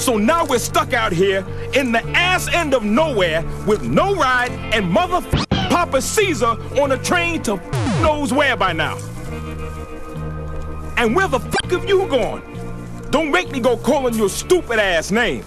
So 0.00 0.16
now 0.16 0.46
we're 0.46 0.58
stuck 0.58 0.94
out 0.94 1.12
here 1.12 1.46
in 1.74 1.92
the 1.92 2.02
ass 2.16 2.48
end 2.48 2.72
of 2.72 2.82
nowhere 2.82 3.42
with 3.66 3.82
no 3.82 4.14
ride 4.16 4.50
and 4.72 4.90
mother 4.90 5.20
Papa 5.68 6.00
Caesar 6.00 6.56
on 6.80 6.92
a 6.92 6.96
train 6.96 7.42
to 7.42 7.56
knows 8.00 8.32
where 8.32 8.56
by 8.56 8.72
now. 8.72 8.96
And 10.96 11.14
where 11.14 11.28
the 11.28 11.38
fuck 11.38 11.70
have 11.70 11.86
you 11.86 12.08
gone? 12.08 12.42
Don't 13.10 13.30
make 13.30 13.50
me 13.52 13.60
go 13.60 13.76
calling 13.76 14.14
your 14.14 14.30
stupid 14.30 14.78
ass 14.78 15.10
name. 15.10 15.44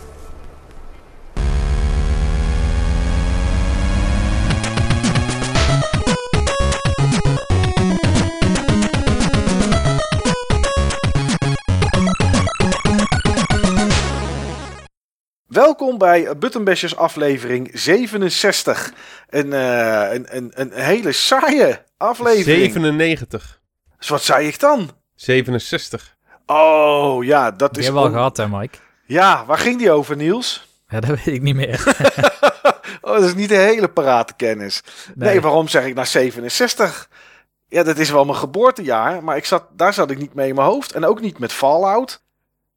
Welkom 15.54 15.98
bij 15.98 16.38
Buttonbashers 16.38 16.96
aflevering 16.96 17.70
67. 17.74 18.94
Een, 19.30 19.54
eh, 19.54 20.14
een, 20.14 20.26
een, 20.38 20.52
een 20.56 20.72
hele 20.74 21.12
saaie 21.12 21.82
aflevering. 21.98 22.46
97. 22.74 23.62
Dus 23.98 24.08
wat 24.10 24.24
zei 24.24 24.48
ik 24.48 24.60
dan? 24.60 24.90
67. 25.16 26.16
Oh 26.46 27.24
ja, 27.24 27.52
dat 27.52 27.70
Die 27.74 27.80
is... 27.80 27.86
hebben 27.86 28.04
we 28.04 28.10
al 28.10 28.14
on- 28.14 28.20
gehad, 28.20 28.38
hè, 28.38 28.48
Mike? 28.48 28.78
Ja, 29.06 29.46
waar 29.46 29.58
ging 29.58 29.78
die 29.78 29.92
over, 29.92 30.16
Niels? 30.16 30.68
Ja, 30.88 31.00
dat 31.00 31.10
weet 31.10 31.36
ik 31.36 31.42
niet 31.42 31.56
meer. 31.56 31.84
Oh, 33.02 33.14
dat 33.14 33.24
is 33.24 33.36
niet 33.36 33.50
de 33.50 33.56
hele 33.56 33.88
parate 33.88 34.34
kennis. 34.34 34.82
Nee. 35.16 35.30
Nee. 35.30 35.42
waarom 35.42 35.68
zeg 35.68 35.86
ik 35.86 35.94
nou 35.96 36.08
67? 36.08 37.10
Ja, 37.68 37.84
dat 37.84 37.98
is 37.98 38.10
wel 38.10 38.26
mijn 38.26 38.38
geboortejaar, 38.38 39.24
maar 39.24 39.38
ik 39.38 39.46
zat, 39.46 39.66
daar 39.72 39.94
zat 39.94 40.12
ik 40.12 40.18
niet 40.18 40.34
mee 40.34 40.48
in 40.50 40.56
mijn 40.56 40.68
hoofd. 40.68 40.92
En 40.92 41.06
ook 41.06 41.22
niet 41.22 41.40
met 41.40 41.54
Fallout. 41.54 42.23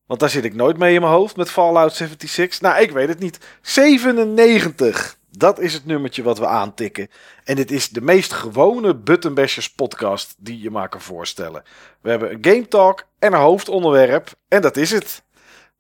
Want 0.07 0.21
daar 0.21 0.31
zit 0.31 0.45
ik 0.45 0.55
nooit 0.55 0.79
mee 0.79 0.95
in 0.95 1.01
mijn 1.01 1.13
hoofd 1.13 1.37
met 1.37 1.51
Fallout 1.51 1.95
76. 1.95 2.61
Nou, 2.61 2.83
ik 2.83 2.91
weet 2.91 3.09
het 3.09 3.19
niet. 3.19 3.39
97. 3.63 5.17
Dat 5.31 5.59
is 5.61 5.73
het 5.73 5.87
nummertje 5.87 6.23
wat 6.23 6.39
we 6.39 6.47
aantikken. 6.47 7.09
En 7.45 7.57
dit 7.57 7.71
is 7.71 7.89
de 7.89 8.01
meest 8.01 8.33
gewone 8.33 8.95
Buttonbashers 8.97 9.71
podcast 9.73 10.35
die 10.39 10.61
je 10.61 10.71
maar 10.71 10.89
kan 10.89 11.01
voorstellen. 11.01 11.63
We 12.01 12.11
hebben 12.11 12.31
een 12.33 12.39
game 12.41 12.69
talk 12.69 13.07
en 13.19 13.33
een 13.33 13.39
hoofdonderwerp. 13.41 14.31
En 14.49 14.63
dat 14.63 14.77
is 14.77 14.91
het. 14.91 15.23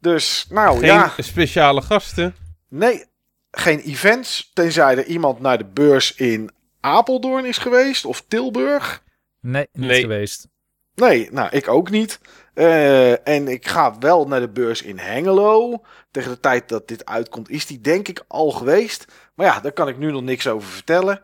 Dus, 0.00 0.46
nou 0.48 0.78
Geen 0.78 0.86
ja. 0.86 1.12
speciale 1.18 1.82
gasten. 1.82 2.34
Nee, 2.68 3.04
geen 3.50 3.78
events. 3.80 4.50
Tenzij 4.54 4.96
er 4.96 5.04
iemand 5.06 5.40
naar 5.40 5.58
de 5.58 5.64
beurs 5.64 6.14
in 6.14 6.50
Apeldoorn 6.80 7.44
is 7.44 7.58
geweest 7.58 8.04
of 8.04 8.24
Tilburg. 8.28 9.02
Nee, 9.40 9.68
niet 9.72 9.86
Nee. 9.86 10.00
geweest. 10.00 10.48
Nee, 10.94 11.28
nou, 11.32 11.48
ik 11.50 11.68
ook 11.68 11.90
niet. 11.90 12.18
Eh, 12.56 13.28
en 13.28 13.48
ik 13.48 13.68
ga 13.68 13.98
wel 13.98 14.26
naar 14.26 14.40
de 14.40 14.48
beurs 14.48 14.82
in 14.82 14.98
Hengelo. 14.98 15.82
Tegen 16.10 16.30
de 16.30 16.40
tijd 16.40 16.68
dat 16.68 16.88
dit 16.88 17.06
uitkomt, 17.06 17.50
is 17.50 17.66
die 17.66 17.80
denk 17.80 18.08
ik 18.08 18.24
al 18.28 18.50
geweest. 18.50 19.06
Maar 19.34 19.46
ja, 19.46 19.60
daar 19.60 19.72
kan 19.72 19.88
ik 19.88 19.98
nu 19.98 20.12
nog 20.12 20.22
niks 20.22 20.46
over 20.46 20.68
vertellen. 20.68 21.20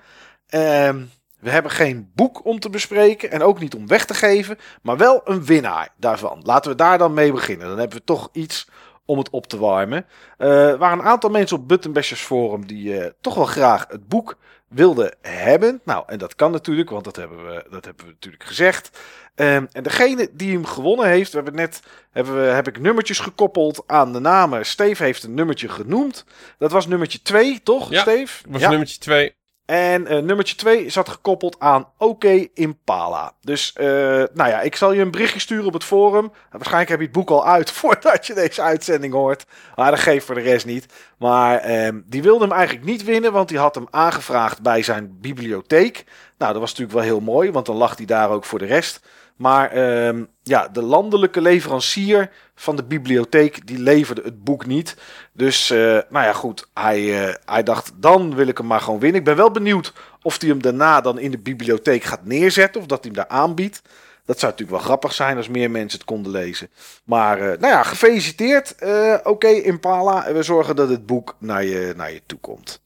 Ehm, 0.47 1.03
we 1.41 1.50
hebben 1.50 1.70
geen 1.70 2.10
boek 2.14 2.44
om 2.44 2.60
te 2.60 2.70
bespreken 2.70 3.30
en 3.30 3.42
ook 3.42 3.60
niet 3.60 3.75
om 3.75 3.86
weg 3.86 4.05
te 4.05 4.14
geven, 4.14 4.58
maar 4.83 4.97
wel 4.97 5.20
een 5.25 5.44
winnaar 5.44 5.88
daarvan. 5.97 6.41
Laten 6.42 6.70
we 6.70 6.77
daar 6.77 6.98
dan 6.98 7.14
mee 7.14 7.33
beginnen. 7.33 7.69
Dan 7.69 7.78
hebben 7.78 7.98
we 7.98 8.05
toch 8.05 8.28
iets 8.33 8.69
om 9.05 9.19
het 9.19 9.30
op 9.30 9.47
te 9.47 9.58
warmen. 9.58 10.06
Eh, 10.38 10.69
er 10.69 10.78
waren 10.78 10.98
een 10.98 11.05
aantal 11.05 11.30
mensen 11.30 11.56
op 11.56 11.69
Buttonbashers 11.69 12.22
Forum 12.22 12.66
die 12.66 12.98
eh, 12.98 13.10
toch 13.20 13.34
wel 13.34 13.44
graag 13.44 13.86
het 13.88 14.08
boek 14.08 14.38
wilden 14.73 15.15
hebben. 15.20 15.81
Nou, 15.84 16.05
en 16.06 16.19
dat 16.19 16.34
kan 16.34 16.51
natuurlijk, 16.51 16.91
want 16.91 17.05
dat 17.05 17.17
hebben 17.17 17.47
we, 17.47 17.65
dat 17.70 17.84
hebben 17.84 18.05
we 18.05 18.11
natuurlijk 18.12 18.45
gezegd. 18.45 18.98
Ehm, 19.34 19.67
en 19.73 19.83
degene 19.83 20.28
die 20.33 20.53
hem 20.53 20.65
gewonnen 20.65 21.06
heeft, 21.06 21.31
we 21.31 21.37
hebben 21.37 21.55
net 21.55 21.81
hebben 22.11 22.34
we, 22.34 22.41
heb 22.41 22.69
ik 22.69 22.81
nummertjes 22.81 23.19
gekoppeld 23.19 23.83
aan 23.87 24.12
de 24.12 24.19
namen. 24.19 24.67
Steve 24.67 25.05
heeft 25.05 25.23
een 25.23 25.34
nummertje 25.34 25.69
genoemd. 25.69 26.25
Dat 26.59 26.70
was 26.70 26.87
nummertje 26.87 27.23
2, 27.23 27.62
toch, 27.62 27.91
Ja, 27.91 28.00
Steve? 28.00 28.43
Was 28.48 28.62
nummertje 28.62 28.98
2. 28.98 29.34
En 29.64 30.06
eh, 30.06 30.18
nummertje 30.18 30.56
2 30.56 30.91
zat 30.91 31.08
gekoppeld 31.08 31.56
aan 31.58 31.88
OK 31.98 32.24
Impala. 32.54 33.32
Dus, 33.41 33.72
eh, 33.72 33.87
nou 34.32 34.48
ja, 34.50 34.60
ik 34.60 34.76
zal 34.76 34.92
je 34.92 35.00
een 35.00 35.10
berichtje 35.10 35.41
sturen 35.41 35.66
op 35.66 35.72
het 35.72 35.84
forum. 35.84 36.32
Waarschijnlijk 36.50 36.91
heb 36.91 36.98
je 36.98 37.04
het 37.04 37.14
boek 37.14 37.31
al 37.31 37.47
uit 37.47 37.70
voordat 37.81 38.26
je 38.26 38.34
deze 38.34 38.62
uitzending 38.62 39.12
hoort. 39.12 39.47
Maar 39.76 39.91
dat 39.91 40.00
geeft 40.00 40.26
voor 40.26 40.34
de 40.34 40.41
rest 40.41 40.66
niet. 40.66 40.87
Maar 41.19 41.59
ehm, 41.59 42.00
die 42.04 42.22
wilde 42.22 42.44
hem 42.44 42.53
eigenlijk 42.53 42.87
niet 42.87 43.04
winnen, 43.04 43.32
want 43.32 43.48
die 43.48 43.59
had 43.59 43.75
hem 43.75 43.87
aangevraagd 43.91 44.62
bij 44.62 44.82
zijn 44.82 45.19
bibliotheek. 45.20 46.04
Nou, 46.38 46.53
dat 46.53 46.60
was 46.60 46.70
natuurlijk 46.70 46.98
wel 46.98 47.06
heel 47.06 47.20
mooi, 47.20 47.50
want 47.50 47.66
dan 47.66 47.76
lag 47.76 47.97
hij 47.97 48.06
daar 48.06 48.31
ook 48.31 48.44
voor 48.44 48.58
de 48.58 48.64
rest. 48.66 49.00
Maar 49.37 49.70
ehm, 49.70 50.25
ja, 50.42 50.69
de 50.69 50.82
landelijke 50.82 51.41
leverancier 51.41 52.30
van 52.54 52.76
de 52.76 52.84
bibliotheek, 52.84 53.66
die 53.66 53.78
leverde 53.78 54.22
het 54.25 54.44
boek 54.44 54.66
niet. 54.66 54.97
Dus, 55.32 55.70
eh, 55.70 55.78
nou 55.78 56.25
ja, 56.25 56.32
goed. 56.32 56.69
Hij, 56.75 57.26
eh, 57.28 57.34
hij 57.44 57.62
dacht, 57.62 57.92
dan 57.97 58.34
wil 58.34 58.47
ik 58.47 58.58
hem 58.58 58.66
maar 58.66 58.81
gewoon 58.81 59.00
winnen. 59.00 59.19
Ik 59.19 59.26
ben 59.26 59.36
wel 59.36 59.50
benieuwd 59.50 59.92
of 60.22 60.41
hij 60.41 60.48
hem 60.48 60.62
daarna 60.62 61.00
dan 61.00 61.19
in 61.19 61.31
de 61.31 61.38
bibliotheek 61.38 62.04
gaat 62.04 62.25
neerzetten. 62.25 62.81
Of 62.81 62.86
dat 62.86 63.04
hij 63.04 63.12
hem 63.14 63.26
daar 63.26 63.38
aanbiedt. 63.38 63.82
Dat 64.25 64.38
zou 64.38 64.52
natuurlijk 64.52 64.78
wel 64.78 64.86
grappig 64.88 65.12
zijn 65.12 65.36
als 65.36 65.48
meer 65.48 65.70
mensen 65.70 65.98
het 65.98 66.08
konden 66.08 66.32
lezen. 66.32 66.70
Maar, 67.04 67.38
eh, 67.38 67.58
nou 67.58 67.72
ja, 67.72 67.82
gefeliciteerd. 67.82 68.75
Oké, 69.22 69.48
Impala. 69.48 70.26
En 70.26 70.34
we 70.34 70.42
zorgen 70.42 70.76
dat 70.76 70.88
het 70.88 71.06
boek 71.06 71.36
naar 71.38 71.64
je, 71.64 71.92
naar 71.97 72.12
je 72.12 72.22
toe 72.26 72.38
komt. 72.38 72.81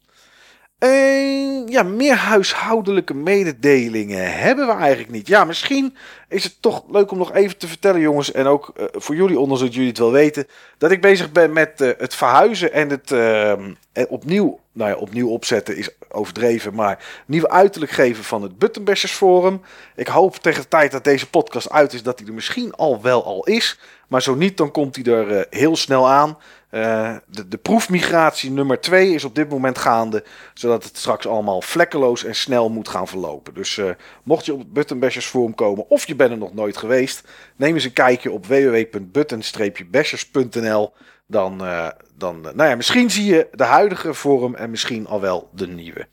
En 0.79 1.67
ja, 1.67 1.83
meer 1.83 2.15
huishoudelijke 2.15 3.15
mededelingen 3.15 4.39
hebben 4.39 4.67
we 4.67 4.73
eigenlijk 4.73 5.11
niet. 5.11 5.27
Ja, 5.27 5.45
misschien 5.45 5.97
is 6.29 6.45
het 6.45 6.57
toch 6.61 6.85
leuk 6.91 7.11
om 7.11 7.19
nog 7.19 7.33
even 7.33 7.57
te 7.57 7.69
vertellen, 7.69 8.01
jongens. 8.01 8.33
En 8.33 8.47
ook 8.47 8.73
eh, 8.77 8.85
voor 8.93 9.15
jullie, 9.15 9.39
ondanks 9.39 9.63
jullie 9.63 9.89
het 9.89 9.99
wel 9.99 10.13
weten. 10.13 10.47
Dat 10.79 10.91
ik 10.91 11.01
bezig 11.01 11.33
ben 11.33 11.53
met 11.53 11.81
eh, 11.81 11.91
het 11.99 12.15
verhuizen 12.15 12.73
en 12.73 12.91
het 12.91 13.13
ehm, 13.13 13.73
opnieuw, 14.09 14.61
nou 14.73 14.91
ja, 14.91 14.97
opnieuw 14.97 15.29
opzetten 15.29 15.77
is 15.77 15.91
overdreven. 16.09 16.75
Maar 16.75 17.05
nieuw 17.27 17.49
uiterlijk 17.49 17.93
geven 17.93 18.25
van 18.25 18.43
het 18.43 18.59
Buttonbashers 18.59 19.13
Forum. 19.13 19.63
Ik 19.95 20.09
hoop 20.09 20.37
tegen 20.37 20.63
de 20.63 20.69
tijd 20.69 20.93
dat 20.93 21.05
deze 21.05 21.31
podcast 21.31 21.71
uit 21.71 21.93
is, 21.93 22.03
dat 22.03 22.19
hij 22.19 22.29
er 22.29 22.35
misschien 22.35 22.75
al 22.75 23.03
wel 23.03 23.25
al 23.25 23.47
is. 23.47 23.79
Maar 24.09 24.23
zo 24.23 24.35
niet, 24.35 24.57
dan 24.57 24.71
komt 24.71 24.97
hij 24.97 25.15
er 25.15 25.37
eh, 25.37 25.59
heel 25.59 25.77
snel 25.77 26.09
aan. 26.09 26.39
Eh, 26.71 27.17
de, 27.27 27.49
de 27.49 27.57
proefmigratie 27.57 28.51
nummer 28.51 28.81
2 28.81 29.15
is 29.15 29.25
op 29.25 29.35
dit 29.35 29.49
moment 29.49 29.79
gaande. 29.79 30.25
Zodat 30.55 30.85
het 30.85 30.97
straks 30.97 31.27
allemaal 31.27 31.63
vlekkeloos 31.63 32.25
en 32.25 32.35
snel 32.35 32.71
moet 32.71 32.89
gaan 32.89 33.09
verlopen. 33.09 33.55
Dus 33.55 33.79
eh, 33.79 33.91
mocht 34.23 34.47
je 34.47 34.53
op 34.53 34.59
het 34.59 34.73
Buttonbashers 34.73 35.27
Forum 35.27 35.55
komen 35.55 35.91
of 35.91 36.07
je 36.07 36.15
bent 36.15 36.31
er 36.31 36.39
nog 36.39 36.55
nooit 36.55 36.77
geweest. 36.77 37.29
Neem 37.57 37.75
eens 37.75 37.85
een 37.85 37.93
kijkje 37.93 38.31
op 38.31 38.47
www.button-bashers.nl. 38.47 40.93
Dan, 41.27 41.65
eh, 41.65 41.89
dan 42.15 42.41
nou 42.41 42.69
ja, 42.69 42.77
misschien 42.77 43.11
zie 43.11 43.25
je 43.25 43.49
de 43.53 43.65
huidige 43.65 44.15
forum 44.15 44.55
en 44.55 44.71
misschien 44.71 45.07
al 45.07 45.21
wel 45.21 45.51
de 45.55 45.67
nieuwe. 45.67 46.07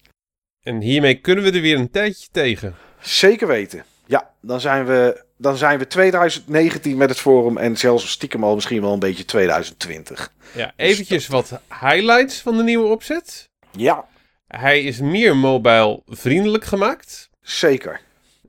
En 0.61 0.81
hiermee 0.81 1.15
kunnen 1.15 1.43
we 1.43 1.51
er 1.51 1.61
weer 1.61 1.77
een 1.77 1.91
tijdje 1.91 2.27
tegen. 2.31 2.75
Zeker 2.99 3.47
weten. 3.47 3.85
Ja, 4.05 4.33
dan 4.41 4.61
zijn 4.61 4.85
we, 4.85 5.23
dan 5.43 5.57
zijn 5.57 5.79
we 5.79 5.87
2019 5.87 6.97
met 6.97 7.09
het 7.09 7.19
forum 7.19 7.57
en 7.57 7.77
zelfs 7.77 8.09
stiekem 8.11 8.43
al 8.43 8.55
misschien 8.55 8.81
wel 8.81 8.93
een 8.93 8.99
beetje 8.99 9.25
2020. 9.25 10.33
Ja, 10.53 10.73
eventjes 10.75 11.27
wat 11.27 11.59
highlights 11.81 12.41
van 12.41 12.57
de 12.57 12.63
nieuwe 12.63 12.87
opzet. 12.87 13.49
Ja, 13.71 14.05
Hij 14.47 14.81
is 14.83 14.99
meer 14.99 15.37
mobile 15.37 16.01
vriendelijk 16.07 16.63
gemaakt. 16.65 17.29
zeker. 17.41 18.01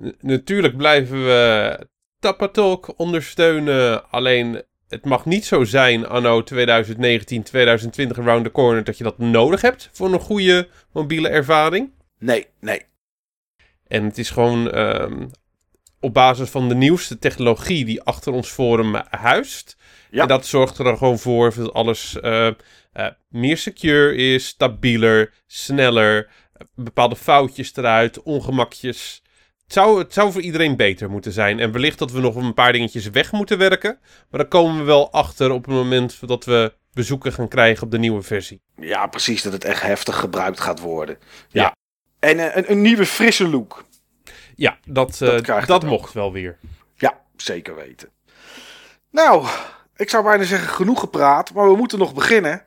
N- 0.03 0.17
natuurlijk 0.21 0.77
blijven 0.77 1.25
we 1.25 1.79
Tapatalk 2.19 2.95
ondersteunen. 2.97 4.11
Alleen 4.11 4.63
het 4.89 5.05
mag 5.05 5.25
niet 5.25 5.45
zo 5.45 5.65
zijn 5.65 6.07
anno 6.07 6.43
2019, 6.43 7.43
2020 7.43 8.19
around 8.19 8.45
the 8.45 8.51
corner 8.51 8.85
dat 8.85 8.99
je 8.99 9.05
dat 9.05 9.19
nodig 9.19 9.61
hebt 9.61 9.89
voor 9.93 10.13
een 10.13 10.21
goede 10.21 10.69
mobiele 10.93 11.29
ervaring. 11.29 11.91
Nee, 12.19 12.47
nee. 12.61 12.83
En 13.87 14.05
het 14.05 14.19
is 14.19 14.31
gewoon 14.31 14.71
ehm, 14.71 15.27
op 16.05 16.15
basis 16.15 16.51
van 16.51 16.69
de 16.69 16.75
nieuwste 16.75 17.19
technologie 17.19 17.85
die 17.85 18.03
achter 18.03 18.33
ons 18.33 18.49
forum 18.49 18.95
huist. 19.11 19.77
Ja. 20.11 20.23
En 20.23 20.29
dat 20.29 20.47
zorgt 20.47 20.79
er 20.79 20.85
dan 20.85 20.99
gewoon 20.99 21.19
voor 21.19 21.55
dat 21.57 21.73
alles 21.73 22.21
eh, 22.21 22.47
eh, 22.47 22.55
meer 23.29 23.57
secure 23.57 24.15
is, 24.15 24.47
stabieler, 24.47 25.33
sneller. 25.47 26.31
bepaalde 26.75 27.17
foutjes 27.17 27.77
eruit, 27.77 28.23
ongemakjes. 28.23 29.23
Het 29.63 29.73
zou, 29.73 29.99
het 29.99 30.13
zou 30.13 30.33
voor 30.33 30.41
iedereen 30.41 30.77
beter 30.77 31.11
moeten 31.11 31.33
zijn. 31.33 31.61
En 31.61 31.73
wellicht 31.73 31.99
dat 31.99 32.13
we 32.13 32.21
nog 32.21 32.35
een 32.35 32.55
paar 32.55 32.73
dingetjes 32.73 33.11
weg 33.11 33.33
moeten 33.33 33.59
werken. 33.59 33.99
Maar 34.31 34.41
daar 34.41 34.49
komen 34.49 34.79
we 34.79 34.85
wel 34.85 35.13
achter 35.13 35.51
op 35.51 35.65
het 35.65 35.75
moment 35.75 36.29
dat 36.29 36.45
we 36.45 36.73
bezoeken 36.93 37.33
gaan 37.33 37.49
krijgen 37.49 37.85
op 37.85 37.91
de 37.91 37.99
nieuwe 37.99 38.23
versie. 38.23 38.61
Ja, 38.77 39.07
precies, 39.07 39.43
dat 39.43 39.53
het 39.53 39.65
echt 39.65 39.83
heftig 39.83 40.17
gebruikt 40.17 40.61
gaat 40.61 40.81
worden. 40.81 41.19
Ja. 41.49 41.63
Ja. 41.63 41.77
En 42.19 42.39
eh, 42.39 42.57
een, 42.57 42.71
een 42.71 42.83
nieuwe 42.83 43.07
frisse 43.07 43.49
look. 43.49 43.85
Ja, 44.57 44.79
dat, 44.87 45.11
eh, 45.21 45.29
Dat 45.29 45.47
dat, 45.47 45.61
het 45.61 45.71
ook. 45.71 45.83
mocht 45.85 46.13
wel 46.13 46.33
weer. 46.33 46.59
Ja, 46.97 47.21
zeker 47.37 47.75
weten. 47.75 48.09
Nou, 49.11 49.47
ik 49.97 50.11
zou 50.11 50.25
bijna 50.25 50.45
zeggen 50.45 50.69
genoeg 50.69 51.01
gepraat, 51.01 51.53
maar 51.55 51.69
we 51.71 51.77
moeten 51.77 51.99
nog 51.99 52.15
beginnen. 52.15 52.63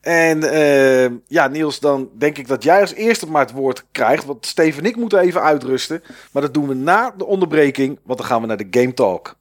En 0.00 0.42
eh, 0.52 1.10
ja, 1.26 1.46
Niels, 1.48 1.80
dan 1.80 2.10
denk 2.18 2.38
ik 2.38 2.48
dat 2.48 2.62
jij 2.62 2.80
als 2.80 2.94
eerste 2.94 3.30
maar 3.30 3.42
het 3.42 3.52
woord 3.52 3.84
krijgt. 3.92 4.24
Want 4.24 4.46
Steven 4.46 4.82
en 4.82 4.88
ik 4.88 4.96
moeten 4.96 5.18
even 5.18 5.42
uitrusten. 5.42 6.02
Maar 6.32 6.42
dat 6.42 6.54
doen 6.54 6.68
we 6.68 6.74
na 6.74 7.14
de 7.16 7.24
onderbreking, 7.26 7.98
want 8.02 8.18
dan 8.18 8.28
gaan 8.28 8.40
we 8.40 8.46
naar 8.46 8.56
de 8.56 8.66
Game 8.70 8.94
Talk. 8.94 9.36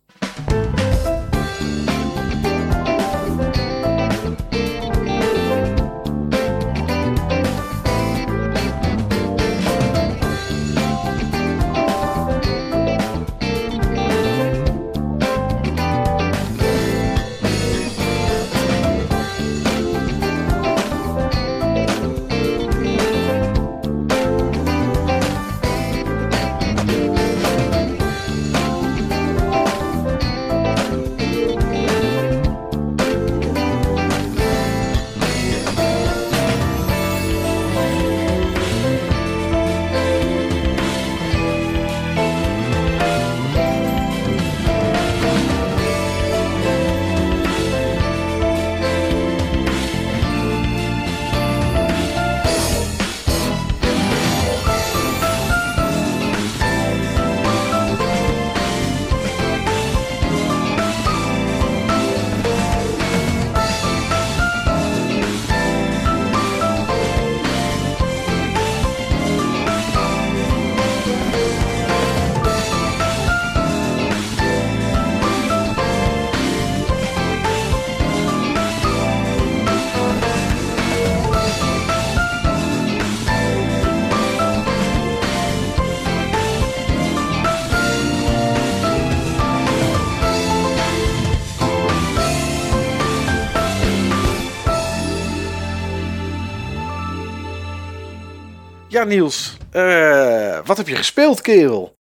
Niels. 99.08 99.58
eh, 99.72 100.66
wat 100.66 100.78
heb 100.78 100.88
je 100.88 100.96
gespeeld, 100.96 101.42
kerel? 101.42 101.98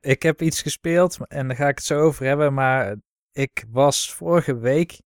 Ik 0.00 0.22
heb 0.22 0.42
iets 0.42 0.62
gespeeld 0.62 1.18
en 1.28 1.46
daar 1.48 1.56
ga 1.56 1.68
ik 1.68 1.74
het 1.76 1.84
zo 1.84 2.00
over 2.00 2.26
hebben. 2.26 2.54
Maar 2.54 2.94
ik 3.32 3.64
was 3.70 4.12
vorige 4.14 4.58
week 4.58 5.00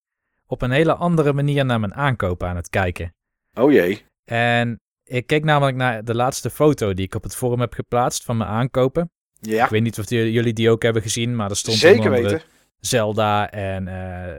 op 0.46 0.62
een 0.62 0.70
hele 0.70 0.94
andere 0.94 1.32
manier 1.32 1.64
naar 1.64 1.80
mijn 1.80 1.94
aankoop 1.94 2.42
aan 2.42 2.56
het 2.56 2.68
kijken. 2.68 3.14
Oh 3.54 3.72
jee. 3.72 4.04
En 4.24 4.80
ik 5.04 5.26
keek 5.26 5.44
namelijk 5.44 5.76
naar 5.76 6.04
de 6.04 6.14
laatste 6.14 6.50
foto 6.50 6.94
die 6.94 7.04
ik 7.04 7.14
op 7.14 7.22
het 7.22 7.36
forum 7.36 7.60
heb 7.60 7.72
geplaatst 7.72 8.24
van 8.24 8.36
mijn 8.36 8.50
aankopen. 8.50 9.10
Ja, 9.40 9.64
Ik 9.64 9.70
weet 9.70 9.82
niet 9.82 9.98
of 9.98 10.06
die- 10.06 10.32
jullie 10.32 10.52
die 10.52 10.70
ook 10.70 10.82
hebben 10.82 11.02
gezien, 11.02 11.36
maar 11.36 11.50
er 11.50 11.56
stond 11.56 11.76
zeker 11.76 12.10
weten. 12.10 12.42
Zelda 12.80 13.50
en 13.50 13.88
eh, 13.88 14.34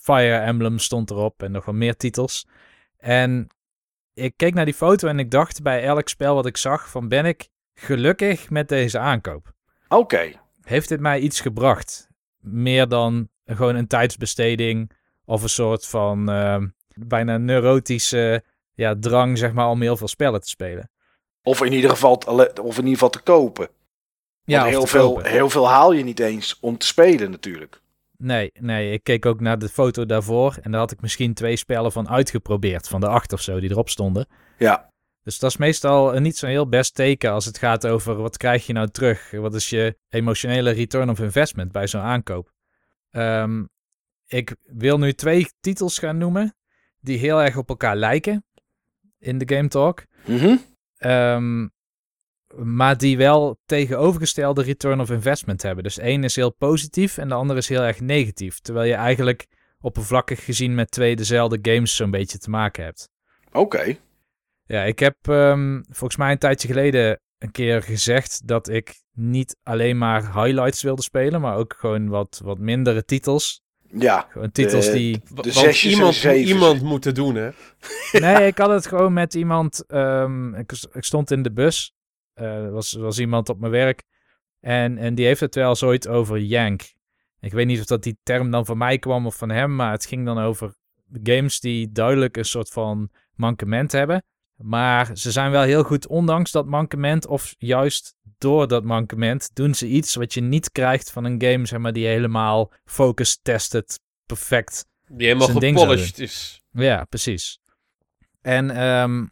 Fire 0.00 0.36
Emblem 0.36 0.78
stond 0.78 1.10
erop 1.10 1.42
en 1.42 1.50
nog 1.52 1.64
wel 1.64 1.74
meer 1.74 1.96
titels. 1.96 2.46
En 2.98 3.48
ik 4.14 4.32
keek 4.36 4.54
naar 4.54 4.64
die 4.64 4.74
foto 4.74 5.08
en 5.08 5.18
ik 5.18 5.30
dacht 5.30 5.62
bij 5.62 5.82
elk 5.84 6.08
spel 6.08 6.34
wat 6.34 6.46
ik 6.46 6.56
zag 6.56 6.90
van 6.90 7.08
ben 7.08 7.24
ik 7.24 7.48
gelukkig 7.74 8.50
met 8.50 8.68
deze 8.68 8.98
aankoop? 8.98 9.52
Oké. 9.88 10.32
Heeft 10.62 10.88
dit 10.88 11.00
mij 11.00 11.20
iets 11.20 11.40
gebracht? 11.40 12.08
Meer 12.38 12.88
dan 12.88 13.28
gewoon 13.44 13.74
een 13.74 13.86
tijdsbesteding 13.86 14.90
of 15.24 15.42
een 15.42 15.48
soort 15.48 15.86
van 15.86 16.30
eh, 16.30 16.62
bijna 16.94 17.36
neurotische 17.36 18.44
ja, 18.74 18.96
drang 19.00 19.38
zeg 19.38 19.52
maar 19.52 19.68
om 19.68 19.82
heel 19.82 19.96
veel 19.96 20.08
spellen 20.08 20.40
te 20.40 20.48
spelen. 20.48 20.90
Of 21.42 21.62
in 21.62 21.72
ieder 21.72 21.90
geval, 21.90 22.18
te, 22.18 22.30
of 22.62 22.76
in 22.78 22.82
ieder 22.82 22.92
geval 22.92 23.10
te 23.10 23.20
kopen. 23.22 23.68
Ja, 24.44 24.58
Want 24.60 24.70
heel 24.70 24.86
veel, 24.86 25.12
kopen. 25.12 25.30
heel 25.30 25.50
veel 25.50 25.68
haal 25.68 25.92
je 25.92 26.04
niet 26.04 26.20
eens 26.20 26.58
om 26.60 26.78
te 26.78 26.86
spelen 26.86 27.30
natuurlijk. 27.30 27.81
Nee, 28.22 28.50
nee, 28.60 28.92
ik 28.92 29.02
keek 29.02 29.26
ook 29.26 29.40
naar 29.40 29.58
de 29.58 29.68
foto 29.68 30.06
daarvoor 30.06 30.58
en 30.60 30.70
daar 30.70 30.80
had 30.80 30.92
ik 30.92 31.00
misschien 31.00 31.34
twee 31.34 31.56
spellen 31.56 31.92
van 31.92 32.08
uitgeprobeerd, 32.08 32.88
van 32.88 33.00
de 33.00 33.08
acht 33.08 33.32
of 33.32 33.40
zo 33.40 33.60
die 33.60 33.70
erop 33.70 33.88
stonden. 33.88 34.26
Ja. 34.58 34.90
Dus 35.22 35.38
dat 35.38 35.50
is 35.50 35.56
meestal 35.56 36.20
niet 36.20 36.36
zo'n 36.36 36.48
heel 36.48 36.68
best 36.68 36.94
teken 36.94 37.30
als 37.30 37.44
het 37.44 37.58
gaat 37.58 37.86
over 37.86 38.14
wat 38.14 38.36
krijg 38.36 38.66
je 38.66 38.72
nou 38.72 38.88
terug? 38.88 39.30
Wat 39.30 39.54
is 39.54 39.70
je 39.70 39.98
emotionele 40.08 40.70
return 40.70 41.10
of 41.10 41.18
investment 41.20 41.72
bij 41.72 41.86
zo'n 41.86 42.00
aankoop? 42.00 42.52
Ehm, 43.10 43.64
ik 44.26 44.56
wil 44.62 44.98
nu 44.98 45.12
twee 45.12 45.46
titels 45.60 45.98
gaan 45.98 46.18
noemen 46.18 46.54
die 47.00 47.18
heel 47.18 47.42
erg 47.42 47.56
op 47.56 47.68
elkaar 47.68 47.96
lijken 47.96 48.44
in 49.18 49.38
de 49.38 49.54
Game 49.54 49.68
Talk. 49.68 50.04
Ehm, 50.96 51.66
maar 52.56 52.98
die 52.98 53.16
wel 53.16 53.58
tegenovergestelde 53.66 54.62
return 54.62 55.00
of 55.00 55.10
investment 55.10 55.62
hebben. 55.62 55.84
Dus 55.84 55.98
één 55.98 56.24
is 56.24 56.36
heel 56.36 56.52
positief 56.52 57.18
en 57.18 57.28
de 57.28 57.34
andere 57.34 57.58
is 57.58 57.68
heel 57.68 57.82
erg 57.82 58.00
negatief. 58.00 58.60
Terwijl 58.60 58.86
je 58.88 58.94
eigenlijk 58.94 59.46
oppervlakkig 59.80 60.44
gezien 60.44 60.74
met 60.74 60.90
twee 60.90 61.16
dezelfde 61.16 61.58
games 61.62 61.96
zo'n 61.96 62.10
beetje 62.10 62.38
te 62.38 62.50
maken 62.50 62.84
hebt. 62.84 63.08
Oké. 63.52 63.96
Ja, 64.64 64.82
ik 64.82 64.98
heb 64.98 65.16
ehm, 65.22 65.80
volgens 65.88 66.16
mij 66.16 66.30
een 66.32 66.38
tijdje 66.38 66.68
geleden 66.68 67.20
een 67.38 67.50
keer 67.50 67.82
gezegd 67.82 68.46
dat 68.46 68.68
ik 68.68 68.94
niet 69.14 69.56
alleen 69.62 69.98
maar 69.98 70.22
highlights 70.22 70.82
wilde 70.82 71.02
spelen, 71.02 71.40
maar 71.40 71.56
ook 71.56 71.74
gewoon 71.78 72.08
wat, 72.08 72.40
wat 72.44 72.58
mindere 72.58 73.04
titels. 73.04 73.62
Ja. 73.98 74.26
Gewoon 74.30 74.50
titels 74.52 74.86
De- 74.86 74.92
die... 74.92 75.20
De 75.34 75.52
Want 75.52 75.82
iemand, 75.82 76.22
iemand 76.22 76.82
moet 76.82 77.04
het 77.04 77.14
doen, 77.14 77.34
hè? 77.34 77.50
Nee, 78.12 78.46
ik 78.46 78.58
had 78.58 78.70
het 78.70 78.86
gewoon 78.86 79.12
met 79.12 79.34
iemand. 79.34 79.84
ehm, 79.86 80.54
ik, 80.54 80.72
ik 80.92 81.04
stond 81.04 81.30
in 81.30 81.42
de 81.42 81.52
bus. 81.52 81.94
Er 82.34 82.70
was, 82.70 82.92
was 82.92 83.18
iemand 83.18 83.48
op 83.48 83.60
mijn 83.60 83.72
werk. 83.72 84.02
En, 84.60 84.98
en 84.98 85.14
die 85.14 85.26
heeft 85.26 85.40
het 85.40 85.54
wel 85.54 85.68
eens 85.68 85.82
ooit 85.82 86.08
over 86.08 86.38
Yank. 86.38 86.82
Ik 87.40 87.52
weet 87.52 87.66
niet 87.66 87.80
of 87.80 87.84
dat 87.84 88.02
die 88.02 88.18
term 88.22 88.50
dan 88.50 88.66
van 88.66 88.78
mij 88.78 88.98
kwam 88.98 89.26
of 89.26 89.36
van 89.36 89.50
hem. 89.50 89.76
Maar 89.76 89.92
het 89.92 90.06
ging 90.06 90.26
dan 90.26 90.38
over 90.38 90.74
games 91.22 91.60
die 91.60 91.92
duidelijk 91.92 92.36
een 92.36 92.44
soort 92.44 92.68
van 92.68 93.10
mankement 93.34 93.92
hebben. 93.92 94.24
Maar 94.56 95.16
ze 95.16 95.30
zijn 95.30 95.50
wel 95.50 95.62
heel 95.62 95.82
goed, 95.82 96.06
ondanks 96.06 96.50
dat 96.50 96.66
mankement. 96.66 97.26
Of 97.26 97.54
juist 97.58 98.14
door 98.38 98.68
dat 98.68 98.84
mankement 98.84 99.50
doen 99.54 99.74
ze 99.74 99.86
iets 99.86 100.14
wat 100.14 100.34
je 100.34 100.40
niet 100.40 100.72
krijgt 100.72 101.10
van 101.10 101.24
een 101.24 101.42
game, 101.42 101.66
zeg 101.66 101.78
maar, 101.78 101.92
die 101.92 102.06
helemaal 102.06 102.72
focus 102.84 103.38
tested, 103.42 104.00
perfect 104.26 104.86
Die 105.08 105.26
helemaal 105.26 105.48
gepolished 105.48 106.18
is. 106.18 106.62
ja, 106.70 107.04
precies. 107.04 107.60
En 108.40 108.70
ehm, 108.70 109.26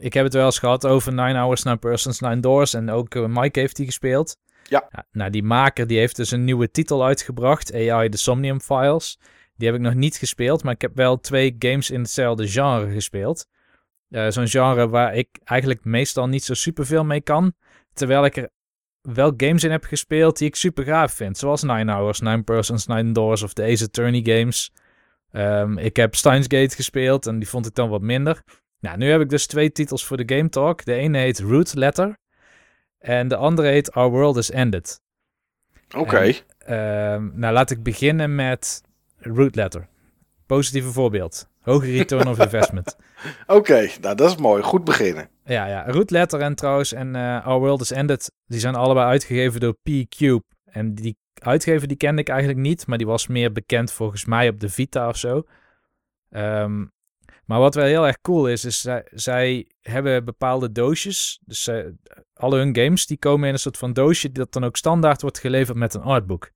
ik 0.00 0.14
heb 0.14 0.24
het 0.24 0.34
wel 0.34 0.44
eens 0.44 0.58
gehad 0.58 0.86
over 0.86 1.12
Nine 1.12 1.38
Hours, 1.38 1.62
Nine 1.62 1.76
Persons, 1.76 2.20
Nine 2.20 2.40
Doors. 2.40 2.74
En 2.74 2.90
ook 2.90 3.14
eh, 3.14 3.24
Mike 3.26 3.60
heeft 3.60 3.76
die 3.76 3.86
gespeeld. 3.86 4.36
Ja. 4.68 5.04
nou, 5.12 5.30
die 5.30 5.42
maker 5.42 5.86
die 5.86 5.98
heeft 5.98 6.16
dus 6.16 6.30
een 6.30 6.44
nieuwe 6.44 6.70
titel 6.70 7.04
uitgebracht. 7.04 7.74
AI 7.74 8.08
The 8.08 8.18
Somnium 8.18 8.60
Files. 8.60 9.18
Die 9.56 9.68
heb 9.68 9.76
ik 9.76 9.82
nog 9.82 9.94
niet 9.94 10.16
gespeeld. 10.16 10.62
Maar 10.62 10.74
ik 10.74 10.80
heb 10.80 10.96
wel 10.96 11.20
twee 11.20 11.56
games 11.58 11.90
in 11.90 12.00
hetzelfde 12.00 12.48
genre 12.48 12.92
gespeeld. 12.92 13.46
Eh, 14.08 14.28
Zo'n 14.28 14.48
genre 14.48 14.88
waar 14.88 15.14
ik 15.14 15.28
eigenlijk 15.44 15.84
meestal 15.84 16.28
niet 16.28 16.44
zo 16.44 16.54
superveel 16.54 17.04
mee 17.04 17.20
kan. 17.20 17.52
Terwijl 17.92 18.24
ik 18.24 18.36
er 18.36 18.50
wel 19.00 19.32
games 19.36 19.64
in 19.64 19.70
heb 19.70 19.84
gespeeld 19.84 20.38
die 20.38 20.48
ik 20.48 20.56
super 20.56 20.84
gaaf 20.84 21.12
vind. 21.12 21.38
Zoals 21.38 21.62
Nine 21.62 21.92
Hours, 21.92 22.20
Nine 22.20 22.42
Persons, 22.42 22.86
Nine 22.86 23.12
Doors 23.12 23.42
of 23.42 23.52
de 23.52 23.62
Ace 23.62 23.84
Attorney 23.84 24.22
games. 24.24 24.72
Ehm, 25.30 25.78
ik 25.78 25.96
heb 25.96 26.14
Steins 26.14 26.46
Gate 26.48 26.74
gespeeld 26.74 27.26
en 27.26 27.38
die 27.38 27.48
vond 27.48 27.66
ik 27.66 27.74
dan 27.74 27.88
wat 27.88 28.00
minder. 28.00 28.42
Nou, 28.80 28.96
nu 28.96 29.10
heb 29.10 29.20
ik 29.20 29.28
dus 29.28 29.46
twee 29.46 29.72
titels 29.72 30.04
voor 30.04 30.16
de 30.16 30.36
Game 30.36 30.48
Talk. 30.48 30.84
De 30.84 30.94
ene 30.94 31.18
heet 31.18 31.38
Root 31.38 31.74
Letter 31.74 32.18
en 32.98 33.28
de 33.28 33.36
andere 33.36 33.68
heet 33.68 33.92
Our 33.92 34.10
World 34.10 34.36
is 34.36 34.50
Ended. 34.50 35.00
Oké. 35.96 36.32
Ehm, 36.58 37.30
nou, 37.34 37.52
laat 37.52 37.70
ik 37.70 37.82
beginnen 37.82 38.34
met 38.34 38.82
Root 39.16 39.54
Letter. 39.54 39.88
Positieve 40.46 40.90
voorbeeld. 40.90 41.48
Hoge 41.60 41.90
return 41.90 42.28
of 42.28 42.38
investment. 42.48 42.96
Oké, 43.46 43.88
nou 44.00 44.14
dat 44.16 44.30
is 44.30 44.36
mooi. 44.36 44.62
Goed 44.62 44.84
beginnen. 44.84 45.28
Ja, 45.44 45.66
ja. 45.66 45.90
Root 45.90 46.10
Letter 46.10 46.40
en 46.40 46.54
trouwens 46.54 46.92
en 46.92 47.16
eh, 47.16 47.46
Our 47.46 47.60
World 47.60 47.80
is 47.80 47.90
Ended, 47.90 48.32
die 48.46 48.60
zijn 48.60 48.74
allebei 48.74 49.06
uitgegeven 49.06 49.60
door 49.60 49.74
P-Cube. 49.82 50.42
En 50.64 50.94
die 50.94 51.16
uitgever 51.34 51.88
die 51.88 51.96
kende 51.96 52.20
ik 52.20 52.28
eigenlijk 52.28 52.58
niet, 52.58 52.86
maar 52.86 52.98
die 52.98 53.06
was 53.06 53.26
meer 53.26 53.52
bekend 53.52 53.92
volgens 53.92 54.24
mij 54.24 54.48
op 54.48 54.60
de 54.60 54.68
Vita 54.68 55.08
of 55.08 55.16
zo. 55.16 55.42
Ehm, 56.30 56.84
maar 57.50 57.60
wat 57.60 57.74
wel 57.74 57.84
heel 57.84 58.06
erg 58.06 58.20
cool 58.20 58.48
is, 58.48 58.64
is 58.64 58.80
zij, 58.80 59.06
zij 59.10 59.68
hebben 59.80 60.24
bepaalde 60.24 60.72
doosjes. 60.72 61.40
Dus 61.44 61.70
alle 62.34 62.56
hun 62.58 62.76
games 62.76 63.06
die 63.06 63.16
komen 63.18 63.46
in 63.48 63.52
een 63.54 63.60
soort 63.60 63.76
van 63.78 63.92
doosje 63.92 64.32
dat 64.32 64.52
dan 64.52 64.64
ook 64.64 64.76
standaard 64.76 65.22
wordt 65.22 65.38
geleverd 65.38 65.76
met 65.76 65.94
een 65.94 66.02
artbook. 66.02 66.50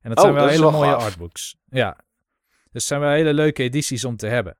En 0.00 0.08
dat 0.08 0.18
Oh, 0.18 0.22
zijn 0.24 0.34
wel 0.34 0.42
dat 0.44 0.52
hele 0.52 0.62
wel 0.70 0.72
mooie 0.72 0.90
gaaf. 0.90 1.04
artbooks. 1.04 1.56
Ja. 1.70 1.98
Dus 2.72 2.86
zijn 2.86 3.00
wel 3.00 3.10
hele 3.10 3.34
leuke 3.34 3.62
edities 3.62 4.04
om 4.04 4.16
te 4.16 4.26
hebben. 4.26 4.56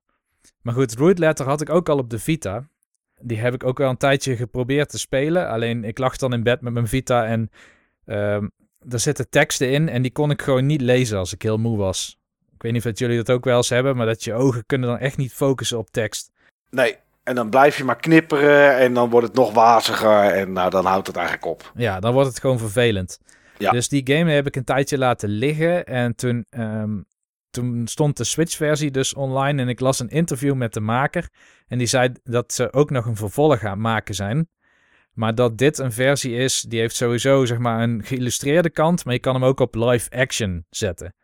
Maar 0.62 0.74
goed, 0.74 0.94
Root 0.94 1.18
Letter 1.18 1.46
had 1.46 1.60
ik 1.60 1.70
ook 1.70 1.88
al 1.88 1.98
op 1.98 2.10
de 2.10 2.18
Vita. 2.18 2.68
Die 3.20 3.38
heb 3.38 3.54
ik 3.54 3.64
ook 3.64 3.78
wel 3.78 3.90
een 3.90 3.96
tijdje 3.96 4.36
geprobeerd 4.36 4.88
te 4.88 4.98
spelen. 4.98 5.48
Alleen 5.48 5.84
ik 5.84 5.98
lag 5.98 6.16
dan 6.16 6.32
in 6.32 6.42
bed 6.42 6.60
met 6.60 6.72
mijn 6.72 6.88
Vita 6.88 7.26
en 7.26 7.50
ehm 8.04 8.48
er 8.88 9.00
zitten 9.00 9.28
teksten 9.30 9.70
in 9.70 9.88
en 9.88 10.02
die 10.02 10.12
kon 10.12 10.30
ik 10.30 10.42
gewoon 10.42 10.66
niet 10.66 10.80
lezen 10.80 11.18
als 11.18 11.32
ik 11.32 11.42
heel 11.42 11.58
moe 11.58 11.76
was. 11.76 12.18
Ik 12.56 12.62
weet 12.62 12.72
niet 12.72 12.84
of 12.84 12.90
dat 12.90 12.98
jullie 12.98 13.16
dat 13.16 13.30
ook 13.30 13.44
wel 13.44 13.56
eens 13.56 13.68
hebben, 13.68 13.96
maar 13.96 14.06
dat 14.06 14.24
je 14.24 14.34
ogen 14.34 14.66
kunnen 14.66 14.88
dan 14.88 14.98
echt 14.98 15.16
niet 15.16 15.32
focussen 15.32 15.78
op 15.78 15.90
tekst. 15.90 16.30
Nee. 16.70 16.96
En 17.22 17.34
dan 17.34 17.50
blijf 17.50 17.76
je 17.76 17.84
maar 17.84 17.96
knipperen 17.96 18.76
en 18.76 18.94
dan 18.94 19.10
wordt 19.10 19.26
het 19.26 19.36
nog 19.36 19.52
waziger 19.52 20.22
en 20.22 20.52
nou, 20.52 20.70
dan 20.70 20.84
houdt 20.84 21.06
het 21.06 21.16
eigenlijk 21.16 21.46
op. 21.46 21.72
Ja, 21.74 22.00
dan 22.00 22.12
wordt 22.12 22.28
het 22.28 22.40
gewoon 22.40 22.58
vervelend. 22.58 23.18
Ja. 23.58 23.70
Dus 23.70 23.88
die 23.88 24.10
game 24.12 24.30
heb 24.30 24.46
ik 24.46 24.56
een 24.56 24.64
tijdje 24.64 24.98
laten 24.98 25.28
liggen. 25.28 25.86
En 25.86 26.14
toen, 26.16 26.46
ehm, 26.50 27.00
toen 27.50 27.86
stond 27.86 28.16
de 28.16 28.24
Switch-versie 28.24 28.90
dus 28.90 29.14
online. 29.14 29.62
En 29.62 29.68
ik 29.68 29.80
las 29.80 29.98
een 29.98 30.08
interview 30.08 30.54
met 30.54 30.74
de 30.74 30.80
maker. 30.80 31.28
En 31.68 31.78
die 31.78 31.86
zei 31.86 32.12
dat 32.22 32.52
ze 32.52 32.72
ook 32.72 32.90
nog 32.90 33.06
een 33.06 33.16
vervolg 33.16 33.64
aan 33.64 33.70
het 33.70 33.78
maken 33.78 34.14
zijn. 34.14 34.48
Maar 35.12 35.34
dat 35.34 35.58
dit 35.58 35.78
een 35.78 35.92
versie 35.92 36.36
is, 36.36 36.60
die 36.60 36.80
heeft 36.80 36.94
sowieso 36.94 37.44
zeg 37.44 37.58
maar 37.58 37.82
een 37.82 38.02
geïllustreerde 38.04 38.70
kant. 38.70 39.04
Maar 39.04 39.14
je 39.14 39.20
kan 39.20 39.34
hem 39.34 39.44
ook 39.44 39.60
op 39.60 39.74
live 39.74 40.10
action 40.10 40.66
zetten. 40.70 41.14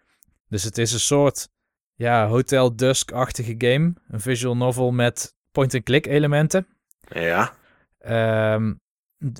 Dus 0.52 0.62
het 0.62 0.78
is 0.78 0.92
een 0.92 1.00
soort 1.00 1.48
ja, 1.94 2.26
Hotel 2.26 2.76
Dusk-achtige 2.76 3.54
game. 3.58 3.92
Een 4.08 4.20
visual 4.20 4.56
novel 4.56 4.90
met 4.90 5.34
point-and-click 5.52 6.06
elementen. 6.06 6.66
Ja. 7.08 7.52
Ehm, 7.98 8.74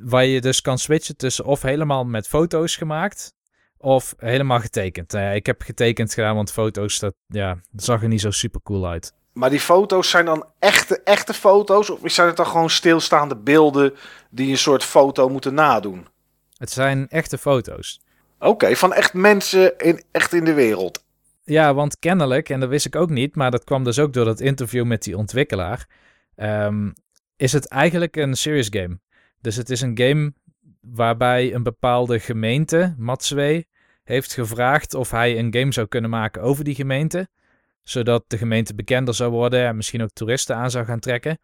waar 0.03 0.25
je 0.25 0.41
dus 0.41 0.61
kan 0.61 0.79
switchen 0.79 1.17
tussen 1.17 1.45
of 1.45 1.63
helemaal 1.63 2.05
met 2.05 2.29
foto's 2.29 2.77
gemaakt 2.77 3.35
of 3.77 4.15
helemaal 4.19 4.61
getekend. 4.61 5.13
Ja, 5.13 5.31
ik 5.31 5.47
heb 5.47 5.63
getekend 5.63 6.15
gedaan, 6.15 6.35
want 6.35 6.53
foto's, 6.53 6.99
dat, 6.99 7.15
ja, 7.27 7.59
dat 7.71 7.85
zag 7.85 8.03
er 8.03 8.09
niet 8.09 8.21
zo 8.21 8.31
super 8.31 8.63
cool 8.63 8.89
uit. 8.89 9.15
Maar 9.33 9.51
die 9.51 9.61
foto's 9.61 10.11
zijn 10.11 10.25
dan 10.25 10.47
echte, 10.59 11.01
echte 11.05 11.35
foto's? 11.35 11.91
Of 11.91 11.99
zijn 12.05 12.27
het 12.27 12.37
dan 12.37 12.47
gewoon 12.47 12.71
stilstaande 12.71 13.37
beelden 13.37 13.95
die 14.31 14.51
een 14.51 14.59
soort 14.59 14.85
foto 14.85 15.29
moeten 15.29 15.55
nadoen? 15.55 16.07
Het 16.57 16.71
zijn 16.71 17.09
echte 17.09 17.39
foto's. 17.39 18.01
Oké, 18.43 18.77
van 18.77 18.93
echt 18.93 19.15
mensen 19.15 19.79
in, 19.79 20.03
echt 20.11 20.33
in 20.33 20.45
de 20.45 20.53
wereld. 20.53 21.05
Ja, 21.45 21.75
want 21.75 21.99
kennelijk, 21.99 22.49
en 22.49 22.61
dat 22.61 22.69
wist 22.69 22.87
ik 22.87 22.97
ook 22.97 23.11
niet, 23.11 23.37
maar 23.37 23.51
dat 23.51 23.65
kwam 23.65 23.85
dus 23.85 23.99
ook 23.99 24.13
door 24.13 24.25
dat 24.25 24.41
interview 24.41 24.85
met 24.85 25.03
die 25.03 25.17
ontwikkelaar, 25.17 25.87
ehm, 26.35 26.91
is 27.37 27.53
het 27.53 27.69
eigenlijk 27.69 28.17
een 28.17 28.35
serious 28.35 28.69
game. 28.71 29.01
Dus 29.41 29.57
het 29.57 29.71
is 29.71 29.81
een 29.81 29.99
game 29.99 30.33
waarbij 30.81 31.55
een 31.55 31.63
bepaalde 31.63 32.21
gemeente, 32.21 32.95
Matswee, 32.99 33.67
heeft 34.05 34.33
gevraagd 34.33 34.95
of 34.95 35.11
hij 35.11 35.39
een 35.39 35.55
game 35.55 35.73
zou 35.73 35.87
kunnen 35.87 36.11
maken 36.11 36.43
over 36.43 36.65
die 36.65 36.75
gemeente. 36.75 37.29
Zodat 37.83 38.25
de 38.27 38.39
gemeente 38.39 38.75
bekender 38.75 39.15
zou 39.15 39.31
worden 39.31 39.67
en 39.67 39.77
misschien 39.77 40.03
ook 40.03 40.13
toeristen 40.13 40.57
aan 40.57 40.71
zou 40.71 40.85
gaan 40.85 41.01
trekken. 41.01 41.39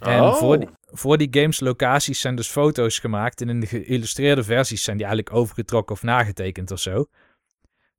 En 0.00 0.20
Oh. 0.20 0.34
voor, 0.34 0.58
die, 0.58 0.68
voor 0.84 1.18
die 1.18 1.28
games 1.30 1.60
locaties 1.60 2.20
zijn 2.20 2.34
dus 2.34 2.48
foto's 2.48 2.98
gemaakt. 2.98 3.40
En 3.40 3.48
in 3.48 3.60
de 3.60 3.66
geïllustreerde 3.66 4.44
versies 4.44 4.84
zijn 4.84 4.96
die 4.96 5.06
eigenlijk 5.06 5.36
overgetrokken 5.36 5.94
of 5.94 6.02
nagetekend 6.02 6.70
of 6.70 6.80
zo. 6.80 7.06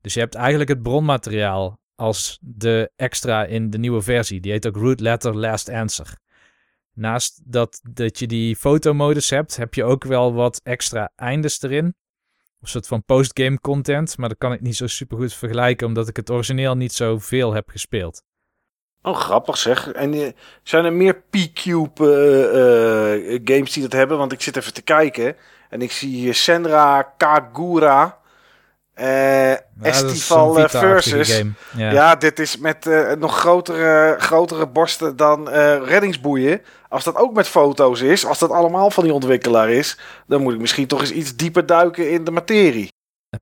Dus 0.02 0.14
je 0.14 0.20
hebt 0.20 0.36
eigenlijk 0.36 0.70
het 0.70 0.82
bronmateriaal 0.82 1.80
als 1.96 2.40
de 2.42 2.92
extra 2.96 3.46
in 3.46 3.70
de 3.70 3.78
nieuwe 3.78 4.02
versie. 4.02 4.40
Die 4.40 4.52
heet 4.52 4.68
ook 4.68 4.76
Root 4.76 5.00
Letter 5.00 5.38
Last 5.38 5.70
Answer. 5.70 6.18
Naast 6.94 7.42
dat, 7.46 7.80
dat 7.90 8.20
je 8.20 8.28
die 8.28 8.56
fotomodus 8.56 9.30
hebt, 9.30 9.56
heb 9.56 9.74
je 9.74 9.84
ook 9.84 10.04
wel 10.04 10.34
wat 10.34 10.60
extra 10.64 11.12
eindes 11.16 11.62
erin. 11.62 11.86
Een 12.60 12.68
soort 12.70 12.88
van 12.88 13.04
postgame 13.04 13.60
content. 13.60 14.18
Maar 14.18 14.30
dat 14.30 14.38
kan 14.38 14.54
ik 14.54 14.62
niet 14.62 14.76
zo 14.76 14.88
super 14.88 15.18
goed 15.18 15.34
vergelijken, 15.34 15.88
omdat 15.88 16.08
ik 16.08 16.16
het 16.16 16.30
origineel 16.30 16.76
niet 16.76 16.94
zo 16.94 17.20
veel 17.20 17.54
heb 17.54 17.70
gespeeld. 17.70 18.24
Oh, 19.06 19.16
grappig 19.16 19.58
zeg. 19.58 19.92
En 19.92 20.14
eh, 20.14 20.32
zijn 20.64 20.86
er 20.86 20.94
meer 20.94 21.14
P-Cube 21.30 22.06
eh, 22.06 23.34
eh, 23.36 23.42
games 23.46 23.74
die 23.74 23.84
dat 23.84 23.92
hebben? 23.92 24.18
Want 24.18 24.32
ik 24.32 24.42
zit 24.42 24.58
even 24.58 24.74
te 24.74 24.82
kijken. 24.82 25.36
En 25.70 25.82
ik 25.82 25.92
zie 25.92 26.10
hier 26.16 26.34
Senra, 26.34 27.02
Kagura, 27.18 28.18
eh 28.94 29.52
Estival 29.82 30.70
Versus. 30.70 31.36
game. 31.36 31.52
Ja. 31.76 31.92
Ja. 31.92 32.16
dit 32.16 32.40
is 32.40 32.58
met 32.58 32.88
eh, 32.88 33.12
nog 33.12 33.38
grotere, 33.40 34.16
grotere 34.20 34.68
borsten 34.68 35.16
dan 35.16 35.50
eh, 35.50 35.82
reddingsboeien. 35.88 36.62
Als 36.90 37.04
dat 37.04 37.16
ook 37.16 37.34
met 37.34 37.48
foto's 37.48 38.02
is, 38.02 38.26
als 38.26 38.40
dat 38.40 38.50
allemaal 38.52 38.92
van 38.92 39.04
die 39.04 39.14
ontwikkelaar 39.14 39.70
is, 39.70 40.00
dan 40.28 40.42
moet 40.42 40.54
ik 40.54 40.60
misschien 40.60 40.88
toch 40.88 41.02
eens 41.02 41.12
iets 41.12 41.36
dieper 41.36 41.66
duiken 41.66 42.12
in 42.12 42.24
de 42.24 42.32
materie. 42.32 42.88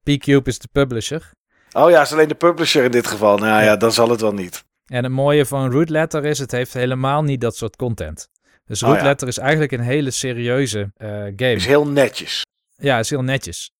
P-Cube 0.03 0.49
is 0.49 0.59
de 0.59 0.67
publisher. 0.71 1.31
Oh 1.71 1.89
ja, 1.89 2.01
is 2.01 2.11
alleen 2.11 2.27
de 2.27 2.35
publisher 2.35 2.83
in 2.83 2.91
dit 2.91 3.07
geval. 3.07 3.37
Nou 3.37 3.63
ja, 3.63 3.75
dan 3.75 3.91
zal 3.91 4.09
het 4.09 4.21
wel 4.21 4.33
niet. 4.33 4.63
En 4.91 5.03
het 5.03 5.13
mooie 5.13 5.45
van 5.45 5.71
Root 5.71 5.89
Letter 5.89 6.25
is, 6.25 6.39
het 6.39 6.51
heeft 6.51 6.74
helemaal 6.74 7.24
niet 7.24 7.41
dat 7.41 7.55
soort 7.55 7.75
content. 7.75 8.29
Dus 8.65 8.83
Oh, 8.83 8.89
Root 8.89 8.98
ja. 8.98 9.03
Letter 9.03 9.27
is 9.27 9.38
eigenlijk 9.38 9.71
een 9.71 9.79
hele 9.79 10.12
serieuze 10.12 10.91
eh, 10.95 11.10
game. 11.10 11.53
Is 11.53 11.65
heel 11.65 11.88
netjes. 11.88 12.45
Ja, 12.75 13.00
is 13.00 13.10
heel 13.10 13.21
netjes. 13.24 13.71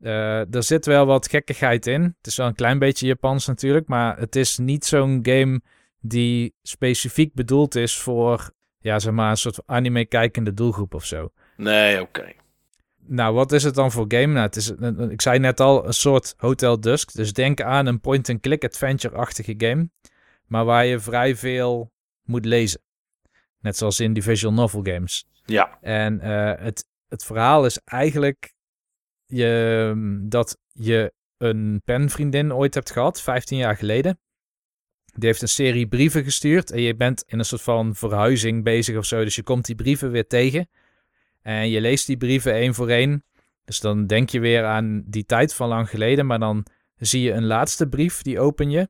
Eh, 0.00 0.54
er 0.54 0.62
zit 0.62 0.86
wel 0.86 1.06
wat 1.06 1.28
gekkigheid 1.28 1.86
in. 1.86 2.02
Het 2.02 2.26
is 2.26 2.36
wel 2.36 2.46
een 2.46 2.54
klein 2.54 2.78
beetje 2.78 3.06
Japans 3.06 3.46
natuurlijk, 3.46 3.88
maar 3.88 4.18
het 4.18 4.36
is 4.36 4.58
niet 4.58 4.84
zo'n 4.84 5.18
game 5.22 5.60
die 6.00 6.54
specifiek 6.62 7.34
bedoeld 7.34 7.74
is 7.74 7.96
voor, 7.98 8.50
ja, 8.78 8.98
zeg 8.98 9.12
maar, 9.12 9.30
een 9.30 9.36
soort 9.36 9.60
anime-kijkende 9.66 10.54
doelgroep 10.54 10.94
of 10.94 11.04
zo. 11.04 11.32
Nee, 11.56 12.00
oké. 12.00 12.32
Nou, 13.06 13.34
wat 13.34 13.52
is 13.52 13.62
het 13.62 13.74
dan 13.74 13.92
voor 13.92 14.04
game? 14.08 14.26
Nou, 14.26 14.46
het 14.46 14.56
is, 14.56 14.72
een- 14.78 15.10
ik 15.10 15.20
zei 15.22 15.38
net 15.38 15.60
al, 15.60 15.86
een 15.86 15.92
soort 15.94 16.34
Hotel 16.36 16.80
Dusk. 16.80 17.12
Dus 17.14 17.32
denk 17.32 17.60
aan 17.60 17.86
een 17.86 18.00
point-and-click 18.00 18.64
adventure-achtige 18.64 19.54
game. 19.58 19.90
Maar 20.48 20.64
waar 20.64 20.86
je 20.86 21.00
vrij 21.00 21.36
veel 21.36 21.92
moet 22.22 22.44
lezen. 22.44 22.80
Net 23.60 23.76
zoals 23.76 24.00
in 24.00 24.12
die 24.12 24.22
visual 24.22 24.52
novel 24.52 24.82
games. 24.82 25.26
Ja. 25.44 25.78
En 25.80 26.20
eh, 26.20 26.64
het, 26.64 26.86
het 27.08 27.24
verhaal 27.24 27.64
is 27.64 27.78
eigenlijk 27.84 28.54
je, 29.26 30.22
dat 30.28 30.58
je 30.72 31.12
een 31.36 31.82
penvriendin 31.84 32.54
ooit 32.54 32.74
hebt 32.74 32.90
gehad, 32.90 33.22
15 33.22 33.58
jaar 33.58 33.76
geleden. 33.76 34.18
Die 35.04 35.28
heeft 35.28 35.42
een 35.42 35.48
serie 35.48 35.88
brieven 35.88 36.24
gestuurd 36.24 36.70
en 36.70 36.80
je 36.80 36.96
bent 36.96 37.24
in 37.26 37.38
een 37.38 37.44
soort 37.44 37.62
van 37.62 37.94
verhuizing 37.94 38.64
bezig 38.64 38.96
of 38.96 39.04
zo. 39.04 39.24
Dus 39.24 39.36
je 39.36 39.42
komt 39.42 39.64
die 39.64 39.74
brieven 39.74 40.10
weer 40.10 40.26
tegen 40.26 40.68
en 41.42 41.68
je 41.68 41.80
leest 41.80 42.06
die 42.06 42.16
brieven 42.16 42.52
één 42.52 42.74
voor 42.74 42.88
één. 42.88 43.24
Dus 43.64 43.80
dan 43.80 44.06
denk 44.06 44.30
je 44.30 44.40
weer 44.40 44.64
aan 44.64 45.02
die 45.06 45.24
tijd 45.24 45.54
van 45.54 45.68
lang 45.68 45.90
geleden, 45.90 46.26
maar 46.26 46.38
dan 46.38 46.66
zie 46.96 47.22
je 47.22 47.32
een 47.32 47.46
laatste 47.46 47.88
brief, 47.88 48.22
die 48.22 48.40
open 48.40 48.70
je. 48.70 48.88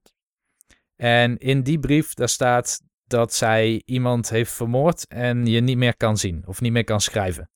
En 1.01 1.39
in 1.39 1.63
die 1.63 1.79
brief, 1.79 2.15
daar 2.15 2.29
staat 2.29 2.81
dat 3.07 3.35
zij 3.35 3.83
iemand 3.85 4.29
heeft 4.29 4.53
vermoord 4.53 5.07
en 5.07 5.47
je 5.47 5.61
niet 5.61 5.77
meer 5.77 5.97
kan 5.97 6.17
zien 6.17 6.43
of 6.47 6.61
niet 6.61 6.73
meer 6.73 6.85
kan 6.85 7.01
schrijven. 7.01 7.51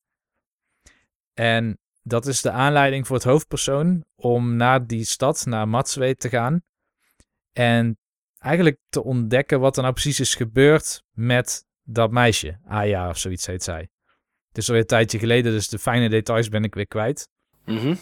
En 1.35 1.79
dat 2.03 2.27
is 2.27 2.43
de 2.43 2.51
aanleiding 2.51 3.07
voor 3.07 3.17
het 3.17 3.25
hoofdpersoon 3.25 4.05
om 4.15 4.57
naar 4.57 4.87
die 4.87 5.05
stad, 5.05 5.47
naar 5.47 5.69
Matswe 5.69 6.15
te 6.15 6.29
gaan. 6.29 6.63
En 7.53 7.99
eigenlijk 8.39 8.79
te 8.89 9.03
ontdekken 9.03 9.61
wat 9.61 9.77
er 9.77 9.83
nou 9.83 9.95
precies 9.95 10.21
is 10.21 10.35
gebeurd 10.35 11.03
met 11.11 11.65
dat 11.83 12.11
meisje. 12.11 12.59
Aya 12.65 13.09
of 13.09 13.19
zoiets 13.19 13.47
heet 13.47 13.63
zij. 13.63 13.89
Het 14.49 14.59
is 14.59 14.67
alweer 14.67 14.83
een 14.83 14.89
tijdje 14.89 15.19
geleden, 15.19 15.53
dus 15.53 15.69
de 15.69 15.79
fijne 15.79 16.09
details 16.09 16.49
ben 16.49 16.65
ik 16.65 16.75
weer 16.75 16.87
kwijt. 16.87 17.29
Mhm. 17.65 17.95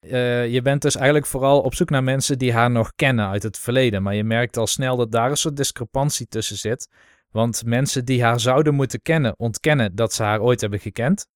Eh, 0.00 0.48
je 0.48 0.62
bent 0.62 0.82
dus 0.82 0.96
eigenlijk 0.96 1.26
vooral 1.26 1.60
op 1.60 1.74
zoek 1.74 1.90
naar 1.90 2.02
mensen 2.02 2.38
die 2.38 2.52
haar 2.52 2.70
nog 2.70 2.92
kennen 2.96 3.28
uit 3.28 3.42
het 3.42 3.58
verleden. 3.58 4.02
Maar 4.02 4.14
je 4.14 4.24
merkt 4.24 4.56
al 4.56 4.66
snel 4.66 4.96
dat 4.96 5.12
daar 5.12 5.30
een 5.30 5.36
soort 5.36 5.56
discrepantie 5.56 6.26
tussen 6.26 6.56
zit. 6.56 6.88
Want 7.30 7.64
mensen 7.64 8.04
die 8.04 8.22
haar 8.22 8.40
zouden 8.40 8.74
moeten 8.74 9.02
kennen, 9.02 9.38
ontkennen 9.38 9.94
dat 9.94 10.12
ze 10.12 10.22
haar 10.22 10.40
ooit 10.40 10.60
hebben 10.60 10.80
gekend. 10.80 11.26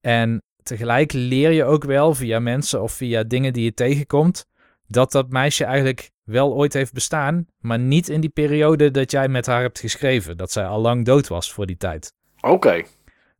En 0.00 0.42
tegelijk 0.62 1.12
leer 1.12 1.50
je 1.50 1.64
ook 1.64 1.84
wel 1.84 2.14
via 2.14 2.38
mensen 2.38 2.82
of 2.82 2.92
via 2.92 3.22
dingen 3.22 3.52
die 3.52 3.64
je 3.64 3.74
tegenkomt, 3.74 4.46
dat 4.86 5.12
dat 5.12 5.28
meisje 5.28 5.64
eigenlijk 5.64 6.10
wel 6.22 6.54
ooit 6.54 6.72
heeft 6.72 6.92
bestaan, 6.92 7.46
maar 7.58 7.78
niet 7.78 8.08
in 8.08 8.20
die 8.20 8.30
periode 8.30 8.90
dat 8.90 9.10
jij 9.10 9.28
met 9.28 9.46
haar 9.46 9.62
hebt 9.62 9.80
geschreven. 9.80 10.36
Dat 10.36 10.52
zij 10.52 10.66
al 10.66 10.80
lang 10.80 11.04
dood 11.04 11.28
was 11.28 11.52
voor 11.52 11.66
die 11.66 11.76
tijd. 11.76 12.12
Oké. 12.40 12.82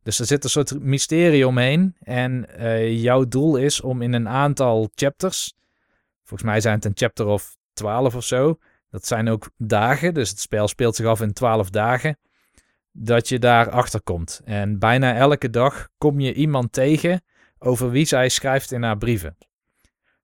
Dus 0.03 0.19
er 0.19 0.25
zit 0.25 0.43
een 0.43 0.49
soort 0.49 0.79
mysterie 0.79 1.47
omheen. 1.47 1.95
En 1.99 2.49
eh, 2.57 3.01
jouw 3.01 3.27
doel 3.27 3.55
is 3.57 3.81
om 3.81 4.01
in 4.01 4.13
een 4.13 4.29
aantal 4.29 4.89
chapters, 4.95 5.53
volgens 6.23 6.49
mij 6.49 6.61
zijn 6.61 6.75
het 6.75 6.85
een 6.85 6.91
chapter 6.95 7.25
of 7.25 7.57
12 7.73 8.15
of 8.15 8.23
zo, 8.23 8.57
dat 8.89 9.05
zijn 9.05 9.29
ook 9.29 9.49
dagen, 9.57 10.13
dus 10.13 10.29
het 10.29 10.39
spel 10.39 10.67
speelt 10.67 10.95
zich 10.95 11.05
af 11.05 11.21
in 11.21 11.33
12 11.33 11.69
dagen, 11.69 12.17
dat 12.91 13.29
je 13.29 13.39
daar 13.39 13.69
achter 13.69 14.01
komt. 14.01 14.41
En 14.45 14.79
bijna 14.79 15.15
elke 15.15 15.49
dag 15.49 15.87
kom 15.97 16.19
je 16.19 16.33
iemand 16.33 16.71
tegen 16.71 17.23
over 17.57 17.89
wie 17.89 18.05
zij 18.05 18.29
schrijft 18.29 18.71
in 18.71 18.83
haar 18.83 18.97
brieven. 18.97 19.37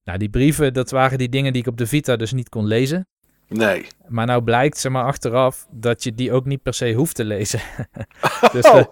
Nou, 0.04 0.18
die 0.18 0.30
brieven, 0.30 0.74
dat 0.74 0.92
waren 0.92 1.18
die 1.18 1.30
dingen 1.30 1.54
die 1.54 1.62
ik 1.62 1.68
op 1.68 1.78
de 1.78 1.88
Vita 1.88 2.16
dus 2.16 2.32
niet 2.32 2.50
kon 2.50 2.66
lezen. 2.66 3.08
Nee. 3.50 3.88
Maar 4.08 4.26
nou 4.26 4.42
blijkt, 4.44 4.78
zeg 4.78 4.92
maar, 4.92 5.04
achteraf 5.04 5.68
dat 5.72 6.04
je 6.04 6.16
die 6.16 6.32
ook 6.34 6.46
niet 6.46 6.62
per 6.62 6.74
se 6.74 6.94
hoeft 6.94 7.16
te 7.16 7.26
lezen. 7.26 7.60
dus 8.52 8.66
Oh. 8.66 8.74
de- 8.76 8.90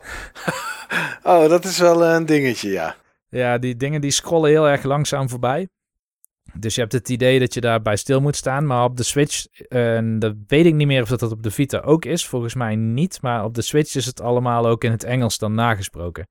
Oh, 1.24 1.50
dat 1.50 1.66
is 1.66 1.78
wel 1.80 2.06
een 2.06 2.26
dingetje, 2.26 2.70
ja. 2.70 2.96
Ja, 3.30 3.58
die 3.58 3.76
dingen 3.78 4.02
die 4.02 4.12
scrollen 4.12 4.50
heel 4.50 4.68
erg 4.70 4.84
langzaam 4.84 5.30
voorbij. 5.30 5.68
Dus 6.54 6.76
je 6.76 6.82
hebt 6.82 6.94
het 6.94 7.10
idee 7.10 7.40
dat 7.40 7.54
je 7.54 7.62
daarbij 7.62 7.96
stil 7.96 8.22
moet 8.22 8.36
staan. 8.36 8.66
Maar 8.66 8.84
op 8.84 8.98
de 8.98 9.04
Switch, 9.04 9.46
en 9.70 10.20
dat 10.20 10.34
weet 10.48 10.66
ik 10.66 10.74
niet 10.74 10.88
meer 10.88 11.02
of 11.02 11.10
dat, 11.10 11.20
dat 11.20 11.32
op 11.32 11.44
de 11.44 11.52
Vita 11.52 11.80
ook 11.80 12.06
is. 12.06 12.26
Volgens 12.28 12.54
mij 12.54 12.76
niet. 12.76 13.22
Maar 13.22 13.44
op 13.44 13.54
de 13.54 13.62
Switch 13.62 13.96
is 13.96 14.06
het 14.06 14.22
allemaal 14.22 14.68
ook 14.68 14.84
in 14.84 14.92
het 14.92 15.04
Engels 15.04 15.38
dan 15.38 15.54
nagesproken. 15.54 16.28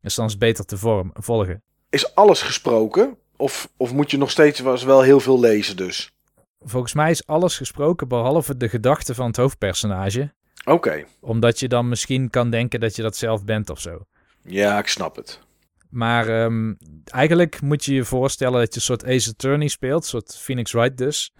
Dus 0.00 0.14
dan 0.14 0.24
is 0.24 0.30
het 0.30 0.40
beter 0.40 0.64
te 0.64 0.76
vorm, 0.78 1.10
volgen. 1.14 1.62
Is 1.90 2.14
alles 2.14 2.42
gesproken? 2.42 3.16
Of, 3.36 3.68
of 3.76 3.92
moet 3.92 4.10
je 4.10 4.18
nog 4.18 4.30
steeds 4.30 4.60
wel 4.60 5.02
heel 5.02 5.20
veel 5.20 5.40
lezen 5.40 5.76
dus? 5.76 6.12
Volgens 6.60 6.94
mij 6.94 7.10
is 7.10 7.26
alles 7.26 7.56
gesproken 7.56 8.08
behalve 8.08 8.56
de 8.56 8.68
gedachten 8.68 9.14
van 9.14 9.26
het 9.26 9.36
hoofdpersonage. 9.36 10.34
Oké. 10.64 11.04
Omdat 11.20 11.60
je 11.60 11.68
dan 11.68 11.88
misschien 11.88 12.30
kan 12.30 12.50
denken 12.50 12.80
dat 12.80 12.96
je 12.96 13.02
dat 13.02 13.16
zelf 13.16 13.44
bent 13.44 13.70
of 13.70 13.80
zo. 13.80 14.06
Ja, 14.42 14.78
ik 14.78 14.88
snap 14.88 15.16
het. 15.16 15.40
Maar 15.90 16.28
ehm, 16.28 16.74
eigenlijk 17.04 17.60
moet 17.60 17.84
je 17.84 17.94
je 17.94 18.04
voorstellen 18.04 18.58
dat 18.58 18.68
je 18.68 18.80
een 18.80 18.86
soort 18.86 19.04
Ace 19.04 19.30
Attorney 19.30 19.68
speelt, 19.68 20.02
een 20.02 20.08
soort 20.08 20.38
Phoenix 20.38 20.72
Wright 20.72 20.98
dus. 20.98 21.32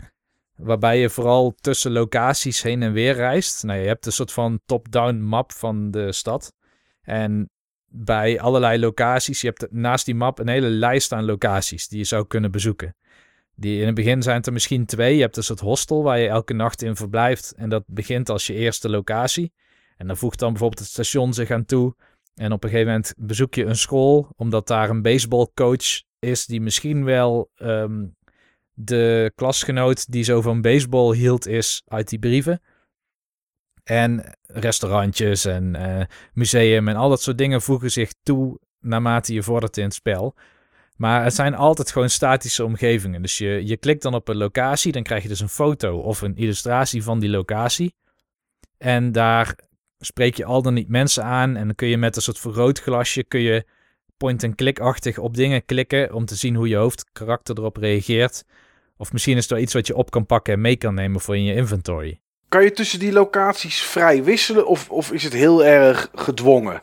Waarbij 0.56 1.00
je 1.00 1.10
vooral 1.10 1.54
tussen 1.60 1.92
locaties 1.92 2.62
heen 2.62 2.82
en 2.82 2.92
weer 2.92 3.14
reist. 3.14 3.64
Nou, 3.64 3.80
je 3.80 3.86
hebt 3.86 4.06
een 4.06 4.12
soort 4.12 4.32
van 4.32 4.60
top-down 4.66 5.16
map 5.16 5.52
van 5.52 5.90
de 5.90 6.12
stad. 6.12 6.52
En 7.02 7.50
bij 7.88 8.40
allerlei 8.40 8.78
locaties, 8.78 9.40
je 9.40 9.46
hebt 9.46 9.72
naast 9.72 10.04
die 10.04 10.14
map 10.14 10.38
een 10.38 10.48
hele 10.48 10.68
lijst 10.68 11.12
aan 11.12 11.24
locaties 11.24 11.88
die 11.88 11.98
je 11.98 12.04
zou 12.04 12.26
kunnen 12.26 12.50
bezoeken. 12.50 12.96
Die, 13.58 13.80
in 13.80 13.86
het 13.86 13.94
begin 13.94 14.22
zijn 14.22 14.36
het 14.36 14.46
er 14.46 14.52
misschien 14.52 14.86
twee. 14.86 15.14
Je 15.14 15.20
hebt 15.20 15.36
een 15.36 15.42
soort 15.42 15.60
hostel 15.60 16.02
waar 16.02 16.18
je 16.18 16.28
elke 16.28 16.52
nacht 16.52 16.82
in 16.82 16.96
verblijft. 16.96 17.52
En 17.56 17.68
dat 17.68 17.82
begint 17.86 18.28
als 18.28 18.46
je 18.46 18.54
eerste 18.54 18.88
locatie. 18.88 19.52
En 19.96 20.06
dan 20.06 20.16
voegt 20.16 20.38
dan 20.38 20.50
bijvoorbeeld 20.50 20.80
het 20.80 20.88
station 20.88 21.34
zich 21.34 21.50
aan 21.50 21.64
toe. 21.64 21.94
En 22.34 22.52
op 22.52 22.64
een 22.64 22.70
gegeven 22.70 22.92
moment 22.92 23.14
bezoek 23.16 23.54
je 23.54 23.64
een 23.64 23.76
school, 23.76 24.32
omdat 24.36 24.66
daar 24.66 24.90
een 24.90 25.02
baseballcoach 25.02 26.02
is 26.18 26.46
die 26.46 26.60
misschien 26.60 27.04
wel 27.04 27.50
ehm, 27.54 28.06
de 28.72 29.32
klasgenoot 29.34 30.12
die 30.12 30.24
zo 30.24 30.40
van 30.40 30.60
baseball 30.60 31.16
hield 31.16 31.46
is 31.46 31.82
uit 31.86 32.08
die 32.08 32.18
brieven. 32.18 32.60
En 33.84 34.36
restaurantjes 34.46 35.44
en 35.44 35.74
eh, 35.74 36.06
museum 36.32 36.88
en 36.88 36.96
al 36.96 37.08
dat 37.08 37.22
soort 37.22 37.38
dingen 37.38 37.62
voegen 37.62 37.90
zich 37.90 38.12
toe 38.22 38.58
naarmate 38.80 39.34
je 39.34 39.42
vordert 39.42 39.76
in 39.76 39.84
het 39.84 39.94
spel. 39.94 40.34
Maar 40.96 41.24
het 41.24 41.34
zijn 41.34 41.54
altijd 41.54 41.92
gewoon 41.92 42.10
statische 42.10 42.64
omgevingen. 42.64 43.22
Dus 43.22 43.38
je, 43.38 43.66
je 43.66 43.76
klikt 43.76 44.02
dan 44.02 44.14
op 44.14 44.28
een 44.28 44.36
locatie, 44.36 44.92
dan 44.92 45.02
krijg 45.02 45.22
je 45.22 45.28
dus 45.28 45.40
een 45.40 45.48
foto 45.48 45.98
of 45.98 46.20
een 46.20 46.36
illustratie 46.36 47.02
van 47.02 47.18
die 47.18 47.30
locatie. 47.30 47.94
En 48.78 49.12
daar 49.12 49.54
spreek 49.98 50.34
je 50.34 50.44
al 50.44 50.62
dan 50.62 50.74
niet 50.74 50.88
mensen 50.88 51.24
aan. 51.24 51.56
En 51.56 51.66
dan 51.66 51.74
kun 51.74 51.88
je 51.88 51.96
met 51.96 52.16
een 52.16 52.22
soort 52.22 52.38
vergrootglasje 52.38 53.24
kun 53.24 53.40
je 53.40 53.64
point-and-click-achtig 54.16 55.18
op 55.18 55.34
dingen 55.34 55.64
klikken 55.64 56.12
om 56.14 56.24
te 56.24 56.34
zien 56.34 56.54
hoe 56.54 56.68
je 56.68 56.76
hoofdkarakter 56.76 57.58
erop 57.58 57.76
reageert. 57.76 58.44
Of 58.96 59.12
misschien 59.12 59.36
is 59.36 59.50
er 59.50 59.58
iets 59.58 59.72
wat 59.72 59.86
je 59.86 59.96
op 59.96 60.10
kan 60.10 60.26
pakken 60.26 60.52
en 60.52 60.60
mee 60.60 60.76
kan 60.76 60.94
nemen 60.94 61.20
voor 61.20 61.36
in 61.36 61.44
je 61.44 61.54
inventory. 61.54 62.20
kan 62.48 62.64
je 62.64 62.72
tussen 62.72 62.98
die 62.98 63.12
locaties 63.12 63.82
vrij 63.82 64.24
wisselen 64.24 64.66
of, 64.66 64.90
of 64.90 65.12
is 65.12 65.24
het 65.24 65.32
heel 65.32 65.64
erg 65.64 66.10
gedwongen 66.14 66.82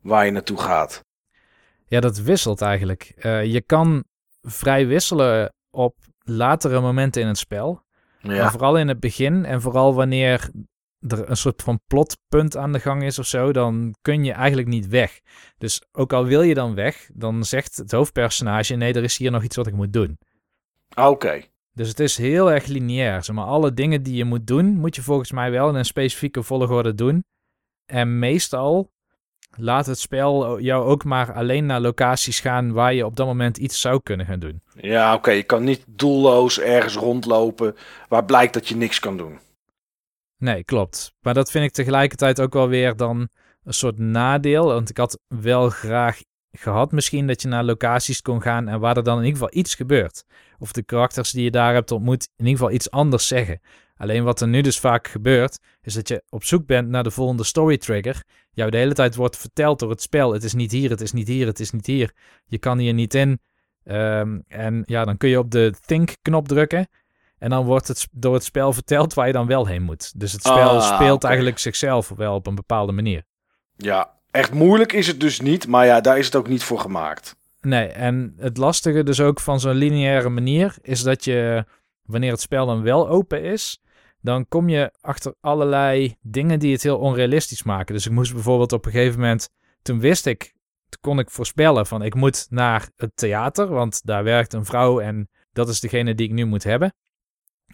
waar 0.00 0.24
je 0.24 0.30
naartoe 0.30 0.58
gaat? 0.58 1.06
Ja, 1.88 2.00
dat 2.00 2.18
wisselt 2.18 2.60
eigenlijk. 2.60 3.12
Eh, 3.16 3.44
je 3.44 3.60
kan 3.60 4.04
vrij 4.40 4.86
wisselen 4.86 5.54
op 5.70 5.96
latere 6.18 6.80
momenten 6.80 7.22
in 7.22 7.28
het 7.28 7.38
spel. 7.38 7.86
Maar 8.22 8.50
vooral 8.50 8.78
in 8.78 8.88
het 8.88 9.00
begin 9.00 9.44
en 9.44 9.60
vooral 9.60 9.94
wanneer 9.94 10.50
er 11.00 11.30
een 11.30 11.36
soort 11.36 11.62
van 11.62 11.80
plotpunt 11.86 12.56
aan 12.56 12.72
de 12.72 12.80
gang 12.80 13.02
is 13.02 13.18
of 13.18 13.26
zo, 13.26 13.52
dan 13.52 13.94
kun 14.02 14.24
je 14.24 14.32
eigenlijk 14.32 14.68
niet 14.68 14.88
weg. 14.88 15.20
Dus 15.58 15.82
ook 15.92 16.12
al 16.12 16.24
wil 16.24 16.42
je 16.42 16.54
dan 16.54 16.74
weg, 16.74 17.10
dan 17.14 17.44
zegt 17.44 17.76
het 17.76 17.90
hoofdpersonage: 17.90 18.74
nee, 18.74 18.92
er 18.92 19.02
is 19.02 19.16
hier 19.16 19.30
nog 19.30 19.42
iets 19.42 19.56
wat 19.56 19.66
ik 19.66 19.74
moet 19.74 19.92
doen. 19.92 20.18
Oké. 20.94 21.42
Dus 21.72 21.88
het 21.88 22.00
is 22.00 22.16
heel 22.16 22.52
erg 22.52 22.66
lineair. 22.66 23.24
Zeg 23.24 23.34
maar, 23.36 23.44
alle 23.44 23.74
dingen 23.74 24.02
die 24.02 24.14
je 24.14 24.24
moet 24.24 24.46
doen, 24.46 24.66
moet 24.66 24.96
je 24.96 25.02
volgens 25.02 25.32
mij 25.32 25.50
wel 25.50 25.68
in 25.68 25.74
een 25.74 25.84
specifieke 25.84 26.42
volgorde 26.42 26.94
doen. 26.94 27.24
En 27.86 28.18
meestal 28.18 28.90
laat 29.58 29.86
het 29.86 29.98
spel 29.98 30.60
jou 30.60 30.84
ook 30.84 31.04
maar 31.04 31.32
alleen 31.32 31.66
naar 31.66 31.80
locaties 31.80 32.40
gaan 32.40 32.72
waar 32.72 32.94
je 32.94 33.06
op 33.06 33.16
dat 33.16 33.26
moment 33.26 33.56
iets 33.56 33.80
zou 33.80 34.00
kunnen 34.02 34.26
gaan 34.26 34.38
doen. 34.38 34.62
Ja, 34.74 35.14
oké. 35.14 35.30
Je 35.30 35.42
kan 35.42 35.64
niet 35.64 35.84
doelloos 35.86 36.60
ergens 36.60 36.94
rondlopen 36.94 37.76
waar 38.08 38.24
blijkt 38.24 38.54
dat 38.54 38.68
je 38.68 38.76
niks 38.76 38.98
kan 38.98 39.16
doen. 39.16 39.38
Nee, 40.36 40.64
klopt. 40.64 41.12
Maar 41.20 41.34
dat 41.34 41.50
vind 41.50 41.64
ik 41.64 41.72
tegelijkertijd 41.72 42.40
ook 42.40 42.52
wel 42.52 42.68
weer 42.68 42.96
dan 42.96 43.28
een 43.64 43.74
soort 43.74 43.98
nadeel. 43.98 44.66
Want 44.66 44.90
ik 44.90 44.96
had 44.96 45.18
wel 45.26 45.70
graag 45.70 46.20
gehad 46.52 46.92
misschien 46.92 47.26
dat 47.26 47.42
je 47.42 47.48
naar 47.48 47.64
locaties 47.64 48.22
kon 48.22 48.42
gaan 48.42 48.68
en 48.68 48.80
waar 48.80 48.96
er 48.96 49.02
dan 49.02 49.18
in 49.18 49.24
ieder 49.24 49.40
geval 49.40 49.58
iets 49.58 49.74
gebeurt. 49.74 50.24
Of 50.58 50.72
de 50.72 50.82
karakters 50.82 51.30
die 51.30 51.44
je 51.44 51.50
daar 51.50 51.74
hebt 51.74 51.90
ontmoet 51.90 52.28
in 52.36 52.44
ieder 52.44 52.58
geval 52.58 52.74
iets 52.74 52.90
anders 52.90 53.26
zeggen. 53.26 53.60
Alleen 53.98 54.24
wat 54.24 54.40
er 54.40 54.48
nu 54.48 54.60
dus 54.60 54.78
vaak 54.78 55.08
gebeurt, 55.08 55.58
is 55.82 55.94
dat 55.94 56.08
je 56.08 56.22
op 56.28 56.44
zoek 56.44 56.66
bent 56.66 56.88
naar 56.88 57.02
de 57.02 57.10
volgende 57.10 57.44
story 57.44 57.78
trigger. 57.78 58.22
Jou 58.50 58.70
de 58.70 58.76
hele 58.76 58.94
tijd 58.94 59.14
wordt 59.14 59.36
verteld 59.36 59.78
door 59.78 59.90
het 59.90 60.02
spel. 60.02 60.32
Het 60.32 60.44
is 60.44 60.54
niet 60.54 60.72
hier, 60.72 60.90
het 60.90 61.00
is 61.00 61.12
niet 61.12 61.28
hier, 61.28 61.46
het 61.46 61.60
is 61.60 61.70
niet 61.70 61.86
hier. 61.86 62.12
Je 62.46 62.58
kan 62.58 62.78
hier 62.78 62.94
niet 62.94 63.14
in. 63.14 63.40
Ehm, 63.84 64.38
en 64.48 64.82
ja, 64.86 65.04
dan 65.04 65.16
kun 65.16 65.28
je 65.28 65.38
op 65.38 65.50
de 65.50 65.74
think-knop 65.86 66.48
drukken. 66.48 66.88
En 67.38 67.50
dan 67.50 67.64
wordt 67.64 67.88
het 67.88 68.08
door 68.12 68.34
het 68.34 68.44
spel 68.44 68.72
verteld 68.72 69.14
waar 69.14 69.26
je 69.26 69.32
dan 69.32 69.46
wel 69.46 69.66
heen 69.66 69.82
moet. 69.82 70.20
Dus 70.20 70.32
het 70.32 70.40
spel 70.40 70.80
Ah, 70.80 70.94
speelt 70.94 71.24
eigenlijk 71.24 71.58
zichzelf 71.58 72.08
wel 72.08 72.34
op 72.34 72.46
een 72.46 72.54
bepaalde 72.54 72.92
manier. 72.92 73.22
Ja, 73.76 74.10
echt 74.30 74.52
moeilijk 74.52 74.92
is 74.92 75.06
het 75.06 75.20
dus 75.20 75.40
niet, 75.40 75.66
maar 75.66 75.86
ja, 75.86 76.00
daar 76.00 76.18
is 76.18 76.26
het 76.26 76.36
ook 76.36 76.48
niet 76.48 76.62
voor 76.62 76.80
gemaakt. 76.80 77.36
Nee, 77.60 77.86
en 77.86 78.34
het 78.36 78.56
lastige 78.56 79.02
dus 79.02 79.20
ook 79.20 79.40
van 79.40 79.60
zo'n 79.60 79.74
lineaire 79.74 80.28
manier 80.28 80.76
is 80.82 81.02
dat 81.02 81.24
je, 81.24 81.64
wanneer 82.02 82.30
het 82.30 82.40
spel 82.40 82.66
dan 82.66 82.82
wel 82.82 83.08
open 83.08 83.42
is, 83.42 83.82
dan 84.20 84.48
kom 84.48 84.68
je 84.68 84.92
achter 85.00 85.34
allerlei 85.40 86.16
dingen 86.20 86.58
die 86.58 86.72
het 86.72 86.82
heel 86.82 86.98
onrealistisch 86.98 87.62
maken. 87.62 87.94
Dus 87.94 88.06
ik 88.06 88.12
moest 88.12 88.32
bijvoorbeeld 88.32 88.72
op 88.72 88.86
een 88.86 88.92
gegeven 88.92 89.20
moment, 89.20 89.48
toen 89.82 90.00
wist 90.00 90.26
ik, 90.26 90.54
toen 90.88 91.00
kon 91.00 91.18
ik 91.18 91.30
voorspellen 91.30 91.86
van 91.86 92.02
ik 92.02 92.14
moet 92.14 92.46
naar 92.50 92.88
het 92.96 93.16
theater, 93.16 93.68
want 93.68 94.00
daar 94.04 94.24
werkt 94.24 94.52
een 94.52 94.64
vrouw 94.64 95.00
en 95.00 95.28
dat 95.52 95.68
is 95.68 95.80
degene 95.80 96.14
die 96.14 96.26
ik 96.26 96.32
nu 96.32 96.44
moet 96.44 96.64
hebben. 96.64 96.94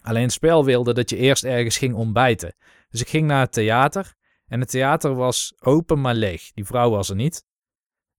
Alleen 0.01 0.23
het 0.23 0.31
spel 0.31 0.65
wilde 0.65 0.93
dat 0.93 1.09
je 1.09 1.17
eerst 1.17 1.43
ergens 1.43 1.77
ging 1.77 1.93
ontbijten. 1.93 2.55
Dus 2.89 3.01
ik 3.01 3.07
ging 3.07 3.27
naar 3.27 3.39
het 3.39 3.51
theater 3.51 4.13
en 4.47 4.59
het 4.59 4.69
theater 4.69 5.15
was 5.15 5.53
open 5.59 6.01
maar 6.01 6.15
leeg. 6.15 6.51
Die 6.53 6.65
vrouw 6.65 6.89
was 6.89 7.09
er 7.09 7.15
niet. 7.15 7.43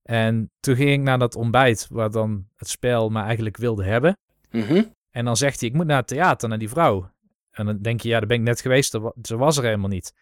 En 0.03 0.51
toen 0.59 0.75
ging 0.75 0.91
ik 0.91 0.99
naar 0.99 1.19
dat 1.19 1.35
ontbijt 1.35 1.87
waar 1.89 2.11
dan 2.11 2.47
het 2.55 2.67
spel 2.67 3.09
me 3.09 3.21
eigenlijk 3.21 3.57
wilde 3.57 3.83
hebben. 3.83 4.17
Mhm. 4.49 4.83
En 5.09 5.25
dan 5.25 5.37
zegt 5.37 5.59
hij, 5.59 5.69
ik 5.69 5.75
moet 5.75 5.85
naar 5.85 5.97
het 5.97 6.07
theater, 6.07 6.49
naar 6.49 6.57
die 6.57 6.69
vrouw. 6.69 7.11
En 7.57 7.65
dan 7.65 7.77
denk 7.81 8.01
je, 8.01 8.09
ja, 8.09 8.17
daar 8.19 8.27
ben 8.27 8.37
ik 8.37 8.43
net 8.43 8.61
geweest, 8.61 8.93
er 8.93 9.11
ze 9.21 9.37
was 9.37 9.57
er 9.57 9.63
helemaal 9.63 9.89
niet. 9.89 10.13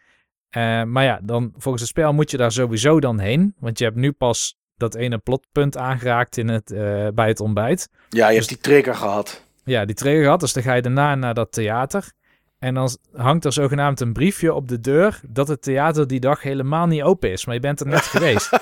Eh, 0.50 0.82
maar 0.82 1.04
ja, 1.04 1.20
dan 1.22 1.52
volgens 1.56 1.82
het 1.82 1.90
spel 1.90 2.12
moet 2.12 2.30
je 2.30 2.36
daar 2.36 2.52
sowieso 2.52 3.00
dan 3.00 3.18
heen. 3.18 3.54
Want 3.58 3.78
je 3.78 3.84
hebt 3.84 3.96
nu 3.96 4.12
pas 4.12 4.58
dat 4.76 4.94
ene 4.94 5.18
plotpunt 5.18 5.76
aangeraakt 5.76 6.36
in 6.36 6.48
het, 6.48 6.70
eh, 6.70 7.08
bij 7.14 7.28
het 7.28 7.40
ontbijt. 7.40 7.88
Ja, 8.08 8.28
je 8.28 8.36
hebt 8.36 8.48
die 8.48 8.58
trigger 8.58 8.94
gehad. 8.94 9.44
Ja, 9.64 9.84
die 9.84 9.94
trigger 9.94 10.22
gehad, 10.22 10.40
dus 10.40 10.52
dan 10.52 10.62
ga 10.62 10.74
je 10.74 10.82
daarna 10.82 11.14
naar 11.14 11.34
dat 11.34 11.52
theater. 11.52 12.12
En 12.58 12.74
dan 12.74 12.90
hangt 13.12 13.44
er 13.44 13.52
zogenaamd 13.52 14.00
een 14.00 14.12
briefje 14.12 14.54
op 14.54 14.68
de 14.68 14.80
deur 14.80 15.20
dat 15.26 15.48
het 15.48 15.62
theater 15.62 16.06
die 16.06 16.20
dag 16.20 16.42
helemaal 16.42 16.86
niet 16.86 17.02
open 17.02 17.30
is. 17.30 17.44
Maar 17.46 17.54
je 17.54 17.60
bent 17.60 17.80
er 17.80 17.86
net 17.86 18.02
geweest. 18.04 18.50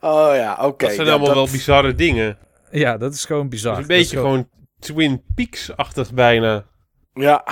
Oh 0.00 0.34
ja, 0.34 0.58
oké. 0.60 0.84
dat 0.86 0.94
zijn 0.94 1.06
Ja, 1.06 1.12
allemaal 1.12 1.34
dat- 1.34 1.36
wel 1.44 1.50
bizarre 1.52 1.94
dingen. 1.94 2.38
Ja, 2.70 2.96
dat 2.96 3.14
is 3.14 3.24
gewoon 3.24 3.48
bizar. 3.48 3.74
Dat 3.74 3.80
is 3.82 3.88
een 3.88 3.94
Dat 3.94 4.04
is 4.04 4.10
beetje 4.10 4.22
gewoon 4.26 4.48
Twin 4.78 5.22
Peaks-achtig 5.34 6.12
bijna. 6.12 6.64
Ja. 7.20 7.44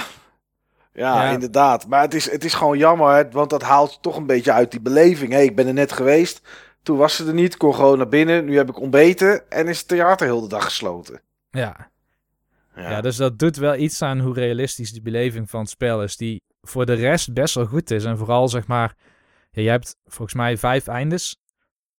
Ja, 0.93 1.25
Ja. 1.25 1.31
inderdaad. 1.33 1.87
Maar 1.87 2.01
het 2.01 2.15
is, 2.15 2.31
het 2.31 2.45
is 2.45 2.55
gewoon 2.55 2.79
jammer, 2.79 3.15
hè, 3.15 3.31
want 3.31 3.51
dat 3.51 3.63
haalt 3.63 3.99
toch 4.03 4.17
een 4.17 4.27
beetje 4.27 4.53
uit 4.53 4.71
die 4.71 4.81
beleving. 4.81 5.33
Hé, 5.33 5.41
ik 5.41 5.57
ben 5.57 5.67
er 5.67 5.73
net 5.73 5.93
geweest. 5.93 6.41
Toen 6.83 6.97
was 6.97 7.17
ze 7.17 7.27
er 7.27 7.35
niet, 7.35 7.57
kon 7.57 7.75
gewoon 7.75 7.99
naar 7.99 8.09
binnen. 8.09 8.45
Nu 8.45 8.57
heb 8.57 8.69
ik 8.69 8.81
ontbeten 8.81 9.51
en 9.51 9.69
is 9.69 9.79
het 9.79 9.89
theater 9.89 10.27
heel 10.27 10.41
de 10.41 10.49
dag 10.49 10.65
gesloten. 10.65 11.21
Ja. 11.51 11.91
Ja, 12.77 12.91
Ja. 12.91 13.01
dus 13.01 13.17
dat 13.17 13.39
doet 13.39 13.57
wel 13.57 13.75
iets 13.77 14.03
aan 14.03 14.21
hoe 14.21 14.35
realistisch 14.35 14.93
die 14.93 15.03
beleving 15.03 15.51
van 15.51 15.61
het 15.61 15.69
spel 15.71 16.03
is. 16.03 16.17
Die 16.17 16.43
voor 16.63 16.87
de 16.87 16.93
rest 16.95 17.33
best 17.33 17.55
wel 17.55 17.67
goed 17.67 17.91
is. 17.91 18.05
En 18.05 18.19
vooral 18.19 18.49
zeg 18.49 18.67
maar, 18.67 18.95
ja, 19.51 19.63
je 19.63 19.69
hebt 19.69 19.97
volgens 20.07 20.35
mij 20.35 20.57
vijf 20.57 20.87
eindes. 20.87 21.37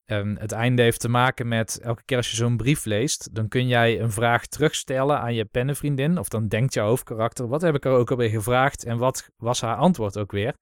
En 0.06 0.38
het 0.40 0.52
einde 0.52 0.82
heeft 0.82 1.00
te 1.00 1.10
maken 1.10 1.48
met 1.48 1.80
elke 1.84 2.02
keer 2.06 2.18
als 2.18 2.30
je 2.30 2.36
zo'n 2.36 2.58
brief 2.58 2.86
leest, 2.86 3.36
dan 3.36 3.48
kun 3.48 3.68
jij 3.68 4.02
een 4.02 4.12
vraag 4.12 4.46
terugstellen 4.46 5.20
aan 5.20 5.34
je 5.34 5.46
pennenvriendin. 5.46 6.18
Of 6.18 6.28
dan 6.28 6.48
denkt 6.48 6.74
jouw 6.74 6.88
hoofdkarakter, 6.88 7.48
wat 7.48 7.62
heb 7.62 7.76
ik 7.76 7.86
er 7.86 7.92
ook 7.92 8.12
alweer 8.12 8.30
gevraagd 8.30 8.84
en 8.84 8.98
wat 8.98 9.30
was 9.38 9.62
haar 9.62 9.76
antwoord 9.76 10.18
ook 10.18 10.32
weer? 10.32 10.54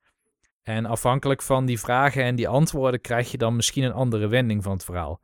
En 0.63 0.86
afhankelijk 0.86 1.41
van 1.41 1.65
die 1.65 1.79
vragen 1.79 2.23
en 2.23 2.36
die 2.36 2.47
antwoorden 2.47 3.01
krijg 3.01 3.32
je 3.32 3.38
dan 3.38 3.56
misschien 3.56 3.84
een 3.84 3.93
andere 3.93 4.27
wending 4.27 4.63
van 4.63 4.71
het 4.73 4.84
verhaal. 4.84 5.19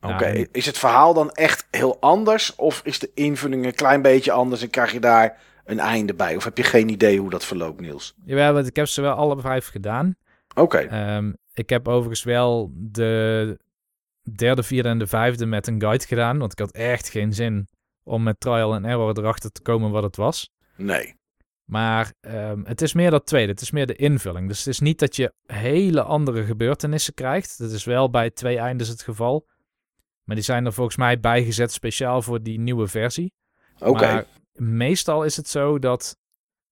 Oké, 0.00 0.12
Nou, 0.12 0.24
en- 0.24 0.48
is 0.52 0.66
het 0.66 0.78
verhaal 0.78 1.14
dan 1.14 1.30
echt 1.30 1.66
heel 1.70 2.00
anders? 2.00 2.54
Of 2.54 2.80
is 2.84 2.98
de 2.98 3.10
invulling 3.14 3.64
een 3.64 3.74
klein 3.74 4.02
beetje 4.02 4.32
anders 4.32 4.62
en 4.62 4.70
krijg 4.70 4.92
je 4.92 5.00
daar 5.00 5.38
een 5.64 5.78
einde 5.78 6.14
bij? 6.14 6.36
Of 6.36 6.44
heb 6.44 6.56
je 6.56 6.62
geen 6.62 6.88
idee 6.88 7.18
hoe 7.18 7.30
dat 7.30 7.44
verloopt, 7.44 7.80
Niels? 7.80 8.14
Jawel, 8.24 8.52
want 8.52 8.66
ik 8.66 8.76
heb 8.76 8.86
ze 8.86 9.00
wel 9.02 9.14
alle 9.14 9.40
vijf 9.40 9.68
gedaan. 9.68 10.16
Oké, 10.54 10.78
Ehm, 10.78 11.32
ik 11.58 11.68
heb 11.68 11.88
overigens 11.88 12.22
wel 12.22 12.70
de 12.74 13.58
derde, 14.34 14.62
vierde 14.62 14.88
en 14.88 14.98
de 14.98 15.06
vijfde 15.06 15.46
met 15.46 15.66
een 15.66 15.80
guide 15.80 16.06
gedaan. 16.06 16.38
Want 16.38 16.52
ik 16.52 16.58
had 16.58 16.72
echt 16.72 17.08
geen 17.08 17.32
zin 17.32 17.68
om 18.02 18.22
met 18.22 18.40
trial 18.40 18.74
en 18.74 18.84
error 18.84 19.18
erachter 19.18 19.50
te 19.50 19.62
komen 19.62 19.90
wat 19.90 20.02
het 20.02 20.16
was. 20.16 20.50
nee. 20.76 21.14
Maar 21.64 22.12
ehm, 22.20 22.64
het 22.64 22.82
is 22.82 22.92
meer 22.92 23.10
dat 23.10 23.26
tweede. 23.26 23.52
Het 23.52 23.60
is 23.60 23.70
meer 23.70 23.86
de 23.86 23.96
invulling. 23.96 24.48
Dus 24.48 24.58
het 24.58 24.66
is 24.66 24.80
niet 24.80 24.98
dat 24.98 25.16
je 25.16 25.32
hele 25.46 26.02
andere 26.02 26.44
gebeurtenissen 26.44 27.14
krijgt. 27.14 27.58
Dat 27.58 27.70
is 27.70 27.84
wel 27.84 28.10
bij 28.10 28.30
twee 28.30 28.58
eindes 28.58 28.88
het 28.88 29.02
geval. 29.02 29.46
Maar 30.24 30.36
die 30.36 30.44
zijn 30.44 30.66
er 30.66 30.72
volgens 30.72 30.96
mij 30.96 31.20
bijgezet 31.20 31.72
speciaal 31.72 32.22
voor 32.22 32.42
die 32.42 32.58
nieuwe 32.58 32.86
versie. 32.86 33.32
Oké, 33.78 34.00
Maar 34.00 34.26
meestal 34.52 35.24
is 35.24 35.36
het 35.36 35.48
zo 35.48 35.78
dat 35.78 36.16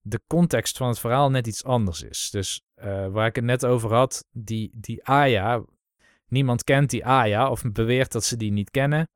de 0.01 0.21
context 0.27 0.77
van 0.77 0.87
het 0.87 0.99
verhaal 0.99 1.29
net 1.29 1.47
iets 1.47 1.63
anders 1.63 2.01
is. 2.03 2.29
Dus 2.31 2.61
eh, 2.75 3.07
waar 3.07 3.27
ik 3.27 3.35
het 3.35 3.45
net 3.45 3.65
over 3.65 3.93
had, 3.93 4.25
die, 4.31 4.71
die 4.73 5.03
Aya, 5.03 5.63
niemand 6.27 6.63
kent 6.63 6.89
die 6.89 7.05
Aya 7.05 7.49
of 7.49 7.63
beweert 7.71 8.11
dat 8.11 8.23
ze 8.23 8.37
die 8.37 8.51
niet 8.51 8.71
kennen. 8.71 9.09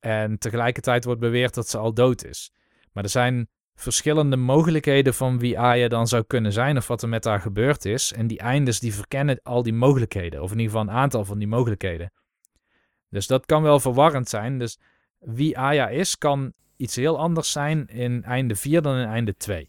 En 0.00 0.38
tegelijkertijd 0.38 1.04
wordt 1.04 1.20
beweerd 1.20 1.54
dat 1.54 1.68
ze 1.68 1.78
al 1.78 1.94
dood 1.94 2.24
is. 2.24 2.52
Maar 2.92 3.04
er 3.04 3.10
zijn 3.10 3.48
verschillende 3.74 4.36
mogelijkheden 4.36 5.14
van 5.14 5.38
wie 5.38 5.58
Aya 5.58 5.88
dan 5.88 6.08
zou 6.08 6.22
kunnen 6.22 6.52
zijn 6.52 6.76
of 6.76 6.86
wat 6.86 7.02
er 7.02 7.08
met 7.08 7.24
haar 7.24 7.40
gebeurd 7.40 7.84
is. 7.84 8.12
En 8.12 8.26
die 8.26 8.38
eindes 8.38 8.80
die 8.80 8.94
verkennen 8.94 9.40
al 9.42 9.62
die 9.62 9.72
mogelijkheden, 9.72 10.42
of 10.42 10.52
in 10.52 10.58
ieder 10.58 10.72
geval 10.72 10.88
een 10.88 11.00
aantal 11.00 11.24
van 11.24 11.38
die 11.38 11.48
mogelijkheden. 11.48 12.12
Dus 13.08 13.26
dat 13.26 13.46
kan 13.46 13.62
wel 13.62 13.80
verwarrend 13.80 14.28
zijn. 14.28 14.58
Dus 14.58 14.78
wie 15.18 15.58
Aya 15.58 15.88
is, 15.88 16.18
kan 16.18 16.52
iets 16.76 16.96
heel 16.96 17.18
anders 17.18 17.52
zijn 17.52 17.86
in 17.86 18.24
einde 18.24 18.56
4 18.56 18.82
dan 18.82 18.96
in 18.96 19.06
einde 19.06 19.36
2. 19.36 19.68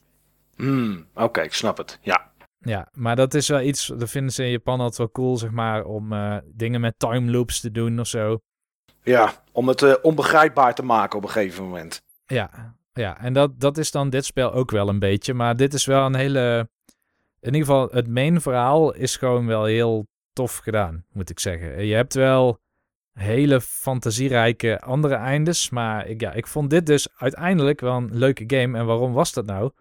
Hmm, 0.55 1.05
oké, 1.13 1.41
ik 1.41 1.53
snap 1.53 1.77
het. 1.77 1.99
Ja, 2.01 2.31
Ja, 2.63 2.87
maar 2.93 3.15
dat 3.15 3.33
is 3.33 3.47
wel 3.47 3.61
iets, 3.61 3.91
dat 3.97 4.09
vinden 4.09 4.33
ze 4.33 4.43
in 4.43 4.51
Japan 4.51 4.79
altijd 4.79 4.97
wel 4.97 5.11
cool, 5.11 5.37
zeg 5.37 5.51
maar, 5.51 5.85
om 5.85 6.13
eh, 6.13 6.37
dingen 6.45 6.81
met 6.81 6.99
time 6.99 7.31
loops 7.31 7.59
te 7.59 7.71
doen 7.71 7.99
of 7.99 8.07
zo. 8.07 8.39
ja 9.03 9.33
om 9.51 9.67
het 9.67 9.81
eh, 9.81 9.93
onbegrijpbaar 10.01 10.75
te 10.75 10.83
maken 10.83 11.17
op 11.17 11.23
een 11.23 11.29
gegeven 11.29 11.63
moment. 11.63 12.01
Ja, 12.25 12.75
ja 12.93 13.19
en 13.19 13.33
dat, 13.33 13.59
dat 13.59 13.77
is 13.77 13.91
dan 13.91 14.09
dit 14.09 14.25
spel 14.25 14.53
ook 14.53 14.71
wel 14.71 14.89
een 14.89 14.99
beetje. 14.99 15.33
Maar 15.33 15.55
dit 15.55 15.73
is 15.73 15.85
wel 15.85 16.05
een 16.05 16.15
hele. 16.15 16.69
In 17.39 17.53
ieder 17.53 17.67
geval, 17.67 17.89
het 17.91 18.07
main 18.07 18.41
verhaal 18.41 18.93
is 18.93 19.15
gewoon 19.15 19.47
wel 19.47 19.63
heel 19.63 20.07
tof 20.33 20.57
gedaan, 20.57 21.05
moet 21.11 21.29
ik 21.29 21.39
zeggen. 21.39 21.85
Je 21.85 21.95
hebt 21.95 22.13
wel 22.13 22.59
hele 23.13 23.61
fantasierijke 23.61 24.79
andere 24.79 25.15
eindes. 25.15 25.69
Maar 25.69 26.07
ik, 26.07 26.21
ja, 26.21 26.31
ik 26.31 26.47
vond 26.47 26.69
dit 26.69 26.85
dus 26.85 27.07
uiteindelijk 27.17 27.79
wel 27.79 27.95
een 27.95 28.17
leuke 28.17 28.43
game. 28.47 28.77
En 28.77 28.85
waarom 28.85 29.13
was 29.13 29.33
dat 29.33 29.45
nou? 29.45 29.71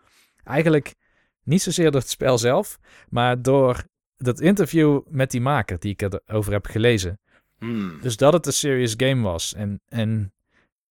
Eigenlijk 0.45 0.95
niet 1.44 1.62
zozeer 1.62 1.90
door 1.90 2.00
het 2.00 2.11
spel 2.11 2.38
zelf, 2.38 2.78
maar 3.09 3.42
door 3.42 3.85
dat 4.16 4.40
interview 4.40 5.00
met 5.09 5.31
die 5.31 5.40
maker 5.40 5.78
die 5.78 5.92
ik 5.96 6.02
erover 6.02 6.52
heb 6.52 6.66
gelezen. 6.66 7.20
Hmm, 7.59 7.98
Dus 8.00 8.16
dat 8.16 8.33
het 8.33 8.46
een 8.46 8.52
serious 8.52 8.94
game 8.96 9.22
was. 9.22 9.55
En, 9.55 9.81
en 9.88 10.33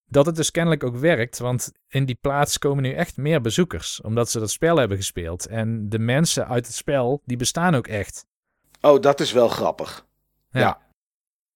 dat 0.05 0.25
het 0.25 0.35
dus 0.35 0.51
kennelijk 0.51 0.83
ook 0.83 0.95
werkt, 0.95 1.37
want 1.37 1.71
in 1.87 2.05
die 2.05 2.17
plaats 2.21 2.57
komen 2.57 2.83
nu 2.83 2.93
echt 2.93 3.17
meer 3.17 3.41
bezoekers, 3.41 4.01
omdat 4.01 4.29
ze 4.29 4.39
dat 4.39 4.51
spel 4.51 4.77
hebben 4.77 4.97
gespeeld. 4.97 5.47
En 5.47 5.89
de 5.89 5.99
mensen 5.99 6.47
uit 6.47 6.65
het 6.65 6.75
spel, 6.75 7.21
die 7.25 7.37
bestaan 7.37 7.75
ook 7.75 7.87
echt. 7.87 8.25
Oh, 8.81 9.01
dat 9.01 9.19
is 9.19 9.31
wel 9.31 9.47
grappig. 9.47 10.05
Ja. 10.51 10.81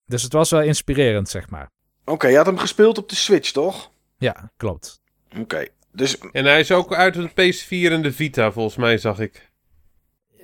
Dus 0.05 0.23
het 0.23 0.33
was 0.33 0.49
wel 0.49 0.61
inspirerend, 0.61 1.29
zeg 1.29 1.49
maar. 1.49 1.69
Oké, 2.05 2.27
je 2.27 2.37
had 2.37 2.45
hem 2.45 2.57
gespeeld 2.57 2.97
op 2.97 3.09
de 3.09 3.15
Switch, 3.15 3.51
toch? 3.51 3.91
Ja, 4.17 4.51
klopt. 4.57 5.01
Oké, 5.39 5.67
dus 5.95 6.17
En 6.31 6.45
hij 6.45 6.59
is 6.59 6.71
ook 6.71 6.93
uit 6.93 7.17
op 7.17 7.29
de 7.35 7.53
PS4 7.53 7.91
en 7.91 8.01
de 8.01 8.11
Vita, 8.13 8.51
volgens 8.51 8.75
mij, 8.75 8.97
zag 8.97 9.19
ik. 9.19 9.49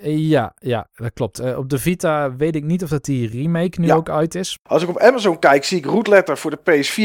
Ja, 0.03 0.53
ja, 0.59 0.87
dat 0.93 1.13
klopt. 1.13 1.39
Eh, 1.39 1.57
op 1.57 1.69
de 1.69 1.79
Vita 1.79 2.35
weet 2.35 2.55
ik 2.55 2.63
niet 2.63 2.83
of 2.83 2.89
dat 2.89 3.05
die 3.05 3.29
remake 3.29 3.79
nu 3.79 3.85
Ja. 3.87 3.95
ook 3.95 4.09
uit 4.09 4.35
is. 4.35 4.57
als 4.63 4.83
ik 4.83 4.89
op 4.89 4.99
Amazon 4.99 5.39
kijk, 5.39 5.63
zie 5.63 5.77
ik 5.77 5.85
Rootletter 5.85 6.37
voor 6.37 6.51
de 6.51 6.59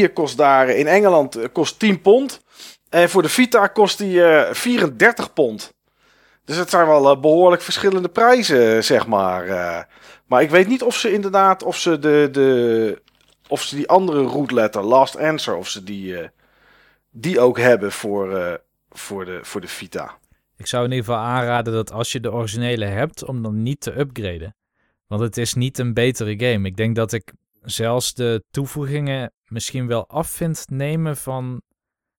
PS4 0.07 0.13
kost 0.13 0.37
daar 0.37 0.69
in 0.69 0.87
Engeland 0.87 1.35
eh, 1.35 1.45
kost 1.51 1.79
10 1.79 2.01
pond. 2.01 2.41
En 2.89 3.09
voor 3.09 3.21
de 3.21 3.29
Vita 3.29 3.67
kost 3.67 3.97
die 3.97 4.23
eh 4.23 4.53
34 4.53 5.33
pond. 5.33 5.73
Dus 6.45 6.57
het 6.57 6.69
zijn 6.69 6.87
wel 6.87 7.09
eh, 7.11 7.21
behoorlijk 7.21 7.61
verschillende 7.61 8.09
prijzen, 8.09 8.83
zeg 8.83 9.07
maar. 9.07 9.47
eh. 9.47 9.79
maar 10.25 10.41
ik 10.41 10.49
weet 10.49 10.67
niet 10.67 10.83
of 10.83 10.95
ze 10.95 11.13
inderdaad, 11.13 11.63
of 11.63 11.77
ze 11.77 11.99
de, 11.99 12.29
de 12.31 13.01
of 13.47 13.61
ze 13.61 13.75
die 13.75 13.87
andere 13.87 14.21
Rootletter, 14.21 14.83
Last 14.83 15.17
Answer, 15.17 15.55
of 15.55 15.67
ze 15.69 15.83
die, 15.83 16.17
eh, 16.19 16.27
die 17.19 17.39
ook 17.39 17.57
hebben 17.59 17.91
voor, 17.91 18.37
eh, 18.37 18.53
voor, 18.89 19.25
de, 19.25 19.39
voor 19.41 19.61
de 19.61 19.67
Vita. 19.67 20.17
Ik 20.57 20.67
zou 20.67 20.83
in 20.85 20.91
ieder 20.91 21.05
geval 21.05 21.21
aanraden 21.21 21.73
dat 21.73 21.91
als 21.91 22.11
je 22.11 22.19
de 22.19 22.31
originele 22.31 22.85
hebt, 22.85 23.25
om 23.25 23.41
dan 23.43 23.63
niet 23.63 23.81
te 23.81 23.99
upgraden. 23.99 24.55
Want 25.07 25.21
het 25.21 25.37
is 25.37 25.53
niet 25.53 25.77
een 25.77 25.93
betere 25.93 26.39
game. 26.39 26.67
Ik 26.67 26.77
denk 26.77 26.95
dat 26.95 27.11
ik 27.13 27.31
zelfs 27.61 28.13
de 28.13 28.43
toevoegingen 28.51 29.31
misschien 29.47 29.87
wel 29.87 30.07
af 30.07 30.29
vind 30.29 30.65
nemen 30.69 31.17
van 31.17 31.61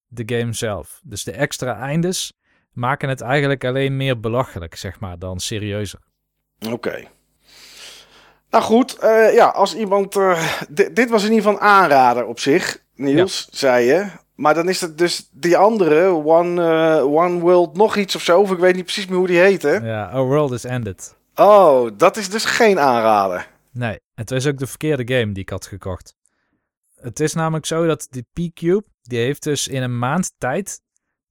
de 0.07 0.37
game 0.39 0.53
zelf. 0.53 1.01
Dus 1.05 1.25
de 1.25 1.33
extra 1.33 1.79
eindes 1.81 2.33
maken 2.73 3.09
het 3.09 3.21
eigenlijk 3.21 3.65
alleen 3.65 3.97
meer 3.97 4.21
belachelijk, 4.21 4.75
zeg 4.75 5.01
maar, 5.01 5.19
dan 5.19 5.41
serieuzer. 5.41 6.01
Oké. 6.71 7.05
Nou 8.51 8.65
goed, 8.65 8.99
eh, 8.99 9.35
ja, 9.35 9.47
als 9.47 9.75
iemand. 9.77 10.13
di- 10.69 10.93
dit 10.93 11.11
was 11.11 11.25
in 11.25 11.33
ieder 11.33 11.45
geval 11.45 11.61
een 11.61 11.69
aanrader 11.69 12.25
op 12.27 12.41
zich, 12.41 12.85
Niels, 12.99 13.49
zei 13.51 13.85
je. 13.87 14.07
Maar 14.35 14.55
dan 14.55 14.69
is 14.69 14.81
het 14.81 14.99
dus 14.99 15.29
die 15.33 15.57
andere, 15.57 16.09
One, 16.25 16.63
eh, 16.99 17.05
One 17.05 17.39
World 17.41 17.77
nog 17.77 17.97
iets 17.97 18.17
of 18.17 18.23
zo. 18.23 18.41
Of 18.41 18.51
ik 18.53 18.59
weet 18.59 18.75
niet 18.75 18.85
precies 18.85 19.07
meer 19.07 19.19
hoe 19.19 19.27
die 19.27 19.39
heet, 19.39 19.63
hè? 19.63 19.75
Ja, 19.77 20.05
Our 20.11 20.27
World 20.27 20.53
is 20.53 20.65
Ended. 20.65 21.17
Oh, 21.35 21.91
dat 21.97 22.17
is 22.17 22.31
dus 22.31 22.45
geen 22.45 22.79
aanrader. 22.79 23.49
Nee, 23.73 24.01
het 24.15 24.31
was 24.31 24.47
ook 24.47 24.59
de 24.59 24.67
verkeerde 24.67 25.15
game 25.19 25.33
die 25.33 25.43
ik 25.43 25.49
had 25.49 25.67
gekocht. 25.67 26.15
Het 26.95 27.21
is 27.21 27.35
namelijk 27.35 27.67
zo 27.67 27.87
dat 27.87 28.07
die 28.11 28.27
P-Cube, 28.33 28.85
die 29.03 29.19
heeft 29.19 29.43
dus 29.43 29.69
in 29.69 29.83
een 29.83 29.99
maand 29.99 30.33
tijd 30.39 30.81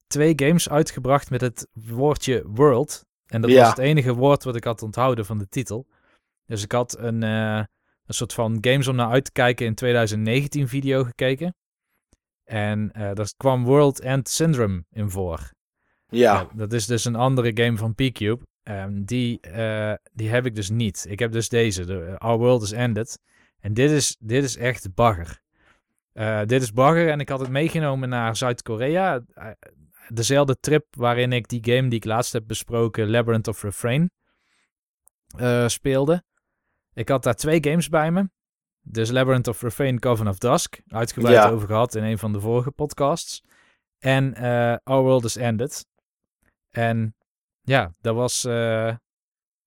twee 0.06 0.32
games 0.36 0.68
uitgebracht 0.70 1.30
met 1.30 1.40
het 1.40 1.66
woordje 1.72 2.42
world. 2.46 3.04
En 3.26 3.40
dat 3.40 3.50
Ja. 3.50 3.58
was 3.60 3.68
het 3.68 3.78
enige 3.78 4.14
woord 4.14 4.44
wat 4.44 4.56
ik 4.56 4.64
had 4.64 4.82
onthouden 4.82 5.26
van 5.26 5.38
de 5.38 5.48
titel. 5.48 5.86
Dus 6.46 6.62
ik 6.62 6.72
had 6.72 6.96
een, 6.98 7.22
eh, 7.22 7.60
een 8.08 8.14
soort 8.14 8.32
van 8.32 8.58
games 8.60 8.88
om 8.88 8.96
naar 8.96 9.10
uit 9.10 9.24
te 9.24 9.32
kijken 9.32 9.66
in 9.66 9.74
2019 9.74 10.68
video 10.68 11.04
gekeken. 11.04 11.54
En 12.44 12.92
eh 12.92 13.12
daar 13.14 13.32
kwam 13.36 13.64
World 13.64 14.00
End 14.00 14.28
Syndrome 14.28 14.84
in 14.90 15.10
voor. 15.10 15.52
Ja, 16.06 16.34
Ja, 16.34 16.48
dat 16.54 16.72
is 16.72 16.86
dus 16.86 17.04
een 17.04 17.16
andere 17.16 17.50
game 17.54 17.76
van 17.76 17.94
P-Cube. 17.94 18.46
Ehm, 18.62 19.02
die, 19.04 19.40
eh, 19.40 19.94
die 20.12 20.28
heb 20.28 20.46
ik 20.46 20.54
dus 20.54 20.70
niet. 20.70 21.06
Ik 21.08 21.18
heb 21.18 21.32
dus 21.32 21.48
deze, 21.48 21.84
de 21.84 22.18
Our 22.18 22.38
World 22.38 22.62
is 22.62 22.72
Ended. 22.72 23.18
En 23.60 23.74
dit 23.74 23.90
is, 23.90 24.16
dit 24.18 24.44
is 24.44 24.56
echt 24.56 24.94
bagger. 24.94 25.40
Eh, 26.12 26.40
dit 26.44 26.62
is 26.62 26.72
bagger 26.72 27.10
en 27.10 27.20
ik 27.20 27.28
had 27.28 27.40
het 27.40 27.48
meegenomen 27.50 28.08
naar 28.08 28.36
Zuid-Korea. 28.36 29.20
Eh, 29.34 29.50
dezelfde 30.08 30.56
trip 30.60 30.86
waarin 30.90 31.32
ik 31.32 31.48
die 31.48 31.64
game 31.64 31.88
die 31.88 31.98
ik 31.98 32.04
laatst 32.04 32.32
heb 32.32 32.46
besproken, 32.46 33.10
Labyrinth 33.10 33.48
of 33.48 33.62
Refrain, 33.62 34.10
eh, 35.36 35.68
speelde. 35.68 36.22
Ik 36.98 37.08
had 37.08 37.22
daar 37.22 37.34
twee 37.34 37.64
games 37.64 37.88
bij 37.88 38.10
me. 38.10 38.30
Dus 38.80 39.10
Labyrinth 39.10 39.48
of 39.48 39.62
Refrain, 39.62 39.98
Coven 39.98 40.28
of 40.28 40.38
Dusk. 40.38 40.80
Uitgebreid 40.88 41.34
Ja. 41.34 41.50
over 41.50 41.66
gehad 41.66 41.94
in 41.94 42.02
een 42.02 42.18
van 42.18 42.32
de 42.32 42.40
vorige 42.40 42.70
podcasts. 42.70 43.42
En 43.98 44.34
eh, 44.34 44.76
Our 44.84 45.02
World 45.02 45.24
is 45.24 45.36
Ended. 45.36 45.86
En 46.70 47.14
ja, 47.62 47.94
dat 48.00 48.14
was 48.14 48.44
eh, 48.44 48.94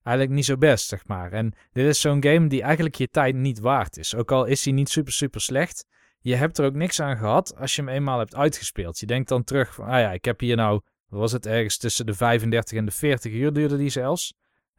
eigenlijk 0.04 0.30
niet 0.30 0.46
zo 0.46 0.58
best, 0.58 0.88
zeg 0.88 1.08
maar. 1.08 1.32
En 1.32 1.54
dit 1.72 1.86
is 1.86 2.02
zo'n 2.02 2.24
game 2.24 2.48
die 2.48 2.62
eigenlijk 2.62 2.96
je 2.96 3.08
tijd 3.08 3.36
niet 3.36 3.60
waard 3.60 3.98
is. 3.98 4.16
Ook 4.16 4.32
al 4.32 4.46
is 4.46 4.64
hij 4.66 4.74
niet 4.74 4.90
super, 4.90 5.14
super 5.14 5.42
slecht. 5.42 5.86
Je 6.20 6.36
hebt 6.36 6.58
er 6.58 6.66
ook 6.66 6.76
niks 6.76 7.00
aan 7.00 7.18
gehad 7.18 7.58
als 7.58 7.76
je 7.76 7.82
hem 7.82 7.92
eenmaal 7.92 8.20
hebt 8.20 8.36
uitgespeeld. 8.36 9.00
Je 9.00 9.06
denkt 9.06 9.30
dan 9.30 9.44
terug 9.44 9.74
van, 9.74 9.86
ah 9.86 10.00
ja, 10.00 10.12
ik 10.12 10.26
heb 10.26 10.40
hier 10.40 10.56
nou, 10.56 10.82
was 11.08 11.32
het, 11.32 11.46
ergens 11.46 11.78
tussen 11.78 12.06
de 12.06 12.14
35 12.14 12.78
en 12.78 12.86
de 12.86 12.92
40 12.92 13.32
uur 13.32 13.54
duurde 13.54 13.78
die 13.78 13.90
zelfs. 13.90 14.34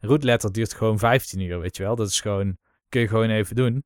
Rootletter 0.05 0.51
duurt 0.51 0.73
gewoon 0.73 0.99
15 0.99 1.39
uur, 1.39 1.59
weet 1.59 1.77
je 1.77 1.83
wel. 1.83 1.95
Dat 1.95 2.07
is 2.07 2.21
gewoon, 2.21 2.57
kun 2.89 3.01
je 3.01 3.07
gewoon 3.07 3.29
even 3.29 3.55
doen. 3.55 3.83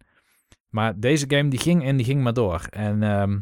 Maar 0.70 1.00
deze 1.00 1.26
game 1.28 1.50
die 1.50 1.60
ging 1.60 1.84
en 1.84 1.96
die 1.96 2.06
ging 2.06 2.24
maar 2.24 2.34
door. 2.34 2.68
En 2.70 3.04
ehm, 3.04 3.40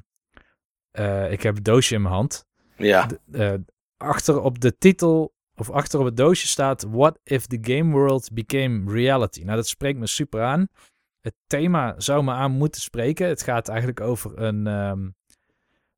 eh, 0.91 1.31
ik 1.31 1.41
heb 1.41 1.55
het 1.55 1.65
doosje 1.65 1.95
in 1.95 2.01
mijn 2.01 2.13
hand 2.13 2.45
ja. 2.77 3.07
eh, 3.31 3.53
achter 3.97 4.41
op 4.41 4.59
de 4.59 4.77
titel 4.77 5.33
of 5.55 5.69
achter 5.69 5.99
op 5.99 6.05
het 6.05 6.17
doosje 6.17 6.47
staat 6.47 6.83
What 6.89 7.19
if 7.23 7.45
the 7.45 7.57
game 7.61 7.91
world 7.91 8.33
became 8.33 8.91
reality? 8.91 9.43
Nou, 9.43 9.55
dat 9.55 9.67
spreekt 9.67 9.99
me 9.99 10.07
super 10.07 10.43
aan. 10.43 10.67
Het 11.21 11.35
thema 11.47 11.93
zou 11.97 12.23
me 12.23 12.31
aan 12.31 12.51
moeten 12.51 12.81
spreken. 12.81 13.27
Het 13.27 13.43
gaat 13.43 13.67
eigenlijk 13.67 14.01
over 14.01 14.39
een, 14.39 14.67
ehm, 14.67 15.09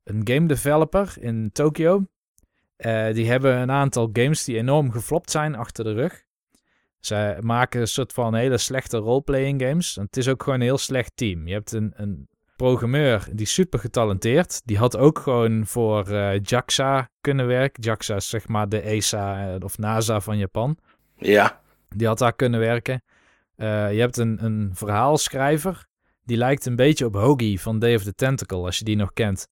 een 0.02 0.20
game 0.24 0.46
developer 0.46 1.14
in 1.20 1.52
Tokio. 1.52 2.06
Eh, 2.76 3.12
die 3.12 3.30
hebben 3.30 3.56
een 3.56 3.70
aantal 3.70 4.10
games 4.12 4.44
die 4.44 4.56
enorm 4.56 4.90
geflopt 4.90 5.30
zijn 5.30 5.54
achter 5.54 5.84
de 5.84 5.92
rug. 5.92 6.26
Zij 7.00 7.38
maken 7.40 7.80
een 7.80 7.88
soort 7.88 8.12
van 8.12 8.34
hele 8.34 8.58
slechte 8.58 8.96
roleplaying 8.96 9.62
games. 9.62 9.96
En 9.96 10.04
het 10.04 10.16
is 10.16 10.28
ook 10.28 10.42
gewoon 10.42 10.58
een 10.58 10.64
heel 10.64 10.78
slecht 10.78 11.12
team. 11.14 11.46
Je 11.46 11.52
hebt 11.52 11.72
een, 11.72 11.92
een 11.96 12.28
programmeur 12.56 13.28
die 13.32 13.46
super 13.46 13.78
getalenteerd. 13.78 14.60
Die 14.64 14.78
had 14.78 14.96
ook 14.96 15.18
gewoon 15.18 15.66
voor 15.66 16.08
eh, 16.08 16.40
JAXA 16.42 17.10
kunnen 17.20 17.46
werken. 17.46 17.82
JAXA 17.82 18.16
is 18.16 18.28
zeg 18.28 18.48
maar 18.48 18.68
de 18.68 18.80
ESA 18.80 19.54
eh, 19.54 19.64
of 19.64 19.78
NASA 19.78 20.20
van 20.20 20.38
Japan. 20.38 20.78
Ja. 21.16 21.60
Die 21.88 22.06
had 22.06 22.18
daar 22.18 22.32
kunnen 22.32 22.60
werken. 22.60 23.02
Eh, 23.56 23.92
je 23.92 24.00
hebt 24.00 24.16
een, 24.16 24.44
een 24.44 24.70
verhaalschrijver. 24.74 25.86
Die 26.24 26.36
lijkt 26.36 26.66
een 26.66 26.76
beetje 26.76 27.06
op 27.06 27.14
Hoagie 27.14 27.60
van 27.60 27.78
Day 27.78 27.94
of 27.94 28.02
the 28.02 28.14
Tentacle, 28.14 28.58
als 28.58 28.78
je 28.78 28.84
die 28.84 28.96
nog 28.96 29.12
kent. 29.12 29.48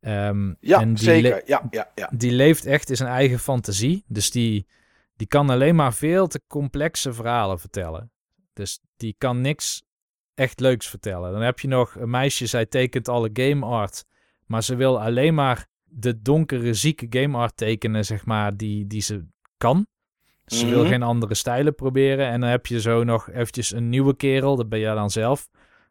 Ehm, 0.00 0.54
Ja, 0.60 0.80
en 0.80 0.94
die 0.94 1.04
zeker. 1.04 1.42
Ja, 1.46 1.66
ja, 1.70 1.90
ja. 1.94 2.10
die 2.14 2.32
leeft 2.32 2.66
echt 2.66 2.90
in 2.90 2.96
zijn 2.96 3.08
eigen 3.08 3.38
fantasie. 3.38 4.04
Dus 4.06 4.30
die, 4.30 4.66
die 5.20 5.28
kan 5.28 5.50
alleen 5.50 5.74
maar 5.74 5.94
veel 5.94 6.26
te 6.26 6.40
complexe 6.46 7.12
verhalen 7.12 7.58
vertellen. 7.58 8.12
Dus 8.52 8.80
die 8.96 9.14
kan 9.18 9.40
niks 9.40 9.82
echt 10.34 10.60
leuks 10.60 10.86
vertellen. 10.88 11.32
Dan 11.32 11.40
heb 11.40 11.58
je 11.58 11.68
nog 11.68 11.94
een 11.94 12.10
meisje, 12.10 12.46
zij 12.46 12.66
tekent 12.66 13.08
alle 13.08 13.30
game 13.32 13.66
art. 13.66 14.04
Maar 14.46 14.62
ze 14.62 14.74
wil 14.74 15.00
alleen 15.00 15.34
maar 15.34 15.66
de 15.84 16.22
donkere, 16.22 16.74
zieke 16.74 17.06
game 17.10 17.36
art 17.38 17.56
tekenen, 17.56 18.04
zeg 18.04 18.24
maar, 18.26 18.56
die, 18.56 18.86
die 18.86 19.00
ze 19.00 19.24
kan. 19.56 19.86
Ze 20.46 20.66
wil 20.66 20.80
Mhm. 20.80 20.88
geen 20.88 21.02
andere 21.02 21.34
stijlen 21.34 21.74
proberen. 21.74 22.26
En 22.26 22.40
dan 22.40 22.50
heb 22.50 22.66
je 22.66 22.80
zo 22.80 23.04
nog 23.04 23.30
eventjes 23.30 23.72
een 23.72 23.88
nieuwe 23.88 24.16
kerel, 24.16 24.56
dat 24.56 24.68
ben 24.68 24.78
jij 24.80 24.94
dan 24.94 25.10
zelf. 25.10 25.48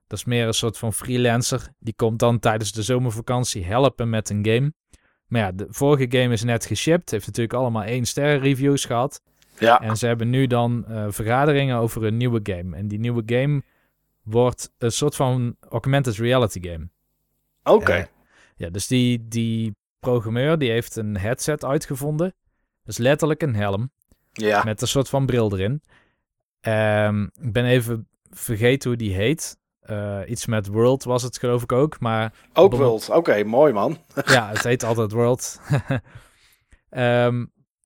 Dat 0.07 0.17
is 0.19 0.25
meer 0.25 0.47
een 0.47 0.53
soort 0.53 0.77
van 0.77 0.93
freelancer. 0.93 1.69
Die 1.79 1.93
komt 1.93 2.19
dan 2.19 2.39
tijdens 2.39 2.71
de 2.71 2.83
zomervakantie 2.83 3.65
helpen 3.65 4.09
met 4.09 4.29
een 4.29 4.45
game. 4.45 4.73
Maar 5.29 5.41
ja, 5.41 5.51
de 5.51 5.67
vorige 5.69 6.17
game 6.19 6.33
is 6.33 6.43
net 6.43 6.65
geshipped. 6.65 7.11
Heeft 7.11 7.25
natuurlijk 7.25 7.53
allemaal 7.53 7.83
één 7.83 8.05
ster 8.05 8.39
reviews 8.39 8.85
gehad. 8.85 9.21
Ja, 9.59 9.81
En 9.81 9.97
ze 9.97 10.07
hebben 10.07 10.29
nu 10.29 10.47
dan 10.47 10.85
eh, 10.87 11.05
vergaderingen 11.09 11.77
over 11.77 12.03
een 12.03 12.17
nieuwe 12.17 12.39
game. 12.43 12.75
En 12.75 12.87
die 12.87 12.99
nieuwe 12.99 13.23
game 13.25 13.61
wordt 14.23 14.71
een 14.77 14.91
soort 14.91 15.15
van 15.15 15.55
augmented 15.69 16.15
reality 16.15 16.59
game. 16.69 16.87
oké. 17.63 17.91
Eh, 17.93 18.05
ja, 18.55 18.69
dus 18.69 18.87
die, 18.87 19.27
die 19.27 19.75
programmeur 19.99 20.57
die 20.57 20.69
heeft 20.71 20.95
een 20.95 21.17
headset 21.17 21.65
uitgevonden. 21.65 22.33
Dus 22.83 22.97
letterlijk 22.97 23.41
een 23.41 23.55
helm 23.55 23.91
Ja. 24.31 24.63
met 24.63 24.81
een 24.81 24.87
soort 24.87 25.09
van 25.09 25.25
bril 25.25 25.53
erin. 25.53 25.81
Ehm, 26.61 27.23
ik 27.23 27.53
ben 27.53 27.65
even 27.65 28.07
vergeten 28.31 28.89
hoe 28.89 28.97
die 28.99 29.13
heet. 29.15 29.57
Eh, 29.89 30.19
iets 30.27 30.45
met 30.45 30.67
World 30.67 31.03
was 31.03 31.23
het 31.23 31.37
geloof 31.37 31.63
ik 31.63 31.71
ook. 31.71 31.99
Maar 31.99 32.33
Ook 32.53 32.75
World. 32.75 33.09
Oké, 33.09 33.43
mooi 33.43 33.73
man. 33.73 33.97
ja, 34.25 34.49
het 34.49 34.63
heet 34.63 34.83
altijd 34.83 35.11
World. 35.11 35.59
Ehm, 36.89 37.45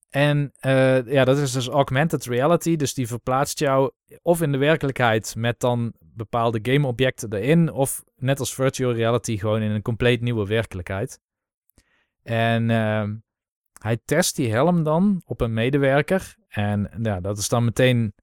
en 0.09 0.51
eh, 0.59 1.05
ja, 1.05 1.23
dat 1.25 1.37
is 1.37 1.51
dus 1.51 1.67
augmented 1.67 2.25
reality. 2.25 2.75
Dus 2.75 2.93
die 2.93 3.07
verplaatst 3.07 3.59
jou 3.59 3.91
of 4.21 4.41
in 4.41 4.51
de 4.51 4.57
werkelijkheid 4.57 5.35
met 5.37 5.59
dan 5.59 5.93
bepaalde 5.99 6.59
gameobjecten 6.61 7.33
erin. 7.33 7.71
Of 7.71 8.03
net 8.15 8.39
als 8.39 8.53
virtual 8.53 8.93
reality 8.93 9.37
gewoon 9.37 9.61
in 9.61 9.71
een 9.71 9.81
compleet 9.81 10.21
nieuwe 10.21 10.47
werkelijkheid. 10.47 11.19
En 12.23 12.69
ehm, 12.69 13.15
hij 13.79 13.97
test 14.05 14.35
die 14.35 14.51
helm 14.51 14.83
dan 14.83 15.21
op 15.25 15.41
een 15.41 15.53
medewerker. 15.53 16.35
En 16.47 16.89
ja, 17.01 17.19
dat 17.19 17.37
is 17.37 17.49
dan 17.49 17.65
meteen 17.65 18.13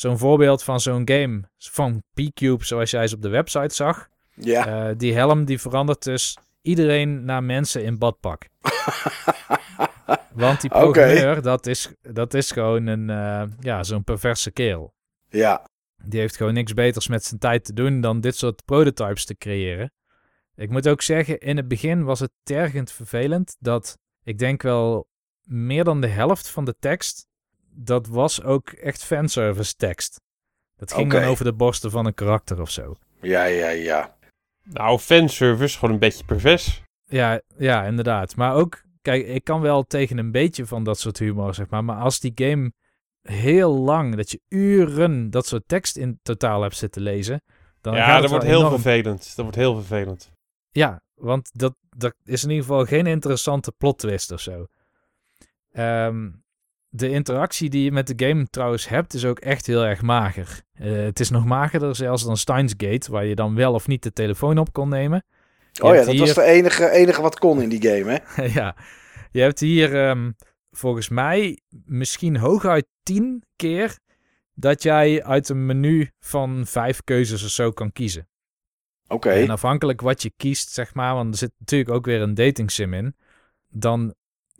zo'n 0.00 0.18
voorbeeld 0.18 0.62
van 0.62 0.80
zo'n 0.80 1.08
game 1.08 1.42
van 1.58 2.02
P-Cube 2.14 2.64
zoals 2.64 2.90
jij 2.90 3.06
ze 3.06 3.14
op 3.14 3.22
de 3.22 3.28
website 3.28 3.74
zag. 3.74 4.08
Ja. 4.34 4.66
Eh, 4.66 4.94
die 4.96 5.14
helm 5.14 5.44
die 5.44 5.60
verandert 5.60 6.02
dus 6.02 6.38
iedereen 6.62 7.24
naar 7.24 7.44
mensen 7.44 7.84
in 7.84 7.98
badpak. 7.98 8.48
Want 10.32 10.60
die 10.60 10.70
programmeur, 10.70 11.42
dat, 11.42 11.66
is, 11.66 11.92
dat 12.00 12.34
is 12.34 12.50
gewoon 12.50 12.86
een, 12.86 13.10
eh, 13.10 13.42
ja, 13.60 13.82
zo'n 13.82 14.04
perverse 14.04 14.50
kerel. 14.50 14.94
Ja, 15.28 15.68
Die 16.04 16.20
heeft 16.20 16.36
gewoon 16.36 16.54
niks 16.54 16.74
beters 16.74 17.08
met 17.08 17.24
zijn 17.24 17.40
tijd 17.40 17.64
te 17.64 17.72
doen 17.72 18.00
dan 18.00 18.20
dit 18.20 18.36
soort 18.36 18.64
prototypes 18.64 19.24
te 19.24 19.36
creëren. 19.36 19.92
Ik 20.54 20.70
moet 20.70 20.88
ook 20.88 21.02
zeggen, 21.02 21.38
in 21.38 21.56
het 21.56 21.68
begin 21.68 22.04
was 22.04 22.20
het 22.20 22.32
tergend 22.42 22.92
vervelend 22.92 23.56
dat 23.58 23.98
ik 24.24 24.38
denk 24.38 24.62
wel 24.62 25.08
meer 25.42 25.84
dan 25.84 26.00
de 26.00 26.06
helft 26.06 26.48
van 26.48 26.64
de 26.64 26.74
tekst, 26.78 27.28
dat 27.70 28.06
was 28.06 28.42
ook 28.42 28.68
echt 28.70 29.04
fanservice 29.04 29.74
tekst. 29.76 30.20
Dat 30.76 30.92
ging 30.92 31.12
dan 31.12 31.24
over 31.24 31.44
de 31.44 31.52
borsten 31.52 31.90
van 31.90 32.06
een 32.06 32.14
karakter 32.14 32.60
of 32.60 32.70
zo. 32.70 32.96
ja, 33.20 33.44
ja, 33.44 33.68
ja. 33.68 34.16
Nou, 34.62 34.98
fanservice, 34.98 35.78
gewoon 35.78 35.94
een 35.94 36.00
beetje 36.00 36.24
pervers. 36.24 36.82
Ja, 37.04 37.40
ja, 37.56 37.84
inderdaad. 37.84 38.36
Maar 38.36 38.54
ook, 38.54 38.82
kijk, 39.02 39.26
ik 39.26 39.44
kan 39.44 39.60
wel 39.60 39.82
tegen 39.82 40.18
een 40.18 40.30
beetje 40.30 40.66
van 40.66 40.84
dat 40.84 40.98
soort 40.98 41.18
humor, 41.18 41.54
zeg 41.54 41.68
maar. 41.68 41.84
Maar 41.84 41.96
als 42.00 42.20
die 42.20 42.32
game 42.34 42.72
heel 43.22 43.72
lang, 43.78 44.16
dat 44.16 44.30
je 44.30 44.40
uren 44.48 45.30
dat 45.30 45.46
soort 45.46 45.62
tekst 45.68 45.96
in 45.96 46.18
totaal 46.22 46.62
hebt 46.62 46.76
zitten 46.76 47.02
lezen, 47.02 47.42
dan 47.80 47.94
ja, 47.94 48.20
dat 48.20 48.30
wordt 48.30 48.44
heel 48.44 48.58
enorm- 48.58 48.80
vervelend. 48.80 49.26
Dat 49.26 49.44
wordt 49.44 49.56
heel 49.56 49.74
vervelend. 49.74 50.30
Ja, 50.70 51.02
want 51.14 51.50
dat, 51.52 51.74
dat 51.96 52.14
is 52.24 52.42
in 52.44 52.50
ieder 52.50 52.64
geval 52.64 52.84
geen 52.84 53.06
interessante 53.06 53.72
plot 53.72 53.98
twist 53.98 54.30
of 54.30 54.40
zo. 54.40 54.66
Ehm, 55.72 56.28
de 56.92 57.08
interactie 57.10 57.70
die 57.70 57.84
je 57.84 57.92
met 57.92 58.06
de 58.18 58.26
game 58.26 58.46
trouwens 58.50 58.88
hebt, 58.88 59.14
is 59.14 59.24
ook 59.24 59.38
echt 59.38 59.66
heel 59.66 59.84
erg 59.84 60.02
mager. 60.02 60.62
Eh, 60.72 60.92
het 60.92 61.20
is 61.20 61.30
nog 61.30 61.44
magerder 61.44 61.96
zelfs 61.96 62.24
dan 62.24 62.36
Steins 62.36 62.74
Gate, 62.76 63.10
waar 63.10 63.24
je 63.24 63.34
dan 63.34 63.54
wel 63.54 63.74
of 63.74 63.86
niet 63.86 64.02
de 64.02 64.12
telefoon 64.12 64.58
op 64.58 64.72
kon 64.72 64.88
nemen. 64.88 65.24
Je 65.72 65.82
Oh 65.82 65.94
ja, 65.94 66.00
dat 66.04 66.10
hier- 66.10 66.20
was 66.20 66.34
de 66.34 66.42
enige, 66.42 66.90
enige 66.90 67.22
wat 67.22 67.38
kon 67.38 67.62
in 67.62 67.68
die 67.68 67.82
game, 67.82 68.22
hè? 68.34 68.42
ja, 68.60 68.76
je 69.30 69.40
hebt 69.40 69.60
hier 69.60 70.06
ehm, 70.08 70.30
volgens 70.70 71.08
mij 71.08 71.60
misschien 71.84 72.36
hooguit 72.36 72.86
tien 73.02 73.42
keer 73.56 73.98
dat 74.54 74.82
jij 74.82 75.24
uit 75.24 75.48
een 75.48 75.66
menu 75.66 76.10
van 76.18 76.66
vijf 76.66 77.00
keuzes 77.04 77.44
of 77.44 77.50
zo 77.50 77.70
kan 77.70 77.92
kiezen. 77.92 78.28
Oké. 79.08 79.30
En 79.30 79.50
afhankelijk 79.50 80.00
wat 80.00 80.22
je 80.22 80.32
kiest, 80.36 80.70
zeg 80.70 80.94
maar, 80.94 81.14
want 81.14 81.32
er 81.32 81.38
zit 81.38 81.52
natuurlijk 81.58 81.90
ook 81.90 82.04
weer 82.04 82.20
een 82.20 82.34
dating 82.34 82.70
sim 82.70 82.94
in, 82.94 83.16
dan 83.68 84.14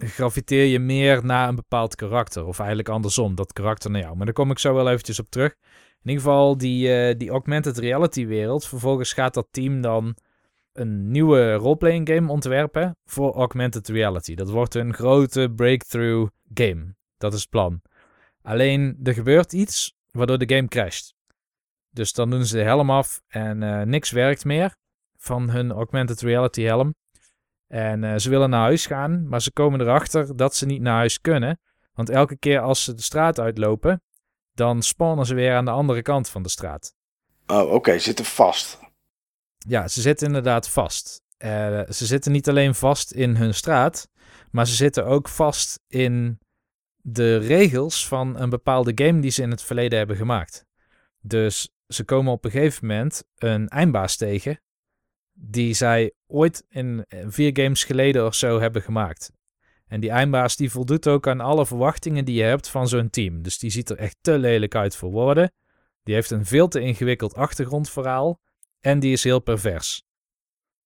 graviteer 0.08 0.64
je 0.64 0.78
meer 0.78 1.24
naar 1.24 1.48
een 1.48 1.54
bepaald 1.54 1.94
karakter. 1.94 2.44
Of 2.44 2.58
eigenlijk 2.58 2.88
andersom, 2.88 3.34
dat 3.34 3.52
karakter 3.52 3.90
naar 3.90 4.00
jou. 4.00 4.16
Maar 4.16 4.24
daar 4.24 4.34
kom 4.34 4.50
ik 4.50 4.58
zo 4.58 4.74
wel 4.74 4.90
eventjes 4.90 5.20
op 5.20 5.30
terug. 5.30 5.54
In 6.02 6.08
ieder 6.10 6.22
geval, 6.22 6.56
die, 6.56 6.94
eh, 6.94 7.18
die 7.18 7.30
augmented 7.30 7.78
reality 7.78 8.26
wereld. 8.26 8.66
Vervolgens 8.66 9.12
gaat 9.12 9.34
dat 9.34 9.46
team 9.50 9.80
dan 9.80 10.16
een 10.72 11.10
nieuwe 11.10 11.54
roleplaying 11.54 12.08
game 12.08 12.32
ontwerpen 12.32 12.96
voor 13.04 13.34
augmented 13.34 13.88
reality. 13.88 14.34
Dat 14.34 14.50
wordt 14.50 14.74
een 14.74 14.94
grote 14.94 15.52
breakthrough 15.56 16.30
game. 16.54 16.94
Dat 17.16 17.32
is 17.32 17.40
het 17.40 17.50
plan. 17.50 17.82
Alleen, 18.42 18.98
er 19.02 19.14
gebeurt 19.14 19.52
iets 19.52 19.94
waardoor 20.10 20.38
de 20.38 20.54
game 20.54 20.68
crasht. 20.68 21.14
Dus 21.90 22.12
dan 22.12 22.30
doen 22.30 22.44
ze 22.44 22.56
de 22.56 22.62
helm 22.62 22.90
af 22.90 23.22
en 23.28 23.62
eh, 23.62 23.82
niks 23.82 24.10
werkt 24.10 24.44
meer 24.44 24.76
van 25.16 25.50
hun 25.50 25.72
augmented 25.72 26.20
reality 26.20 26.62
helm. 26.62 26.94
En 27.72 28.04
eh, 28.04 28.14
ze 28.16 28.30
willen 28.30 28.50
naar 28.50 28.60
huis 28.60 28.86
gaan, 28.86 29.28
maar 29.28 29.42
ze 29.42 29.52
komen 29.52 29.80
erachter 29.80 30.36
dat 30.36 30.54
ze 30.54 30.66
niet 30.66 30.80
naar 30.80 30.96
huis 30.96 31.20
kunnen. 31.20 31.60
Want 31.92 32.10
elke 32.10 32.36
keer 32.36 32.60
als 32.60 32.84
ze 32.84 32.94
de 32.94 33.02
straat 33.02 33.40
uitlopen, 33.40 34.02
dan 34.52 34.82
spawnen 34.82 35.26
ze 35.26 35.34
weer 35.34 35.54
aan 35.54 35.64
de 35.64 35.70
andere 35.70 36.02
kant 36.02 36.28
van 36.28 36.42
de 36.42 36.48
straat. 36.48 36.94
Oh, 37.46 37.72
oké, 37.72 37.98
zitten 37.98 38.24
vast. 38.24 38.78
Ja, 39.58 39.88
ze 39.88 40.00
zitten 40.00 40.26
inderdaad 40.26 40.68
vast. 40.68 41.22
Eh, 41.36 41.80
ze 41.88 42.06
zitten 42.06 42.32
niet 42.32 42.48
alleen 42.48 42.74
vast 42.74 43.12
in 43.12 43.36
hun 43.36 43.54
straat, 43.54 44.08
maar 44.50 44.66
ze 44.66 44.74
zitten 44.74 45.06
ook 45.06 45.28
vast 45.28 45.80
in 45.86 46.38
de 46.96 47.36
regels 47.36 48.08
van 48.08 48.38
een 48.40 48.50
bepaalde 48.50 48.92
game 49.04 49.20
die 49.20 49.30
ze 49.30 49.42
in 49.42 49.50
het 49.50 49.62
verleden 49.62 49.98
hebben 49.98 50.16
gemaakt. 50.16 50.66
Dus 51.20 51.70
ze 51.86 52.04
komen 52.04 52.32
op 52.32 52.44
een 52.44 52.50
gegeven 52.50 52.86
moment 52.86 53.24
een 53.36 53.68
eindbaas 53.68 54.16
tegen, 54.16 54.60
die 55.42 55.74
zij 55.74 56.12
ooit 56.26 56.64
in 56.68 57.04
eh, 57.08 57.24
vier 57.28 57.50
games 57.52 57.84
geleden 57.84 58.26
of 58.26 58.34
zo 58.34 58.60
hebben 58.60 58.82
gemaakt. 58.82 59.32
En 59.86 60.00
die 60.00 60.10
eindbaas 60.10 60.56
die 60.56 60.70
voldoet 60.70 61.08
ook 61.08 61.28
aan 61.28 61.40
alle 61.40 61.66
verwachtingen 61.66 62.24
die 62.24 62.34
je 62.34 62.42
hebt 62.42 62.68
van 62.68 62.88
zo'n 62.88 63.10
team. 63.10 63.42
Dus 63.42 63.58
die 63.58 63.70
ziet 63.70 63.90
er 63.90 63.96
echt 63.96 64.16
te 64.20 64.38
lelijk 64.38 64.74
uit 64.74 64.96
voor 64.96 65.10
woorden. 65.10 65.52
Die 66.02 66.14
heeft 66.14 66.30
een 66.30 66.46
veel 66.46 66.68
te 66.68 66.80
ingewikkeld 66.80 67.34
achtergrondverhaal. 67.34 68.40
En 68.80 69.00
die 69.00 69.12
is 69.12 69.24
heel 69.24 69.40
pervers. 69.40 70.02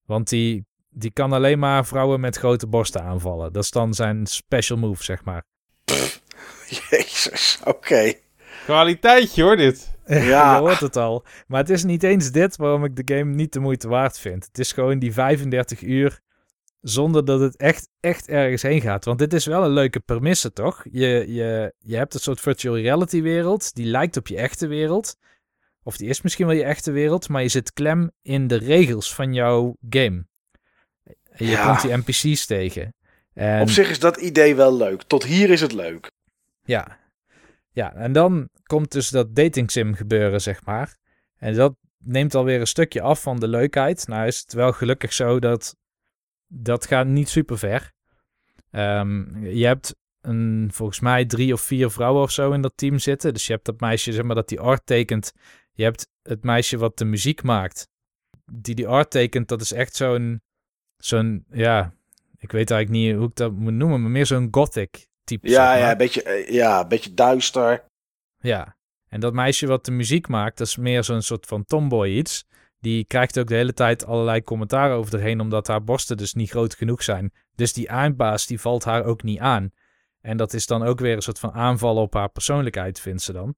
Want 0.06 0.28
die, 0.28 0.66
die 0.88 1.10
kan 1.10 1.32
alleen 1.32 1.58
maar 1.58 1.86
vrouwen 1.86 2.20
met 2.20 2.36
grote 2.36 2.66
borsten 2.66 3.02
aanvallen. 3.02 3.52
Dat 3.52 3.62
is 3.62 3.70
dan 3.70 3.94
zijn 3.94 4.26
special 4.26 4.78
move, 4.78 5.04
zeg 5.04 5.24
maar. 5.24 5.44
Jezus, 6.90 7.60
oké. 7.64 8.14
Kwaliteitje 8.64 9.42
hoor, 9.42 9.56
dit. 9.56 9.93
Ja. 10.06 10.54
Je 10.54 10.60
hoort 10.60 10.80
het 10.80 10.96
al. 10.96 11.24
Maar 11.46 11.60
het 11.60 11.70
is 11.70 11.84
niet 11.84 12.02
eens 12.02 12.30
dit 12.30 12.56
waarom 12.56 12.84
ik 12.84 12.96
de 13.06 13.14
game 13.14 13.34
niet 13.34 13.52
de 13.52 13.60
moeite 13.60 13.88
waard 13.88 14.18
vind. 14.18 14.44
Het 14.44 14.58
is 14.58 14.72
gewoon 14.72 14.98
die 14.98 15.12
35 15.12 15.82
uur 15.82 16.20
zonder 16.80 17.24
dat 17.24 17.40
het 17.40 17.56
echt, 17.56 17.88
echt 18.00 18.28
ergens 18.28 18.62
heen 18.62 18.80
gaat. 18.80 19.04
Want 19.04 19.18
dit 19.18 19.32
is 19.32 19.46
wel 19.46 19.64
een 19.64 19.70
leuke 19.70 20.00
premisse, 20.00 20.52
toch? 20.52 20.84
Je, 20.90 21.24
je, 21.32 21.74
je 21.78 21.96
hebt 21.96 22.14
een 22.14 22.20
soort 22.20 22.40
virtual 22.40 22.76
reality 22.76 23.22
wereld. 23.22 23.74
Die 23.74 23.86
lijkt 23.86 24.16
op 24.16 24.26
je 24.26 24.36
echte 24.36 24.66
wereld. 24.66 25.16
Of 25.82 25.96
die 25.96 26.08
is 26.08 26.22
misschien 26.22 26.46
wel 26.46 26.56
je 26.56 26.64
echte 26.64 26.90
wereld. 26.90 27.28
Maar 27.28 27.42
je 27.42 27.48
zit 27.48 27.72
klem 27.72 28.10
in 28.22 28.46
de 28.46 28.56
regels 28.56 29.14
van 29.14 29.34
jouw 29.34 29.76
game. 29.90 30.26
En 31.04 31.46
je 31.46 31.50
Ja. 31.50 31.66
komt 31.66 31.82
die 31.82 31.96
NPC's 31.96 32.46
tegen. 32.46 32.94
En... 33.34 33.60
Op 33.60 33.68
zich 33.70 33.90
is 33.90 33.98
dat 33.98 34.16
idee 34.16 34.54
wel 34.54 34.76
leuk. 34.76 35.02
Tot 35.02 35.24
hier 35.24 35.50
is 35.50 35.60
het 35.60 35.72
leuk. 35.72 36.10
Ja. 36.64 36.98
Ja, 37.74 37.94
en 37.94 38.12
dan 38.12 38.48
komt 38.62 38.92
dus 38.92 39.08
dat 39.08 39.34
dating 39.34 39.70
sim 39.70 39.94
gebeuren, 39.94 40.40
zeg 40.40 40.64
maar. 40.64 40.96
En 41.36 41.54
dat 41.54 41.76
neemt 41.98 42.34
alweer 42.34 42.60
een 42.60 42.66
stukje 42.66 43.00
af 43.00 43.22
van 43.22 43.40
de 43.40 43.48
leukheid. 43.48 44.06
Nou 44.06 44.26
is 44.26 44.40
het 44.40 44.52
wel 44.52 44.72
gelukkig 44.72 45.12
zo 45.12 45.38
dat 45.38 45.76
dat 46.46 46.86
gaat 46.86 47.06
niet 47.06 47.28
super 47.28 47.58
ver. 47.58 47.92
Ehm, 48.70 49.44
je 49.46 49.66
hebt 49.66 49.96
een, 50.20 50.68
volgens 50.72 51.00
mij 51.00 51.24
drie 51.24 51.52
of 51.52 51.60
vier 51.60 51.90
vrouwen 51.90 52.22
of 52.22 52.30
zo 52.30 52.52
in 52.52 52.60
dat 52.60 52.76
team 52.76 52.98
zitten. 52.98 53.32
Dus 53.32 53.46
je 53.46 53.52
hebt 53.52 53.64
dat 53.64 53.80
meisje, 53.80 54.12
zeg 54.12 54.24
maar, 54.24 54.34
dat 54.34 54.48
die 54.48 54.60
art 54.60 54.86
tekent. 54.86 55.32
Je 55.72 55.82
hebt 55.82 56.08
het 56.22 56.44
meisje 56.44 56.76
wat 56.76 56.98
de 56.98 57.04
muziek 57.04 57.42
maakt. 57.42 57.88
Die 58.52 58.74
die 58.74 58.88
art 58.88 59.10
tekent, 59.10 59.48
dat 59.48 59.60
is 59.60 59.72
echt 59.72 59.96
zo'n, 59.96 60.42
zo'n, 60.96 61.44
ja, 61.50 61.94
ik 62.38 62.52
weet 62.52 62.70
eigenlijk 62.70 63.04
niet 63.04 63.16
hoe 63.16 63.28
ik 63.28 63.34
dat 63.34 63.52
moet 63.52 63.72
noemen, 63.72 64.02
maar 64.02 64.10
meer 64.10 64.26
zo'n 64.26 64.48
gothic 64.50 65.08
type. 65.24 65.48
zeg 65.48 65.56
Ja, 65.56 65.64
maar. 65.64 65.78
ja, 65.78 65.90
een 65.90 65.96
beetje, 65.96 66.22
eh, 66.22 66.48
ja, 66.48 66.80
een 66.80 66.88
beetje 66.88 67.14
duister. 67.14 67.84
Ja, 68.38 68.76
en 69.08 69.20
dat 69.20 69.32
meisje 69.32 69.66
wat 69.66 69.84
de 69.84 69.90
muziek 69.90 70.28
maakt, 70.28 70.58
dat 70.58 70.66
is 70.66 70.76
meer 70.76 71.04
zo'n 71.04 71.22
soort 71.22 71.46
van 71.46 71.64
tomboy 71.64 72.08
iets. 72.08 72.46
Die 72.80 73.04
krijgt 73.04 73.38
ook 73.38 73.46
de 73.48 73.54
hele 73.54 73.72
tijd 73.72 74.06
allerlei 74.06 74.42
commentaren 74.42 74.96
over 74.96 75.14
erheen, 75.14 75.40
omdat 75.40 75.66
haar 75.66 75.84
borsten 75.84 76.16
dus 76.16 76.34
niet 76.34 76.50
groot 76.50 76.74
genoeg 76.74 77.02
zijn. 77.02 77.32
Dus 77.54 77.72
die 77.72 77.88
eindbaas, 77.88 78.46
die 78.46 78.60
valt 78.60 78.84
haar 78.84 79.04
ook 79.04 79.22
niet 79.22 79.38
aan. 79.38 79.70
En 80.20 80.36
dat 80.36 80.52
is 80.52 80.66
dan 80.66 80.82
ook 80.82 81.00
weer 81.00 81.14
een 81.14 81.22
soort 81.22 81.38
van 81.38 81.52
aanval 81.52 81.96
op 81.96 82.14
haar 82.14 82.28
persoonlijkheid, 82.28 83.00
vindt 83.00 83.22
ze 83.22 83.32
dan. 83.32 83.54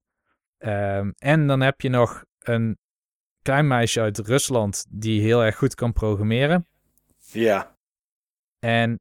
Ehm, 0.58 1.10
en 1.18 1.46
dan 1.46 1.60
heb 1.60 1.80
je 1.80 1.88
nog 1.88 2.24
een 2.38 2.78
klein 3.42 3.66
meisje 3.66 4.00
uit 4.00 4.18
Rusland 4.18 4.86
die 4.90 5.20
heel 5.20 5.44
erg 5.44 5.56
goed 5.56 5.74
kan 5.74 5.92
programmeren. 5.92 6.66
Ja. 7.32 7.76
En 8.58 9.00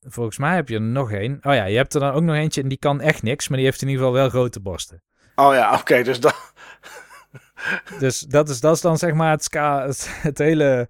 volgens 0.00 0.38
mij 0.38 0.54
heb 0.54 0.68
je 0.68 0.74
er 0.74 0.80
nog 0.80 1.12
één. 1.12 1.38
Oh 1.42 1.54
ja, 1.54 1.64
je 1.64 1.76
hebt 1.76 1.94
er 1.94 2.00
dan 2.00 2.12
ook 2.12 2.22
nog 2.22 2.34
eentje 2.36 2.62
en 2.62 2.68
die 2.68 2.78
kan 2.78 3.00
echt 3.00 3.22
niks, 3.22 3.48
maar 3.48 3.56
die 3.56 3.66
heeft 3.66 3.82
in 3.82 3.88
ieder 3.88 4.02
geval 4.04 4.18
wel 4.20 4.28
grote 4.28 4.60
borsten. 4.60 5.02
Oh 5.34 5.54
ja, 5.54 5.74
oké, 5.74 6.02
dus 6.02 6.20
dan... 6.20 6.32
Dus 7.98 8.20
dat 8.20 8.48
is, 8.48 8.60
dat 8.60 8.74
is 8.74 8.80
dan 8.80 8.98
zeg 8.98 9.14
maar 9.14 9.30
het, 9.30 9.44
ska, 9.44 9.86
het, 9.86 10.08
het 10.22 10.38
hele, 10.38 10.88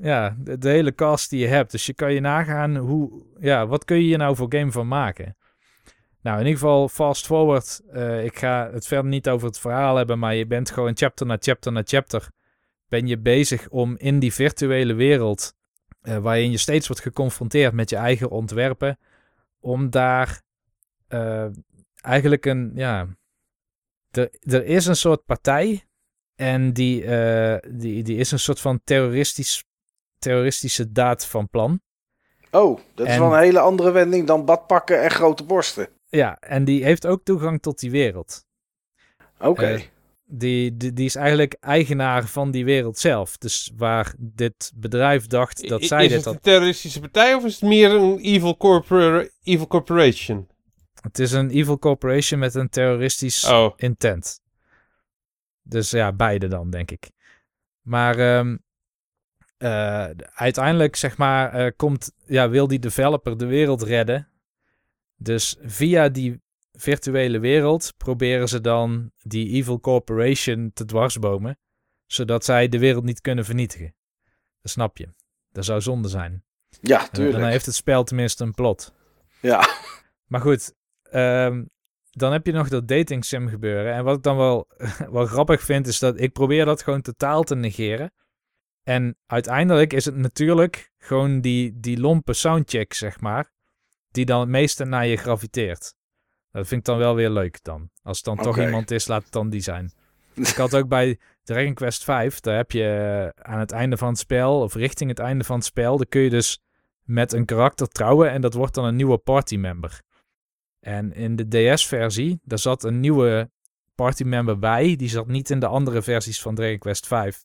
ja, 0.00 0.36
de, 0.38 0.58
de 0.58 0.68
hele 0.68 0.94
cast 0.94 1.30
die 1.30 1.40
je 1.40 1.46
hebt. 1.46 1.70
Dus 1.70 1.86
je 1.86 1.94
kan 1.94 2.12
je 2.12 2.20
nagaan 2.20 2.76
hoe, 2.76 3.22
ja, 3.38 3.66
wat 3.66 3.84
kun 3.84 3.96
je 3.96 4.02
hier 4.02 4.18
nou 4.18 4.36
voor 4.36 4.46
game 4.48 4.72
van 4.72 4.88
maken? 4.88 5.36
Nou, 6.22 6.40
in 6.40 6.46
ieder 6.46 6.60
geval 6.60 6.88
fast 6.88 7.26
forward. 7.26 7.80
eh, 7.92 8.24
ik 8.24 8.38
ga 8.38 8.70
het 8.72 8.86
verder 8.86 9.10
niet 9.10 9.28
over 9.28 9.46
het 9.46 9.58
verhaal 9.58 9.96
hebben, 9.96 10.18
maar 10.18 10.34
je 10.34 10.46
bent 10.46 10.70
gewoon 10.70 10.96
chapter 10.96 11.26
na 11.26 11.36
chapter 11.40 11.72
na 11.72 11.82
chapter. 11.84 12.28
Ben 12.88 13.06
je 13.06 13.18
bezig 13.18 13.68
om 13.68 13.96
in 13.96 14.18
die 14.18 14.32
virtuele 14.32 14.94
wereld, 14.94 15.54
eh, 16.00 16.18
waarin 16.18 16.50
je 16.50 16.58
steeds 16.58 16.86
wordt 16.86 17.02
geconfronteerd 17.02 17.72
met 17.72 17.90
je 17.90 17.96
eigen 17.96 18.30
ontwerpen, 18.30 18.98
om 19.60 19.90
daar 19.90 20.42
eh, 21.08 21.46
eigenlijk 22.00 22.46
een, 22.46 22.72
ja, 22.74 23.06
er, 24.10 24.30
er 24.40 24.64
is 24.64 24.86
een 24.86 24.96
soort 24.96 25.24
partij 25.24 25.84
en 26.34 26.72
die, 26.72 27.04
eh, 27.04 27.70
die, 27.70 28.02
die 28.02 28.16
is 28.16 28.30
een 28.30 28.38
soort 28.38 28.60
van 28.60 28.80
terroristisch, 28.84 29.64
terroristische 30.18 30.92
daad 30.92 31.26
van 31.26 31.48
plan. 31.48 31.80
Oh, 32.50 32.78
dat 32.94 33.06
is 33.06 33.18
wel 33.18 33.32
een 33.32 33.38
hele 33.38 33.60
andere 33.60 33.90
wending 33.90 34.26
dan 34.26 34.44
badpakken 34.44 35.02
en 35.02 35.10
grote 35.10 35.44
borsten. 35.44 35.88
Ja, 36.08 36.38
en 36.40 36.64
die 36.64 36.84
heeft 36.84 37.06
ook 37.06 37.24
toegang 37.24 37.62
tot 37.62 37.78
die 37.78 37.90
wereld. 37.90 38.46
Oké. 39.38 39.80
Die, 40.30 40.76
die, 40.76 40.92
die 40.92 41.04
is 41.04 41.14
eigenlijk 41.14 41.56
eigenaar 41.60 42.26
van 42.26 42.50
die 42.50 42.64
wereld 42.64 42.98
zelf. 42.98 43.36
Dus 43.36 43.72
waar 43.76 44.14
dit 44.18 44.72
bedrijf 44.74 45.26
dacht 45.26 45.68
dat 45.68 45.82
I- 45.82 45.86
zij 45.86 46.02
is 46.02 46.08
dit 46.08 46.16
het 46.16 46.24
had. 46.24 46.34
een 46.34 46.40
terroristische 46.40 47.00
partij 47.00 47.34
of 47.34 47.44
is 47.44 47.52
het 47.60 47.62
meer 47.68 47.90
een 47.90 48.18
evil, 48.18 48.56
corpora- 48.56 49.28
evil 49.42 49.66
corporation? 49.66 50.48
Het 51.00 51.18
is 51.18 51.32
een 51.32 51.50
evil 51.50 51.78
corporation 51.78 52.40
met 52.40 52.54
een 52.54 52.68
terroristisch 52.68 53.44
Oh, 53.44 53.72
intent. 53.76 54.40
Dus 55.62 55.90
ja, 55.90 56.12
beide 56.12 56.48
dan, 56.48 56.70
denk 56.70 56.90
ik. 56.90 57.10
Maar 57.80 58.18
ehm, 58.18 58.56
eh, 59.56 60.08
uiteindelijk, 60.34 60.96
zeg 60.96 61.16
maar, 61.16 61.52
eh, 61.52 61.72
komt, 61.76 62.12
ja, 62.26 62.48
wil 62.48 62.66
die 62.68 62.78
developer 62.78 63.36
de 63.38 63.46
wereld 63.46 63.82
redden. 63.82 64.28
Dus 65.16 65.56
via 65.62 66.08
die 66.08 66.40
virtuele 66.80 67.38
wereld 67.38 67.94
proberen 67.96 68.48
ze 68.48 68.60
dan 68.60 69.12
die 69.22 69.48
evil 69.48 69.80
corporation 69.80 70.70
te 70.74 70.84
dwarsbomen. 70.84 71.58
Zodat 72.06 72.44
zij 72.44 72.68
de 72.68 72.78
wereld 72.78 73.04
niet 73.04 73.20
kunnen 73.20 73.44
vernietigen. 73.44 73.94
Dat 74.60 74.70
snap 74.70 74.96
je. 74.96 75.14
Dat 75.50 75.64
zou 75.64 75.80
zonde 75.80 76.08
zijn. 76.08 76.44
Ja, 76.80 77.02
En 77.02 77.10
tuurlijk. 77.12 77.38
dan 77.38 77.48
heeft 77.48 77.66
het 77.66 77.74
spel 77.74 78.04
tenminste 78.04 78.44
een 78.44 78.54
plot. 78.54 78.94
Ja. 79.40 79.66
Maar 80.26 80.40
goed, 80.40 80.74
ehm, 81.02 81.64
dan 82.10 82.32
heb 82.32 82.46
je 82.46 82.52
nog 82.52 82.68
dat 82.68 82.88
dating 82.88 83.24
sim 83.24 83.48
gebeuren. 83.48 83.94
En 83.94 84.04
wat 84.04 84.16
ik 84.16 84.22
dan 84.22 84.36
wel, 84.36 84.66
wel 85.10 85.26
grappig 85.26 85.62
vind, 85.62 85.86
is 85.86 85.98
dat 85.98 86.20
ik 86.20 86.32
probeer 86.32 86.64
dat 86.64 86.82
gewoon 86.82 87.00
totaal 87.00 87.42
te 87.42 87.54
negeren. 87.54 88.12
En 88.82 89.18
uiteindelijk 89.26 89.92
is 89.92 90.04
het 90.04 90.16
natuurlijk 90.16 90.92
gewoon 90.98 91.40
die, 91.40 91.80
die 91.80 92.00
lompe 92.00 92.32
soundcheck, 92.32 92.92
zeg 92.92 93.20
maar, 93.20 93.50
die 94.10 94.24
dan 94.24 94.40
het 94.40 94.48
meeste 94.48 94.84
naar 94.84 95.06
je 95.06 95.16
graviteert. 95.16 95.94
Dat 96.58 96.66
vind 96.66 96.80
ik 96.80 96.86
dan 96.86 96.98
wel 96.98 97.14
weer 97.14 97.30
leuk 97.30 97.58
dan. 97.62 97.90
Als 98.02 98.16
het 98.16 98.26
dan 98.26 98.36
toch 98.36 98.58
iemand 98.58 98.90
is, 98.90 99.06
laat 99.06 99.22
het 99.22 99.32
dan 99.32 99.50
die 99.50 99.60
zijn. 99.60 99.92
ik 100.34 100.54
had 100.54 100.74
ook 100.74 100.88
bij 100.88 101.18
Dragon 101.42 101.74
Quest 101.74 102.04
5, 102.04 102.40
daar 102.40 102.56
heb 102.56 102.70
je 102.70 102.84
eh, 103.34 103.52
aan 103.52 103.58
het 103.58 103.72
einde 103.72 103.96
van 103.96 104.08
het 104.08 104.18
spel, 104.18 104.60
of 104.60 104.74
richting 104.74 105.10
het 105.10 105.18
einde 105.18 105.44
van 105.44 105.56
het 105.56 105.64
spel, 105.64 105.96
dan 105.96 106.06
kun 106.08 106.20
je 106.20 106.30
dus 106.30 106.62
met 107.02 107.32
een 107.32 107.44
karakter 107.44 107.88
trouwen 107.88 108.30
en 108.30 108.40
dat 108.40 108.54
wordt 108.54 108.74
dan 108.74 108.84
een 108.84 108.96
nieuwe 108.96 109.18
partymember. 109.18 110.00
En 110.80 111.12
in 111.12 111.36
de 111.36 111.48
DS-versie, 111.48 112.40
daar 112.44 112.58
zat 112.58 112.84
een 112.84 113.00
nieuwe 113.00 113.50
partymember 113.94 114.58
bij. 114.58 114.96
Die 114.96 115.08
zat 115.08 115.26
niet 115.26 115.50
in 115.50 115.58
de 115.58 115.66
andere 115.66 116.02
versies 116.02 116.40
van 116.42 116.54
Dragon 116.54 116.78
Quest 116.78 117.06
5. 117.06 117.44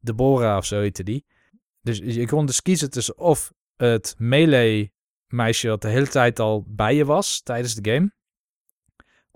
Deborah 0.00 0.56
of 0.56 0.64
zo 0.64 0.80
heette 0.80 1.02
die. 1.02 1.24
Dus 1.82 1.98
je 1.98 2.26
kon 2.26 2.46
dus 2.46 2.62
kiezen 2.62 2.90
tussen 2.90 3.18
of 3.18 3.52
het 3.76 4.14
melee 4.18 4.92
meisje 5.26 5.66
dat 5.66 5.82
de 5.82 5.88
hele 5.88 6.08
tijd 6.08 6.38
al 6.38 6.64
bij 6.66 6.94
je 6.94 7.04
was 7.04 7.40
tijdens 7.42 7.74
de 7.74 7.90
game. 7.90 8.16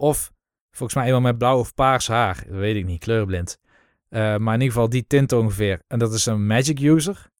Of 0.02 0.32
volgens 0.70 0.94
mij 0.94 1.06
iemand 1.06 1.24
met 1.24 1.38
blauw 1.38 1.58
of 1.58 1.74
paars 1.74 2.08
haar. 2.08 2.42
Dat 2.46 2.56
weet 2.56 2.76
ik 2.76 2.84
niet, 2.84 3.00
kleurblind. 3.00 3.58
Eh, 4.08 4.20
maar 4.20 4.54
in 4.54 4.60
ieder 4.60 4.74
geval 4.74 4.88
die 4.88 5.06
tint 5.06 5.32
ongeveer. 5.32 5.82
En 5.86 5.98
dat 5.98 6.12
is 6.12 6.26
een 6.26 6.46
magic 6.46 6.80
user. 6.80 7.30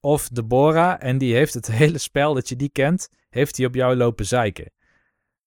Of 0.00 0.28
Deborah. 0.28 0.96
En 0.98 1.18
die 1.18 1.34
heeft 1.34 1.54
het 1.54 1.66
hele 1.82 1.98
spel 1.98 2.34
dat 2.34 2.48
je 2.48 2.56
die 2.56 2.68
kent, 2.68 3.08
heeft 3.30 3.56
hij 3.56 3.66
op 3.66 3.74
jou 3.74 3.96
lopen 3.96 4.26
zeiken. 4.26 4.72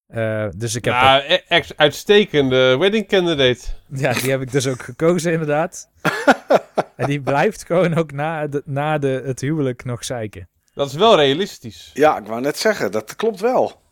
Eh, 0.07 0.47
dus 0.57 0.75
ik 0.75 0.85
heb 0.85 0.93
nou, 0.93 1.23
e- 1.47 1.61
uitstekende 1.75 2.77
wedding 2.77 3.07
candidate. 3.07 3.61
ja, 4.03 4.13
die 4.13 4.29
heb 4.29 4.41
ik 4.41 4.51
dus 4.51 4.67
ook 4.67 4.81
gekozen, 4.81 5.31
inderdaad. 5.31 5.89
en 6.95 7.07
die 7.07 7.21
blijft 7.21 7.65
gewoon 7.65 7.93
ook 7.93 8.11
na, 8.11 8.47
de, 8.47 8.61
na 8.65 8.97
de, 8.97 9.21
het 9.25 9.41
huwelijk 9.41 9.83
nog 9.83 10.03
zeiken. 10.05 10.49
Dat 10.73 10.87
is 10.87 10.93
wel 10.93 11.15
realistisch. 11.15 11.91
ja, 11.93 12.17
ik 12.17 12.25
wou 12.25 12.41
net 12.41 12.57
zeggen, 12.57 12.91
dat 12.91 13.15
klopt 13.15 13.39
wel. 13.39 13.83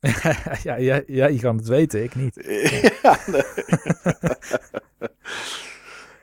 ja, 0.62 0.76
ja, 0.76 1.02
ja, 1.06 1.26
je 1.26 1.38
kan 1.40 1.56
het 1.56 1.66
weten, 1.68 2.02
ik 2.02 2.14
niet. 2.14 2.34
ja, 3.02 3.18
nee. 3.26 3.42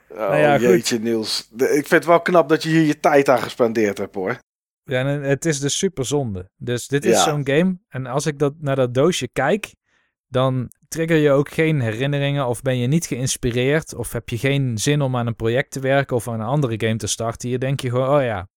Oh, 0.09 0.21
Nou 0.21 0.35
ja, 0.37 0.57
goed. 0.57 0.61
jeetje 0.67 0.99
Niels. 0.99 1.49
Ik 1.57 1.67
vind 1.67 1.89
het 1.89 2.05
wel 2.05 2.21
knap 2.21 2.49
dat 2.49 2.63
je 2.63 2.69
hier 2.69 2.81
je 2.81 2.99
tijd 2.99 3.29
aan 3.29 3.39
gespendeerd 3.41 3.97
hebt 3.97 4.15
hoor. 4.15 4.37
Ja, 4.83 4.99
en 5.05 5.21
het 5.21 5.45
is 5.45 5.59
dus 5.59 5.77
super 5.77 6.05
zonde. 6.05 6.49
Dus 6.57 6.87
dit 6.87 7.05
is 7.05 7.11
Ja. 7.15 7.23
zo'n 7.23 7.47
game. 7.47 7.77
En 7.89 8.05
als 8.05 8.25
ik 8.25 8.39
dat, 8.39 8.53
naar 8.59 8.75
dat 8.75 8.93
doosje 8.93 9.27
kijk, 9.27 9.73
dan 10.27 10.71
trigger 10.87 11.17
je 11.17 11.31
ook 11.31 11.49
geen 11.49 11.81
herinneringen. 11.81 12.47
Of 12.47 12.61
ben 12.61 12.77
je 12.77 12.87
niet 12.87 13.05
geïnspireerd. 13.05 13.95
Of 13.95 14.11
heb 14.11 14.29
je 14.29 14.37
geen 14.37 14.77
zin 14.77 15.01
om 15.01 15.15
aan 15.15 15.27
een 15.27 15.35
project 15.35 15.71
te 15.71 15.79
werken 15.79 16.15
of 16.15 16.27
aan 16.27 16.39
een 16.39 16.45
andere 16.45 16.79
game 16.87 16.97
te 16.97 17.07
starten. 17.07 17.49
Hier 17.49 17.59
denk 17.59 17.79
je 17.79 17.89
gewoon, 17.89 18.17
oh 18.17 18.23
ja, 18.23 18.47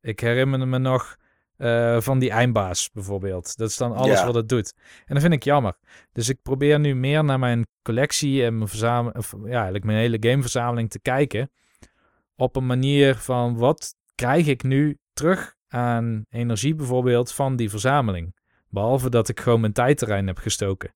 ik 0.00 0.20
herinner 0.20 0.68
me 0.68 0.78
nog 0.78 1.16
eh, 1.56 2.00
van 2.00 2.18
die 2.18 2.30
eindbaas 2.30 2.90
bijvoorbeeld. 2.92 3.56
Dat 3.56 3.68
is 3.70 3.76
dan 3.76 3.92
alles 3.92 4.18
Ja. 4.18 4.26
wat 4.26 4.34
het 4.34 4.48
doet. 4.48 4.72
En 5.06 5.14
dat 5.14 5.22
vind 5.22 5.34
ik 5.34 5.42
jammer. 5.44 5.76
Dus 6.12 6.28
ik 6.28 6.42
probeer 6.42 6.80
nu 6.80 6.94
meer 6.94 7.24
naar 7.24 7.38
mijn 7.38 7.66
collectie 7.82 8.44
en 8.44 8.56
mijn 8.56 8.68
verzameling, 8.68 9.16
of 9.16 9.34
ja, 9.44 9.52
eigenlijk 9.54 9.84
mijn 9.84 9.98
hele 9.98 10.16
gameverzameling 10.20 10.90
te 10.90 11.00
kijken. 11.00 11.50
Op 12.36 12.56
een 12.56 12.66
manier 12.66 13.14
van 13.16 13.56
wat 13.56 13.94
krijg 14.14 14.46
ik 14.46 14.62
nu 14.62 14.98
terug 15.12 15.54
aan 15.68 16.24
energie 16.30 16.74
bijvoorbeeld 16.74 17.32
van 17.32 17.56
die 17.56 17.70
verzameling. 17.70 18.34
Behalve 18.68 19.10
dat 19.10 19.28
ik 19.28 19.40
gewoon 19.40 19.60
mijn 19.60 19.72
tijd 19.72 20.02
erin 20.02 20.26
heb 20.26 20.38
gestoken. 20.38 20.94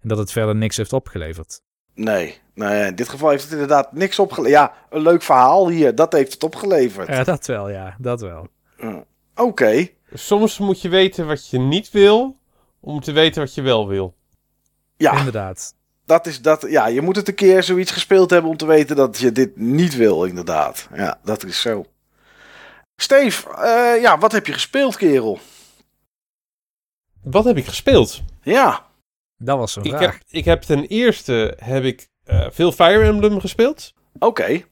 En 0.00 0.08
dat 0.08 0.18
het 0.18 0.32
verder 0.32 0.56
niks 0.56 0.76
heeft 0.76 0.92
opgeleverd. 0.92 1.60
Nee, 1.94 2.38
nee, 2.54 2.86
in 2.86 2.94
dit 2.94 3.08
geval 3.08 3.30
heeft 3.30 3.42
het 3.42 3.52
inderdaad 3.52 3.92
niks 3.92 4.18
opgeleverd. 4.18 4.54
Ja, 4.60 4.74
een 4.90 5.02
leuk 5.02 5.22
verhaal 5.22 5.68
hier, 5.68 5.94
dat 5.94 6.12
heeft 6.12 6.32
het 6.32 6.42
opgeleverd. 6.44 7.08
Ja, 7.08 7.24
dat 7.24 7.46
wel, 7.46 7.70
ja. 7.70 7.96
Dat 7.98 8.20
wel. 8.20 8.48
Oké, 9.36 9.88
Soms 10.12 10.58
moet 10.58 10.80
je 10.82 10.88
weten 10.88 11.26
wat 11.26 11.48
je 11.48 11.58
niet 11.58 11.90
wil, 11.90 12.36
om 12.80 13.00
te 13.00 13.12
weten 13.12 13.42
wat 13.42 13.54
je 13.54 13.62
wel 13.62 13.88
wil. 13.88 14.14
ja, 14.96 15.18
Inderdaad. 15.18 15.74
dat 16.04 16.26
is 16.26 16.42
dat. 16.42 16.66
Ja, 16.68 16.86
je 16.86 17.00
moet 17.00 17.16
het 17.16 17.28
een 17.28 17.34
keer 17.34 17.62
zoiets 17.62 17.90
gespeeld 17.90 18.30
hebben 18.30 18.50
om 18.50 18.56
te 18.56 18.66
weten 18.66 18.96
dat 18.96 19.18
je 19.18 19.32
dit 19.32 19.56
niet 19.56 19.96
wil, 19.96 20.24
inderdaad. 20.24 20.88
Ja, 20.94 21.20
dat 21.24 21.44
is 21.44 21.60
zo. 21.60 21.84
Steve, 22.96 23.50
eh, 23.50 24.00
ja, 24.02 24.18
wat 24.18 24.32
heb 24.32 24.46
je 24.46 24.52
gespeeld, 24.52 24.96
kerel? 24.96 25.38
Wat 27.22 27.44
heb 27.44 27.56
ik 27.56 27.66
gespeeld? 27.66 28.22
Ja, 28.42 28.86
Dat 29.36 29.58
was 29.58 29.72
zo'n 29.72 29.84
Ik 29.84 29.98
heb, 29.98 30.18
ik 30.28 30.44
heb 30.44 30.62
ten 30.62 30.86
eerste 30.86 31.56
heb 31.62 31.84
ik, 31.84 32.08
eh, 32.24 32.46
veel 32.50 32.72
Fire 32.72 33.04
Emblem 33.04 33.40
gespeeld. 33.40 33.92
oké. 34.18 34.62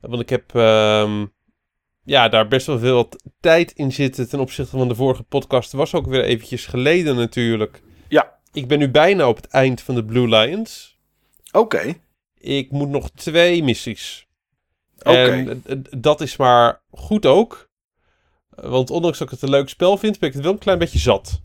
Want 0.00 0.22
ik 0.22 0.28
heb 0.28 0.54
ehm, 0.54 1.26
ja, 2.06 2.28
daar 2.28 2.48
best 2.48 2.66
wel 2.66 2.78
veel 2.78 3.08
tijd 3.40 3.72
in 3.72 3.92
zitten 3.92 4.28
ten 4.28 4.40
opzichte 4.40 4.76
van 4.76 4.88
de 4.88 4.94
vorige 4.94 5.22
podcast. 5.22 5.72
Was 5.72 5.94
ook 5.94 6.06
weer 6.06 6.24
eventjes 6.24 6.66
geleden 6.66 7.16
natuurlijk. 7.16 7.82
Ja. 8.08 8.38
Ik 8.52 8.68
ben 8.68 8.78
nu 8.78 8.90
bijna 8.90 9.28
op 9.28 9.36
het 9.36 9.46
eind 9.46 9.80
van 9.80 9.94
de 9.94 10.04
Blue 10.04 10.28
Lions. 10.28 10.98
Oké. 11.52 11.94
Ik 12.38 12.70
moet 12.70 12.88
nog 12.88 13.10
twee 13.10 13.62
missies. 13.62 14.26
Oké. 14.98 15.60
Dat 15.96 16.20
is 16.20 16.36
maar 16.36 16.82
goed 16.90 17.26
ook. 17.26 17.70
Want 18.48 18.90
ondanks 18.90 19.18
dat 19.18 19.26
ik 19.26 19.32
het 19.32 19.42
een 19.42 19.50
leuk 19.50 19.68
spel 19.68 19.96
vind, 19.96 20.18
ben 20.18 20.28
ik 20.28 20.34
het 20.34 20.44
wel 20.44 20.52
een 20.52 20.58
klein 20.58 20.78
beetje 20.78 20.98
zat. 20.98 21.40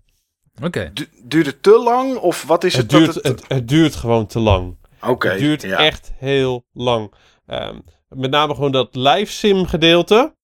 Oké. 0.63 0.91
Du- 0.93 1.09
duurt 1.23 1.45
het 1.45 1.63
te 1.63 1.79
lang 1.79 2.17
of 2.17 2.43
wat 2.43 2.63
is 2.63 2.75
het? 2.75 2.91
Het 2.91 2.99
duurt, 2.99 3.13
dat 3.13 3.23
het, 3.23 3.43
het 3.47 3.67
duurt 3.67 3.95
gewoon 3.95 4.27
te 4.27 4.39
lang. 4.39 4.77
Oké. 5.01 5.29
Het 5.29 5.39
duurt 5.39 5.61
ja. 5.61 5.77
echt 5.77 6.11
heel 6.15 6.65
lang. 6.73 7.13
Ehm, 7.45 7.79
met 8.09 8.31
name 8.31 8.53
gewoon 8.53 8.71
dat 8.71 8.95
live 8.95 9.31
sim 9.31 9.65
gedeelte. 9.65 10.35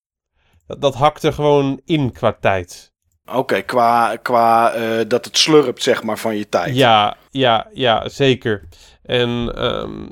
Dat, 0.68 0.82
dat 0.82 0.96
hakt 0.96 1.24
er 1.24 1.34
gewoon 1.34 1.82
in 1.86 2.12
qua 2.12 2.38
tijd. 2.42 2.96
Oké, 3.34 3.62
qua, 3.62 4.16
qua 4.16 4.74
eh, 4.74 5.08
dat 5.08 5.26
het 5.26 5.38
slurpt, 5.38 5.84
zeg 5.84 6.04
maar, 6.04 6.18
van 6.18 6.36
je 6.36 6.50
tijd. 6.50 6.76
Ja, 6.76 7.18
ja, 7.30 7.68
ja, 7.74 8.10
zeker. 8.10 8.68
En 9.04 9.52
ehm, 9.56 10.06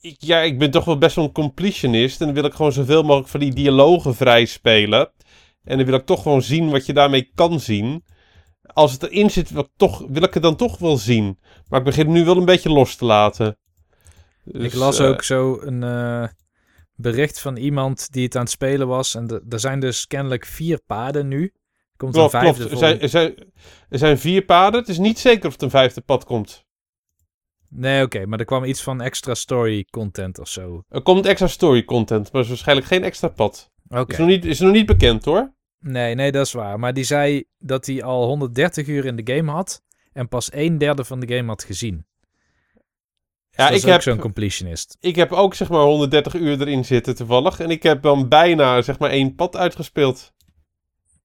ik, 0.00 0.16
ja, 0.18 0.40
ik 0.40 0.58
ben 0.58 0.70
toch 0.70 0.84
wel 0.84 0.98
best 0.98 1.16
wel 1.16 1.24
een 1.24 1.32
completionist. 1.32 2.20
En 2.20 2.26
dan 2.26 2.34
wil 2.34 2.44
ik 2.44 2.54
gewoon 2.54 2.72
zoveel 2.72 3.02
mogelijk 3.02 3.28
van 3.28 3.40
die 3.40 3.54
dialogen 3.54 4.14
vrij 4.14 4.44
spelen. 4.44 5.10
En 5.64 5.76
dan 5.76 5.86
wil 5.86 5.94
ik 5.94 6.06
toch 6.06 6.22
gewoon 6.22 6.42
zien 6.42 6.70
wat 6.70 6.86
je 6.86 6.92
daarmee 6.92 7.30
kan 7.34 7.60
zien. 7.60 8.04
Als 8.62 8.92
het 8.92 9.02
erin 9.02 9.30
zit, 9.30 9.50
wil 9.50 9.62
ik, 9.62 9.70
toch, 9.76 10.04
wil 10.08 10.22
ik 10.22 10.34
het 10.34 10.42
dan 10.42 10.56
toch 10.56 10.78
wel 10.78 10.96
zien. 10.96 11.38
Maar 11.68 11.78
ik 11.78 11.86
begin 11.86 12.12
nu 12.12 12.24
wel 12.24 12.36
een 12.36 12.44
beetje 12.44 12.70
los 12.72 12.96
te 12.96 13.04
laten. 13.04 13.58
ik 14.44 14.60
Dus, 14.60 14.74
las 14.74 14.98
eh, 14.98 15.06
ook 15.06 15.22
zo 15.22 15.58
een 15.60 15.82
eh, 15.82 16.28
bericht 16.96 17.40
van 17.40 17.56
iemand 17.56 18.12
die 18.12 18.24
het 18.24 18.36
aan 18.36 18.42
het 18.42 18.50
spelen 18.50 18.86
was. 18.86 19.14
En 19.14 19.42
er 19.48 19.60
zijn 19.60 19.80
dus 19.80 20.06
kennelijk 20.06 20.44
vier 20.44 20.80
paden 20.86 21.28
nu. 21.28 21.42
Er 21.42 21.52
Komt 21.96 22.12
Klopt, 22.12 22.34
een 22.34 22.40
vijfde 22.40 22.66
klopt. 22.66 22.72
Er 22.72 22.78
zijn, 22.88 23.00
er, 23.00 23.08
zijn, 23.08 23.52
er 23.88 23.98
zijn 23.98 24.18
vier 24.18 24.42
paden. 24.42 24.80
Het 24.80 24.88
is 24.88 24.98
niet 24.98 25.18
zeker 25.18 25.46
of 25.46 25.52
het 25.52 25.62
een 25.62 25.70
vijfde 25.70 26.00
pad 26.00 26.24
komt. 26.24 26.64
Nee, 27.68 28.04
oké. 28.04 28.26
maar 28.26 28.38
er 28.38 28.44
kwam 28.44 28.64
iets 28.64 28.82
van 28.82 29.00
extra 29.00 29.34
story 29.34 29.84
content 29.90 30.38
of 30.38 30.48
zo. 30.48 30.82
Er 30.88 31.02
komt 31.02 31.26
extra 31.26 31.46
story 31.46 31.84
content, 31.84 32.24
maar 32.24 32.40
er 32.40 32.40
is 32.40 32.48
waarschijnlijk 32.48 32.86
geen 32.86 33.04
extra 33.04 33.28
pad. 33.28 33.70
Oké. 33.88 34.12
Is, 34.12 34.18
nog 34.18 34.28
niet, 34.28 34.44
is 34.44 34.60
nog 34.60 34.72
niet 34.72 34.86
bekend 34.86 35.24
hoor. 35.24 35.54
Nee, 35.78 36.14
nee, 36.14 36.32
dat 36.32 36.46
is 36.46 36.52
waar. 36.52 36.78
Maar 36.78 36.94
die 36.94 37.04
zei 37.04 37.44
dat 37.58 37.86
hij 37.86 38.02
al 38.02 38.26
130 38.26 38.86
uur 38.86 39.04
in 39.04 39.16
de 39.16 39.34
game 39.34 39.52
had. 39.52 39.82
En 40.12 40.28
pas 40.28 40.52
een 40.52 40.78
derde 40.78 41.04
van 41.04 41.20
de 41.20 41.34
game 41.34 41.48
had 41.48 41.64
gezien. 41.64 42.05
Ja, 43.56 43.64
dat 43.64 43.70
ik 43.70 43.76
is 43.76 43.84
ook 43.84 43.90
heb, 43.90 44.02
zo'n 44.02 44.18
completionist. 44.18 44.96
ik 45.00 45.16
heb 45.16 45.32
ook 45.32 45.54
zeg 45.54 45.68
maar 45.68 45.80
130 45.80 46.34
uur 46.34 46.60
erin 46.60 46.84
zitten 46.84 47.16
toevallig. 47.16 47.60
En 47.60 47.70
ik 47.70 47.82
heb 47.82 48.02
dan 48.02 48.28
bijna 48.28 48.82
zeg 48.82 48.98
maar 48.98 49.10
één 49.10 49.34
pad 49.34 49.56
uitgespeeld. 49.56 50.32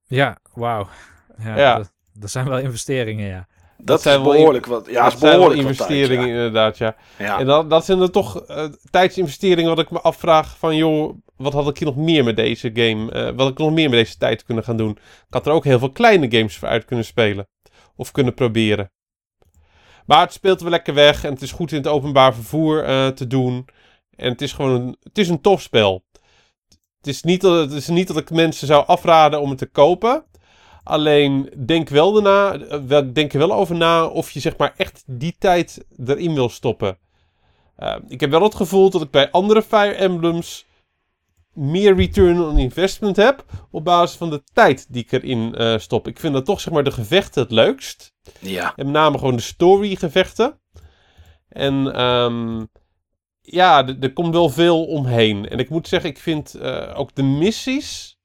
Ja, 0.06 0.38
wauw. 0.54 0.88
Ja, 1.38 1.58
Ja. 1.58 1.78
Dat, 1.78 1.92
dat 2.14 2.32
zijn 2.32 2.50
wel 2.50 2.60
investeringen, 2.60 3.28
ja. 3.28 3.48
Dat, 3.78 4.02
zijn 4.02 4.20
is 4.20 4.26
wel 4.26 4.34
behoorlijk 4.34 4.66
wat. 4.66 4.88
Ja, 4.90 5.04
dat 5.04 5.14
is 5.14 5.20
zijn 5.20 5.32
wel 5.32 5.40
behoorlijk 5.40 5.68
wat 5.68 5.78
tijd, 5.78 5.90
investeringen 5.90 6.28
ja. 6.28 6.36
inderdaad, 6.36 6.78
ja. 6.78 6.96
Ja. 7.18 7.40
En 7.40 7.46
dat, 7.46 7.70
dat 7.70 7.86
zijn 7.86 8.00
er 8.00 8.12
toch 8.12 8.46
eh, 8.46 8.66
tijdsinvesteringen 8.90 9.76
wat 9.76 9.86
ik 9.86 9.92
me 9.92 10.02
afvraag 10.02 10.58
van, 10.58 10.76
joh, 10.76 11.18
wat 11.36 11.54
had 11.54 11.68
ik 11.68 11.78
hier 11.78 11.88
nog 11.88 11.98
meer 11.98 12.24
met 12.24 12.36
deze 12.36 12.72
game, 12.74 13.12
eh, 13.12 13.26
wat 13.26 13.40
had 13.40 13.50
ik 13.50 13.58
nog 13.58 13.72
meer 13.72 13.90
met 13.90 14.00
deze 14.00 14.18
tijd 14.18 14.44
kunnen 14.44 14.64
gaan 14.64 14.78
doen? 14.78 14.92
Ik 15.28 15.34
had 15.34 15.46
er 15.46 15.54
ook 15.54 15.64
heel 15.64 15.80
veel 15.80 15.92
kleine 15.92 16.38
games 16.38 16.58
voor 16.58 16.68
uit 16.68 16.86
kunnen 16.86 17.06
spelen. 17.06 17.48
Of 17.96 18.12
kunnen 18.12 18.34
proberen. 18.34 18.92
Maar 20.06 20.22
het 20.22 20.34
speelt 20.34 20.62
wel 20.62 20.70
lekker 20.70 20.94
weg 20.94 21.24
en 21.24 21.34
het 21.34 21.42
is 21.42 21.52
goed 21.52 21.72
in 21.72 21.78
het 21.78 21.88
openbaar 21.88 22.34
vervoer 22.34 22.84
eh, 22.84 23.08
te 23.08 23.28
doen. 23.28 23.68
En 24.16 24.32
het 24.32 24.42
is 24.42 24.54
gewoon 24.54 24.82
een, 24.82 24.98
het 25.04 25.18
is 25.18 25.30
een 25.30 25.42
tof 25.42 25.62
spel. 25.62 26.04
Het 26.98 27.08
is, 27.08 27.24
niet 27.24 27.42
dat, 27.42 27.70
het 27.70 27.72
is 27.72 27.88
niet 27.88 28.08
dat 28.08 28.18
ik 28.18 28.30
mensen 28.30 28.68
zou 28.68 28.86
afraden 28.88 29.42
om 29.42 29.50
het 29.50 29.58
te 29.58 29.66
kopen. 29.66 30.26
Alleen 30.84 31.54
denk 31.66 31.90
wel, 31.90 32.12
daarna, 32.12 32.54
eh, 32.54 33.02
denk 33.14 33.34
er 33.34 33.40
wel 33.40 33.54
over 33.54 33.76
na 33.76 34.06
of 34.06 34.32
je 34.32 34.40
zeg 34.40 34.58
maar 34.58 34.74
echt 34.78 35.04
die 35.06 35.36
tijd 35.40 35.86
erin 36.06 36.34
wil 36.34 36.50
stoppen. 36.50 36.98
Eh, 37.76 37.96
ik 38.08 38.20
heb 38.20 38.30
wel 38.30 38.44
het 38.44 38.56
gevoel 38.56 38.90
dat 38.90 39.02
ik 39.02 39.12
bij 39.12 39.32
andere 39.32 39.62
Fire 39.62 39.94
Emblems 39.94 40.66
meer 41.54 41.96
return 41.96 42.42
on 42.42 42.58
investment 42.58 43.16
heb 43.16 43.46
op 43.72 43.84
basis 43.84 44.18
van 44.18 44.30
de 44.30 44.44
tijd 44.54 44.94
die 44.94 45.04
ik 45.04 45.12
erin 45.12 45.56
eh, 45.56 45.78
stop. 45.78 46.08
Ik 46.08 46.20
vind 46.20 46.34
dat 46.34 46.46
toch 46.46 46.60
zeg 46.62 46.74
maar 46.74 46.84
de 46.84 46.92
gevechten 46.92 47.42
het 47.42 47.52
leukst. 47.52 48.14
ja. 48.40 48.74
En 48.76 48.86
met 48.86 48.94
name 48.94 49.18
gewoon 49.18 49.36
de 49.36 49.42
story 49.42 49.96
gevechten. 49.96 50.60
En 51.50 51.94
ehm, 51.94 52.66
ja, 53.42 53.88
er 54.00 54.14
komt 54.14 54.34
wel 54.34 54.50
veel 54.50 54.86
omheen. 54.86 55.50
En 55.50 55.60
ik 55.60 55.70
moet 55.70 55.88
zeggen, 55.88 56.10
ik 56.10 56.18
vind 56.18 56.54
eh, 56.54 56.94
ook 56.96 57.16
de 57.16 57.24
missies... 57.24 58.20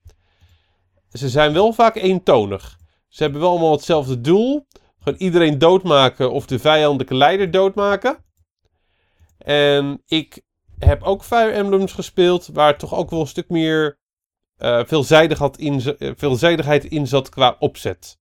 Ze 1.11 1.29
zijn 1.29 1.53
wel 1.53 1.73
vaak 1.73 1.97
eentonig. 1.97 2.79
Ze 3.09 3.23
hebben 3.23 3.41
wel 3.41 3.51
allemaal 3.51 3.73
hetzelfde 3.73 4.21
doel. 4.21 4.67
Gewoon 4.99 5.19
iedereen 5.19 5.59
doodmaken 5.59 6.33
of 6.33 6.47
de 6.47 6.59
vijandelijke 6.59 7.15
leider 7.15 7.51
doodmaken. 7.51 8.25
En 9.39 10.03
ik 10.07 10.43
heb 10.79 11.03
ook 11.03 11.25
Fire 11.25 11.51
Emblems 11.51 11.93
gespeeld... 11.93 12.47
waar 12.47 12.79
toch 12.79 12.95
ook 12.95 13.11
wel 13.11 13.21
een 13.21 13.27
stuk 13.27 13.49
meer 13.49 13.99
eh, 14.57 14.83
veelzijdig 14.87 15.41
in, 15.57 15.97
eh, 15.99 16.13
veelzijdigheid 16.17 16.85
in 16.85 17.07
zat 17.07 17.29
qua 17.29 17.57
opzet. 17.59 18.19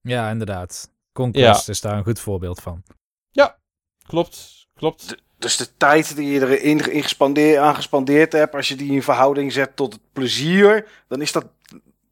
Ja, 0.00 0.30
inderdaad. 0.30 0.90
Conquest 1.12 1.68
is 1.68 1.80
daar 1.80 1.96
een 1.96 2.04
goed 2.04 2.20
voorbeeld 2.20 2.60
van. 2.60 2.82
Klopt, 4.06 4.66
klopt. 4.74 5.16
Dus 5.38 5.56
de 5.56 5.76
tijd 5.76 6.16
die 6.16 6.28
je 6.28 6.40
erin 6.40 6.92
in 6.92 7.02
gespandeer, 7.02 7.58
aan 7.58 7.74
gespandeerd 7.74 8.32
hebt, 8.32 8.54
als 8.54 8.68
je 8.68 8.76
die 8.76 8.92
in 8.92 9.02
verhouding 9.02 9.52
zet 9.52 9.76
tot 9.76 9.92
het 9.92 10.02
plezier, 10.12 10.88
dan 11.08 11.20
is 11.20 11.32
dat 11.32 11.46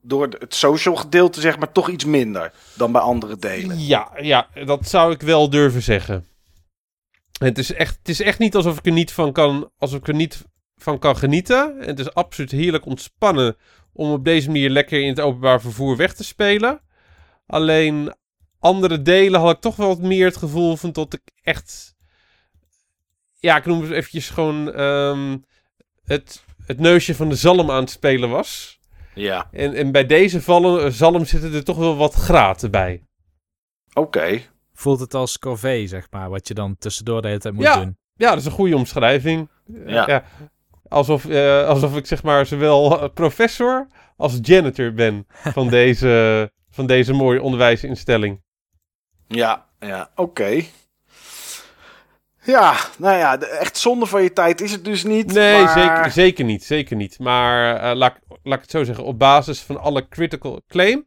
door 0.01 0.29
het 0.39 0.55
social 0.55 0.97
gedeelte 0.97 1.41
zeg 1.41 1.59
maar 1.59 1.73
toch 1.73 1.89
iets 1.89 2.05
minder 2.05 2.53
dan 2.75 2.93
bij 2.93 3.01
andere 3.01 3.37
delen. 3.37 3.81
Ja, 3.81 4.11
ja, 4.21 4.49
dat 4.65 4.89
zou 4.89 5.13
ik 5.13 5.21
wel 5.21 5.51
durven 5.51 5.83
zeggen. 5.83 6.27
Het 7.39 7.59
is 7.59 7.73
echt, 7.73 7.99
het 7.99 8.09
is 8.09 8.21
echt 8.21 8.39
niet 8.39 8.55
alsof 8.55 8.79
ik 8.79 8.87
er 8.87 8.93
niet 8.93 9.13
van 9.13 9.33
kan, 9.33 9.71
alsof 9.79 9.99
ik 9.99 10.09
er 10.09 10.15
niet 10.15 10.45
van 10.77 10.99
kan 10.99 11.17
genieten. 11.17 11.77
Het 11.79 11.99
is 11.99 12.15
absoluut 12.15 12.51
heerlijk 12.51 12.87
ontspannen 12.87 13.57
om 13.93 14.13
op 14.13 14.25
deze 14.25 14.47
manier 14.47 14.71
lekker 14.71 15.01
in 15.01 15.09
het 15.09 15.21
openbaar 15.21 15.61
vervoer 15.61 15.97
weg 15.97 16.15
te 16.15 16.25
spelen. 16.25 16.81
Alleen 17.47 18.15
andere 18.59 19.03
delen 19.03 19.41
had 19.41 19.55
ik 19.55 19.61
toch 19.61 19.77
wel 19.77 19.89
wat 19.89 20.01
meer 20.01 20.27
het 20.27 20.37
gevoel 20.37 20.77
van 20.77 20.93
dat 20.93 21.13
ik 21.13 21.31
echt, 21.43 21.95
ja, 23.39 23.57
ik 23.57 23.65
noem 23.65 23.83
het 23.83 23.91
eventjes 23.91 24.31
gewoon 24.31 24.73
ehm, 24.73 25.39
het, 26.05 26.45
het 26.67 26.79
neusje 26.79 27.15
van 27.15 27.29
de 27.29 27.35
zalm 27.35 27.71
aan 27.71 27.81
het 27.81 27.91
spelen 27.91 28.31
was. 28.31 28.79
Ja, 29.15 29.49
En, 29.53 29.75
en 29.75 29.93
bij 29.93 30.07
deze 30.07 30.43
vallen, 30.43 30.93
zalm 30.93 31.25
zitten 31.25 31.53
er 31.53 31.65
toch 31.65 31.77
wel 31.77 31.97
wat 31.97 32.15
graten 32.15 32.71
bij. 32.71 33.03
oké. 33.93 34.53
Voelt 34.77 35.01
het 35.01 35.15
als 35.15 35.39
corvée, 35.39 35.87
zeg 35.87 36.07
maar, 36.11 36.31
wat 36.31 36.49
je 36.49 36.55
dan 36.55 36.77
tussendoor 36.79 37.23
de 37.23 37.29
hele 37.29 37.41
tijd 37.41 37.55
moet 37.55 37.63
Ja. 37.65 37.77
doen. 37.77 37.97
Ja, 38.15 38.29
dat 38.31 38.39
is 38.39 38.45
een 38.45 38.51
goede 38.53 38.77
omschrijving. 38.77 39.49
Ja. 39.87 40.25
Alsof, 40.89 41.25
eh, 41.27 41.67
alsof 41.67 41.97
ik 41.97 42.07
zeg 42.07 42.23
maar 42.23 42.47
zowel 42.47 43.01
eh, 43.03 43.09
professor 43.15 43.87
als 44.17 44.39
janitor 44.43 44.93
ben 44.93 45.27
van 45.29 45.69
deze, 45.79 46.51
van 46.71 46.87
deze 46.87 47.13
mooie 47.13 47.43
onderwijsinstelling. 47.43 48.43
Ja, 49.29 49.67
ja, 49.81 50.11
oké. 50.15 50.63
Ja, 52.43 52.77
nou 52.99 53.17
ja, 53.19 53.39
echt 53.39 53.77
zonde 53.77 54.07
van 54.07 54.23
je 54.23 54.33
tijd 54.33 54.61
is 54.61 54.73
het 54.73 54.85
dus 54.85 55.05
niet. 55.05 55.33
Nee, 55.33 55.63
maar- 55.63 55.79
zeker, 55.79 56.11
zeker 56.11 56.45
niet. 56.45 56.65
Zeker 56.65 56.97
niet. 56.97 57.19
Maar 57.19 57.77
eh, 57.77 57.97
laat, 57.97 58.19
laat 58.43 58.55
ik 58.57 58.61
het 58.63 58.71
zo 58.71 58.85
zeggen, 58.85 59.05
op 59.05 59.19
basis 59.19 59.61
van 59.61 59.81
alle 59.81 60.09
critical 60.09 60.55
acclaim 60.67 61.07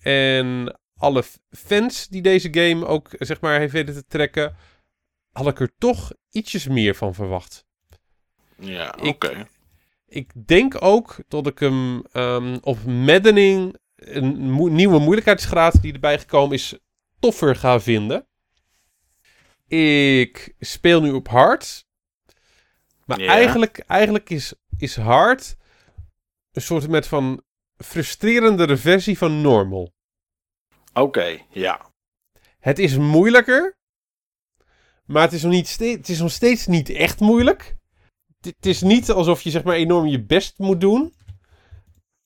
en 0.00 0.78
alle 0.98 1.22
fans 1.50 2.08
die 2.08 2.22
deze 2.22 2.48
game 2.54 2.86
ook 2.86 3.08
zeg 3.18 3.40
maar 3.40 3.58
heeft 3.58 3.72
weten 3.72 3.94
te 3.94 4.04
trekken, 4.06 4.56
had 5.32 5.46
ik 5.46 5.60
er 5.60 5.72
toch 5.78 6.12
ietsjes 6.30 6.66
meer 6.66 6.94
van 6.94 7.14
verwacht. 7.14 7.64
Ja, 8.56 8.94
oké. 9.02 9.28
Ik- 9.28 9.46
Ik 10.10 10.32
denk 10.46 10.82
ook 10.82 11.16
dat 11.28 11.46
ik 11.46 11.58
hem 11.58 12.02
ehm, 12.12 12.58
op 12.60 12.84
maddening, 12.84 13.76
een 13.96 14.54
nieuwe 14.74 14.98
moeilijkheidsgraad 14.98 15.82
die 15.82 15.92
erbij 15.92 16.18
gekomen 16.18 16.54
is, 16.54 16.78
toffer 17.18 17.56
ga 17.56 17.80
vinden. 17.80 18.26
Ik 19.66 20.54
speel 20.58 21.00
nu 21.00 21.10
op 21.10 21.28
hard. 21.28 21.86
Maar 23.04 23.18
eigenlijk, 23.28 23.78
eigenlijk 23.78 24.30
is, 24.30 24.54
is 24.78 24.96
hard 24.96 25.56
een 26.52 26.62
soort 26.62 26.88
met 26.88 27.06
van 27.06 27.42
frustrerendere 27.76 28.76
versie 28.76 29.18
van 29.18 29.40
normal. 29.40 29.92
Oké, 31.00 31.38
ja. 31.50 31.90
Het 32.58 32.78
is 32.78 32.96
moeilijker. 32.96 33.76
Maar 35.04 35.22
het 35.22 35.32
is 35.32 35.42
nog, 35.42 35.52
niet 35.52 35.68
steeds, 35.68 35.96
het 35.96 36.08
is 36.08 36.20
nog 36.20 36.30
steeds 36.30 36.66
niet 36.66 36.90
echt 36.90 37.20
moeilijk. 37.20 37.76
Het- 38.40 38.66
is 38.66 38.82
niet 38.82 39.10
alsof 39.10 39.42
je 39.42 39.50
zeg 39.50 39.62
maar 39.64 39.74
enorm 39.74 40.06
je 40.06 40.24
best 40.24 40.58
moet 40.58 40.80
doen. 40.80 41.14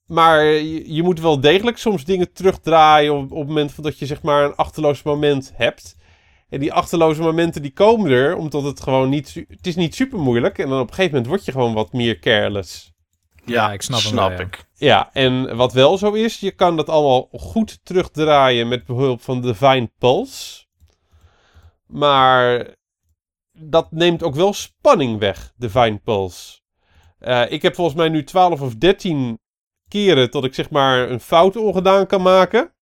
Maar 0.07 0.45
je, 0.45 0.95
je 0.95 1.03
moet 1.03 1.20
wel 1.20 1.41
degelijk 1.41 1.77
soms 1.79 2.05
dingen 2.05 2.33
terugdraaien 2.33 3.14
op, 3.14 3.33
op 3.33 3.39
het 3.39 3.49
moment 3.49 3.73
van 3.73 3.85
dat 3.85 3.99
je 3.99 4.07
zeg 4.07 4.23
maar 4.23 4.45
een 4.45 4.55
achterloos 4.57 5.03
moment 5.03 5.53
hebt. 5.55 5.97
En 6.49 6.61
die 6.61 6.73
achterloze 6.73 7.23
momenten 7.23 7.62
die 7.62 7.73
komen 7.73 8.11
er 8.11 8.37
omdat 8.37 8.62
het 8.62 8.81
gewoon 8.81 9.09
niet... 9.09 9.35
Het 9.35 9.66
is 9.66 9.77
niet 9.77 9.95
super 9.95 10.18
moeilijk. 10.18 10.59
En 10.59 10.68
dan 10.68 10.81
op 10.81 10.89
een 10.89 10.95
gegeven 10.95 11.11
moment 11.11 11.31
word 11.31 11.45
je 11.45 11.53
gewoon 11.53 11.75
wat 11.75 11.93
meer 11.93 12.18
careless. 12.18 12.91
Ja, 13.45 13.72
ik 13.72 13.82
snap 13.82 14.01
hem 14.01 14.09
snap 14.09 14.28
wel, 14.28 14.38
ja. 14.38 14.45
ik. 14.45 14.64
Ja, 14.74 15.11
en 15.12 15.57
wat 15.57 15.72
wel 15.72 15.99
zo 15.99 16.12
is, 16.12 16.40
je 16.40 16.51
kan 16.51 16.76
dat 16.76 16.88
allemaal 16.88 17.28
goed 17.32 17.84
terugdraaien 17.84 18.68
met 18.68 18.84
behulp 18.84 19.22
van 19.22 19.40
Divine 19.40 19.90
Pulse. 19.99 20.64
Maar 21.86 22.66
dat 23.53 23.90
neemt 23.90 24.22
ook 24.22 24.34
wel 24.34 24.53
spanning 24.53 25.18
weg, 25.18 25.53
Divine 25.57 25.99
Pulse. 25.99 26.61
Eh, 27.18 27.51
ik 27.51 27.62
heb 27.62 27.74
volgens 27.74 27.97
mij 27.97 28.09
nu 28.09 28.24
12 28.24 28.61
of 28.61 28.74
13 28.74 29.38
keren 29.88 30.30
dat 30.30 30.45
ik 30.45 30.55
zeg 30.55 30.70
maar 30.70 31.11
een 31.11 31.20
fout 31.20 31.57
ongedaan 31.57 32.07
kan 32.07 32.22
maken. 32.22 32.74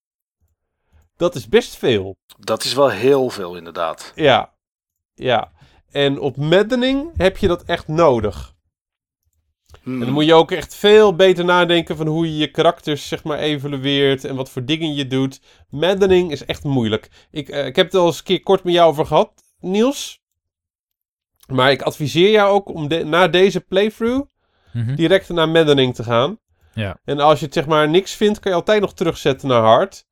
Dat 1.17 1.35
is 1.35 1.49
best 1.49 1.77
veel. 1.77 2.17
Dat 2.39 2.65
is 2.65 2.75
wel 2.75 2.89
heel 2.89 3.31
veel 3.31 3.57
inderdaad. 3.57 4.13
Ja, 4.15 4.55
ja. 5.15 5.53
En 5.91 6.19
op 6.19 6.37
maddening 6.37 7.11
heb 7.17 7.37
je 7.37 7.49
dat 7.49 7.63
echt 7.63 7.89
nodig. 7.89 8.55
Hmm. 9.83 9.93
En 10.01 10.05
dan 10.05 10.15
moet 10.15 10.25
je 10.25 10.35
ook 10.35 10.51
echt 10.51 10.75
veel 10.75 11.15
beter 11.17 11.45
nadenken 11.45 11.97
van 11.97 12.07
hoe 12.07 12.27
je 12.27 12.37
je 12.37 12.51
karakters 12.51 13.09
zeg 13.09 13.25
maar 13.25 13.39
evalueert 13.39 14.25
en 14.25 14.37
wat 14.37 14.51
voor 14.51 14.65
dingen 14.65 14.95
je 14.95 15.07
doet. 15.07 15.41
Maddening 15.69 16.31
is 16.31 16.45
echt 16.45 16.65
moeilijk. 16.65 17.09
Ik, 17.31 17.49
eh, 17.49 17.67
ik 17.67 17.77
heb 17.77 17.87
het 17.87 17.95
al 17.95 18.07
eens 18.07 18.19
een 18.19 18.25
keer 18.25 18.43
kort 18.43 18.65
met 18.65 18.75
jou 18.75 18.89
over 18.91 19.07
gehad, 19.07 19.33
Niels. 19.61 20.21
Maar 21.47 21.71
ik 21.71 21.83
adviseer 21.83 22.31
jou 22.31 22.51
ook 22.51 22.69
om 22.75 22.89
de- 22.89 23.05
na 23.05 23.29
deze 23.29 23.61
playthrough 23.61 24.29
Mhm. 24.73 24.95
direct 24.95 25.29
naar 25.29 25.49
Maddening 25.49 25.95
te 25.95 26.05
gaan. 26.05 26.39
Ja. 26.75 26.99
En 27.05 27.21
als 27.21 27.39
je 27.39 27.45
het 27.45 27.55
zeg 27.55 27.67
maar 27.67 27.89
niks 27.89 28.15
vindt, 28.15 28.39
kan 28.41 28.51
je 28.51 28.57
altijd 28.59 28.81
nog 28.81 28.95
terugzetten 28.95 29.49
naar 29.49 29.63
Hard. 29.63 30.05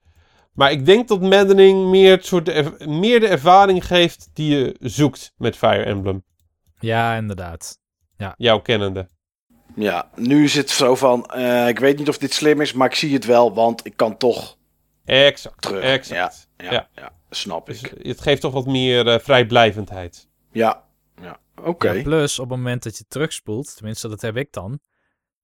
Maar 0.52 0.70
ik 0.70 0.86
denk 0.86 1.08
dat 1.08 1.20
Maddening 1.20 1.86
meer, 1.90 2.10
het 2.10 2.26
soort 2.26 2.48
er- 2.48 2.88
meer 2.88 3.20
de 3.20 3.28
ervaring 3.28 3.86
geeft 3.86 4.28
die 4.32 4.56
je 4.56 4.76
zoekt 4.80 5.32
met 5.36 5.56
Fire 5.56 5.82
Emblem. 5.84 6.24
Ja, 6.80 7.14
inderdaad. 7.16 7.78
Jouw 8.36 8.60
kennende. 8.60 9.08
Ja, 9.78 10.10
nu 10.14 10.44
is 10.44 10.54
het 10.54 10.70
zo 10.70 10.94
van, 10.94 11.26
eh, 11.26 11.68
ik 11.68 11.78
weet 11.78 11.98
niet 11.98 12.08
of 12.08 12.18
dit 12.18 12.32
slim 12.32 12.60
is, 12.60 12.72
maar 12.72 12.86
ik 12.88 12.94
zie 12.94 13.12
het 13.14 13.24
wel, 13.24 13.54
want 13.54 13.86
ik 13.86 13.96
kan 13.96 14.16
toch 14.16 14.56
Exact. 15.04 15.62
terug. 15.62 15.82
Exact. 15.82 16.48
Ja, 16.56 16.64
ja, 16.64 16.72
Ja. 16.72 16.88
ja, 16.94 17.12
snap 17.30 17.66
Dus 17.66 17.82
ik. 17.82 18.06
het 18.06 18.20
geeft 18.20 18.40
toch 18.40 18.52
wat 18.52 18.66
meer 18.66 19.08
eh, 19.08 19.18
vrijblijvendheid. 19.18 20.28
Ja, 20.52 20.84
ja. 21.22 21.38
oké. 21.62 21.90
Ja, 21.90 22.02
plus, 22.02 22.38
op 22.38 22.48
het 22.48 22.58
moment 22.58 22.82
dat 22.82 22.98
je 22.98 23.04
terugspoelt, 23.08 23.76
tenminste 23.76 24.08
dat 24.08 24.20
heb 24.20 24.36
ik 24.36 24.52
dan, 24.52 24.80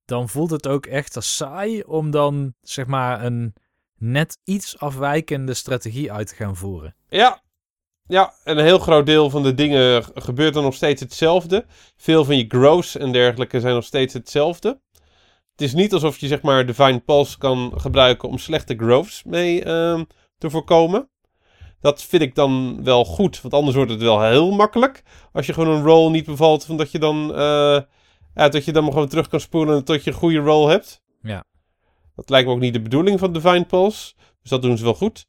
dan 0.04 0.28
voelt 0.28 0.50
het 0.50 0.66
ook 0.66 0.86
echt 0.86 1.16
als 1.16 1.36
saai 1.36 1.82
om 1.82 2.10
dan, 2.10 2.54
zeg 2.60 2.86
maar, 2.86 3.24
een 3.24 3.54
net 3.98 4.38
iets 4.44 4.78
afwijkende 4.78 5.54
strategie 5.54 6.12
uit 6.12 6.26
te 6.28 6.34
gaan 6.34 6.56
voeren. 6.56 6.96
Ja. 7.08 7.42
Ja, 8.06 8.34
en 8.44 8.58
een 8.58 8.64
heel 8.64 8.78
groot 8.78 9.06
deel 9.06 9.30
van 9.30 9.42
de 9.42 9.54
dingen 9.54 10.04
gebeurt 10.14 10.54
dan 10.54 10.62
nog 10.62 10.74
steeds 10.74 11.00
hetzelfde. 11.00 11.64
Veel 11.96 12.24
van 12.24 12.36
je 12.36 12.44
growths 12.48 12.96
en 12.96 13.12
dergelijke 13.12 13.60
zijn 13.60 13.74
nog 13.74 13.84
steeds 13.84 14.14
hetzelfde. 14.14 14.80
Het 15.50 15.60
is 15.60 15.74
niet 15.74 15.92
alsof 15.92 16.18
je 16.18 16.26
zeg 16.26 16.42
maar 16.42 16.66
Divine 16.66 17.00
Pulse 17.00 17.38
kan 17.38 17.72
gebruiken 17.76 18.28
om 18.28 18.38
slechte 18.38 18.76
growths 18.76 19.22
mee 19.24 19.64
ehm, 19.64 20.04
te 20.38 20.50
voorkomen. 20.50 21.08
Dat 21.80 22.02
vind 22.02 22.22
ik 22.22 22.34
dan 22.34 22.84
wel 22.84 23.04
goed, 23.04 23.40
want 23.40 23.54
anders 23.54 23.76
wordt 23.76 23.90
het 23.90 24.00
wel 24.00 24.22
heel 24.22 24.50
makkelijk. 24.50 25.02
Als 25.32 25.46
je 25.46 25.52
gewoon 25.52 25.76
een 25.76 25.84
roll 25.84 26.10
niet 26.10 26.26
bevalt, 26.26 26.64
van 26.64 26.76
dat 26.76 26.90
je 26.90 26.98
dan, 26.98 27.32
ja, 28.34 28.48
dat 28.48 28.64
je 28.64 28.72
dan 28.72 28.82
maar 28.82 28.92
gewoon 28.92 29.08
terug 29.08 29.28
kan 29.28 29.40
spoelen 29.40 29.84
tot 29.84 30.04
je 30.04 30.10
een 30.10 30.16
goede 30.16 30.38
roll 30.38 30.70
hebt. 30.70 31.02
Ja. 31.22 31.44
Dat 32.16 32.30
lijkt 32.30 32.46
me 32.48 32.54
ook 32.54 32.60
niet 32.60 32.72
de 32.72 32.80
bedoeling 32.80 33.18
van 33.18 33.32
Divine 33.32 33.64
Pulse. 33.64 34.14
Dus 34.40 34.50
dat 34.50 34.62
doen 34.62 34.76
ze 34.76 34.84
wel 34.84 34.94
goed. 34.94 35.26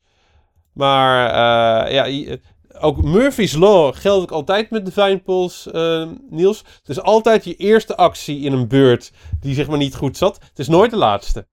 Maar 0.73 1.27
eh, 1.27 1.93
ja, 1.93 2.39
ook 2.79 3.03
Murphy's 3.03 3.53
Law 3.53 3.95
geldt 3.95 4.23
ook 4.23 4.31
altijd 4.31 4.69
met 4.69 4.85
Divine 4.85 5.17
Pulse, 5.19 5.71
eh, 5.71 6.07
Niels. 6.29 6.57
Het 6.57 6.89
is 6.89 7.01
altijd 7.01 7.43
je 7.45 7.55
eerste 7.55 7.95
actie 7.97 8.39
in 8.41 8.53
een 8.53 8.67
beurt 8.67 9.11
die 9.39 9.53
zeg 9.55 9.67
maar 9.67 9.77
niet 9.77 9.95
goed 9.95 10.17
zat. 10.17 10.35
Het 10.49 10.59
is 10.59 10.67
nooit 10.67 10.91
de 10.91 10.97
laatste. 10.97 11.47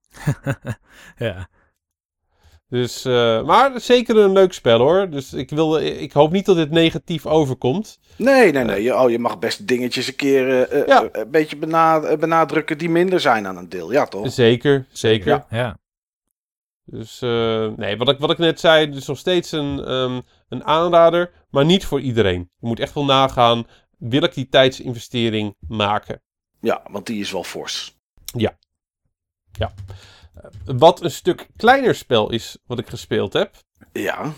ja. 1.18 1.48
Dus, 2.68 3.04
eh, 3.04 3.42
maar 3.42 3.80
zeker 3.80 4.16
een 4.16 4.32
leuk 4.32 4.52
spel 4.52 4.78
hoor. 4.78 5.10
Dus 5.10 5.32
ik, 5.32 5.50
wil, 5.50 5.78
ik 5.78 6.12
hoop 6.12 6.32
niet 6.32 6.44
dat 6.46 6.56
dit 6.56 6.70
negatief 6.70 7.26
overkomt. 7.26 7.98
Nee, 8.16 8.52
nee, 8.52 8.64
nee. 8.64 8.82
Je, 8.82 8.96
oh, 8.96 9.10
je 9.10 9.18
mag 9.18 9.38
best 9.38 9.66
dingetjes 9.66 10.06
een 10.08 10.16
keer 10.16 10.62
eh, 10.62 10.86
Ja. 10.86 11.08
een 11.12 11.30
beetje 11.30 11.56
bena- 11.56 12.16
benadrukken 12.16 12.78
die 12.78 12.90
minder 12.90 13.20
zijn 13.20 13.46
aan 13.46 13.56
een 13.56 13.68
deel. 13.68 13.92
Ja, 13.92 14.06
toch? 14.06 14.32
Zeker, 14.32 14.86
zeker. 14.92 15.28
Ja. 15.28 15.46
Ja. 15.50 15.76
Dus 16.84 17.22
eh, 17.22 17.66
nee, 17.76 17.96
wat 17.96 18.08
ik, 18.08 18.18
wat 18.18 18.30
ik 18.30 18.38
net 18.38 18.60
zei, 18.60 18.90
dus 18.90 19.06
nog 19.06 19.18
steeds 19.18 19.52
een, 19.52 19.84
ehm, 19.84 20.20
een 20.48 20.64
aanrader, 20.64 21.32
maar 21.50 21.64
niet 21.64 21.84
voor 21.86 22.00
iedereen. 22.00 22.50
Je 22.58 22.66
moet 22.66 22.80
echt 22.80 22.94
wel 22.94 23.04
nagaan, 23.04 23.66
wil 23.98 24.22
ik 24.22 24.34
die 24.34 24.48
tijdsinvestering 24.48 25.56
maken? 25.68 26.22
Ja, 26.60 26.82
want 26.90 27.06
die 27.06 27.20
is 27.20 27.32
wel 27.32 27.44
fors. 27.44 27.96
Wat 30.64 31.02
een 31.02 31.10
stuk 31.10 31.48
kleiner 31.56 31.94
spel 31.94 32.30
is 32.30 32.58
wat 32.66 32.78
ik 32.78 32.88
gespeeld 32.88 33.32
heb, 33.32 33.56
Ja. 33.92 34.32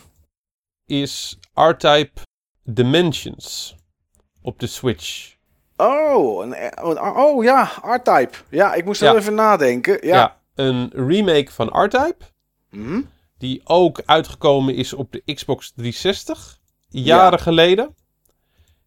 is 0.86 1.38
R-Type 1.54 2.20
Dimensions 2.62 3.74
op 4.42 4.58
de 4.58 4.66
Switch. 4.66 5.36
Oh, 5.76 6.46
een, 6.46 6.78
oh, 7.16 7.44
ja, 7.44 7.62
R-Type. 7.82 8.36
Ja, 8.50 8.74
ik 8.74 8.84
moest 8.84 9.02
er 9.02 9.12
Ja. 9.12 9.18
even 9.18 9.34
nadenken. 9.34 10.06
Ja. 10.06 10.16
Ja. 10.16 10.42
een 10.54 10.90
remake 10.94 11.50
van 11.52 11.82
R-Type, 11.84 12.24
Hm? 12.74 13.00
die 13.38 13.60
ook 13.64 14.02
uitgekomen 14.04 14.74
is 14.74 14.92
op 14.92 15.12
de 15.12 15.34
Xbox 15.34 15.72
360, 15.72 16.58
jaren 16.88 17.38
geleden. 17.38 17.94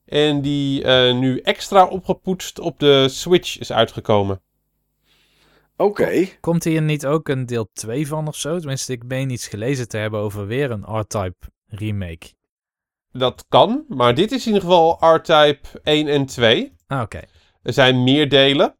En 0.06 0.42
die 0.42 0.84
eh, 0.84 1.16
nu 1.16 1.40
extra 1.40 1.86
opgepoetst 1.86 2.60
op 2.60 2.80
de 2.80 3.10
Switch 3.10 3.60
is 3.60 3.72
uitgekomen. 3.72 4.42
Oké. 5.76 6.28
Komt 6.40 6.64
hier 6.64 6.82
niet 6.82 7.06
ook 7.06 7.28
een 7.30 7.46
deel 7.46 7.70
2 7.74 8.08
van 8.08 8.28
of 8.28 8.36
zo? 8.36 8.58
Tenminste, 8.58 8.92
ik 8.92 9.04
meen 9.04 9.30
iets 9.30 9.48
gelezen 9.48 9.88
te 9.88 9.98
hebben 9.98 10.20
over 10.20 10.48
weer 10.48 10.72
een 10.72 11.00
R-Type 11.00 11.48
remake. 11.68 12.34
Dat 13.12 13.46
kan, 13.50 13.86
maar 13.88 14.16
dit 14.16 14.32
is 14.32 14.48
in 14.48 14.54
ieder 14.54 14.70
geval 14.70 15.16
R-Type 15.16 15.60
1 15.84 16.08
en 16.08 16.26
2. 16.26 16.74
Ah, 16.88 17.02
oké. 17.02 17.22
Er 17.62 17.74
zijn 17.74 18.04
meer 18.04 18.30
delen. 18.30 18.77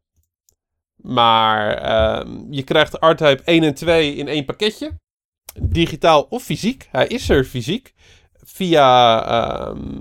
Maar 1.02 1.74
ehm, 1.74 2.36
je 2.50 2.62
krijgt 2.62 2.94
R-Type 3.00 3.42
1 3.44 3.62
en 3.62 3.74
2 3.74 4.14
in 4.14 4.28
één 4.28 4.44
pakketje. 4.44 4.92
Digitaal 5.62 6.22
of 6.22 6.42
fysiek. 6.42 6.88
Hij 6.90 7.06
is 7.06 7.28
er 7.28 7.44
fysiek. 7.44 7.94
Via 8.32 9.24
ehm, 9.26 10.00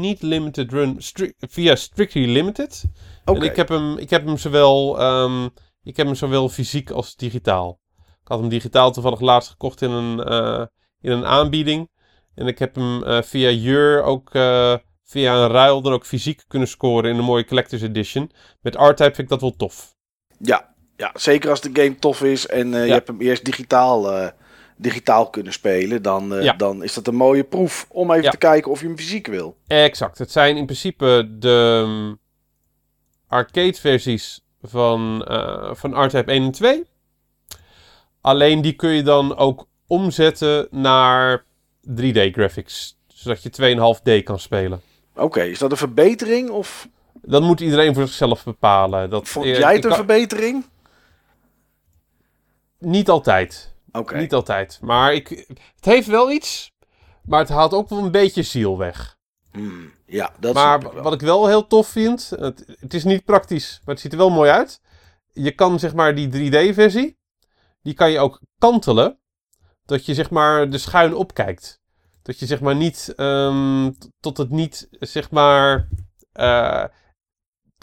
niet 0.00 0.22
limited 0.22 0.72
run. 0.72 0.94
stri- 0.98 1.32
via 1.38 1.74
Strictly 1.74 2.26
Limited. 2.32 2.84
Oké. 3.24 3.38
En 3.38 3.44
ik 3.44 3.56
heb 3.56 3.68
hem, 3.68 3.98
ik 3.98 4.10
heb 4.10 4.26
hem 4.26 4.36
zowel, 4.36 4.98
ehm, 5.00 5.44
ik 5.82 5.96
heb 5.96 6.06
hem 6.06 6.14
zowel 6.14 6.48
fysiek 6.48 6.90
als 6.90 7.16
digitaal. 7.16 7.80
Ik 7.98 8.28
had 8.28 8.38
hem 8.40 8.48
digitaal 8.48 8.92
toevallig 8.92 9.20
laatst 9.20 9.50
gekocht 9.50 9.82
in 9.82 9.90
een, 9.90 10.24
eh, 10.24 10.64
in 11.00 11.10
een 11.10 11.24
aanbieding. 11.26 11.90
En 12.34 12.46
ik 12.46 12.58
heb 12.58 12.74
hem 12.74 13.02
eh, 13.04 13.22
via 13.22 13.50
Jur 13.50 14.02
ook 14.02 14.34
eh, 14.34 14.74
via 15.04 15.34
een 15.34 15.48
ruil 15.50 15.80
dan 15.82 15.92
ook 15.92 16.06
fysiek 16.06 16.44
kunnen 16.48 16.68
scoren 16.68 17.10
in 17.10 17.18
een 17.18 17.24
mooie 17.24 17.44
Collector's 17.44 17.82
Edition. 17.82 18.30
Met 18.60 18.74
R-Type 18.74 19.02
vind 19.02 19.18
ik 19.18 19.28
dat 19.28 19.40
wel 19.40 19.56
tof. 19.56 19.94
Ja, 20.42 20.68
ja, 20.96 21.10
zeker 21.14 21.50
als 21.50 21.60
de 21.60 21.70
game 21.72 21.98
tof 21.98 22.22
is 22.22 22.46
en 22.46 22.74
eh, 22.74 22.86
je 22.86 22.92
hebt 22.92 23.08
hem 23.08 23.20
eerst 23.20 23.44
digitaal, 23.44 24.12
eh, 24.12 24.28
digitaal 24.76 25.30
kunnen 25.30 25.52
spelen, 25.52 26.02
dan, 26.02 26.34
eh, 26.34 26.42
Ja. 26.44 26.52
dan 26.52 26.82
is 26.82 26.94
dat 26.94 27.06
een 27.06 27.14
mooie 27.14 27.44
proef 27.44 27.86
om 27.88 28.10
even 28.10 28.22
Ja. 28.24 28.30
te 28.30 28.36
kijken 28.36 28.70
of 28.70 28.80
je 28.80 28.86
hem 28.86 28.96
fysiek 28.98 29.26
wil. 29.26 29.56
Exact. 29.66 30.18
Het 30.18 30.30
zijn 30.30 30.56
in 30.56 30.64
principe 30.64 31.28
de 31.38 31.82
um, 31.86 32.18
arcade 33.28 33.74
versies 33.74 34.44
van, 34.62 35.24
van 35.72 36.04
R-Type 36.04 36.32
1 36.32 36.42
en 36.44 36.50
2. 36.52 36.84
Alleen 38.20 38.60
die 38.60 38.72
kun 38.72 38.90
je 38.90 39.02
dan 39.02 39.36
ook 39.36 39.66
omzetten 39.86 40.68
naar 40.70 41.44
3D 41.82 42.30
graphics. 42.32 42.98
Zodat 43.06 43.42
je 43.42 43.50
2,5D 43.50 44.22
kan 44.24 44.38
spelen. 44.38 44.80
Oké, 45.16 45.42
is 45.42 45.58
dat 45.58 45.70
een 45.70 45.76
verbetering 45.76 46.50
of 46.50 46.88
Dat 47.22 47.42
moet 47.42 47.60
iedereen 47.60 47.94
voor 47.94 48.06
zichzelf 48.06 48.44
bepalen. 48.44 49.10
Dat, 49.10 49.28
vond 49.28 49.46
eh, 49.46 49.58
jij 49.58 49.74
het 49.74 49.84
een 49.84 49.88
kan- 49.90 49.98
verbetering? 49.98 50.64
Niet 52.78 53.08
altijd. 53.08 53.74
Oké, 53.92 54.16
Niet 54.16 54.32
altijd. 54.34 54.78
Maar 54.82 55.14
ik, 55.14 55.28
het 55.76 55.84
heeft 55.84 56.06
wel 56.06 56.30
iets. 56.32 56.72
Maar 57.24 57.40
het 57.40 57.48
haalt 57.48 57.72
ook 57.72 57.88
wel 57.88 57.98
een 57.98 58.10
beetje 58.10 58.42
ziel 58.42 58.78
weg. 58.78 59.18
Hmm, 59.52 59.92
ja, 60.06 60.32
dat 60.38 60.54
maar 60.54 60.84
ik 60.84 60.92
wat 60.92 61.12
ik 61.12 61.20
wel 61.20 61.46
heel 61.46 61.66
tof 61.66 61.88
vind. 61.88 62.30
Het, 62.38 62.64
het 62.80 62.94
is 62.94 63.04
niet 63.04 63.24
praktisch, 63.24 63.80
maar 63.84 63.94
het 63.94 64.02
ziet 64.02 64.12
er 64.12 64.18
wel 64.18 64.30
mooi 64.30 64.50
uit. 64.50 64.80
Je 65.32 65.50
kan 65.52 65.78
zeg 65.78 65.94
maar 65.94 66.14
die 66.14 66.28
3D-versie. 66.28 67.18
Die 67.82 67.94
kan 67.94 68.10
je 68.10 68.18
ook 68.18 68.40
kantelen. 68.58 69.18
Dat 69.84 70.06
je 70.06 70.14
zeg 70.14 70.30
maar 70.30 70.70
de 70.70 70.78
schuin 70.78 71.14
opkijkt. 71.14 71.80
Dat 72.22 72.38
je 72.38 72.46
zeg 72.46 72.60
maar 72.60 72.76
niet. 72.76 73.12
ehm, 73.16 73.90
tot 74.20 74.36
het 74.36 74.50
niet 74.50 74.88
zeg 74.90 75.30
maar. 75.30 75.88
Eh 76.40 76.84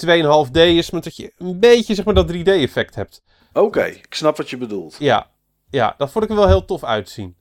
2,5D 0.06 0.58
is, 0.58 0.92
maar 0.92 1.02
dat 1.02 1.16
je 1.16 1.34
een 1.38 1.60
beetje 1.60 1.96
zeg 1.96 2.06
maar 2.06 2.14
dat 2.14 2.32
3D-effect 2.32 2.96
hebt. 2.96 3.24
Oké, 3.54 3.84
ik 3.84 4.14
snap 4.14 4.38
wat 4.38 4.50
je 4.50 4.58
bedoelt. 4.58 4.96
Ja, 5.00 5.32
ja, 5.70 5.96
dat 5.98 6.12
vond 6.12 6.24
ik 6.24 6.30
er 6.30 6.36
wel 6.36 6.48
heel 6.48 6.66
tof 6.66 6.84
uitzien. 6.84 7.36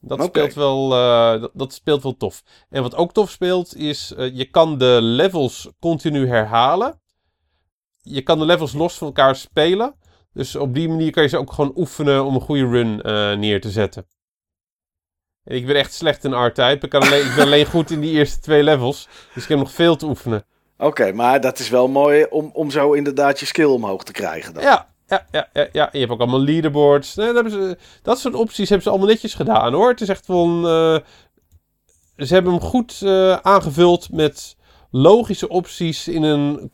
Dat, 0.00 0.24
speelt 0.24 0.54
wel, 0.54 0.92
eh, 0.92 1.40
dat, 1.40 1.50
dat 1.54 1.72
speelt 1.72 2.02
wel 2.02 2.16
tof. 2.16 2.42
En 2.68 2.82
wat 2.82 2.94
ook 2.94 3.12
tof 3.12 3.30
speelt 3.30 3.76
is, 3.76 4.12
eh, 4.14 4.36
je 4.36 4.44
kan 4.44 4.78
de 4.78 4.98
levels 5.02 5.68
continu 5.80 6.28
herhalen. 6.28 7.00
Je 8.00 8.22
kan 8.22 8.38
de 8.38 8.44
levels 8.44 8.72
los 8.72 8.98
van 8.98 9.06
elkaar 9.06 9.36
spelen. 9.36 9.94
Dus 10.32 10.56
op 10.56 10.74
die 10.74 10.88
manier 10.88 11.10
kan 11.10 11.22
je 11.22 11.28
ze 11.28 11.38
ook 11.38 11.52
gewoon 11.52 11.72
oefenen 11.76 12.24
om 12.24 12.34
een 12.34 12.40
goede 12.40 12.66
run 12.68 12.96
neer 13.40 13.60
te 13.60 13.70
zetten. 13.70 14.06
Ik 15.46 15.66
ben 15.66 15.76
echt 15.76 15.94
slecht 15.94 16.24
in 16.24 16.44
R-Type. 16.44 16.78
Ik, 16.80 16.88
kan 16.90 17.02
alleen- 17.02 17.26
ik 17.26 17.34
ben 17.34 17.44
alleen 17.50 17.66
goed 17.66 17.90
in 17.90 18.00
die 18.00 18.12
eerste 18.12 18.40
twee 18.40 18.62
levels. 18.62 19.08
Dus 19.34 19.42
ik 19.42 19.48
heb 19.48 19.58
nog 19.58 19.70
veel 19.72 19.96
te 19.96 20.06
oefenen. 20.06 20.44
Oké, 20.78 21.12
maar 21.12 21.40
dat 21.40 21.58
is 21.58 21.68
wel 21.68 21.88
mooi 21.88 22.26
om, 22.30 22.50
om 22.52 22.70
zo 22.70 22.92
inderdaad 22.92 23.40
je 23.40 23.46
skill 23.46 23.64
omhoog 23.64 24.04
te 24.04 24.12
krijgen 24.12 24.54
dan. 24.54 24.62
Ja, 24.62 24.88
ja, 25.06 25.26
ja, 25.30 25.48
ja, 25.52 25.68
ja. 25.72 25.88
Je 25.92 25.98
hebt 25.98 26.10
ook 26.10 26.20
allemaal 26.20 26.40
leaderboards. 26.42 27.14
Nee, 27.14 27.32
dat, 27.32 27.50
ze, 27.50 27.76
dat 28.02 28.18
soort 28.18 28.34
opties 28.34 28.68
hebben 28.68 28.82
ze 28.82 28.90
allemaal 28.90 29.08
netjes 29.08 29.34
gedaan 29.34 29.72
hoor. 29.72 29.88
Het 29.88 30.00
is 30.00 30.08
echt 30.08 30.26
wel 30.26 30.44
een, 30.46 30.64
eh, 30.96 32.26
ze 32.26 32.34
hebben 32.34 32.52
hem 32.52 32.60
goed 32.62 33.00
eh, 33.02 33.36
aangevuld 33.36 34.12
met 34.12 34.56
logische 34.90 35.48
opties 35.48 36.08
in 36.08 36.22
een, 36.22 36.70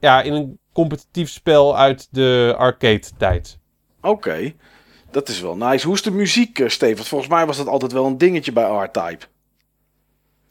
ja, 0.00 0.22
in 0.22 0.32
een 0.32 0.58
competitief 0.72 1.30
spel 1.30 1.76
uit 1.76 2.08
de 2.10 2.54
arcade 2.58 3.06
tijd. 3.18 3.58
Oké, 4.00 4.52
dat 5.12 5.28
is 5.28 5.40
wel 5.40 5.56
nice. 5.56 5.86
Hoe 5.86 5.94
is 5.94 6.02
de 6.02 6.10
muziek, 6.10 6.58
eh, 6.58 6.68
Steve? 6.68 6.94
Want 6.94 7.08
volgens 7.08 7.30
mij 7.30 7.46
was 7.46 7.56
dat 7.56 7.66
altijd 7.66 7.92
wel 7.92 8.06
een 8.06 8.18
dingetje 8.18 8.52
bij 8.52 8.64
R-Type. 8.64 9.24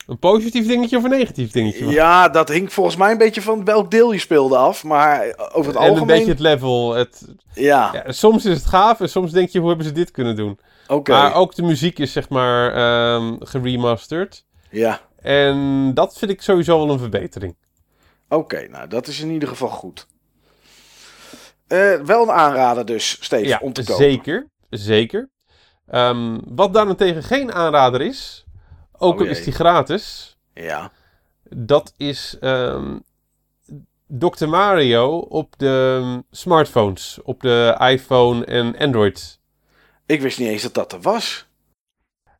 Een 0.07 0.20
positief 0.20 0.68
dingetje 0.68 0.97
of 0.97 1.03
een 1.03 1.09
negatief 1.09 1.51
dingetje? 1.51 1.88
Ja, 1.88 2.30
dat 2.30 2.49
hing 2.49 2.74
volgens 2.74 2.95
mij 2.95 3.12
een 3.12 3.18
beetje 3.18 3.41
van 3.41 3.66
welk 3.66 3.91
deel 3.91 4.12
je 4.12 4.20
speelde 4.20 4.57
af. 4.57 4.84
Maar 4.84 5.22
eh, 5.22 5.49
over 5.53 5.72
het 5.72 5.82
en 5.82 5.86
een 5.86 5.89
algemeen... 5.89 6.16
beetje 6.16 6.32
het 6.32 6.39
level. 6.39 6.93
Het, 6.93 7.28
Ja, 7.53 7.89
ja, 7.93 8.12
soms 8.12 8.45
is 8.45 8.57
het 8.57 8.66
gaaf 8.66 8.99
en 8.99 9.09
soms 9.09 9.32
denk 9.32 9.49
je, 9.49 9.59
hoe 9.59 9.68
hebben 9.68 9.86
ze 9.86 9.91
dit 9.91 10.12
kunnen 10.12 10.36
doen? 10.36 10.59
oké. 10.88 11.12
Maar 11.12 11.36
ook 11.36 11.55
de 11.55 11.64
muziek 11.64 11.99
is 11.99 12.12
zeg 12.12 12.30
maar 12.30 12.74
ehm 12.74 13.36
geremasterd. 13.39 14.45
Ja, 14.70 15.01
En 15.22 15.91
dat 15.93 16.18
vind 16.18 16.32
ik 16.32 16.41
sowieso 16.41 16.78
wel 16.78 16.89
een 16.89 16.99
verbetering. 16.99 17.55
oké. 18.30 18.68
nou, 18.70 18.88
dat 18.88 19.07
is 19.07 19.20
in 19.20 19.30
ieder 19.30 19.49
geval 19.49 19.70
goed. 19.70 20.07
Eh, 21.72 21.93
wel 22.05 22.22
een 22.24 22.32
aanrader 22.32 22.86
dus, 22.86 23.17
Steve, 23.24 23.47
Ja, 23.47 23.59
om 23.61 23.74
te 23.74 23.84
kopen. 23.84 24.03
zeker. 24.03 24.47
Zeker. 24.69 25.30
Ehm, 25.88 26.38
wat 26.47 26.74
daarentegen 26.74 27.24
geen 27.24 27.53
aanrader 27.53 28.01
is, 28.01 28.45
ook 28.97 29.13
Oh 29.13 29.19
al 29.19 29.26
is 29.26 29.43
die 29.43 29.53
gratis, 29.53 30.38
Ja. 30.53 30.91
dat 31.49 31.93
is 31.97 32.38
ehm 32.39 32.97
Dr. 34.07 34.47
Mario 34.47 35.17
op 35.17 35.53
de 35.57 36.24
smartphones, 36.32 37.19
op 37.24 37.41
de 37.41 37.76
iPhone 37.80 38.45
en 38.45 38.78
Android. 38.78 39.39
Ik 40.05 40.22
wist 40.22 40.39
niet 40.39 40.47
eens 40.47 40.61
dat 40.61 40.74
dat 40.74 40.91
er 40.93 41.01
was. 41.01 41.47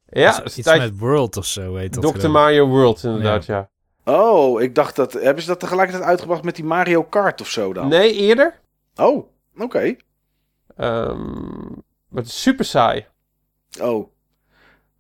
Ja, 0.10 0.30
Iets- 0.44 0.58
iets 0.58 0.68
tijd- 0.68 0.82
met 0.82 0.98
World 1.00 1.38
of 1.38 1.46
zo 1.46 1.76
heet 1.76 2.02
dat. 2.02 2.16
Dr. 2.20 2.30
Mario 2.30 2.68
World 2.68 3.04
inderdaad, 3.04 3.46
ja. 3.46 3.70
Oh, 4.06 4.62
ik 4.62 4.76
dacht 4.76 4.96
dat... 4.96 5.14
Hebben 5.14 5.42
ze 5.44 5.50
dat 5.50 5.60
tegelijkertijd 5.60 6.08
uitgebracht 6.08 6.44
met 6.44 6.56
die 6.56 6.66
Mario 6.66 7.04
Kart 7.04 7.42
of 7.42 7.50
zo 7.50 7.74
dan? 7.74 7.88
Nee, 7.88 8.14
eerder. 8.14 8.60
Oh, 9.06 9.28
oké. 9.58 9.96
Ehm, 10.76 11.30
maar 12.08 12.22
het 12.24 12.26
is 12.26 12.42
super 12.42 12.66
saai. 12.66 13.06
Oh. 13.82 14.08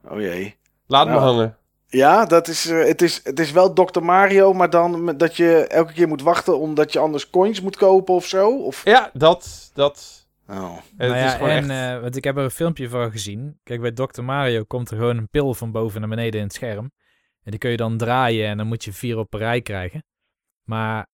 Oh 0.08 0.20
jee. 0.20 0.56
Laat 0.88 1.08
me 1.08 1.14
Ja. 1.14 1.20
hangen. 1.20 1.58
Ja, 1.88 2.26
dat 2.26 2.48
is, 2.48 2.66
eh, 2.70 2.86
het, 2.86 3.02
is, 3.02 3.24
het 3.24 3.40
is 3.40 3.52
wel 3.52 3.74
Dr. 3.74 4.00
Mario, 4.02 4.54
maar 4.54 4.70
dan 4.70 5.04
met- 5.04 5.20
dat 5.20 5.38
je 5.38 5.68
elke 5.68 5.94
keer 5.94 6.08
moet 6.08 6.22
wachten 6.22 6.60
omdat 6.60 6.94
je 6.94 7.00
anders 7.00 7.30
coins 7.30 7.62
moet 7.62 7.76
kopen 7.78 8.14
of 8.14 8.26
zo? 8.26 8.58
Of... 8.64 8.86
Ja, 8.86 9.10
dat, 9.14 9.72
dat. 9.74 10.28
Oh. 10.48 10.58
Nou 10.98 11.16
ja, 11.16 11.40
en 11.40 11.70
echt... 11.70 11.70
eh, 11.70 12.02
want 12.02 12.16
ik 12.16 12.24
heb 12.24 12.38
er 12.38 12.44
een 12.44 12.52
filmpje 12.52 12.90
van 12.90 13.12
gezien. 13.12 13.60
Kijk, 13.64 13.82
bij 13.82 13.92
Dr. 13.92 14.22
Mario 14.22 14.64
komt 14.64 14.90
er 14.92 14.98
gewoon 14.98 15.18
een 15.18 15.30
pil 15.30 15.54
van 15.54 15.72
boven 15.72 16.00
naar 16.00 16.10
beneden 16.10 16.40
in 16.40 16.46
het 16.46 16.56
scherm. 16.56 16.92
En 17.44 17.52
die 17.52 17.60
kun 17.60 17.70
je 17.72 17.78
dan 17.78 17.98
draaien 17.98 18.48
en 18.48 18.58
dan 18.58 18.68
moet 18.68 18.84
je 18.84 18.94
vier 18.94 19.18
op 19.18 19.34
een 19.34 19.40
rij 19.40 19.62
krijgen. 19.62 20.04
Maar 20.64 21.08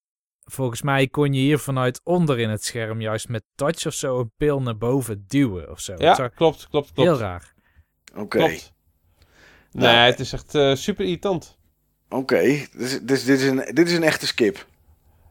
volgens 0.51 0.81
mij 0.81 1.07
kon 1.07 1.33
je 1.33 1.39
hier 1.39 1.59
vanuit 1.59 2.01
onder 2.03 2.39
in 2.39 2.49
het 2.49 2.63
scherm 2.63 3.01
juist 3.01 3.29
met 3.29 3.43
touch 3.55 3.85
of 3.85 3.93
zo 3.93 4.19
een 4.19 4.31
pil 4.37 4.61
naar 4.61 4.77
boven 4.77 5.23
duwen 5.27 5.69
of 5.71 5.79
zo. 5.79 5.93
ja, 5.97 6.13
klopt, 6.13 6.31
klopt, 6.35 6.67
klopt. 6.69 6.95
heel 6.95 7.17
raar. 7.17 7.53
Oké, 8.15 8.37
Klopt. 8.37 8.73
Nee, 9.71 9.85
Nou, 9.85 9.97
het 9.97 10.19
is 10.19 10.33
echt 10.33 10.55
eh, 10.55 10.75
super 10.75 11.05
irritant. 11.05 11.57
oké. 12.09 12.65
Dus, 12.77 12.99
dus 13.01 13.23
dit, 13.23 13.39
is 13.39 13.47
een, 13.47 13.65
dit 13.73 13.87
is 13.87 13.93
een 13.93 14.03
echte 14.03 14.27
skip. 14.27 14.65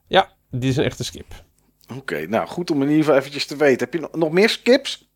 Ja, 0.06 0.32
dit 0.50 0.64
is 0.64 0.76
een 0.76 0.84
echte 0.84 1.04
skip. 1.04 1.44
Oké, 1.94 2.26
nou 2.26 2.46
goed 2.48 2.70
om 2.70 2.82
in 2.82 2.88
ieder 2.88 3.04
geval 3.04 3.18
eventjes 3.18 3.46
te 3.46 3.56
weten. 3.56 3.88
Heb 3.90 4.00
je 4.00 4.08
nog, 4.18 4.30
meer 4.30 4.48
skips? 4.48 5.10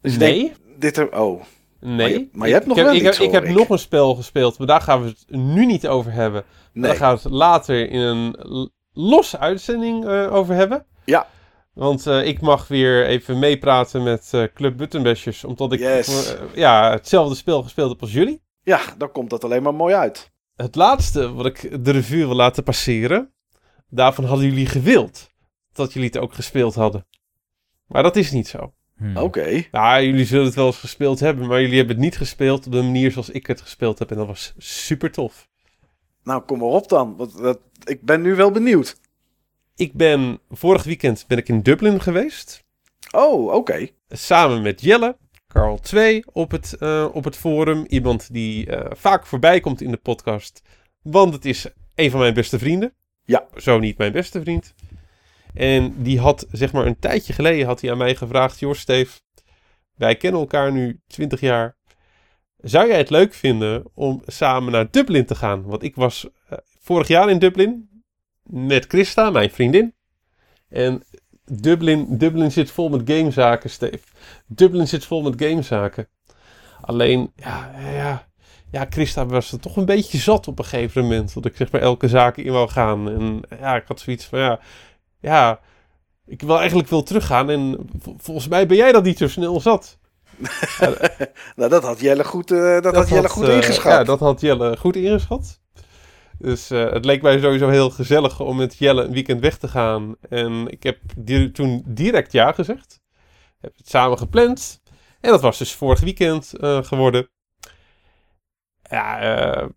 Dus 0.00 0.16
nee, 0.16 0.42
denk, 0.42 0.80
dit 0.80 0.96
er, 0.96 1.20
oh, 1.20 1.42
nee. 1.82 1.96
Maar 1.96 2.08
je- 2.10 2.28
maar 2.32 2.46
je 2.48 2.52
hebt 2.54 2.66
Ik- 2.66 2.70
nog 2.70 2.78
ik 2.78 2.84
wel 2.84 2.94
ik 2.94 3.02
heb, 3.02 3.14
ik 3.14 3.30
heb 3.30 3.44
ik. 3.44 3.54
nog 3.54 3.68
een 3.68 3.78
spel 3.78 4.14
gespeeld, 4.14 4.58
maar 4.58 4.66
daar 4.66 4.80
gaan 4.80 5.02
we 5.02 5.08
het 5.08 5.24
nu 5.28 5.66
niet 5.66 5.88
over 5.88 6.12
hebben. 6.12 6.44
nee. 6.72 6.86
Daar 6.86 6.96
gaan 6.96 7.14
we 7.16 7.20
het 7.22 7.32
later 7.32 7.90
in 7.90 8.00
een 8.00 8.36
losse 8.92 9.38
uitzending 9.38 10.04
eh, 10.06 10.34
over 10.34 10.54
hebben. 10.54 10.86
Ja. 11.04 11.26
Want 11.74 12.06
eh, 12.06 12.26
ik 12.26 12.40
mag 12.40 12.68
weer 12.68 13.06
even 13.06 13.38
meepraten 13.38 14.02
met 14.02 14.28
eh, 14.32 14.42
Club 14.54 14.76
Buttonbashers, 14.76 15.44
omdat 15.44 15.72
ik 15.72 15.78
Yes. 15.80 16.36
ja, 16.54 16.90
hetzelfde 16.90 17.34
spel 17.34 17.62
gespeeld 17.62 17.90
heb 17.90 18.00
als 18.00 18.12
jullie. 18.12 18.42
Ja, 18.62 18.80
dan 18.98 19.12
komt 19.12 19.30
dat 19.30 19.44
alleen 19.44 19.62
maar 19.62 19.74
mooi 19.74 19.94
uit. 19.94 20.30
Het 20.56 20.74
laatste 20.74 21.32
wat 21.32 21.46
ik 21.46 21.84
de 21.84 21.90
revue 21.90 22.26
wil 22.26 22.36
laten 22.36 22.62
passeren, 22.62 23.32
daarvan 23.88 24.24
hadden 24.24 24.46
jullie 24.46 24.66
gewild 24.66 25.28
dat 25.72 25.92
jullie 25.92 26.08
het 26.08 26.18
ook 26.18 26.34
gespeeld 26.34 26.74
hadden. 26.74 27.06
Maar 27.86 28.02
dat 28.02 28.16
is 28.16 28.30
niet 28.30 28.48
zo. 28.48 28.72
Hm. 29.02 29.16
Oké. 29.16 29.64
Ja, 29.70 30.02
jullie 30.02 30.24
zullen 30.24 30.44
het 30.44 30.54
wel 30.54 30.66
eens 30.66 30.78
gespeeld 30.78 31.20
hebben, 31.20 31.46
maar 31.46 31.60
jullie 31.60 31.76
hebben 31.76 31.94
het 31.94 32.04
niet 32.04 32.16
gespeeld 32.16 32.66
op 32.66 32.72
de 32.72 32.82
manier 32.82 33.10
zoals 33.10 33.30
ik 33.30 33.46
het 33.46 33.60
gespeeld 33.60 33.98
heb. 33.98 34.10
En 34.10 34.16
dat 34.16 34.26
was 34.26 34.54
super 34.58 35.10
tof. 35.10 35.48
Nou, 36.22 36.42
kom 36.42 36.58
maar 36.58 36.68
op 36.68 36.88
dan. 36.88 37.16
Want 37.16 37.38
dat, 37.38 37.60
ik 37.84 38.02
ben 38.02 38.22
nu 38.22 38.34
wel 38.34 38.50
benieuwd. 38.50 39.00
Ik 39.76 39.92
ben, 39.92 40.38
vorig 40.50 40.84
weekend 40.84 41.24
ben 41.28 41.38
ik 41.38 41.48
in 41.48 41.62
Dublin 41.62 42.00
geweest. 42.00 42.64
Oh, 43.10 43.54
oké. 43.54 43.88
Samen 44.08 44.62
met 44.62 44.80
Jelle, 44.80 45.16
Carl 45.48 45.78
2 45.78 46.24
op 46.32 46.50
het, 46.50 46.76
eh, 46.78 47.08
op 47.12 47.24
het 47.24 47.36
forum. 47.36 47.84
Iemand 47.88 48.32
die 48.32 48.66
eh, 48.66 48.90
vaak 48.96 49.26
voorbij 49.26 49.60
komt 49.60 49.80
in 49.80 49.90
de 49.90 49.96
podcast. 49.96 50.62
Want 51.02 51.34
het 51.34 51.44
is 51.44 51.66
een 51.94 52.10
van 52.10 52.20
mijn 52.20 52.34
beste 52.34 52.58
vrienden. 52.58 52.94
Ja. 53.24 53.46
Zo 53.56 53.78
niet 53.78 53.98
mijn 53.98 54.12
beste 54.12 54.40
vriend. 54.40 54.74
En 55.54 56.02
die 56.02 56.20
had, 56.20 56.46
zeg 56.50 56.72
maar, 56.72 56.86
een 56.86 56.98
tijdje 56.98 57.32
geleden 57.32 57.66
had 57.66 57.80
hij 57.80 57.90
aan 57.90 57.98
mij 57.98 58.14
gevraagd: 58.14 58.58
Joh, 58.58 58.74
Steve, 58.74 59.20
wij 59.94 60.16
kennen 60.16 60.40
elkaar 60.40 60.72
nu 60.72 61.00
20 61.06 61.40
jaar. 61.40 61.76
Zou 62.56 62.88
jij 62.88 62.98
het 62.98 63.10
leuk 63.10 63.34
vinden 63.34 63.84
om 63.94 64.22
samen 64.26 64.72
naar 64.72 64.90
Dublin 64.90 65.26
te 65.26 65.34
gaan? 65.34 65.62
Want 65.62 65.82
ik 65.82 65.94
was 65.94 66.28
eh, 66.48 66.58
vorig 66.80 67.08
jaar 67.08 67.30
in 67.30 67.38
Dublin 67.38 68.02
met 68.42 68.86
Christa, 68.86 69.30
mijn 69.30 69.50
vriendin. 69.50 69.94
En 70.68 71.02
Dublin, 71.44 72.18
Dublin 72.18 72.52
zit 72.52 72.70
vol 72.70 72.88
met 72.88 73.10
gamezaken, 73.10 73.70
Steve. 73.70 73.98
Dublin 74.46 74.88
zit 74.88 75.04
vol 75.04 75.22
met 75.22 75.42
gamezaken. 75.42 76.08
Alleen, 76.80 77.32
ja, 77.36 77.70
ja, 77.80 78.28
ja, 78.70 78.86
Christa 78.90 79.26
was 79.26 79.52
er 79.52 79.60
toch 79.60 79.76
een 79.76 79.84
beetje 79.84 80.18
zat 80.18 80.48
op 80.48 80.58
een 80.58 80.64
gegeven 80.64 81.02
moment. 81.02 81.34
Dat 81.34 81.44
ik 81.44 81.56
zeg 81.56 81.72
maar 81.72 81.80
elke 81.80 82.08
zaak 82.08 82.36
in 82.36 82.52
wou 82.52 82.68
gaan. 82.68 83.10
En 83.10 83.40
ja, 83.58 83.76
ik 83.76 83.84
had 83.86 84.00
zoiets 84.00 84.24
van, 84.24 84.38
ja, 84.38 84.60
ja, 85.22 85.60
ik 86.26 86.42
wil 86.42 86.58
eigenlijk 86.58 86.88
wil 86.88 87.02
teruggaan. 87.02 87.50
En 87.50 87.78
vol- 87.98 88.16
volgens 88.18 88.48
mij 88.48 88.66
ben 88.66 88.76
jij 88.76 88.92
dat 88.92 89.04
niet 89.04 89.18
zo 89.18 89.28
snel 89.28 89.60
zat. 89.60 89.98
Nou, 91.56 91.70
dat 91.70 91.82
had 91.82 92.00
Jelle 92.00 92.24
goed, 92.24 92.50
eh, 92.50 92.80
dat 92.80 92.94
had 92.94 93.08
Jelle 93.08 93.28
goed 93.28 93.48
eh, 93.48 93.54
ingeschat. 93.56 93.92
Ja, 93.92 94.04
dat 94.04 94.20
had 94.20 94.40
Jelle 94.40 94.76
goed 94.76 94.96
ingeschat. 94.96 95.60
Dus 96.38 96.70
eh, 96.70 96.90
het 96.92 97.04
leek 97.04 97.22
mij 97.22 97.40
sowieso 97.40 97.68
heel 97.68 97.90
gezellig 97.90 98.40
om 98.40 98.56
met 98.56 98.78
Jelle 98.78 99.02
een 99.04 99.12
weekend 99.12 99.40
weg 99.40 99.58
te 99.58 99.68
gaan. 99.68 100.14
En 100.28 100.68
ik 100.70 100.82
heb 100.82 100.98
di- 101.16 101.50
toen 101.50 101.82
direct 101.86 102.32
ja 102.32 102.52
gezegd. 102.52 103.00
Heb 103.60 103.76
het 103.76 103.88
samen 103.88 104.18
gepland. 104.18 104.80
En 105.20 105.30
dat 105.30 105.40
was 105.40 105.58
dus 105.58 105.74
vorig 105.74 106.00
weekend 106.00 106.52
geworden. 106.60 107.30
Ja, 108.90 109.68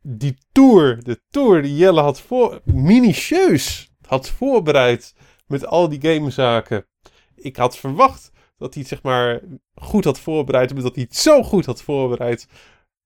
die 0.00 0.38
tour, 0.52 1.02
de 1.04 1.20
tour 1.30 1.62
die 1.62 1.76
Jelle 1.76 2.00
had 2.00 2.20
voor, 2.20 2.60
minutieus 2.64 3.90
had 4.06 4.30
voorbereid 4.30 5.14
met 5.46 5.66
al 5.66 5.88
die 5.88 6.00
gamezaken. 6.00 6.86
Ik 7.34 7.56
had 7.56 7.76
verwacht 7.76 8.32
dat 8.58 8.74
hij 8.74 8.82
het 8.82 8.90
zeg 8.90 9.02
maar 9.02 9.40
goed 9.74 10.04
had 10.04 10.18
voorbereid, 10.18 10.74
maar 10.74 10.82
dat 10.82 10.94
hij 10.94 11.04
het 11.04 11.16
zo 11.16 11.42
goed 11.42 11.66
had 11.66 11.82
voorbereid. 11.82 12.48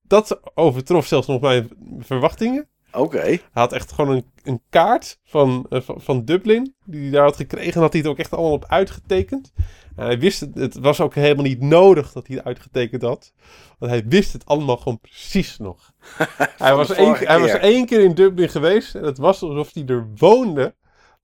Dat 0.01 0.39
overtrof 0.53 1.05
zelfs 1.05 1.27
nog 1.27 1.41
mijn 1.41 1.69
verwachtingen. 1.99 2.69
Oké. 2.91 3.19
Hij 3.19 3.41
had 3.51 3.73
echt 3.73 3.91
gewoon 3.91 4.15
een, 4.15 4.25
een 4.43 4.61
kaart 4.69 5.19
van, 5.23 5.65
eh, 5.69 5.81
van, 5.81 6.01
van 6.01 6.25
Dublin, 6.25 6.75
die 6.85 7.01
hij 7.01 7.11
daar 7.11 7.23
had 7.23 7.35
gekregen. 7.35 7.73
En 7.73 7.81
had 7.81 7.93
hij 7.93 8.01
het 8.01 8.09
ook 8.09 8.17
echt 8.17 8.33
allemaal 8.33 8.51
op 8.51 8.65
uitgetekend. 8.65 9.51
En 9.95 10.05
hij 10.05 10.19
wist 10.19 10.39
het, 10.39 10.55
het 10.55 10.77
was 10.77 11.01
ook 11.01 11.15
helemaal 11.15 11.43
niet 11.43 11.61
nodig 11.61 12.11
dat 12.11 12.27
hij 12.27 12.35
het 12.35 12.45
uitgetekend 12.45 13.01
had. 13.01 13.33
Want 13.77 13.91
hij 13.91 14.05
wist 14.07 14.33
het 14.33 14.45
allemaal 14.45 14.77
gewoon 14.77 14.99
precies 14.99 15.57
nog. 15.57 15.93
hij, 16.57 16.75
was 16.75 16.89
één, 16.91 17.15
hij 17.15 17.39
was 17.39 17.51
één 17.51 17.85
keer 17.85 17.99
in 17.99 18.13
Dublin 18.13 18.49
geweest 18.49 18.95
en 18.95 19.03
het 19.03 19.17
was 19.17 19.41
alsof 19.41 19.73
hij 19.73 19.85
er 19.85 20.07
woonde 20.15 20.75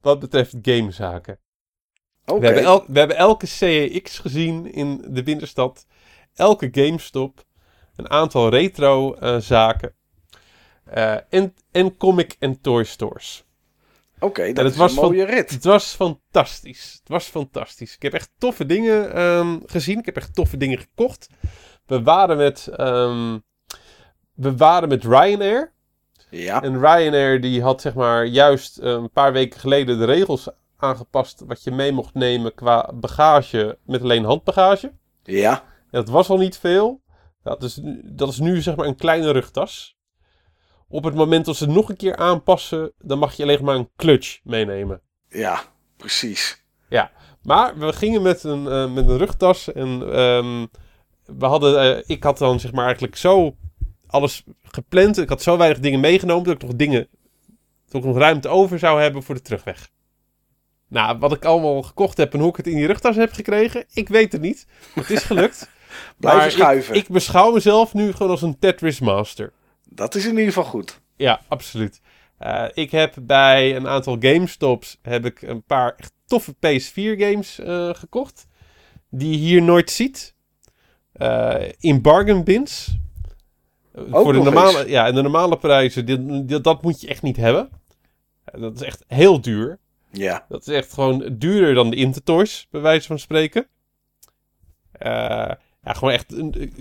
wat 0.06 0.20
betreft 0.20 0.56
gamezaken. 0.62 1.39
Oké. 2.26 2.39
We, 2.39 2.45
hebben 2.45 2.64
el- 2.64 2.86
we 2.88 2.99
hebben 2.99 3.18
elke 3.18 3.45
CEX 3.45 4.20
gezien 4.20 4.72
in 4.74 5.06
de 5.08 5.24
binnenstad. 5.24 5.86
Elke 6.34 6.68
GameStop. 6.72 7.43
Een 7.95 8.10
aantal 8.10 8.49
retro 8.49 9.14
eh, 9.14 9.38
zaken. 9.39 9.93
Eh, 10.86 11.16
en, 11.30 11.56
en 11.72 11.97
comic 11.97 12.36
en 12.39 12.62
toy 12.62 12.84
stores. 12.84 13.43
Oké, 14.20 14.53
dat 14.53 14.66
is 14.66 14.76
was 14.76 14.89
een 14.91 14.95
van- 14.97 15.06
mooie 15.06 15.26
rit. 15.26 15.49
Het 15.49 15.64
was 15.64 15.93
fantastisch. 15.93 16.93
Het 16.99 17.10
was 17.10 17.26
fantastisch. 17.26 17.95
Ik 17.95 18.01
heb 18.01 18.14
echt 18.14 18.32
toffe 18.38 18.66
dingen 18.66 19.14
ehm, 19.14 19.60
gezien. 19.66 19.99
Ik 19.99 20.06
heb 20.06 20.16
echt 20.16 20.36
toffe 20.36 20.58
dingen 20.58 20.78
gekocht. 20.78 21.28
We 21.86 22.01
waren 22.03 22.38
met, 22.38 22.68
ehm, 22.68 23.39
we 24.34 24.56
waren 24.56 24.89
met 24.89 25.03
Ryanair. 25.03 25.74
Ja. 26.30 26.61
En 26.63 26.80
Ryanair 26.80 27.41
die 27.41 27.61
had 27.61 27.82
zeg 27.82 27.93
maar 27.93 28.26
juist 28.26 28.78
eh, 28.78 28.91
een 28.91 29.11
paar 29.11 29.34
weken 29.34 29.59
geleden 29.59 29.97
de 29.97 30.05
regels 30.05 30.49
aangepast 30.78 31.43
wat 31.47 31.63
je 31.63 31.71
mee 31.71 31.91
mocht 31.91 32.13
nemen 32.13 32.53
qua 32.53 32.91
bagage 32.93 33.78
met 33.86 34.01
alleen 34.01 34.23
handbagage. 34.23 34.93
Ja. 35.23 35.53
En 35.91 36.01
dat 36.01 36.09
was 36.09 36.30
al 36.30 36.38
niet 36.38 36.57
veel. 36.57 37.01
Dat 37.43 37.63
is, 37.63 37.76
nu- 37.78 38.01
dat 38.05 38.30
is 38.30 38.39
nu 38.39 38.61
zeg 38.61 38.76
maar 38.76 38.88
een 38.88 38.95
kleine 38.95 39.32
rugtas. 39.32 39.97
Op 40.88 41.03
het 41.03 41.15
moment 41.15 41.45
dat 41.45 41.55
ze 41.55 41.63
het 41.65 41.73
nog 41.73 41.89
een 41.89 41.95
keer 41.95 42.15
aanpassen, 42.15 42.91
dan 42.97 43.19
mag 43.19 43.34
je 43.34 43.43
alleen 43.43 43.63
maar 43.63 43.76
een 43.76 43.89
clutch 43.95 44.39
meenemen. 44.43 45.01
Ja. 45.30 45.61
Precies. 45.97 46.63
Maar 47.41 47.78
we 47.78 47.93
gingen 47.93 48.21
met 48.21 48.43
een, 48.43 48.67
eh, 48.67 48.93
met 48.93 49.07
een 49.09 49.17
rugtas 49.17 49.71
en 49.73 50.13
ehm, 50.13 50.65
we 51.26 51.45
hadden, 51.45 51.80
eh, 51.97 52.03
ik 52.05 52.23
had 52.23 52.38
dan 52.38 52.59
zeg 52.59 52.71
maar 52.71 52.86
eigenlijk 52.86 53.15
zo 53.15 53.55
alles 54.16 54.43
gepland. 54.63 55.18
Ik 55.18 55.30
had 55.30 55.41
zo 55.41 55.57
weinig 55.57 55.80
dingen 55.80 55.99
meegenomen 55.99 56.43
dat 56.43 56.53
ik 56.53 56.61
nog 56.61 56.76
dingen, 56.76 57.07
dat 57.88 58.01
ik 58.01 58.07
nog 58.07 58.18
ruimte 58.18 58.47
over 58.47 58.80
zou 58.80 59.01
hebben 59.01 59.24
voor 59.24 59.36
de 59.36 59.41
terugweg. 59.41 59.89
Nou, 60.88 61.18
wat 61.18 61.32
ik 61.32 61.45
allemaal 61.45 61.82
gekocht 61.82 62.18
heb 62.18 62.34
en 62.34 62.39
hoe 62.39 62.49
ik 62.49 62.55
het 62.55 62.68
in 62.68 62.76
die 62.76 62.86
rugtas 62.88 63.16
heb 63.16 63.34
gekregen, 63.34 63.86
ik 63.93 64.07
weet 64.07 64.32
het 64.32 64.41
niet. 64.41 64.68
Het 64.93 65.09
is 65.09 65.24
gelukt. 65.24 65.70
Blijven 66.18 66.45
ik- 66.45 66.51
schuiven. 66.51 66.95
Ik, 66.95 67.07
beschouw 67.07 67.51
mezelf 67.53 67.93
nu 67.93 68.11
gewoon 68.11 68.32
als 68.32 68.41
een 68.41 68.59
Tetris 68.59 68.99
master. 68.99 69.53
Dat 69.89 70.16
is 70.16 70.24
in 70.24 70.30
ieder 70.30 70.45
geval 70.45 70.63
goed. 70.63 71.01
Ja, 71.16 71.41
absoluut. 71.47 72.01
Eh, 72.38 72.66
ik 72.74 72.91
heb 72.91 73.16
bij 73.22 73.76
een 73.76 73.88
aantal 73.88 74.18
GameStops 74.20 74.97
heb 75.01 75.26
ik 75.26 75.41
een 75.41 75.63
paar 75.63 75.95
echt 75.97 76.13
toffe 76.26 76.53
PS4 76.53 77.20
games 77.20 77.59
eh, 77.59 77.89
gekocht. 77.93 78.47
Die 79.09 79.32
je 79.32 79.38
hier 79.38 79.61
nooit 79.61 79.91
ziet. 79.91 80.34
Eh, 81.11 81.55
in 81.80 82.01
bargain 82.01 82.43
bins. 82.43 82.97
Voor 84.10 84.34
de 84.34 84.39
normale, 84.39 84.80
eens. 84.80 84.89
ja, 84.89 85.06
en 85.08 85.16
de 85.16 85.22
normale 85.22 85.58
prijzen, 85.58 86.06
dit- 86.06 86.48
dit- 86.48 86.64
dat 86.64 86.82
moet 86.82 87.02
je 87.02 87.08
echt 87.08 87.22
niet 87.22 87.38
hebben. 87.38 87.70
Dat 88.52 88.76
is 88.76 88.82
echt 88.82 89.04
heel 89.08 89.41
duur. 89.41 89.80
Ja. 90.12 90.46
Dat 90.50 90.68
is 90.68 90.74
echt 90.74 90.93
gewoon 90.93 91.36
duurder 91.38 91.74
dan 91.74 91.89
de 91.89 91.96
Intertoys, 91.96 92.68
bij 92.72 92.82
wijze 92.82 93.08
van 93.08 93.20
spreken. 93.20 93.68
Eh, 94.91 95.10
ja, 95.82 95.93
gewoon 95.93 96.14
echt 96.14 96.34
eh, 96.34 96.72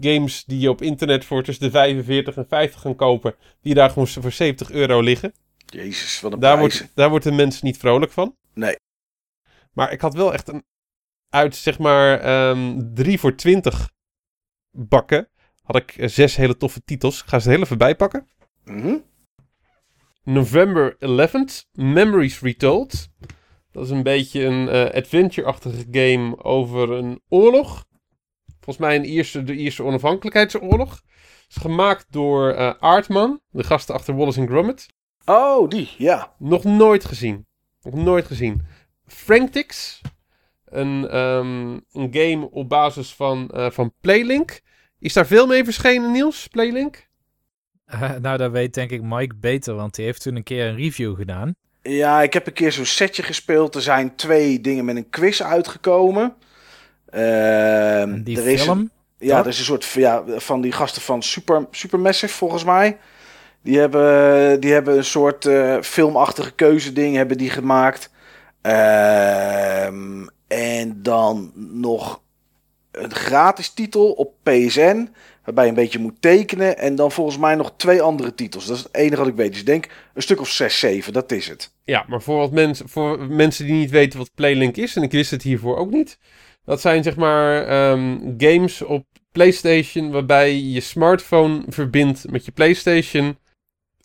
games 0.00 0.44
die 0.44 0.58
je 0.60 0.70
op 0.70 0.82
internet 0.82 1.24
voor 1.24 1.42
tussen 1.42 1.64
de 1.64 1.70
45 1.70 2.36
en 2.36 2.46
50 2.48 2.80
gaan 2.80 2.96
kopen. 2.96 3.34
Die 3.62 3.74
daar 3.74 3.90
gewoon 3.90 4.08
voor 4.08 4.32
70 4.32 4.70
euro 4.70 5.00
liggen. 5.00 5.32
Jezus, 5.66 6.20
wat 6.20 6.32
een 6.32 6.40
Daar 6.40 6.58
wordt, 6.58 6.90
daar 6.94 7.08
wordt 7.10 7.24
de 7.24 7.32
mens 7.32 7.62
niet 7.62 7.76
vrolijk 7.78 8.12
van. 8.12 8.36
Nee. 8.54 8.76
Maar 9.72 9.92
ik 9.92 10.00
had 10.00 10.14
wel 10.14 10.32
echt 10.32 10.48
een 10.48 10.64
uit 11.28 11.56
zeg 11.56 11.78
maar 11.78 12.20
ehm 12.20 12.80
3 12.94 13.18
voor 13.20 13.34
20 13.36 13.90
bakken. 14.70 15.28
Had 15.64 15.76
ik 15.76 15.96
eh, 15.96 16.08
zes 16.08 16.36
hele 16.36 16.56
toffe 16.56 16.82
titels. 16.84 17.22
Ik 17.22 17.28
ga 17.28 17.38
ze 17.38 17.50
heel 17.50 17.60
even 17.60 17.78
bijpakken. 17.78 18.28
Mhm. 18.64 18.96
November 20.22 20.96
11th, 20.98 21.68
Memories 21.72 22.40
Retold. 22.40 23.08
Dat 23.70 23.84
is 23.84 23.90
een 23.90 24.02
beetje 24.02 24.44
een 24.44 24.68
eh, 24.68 24.94
adventure-achtige 24.94 25.84
game 25.90 26.44
over 26.44 26.90
een 26.90 27.20
oorlog. 27.28 27.84
Volgens 28.60 28.86
mij 28.86 28.96
een 28.96 29.04
Ierse, 29.04 29.42
de 29.42 29.54
Ierse 29.54 29.82
onafhankelijkheidsoorlog. 29.82 31.00
is 31.48 31.56
gemaakt 31.56 32.06
door 32.10 32.50
eh 32.50 32.72
Aardman, 32.78 33.40
de 33.50 33.64
gasten 33.64 33.94
achter 33.94 34.16
Wallace 34.16 34.40
and 34.40 34.48
Gromit. 34.48 34.86
Oh, 35.24 35.68
die, 35.68 35.90
ja. 35.98 36.34
Nog 36.38 36.64
nooit 36.64 37.04
gezien. 37.04 37.46
Nog 37.82 37.94
nooit 37.94 38.26
gezien. 38.26 38.62
Franktix. 39.06 40.00
Een, 40.64 41.08
ehm, 41.08 41.72
een 41.92 42.08
game 42.10 42.50
op 42.50 42.68
basis 42.68 43.14
van, 43.14 43.50
van 43.72 43.94
Playlink. 44.00 44.60
Is 45.04 45.12
daar 45.12 45.26
veel 45.26 45.46
mee 45.46 45.64
verschenen, 45.64 46.12
Niels? 46.12 46.46
Playlink? 46.46 47.08
Eh, 47.84 48.10
nou, 48.20 48.36
dat 48.36 48.50
weet 48.50 48.74
denk 48.74 48.90
ik 48.90 49.02
Mike 49.02 49.34
beter, 49.40 49.74
want 49.74 49.94
die 49.94 50.04
heeft 50.04 50.22
toen 50.22 50.36
een 50.36 50.42
keer 50.42 50.66
een 50.66 50.76
review 50.76 51.16
gedaan. 51.16 51.54
Ja, 51.82 52.22
ik 52.22 52.32
heb 52.32 52.46
een 52.46 52.52
keer 52.52 52.72
zo'n 52.72 52.84
setje 52.84 53.22
gespeeld. 53.22 53.74
Er 53.74 53.82
zijn 53.82 54.14
twee 54.14 54.60
dingen 54.60 54.84
met 54.84 54.96
een 54.96 55.10
quiz 55.10 55.40
uitgekomen. 55.40 56.34
Ehm, 57.06 58.22
Die 58.22 58.40
er 58.40 58.46
is 58.46 58.62
film. 58.62 58.78
Een, 58.78 58.90
ja, 59.18 59.38
er 59.38 59.46
is 59.46 59.58
een 59.58 59.64
soort 59.64 59.84
ja, 59.84 60.24
van 60.26 60.60
die 60.60 60.72
gasten 60.72 61.02
van 61.02 61.22
Super, 61.22 61.66
Supermassive, 61.70 62.34
volgens 62.34 62.64
mij. 62.64 62.98
Die 63.62 63.78
hebben, 63.78 64.60
die 64.60 64.72
hebben 64.72 64.96
een 64.96 65.04
soort 65.04 65.46
eh, 65.46 65.80
filmachtige 65.80 66.52
keuzeding 66.52 67.16
hebben 67.16 67.38
die 67.38 67.50
gemaakt. 67.50 68.10
Ehm, 68.60 70.26
en 70.46 71.02
dan 71.02 71.52
nog 71.54 72.22
een 72.94 73.14
gratis 73.14 73.70
titel 73.70 74.12
op 74.12 74.34
PSN. 74.42 75.08
Waarbij 75.44 75.64
je 75.64 75.70
een 75.70 75.76
beetje 75.76 75.98
moet 75.98 76.20
tekenen. 76.20 76.78
En 76.78 76.94
dan 76.94 77.12
volgens 77.12 77.38
mij 77.38 77.54
nog 77.54 77.72
twee 77.76 78.02
andere 78.02 78.34
titels. 78.34 78.66
Dat 78.66 78.76
is 78.76 78.82
het 78.82 78.94
enige 78.94 79.16
wat 79.16 79.26
ik 79.26 79.34
weet. 79.34 79.50
Dus 79.50 79.60
ik 79.60 79.66
denk 79.66 79.88
een 80.14 80.22
stuk 80.22 80.40
of 80.40 80.48
6, 80.48 80.78
7. 80.78 81.12
Dat 81.12 81.32
is 81.32 81.48
het. 81.48 81.72
Ja, 81.84 82.04
maar 82.08 82.22
voor, 82.22 82.38
wat 82.38 82.52
mensen, 82.52 82.88
voor 82.88 83.26
mensen 83.26 83.66
die 83.66 83.74
niet 83.74 83.90
weten 83.90 84.18
wat 84.18 84.30
Playlink 84.34 84.76
is, 84.76 84.96
en 84.96 85.02
ik 85.02 85.12
wist 85.12 85.30
het 85.30 85.42
hiervoor 85.42 85.76
ook 85.76 85.90
niet. 85.90 86.18
Dat 86.64 86.80
zijn 86.80 87.02
zeg 87.02 87.16
maar 87.16 87.66
ehm, 87.66 88.18
games 88.38 88.82
op 88.82 89.06
PlayStation 89.32 90.10
waarbij 90.10 90.52
je 90.52 90.72
je 90.72 90.80
smartphone 90.80 91.62
verbindt 91.68 92.30
met 92.30 92.44
je 92.44 92.52
PlayStation. 92.52 93.38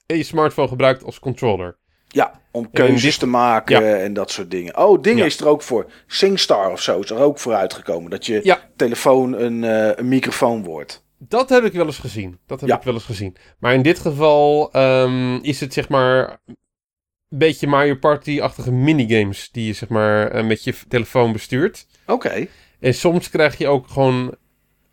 En 0.05 0.17
je 0.17 0.23
smartphone 0.23 0.67
gebruikt 0.67 1.03
als 1.03 1.19
controller. 1.19 1.77
Ja, 2.11 2.41
om 2.51 2.71
keuzes 2.71 3.17
te 3.17 3.25
maken 3.25 4.01
en 4.01 4.13
dat 4.13 4.31
soort 4.31 4.51
dingen. 4.51 4.77
Oh, 4.77 5.01
dingen 5.01 5.19
Ja. 5.19 5.25
is 5.25 5.39
er 5.39 5.47
ook 5.47 5.61
voor. 5.61 5.91
SingStar 6.07 6.71
of 6.71 6.81
zo 6.81 6.99
is 6.99 7.09
er 7.09 7.17
ook 7.17 7.39
voor 7.39 7.53
uitgekomen. 7.53 8.09
Dat 8.11 8.25
je 8.25 8.39
Ja. 8.43 8.59
telefoon 8.75 9.33
een, 9.39 9.63
eh, 9.63 9.91
een 9.95 10.07
microfoon 10.07 10.63
wordt. 10.63 11.03
Dat 11.17 11.49
heb 11.49 11.63
ik 11.63 11.73
wel 11.73 11.85
eens 11.85 11.97
gezien. 11.97 12.39
Dat 12.47 12.61
heb 12.61 12.69
ik 12.69 12.83
wel 12.83 12.93
eens 12.93 13.03
gezien. 13.03 13.35
Maar 13.59 13.73
in 13.73 13.81
dit 13.81 13.99
geval 13.99 14.71
ehm, 14.71 15.35
is 15.35 15.59
het 15.59 15.73
zeg 15.73 15.89
maar 15.89 16.41
een 16.47 17.37
beetje 17.37 17.67
Mario 17.67 17.95
Party-achtige 17.95 18.71
minigames 18.71 19.49
die 19.51 19.65
je 19.65 19.73
zeg 19.73 19.89
maar 19.89 20.31
eh, 20.31 20.45
met 20.45 20.63
je 20.63 20.73
telefoon 20.87 21.31
bestuurt. 21.31 21.85
Oké. 22.05 22.47
En 22.79 22.93
soms 22.93 23.29
krijg 23.29 23.57
je 23.57 23.67
ook 23.67 23.87
gewoon 23.87 24.35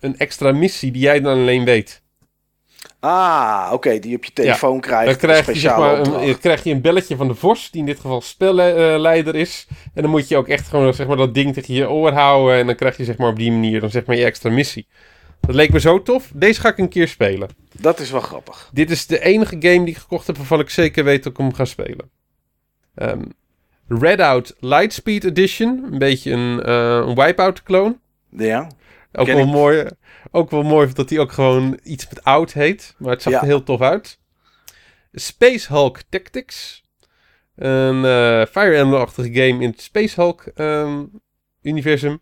een 0.01 0.19
extra 0.19 0.53
missie 0.53 0.91
die 0.91 1.03
jij 1.03 1.21
dan 1.21 1.39
alleen 1.39 1.65
weet. 1.65 2.03
Ah, 3.07 3.73
oké, 3.73 3.99
die 3.99 4.17
op 4.17 4.25
je 4.25 4.33
telefoon 4.33 4.81
krijgt. 4.81 5.07
Dan 5.07 5.17
krijg 5.17 5.47
je, 5.47 5.55
zeg 5.55 5.77
maar, 5.77 5.99
een, 5.99 6.39
krijg 6.39 6.65
je 6.65 6.71
een 6.71 6.81
belletje 6.81 7.17
van 7.17 7.29
de 7.29 7.35
Vos, 7.35 7.71
die 7.71 7.81
in 7.81 7.87
dit 7.87 8.01
geval 8.01 8.21
spelleider 8.21 9.35
is. 9.35 9.67
En 9.95 10.03
dan 10.03 10.11
moet 10.11 10.29
je 10.29 10.37
ook 10.37 10.49
echt 10.49 10.69
gewoon 10.69 10.95
zeg 10.95 11.07
maar, 11.07 11.17
dat 11.17 11.35
ding 11.35 11.55
tegen 11.55 11.75
je 11.75 11.91
oor 11.91 12.13
houden. 12.13 12.57
En 12.57 12.67
dan 12.67 12.75
krijg 12.75 12.97
je 12.97 13.05
zeg 13.05 13.17
maar, 13.17 13.29
op 13.29 13.37
die 13.37 13.53
manier 13.53 13.81
dan, 13.81 13.91
zeg 13.91 14.05
maar, 14.05 14.17
je 14.17 14.25
extra 14.25 14.51
missie. 14.51 14.87
Dat 15.41 15.55
leek 15.55 15.73
me 15.73 15.81
zo 15.81 16.03
tof. 16.03 16.31
Deze 16.35 16.61
ga 16.61 16.69
ik 16.69 16.79
een 16.79 16.89
keer 16.89 17.09
spelen. 17.09 17.49
Dat 17.73 18.01
is 18.01 18.11
wel 18.11 18.21
grappig. 18.21 18.71
Dit 18.73 18.91
is 18.91 19.07
de 19.07 19.21
enige 19.21 19.57
game 19.61 19.85
die 19.85 19.95
ik 19.95 19.97
gekocht 19.97 20.27
heb 20.27 20.37
waarvan 20.37 20.61
ik 20.61 20.71
zeker 20.71 21.05
weet 21.05 21.23
dat 21.23 21.33
ik 21.33 21.39
hem 21.39 21.55
ga 21.55 21.65
spelen. 21.65 22.11
Ehm 22.95 23.23
Redout 23.89 24.55
Lightspeed 24.61 25.25
Edition. 25.25 25.89
Een 25.93 25.99
beetje 25.99 26.31
een, 26.33 26.63
eh 26.63 27.03
een 27.07 27.15
Wipeout-kloon. 27.15 27.99
Ja. 28.31 28.71
Ook 29.13 29.27
wel, 29.27 29.47
mooi, 29.47 29.87
ook 30.31 30.51
wel 30.51 30.63
mooi 30.63 30.93
dat 30.93 31.11
hij 31.11 31.19
ook 31.19 31.33
gewoon 31.33 31.79
iets 31.83 32.09
met 32.09 32.25
oud 32.25 32.53
heet. 32.53 32.95
Maar 32.99 33.11
het 33.13 33.23
zag 33.23 33.33
Ja. 33.33 33.41
er 33.41 33.47
heel 33.47 33.63
tof 33.63 33.81
uit. 33.81 34.19
Space 35.13 35.73
Hulk 35.73 36.01
Tactics. 36.09 36.85
Een 37.57 38.05
eh, 38.05 38.47
Fire 38.51 38.77
Emblem-achtige 38.77 39.33
game 39.33 39.63
in 39.63 39.71
het 39.71 39.81
Space 39.81 40.21
Hulk 40.21 40.43
ehm, 40.55 41.05
universum. 41.63 42.21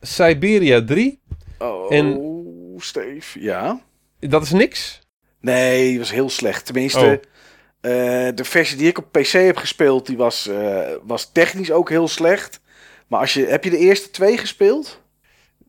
Siberia 0.00 0.84
3. 0.84 1.20
Oh, 1.58 1.92
En- 1.94 2.36
Steve. 2.76 3.40
Ja. 3.40 3.80
Dat 4.20 4.42
is 4.42 4.50
niks. 4.52 5.00
Nee, 5.40 5.88
die 5.88 5.98
was 5.98 6.10
heel 6.12 6.30
slecht. 6.30 6.64
Tenminste, 6.66 6.98
Oh. 7.00 7.12
eh, 7.92 8.34
de 8.34 8.44
versie 8.44 8.76
die 8.76 8.88
ik 8.88 8.98
op 8.98 9.12
PC 9.12 9.26
heb 9.32 9.56
gespeeld, 9.56 10.06
die 10.06 10.16
was, 10.16 10.46
eh, 10.46 10.90
was 11.02 11.32
technisch 11.32 11.70
ook 11.72 11.88
heel 11.88 12.08
slecht. 12.08 12.60
Maar 13.06 13.20
als 13.20 13.34
je, 13.34 13.46
heb 13.46 13.64
je 13.64 13.70
de 13.70 13.78
eerste 13.78 14.10
twee 14.10 14.38
gespeeld? 14.38 15.02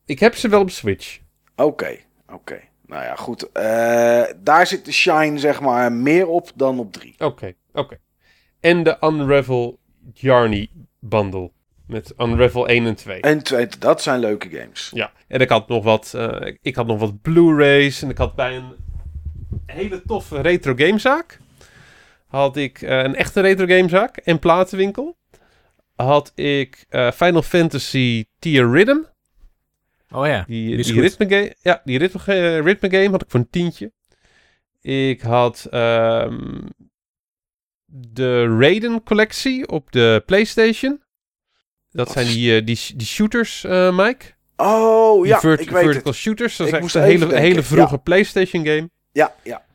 Ik 0.06 0.20
heb 0.20 0.36
ze 0.36 0.48
wel 0.50 0.62
op 0.62 0.70
Switch. 0.72 1.19
Oké, 1.60 1.98
oké. 2.30 2.60
Nou 2.86 3.04
ja, 3.04 3.16
goed. 3.16 3.52
Eh, 3.52 4.24
daar 4.38 4.68
zit 4.68 4.86
de 4.86 4.92
shine, 4.92 5.40
zeg 5.40 5.62
maar, 5.62 5.92
meer 5.92 6.28
op 6.28 6.52
dan 6.56 6.80
op 6.80 6.94
drie. 6.94 7.16
Oké, 7.18 7.54
oké. 7.74 7.98
En 8.60 8.84
de 8.84 8.98
Unravel 9.02 9.80
Yarny 10.14 10.70
bundle. 11.00 11.52
Met 11.88 12.14
Unravel 12.18 12.68
1 12.68 12.86
en 12.86 12.96
2. 12.96 13.22
En 13.22 13.44
twee, 13.44 13.68
dat 13.80 14.02
zijn 14.02 14.20
leuke 14.20 14.50
games. 14.50 14.92
Ja, 14.94 15.12
en 15.28 15.40
ik 15.40 15.50
had 15.50 15.68
nog 15.68 15.84
wat, 15.84 16.14
eh, 16.16 16.54
ik 16.62 16.76
had 16.76 16.88
nog 16.88 17.00
wat 17.00 17.22
Blu-rays. 17.22 18.02
En 18.02 18.10
ik 18.10 18.18
had 18.18 18.36
bij 18.36 18.56
een 18.56 18.74
hele 19.66 20.02
toffe 20.02 20.42
retro 20.42 20.74
gamezaak. 20.76 21.40
Had 22.28 22.58
ik 22.58 22.82
eh, 22.82 23.04
een 23.04 23.16
echte 23.16 23.42
retro 23.42 23.66
gamezaak 23.66 24.18
en 24.18 24.40
platenwinkel. 24.40 25.18
Had 25.96 26.32
ik 26.36 26.86
Final 27.14 27.42
Fantasy 27.42 28.26
Tier 28.40 28.72
Rhythm. 28.72 28.98
Oh 30.12 30.28
ja, 30.28 30.44
Die, 30.48 30.78
die 30.84 31.02
ritme 31.02 31.30
game. 31.30 31.56
Ja, 31.62 31.82
die 31.86 31.98
ritme, 31.98 32.60
ritme 32.60 32.90
game 32.90 33.10
had 33.10 33.22
ik 33.22 33.30
voor 33.30 33.40
een 33.40 33.50
tientje. 33.50 33.92
Ik 34.82 35.22
had 35.22 35.68
ehm, 35.72 36.62
de 37.86 38.58
Raiden 38.60 39.04
collectie 39.04 39.68
op 39.68 39.92
de 39.92 40.24
PlayStation. 40.26 41.04
Dat 41.92 42.12
zijn 42.12 42.28
die, 42.28 42.56
eh, 42.60 42.66
die, 42.66 42.80
die 42.96 43.08
shooters, 43.08 43.64
eh, 43.64 43.98
Mike. 43.98 44.26
Oh, 44.56 45.22
Die 45.22 45.32
ja, 45.32 45.40
vert- 45.40 45.60
ik 45.62 45.70
weet 45.70 45.84
vertical 45.84 46.12
het. 46.12 46.22
shooters. 46.22 46.56
Dat 46.58 46.68
Ik 46.68 46.74
is 46.76 46.80
echt 46.80 46.94
een 46.96 47.02
hele, 47.02 47.18
denken, 47.20 47.38
hele 47.38 47.64
vroege 47.64 47.92
ja. 47.96 47.98
PlayStation 47.98 48.66
game. 48.66 48.90
Ja, 49.12 49.36
ja. 49.44 49.66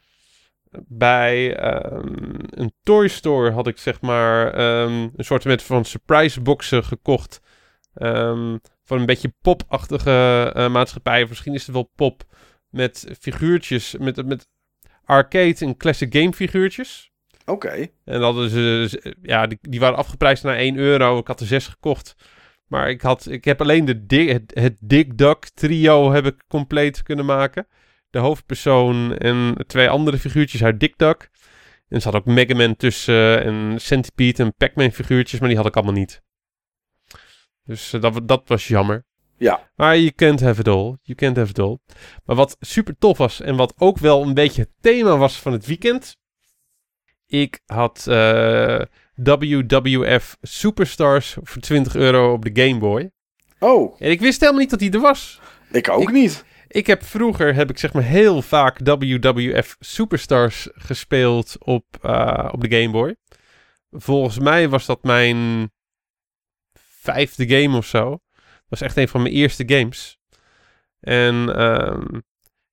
Bij 0.86 1.56
ehm, 1.56 2.34
een 2.50 2.72
toy 2.82 3.08
store 3.08 3.50
had 3.50 3.66
ik 3.66 3.78
zeg 3.78 4.00
maar 4.00 4.52
ehm, 4.54 5.08
een 5.16 5.24
soort 5.24 5.62
van 5.62 5.84
surprise 5.84 6.40
boxen 6.40 6.84
gekocht. 6.84 7.40
Ehm, 7.94 8.56
van 8.84 8.98
een 9.00 9.06
beetje 9.06 9.34
pop-achtige 9.42 10.50
eh, 10.54 10.70
maatschappij. 10.70 11.26
Misschien 11.28 11.54
is 11.54 11.62
het 11.66 11.74
wel 11.74 11.90
pop. 11.96 12.22
Met 12.70 13.06
figuurtjes. 13.20 13.94
Met, 13.98 14.26
met 14.26 14.46
arcade 15.04 15.54
en 15.58 15.76
classic 15.76 16.14
game 16.16 16.32
figuurtjes. 16.32 17.10
Oké. 17.46 17.68
En 17.70 17.90
dat 18.04 18.22
hadden 18.22 18.50
ze, 18.50 18.86
ze- 18.90 19.14
ja, 19.22 19.46
die, 19.46 19.58
die 19.60 19.80
waren 19.80 19.96
afgeprijsd 19.98 20.42
naar 20.42 20.56
1 20.56 20.76
euro. 20.76 21.18
Ik 21.18 21.26
had 21.26 21.40
er 21.40 21.46
6 21.46 21.66
gekocht. 21.66 22.14
Maar 22.68 22.90
ik, 22.90 23.00
had, 23.00 23.30
ik 23.30 23.44
heb 23.44 23.60
alleen 23.60 23.84
de 23.84 24.06
Di- 24.06 24.32
het, 24.32 24.50
het 24.54 24.76
Dick 24.80 25.18
Duck 25.18 25.48
trio 25.54 26.12
heb 26.12 26.26
ik 26.26 26.42
compleet 26.48 27.02
kunnen 27.02 27.24
maken. 27.24 27.66
De 28.10 28.18
hoofdpersoon 28.18 29.16
en 29.16 29.54
twee 29.66 29.88
andere 29.88 30.18
figuurtjes 30.18 30.64
uit 30.64 30.80
Dick 30.80 30.98
Duck. 30.98 31.30
En 31.88 31.96
er 31.96 32.00
zat 32.00 32.14
ook 32.14 32.24
Mega 32.24 32.54
Man 32.54 32.76
tussen 32.76 33.44
en 33.44 33.80
Centipede 33.80 34.42
en 34.42 34.54
Pac-Man 34.56 34.90
figuurtjes, 34.90 35.40
maar 35.40 35.48
die 35.48 35.58
had 35.58 35.66
ik 35.66 35.74
allemaal 35.76 35.94
niet. 35.94 36.22
Dus 37.64 37.92
eh, 37.92 38.00
dat, 38.00 38.28
dat 38.28 38.42
was 38.46 38.68
jammer. 38.68 39.04
Ja. 39.36 39.70
Maar 39.76 39.96
you 39.98 40.10
can't 40.10 40.40
have 40.40 40.60
it 40.60 40.68
all. 40.68 40.96
You 41.02 41.14
can't 41.16 41.36
have 41.36 41.50
it 41.50 41.58
all. 41.58 41.78
Maar 42.24 42.36
wat 42.36 42.56
super 42.60 42.94
tof 42.98 43.18
was 43.18 43.40
en 43.40 43.56
wat 43.56 43.74
ook 43.78 43.98
wel 43.98 44.22
een 44.22 44.34
beetje 44.34 44.62
het 44.62 44.70
thema 44.80 45.16
was 45.16 45.40
van 45.40 45.52
het 45.52 45.66
weekend. 45.66 46.16
Ik 47.26 47.60
had 47.66 48.06
eh, 48.08 48.80
WWF 49.14 50.36
Superstars 50.42 51.36
voor 51.42 51.62
20 51.62 51.94
euro 51.94 52.32
op 52.32 52.44
de 52.54 52.62
Game 52.62 52.78
Boy. 52.78 53.10
Oh, 53.58 53.94
En 53.98 54.10
ik 54.10 54.20
wist 54.20 54.40
helemaal 54.40 54.60
niet 54.60 54.70
dat 54.70 54.78
die 54.78 54.90
er 54.92 55.00
was. 55.00 55.40
ik 55.70 55.88
ook 55.88 56.02
Ik- 56.02 56.12
niet. 56.12 56.44
Ik 56.68 56.86
heb 56.86 57.02
vroeger 57.04 57.54
heb 57.54 57.70
ik 57.70 57.78
zeg 57.78 57.92
maar 57.92 58.02
heel 58.02 58.42
vaak 58.42 58.78
WWF 58.84 59.76
Superstars 59.80 60.68
gespeeld 60.74 61.56
op, 61.58 61.84
eh, 62.02 62.48
op 62.52 62.60
de 62.68 62.76
Game 62.80 62.90
Boy. 62.92 63.16
Volgens 63.90 64.38
mij 64.38 64.68
was 64.68 64.86
dat 64.86 65.02
mijn 65.02 65.70
vijfde 67.04 67.48
game 67.48 67.76
of 67.76 67.86
zo. 67.86 68.10
Dat 68.10 68.68
was 68.68 68.80
echt 68.80 68.96
een 68.96 69.08
van 69.08 69.22
mijn 69.22 69.34
eerste 69.34 69.64
games. 69.66 70.18
En 71.00 71.56
ehm, 71.56 72.20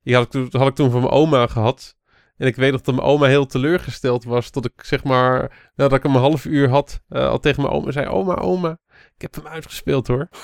die 0.03 0.15
had 0.15 0.23
ik, 0.23 0.29
toen, 0.29 0.47
had 0.51 0.67
ik 0.67 0.75
toen 0.75 0.91
van 0.91 1.01
mijn 1.01 1.13
oma 1.13 1.47
gehad. 1.47 1.95
En 2.37 2.47
ik 2.47 2.55
weet 2.55 2.71
nog 2.71 2.81
dat 2.81 2.95
mijn 2.95 3.07
oma 3.07 3.25
heel 3.27 3.45
teleurgesteld 3.45 4.23
was. 4.23 4.49
Tot 4.49 4.65
ik 4.65 4.83
zeg 4.83 5.03
maar, 5.03 5.51
nadat 5.75 5.97
ik 5.97 6.03
hem 6.03 6.15
een 6.15 6.21
half 6.21 6.45
uur 6.45 6.69
had, 6.69 7.01
eh, 7.09 7.27
al 7.27 7.39
tegen 7.39 7.61
mijn 7.61 7.73
oma 7.73 7.91
zei: 7.91 8.07
Oma, 8.07 8.35
oma, 8.35 8.77
ik 9.15 9.21
heb 9.21 9.35
hem 9.35 9.47
uitgespeeld 9.47 10.07
hoor. 10.07 10.29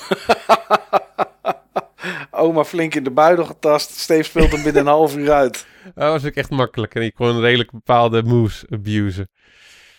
Oma 2.31 2.63
flink 2.63 2.95
in 2.95 3.03
de 3.03 3.11
buidel 3.11 3.45
getast. 3.45 3.89
Steve 3.89 4.23
speelt 4.23 4.51
hem 4.51 4.63
binnen 4.63 4.81
een 4.81 4.87
half 4.87 5.15
uur 5.15 5.31
uit. 5.31 5.65
Dat 5.95 6.11
was 6.11 6.25
ook 6.25 6.33
echt 6.33 6.49
makkelijk. 6.49 6.95
En 6.95 7.01
ik 7.01 7.13
kon 7.13 7.39
redelijk 7.39 7.71
bepaalde 7.71 8.23
moves 8.23 8.65
abusen. 8.69 9.29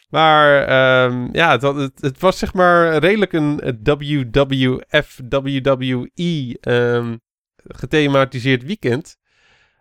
Maar 0.09 0.63
ehm, 0.63 1.29
ja, 1.33 1.51
het, 1.51 1.63
het, 1.63 2.01
het 2.01 2.21
was 2.21 2.39
zeg 2.39 2.55
maar 2.55 2.97
redelijk 2.97 3.33
een 3.33 3.81
WWF, 3.83 5.21
WWE 5.29 6.57
ehm, 6.61 7.17
gethematiseerd 7.67 8.65
weekend. 8.65 9.17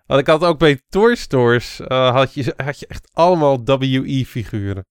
Want 0.05 0.19
ik 0.19 0.27
had 0.27 0.43
ook 0.43 0.59
bij 0.59 0.81
Toy 0.89 1.15
Stores, 1.15 1.79
eh, 1.79 2.11
had, 2.11 2.33
je, 2.33 2.53
had 2.57 2.79
je 2.79 2.87
echt 2.87 3.09
allemaal 3.13 3.63
WE-figuren. 3.77 4.85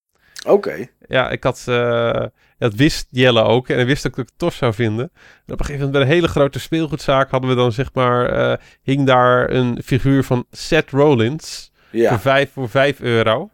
Oké. 0.47 0.87
Ja, 1.07 1.31
ik 1.31 1.43
had, 1.43 1.65
eh, 1.69 2.25
dat 2.59 2.75
wist 2.75 3.07
Jelle 3.11 3.43
ook 3.43 3.69
en 3.69 3.77
hij 3.77 3.87
wist 3.87 4.07
ook 4.07 4.17
dat 4.17 4.25
ik 4.25 4.31
het 4.31 4.39
tof 4.39 4.55
zou 4.55 4.75
vinden. 4.75 5.11
En 5.47 5.53
op 5.53 5.59
een 5.61 5.65
gegeven 5.65 5.75
moment 5.87 5.93
bij 5.93 6.03
een 6.03 6.15
hele 6.15 6.29
grote 6.29 6.59
speelgoedzaak 6.59 7.31
hadden 7.31 7.51
we 7.51 7.57
dan 7.57 7.73
zeg 7.73 7.91
maar, 7.93 8.29
eh, 8.29 8.57
hing 8.83 9.07
daar 9.07 9.51
een 9.51 9.83
figuur 9.85 10.25
van 10.25 10.47
Seth 10.51 10.91
Rollins 10.91 11.71
voor, 11.91 12.01
Ja. 12.01 12.19
vijf, 12.19 12.53
voor 12.53 12.69
5 12.69 13.01
euro. 13.01 13.51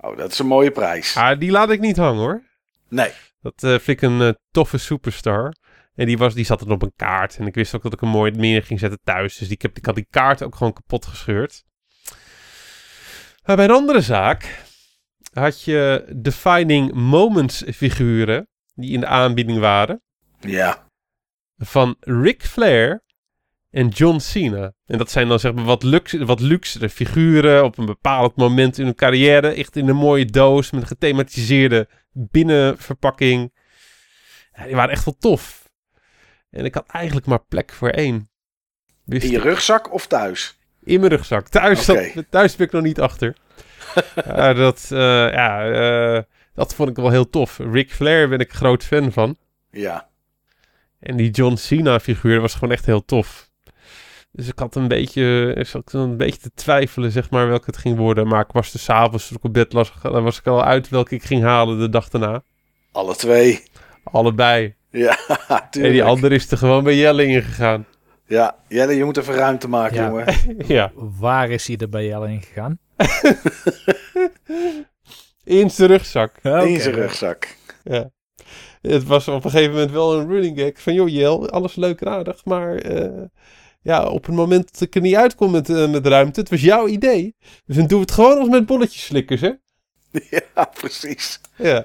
Oh, 0.00 0.16
dat 0.16 0.32
is 0.32 0.38
een 0.38 0.46
mooie 0.46 0.70
prijs. 0.70 1.16
Ah, 1.16 1.38
die 1.38 1.50
laat 1.50 1.70
ik 1.70 1.80
niet 1.80 1.96
hangen 1.96 2.20
hoor. 2.20 2.42
Nee. 2.88 3.10
Dat 3.40 3.62
eh, 3.62 3.70
vind 3.70 3.88
ik 3.88 4.02
een 4.02 4.20
eh, 4.20 4.32
toffe 4.50 4.78
superstar. 4.78 5.54
En 5.94 6.06
die, 6.06 6.18
was, 6.18 6.34
die 6.34 6.44
zat 6.44 6.58
dan 6.58 6.70
op 6.70 6.82
een 6.82 6.92
kaart. 6.96 7.36
En 7.36 7.46
ik 7.46 7.54
wist 7.54 7.74
ook 7.74 7.82
dat 7.82 7.92
ik 7.92 8.00
hem 8.00 8.08
mooi 8.08 8.30
neer 8.30 8.62
ging 8.62 8.78
zetten 8.80 9.00
thuis. 9.04 9.36
Dus 9.36 9.46
die, 9.48 9.56
ik, 9.56 9.62
heb, 9.62 9.76
ik 9.76 9.86
had 9.86 9.94
die 9.94 10.06
kaart 10.10 10.42
ook 10.42 10.54
gewoon 10.54 10.72
kapot 10.72 11.06
gescheurd. 11.06 11.64
Maar 13.44 13.56
bij 13.56 13.64
een 13.64 13.70
andere 13.70 14.00
zaak 14.00 14.64
had 15.32 15.62
je 15.62 16.12
Defining 16.16 16.92
Moments 16.92 17.64
figuren 17.74 18.48
die 18.74 18.92
in 18.92 19.00
de 19.00 19.06
aanbieding 19.06 19.58
waren. 19.58 20.02
Ja. 20.40 20.86
Van 21.56 21.96
Ric 22.00 22.42
Flair 22.42 23.02
en 23.70 23.88
John 23.88 24.18
Cena. 24.18 24.72
En 24.86 24.98
dat 24.98 25.10
zijn 25.10 25.28
dan 25.28 25.38
zeg 25.40 25.52
maar 25.54 25.64
wat, 25.64 25.82
luxe, 25.82 26.24
wat 26.24 26.40
luxere 26.40 26.88
figuren 26.88 27.64
op 27.64 27.78
een 27.78 27.86
bepaald 27.86 28.36
moment 28.36 28.78
in 28.78 28.84
hun 28.84 28.94
carrière. 28.94 29.48
Echt 29.48 29.76
in 29.76 29.88
een 29.88 29.96
mooie 29.96 30.24
doos 30.24 30.70
met 30.70 30.80
een 30.80 30.86
gethematiseerde 30.86 31.88
binnenverpakking. 32.12 33.52
Ja, 34.56 34.64
die 34.64 34.74
waren 34.74 34.90
echt 34.90 35.04
wel 35.04 35.16
tof. 35.18 35.68
En 36.50 36.64
ik 36.64 36.74
had 36.74 36.86
eigenlijk 36.86 37.26
maar 37.26 37.44
plek 37.48 37.72
voor 37.72 37.90
één. 37.90 38.30
Wist 39.04 39.24
In 39.24 39.30
je 39.30 39.40
rugzak 39.40 39.92
of 39.92 40.06
thuis? 40.06 40.58
In 40.82 41.00
mijn 41.00 41.12
rugzak. 41.12 41.48
Thuis, 41.48 41.84
zat- 41.84 42.24
thuis 42.30 42.56
ben 42.56 42.66
ik 42.66 42.72
nog 42.72 42.82
niet 42.82 43.00
achter. 43.00 43.36
Ja, 44.26 44.52
dat, 44.54 44.88
eh, 44.92 44.98
ja, 45.32 45.70
eh, 45.70 46.22
dat 46.54 46.74
vond 46.74 46.88
ik 46.90 46.96
wel 46.96 47.10
heel 47.10 47.30
tof. 47.30 47.58
Ric 47.58 47.92
Flair 47.92 48.28
ben 48.28 48.38
ik 48.38 48.52
groot 48.52 48.84
fan 48.84 49.12
van. 49.12 49.36
Ja. 49.70 50.08
En 51.00 51.16
die 51.16 51.30
John 51.30 51.54
Cena 51.56 52.00
figuur 52.00 52.40
was 52.40 52.54
gewoon 52.54 52.72
echt 52.72 52.86
heel 52.86 53.04
tof. 53.04 53.47
Dus 54.32 54.48
ik 54.48 54.58
had 54.58 54.74
een 54.74 54.88
beetje, 54.88 55.54
ik 55.56 55.66
zat 55.66 55.92
een 55.92 56.16
beetje 56.16 56.40
te 56.40 56.50
twijfelen, 56.54 57.10
zeg 57.10 57.30
maar, 57.30 57.48
welke 57.48 57.64
het 57.66 57.76
ging 57.76 57.96
worden. 57.96 58.26
Maar 58.28 58.40
ik 58.40 58.52
was 58.52 58.72
dus 58.72 58.82
's 58.84 58.88
avonds 58.90 59.28
toen 59.28 59.36
ik 59.36 59.44
op 59.44 59.52
bed 59.52 59.72
lag, 59.72 60.00
dan 60.00 60.22
was 60.24 60.38
ik 60.38 60.46
al 60.46 60.64
uit 60.64 60.88
welke 60.88 61.14
ik 61.14 61.22
ging 61.22 61.42
halen 61.42 61.78
de 61.78 61.88
dag 61.88 62.08
daarna. 62.08 62.42
Alle 62.92 63.16
twee. 63.16 63.62
Allebei. 64.04 64.74
Ja, 64.90 65.18
En 65.48 65.66
tuurlijk. 65.70 65.94
die 65.94 66.04
andere 66.04 66.34
is 66.34 66.50
er 66.50 66.58
gewoon 66.58 66.84
bij 66.84 66.96
Jelle 66.96 67.24
ingegaan. 67.24 67.86
Ja, 68.26 68.56
Jelle, 68.68 68.92
je 68.96 69.04
moet 69.04 69.16
even 69.16 69.34
ruimte 69.34 69.68
maken, 69.68 69.96
Ja. 69.96 70.06
jongen. 70.06 70.34
ja, 70.76 70.92
Waar 70.94 71.50
is 71.50 71.66
hij 71.66 71.76
er 71.76 71.88
bij 71.88 72.06
Jelle 72.06 72.28
in 72.30 72.42
gegaan? 72.42 72.78
in 75.44 75.70
zijn 75.70 75.88
rugzak. 75.88 76.36
In 76.42 76.80
zijn 76.80 76.94
rugzak. 76.94 77.56
Ja. 77.84 78.10
Het 78.82 79.04
was 79.04 79.28
op 79.28 79.44
een 79.44 79.50
gegeven 79.50 79.72
moment 79.72 79.90
wel 79.90 80.18
een 80.18 80.28
running 80.28 80.58
gag 80.58 80.70
van, 80.74 80.94
joh 80.94 81.08
Jel, 81.08 81.50
alles 81.50 81.74
leuk 81.74 82.00
en 82.00 82.08
aardig, 82.08 82.44
maar 82.44 82.74
eh, 82.76 83.22
ja, 83.82 84.04
op 84.04 84.26
het 84.26 84.34
moment 84.34 84.72
dat 84.72 84.80
ik 84.80 84.94
er 84.94 85.00
niet 85.00 85.14
uitkom 85.14 85.50
met, 85.50 85.70
eh, 85.70 85.90
met 85.90 86.06
ruimte, 86.06 86.40
het 86.40 86.50
was 86.50 86.60
jouw 86.60 86.86
idee. 86.86 87.34
Dus 87.66 87.76
dan 87.76 87.86
doen 87.86 87.98
we 87.98 88.04
het 88.04 88.14
gewoon 88.14 88.38
als 88.38 88.48
met 88.48 88.66
bolletjes 88.66 89.04
slikkers, 89.04 89.40
hè? 89.46 89.52
Ja, 90.30 90.64
precies. 90.74 91.40
Ja. 91.56 91.84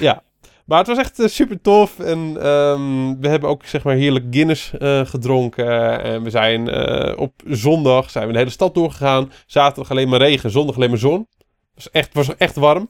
ja. 0.00 0.22
Maar 0.64 0.78
het 0.78 0.86
was 0.86 0.98
echt 0.98 1.22
super 1.24 1.60
tof. 1.60 1.98
En 1.98 2.36
ehm, 2.42 3.20
we 3.20 3.28
hebben 3.28 3.48
ook 3.48 3.64
zeg 3.64 3.82
maar 3.82 3.94
heerlijk 3.94 4.24
Guinness 4.30 4.72
eh, 4.78 5.06
gedronken. 5.06 6.02
En 6.02 6.22
we 6.22 6.30
zijn 6.30 6.68
eh, 6.68 7.18
op 7.18 7.32
zondag 7.46 8.10
zijn 8.10 8.26
we 8.26 8.32
de 8.32 8.38
hele 8.38 8.50
stad 8.50 8.74
doorgegaan. 8.74 9.32
Zaterdag 9.46 9.90
alleen 9.90 10.08
maar 10.08 10.20
regen, 10.20 10.50
zondag 10.50 10.76
alleen 10.76 10.90
maar 10.90 10.98
zon. 10.98 11.26
Het 11.74 11.74
was 11.74 11.90
echt, 11.90 12.14
was 12.14 12.36
echt 12.36 12.56
warm. 12.56 12.88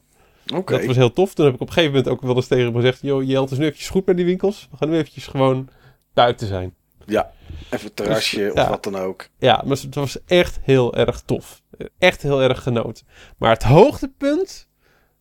Oké. 0.55 0.77
Dat 0.77 0.85
was 0.85 0.95
heel 0.95 1.13
tof. 1.13 1.33
Toen 1.33 1.45
heb 1.45 1.53
ik 1.53 1.61
op 1.61 1.67
een 1.67 1.73
gegeven 1.73 1.95
moment 1.95 2.13
ook 2.13 2.21
wel 2.21 2.35
eens 2.35 2.47
tegen 2.47 2.65
hem 2.65 2.75
gezegd... 2.75 3.01
Joh, 3.01 3.23
Jel, 3.23 3.41
het 3.41 3.51
is 3.51 3.57
nu 3.57 3.63
eventjes 3.63 3.89
goed 3.89 4.05
met 4.05 4.15
die 4.15 4.25
winkels. 4.25 4.67
We 4.71 4.77
gaan 4.77 4.89
nu 4.89 4.97
eventjes 4.97 5.27
gewoon 5.27 5.69
buiten 6.13 6.47
zijn. 6.47 6.75
Ja, 7.05 7.31
even 7.69 7.87
een 7.87 7.93
terrasje 7.93 8.37
Dus, 8.37 8.51
of 8.51 8.57
ja. 8.57 8.69
wat 8.69 8.83
dan 8.83 8.95
ook. 8.95 9.29
Ja, 9.37 9.61
maar 9.65 9.77
het 9.77 9.95
was 9.95 10.23
echt 10.25 10.59
heel 10.61 10.95
erg 10.95 11.21
tof. 11.21 11.61
Echt 11.97 12.21
heel 12.21 12.41
erg 12.41 12.63
genoten. 12.63 13.07
Maar 13.37 13.51
het 13.51 13.63
hoogtepunt, 13.63 14.69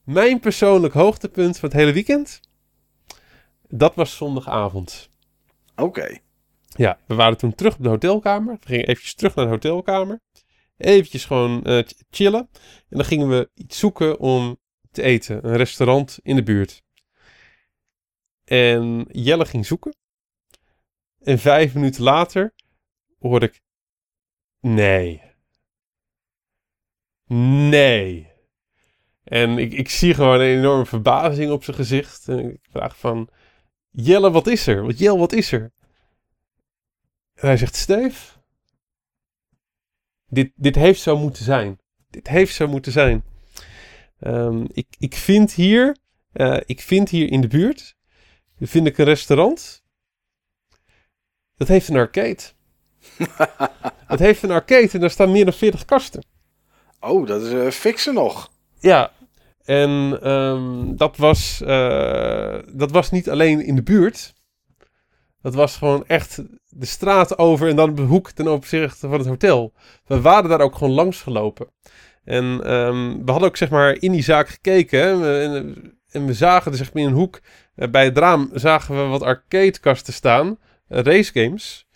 mijn 0.04 0.40
persoonlijk 0.40 0.94
hoogtepunt 0.94 1.58
van 1.58 1.68
het 1.68 1.78
hele 1.78 1.92
weekend, 1.92 2.40
dat 3.68 3.94
was 3.94 4.16
zondagavond. 4.16 5.10
Oké. 5.76 6.18
Ja, 6.68 6.98
we 7.06 7.14
waren 7.14 7.38
toen 7.38 7.54
terug 7.54 7.74
op 7.76 7.82
de 7.82 7.88
hotelkamer. 7.88 8.56
We 8.60 8.66
gingen 8.66 8.86
eventjes 8.86 9.14
terug 9.14 9.34
naar 9.34 9.44
de 9.44 9.50
hotelkamer. 9.50 10.20
Eventjes 10.76 11.24
gewoon 11.24 11.64
eh, 11.64 11.78
ch- 11.86 12.02
chillen. 12.10 12.48
En 12.88 12.96
dan 12.96 13.04
gingen 13.04 13.28
we 13.28 13.50
iets 13.54 13.78
zoeken 13.78 14.18
om 14.18 14.58
te 14.90 15.02
eten. 15.02 15.46
Een 15.48 15.56
restaurant 15.56 16.18
in 16.22 16.36
de 16.36 16.42
buurt. 16.42 16.82
En 18.44 19.06
Jelle 19.08 19.44
ging 19.44 19.66
zoeken. 19.66 19.94
En 21.24 21.38
vijf 21.38 21.74
minuten 21.74 22.02
later 22.02 22.54
hoorde 23.18 23.46
ik... 23.46 23.60
Nee. 24.60 25.22
Nee. 27.68 28.30
En 29.24 29.58
ik, 29.58 29.72
ik 29.72 29.88
zie 29.88 30.14
gewoon 30.14 30.40
een 30.40 30.58
enorme 30.58 30.86
verbazing 30.86 31.50
op 31.50 31.64
zijn 31.64 31.76
gezicht. 31.76 32.28
En 32.28 32.38
ik 32.38 32.60
vraag 32.70 32.98
van... 32.98 33.28
Jelle, 33.90 34.30
wat 34.30 34.46
is 34.46 34.66
er? 34.66 34.82
Wat 34.82 34.98
Jelle, 34.98 35.18
wat 35.18 35.32
is 35.32 35.52
er? 35.52 35.72
En 37.34 37.46
hij 37.46 37.56
zegt, 37.56 37.74
Steef, 37.74 38.38
dit, 40.26 40.52
dit 40.54 40.74
heeft 40.74 41.00
zo 41.00 41.18
moeten 41.18 41.44
zijn. 41.44 41.80
Dit 42.10 42.28
heeft 42.28 42.54
zo 42.54 42.68
moeten 42.68 42.92
zijn. 42.92 43.24
Ehm, 44.18 44.64
ik, 44.72 44.86
ik, 44.98 45.14
vind 45.14 45.52
hier, 45.52 45.96
eh, 46.32 46.60
ik 46.64 46.80
vind 46.80 47.08
hier 47.08 47.30
in 47.30 47.40
de 47.40 47.48
buurt, 47.48 47.96
vind 48.58 48.86
ik 48.86 48.98
een 48.98 49.04
restaurant. 49.04 49.81
Dat 51.62 51.70
heeft 51.70 51.88
een 51.88 51.96
arcade. 51.96 52.38
Het 54.12 54.18
heeft 54.18 54.42
een 54.42 54.50
arcade 54.50 54.88
en 54.92 55.00
daar 55.00 55.10
staan 55.10 55.32
meer 55.32 55.44
dan 55.44 55.54
40 55.54 55.84
kasten. 55.84 56.24
Oh, 57.00 57.26
dat 57.26 57.42
is 57.42 57.52
eh, 57.52 57.70
fixen 57.70 58.14
nog. 58.14 58.50
Ja, 58.80 59.12
en 59.64 60.18
ehm, 60.22 60.96
dat, 60.96 61.16
was, 61.16 61.60
eh, 61.60 62.58
dat 62.72 62.90
was 62.90 63.10
niet 63.10 63.30
alleen 63.30 63.64
in 63.64 63.74
de 63.74 63.82
buurt. 63.82 64.34
Dat 65.42 65.54
was 65.54 65.76
gewoon 65.76 66.04
echt 66.06 66.42
de 66.68 66.86
straat 66.86 67.38
over 67.38 67.68
en 67.68 67.76
dan 67.76 67.90
op 67.90 67.96
de 67.96 68.02
hoek 68.02 68.30
ten 68.30 68.48
opzichte 68.48 69.08
van 69.08 69.18
het 69.18 69.28
hotel. 69.28 69.72
We 70.06 70.20
waren 70.20 70.50
daar 70.50 70.60
ook 70.60 70.74
gewoon 70.74 70.94
langs 70.94 71.20
gelopen. 71.20 71.66
En 72.24 72.60
ehm, 72.64 73.24
we 73.24 73.30
hadden 73.30 73.48
ook 73.48 73.56
zeg 73.56 73.70
maar 73.70 73.96
in 74.00 74.12
die 74.12 74.22
zaak 74.22 74.48
gekeken. 74.48 75.00
hè, 75.00 75.42
en, 75.42 75.76
en 76.10 76.26
we 76.26 76.34
zagen 76.34 76.70
er 76.70 76.78
zeg 76.78 76.92
maar 76.92 77.02
in 77.02 77.08
een 77.08 77.14
hoek, 77.14 77.40
eh, 77.74 77.88
bij 77.88 78.04
het 78.04 78.18
raam 78.18 78.50
zagen 78.52 78.96
we 78.96 79.02
wat 79.02 79.22
arcadekasten 79.22 80.12
staan. 80.12 80.58
Racegames. 81.00 81.86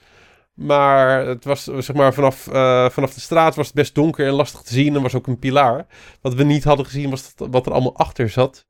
Maar 0.55 1.27
het 1.27 1.45
was 1.45 1.65
zeg 1.65 1.93
maar 1.93 2.15
vanaf, 2.15 2.47
eh, 2.47 2.89
vanaf 2.91 3.15
de 3.15 3.21
straat 3.21 3.55
was 3.55 3.67
het 3.67 3.75
best 3.75 3.95
donker 3.95 4.27
en 4.27 4.33
lastig 4.33 4.61
te 4.63 4.73
zien. 4.73 4.95
Er 4.95 5.01
was 5.01 5.15
ook 5.15 5.27
een 5.27 5.39
pilaar. 5.39 5.87
Wat 6.21 6.35
we 6.35 6.43
niet 6.45 6.65
hadden 6.65 6.87
gezien 6.87 7.11
was 7.11 7.35
dat, 7.35 7.49
wat 7.51 7.67
er 7.67 7.73
allemaal 7.73 7.97
achter 7.97 8.29
zat. 8.31 8.67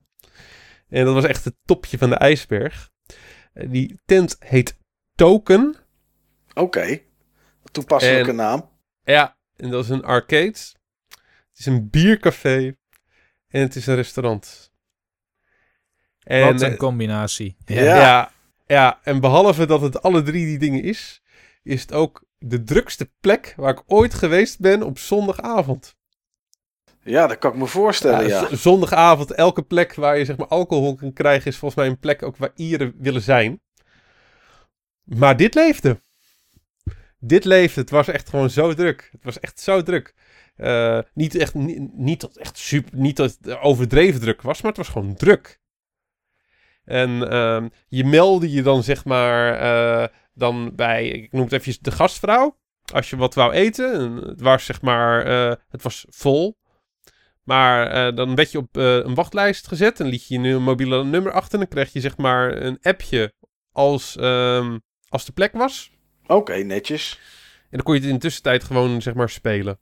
En 0.89 1.05
dat 1.05 1.15
was 1.15 1.25
echt 1.25 1.45
het 1.45 1.55
topje 1.65 1.99
van 1.99 2.11
de 2.11 2.17
ijsberg. 2.17 2.91
Eh, 3.53 3.71
Die 3.71 4.01
tent 4.05 4.37
heet 4.39 4.77
Token. 5.15 5.77
Oké. 6.55 7.01
Toepasselijke 7.73 8.31
En- 8.31 8.37
naam. 8.37 8.71
Ja, 9.05 9.37
en 9.57 9.71
dat 9.71 9.85
is 9.85 9.91
een 9.91 10.05
arcade. 10.05 10.45
Het 10.47 11.59
is 11.59 11.67
een 11.67 11.91
biercafé. 11.91 12.77
En 13.49 13.61
het 13.61 13.77
is 13.77 13.87
een 13.87 13.95
restaurant. 13.95 14.73
En, 16.23 16.45
Wat 16.53 16.61
een 16.63 16.73
eh, 16.73 16.79
combinatie. 16.79 17.57
Ja. 17.65 17.83
ja. 17.83 18.31
Ja, 18.67 19.01
en 19.03 19.21
behalve 19.21 19.67
dat 19.67 19.81
het 19.81 20.03
alle 20.03 20.23
drie 20.23 20.47
die 20.47 20.59
dingen 20.59 20.83
is, 20.83 21.23
is 21.63 21.81
het 21.81 21.93
ook 21.93 22.25
de 22.39 22.63
drukste 22.63 23.11
plek 23.21 23.55
waar 23.57 23.73
ik 23.73 23.83
ooit 23.87 24.15
geweest 24.15 24.61
ben 24.61 24.83
op 24.83 24.99
zondagavond. 24.99 25.97
Ja, 27.03 27.27
dat 27.27 27.39
kan 27.39 27.53
ik 27.53 27.59
me 27.59 27.67
voorstellen, 27.67 28.29
ja. 28.29 28.57
Zondagavond, 28.57 29.31
elke 29.33 29.63
plek 29.63 29.95
waar 29.95 30.19
je 30.19 30.25
zeg 30.25 30.37
maar 30.37 30.47
alcohol 30.47 30.95
kan 30.95 31.13
krijgen, 31.13 31.51
is 31.51 31.57
volgens 31.57 31.81
mij 31.81 31.91
een 31.91 31.99
plek 31.99 32.23
ook 32.23 32.37
waar 32.37 32.53
ieren 32.55 32.95
willen 32.99 33.23
zijn. 33.23 33.61
Maar 35.03 35.37
dit 35.37 35.55
leefde. 35.55 36.01
Dit 37.19 37.45
leefde. 37.45 37.81
Het 37.81 37.91
was 37.91 38.09
echt 38.09 38.29
gewoon 38.29 38.51
zo 38.51 38.75
druk. 38.75 39.09
Het 39.13 39.25
was 39.25 39.41
echt 39.41 39.61
zo 39.61 39.83
druk. 39.83 40.15
Eh, 40.57 40.99
niet 41.15 41.35
echt, 41.35 41.55
niet, 41.55 41.93
niet 41.93 42.21
dat 42.21 42.37
echt 42.37 42.59
super, 42.59 42.99
niet 42.99 43.17
dat 43.17 43.39
het 43.41 43.59
overdreven 43.59 44.21
druk 44.21 44.43
was, 44.43 44.61
maar 44.63 44.71
het 44.71 44.81
was 44.81 44.89
gewoon 44.89 45.15
druk. 45.15 45.61
En 46.87 47.31
ehm, 47.31 47.69
je 47.89 48.05
meldde 48.05 48.51
je 48.51 48.63
dan 48.63 48.83
zeg 48.83 49.05
maar 49.05 49.55
eh, 49.55 50.09
dan 50.35 50.73
bij, 50.75 51.09
ik 51.09 51.33
noem 51.33 51.45
het 51.45 51.53
even 51.53 51.77
de 51.81 51.91
gastvrouw. 51.91 52.57
Als 52.93 53.11
je 53.11 53.17
wat 53.17 53.35
wou 53.35 53.53
eten, 53.53 53.93
en 53.93 54.17
het 54.17 54.41
was 54.41 54.65
zeg 54.65 54.83
maar, 54.83 55.27
eh, 55.27 55.57
het 55.69 55.83
was 55.83 56.07
vol. 56.09 56.59
Maar 57.43 57.87
eh, 57.87 58.17
dan 58.17 58.35
werd 58.35 58.51
je 58.51 58.59
op 58.59 58.77
een 58.77 59.15
wachtlijst 59.15 59.67
gezet 59.67 60.01
en 60.01 60.07
liet 60.07 60.29
je 60.29 60.41
je 60.41 60.59
mobiele 60.59 61.05
nummer 61.05 61.33
achter. 61.33 61.53
En 61.53 61.59
dan 61.59 61.69
kreeg 61.69 61.93
je 61.93 62.01
zeg 62.01 62.17
maar 62.17 62.63
een 62.63 62.79
appje 62.83 63.33
als, 63.73 64.17
ehm, 64.17 64.79
als 65.09 65.25
de 65.25 65.33
plek 65.33 65.53
was. 65.53 65.91
Oké, 66.27 66.55
netjes. 66.55 67.21
En 67.63 67.69
dan 67.71 67.83
kon 67.83 67.95
je 67.95 68.01
het 68.01 68.09
in 68.09 68.15
de 68.15 68.21
tussentijd 68.21 68.65
gewoon 68.65 69.03
zeg 69.03 69.15
maar 69.15 69.31
spelen. 69.31 69.79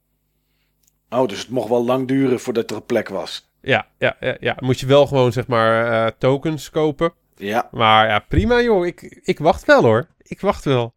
Oh, 1.09 1.29
dus 1.29 1.39
het 1.39 1.49
mocht 1.49 1.69
wel 1.69 1.85
lang 1.85 2.09
duren 2.09 2.41
voordat 2.41 2.71
er 2.71 2.77
een 2.77 2.87
plek 2.87 3.09
was. 3.09 3.53
Ja, 3.65 3.87
ja, 3.99 4.17
ja, 4.21 4.37
ja. 4.41 4.57
Moet 4.59 4.81
je 4.81 4.87
wel 4.87 5.07
gewoon 5.07 5.33
zeg 5.33 5.47
maar 5.47 6.07
eh, 6.07 6.13
tokens 6.19 6.71
kopen. 6.71 7.13
Ja. 7.37 7.69
Maar 7.71 8.09
ja, 8.09 8.19
prima 8.19 8.61
joh. 8.61 8.87
Ik, 8.87 9.21
ik 9.23 9.39
wacht 9.39 9.65
wel 9.65 9.83
hoor. 9.83 10.07
Ik 10.19 10.41
wacht 10.41 10.65
wel. 10.65 10.95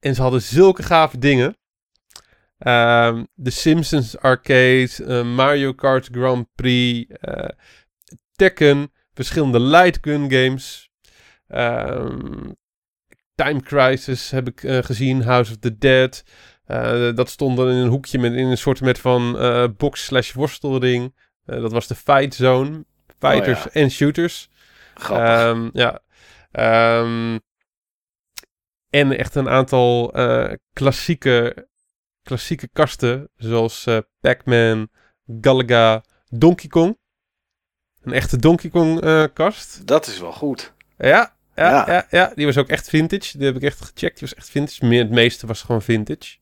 En 0.00 0.14
ze 0.14 0.22
hadden 0.22 0.42
zulke 0.42 0.82
gave 0.82 1.18
dingen. 1.18 1.56
Ehm 2.58 3.24
The 3.42 3.50
Simpsons 3.50 4.18
Arcade, 4.18 4.90
eh, 5.06 5.34
Mario 5.34 5.72
Kart 5.72 6.08
Grand 6.12 6.46
Prix, 6.54 7.12
eh, 7.20 7.48
Tekken, 8.32 8.92
verschillende 9.14 9.60
light 9.60 9.98
gun 10.00 10.30
games. 10.30 10.90
Ehm, 11.48 12.50
Time 13.34 13.60
Crisis 13.60 14.30
heb 14.30 14.48
ik 14.48 14.60
gezien, 14.84 15.22
House 15.22 15.52
of 15.52 15.58
the 15.58 15.78
Dead. 15.78 16.24
Dat 17.16 17.28
stond 17.28 17.56
dan 17.56 17.68
in 17.68 17.76
een 17.76 17.88
hoekje 17.88 18.18
met, 18.18 18.32
in 18.32 18.46
een 18.46 18.58
soort 18.58 18.80
met 18.80 18.98
van 18.98 19.32
box 19.76 20.04
slash 20.04 20.32
worstelring. 20.32 21.12
Eh, 21.46 21.60
dat 21.60 21.72
was 21.72 21.86
de 21.86 21.94
Fight 21.94 22.34
Zone. 22.34 22.84
Fighters 23.18 23.62
ja. 23.62 23.70
en 23.70 23.90
shooters. 23.90 24.48
Ehm, 25.10 25.68
ja. 25.72 26.00
Ehm, 26.50 27.38
en 28.90 29.18
echt 29.18 29.34
een 29.34 29.48
aantal 29.48 30.12
eh, 30.12 30.52
klassieke, 30.72 31.66
klassieke 32.22 32.68
kasten. 32.72 33.28
Zoals 33.36 33.86
eh, 33.86 33.98
Pac-Man, 34.20 34.88
Galaga, 35.40 36.04
Donkey 36.28 36.68
Kong. 36.68 36.98
Een 38.02 38.12
echte 38.12 38.36
Donkey 38.36 38.70
Kong 38.70 39.00
kast. 39.32 39.86
dat 39.86 40.06
is 40.06 40.20
wel 40.20 40.32
goed. 40.32 40.72
Ja, 40.98 41.36
ja, 41.54 41.70
Ja. 41.70 41.84
ja. 41.86 42.06
Ja, 42.10 42.32
die 42.34 42.46
was 42.46 42.58
ook 42.58 42.68
echt 42.68 42.88
vintage. 42.88 43.38
Die 43.38 43.46
heb 43.46 43.56
ik 43.56 43.62
echt 43.62 43.80
gecheckt. 43.80 44.18
Die 44.18 44.28
was 44.28 44.34
echt 44.34 44.50
vintage. 44.50 44.86
Meer, 44.86 45.02
het 45.02 45.10
meeste 45.10 45.46
was 45.46 45.62
gewoon 45.62 45.82
vintage. 45.82 46.36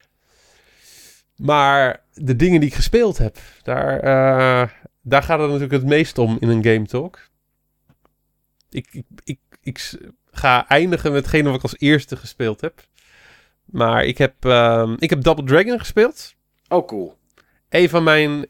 Maar 1.36 2.04
de 2.12 2.36
dingen 2.36 2.60
die 2.60 2.68
ik 2.68 2.74
gespeeld 2.74 3.18
heb, 3.18 3.38
daar, 3.62 4.82
daar 5.02 5.22
gaat 5.22 5.38
het 5.38 5.46
natuurlijk 5.46 5.72
het 5.72 5.86
meest 5.86 6.18
om 6.18 6.36
in 6.40 6.48
een 6.48 6.64
Game 6.64 6.86
Talk. 6.86 7.28
Ik, 8.70 8.88
ik, 8.92 9.04
ik, 9.24 9.38
ik 9.62 9.98
ga 10.30 10.68
eindigen 10.68 11.12
met 11.12 11.22
hetgene 11.22 11.48
wat 11.48 11.56
ik 11.56 11.62
als 11.62 11.78
eerste 11.78 12.16
gespeeld 12.16 12.60
heb. 12.60 12.86
Maar 13.64 14.04
ik 14.04 14.18
heb, 14.18 14.44
ehm, 14.44 14.94
ik 14.98 15.10
heb 15.10 15.22
Double 15.22 15.44
Dragon 15.44 15.78
gespeeld. 15.78 16.34
Oh, 16.68 16.86
cool. 16.86 17.16
Een 17.68 17.88
van 17.88 18.02
mijn 18.02 18.46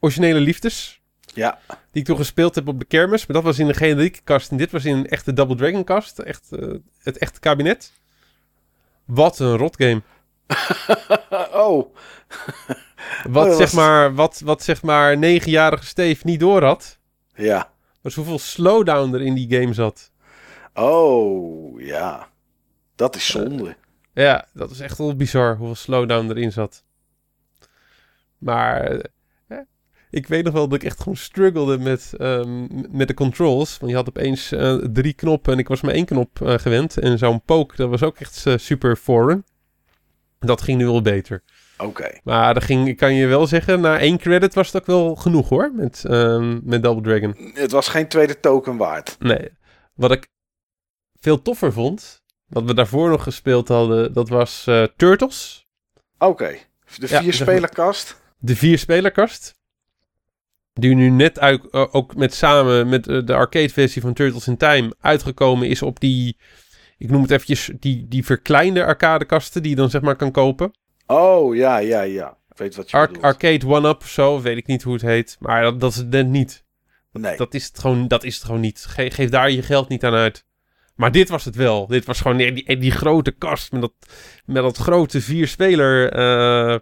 originele 0.00 0.40
liefdes. 0.40 1.00
Ja. 1.34 1.58
Die 1.66 2.00
ik 2.00 2.04
toen 2.04 2.16
gespeeld 2.16 2.54
heb 2.54 2.68
op 2.68 2.78
de 2.78 2.84
kermis. 2.84 3.26
Maar 3.26 3.36
dat 3.36 3.44
was 3.44 3.58
in 3.58 3.68
een 3.68 3.74
generieke 3.74 4.20
kast. 4.24 4.50
En 4.50 4.56
dit 4.56 4.70
was 4.70 4.84
in 4.84 4.96
een 4.96 5.08
echte 5.08 5.32
Double 5.32 5.56
Dragon 5.56 5.84
kast. 5.84 6.18
Echt, 6.18 6.52
eh, 6.52 6.74
het 7.02 7.18
echte 7.18 7.40
kabinet. 7.40 7.92
Wat 9.04 9.38
een 9.38 9.56
rotgame. 9.56 10.02
oh. 11.66 11.94
Wat, 13.28 13.46
dat 13.46 13.56
zeg 13.56 13.70
was- 13.70 13.72
maar, 13.84 14.14
wat, 14.14 14.40
wat 14.44 14.62
zeg 14.62 14.82
maar 14.82 15.18
negenjarige 15.18 15.86
Steve 15.86 16.26
niet 16.26 16.40
door 16.40 16.62
had. 16.62 16.98
Ja. 17.34 17.70
Was 18.00 18.14
hoeveel 18.14 18.38
slowdown 18.38 19.14
er 19.14 19.22
in 19.22 19.34
die 19.34 19.60
game 19.60 19.72
zat. 19.74 20.10
Oh, 20.74 21.80
ja. 21.80 22.28
Dat 22.96 23.16
is 23.16 23.26
zonde. 23.26 23.76
Ja, 24.14 24.46
dat 24.52 24.70
is 24.70 24.80
echt 24.80 24.98
wel 24.98 25.16
bizar 25.16 25.56
hoeveel 25.56 25.74
slowdown 25.74 26.30
erin 26.30 26.52
zat. 26.52 26.84
Maar 28.38 28.80
eh, 29.48 29.58
ik 30.10 30.26
weet 30.26 30.44
nog 30.44 30.52
wel 30.52 30.68
dat 30.68 30.78
ik 30.78 30.84
echt 30.84 30.98
gewoon 30.98 31.16
struggelde 31.16 31.78
met, 31.78 32.12
ehm, 32.18 32.66
met 32.96 33.08
de 33.08 33.14
controls. 33.14 33.78
Want 33.78 33.90
je 33.90 33.96
had 33.96 34.08
opeens 34.08 34.52
eh, 34.52 34.74
drie 34.74 35.12
knoppen 35.12 35.52
en 35.52 35.58
ik 35.58 35.68
was 35.68 35.80
maar 35.80 35.94
één 35.94 36.04
knop 36.04 36.40
eh, 36.42 36.58
gewend. 36.58 36.98
En 36.98 37.18
zo'n 37.18 37.42
poke, 37.42 37.76
dat 37.76 37.90
was 37.90 38.02
ook 38.02 38.18
echt 38.18 38.46
eh, 38.46 38.56
super 38.56 38.96
foreign. 38.96 39.44
Dat 40.38 40.62
ging 40.62 40.78
nu 40.78 40.84
wel 40.84 41.02
beter. 41.02 41.42
Oké. 41.82 42.18
Maar 42.24 42.54
dat 42.54 42.64
ging, 42.64 42.88
ik 42.88 42.96
kan 42.96 43.14
je 43.14 43.26
wel 43.26 43.46
zeggen, 43.46 43.80
na 43.80 43.98
één 43.98 44.18
credit 44.18 44.54
was 44.54 44.66
het 44.72 44.76
ook 44.82 44.86
wel 44.86 45.14
genoeg 45.16 45.48
hoor. 45.48 45.72
Met, 45.74 46.04
ehm, 46.04 46.60
met 46.62 46.82
Double 46.82 47.02
Dragon. 47.02 47.52
Het 47.54 47.70
was 47.70 47.88
geen 47.88 48.08
tweede 48.08 48.40
token 48.40 48.76
waard. 48.76 49.16
Nee. 49.18 49.48
Wat 49.94 50.12
ik 50.12 50.28
veel 51.20 51.42
toffer 51.42 51.72
vond, 51.72 52.22
wat 52.46 52.64
we 52.64 52.74
daarvoor 52.74 53.08
nog 53.10 53.22
gespeeld 53.22 53.68
hadden, 53.68 54.12
dat 54.12 54.28
was 54.28 54.66
eh, 54.66 54.82
Turtles. 54.96 55.66
Oké. 56.18 56.48
De 56.48 56.56
Ja, 56.86 57.06
vier 57.06 57.08
zeg 57.08 57.22
maar- 57.22 57.32
spelerkast. 57.56 58.20
De 58.38 58.56
vier 58.56 58.78
spelerkast. 58.78 59.54
Die 60.72 60.94
nu 60.94 61.10
net 61.10 61.38
uit, 61.38 61.72
ook 61.72 62.14
met 62.16 62.34
samen 62.34 62.88
met 62.88 63.06
eh, 63.08 63.20
de 63.24 63.34
arcade 63.34 63.68
versie 63.68 64.02
van 64.02 64.12
Turtles 64.12 64.46
in 64.46 64.56
Time 64.56 64.94
uitgekomen 65.00 65.68
is 65.68 65.82
op 65.82 66.00
die, 66.00 66.36
ik 66.98 67.10
noem 67.10 67.22
het 67.22 67.30
eventjes, 67.30 67.70
die, 67.78 68.08
die 68.08 68.24
verkleinde 68.24 68.84
arcadekasten 68.84 69.62
die 69.62 69.70
je 69.70 69.76
dan 69.76 69.90
zeg 69.90 70.00
maar 70.00 70.16
kan 70.16 70.30
kopen. 70.30 70.72
Oh, 71.12 71.56
ja, 71.56 71.76
ja, 71.78 72.00
ja. 72.02 72.36
Ik 72.50 72.58
weet 72.58 72.74
wat 72.76 72.90
je 72.90 72.96
Ar- 72.96 73.06
bedoelt. 73.06 73.24
arcade 73.24 73.66
One-Up 73.66 74.00
of 74.00 74.08
zo, 74.08 74.40
weet 74.40 74.56
ik 74.56 74.66
niet 74.66 74.82
hoe 74.82 74.92
het 74.92 75.02
heet. 75.02 75.36
Maar 75.40 75.62
dat, 75.62 75.80
dat 75.80 75.90
is 75.90 75.96
het 75.96 76.10
net 76.10 76.26
niet. 76.26 76.64
nee. 77.12 77.36
Dat 77.36 77.54
is 77.54 77.66
het 77.66 77.78
gewoon, 77.78 78.08
dat 78.08 78.24
is 78.24 78.34
het 78.34 78.44
gewoon 78.44 78.60
niet. 78.60 78.84
Ge- 78.88 79.10
geef 79.10 79.30
daar 79.30 79.50
je 79.50 79.62
geld 79.62 79.88
niet 79.88 80.04
aan 80.04 80.14
uit. 80.14 80.44
Maar 80.94 81.12
dit 81.12 81.28
was 81.28 81.44
het 81.44 81.56
wel. 81.56 81.86
Dit 81.86 82.04
was 82.04 82.20
gewoon 82.20 82.36
die, 82.36 82.52
die, 82.52 82.76
die 82.78 82.90
grote 82.90 83.30
kast 83.30 83.72
met 83.72 83.80
dat, 83.80 83.92
met 84.44 84.62
dat 84.62 84.76
grote 84.76 85.20
vierspeler 85.20 86.12
eh 86.12 86.78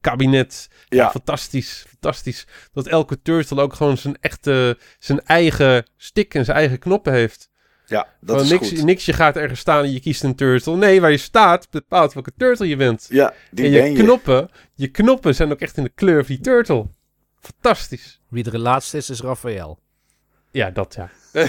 kabinet. 0.00 0.68
ja. 0.88 1.10
Fantastisch, 1.10 1.84
fantastisch. 1.88 2.46
Dat 2.72 2.86
elke 2.86 3.22
turtle 3.22 3.60
ook 3.62 3.74
gewoon 3.74 3.96
zijn 3.96 4.16
echte, 4.20 4.78
zijn 4.98 5.20
eigen 5.24 5.86
stick 5.96 6.34
en 6.34 6.44
zijn 6.44 6.56
eigen 6.56 6.78
knoppen 6.78 7.12
heeft. 7.12 7.49
Ja, 7.90 8.08
dat 8.20 8.40
is 8.40 8.50
niks, 8.50 8.68
goed. 8.68 8.84
niks, 8.84 9.04
je 9.04 9.12
gaat 9.12 9.36
ergens 9.36 9.60
staan 9.60 9.84
en 9.84 9.92
je 9.92 10.00
kiest 10.00 10.22
een 10.22 10.34
turtle. 10.34 10.76
Nee, 10.76 11.00
waar 11.00 11.10
je 11.10 11.16
staat 11.16 11.70
bepaalt 11.70 12.12
welke 12.12 12.32
turtle 12.36 12.68
je 12.68 12.76
bent. 12.76 13.06
Ja, 13.08 13.34
die 13.50 13.64
en 13.64 13.72
ben 13.72 13.84
je 13.84 13.90
je. 13.90 14.02
knoppen, 14.02 14.50
je 14.74 14.88
knoppen 14.88 15.34
zijn 15.34 15.52
ook 15.52 15.60
echt 15.60 15.76
in 15.76 15.82
de 15.82 15.92
kleur 15.94 16.24
van 16.24 16.34
die 16.34 16.44
turtle. 16.44 16.86
Fantastisch. 17.40 18.20
Wie 18.28 18.42
de 18.42 18.58
laatste 18.58 18.96
is, 18.96 19.10
is 19.10 19.20
Raphaël. 19.20 19.78
Ja, 20.50 20.70
dat 20.70 20.94
ja. 20.94 21.10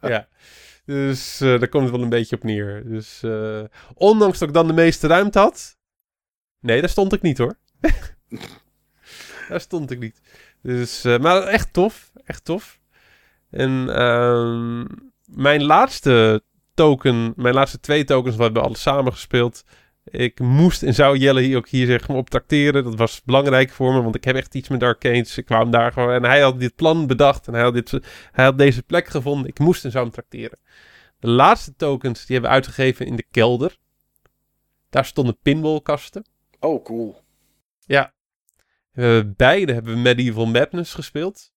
ja. 0.00 0.28
Dus 0.84 1.40
eh, 1.40 1.58
daar 1.58 1.68
komt 1.68 1.82
het 1.82 1.92
wel 1.92 2.02
een 2.02 2.08
beetje 2.08 2.36
op 2.36 2.42
neer. 2.42 2.82
Dus 2.84 3.22
eh, 3.22 3.64
ondanks 3.94 4.38
dat 4.38 4.48
ik 4.48 4.54
dan 4.54 4.66
de 4.66 4.72
meeste 4.72 5.06
ruimte 5.06 5.38
had. 5.38 5.76
Nee, 6.60 6.80
daar 6.80 6.90
stond 6.90 7.12
ik 7.12 7.22
niet 7.22 7.38
hoor. 7.38 7.58
daar 9.48 9.60
stond 9.60 9.90
ik 9.90 9.98
niet. 9.98 10.20
Dus, 10.62 11.04
eh, 11.04 11.18
maar 11.18 11.42
echt 11.42 11.72
tof. 11.72 12.10
Echt 12.24 12.44
tof. 12.44 12.80
En 13.50 13.94
ehm, 13.94 14.84
mijn 15.24 15.62
laatste 15.64 16.42
token, 16.74 17.32
mijn 17.36 17.54
laatste 17.54 17.80
twee 17.80 18.04
tokens, 18.04 18.36
we 18.36 18.42
hebben 18.42 18.62
alles 18.62 18.82
samen 18.82 19.12
gespeeld. 19.12 19.64
Ik 20.04 20.40
moest 20.40 20.82
en 20.82 20.94
zou 20.94 21.16
Jelle 21.16 21.40
hier 21.40 21.56
ook 21.56 21.68
hier 21.68 21.86
zeg 21.86 22.08
maar, 22.08 22.16
op 22.16 22.30
tracteren. 22.30 22.84
Dat 22.84 22.94
was 22.94 23.22
belangrijk 23.24 23.70
voor 23.70 23.92
me, 23.92 24.02
want 24.02 24.14
ik 24.14 24.24
heb 24.24 24.36
echt 24.36 24.54
iets 24.54 24.68
met 24.68 24.82
arcades. 24.82 25.38
Ik 25.38 25.44
kwam 25.44 25.70
daar 25.70 25.92
gewoon 25.92 26.10
en 26.10 26.24
hij 26.24 26.40
had 26.40 26.60
dit 26.60 26.74
plan 26.74 27.06
bedacht 27.06 27.46
en 27.46 27.54
hij 27.54 27.62
had, 27.62 27.74
dit, 27.74 27.90
hij 28.32 28.44
had 28.44 28.58
deze 28.58 28.82
plek 28.82 29.08
gevonden. 29.08 29.48
Ik 29.48 29.58
moest 29.58 29.84
en 29.84 29.90
zou 29.90 30.04
hem 30.04 30.12
tracteren. 30.12 30.58
De 31.18 31.28
laatste 31.28 31.74
tokens 31.76 32.18
die 32.26 32.32
hebben 32.36 32.50
we 32.50 32.56
uitgegeven 32.56 33.06
in 33.06 33.16
de 33.16 33.26
kelder. 33.30 33.76
Daar 34.90 35.04
stonden 35.04 35.38
pinballkasten. 35.42 36.24
Oh, 36.60 36.84
cool. 36.84 37.20
Ja. 37.86 38.12
Eh, 38.92 39.20
beide 39.36 39.72
hebben 39.72 39.94
we 39.94 40.00
Medieval 40.00 40.46
Madness 40.46 40.94
gespeeld. 40.94 41.52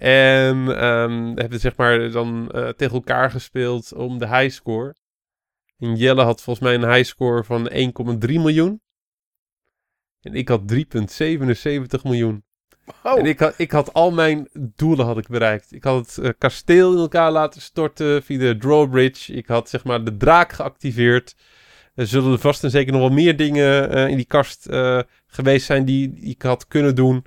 En 0.00 0.76
ehm, 0.78 1.32
hebben 1.34 1.60
zeg 1.60 1.76
maar 1.76 2.10
dan 2.10 2.50
eh, 2.50 2.68
tegen 2.68 2.94
elkaar 2.94 3.30
gespeeld 3.30 3.92
om 3.94 4.18
de 4.18 4.28
highscore. 4.28 4.94
En 5.78 5.96
Jelle 5.96 6.22
had 6.22 6.42
volgens 6.42 6.66
mij 6.66 6.74
een 6.74 6.94
highscore 6.94 7.44
van 7.44 7.70
1,3 7.70 7.80
miljoen. 8.18 8.80
En 10.20 10.34
ik 10.34 10.48
had 10.48 10.62
3,77 10.74 12.02
miljoen. 12.02 12.44
Oh, 13.02 13.18
En 13.18 13.26
ik 13.26 13.38
had, 13.38 13.54
ik 13.56 13.70
had 13.70 13.92
al 13.92 14.10
mijn 14.10 14.48
doelen 14.76 15.06
had 15.06 15.18
ik 15.18 15.28
bereikt. 15.28 15.72
Ik 15.72 15.84
had 15.84 16.06
het 16.06 16.18
eh, 16.18 16.30
kasteel 16.38 16.92
in 16.92 16.98
elkaar 16.98 17.32
laten 17.32 17.60
storten 17.60 18.22
via 18.22 18.38
de 18.38 18.56
drawbridge. 18.56 19.32
Ik 19.32 19.46
had 19.46 19.68
zeg 19.68 19.84
maar 19.84 20.04
de 20.04 20.16
draak 20.16 20.52
geactiveerd. 20.52 21.34
Er 21.94 22.06
zullen 22.06 22.32
er 22.32 22.38
vast 22.38 22.64
en 22.64 22.70
zeker 22.70 22.92
nog 22.92 23.00
wel 23.00 23.10
meer 23.10 23.36
dingen 23.36 23.90
eh, 23.90 24.08
in 24.08 24.16
die 24.16 24.26
kast 24.26 24.66
geweest 25.26 25.66
zijn 25.66 25.84
die 25.84 26.20
ik 26.20 26.42
had 26.42 26.66
kunnen 26.66 26.94
doen. 26.94 27.24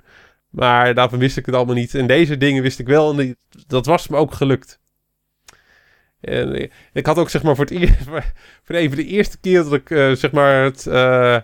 Maar 0.54 0.94
daarvan 0.94 1.18
wist 1.18 1.36
ik 1.36 1.46
het 1.46 1.54
allemaal 1.54 1.74
niet. 1.74 1.94
En 1.94 2.06
deze 2.06 2.36
dingen 2.36 2.62
wist 2.62 2.78
ik 2.78 2.86
wel. 2.86 3.18
En 3.18 3.36
dat 3.66 3.86
was 3.86 4.08
me 4.08 4.16
ook 4.16 4.34
gelukt. 4.34 4.80
En 6.20 6.70
ik, 6.92 7.06
had 7.06 7.18
ook 7.18 7.30
zeg 7.30 7.42
maar 7.42 7.56
voor 7.56 7.64
het 7.64 7.74
eerst, 7.78 8.04
voor, 8.04 8.32
van 8.64 8.76
de 8.90 9.06
eerste 9.06 9.38
keer 9.38 9.62
dat 9.62 9.72
ik 9.72 9.90
eh, 9.90 10.12
zeg 10.12 10.32
maar 10.32 10.62
het 10.62 10.86
eh, 10.86 11.36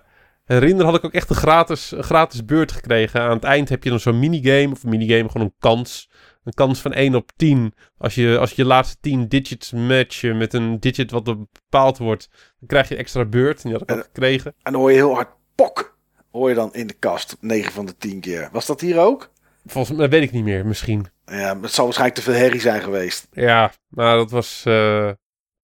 herinner, 0.44 0.84
had 0.84 0.94
ik 0.94 1.04
ook 1.04 1.12
echt 1.12 1.30
een 1.30 1.36
gratis, 1.36 1.90
een 1.90 2.02
gratis 2.02 2.44
beurt 2.44 2.72
gekregen. 2.72 3.20
Aan 3.20 3.30
het 3.30 3.44
eind 3.44 3.68
heb 3.68 3.84
je 3.84 3.90
dan 3.90 4.00
zo'n 4.00 4.18
minigame, 4.18 4.72
of 4.72 4.82
een 4.82 4.90
minigame, 4.90 5.28
gewoon 5.28 5.46
een 5.46 5.54
kans. 5.58 6.10
een 6.44 6.52
kans 6.52 6.80
van 6.80 6.92
1 6.92 7.14
op 7.14 7.30
10. 7.36 7.74
Als 7.98 8.14
je 8.14 8.38
als 8.38 8.50
je, 8.50 8.62
je 8.62 8.68
laatste 8.68 8.96
10 9.00 9.28
digits 9.28 9.72
matchen 9.72 10.36
met 10.36 10.54
een 10.54 10.80
digit 10.80 11.10
wat 11.10 11.24
bepaald 11.24 11.98
wordt, 11.98 12.28
dan 12.58 12.68
krijg 12.68 12.88
je 12.88 12.94
een 12.94 13.00
extra 13.00 13.24
beurt. 13.24 13.62
En 13.62 13.70
die 13.70 13.78
had 13.78 13.90
ik 13.90 13.96
ook 13.96 14.04
gekregen. 14.04 14.54
En 14.62 14.72
dan 14.72 14.80
hoor 14.80 14.90
je 14.90 14.96
heel 14.96 15.14
hard 15.14 15.30
pok. 15.54 15.89
Hoor 16.30 16.48
je 16.48 16.54
dan 16.54 16.74
in 16.74 16.86
de 16.86 16.94
kast 16.94 17.36
9 17.40 17.72
van 17.72 17.86
de 17.86 17.96
10 17.96 18.20
keer. 18.20 18.48
Was 18.52 18.66
dat 18.66 18.80
hier 18.80 18.98
ook? 18.98 19.30
Volgens 19.66 19.96
mij 19.98 20.08
weet 20.08 20.22
ik 20.22 20.32
niet 20.32 20.44
meer, 20.44 20.66
misschien. 20.66 21.06
Ja, 21.26 21.60
het 21.60 21.72
zal 21.72 21.84
waarschijnlijk 21.84 22.18
te 22.20 22.24
veel 22.30 22.40
herrie 22.40 22.60
zijn 22.60 22.82
geweest. 22.82 23.26
Ja, 23.32 23.72
maar 23.88 24.16
dat 24.16 24.30
was, 24.30 24.62
eh, 24.66 25.10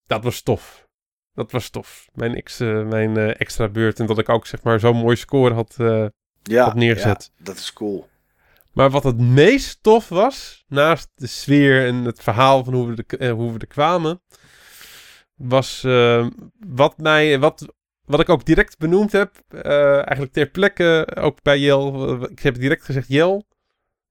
dat 0.07 0.25
was 0.25 0.43
tof. 0.43 0.87
Dat 1.35 1.51
was 1.53 1.69
tof. 1.71 2.09
Mijn, 2.15 2.35
ex, 2.35 2.61
eh, 2.61 2.83
mijn 2.83 3.17
eh, 3.17 3.41
extra 3.41 3.69
beurt. 3.69 4.01
En 4.01 4.07
dat 4.07 4.19
ik 4.19 4.29
ook 4.29 4.47
zeg 4.47 4.63
maar 4.63 4.81
zo'n 4.81 4.97
mooi 4.97 5.17
score 5.17 5.55
had, 5.55 5.75
Ja, 6.43 6.65
had 6.65 6.75
neergezet. 6.75 7.31
ja, 7.37 7.45
dat 7.45 7.57
is 7.57 7.73
cool. 7.73 8.09
Maar 8.73 8.91
wat 8.91 9.05
het 9.05 9.19
meest 9.19 9.79
tof 9.83 10.09
was, 10.09 10.65
naast 10.69 11.09
de 11.15 11.27
sfeer 11.27 11.87
en 11.87 12.05
het 12.05 12.23
verhaal 12.23 12.65
van 12.65 12.75
hoe 12.75 12.87
we, 12.95 13.05
er, 13.07 13.19
eh, 13.21 13.33
hoe 13.33 13.53
we 13.53 13.59
er 13.59 13.67
kwamen, 13.67 14.23
was 15.35 15.81
wat, 16.59 16.99
mij, 16.99 17.39
wat, 17.39 17.75
wat 18.07 18.21
ik 18.21 18.29
ook 18.29 18.45
direct 18.45 18.79
benoemd 18.79 19.13
heb, 19.13 19.43
eh, 19.49 19.95
eigenlijk 19.95 20.33
ter 20.33 20.47
plekke, 20.47 21.09
ook 21.21 21.43
bij 21.43 21.59
Jel. 21.59 22.23
Ik 22.31 22.41
heb 22.41 22.55
direct 22.55 22.85
gezegd, 22.85 23.09
Jel, 23.09 23.47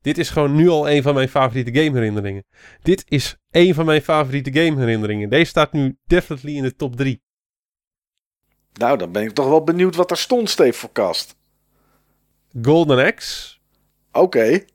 dit 0.01 0.17
is 0.17 0.29
gewoon 0.29 0.55
nu 0.55 0.69
al 0.69 0.89
een 0.89 1.01
van 1.03 1.13
mijn 1.13 1.29
favoriete 1.29 1.73
gameherinneringen. 1.81 2.45
Dit 2.81 3.03
is 3.07 3.35
een 3.51 3.73
van 3.73 3.85
mijn 3.85 4.01
favoriete 4.01 4.53
gameherinneringen. 4.53 5.29
Deze 5.29 5.45
staat 5.45 5.71
nu 5.71 5.97
definitely 6.05 6.55
in 6.55 6.63
de 6.63 6.75
top 6.75 6.95
3. 6.95 7.23
Nou, 8.73 8.97
dan 8.97 9.11
ben 9.11 9.23
ik 9.23 9.31
toch 9.31 9.47
wel 9.47 9.63
benieuwd 9.63 9.95
wat 9.95 10.11
er 10.11 10.17
stond, 10.17 10.49
Steve, 10.49 10.79
voor 10.79 10.91
kast. 10.91 11.35
Golden 12.61 13.05
Axe. 13.05 13.57
Oké. 14.11 14.65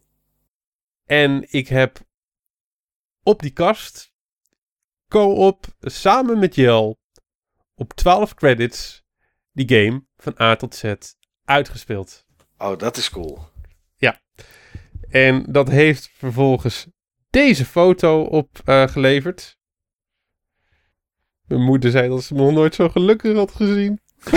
En 1.04 1.46
ik 1.52 1.68
heb 1.68 1.98
op 3.22 3.40
die 3.40 3.52
kast 3.52 4.12
co-op 5.08 5.66
samen 5.80 6.38
met 6.38 6.54
Jel 6.54 6.98
op 7.74 7.92
12 7.92 8.34
credits 8.34 8.99
die 9.66 9.84
game 9.84 10.04
van 10.16 10.34
A 10.40 10.56
tot 10.56 10.74
Z 10.74 10.94
uitgespeeld. 11.44 12.24
Oh, 12.58 12.78
dat 12.78 12.96
is 12.96 13.10
cool. 13.10 13.48
En 15.10 15.44
dat 15.48 15.68
heeft 15.68 16.10
vervolgens 16.14 16.86
deze 17.30 17.64
foto 17.64 18.22
opgeleverd. 18.22 19.58
Mijn 21.46 21.62
moeder 21.62 21.90
zei 21.90 22.08
dat 22.08 22.22
ze 22.22 22.34
me 22.34 22.40
nog 22.40 22.52
nooit 22.52 22.74
zo 22.74 22.88
gelukkig 22.88 23.36
had 23.36 23.54
gezien. 23.54 24.00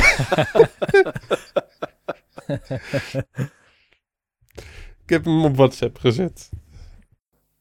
ik 5.03 5.09
heb 5.09 5.26
hem 5.26 5.43
op 5.43 5.55
WhatsApp 5.55 5.97
gezet. 5.97 6.49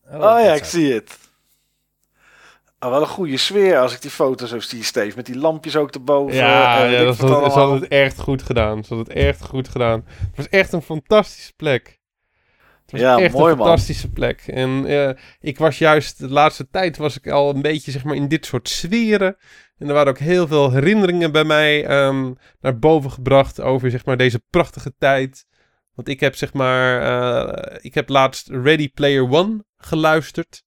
Oh, 0.05 0.13
ja, 0.13 0.45
dat 0.49 0.57
ik 0.57 0.65
zie 0.65 0.93
het. 0.93 1.19
Oh, 2.85 2.91
wel 2.91 3.01
een 3.01 3.07
goede 3.07 3.37
sfeer 3.37 3.79
als 3.79 3.95
ik 3.95 4.03
die 4.03 4.11
foto 4.11 4.47
zo 4.47 4.61
zie, 4.61 4.83
Steve. 4.85 5.17
Met 5.17 5.27
die 5.27 5.39
lampjes 5.39 5.77
ook 5.77 5.91
erboven. 5.95 6.35
Ja, 6.37 6.85
eh, 6.85 6.93
ja 6.93 7.05
dat 7.05 7.19
had, 7.19 7.53
had 7.53 7.81
het 7.81 7.89
echt 7.89 8.21
goed 8.21 8.43
gedaan. 8.43 8.85
Ze 8.85 8.95
had 8.95 9.07
het 9.07 9.17
echt 9.17 9.43
goed 9.45 9.69
gedaan. 9.69 10.05
Het 10.07 10.37
was 10.37 10.49
echt 10.49 10.73
een 10.73 10.83
fantastische 10.83 11.53
plek. 11.57 12.01
Het 12.83 12.91
was 12.93 13.01
Ja, 13.01 13.19
echt 13.21 13.33
mooi, 13.35 13.53
een 13.53 13.59
man. 13.59 13.67
fantastische 13.67 14.11
plek. 14.11 14.43
En 14.47 14.87
eh, 14.87 15.11
ik 15.41 15.59
was 15.59 15.79
juist, 15.79 16.19
de 16.19 16.29
laatste 16.29 16.69
tijd 16.71 16.97
was 16.97 17.17
ik 17.17 17.29
al 17.29 17.55
een 17.55 17.63
beetje 17.63 17.91
zeg 17.91 18.05
maar 18.05 18.15
in 18.15 18.29
dit 18.29 18.47
soort 18.47 18.69
sferen. 18.69 19.37
En 19.79 19.89
er 19.89 19.95
waren 19.95 20.13
ook 20.13 20.19
heel 20.19 20.47
veel 20.47 20.71
herinneringen 20.73 21.33
bij 21.33 21.45
mij 21.45 21.85
ehm, 21.87 22.33
naar 22.61 22.79
boven 22.79 23.11
gebracht 23.11 23.61
over 23.61 23.91
zeg 23.91 24.05
maar 24.05 24.17
deze 24.17 24.43
prachtige 24.51 24.95
tijd. 24.99 25.47
Want 25.95 26.09
ik 26.09 26.21
heb 26.21 26.35
zeg 26.37 26.53
maar, 26.53 27.01
eh, 27.03 27.79
ik 27.81 27.95
heb 27.95 28.09
laatst 28.09 28.49
Ready 28.49 28.91
Player 28.93 29.31
One 29.31 29.65
geluisterd. 29.77 30.63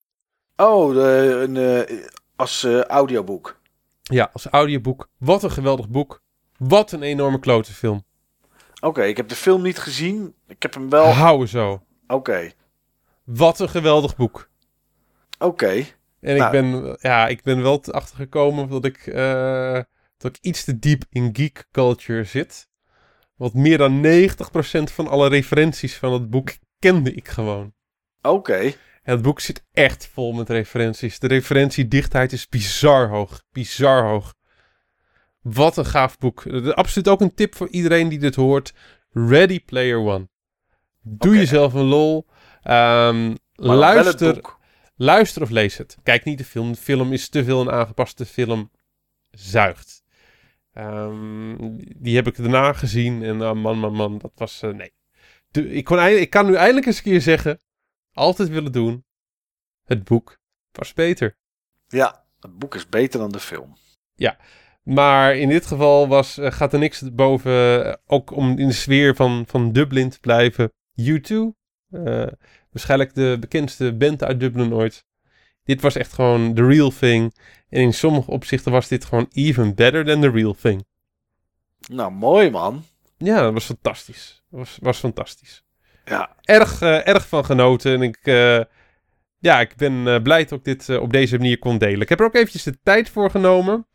Oh, 0.57 0.93
de, 0.93 1.39
een, 1.47 1.57
eh, 1.87 2.05
als 2.35 2.63
eh, 2.63 2.81
audioboek. 2.81 3.59
Ja, 4.01 4.29
als 4.33 4.45
audioboek. 4.45 5.09
Wat 5.17 5.43
een 5.43 5.51
geweldig 5.51 5.89
boek. 5.89 6.21
Wat 6.57 6.91
een 6.91 7.01
enorme 7.03 7.39
klote 7.39 7.73
film. 7.73 8.03
Oké, 8.81 9.03
ik 9.03 9.17
heb 9.17 9.27
de 9.27 9.35
film 9.35 9.61
niet 9.61 9.77
gezien. 9.77 10.35
Ik 10.47 10.61
heb 10.61 10.73
hem 10.73 10.89
wel... 10.89 11.05
Hou 11.05 11.47
zo. 11.47 11.83
Oké, 12.07 12.51
Wat 13.23 13.59
een 13.59 13.69
geweldig 13.69 14.15
boek. 14.15 14.49
oké. 15.39 15.85
En 16.21 16.37
Nou. 16.37 16.45
ik, 16.45 16.51
ben, 16.51 16.97
ja, 17.01 17.27
ik 17.27 17.43
ben 17.43 17.61
wel 17.61 17.83
achter 17.91 18.15
gekomen 18.15 18.69
dat 18.69 18.85
ik, 18.85 19.07
eh, 19.07 19.79
dat 20.17 20.35
ik 20.35 20.37
iets 20.41 20.63
te 20.63 20.79
diep 20.79 21.03
in 21.09 21.29
geek 21.33 21.65
culture 21.71 22.23
zit. 22.23 22.67
Want 23.35 23.53
meer 23.53 23.77
dan 23.77 24.01
90% 24.01 24.91
van 24.91 25.07
alle 25.07 25.27
referenties 25.29 25.97
van 25.97 26.13
het 26.13 26.29
boek 26.29 26.49
kende 26.79 27.13
ik 27.13 27.27
gewoon. 27.27 27.73
Oké. 28.21 28.73
Het 29.05 29.21
boek 29.21 29.39
zit 29.39 29.63
echt 29.71 30.07
vol 30.07 30.33
met 30.33 30.49
referenties. 30.49 31.19
De 31.19 31.27
referentiedichtheid 31.27 32.31
is 32.31 32.47
bizar 32.47 33.07
hoog. 33.09 33.43
Bizar 33.51 34.03
hoog. 34.03 34.33
Wat 35.41 35.77
een 35.77 35.85
gaaf 35.85 36.17
boek. 36.17 36.47
Absoluut 36.73 37.07
ook 37.07 37.21
een 37.21 37.33
tip 37.33 37.55
voor 37.55 37.69
iedereen 37.69 38.09
die 38.09 38.19
dit 38.19 38.35
hoort. 38.35 38.73
Ready 39.11 39.59
Player 39.65 39.97
One. 39.97 40.29
Doe 41.01 41.35
jezelf 41.35 41.73
een 41.73 41.83
lol. 41.85 42.25
Ehm, 42.61 43.35
luister, 43.53 44.41
luister 44.95 45.41
of 45.41 45.49
lees 45.49 45.77
het. 45.77 45.97
Kijk 46.03 46.23
niet 46.23 46.37
de 46.37 46.43
film. 46.45 46.71
De 46.71 46.77
film 46.77 47.13
is 47.13 47.29
te 47.29 47.43
veel 47.43 47.61
een 47.61 47.71
aangepaste 47.71 48.25
film. 48.25 48.71
Zuigt. 49.31 50.03
Ehm, 50.73 51.55
die 51.97 52.15
heb 52.15 52.27
ik 52.27 52.37
daarna 52.37 52.73
gezien. 52.73 53.23
En 53.23 53.41
ah, 53.41 53.55
man, 53.55 53.77
man, 53.79 53.93
man. 53.93 54.17
Dat 54.17 54.31
was... 54.35 54.61
eh, 54.61 54.69
nee. 54.69 54.93
De- 55.51 55.69
ik, 55.69 55.83
kon, 55.83 55.99
ik 56.05 56.29
kan 56.29 56.45
nu 56.45 56.53
eindelijk 56.55 56.85
eens 56.85 56.97
een 56.97 57.03
keer 57.03 57.21
zeggen. 57.21 57.59
Altijd 58.15 58.49
willen 58.49 58.71
doen. 58.71 59.05
Het 59.83 60.03
boek 60.03 60.37
was 60.71 60.93
beter. 60.93 61.37
Ja, 61.87 62.25
het 62.39 62.57
boek 62.59 62.75
is 62.75 62.89
beter 62.89 63.19
dan 63.19 63.31
de 63.31 63.39
film. 63.39 63.77
Maar 64.83 65.35
in 65.35 65.49
dit 65.49 65.65
geval 65.65 66.07
was, 66.07 66.37
eh, 66.37 66.51
gaat 66.51 66.73
er 66.73 66.79
niks 66.79 67.13
boven. 67.13 67.85
eh, 67.85 67.93
ook 68.05 68.31
om 68.31 68.49
in 68.57 68.67
de 68.67 68.73
sfeer 68.73 69.15
van, 69.15 69.43
van 69.47 69.71
Dublin 69.71 70.09
te 70.09 70.19
blijven. 70.19 70.73
U2. 70.95 71.55
eh, 71.89 72.27
waarschijnlijk 72.71 73.13
de 73.13 73.37
bekendste 73.39 73.93
band 73.93 74.23
uit 74.23 74.39
Dublin 74.39 74.73
ooit. 74.73 75.05
Dit 75.63 75.81
was 75.81 75.95
echt 75.95 76.13
gewoon 76.13 76.53
the 76.53 76.65
real 76.67 76.89
thing. 76.89 77.35
En 77.69 77.81
in 77.81 77.93
sommige 77.93 78.31
opzichten 78.31 78.71
was 78.71 78.87
dit 78.87 79.05
gewoon 79.05 79.27
even 79.31 79.75
better 79.75 80.05
than 80.05 80.21
the 80.21 80.29
real 80.31 80.53
thing. 80.53 80.85
Nou, 81.87 82.11
mooi 82.11 82.49
man. 82.49 82.85
Ja, 83.17 83.41
dat 83.41 83.53
was 83.53 83.65
fantastisch. 83.65 84.43
Dat 84.49 84.59
was, 84.59 84.77
was 84.81 84.99
fantastisch. 84.99 85.64
Ja, 86.05 86.29
Erg, 86.41 86.81
eh, 86.81 87.07
erg 87.07 87.27
van 87.27 87.45
genoten. 87.45 87.93
En 87.93 88.01
ik, 88.01 88.19
eh, 88.23 88.59
ja, 89.39 89.59
ik 89.59 89.75
ben 89.75 90.07
eh, 90.07 90.21
blij 90.21 90.43
dat 90.45 90.59
ik 90.59 90.63
dit 90.63 90.97
op 90.99 91.11
deze 91.11 91.37
manier 91.37 91.59
kon 91.59 91.77
delen. 91.77 92.01
Ik 92.01 92.09
heb 92.09 92.19
er 92.19 92.25
ook 92.25 92.35
eventjes 92.35 92.63
de 92.63 92.77
tijd 92.83 93.09
voor 93.09 93.29
genomen. 93.29 93.87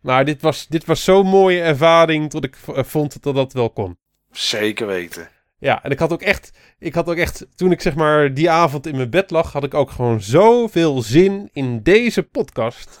Maar 0.00 0.24
dit 0.24 0.42
was, 0.42 0.66
dit 0.66 0.84
was 0.84 1.04
zo'n 1.04 1.26
mooie 1.26 1.60
ervaring 1.62 2.30
dat 2.30 2.44
ik 2.44 2.56
vond 2.66 3.22
dat 3.22 3.34
dat 3.34 3.52
wel 3.52 3.70
kon. 3.70 3.98
zeker 4.30 4.86
weten. 4.86 5.28
Ja, 5.58 5.82
en 5.82 5.90
ik 5.90 5.98
had 5.98 6.12
ook 6.12 6.22
echt, 6.22 6.50
ik 6.78 6.94
had 6.94 7.08
ook 7.08 7.16
echt, 7.16 7.46
toen 7.54 7.72
ik 7.72 7.80
zeg 7.80 7.94
maar 7.94 8.34
die 8.34 8.50
avond 8.50 8.86
in 8.86 8.96
mijn 8.96 9.10
bed 9.10 9.30
lag, 9.30 9.52
had 9.52 9.64
ik 9.64 9.74
ook 9.74 9.90
gewoon 9.90 10.20
zoveel 10.20 11.02
zin 11.02 11.48
in 11.52 11.82
deze 11.82 12.22
podcast. 12.22 13.00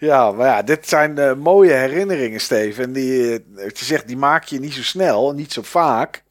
Ja, 0.00 0.32
maar 0.32 0.46
ja, 0.46 0.62
dit 0.62 0.88
zijn 0.88 1.38
mooie 1.38 1.72
herinneringen, 1.72 2.40
Steven. 2.40 2.84
En 2.84 2.92
die, 2.92 3.12
je 3.12 3.70
zegt, 3.74 4.06
die 4.06 4.16
maak 4.16 4.44
je 4.44 4.58
niet 4.60 4.72
zo 4.72 4.82
snel, 4.82 5.32
niet 5.32 5.52
zo 5.52 5.62
vaak. 5.62 6.24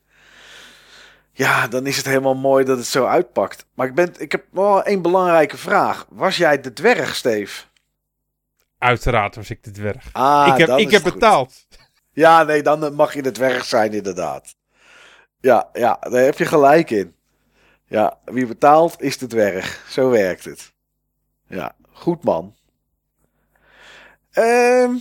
Ja, 1.37 1.67
dan 1.67 1.85
is 1.85 1.97
het 1.97 2.05
helemaal 2.05 2.35
mooi 2.35 2.65
dat 2.65 2.77
het 2.77 2.87
zo 2.87 3.05
uitpakt. 3.05 3.65
Maar 3.73 3.87
ik, 3.87 3.95
ben, 3.95 4.13
ik 4.17 4.31
heb 4.31 4.45
wel 4.51 4.83
één 4.83 5.01
belangrijke 5.01 5.57
vraag. 5.57 6.05
Was 6.09 6.37
jij 6.37 6.61
de 6.61 6.73
dwerg, 6.73 7.15
Steve? 7.15 7.63
Uiteraard 8.77 9.35
was 9.35 9.49
ik 9.49 9.63
de 9.63 9.71
dwerg. 9.71 10.09
Ah, 10.11 10.47
ik 10.47 10.67
heb, 10.67 10.77
ik 10.77 10.91
heb 10.91 11.03
betaald. 11.03 11.53
Ja, 12.11 12.43
nee, 12.43 12.63
dan 12.63 12.93
mag 12.93 13.13
je 13.13 13.21
de 13.21 13.31
dwerg 13.31 13.65
zijn, 13.65 13.93
inderdaad. 13.93 14.55
Ja, 15.39 15.69
ja, 15.73 15.97
daar 15.99 16.23
heb 16.23 16.37
je 16.37 16.45
gelijk 16.45 16.89
in. 16.89 17.15
Ja, 17.85 18.17
wie 18.25 18.45
betaalt 18.45 19.01
is 19.01 19.17
de 19.17 19.27
dwerg. 19.27 19.85
Zo 19.89 20.09
werkt 20.09 20.45
het. 20.45 20.73
Ja, 21.47 21.75
goed 21.91 22.23
man. 22.23 22.55
Ehm, 24.31 24.95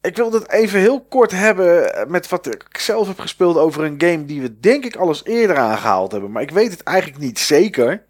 ik 0.00 0.16
wilde 0.16 0.38
het 0.38 0.50
even 0.50 0.80
heel 0.80 1.00
kort 1.00 1.30
hebben 1.30 1.94
eh, 1.94 2.06
met 2.06 2.28
wat 2.28 2.46
ik 2.46 2.78
zelf 2.78 3.06
heb 3.06 3.20
gespeeld 3.20 3.56
over 3.56 3.84
een 3.84 4.00
game 4.00 4.24
die 4.24 4.40
we 4.40 4.60
denk 4.60 4.84
ik 4.84 4.96
al 4.96 5.08
eens 5.08 5.24
eerder 5.24 5.56
aangehaald 5.56 6.12
hebben. 6.12 6.30
Maar 6.30 6.42
ik 6.42 6.50
weet 6.50 6.70
het 6.70 6.82
eigenlijk 6.82 7.18
niet 7.18 7.38
zeker. 7.38 8.04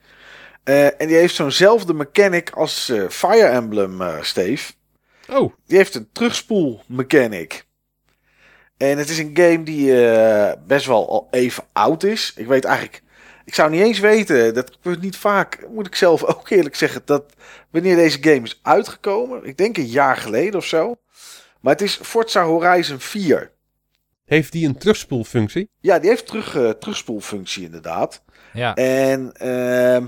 Eh, 0.65 1.01
en 1.01 1.07
die 1.07 1.17
heeft 1.17 1.35
zo'nzelfde 1.35 1.95
mechanic 1.95 2.51
als 2.51 2.89
eh, 2.89 3.09
Fire 3.09 3.47
Emblem, 3.47 4.01
eh 4.01 4.23
Steve. 4.23 4.73
Oh, 5.31 5.53
Die 5.67 5.77
heeft 5.77 5.95
een 5.95 6.09
terugspoel 6.13 6.83
mechanic. 6.87 7.65
En 8.77 8.99
het 8.99 9.09
is 9.09 9.19
een 9.19 9.31
game 9.35 9.63
die 9.63 9.93
best 10.67 10.87
wel 10.87 11.09
al 11.09 11.29
even 11.31 11.65
oud 11.73 12.03
is. 12.03 12.33
Ik 12.37 12.47
weet 12.47 12.65
eigenlijk... 12.65 13.03
Ik 13.45 13.55
zou 13.55 13.71
niet 13.71 13.81
eens 13.81 13.99
weten, 13.99 14.55
dat 14.55 14.71
gebeurt 14.71 15.01
niet 15.01 15.17
vaak, 15.17 15.67
moet 15.69 15.87
ik 15.87 15.95
zelf 15.95 16.25
ook 16.35 16.49
eerlijk 16.51 16.75
zeggen, 16.75 17.03
dat 17.05 17.25
wanneer 17.71 17.97
deze 17.97 18.19
game 18.21 18.43
is 18.43 18.61
uitgekomen, 18.63 19.45
ik 19.45 19.57
denk 19.57 19.77
een 19.77 19.87
jaar 19.87 20.17
geleden 20.17 20.55
of 20.55 20.65
zo. 20.65 20.97
Maar 21.61 21.73
het 21.73 21.83
is 21.83 21.99
Forza 22.03 22.45
Horizon 22.45 22.99
4. 22.99 23.53
Heeft 24.25 24.53
die 24.53 24.67
een 24.67 24.79
terugspoelfunctie? 24.79 25.71
Ja, 25.81 25.99
die 25.99 26.09
heeft 26.09 26.27
terug, 26.27 26.55
uh, 26.57 26.71
terugspoelfunctie 26.71 27.65
inderdaad. 27.65 28.23
Ja. 28.53 28.75
En 28.75 29.33
uh, 29.43 30.07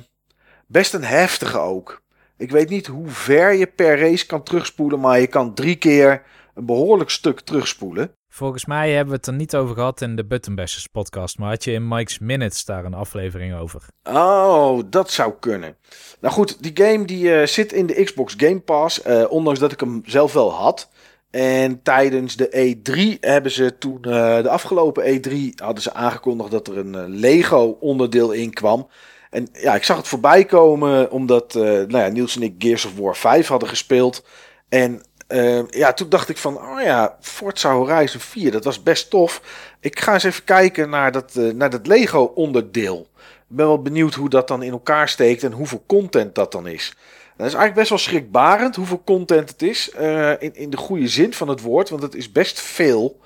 best 0.67 0.95
een 0.95 1.05
heftige 1.05 1.59
ook. 1.59 2.03
Ik 2.37 2.51
weet 2.51 2.69
niet 2.69 2.87
hoe 2.87 3.09
ver 3.09 3.53
je 3.53 3.67
per 3.67 3.99
race 3.99 4.27
kan 4.27 4.43
terugspoelen, 4.43 5.01
maar 5.01 5.21
je 5.21 5.27
kan 5.27 5.55
drie 5.55 5.77
keer 5.77 6.23
een 6.55 6.67
behoorlijk 6.67 7.11
stuk 7.11 7.41
terugspoelen. 7.41 8.15
Volgens 8.29 8.65
mij 8.65 8.91
hebben 8.91 9.13
we 9.13 9.17
het 9.17 9.27
er 9.27 9.33
niet 9.33 9.57
over 9.57 9.75
gehad 9.75 10.01
in 10.01 10.17
de 10.17 10.25
Button 10.25 10.55
Bashers 10.55 10.87
podcast, 10.87 11.39
maar 11.39 11.49
had 11.49 11.65
je 11.65 11.73
in 11.73 11.89
Mike's 11.89 12.19
Minutes 12.19 12.65
daar 12.65 12.85
een 12.85 12.95
aflevering 12.95 13.55
over? 13.55 13.83
Oh, 14.03 14.81
dat 14.87 15.11
zou 15.11 15.33
kunnen. 15.41 15.77
Nou 16.21 16.35
goed, 16.35 16.63
die 16.63 16.87
game 16.87 17.05
die 17.05 17.25
uh, 17.25 17.47
zit 17.47 17.73
in 17.73 17.87
de 17.87 18.05
Xbox 18.05 18.35
Game 18.37 18.61
Pass, 18.61 19.07
uh, 19.07 19.25
ondanks 19.29 19.61
dat 19.61 19.73
ik 19.73 19.81
hem 19.81 20.03
zelf 20.05 20.33
wel 20.33 20.53
had. 20.53 20.91
En 21.33 21.83
tijdens 21.83 22.37
de 22.37 22.77
E3 22.77 23.19
hebben 23.21 23.51
ze 23.51 23.79
toen, 23.79 23.99
uh, 24.07 24.43
de 24.43 24.49
afgelopen 24.49 25.05
E3, 25.05 25.35
hadden 25.55 25.83
ze 25.83 25.93
aangekondigd 25.93 26.51
dat 26.51 26.69
er 26.69 26.79
een 26.79 27.09
Lego 27.09 27.77
onderdeel 27.81 28.33
in 28.33 28.53
kwam. 28.53 28.89
En 29.31 29.49
ja, 29.53 29.75
ik 29.75 29.85
zag 29.85 29.97
het 29.97 30.09
voorbij 30.09 30.45
komen 30.45 31.11
omdat 31.11 31.55
nou 31.55 31.99
ja, 31.99 32.09
Niels 32.09 32.37
en 32.37 32.43
ik 32.43 32.55
Gears 32.59 32.85
of 32.85 32.97
War 32.97 33.17
5 33.17 33.49
hadden 33.49 33.69
gespeeld. 33.69 34.25
En 34.69 35.03
uh, 35.33 35.69
ja, 35.69 35.93
toen 35.93 36.09
dacht 36.09 36.29
ik 36.29 36.37
van, 36.37 36.57
oh 36.57 36.81
ja, 36.81 37.17
Forza 37.21 37.73
Horizon 37.73 38.21
4, 38.21 38.51
dat 38.51 38.65
was 38.65 38.83
best 38.83 39.11
tof. 39.11 39.43
Ik 39.81 40.01
ga 40.01 40.13
eens 40.13 40.25
even 40.25 40.45
kijken 40.45 40.91
naar 40.91 41.13
dat, 41.13 41.35
uh, 41.37 41.53
naar 41.53 41.71
dat 41.71 41.87
Lego 41.87 42.23
onderdeel. 42.35 43.09
Ik 43.19 43.57
ben 43.57 43.67
wel 43.67 43.83
benieuwd 43.83 44.15
hoe 44.15 44.29
dat 44.29 44.49
dan 44.49 44.63
in 44.63 44.73
elkaar 44.73 45.09
steekt 45.09 45.43
en 45.43 45.53
hoeveel 45.53 45.85
content 45.87 46.35
dat 46.35 46.53
dan 46.53 46.67
is. 46.67 46.97
Dat 47.37 47.47
is 47.47 47.53
eigenlijk 47.55 47.75
best 47.75 47.89
wel 47.89 47.99
schrikbarend 47.99 48.77
hoeveel 48.77 49.03
content 49.05 49.49
het 49.49 49.63
is. 49.63 49.91
Uh, 50.01 50.31
in, 50.31 50.55
in 50.55 50.71
de 50.71 50.77
goede 50.77 51.09
zin 51.09 51.35
van 51.35 51.49
het 51.49 51.61
woord, 51.61 51.89
want 51.89 52.03
het 52.03 52.15
is 52.15 52.33
best 52.33 52.61
veel. 52.61 53.21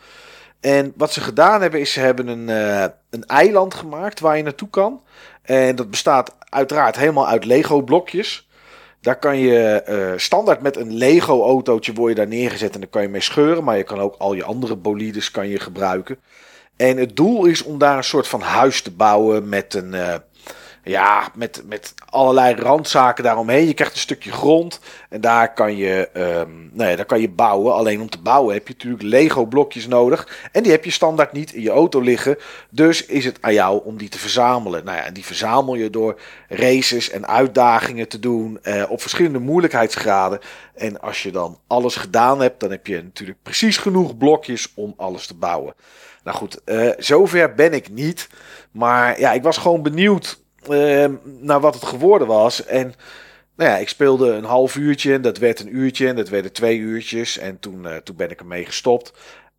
En 0.61 0.93
wat 0.97 1.13
ze 1.13 1.21
gedaan 1.21 1.61
hebben, 1.61 1.81
is 1.81 1.93
ze 1.93 2.01
hebben 2.01 2.27
een, 2.27 2.49
een 3.11 3.25
eiland 3.27 3.75
gemaakt 3.75 4.21
waar 4.21 4.37
je 4.37 4.43
naartoe 4.43 4.71
kan. 4.71 5.03
En 5.43 5.77
dat 5.77 5.91
bestaat 5.91 6.35
uiteraard 6.39 6.97
helemaal 6.97 7.29
uit 7.29 7.45
Lego 7.45 7.83
blokjes. 7.83 8.49
Daar 9.01 9.19
kan 9.19 9.39
je 9.39 9.85
uh, 9.89 10.19
standaard 10.19 10.63
met 10.63 10.77
een 10.77 10.95
Lego 10.95 11.43
autootje 11.43 11.93
word 11.93 12.09
je 12.09 12.17
daar 12.17 12.27
neergezet 12.27 12.75
en 12.75 12.81
dan 12.81 12.91
kan 12.91 13.03
je 13.03 13.09
mee 13.09 13.21
scheuren. 13.21 13.65
Maar 13.65 13.77
je 13.77 13.83
kan 13.83 13.99
ook 13.99 14.15
al 14.19 14.33
je 14.33 14.45
andere 14.45 14.77
bolides 14.77 15.31
kan 15.31 15.49
je 15.49 15.61
gebruiken. 15.61 16.19
En 16.77 16.97
het 16.97 17.17
doel 17.17 17.45
is 17.45 17.63
om 17.63 17.79
daar 17.79 17.97
een 17.97 18.05
soort 18.05 18.29
van 18.29 18.41
huis 18.41 18.83
te 18.83 18.91
bouwen 18.91 19.49
met 19.49 19.75
een, 19.75 19.95
ja, 20.87 21.29
met, 21.35 21.63
met 21.67 21.95
allerlei 22.11 22.55
randzaken 22.55 23.25
daaromheen. 23.25 23.67
Je 23.67 23.75
krijgt 23.75 23.95
een 23.95 24.01
stukje 24.01 24.33
grond 24.33 24.81
en 25.09 25.21
daar 25.21 25.55
kan, 25.55 25.77
je, 25.77 26.09
um, 26.17 26.71
daar 26.75 27.05
kan 27.05 27.21
je 27.21 27.29
bouwen. 27.29 27.75
Alleen 27.75 28.01
om 28.01 28.11
te 28.11 28.21
bouwen 28.21 28.55
heb 28.55 28.69
je 28.69 28.75
natuurlijk 28.75 29.03
Lego 29.03 29.45
blokjes 29.45 29.87
nodig. 29.87 30.49
En 30.53 30.63
die 30.63 30.73
heb 30.73 30.85
je 30.85 30.91
standaard 30.91 31.33
niet 31.33 31.53
in 31.53 31.63
je 31.63 31.71
auto 31.71 32.01
liggen. 32.01 32.37
Dus 32.71 33.07
is 33.07 33.25
het 33.25 33.39
aan 33.41 33.53
jou 33.53 33.81
om 33.85 33.97
die 33.97 34.09
te 34.09 34.19
verzamelen. 34.19 34.85
Nou 34.85 34.97
ja, 34.97 35.05
en 35.05 35.15
die 35.15 35.25
verzamel 35.25 35.75
je 35.75 35.91
door 35.91 36.21
races 36.49 37.11
en 37.11 37.27
uitdagingen 37.27 38.09
te 38.09 38.19
doen 38.19 38.59
uh, 38.63 38.85
op 38.89 39.01
verschillende 39.01 39.39
moeilijkheidsgraden. 39.39 40.39
En 40.75 41.01
als 41.01 41.23
je 41.23 41.31
dan 41.31 41.59
alles 41.67 41.97
gedaan 41.97 42.41
hebt, 42.41 42.61
dan 42.61 42.71
heb 42.71 42.87
je 42.87 43.03
natuurlijk 43.03 43.43
precies 43.43 43.77
genoeg 43.77 44.17
blokjes 44.17 44.73
om 44.75 44.95
alles 44.97 45.27
te 45.27 45.35
bouwen. 45.35 45.75
Nou 46.25 46.37
goed, 46.37 46.61
uh, 46.65 46.91
zover 46.99 47.55
ben 47.55 47.73
ik 47.73 47.91
niet. 47.91 48.29
Maar 48.71 49.21
ja, 49.21 49.33
ik 49.33 49.43
was 49.43 49.57
gewoon 49.57 49.83
benieuwd 49.83 50.45
naar 51.41 51.61
wat 51.61 51.75
het 51.75 51.85
geworden 51.85 52.29
was. 52.29 52.65
En 52.65 52.95
nou 53.57 53.71
ja, 53.71 53.77
ik 53.77 53.89
speelde 53.89 54.31
een 54.31 54.45
half 54.45 54.77
uurtje, 54.77 55.21
dat 55.21 55.39
werd 55.39 55.61
een 55.61 55.77
uurtje 55.77 56.09
en 56.09 56.17
dat 56.17 56.29
werden 56.29 56.53
twee 56.53 56.79
uurtjes. 56.79 57.39
En 57.39 57.59
toen, 57.59 57.83
uh, 57.85 57.97
toen 57.97 58.17
ben 58.17 58.31
ik 58.31 58.41
ermee 58.41 58.65
gestopt. 58.65 59.13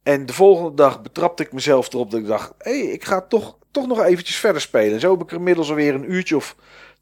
En 0.04 0.26
de 0.26 0.34
volgende 0.34 0.74
dag 0.74 1.02
betrapte 1.02 1.44
ik 1.44 1.54
mezelf 1.54 1.94
erop 1.94 2.12
dat 2.12 2.20
ik 2.20 2.28
dacht, 2.28 2.54
hey, 2.58 2.80
ik 2.80 3.06
ga 3.06 3.22
toch, 3.22 3.58
toch 3.72 3.88
nog 3.88 4.04
eventjes 4.04 4.36
verder 4.38 4.62
spelen. 4.62 5.00
Zo 5.00 5.12
heb 5.12 5.22
ik 5.22 5.32
er 5.32 5.38
inmiddels 5.38 5.70
alweer 5.70 5.94
een 5.94 6.12
uurtje 6.12 6.36
of 6.36 6.56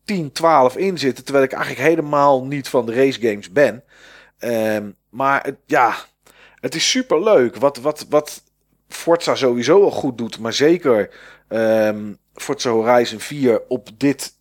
10, 0.05 0.31
12 0.31 0.77
in 0.77 0.97
zitten. 0.97 1.23
Terwijl 1.23 1.45
ik 1.45 1.53
eigenlijk 1.53 1.87
helemaal 1.87 2.45
niet 2.45 2.67
van 2.67 2.85
de 2.85 2.93
race 2.93 3.21
games 3.21 3.51
ben. 3.51 3.83
Um, 4.39 4.95
maar 5.09 5.43
het, 5.43 5.57
ja, 5.65 5.95
het 6.59 6.75
is 6.75 6.89
super 6.89 7.23
leuk. 7.23 7.55
Wat, 7.55 7.77
wat, 7.77 8.05
wat 8.09 8.43
Forza 8.87 9.35
sowieso 9.35 9.83
al 9.83 9.91
goed 9.91 10.17
doet, 10.17 10.39
maar 10.39 10.53
zeker 10.53 11.09
um, 11.49 12.17
Forza 12.33 12.69
Horizon 12.69 13.19
4 13.19 13.61
op 13.67 13.89
dit 13.97 14.33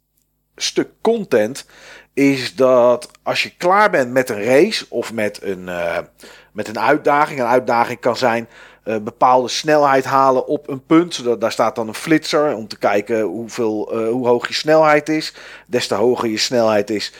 stuk 0.56 0.88
content 1.00 1.66
is 2.14 2.54
dat 2.54 3.10
als 3.22 3.42
je 3.42 3.56
klaar 3.56 3.90
bent 3.90 4.12
met 4.12 4.30
een 4.30 4.44
race 4.44 4.86
of 4.88 5.12
met 5.12 5.42
een, 5.42 5.62
uh, 5.66 5.98
met 6.52 6.68
een 6.68 6.78
uitdaging, 6.78 7.40
een 7.40 7.46
uitdaging 7.46 8.00
kan 8.00 8.16
zijn 8.16 8.48
uh, 8.84 8.96
bepaalde 8.96 9.48
snelheid 9.48 10.04
halen 10.04 10.46
op 10.46 10.68
een 10.68 10.84
punt. 10.84 11.14
Zodat, 11.14 11.40
daar 11.40 11.52
staat 11.52 11.74
dan 11.74 11.88
een 11.88 11.94
flitser 11.94 12.54
om 12.54 12.68
te 12.68 12.78
kijken 12.78 13.20
hoeveel, 13.20 14.00
uh, 14.00 14.10
hoe 14.10 14.26
hoog 14.26 14.48
je 14.48 14.54
snelheid 14.54 15.08
is. 15.08 15.34
Des 15.66 15.86
te 15.86 15.94
hoger 15.94 16.28
je 16.28 16.38
snelheid 16.38 16.90
is, 16.90 17.12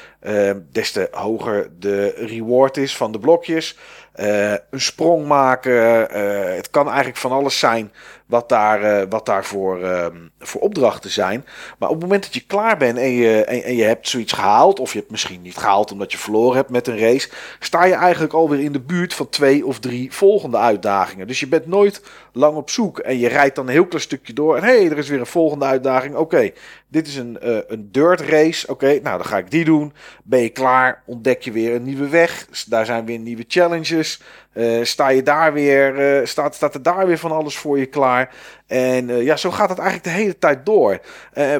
des 0.70 0.92
te 0.92 1.08
hoger 1.10 1.70
de 1.78 2.14
reward 2.16 2.76
is 2.76 2.96
van 2.96 3.12
de 3.12 3.18
blokjes. 3.18 3.78
een 4.14 4.60
sprong 4.80 5.26
maken. 5.26 6.06
het 6.54 6.70
kan 6.70 6.86
eigenlijk 6.86 7.16
van 7.16 7.32
alles 7.32 7.58
zijn 7.58 7.92
wat 8.26 8.48
daar, 8.48 8.82
uh, 8.82 9.02
wat 9.08 9.26
daar 9.26 9.44
voor, 9.44 9.80
uh, 9.80 10.06
voor 10.38 10.60
opdrachten 10.60 11.10
zijn. 11.10 11.44
Maar 11.78 11.88
op 11.88 11.94
het 11.94 12.04
moment 12.04 12.22
dat 12.22 12.34
je 12.34 12.46
klaar 12.46 12.76
bent 12.76 12.98
en 12.98 13.10
je, 13.10 13.44
en, 13.44 13.76
je 13.76 13.82
hebt 13.82 14.08
zoiets 14.08 14.32
gehaald, 14.32 14.80
of 14.80 14.92
je 14.92 14.98
hebt 14.98 15.10
misschien 15.10 15.42
niet 15.42 15.56
gehaald 15.56 15.92
omdat 15.92 16.12
je 16.12 16.18
verloren 16.18 16.56
hebt 16.56 16.70
met 16.70 16.86
een 16.86 16.98
race, 16.98 17.30
sta 17.58 17.84
je 17.84 17.94
eigenlijk 17.94 18.32
alweer 18.32 18.60
in 18.60 18.72
de 18.72 18.80
buurt 18.80 19.14
van 19.14 19.28
twee 19.28 19.66
of 19.66 19.78
drie 19.78 20.12
volgende 20.12 20.56
uitdagingen. 20.56 21.26
Dus 21.26 21.40
je 21.40 21.48
bent 21.48 21.66
nooit 21.66 22.02
lang 22.32 22.56
op 22.56 22.70
zoek 22.70 22.98
en 22.98 23.18
je 23.18 23.28
rijdt 23.28 23.56
dan 23.56 23.66
een 23.66 23.72
heel 23.72 23.86
klein 23.86 24.02
stukje 24.02 24.32
door 24.32 24.56
en 24.56 24.62
hé, 24.62 24.76
hey, 24.76 24.90
er 24.90 24.98
is 24.98 25.08
weer 25.08 25.20
een 25.20 25.26
volgende 25.26 25.64
uitdaging. 25.64 26.16
Oké, 26.16 26.50
dit 26.88 27.06
is 27.06 27.16
een, 27.16 27.38
uh, 27.44 27.58
een 27.66 27.88
dirt 27.92 28.20
race. 28.20 28.66
Oké, 28.66 28.86
nou 28.86 29.16
dan 29.16 29.26
ga 29.26 29.38
ik 29.38 29.50
die 29.50 29.64
doen. 29.64 29.92
Ben 30.24 30.40
je 30.40 30.48
klaar, 30.48 31.02
ontdek 31.06 31.42
je 31.42 31.52
weer 31.52 31.74
een 31.74 31.82
nieuwe 31.82 32.08
weg. 32.08 32.46
Daar 32.66 32.86
zijn 32.86 33.04
weer 33.04 33.18
nieuwe 33.18 33.44
challenges. 33.48 34.20
Uh, 34.54 34.84
sta 34.84 35.08
je 35.08 35.22
daar 35.22 35.52
weer, 35.52 36.18
uh, 36.20 36.26
staat, 36.26 36.54
staat 36.54 36.74
er 36.74 36.82
daar 36.82 37.06
weer 37.06 37.18
van 37.18 37.32
alles 37.32 37.56
voor 37.56 37.78
je 37.78 37.86
klaar. 37.86 38.34
En 38.66 39.08
uh, 39.08 39.22
ja, 39.22 39.36
zo 39.36 39.50
gaat 39.50 39.68
het 39.68 39.78
eigenlijk 39.78 40.08
de 40.08 40.22
hele 40.22 40.38
tijd 40.38 40.66
door. 40.66 41.00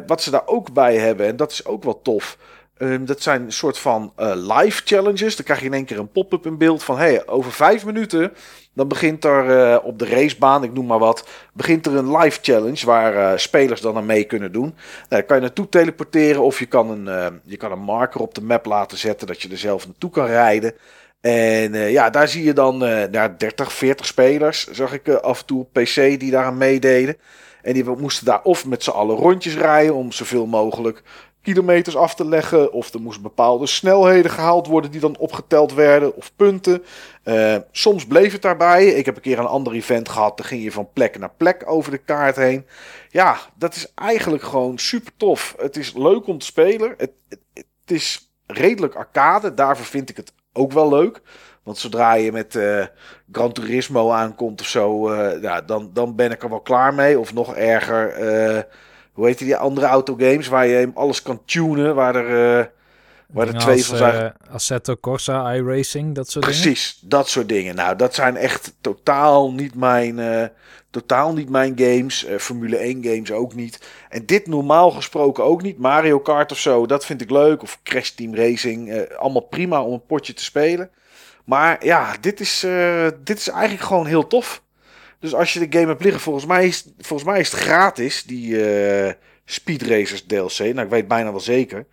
wat 0.07 0.23
ze 0.23 0.31
daar 0.31 0.47
ook 0.47 0.73
bij 0.73 0.97
hebben, 0.97 1.27
en 1.27 1.37
dat 1.37 1.53
is 1.53 1.67
ook 1.67 1.85
wel 1.85 2.03
tof. 2.03 2.39
Um, 2.79 3.07
dat 3.07 3.23
zijn 3.23 3.43
een 3.43 3.53
soort 3.53 3.79
van 3.79 4.13
live 4.35 4.83
challenges. 4.85 5.37
Dan 5.37 5.45
krijg 5.45 5.61
je 5.61 5.67
in 5.67 5.75
één 5.75 5.85
keer 5.85 5.99
een 5.99 6.13
pop-up 6.13 6.47
in 6.47 6.59
beeld 6.59 6.85
van... 6.85 6.99
hey, 6.99 7.27
over 7.27 7.53
vijf 7.53 7.85
minuten 7.85 8.33
dan 8.73 8.89
begint 8.89 9.25
er 9.25 9.81
op 9.81 9.99
de 9.99 10.07
racebaan, 10.07 10.65
ik 10.65 10.73
noem 10.73 10.87
maar 10.87 10.99
wat... 10.99 11.29
begint 11.53 11.87
er 11.87 11.95
een 11.95 12.17
live 12.17 12.39
challenge 12.43 12.87
waar 12.87 13.41
spelers 13.41 13.81
dan 13.81 13.97
aan 13.97 14.07
mee 14.07 14.25
kunnen 14.25 14.53
doen. 14.53 14.63
Nou, 14.63 14.75
dan 15.09 15.27
kan 15.27 15.37
je 15.37 15.43
naartoe 15.43 15.69
teleporteren 15.69 16.43
of 16.43 16.59
je 16.59 16.67
kan, 16.67 16.91
een, 16.91 17.41
je 17.45 17.57
kan 17.57 17.73
een 17.73 17.79
marker 17.79 18.21
op 18.21 18.35
de 18.35 18.43
map 18.43 18.67
laten 18.67 18.99
zetten... 18.99 19.27
dat 19.27 19.43
je 19.43 19.49
er 19.49 19.59
zelf 19.59 19.87
naartoe 19.87 20.11
kan 20.11 20.27
rijden... 20.27 20.75
En 21.25 21.75
uh, 21.75 21.91
ja, 21.91 22.11
daar 22.11 22.29
zie 22.29 22.45
je 22.45 22.53
dan 22.53 22.75
uh, 22.89 23.05
nou, 23.11 23.33
30, 23.39 23.73
40 23.73 24.07
spelers, 24.07 24.67
zag 24.71 24.93
ik 24.93 25.09
uh, 25.09 25.17
af 25.17 25.41
en 25.41 25.47
toe 25.47 25.67
PC 25.73 25.95
die 25.95 26.31
daaraan 26.31 26.57
meededen. 26.57 27.17
En 27.63 27.73
die 27.73 27.85
moesten 27.85 28.27
daar 28.27 28.43
of 28.43 28.67
met 28.67 28.83
z'n 28.83 28.91
allen 28.91 29.17
rondjes 29.17 29.57
rijden 29.57 29.95
om 29.95 30.13
zoveel 30.13 30.47
mogelijk 30.47 31.03
kilometers 31.43 31.97
af 31.97 32.15
te 32.15 32.27
leggen. 32.27 32.73
Of 32.73 32.95
er 32.95 33.01
moesten 33.01 33.23
bepaalde 33.23 33.67
snelheden 33.67 34.31
gehaald 34.31 34.67
worden 34.67 34.91
die 34.91 35.01
dan 35.01 35.17
opgeteld 35.17 35.75
werden. 35.75 36.17
Of 36.17 36.33
punten. 36.37 36.83
soms 37.71 38.07
bleef 38.07 38.33
het 38.33 38.43
daarbij. 38.43 38.87
Ik 38.87 39.05
heb 39.07 39.17
een 39.17 39.23
keer 39.23 39.39
een 39.39 39.47
ander 39.47 39.73
event 39.73 40.09
gehad. 40.09 40.37
Daar 40.37 40.47
ging 40.47 40.63
je 40.63 40.73
van 40.73 40.93
plek 40.93 41.19
naar 41.19 41.33
plek 41.37 41.63
over 41.67 41.91
de 41.91 41.99
kaart 41.99 42.37
heen. 42.37 42.67
Ja, 43.11 43.39
dat 43.55 43.75
is 43.75 43.93
eigenlijk 43.95 44.43
gewoon 44.43 44.79
super 44.79 45.13
tof. 45.17 45.55
Het 45.59 45.77
is 45.77 45.93
leuk 45.95 46.27
om 46.27 46.39
te 46.39 46.47
spelen. 46.47 46.95
Het, 46.97 47.13
het, 47.29 47.41
het 47.55 47.91
is 47.91 48.33
redelijk 48.47 48.95
arcade. 48.95 49.55
Daarvoor 49.55 49.87
vind 49.87 50.11
ik 50.11 50.17
het 50.17 50.33
ook 50.55 50.73
wel 50.73 50.89
leuk. 50.89 51.21
Want 51.63 51.79
zodra 51.79 52.15
je 52.15 52.33
met 52.33 52.55
uh, 52.55 52.85
Gran 53.33 53.53
Turismo 53.53 54.11
aankomt 54.11 54.61
of 54.61 54.67
zo, 54.67 55.13
uh, 55.13 55.43
ja, 55.43 55.61
dan, 55.61 55.91
dan 55.93 56.15
ben 56.15 56.31
ik 56.31 56.43
er 56.43 56.49
wel 56.49 56.61
klaar 56.61 56.95
mee. 56.95 57.19
Of 57.19 57.35
nog 57.35 57.55
erger, 57.57 58.23
uh, 58.23 58.63
hoe 59.13 59.27
heet 59.27 59.39
die 59.39 59.57
andere 59.57 59.87
autogames 59.87 60.49
waar 60.49 60.67
je 60.67 60.91
alles 60.95 61.23
kan 61.23 61.45
tunen, 61.45 61.95
waar 61.95 62.15
er, 62.15 62.73
waar 63.35 63.49
er 63.49 63.59
twee 63.59 63.85
van 63.85 63.97
zijn. 63.97 64.33
Assetto 64.51 64.97
Corsa, 64.97 65.53
iRacing, 65.53 66.15
dat 66.15 66.31
soort 66.31 66.45
Precies, 66.45 66.63
dingen? 66.63 66.79
Precies, 66.79 66.99
dat 67.03 67.29
soort 67.29 67.49
dingen. 67.49 67.75
Nou, 67.75 67.97
dat 67.97 68.15
zijn 68.15 68.37
echt 68.37 68.75
totaal 68.81 69.53
niet 69.53 69.75
mijn, 69.75 70.51
totaal 70.91 71.33
niet 71.33 71.49
mijn 71.49 71.73
games. 71.77 72.27
Formule 72.39 72.77
1 72.77 73.05
games 73.05 73.33
ook 73.33 73.55
niet. 73.55 73.81
En 74.09 74.27
dit 74.27 74.47
normaal 74.47 74.91
gesproken 74.91 75.45
ook 75.45 75.63
niet. 75.63 75.79
Mario 75.79 76.19
Kart 76.21 76.53
of 76.53 76.59
zo, 76.59 76.87
dat 76.87 77.05
vind 77.07 77.21
ik 77.21 77.31
leuk. 77.31 77.63
Of 77.63 77.81
Crash 77.83 78.09
Team 78.11 78.35
Racing, 78.35 79.09
allemaal 79.17 79.47
prima 79.47 79.83
om 79.83 79.93
een 79.93 80.07
potje 80.07 80.33
te 80.33 80.45
spelen. 80.45 80.91
Maar 81.45 81.85
ja, 81.85 82.17
dit 82.21 82.41
is, 82.41 82.67
dit 83.25 83.39
is 83.39 83.49
eigenlijk 83.49 83.87
gewoon 83.87 84.07
heel 84.07 84.27
tof. 84.27 84.63
Dus 85.19 85.35
als 85.35 85.53
je 85.53 85.69
de 85.69 85.79
game 85.79 85.91
hebt 85.91 86.03
liggen, 86.03 86.21
volgens 86.21 86.47
mij 86.47 86.67
is, 86.67 86.85
volgens 86.99 87.29
mij 87.29 87.41
is 87.41 87.51
het 87.51 87.61
gratis, 87.61 88.23
die 88.23 88.59
Speed 89.45 89.83
Racers 89.83 90.25
DLC. 90.27 90.59
Nou, 90.59 90.81
ik 90.81 90.91
weet 90.91 91.09
bijna 91.09 91.31
wel 91.31 91.41
zeker. 91.41 91.87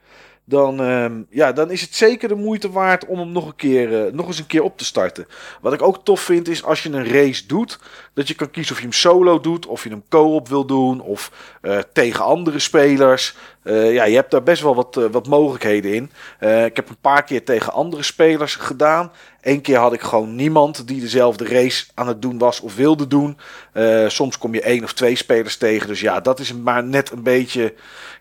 Dan, 0.52 0.82
ehm, 0.82 1.22
ja, 1.30 1.52
dan 1.52 1.72
is 1.72 1.82
het 1.82 1.96
zeker 1.96 2.28
de 2.28 2.36
moeite 2.36 2.72
waard 2.72 3.06
om 3.06 3.20
hem 3.20 3.32
nog, 3.32 3.46
een 3.46 3.56
keer, 3.56 4.06
eh, 4.06 4.14
nog 4.14 4.28
eens 4.28 4.40
een 4.40 4.48
keer 4.48 4.64
op 4.64 4.78
te 4.78 4.86
starten. 4.86 5.28
Wat 5.62 5.74
ik 5.74 5.82
ook 5.82 6.04
tof 6.04 6.22
vind 6.22 6.48
is 6.48 6.64
als 6.64 6.84
je 6.84 6.90
een 6.90 7.08
race 7.08 7.48
doet, 7.48 7.80
dat 8.14 8.28
je 8.28 8.34
kan 8.34 8.52
kiezen 8.52 8.72
of 8.74 8.78
je 8.78 8.88
hem 8.88 8.94
solo 8.94 9.40
doet, 9.40 9.66
of 9.66 9.84
je 9.84 9.90
hem 9.90 10.04
co-op 10.10 10.48
wil 10.48 10.66
doen, 10.66 11.02
of 11.02 11.32
eh, 11.62 11.80
tegen 11.94 12.24
andere 12.24 12.60
spelers. 12.60 13.36
Eh, 13.64 13.94
ja, 13.94 14.04
je 14.04 14.16
hebt 14.16 14.32
daar 14.32 14.44
best 14.44 14.62
wel 14.62 14.76
wat, 14.76 14.96
wat 15.12 15.28
mogelijkheden 15.28 15.94
in. 15.94 16.12
ik 16.66 16.76
heb 16.76 16.90
een 16.90 17.02
paar 17.02 17.24
keer 17.24 17.46
tegen 17.46 17.74
andere 17.74 18.04
spelers 18.04 18.56
gedaan. 18.56 19.12
Eén 19.42 19.62
keer 19.62 19.78
had 19.78 19.94
ik 19.94 20.02
gewoon 20.02 20.36
niemand 20.36 20.88
die 20.88 21.02
dezelfde 21.02 21.46
race 21.46 21.86
aan 21.94 22.08
het 22.08 22.22
doen 22.22 22.38
was 22.38 22.60
of 22.60 22.76
wilde 22.76 23.08
doen. 23.08 23.38
soms 24.08 24.38
kom 24.38 24.54
je 24.54 24.62
één 24.62 24.84
of 24.84 24.94
twee 24.94 25.16
spelers 25.16 25.58
tegen. 25.58 25.88
Dus 25.88 26.00
ja, 26.00 26.20
dat 26.20 26.40
is 26.40 26.54
maar 26.54 26.84
net 26.84 27.12
een 27.12 27.24
beetje. 27.24 27.74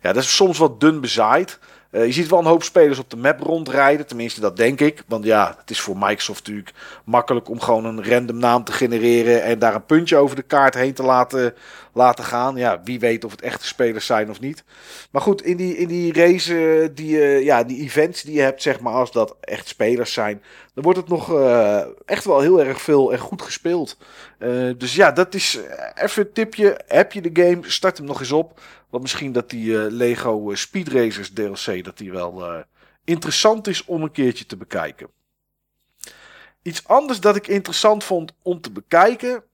Ja, 0.02 0.12
dat 0.12 0.22
is 0.22 0.36
soms 0.36 0.58
wat 0.58 0.80
dun 0.80 1.00
bezaaid. 1.00 1.58
Uh, 1.90 2.06
je 2.06 2.12
ziet 2.12 2.28
wel 2.28 2.38
een 2.38 2.44
hoop 2.44 2.62
spelers 2.62 2.98
op 2.98 3.10
de 3.10 3.16
map 3.16 3.40
rondrijden, 3.40 4.06
tenminste 4.06 4.40
dat 4.40 4.56
denk 4.56 4.80
ik. 4.80 5.02
Want 5.06 5.24
ja, 5.24 5.56
het 5.60 5.70
is 5.70 5.80
voor 5.80 5.96
Microsoft 5.98 6.46
natuurlijk 6.46 6.76
makkelijk 7.04 7.48
om 7.48 7.60
gewoon 7.60 7.84
een 7.84 8.08
random 8.08 8.38
naam 8.38 8.64
te 8.64 8.72
genereren 8.72 9.42
en 9.42 9.58
daar 9.58 9.74
een 9.74 9.86
puntje 9.86 10.16
over 10.16 10.36
de 10.36 10.42
kaart 10.42 10.74
heen 10.74 10.94
te 10.94 11.02
laten, 11.02 11.54
laten 11.92 12.24
gaan. 12.24 12.56
Ja, 12.56 12.80
wie 12.84 13.00
weet 13.00 13.24
of 13.24 13.30
het 13.30 13.42
echte 13.42 13.66
spelers 13.66 14.06
zijn 14.06 14.30
of 14.30 14.40
niet. 14.40 14.64
Maar 15.10 15.22
goed, 15.22 15.42
in 15.42 15.56
die, 15.56 15.76
in 15.76 15.88
die 15.88 16.12
race, 16.12 16.90
die, 16.94 17.16
uh, 17.16 17.44
ja, 17.44 17.64
die 17.64 17.82
events 17.82 18.22
die 18.22 18.34
je 18.34 18.40
hebt, 18.40 18.62
zeg 18.62 18.80
maar, 18.80 18.92
als 18.92 19.12
dat 19.12 19.36
echt 19.40 19.68
spelers 19.68 20.12
zijn, 20.12 20.42
dan 20.74 20.84
wordt 20.84 20.98
het 20.98 21.08
nog 21.08 21.34
echt 22.04 22.24
wel 22.24 22.40
heel 22.40 22.64
erg 22.64 22.80
veel 22.80 23.12
en 23.12 23.18
goed 23.18 23.42
gespeeld. 23.42 23.96
Dus 24.76 24.94
ja, 24.94 25.12
dat 25.12 25.34
is 25.34 25.58
even 25.94 26.22
een 26.22 26.32
tipje. 26.32 26.80
Heb 26.86 27.12
je 27.12 27.20
de 27.20 27.42
game, 27.42 27.58
start 27.62 27.96
hem 27.96 28.06
nog 28.06 28.20
eens 28.20 28.32
op. 28.32 28.60
Want 28.90 29.02
misschien 29.02 29.32
dat 29.32 29.50
die 29.50 29.64
uh, 29.64 29.86
Lego 29.88 30.54
Speed 30.54 30.88
Racers 30.88 31.32
DLC, 31.32 31.84
dat 31.84 31.98
die 31.98 32.12
wel 32.12 32.64
interessant 33.04 33.66
is 33.66 33.84
om 33.84 34.02
een 34.02 34.12
keertje 34.12 34.46
te 34.46 34.56
bekijken. 34.56 35.08
Iets 36.62 36.88
anders 36.88 37.20
dat 37.20 37.36
ik 37.36 37.46
interessant 37.46 38.04
vond 38.04 38.32
om 38.42 38.60
te 38.60 38.70
bekijken, 38.70 39.44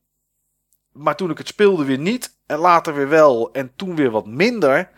maar 0.92 1.16
toen 1.16 1.30
ik 1.30 1.38
het 1.38 1.48
speelde 1.48 1.84
weer 1.84 1.98
niet. 1.98 2.34
En 2.46 2.58
later 2.58 2.94
weer 2.94 3.08
wel. 3.08 3.52
En 3.52 3.72
toen 3.76 3.96
weer 3.96 4.10
wat 4.10 4.26
minder. 4.26 4.90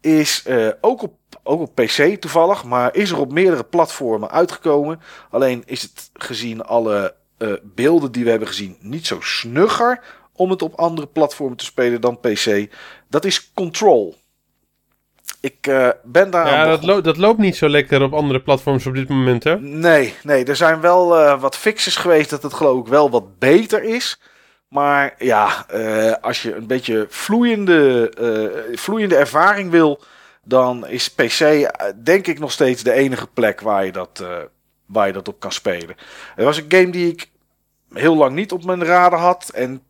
Is 0.00 0.44
ook, 0.80 1.02
op, 1.02 1.18
ook 1.42 1.60
op 1.60 1.74
PC 1.74 2.20
toevallig. 2.20 2.64
Maar 2.64 2.94
is 2.94 3.10
er 3.10 3.18
op 3.18 3.32
meerdere 3.32 3.64
platformen 3.64 4.30
uitgekomen. 4.30 5.00
Alleen 5.30 5.62
is 5.66 5.82
het 5.82 6.10
gezien 6.12 6.62
alle 6.62 7.16
beelden 7.62 8.12
die 8.12 8.24
we 8.24 8.30
hebben 8.30 8.48
gezien 8.48 8.76
niet 8.80 9.06
zo 9.06 9.20
snugger. 9.20 10.04
Om 10.38 10.50
het 10.50 10.62
op 10.62 10.74
andere 10.74 11.06
platformen 11.06 11.56
te 11.56 11.64
spelen 11.64 12.00
dan 12.00 12.20
PC. 12.20 12.68
Dat 13.08 13.24
is 13.24 13.52
Control. 13.54 14.16
Ik 15.40 15.66
uh, 15.66 15.88
ben 16.04 16.30
daar. 16.30 16.46
Ja, 16.46 16.66
dat, 16.66 16.84
lo 16.84 17.00
dat, 17.00 17.16
loopt 17.16 17.38
niet 17.38 17.56
zo 17.56 17.68
lekker 17.68 18.02
op 18.02 18.14
andere 18.14 18.40
platforms 18.40 18.86
op 18.86 18.94
dit 18.94 19.08
moment, 19.08 19.44
hè? 19.44 19.60
Nee, 19.60 20.14
nee. 20.22 20.44
Er 20.44 20.56
zijn 20.56 20.80
wel 20.80 21.20
uh, 21.20 21.40
wat 21.40 21.56
fixes 21.56 21.96
geweest 21.96 22.30
dat 22.30 22.42
het 22.42 22.54
geloof 22.54 22.80
ik 22.80 22.86
wel 22.86 23.10
wat 23.10 23.38
beter 23.38 23.82
is. 23.82 24.20
Maar 24.68 25.14
ja, 25.18 25.66
uh, 25.74 26.12
als 26.20 26.42
je 26.42 26.54
een 26.54 26.66
beetje 26.66 27.06
vloeiende, 27.08 28.12
vloeiende 28.74 29.16
ervaring 29.16 29.70
wil, 29.70 30.00
dan 30.44 30.86
is 30.86 31.10
PC 31.14 31.70
denk 32.04 32.26
ik 32.26 32.38
nog 32.38 32.52
steeds 32.52 32.82
de 32.82 32.92
enige 32.92 33.26
plek 33.26 33.60
waar 33.60 33.84
je 33.84 33.92
dat, 33.92 34.24
waar 34.86 35.06
je 35.06 35.12
dat 35.12 35.28
op 35.28 35.40
kan 35.40 35.52
spelen. 35.52 35.96
Het 36.34 36.44
was 36.44 36.56
een 36.56 36.64
game 36.68 36.90
die 36.90 37.12
ik 37.12 37.30
heel 37.92 38.16
lang 38.16 38.34
niet 38.34 38.52
op 38.52 38.64
mijn 38.64 38.84
radar 38.84 39.20
had. 39.20 39.50
En 39.54 39.82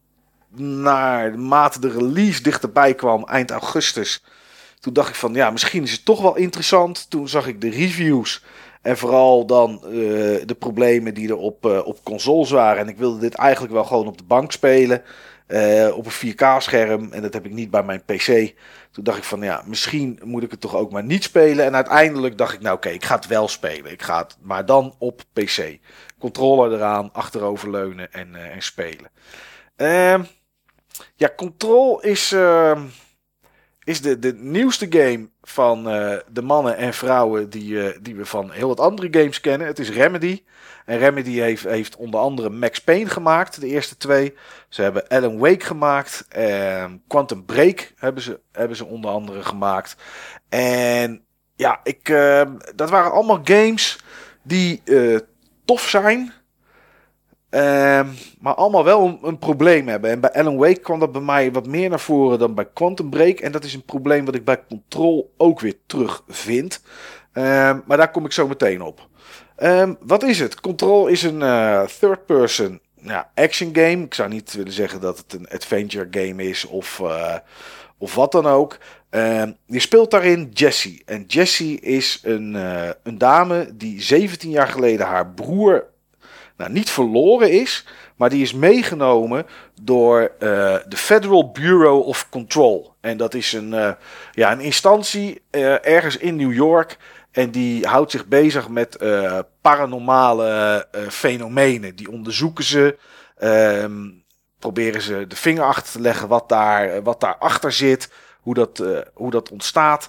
naarmate 0.57 1.81
de 1.81 1.91
release 1.91 2.43
dichterbij 2.43 2.95
kwam, 2.95 3.25
eind 3.25 3.51
augustus, 3.51 4.23
toen 4.81 4.93
dacht 4.93 5.09
ik 5.09 5.15
van 5.15 5.35
ja, 5.35 5.51
misschien 5.51 5.83
is 5.83 5.93
het 5.93 6.05
toch 6.05 6.21
wel 6.21 6.37
interessant. 6.37 7.11
Toen 7.11 7.29
zag 7.29 7.47
ik 7.47 7.61
de 7.61 7.71
reviews. 7.71 8.45
En 8.83 8.99
vooral 8.99 9.47
dan 9.47 9.83
uh, 9.85 9.91
de 10.47 10.57
problemen 10.59 11.15
die 11.15 11.29
er 11.29 11.37
op, 11.37 11.67
uh, 11.67 11.87
op 11.87 12.05
consoles 12.05 12.51
waren. 12.51 12.83
En 12.83 12.89
ik 12.89 12.97
wilde 12.97 13.19
dit 13.19 13.35
eigenlijk 13.35 13.73
wel 13.73 13.85
gewoon 13.85 14.07
op 14.07 14.19
de 14.19 14.25
bank 14.25 14.53
spelen. 14.53 15.03
Uh, 15.49 15.97
op 15.97 16.07
een 16.07 16.33
4K-scherm. 16.33 17.13
En 17.13 17.23
dat 17.23 17.33
heb 17.33 17.47
ik 17.47 17.53
niet 17.53 17.71
bij 17.71 17.83
mijn 17.83 18.05
PC. 18.05 18.55
Toen 18.91 19.05
dacht 19.05 19.19
ik 19.19 19.25
van 19.25 19.43
ja, 19.43 19.63
misschien 19.67 20.21
moet 20.25 20.43
ik 20.43 20.51
het 20.51 20.61
toch 20.61 20.77
ook 20.77 20.93
maar 20.93 21.05
niet 21.05 21.25
spelen. 21.25 21.65
En 21.65 21.75
uiteindelijk 21.75 22.39
dacht 22.39 22.55
ik, 22.55 22.61
nou 22.61 22.77
oké, 22.77 22.89
ik 22.89 23.05
ga 23.05 23.15
het 23.15 23.27
wel 23.27 23.49
spelen. 23.49 23.93
Ik 23.93 24.03
ga 24.03 24.19
het, 24.19 24.37
maar 24.41 24.67
dan 24.67 24.95
op 24.99 25.23
PC. 25.33 25.79
Controller 26.19 26.73
eraan, 26.73 27.13
achteroverleunen 27.13 28.13
en, 28.13 28.35
en 28.53 28.63
spelen. 28.63 29.11
Ehm, 30.99 31.07
ja, 31.17 31.33
Control 31.37 32.01
is 32.01 32.33
ehm, 32.33 32.83
is 33.89 34.01
de, 34.01 34.19
de 34.19 34.35
nieuwste 34.35 34.87
game 34.91 35.29
van 35.43 35.95
uh, 35.95 36.17
de 36.31 36.43
mannen 36.43 36.77
en 36.77 36.95
vrouwen 36.95 37.51
die, 37.51 37.73
uh, 37.73 37.89
die 38.01 38.17
we 38.17 38.27
van 38.27 38.51
heel 38.51 38.69
wat 38.69 38.81
andere 38.81 39.09
games 39.11 39.41
kennen. 39.41 39.67
Het 39.67 39.79
is 39.79 39.91
Remedy. 39.91 40.43
En 40.85 40.99
Remedy 40.99 41.39
heeft, 41.39 41.65
heeft 41.65 41.97
onder 41.97 42.21
andere 42.21 42.51
Max 42.51 42.81
Payne 42.81 43.09
gemaakt, 43.09 43.61
de 43.61 43.67
eerste 43.67 43.97
twee. 43.97 44.35
Ze 44.69 44.83
hebben 44.83 45.09
Alan 45.09 45.39
Wake 45.39 45.65
gemaakt. 45.65 46.27
En 46.29 47.03
Quantum 47.07 47.45
Break 47.45 47.93
hebben 47.97 48.23
ze, 48.23 48.41
hebben 48.53 48.77
ze 48.77 48.85
onder 48.85 49.11
andere 49.11 49.43
gemaakt. 49.43 49.97
En 50.49 51.25
ja, 51.57 51.81
ik, 51.83 52.09
uh, 52.09 52.43
dat 52.75 52.91
waren 52.91 53.13
allemaal 53.13 53.41
games 53.45 53.99
die 54.43 54.83
tof 55.65 55.89
zijn. 55.89 56.33
Uh, 57.51 58.01
maar 58.41 58.55
allemaal 58.55 58.85
wel 58.85 59.07
een, 59.07 59.19
een, 59.23 59.39
probleem 59.39 59.89
hebben. 59.89 60.11
En 60.11 60.21
bij 60.21 60.33
Alan 60.33 60.57
Wake 60.57 60.81
kwam 60.81 60.99
dat 60.99 61.13
bij 61.13 61.21
mij 61.21 61.53
wat 61.53 61.67
meer 61.67 61.89
naar 61.89 62.01
voren 62.01 62.39
dan 62.39 62.55
bij 62.55 62.69
Quantum 62.73 63.11
Break. 63.11 63.39
En 63.39 63.53
dat 63.53 63.65
is 63.65 63.75
een 63.75 63.85
probleem 63.85 64.25
wat 64.25 64.35
ik 64.35 64.45
bij 64.45 64.65
Control 64.69 65.35
ook 65.37 65.61
weer 65.61 65.75
terug 65.87 66.23
vind. 66.29 66.83
Uh, 67.35 67.45
maar 67.87 67.97
daar 67.97 68.11
kom 68.11 68.25
ik 68.25 68.33
zo 68.33 68.49
meteen 68.49 68.83
op. 68.83 69.09
Uh, 69.59 69.91
wat 70.01 70.23
is 70.23 70.39
het? 70.39 70.61
Control 70.61 71.07
is 71.07 71.23
een 71.23 71.41
uh, 71.41 71.83
third-person 71.83 72.81
ja, 72.95 73.31
action 73.35 73.75
game. 73.75 74.05
Ik 74.05 74.15
zou 74.15 74.29
niet 74.29 74.53
willen 74.53 74.73
zeggen 74.73 75.01
dat 75.01 75.19
het 75.19 75.33
een 75.33 75.49
adventure 75.49 76.09
game 76.11 76.43
is 76.43 76.65
of, 76.65 76.99
uh, 77.03 77.35
of 77.99 78.15
wat 78.15 78.33
dan 78.33 78.47
ook. 78.47 78.79
je 79.67 79.81
speelt 79.81 80.11
daarin 80.11 80.51
Jessie. 80.53 81.03
En 81.07 81.25
Jessie 81.27 81.81
is 81.81 82.21
een, 82.23 82.55
uh, 82.55 82.89
een 83.03 83.19
dame 83.19 83.71
die 83.77 84.03
17 84.03 84.51
jaar 84.51 84.69
geleden 84.69 85.07
haar 85.07 85.31
broer 85.31 85.85
nou, 86.59 86.73
niet 86.73 86.91
verloren 86.91 87.51
is, 87.51 87.85
maar 88.17 88.31
die 88.31 88.43
is 88.43 88.53
meegenomen 88.53 89.47
door 89.83 90.21
uh, 90.21 90.29
de 90.89 90.97
Federal 90.97 91.51
Bureau 91.51 92.05
of 92.05 92.29
Control. 92.29 92.95
En 93.01 93.17
dat 93.17 93.35
is 93.35 93.53
een, 93.53 93.73
uh, 93.73 93.91
ja, 94.33 94.53
een 94.53 94.61
instantie 94.61 95.43
uh, 95.51 95.87
ergens 95.87 96.17
in 96.17 96.37
New 96.37 96.53
York. 96.53 96.97
En 97.31 97.51
die 97.51 97.87
houdt 97.87 98.11
zich 98.11 98.27
bezig 98.27 98.69
met 98.69 98.99
paranormale 99.61 100.87
fenomenen. 101.09 101.97
Die 101.97 102.11
onderzoeken 102.11 102.65
ze. 102.65 102.99
Ehm, 103.37 104.09
proberen 104.59 105.03
ze 105.03 105.25
de 105.29 105.37
vinger 105.37 105.63
achter 105.63 105.93
te 105.93 106.01
leggen 106.01 106.29
wat 106.29 106.49
daar, 106.49 107.03
wat 107.03 107.21
daarachter 107.21 107.73
zit. 107.73 108.11
Hoe 108.41 108.55
dat, 108.55 108.85
hoe 109.15 109.31
dat 109.31 109.51
ontstaat. 109.51 110.09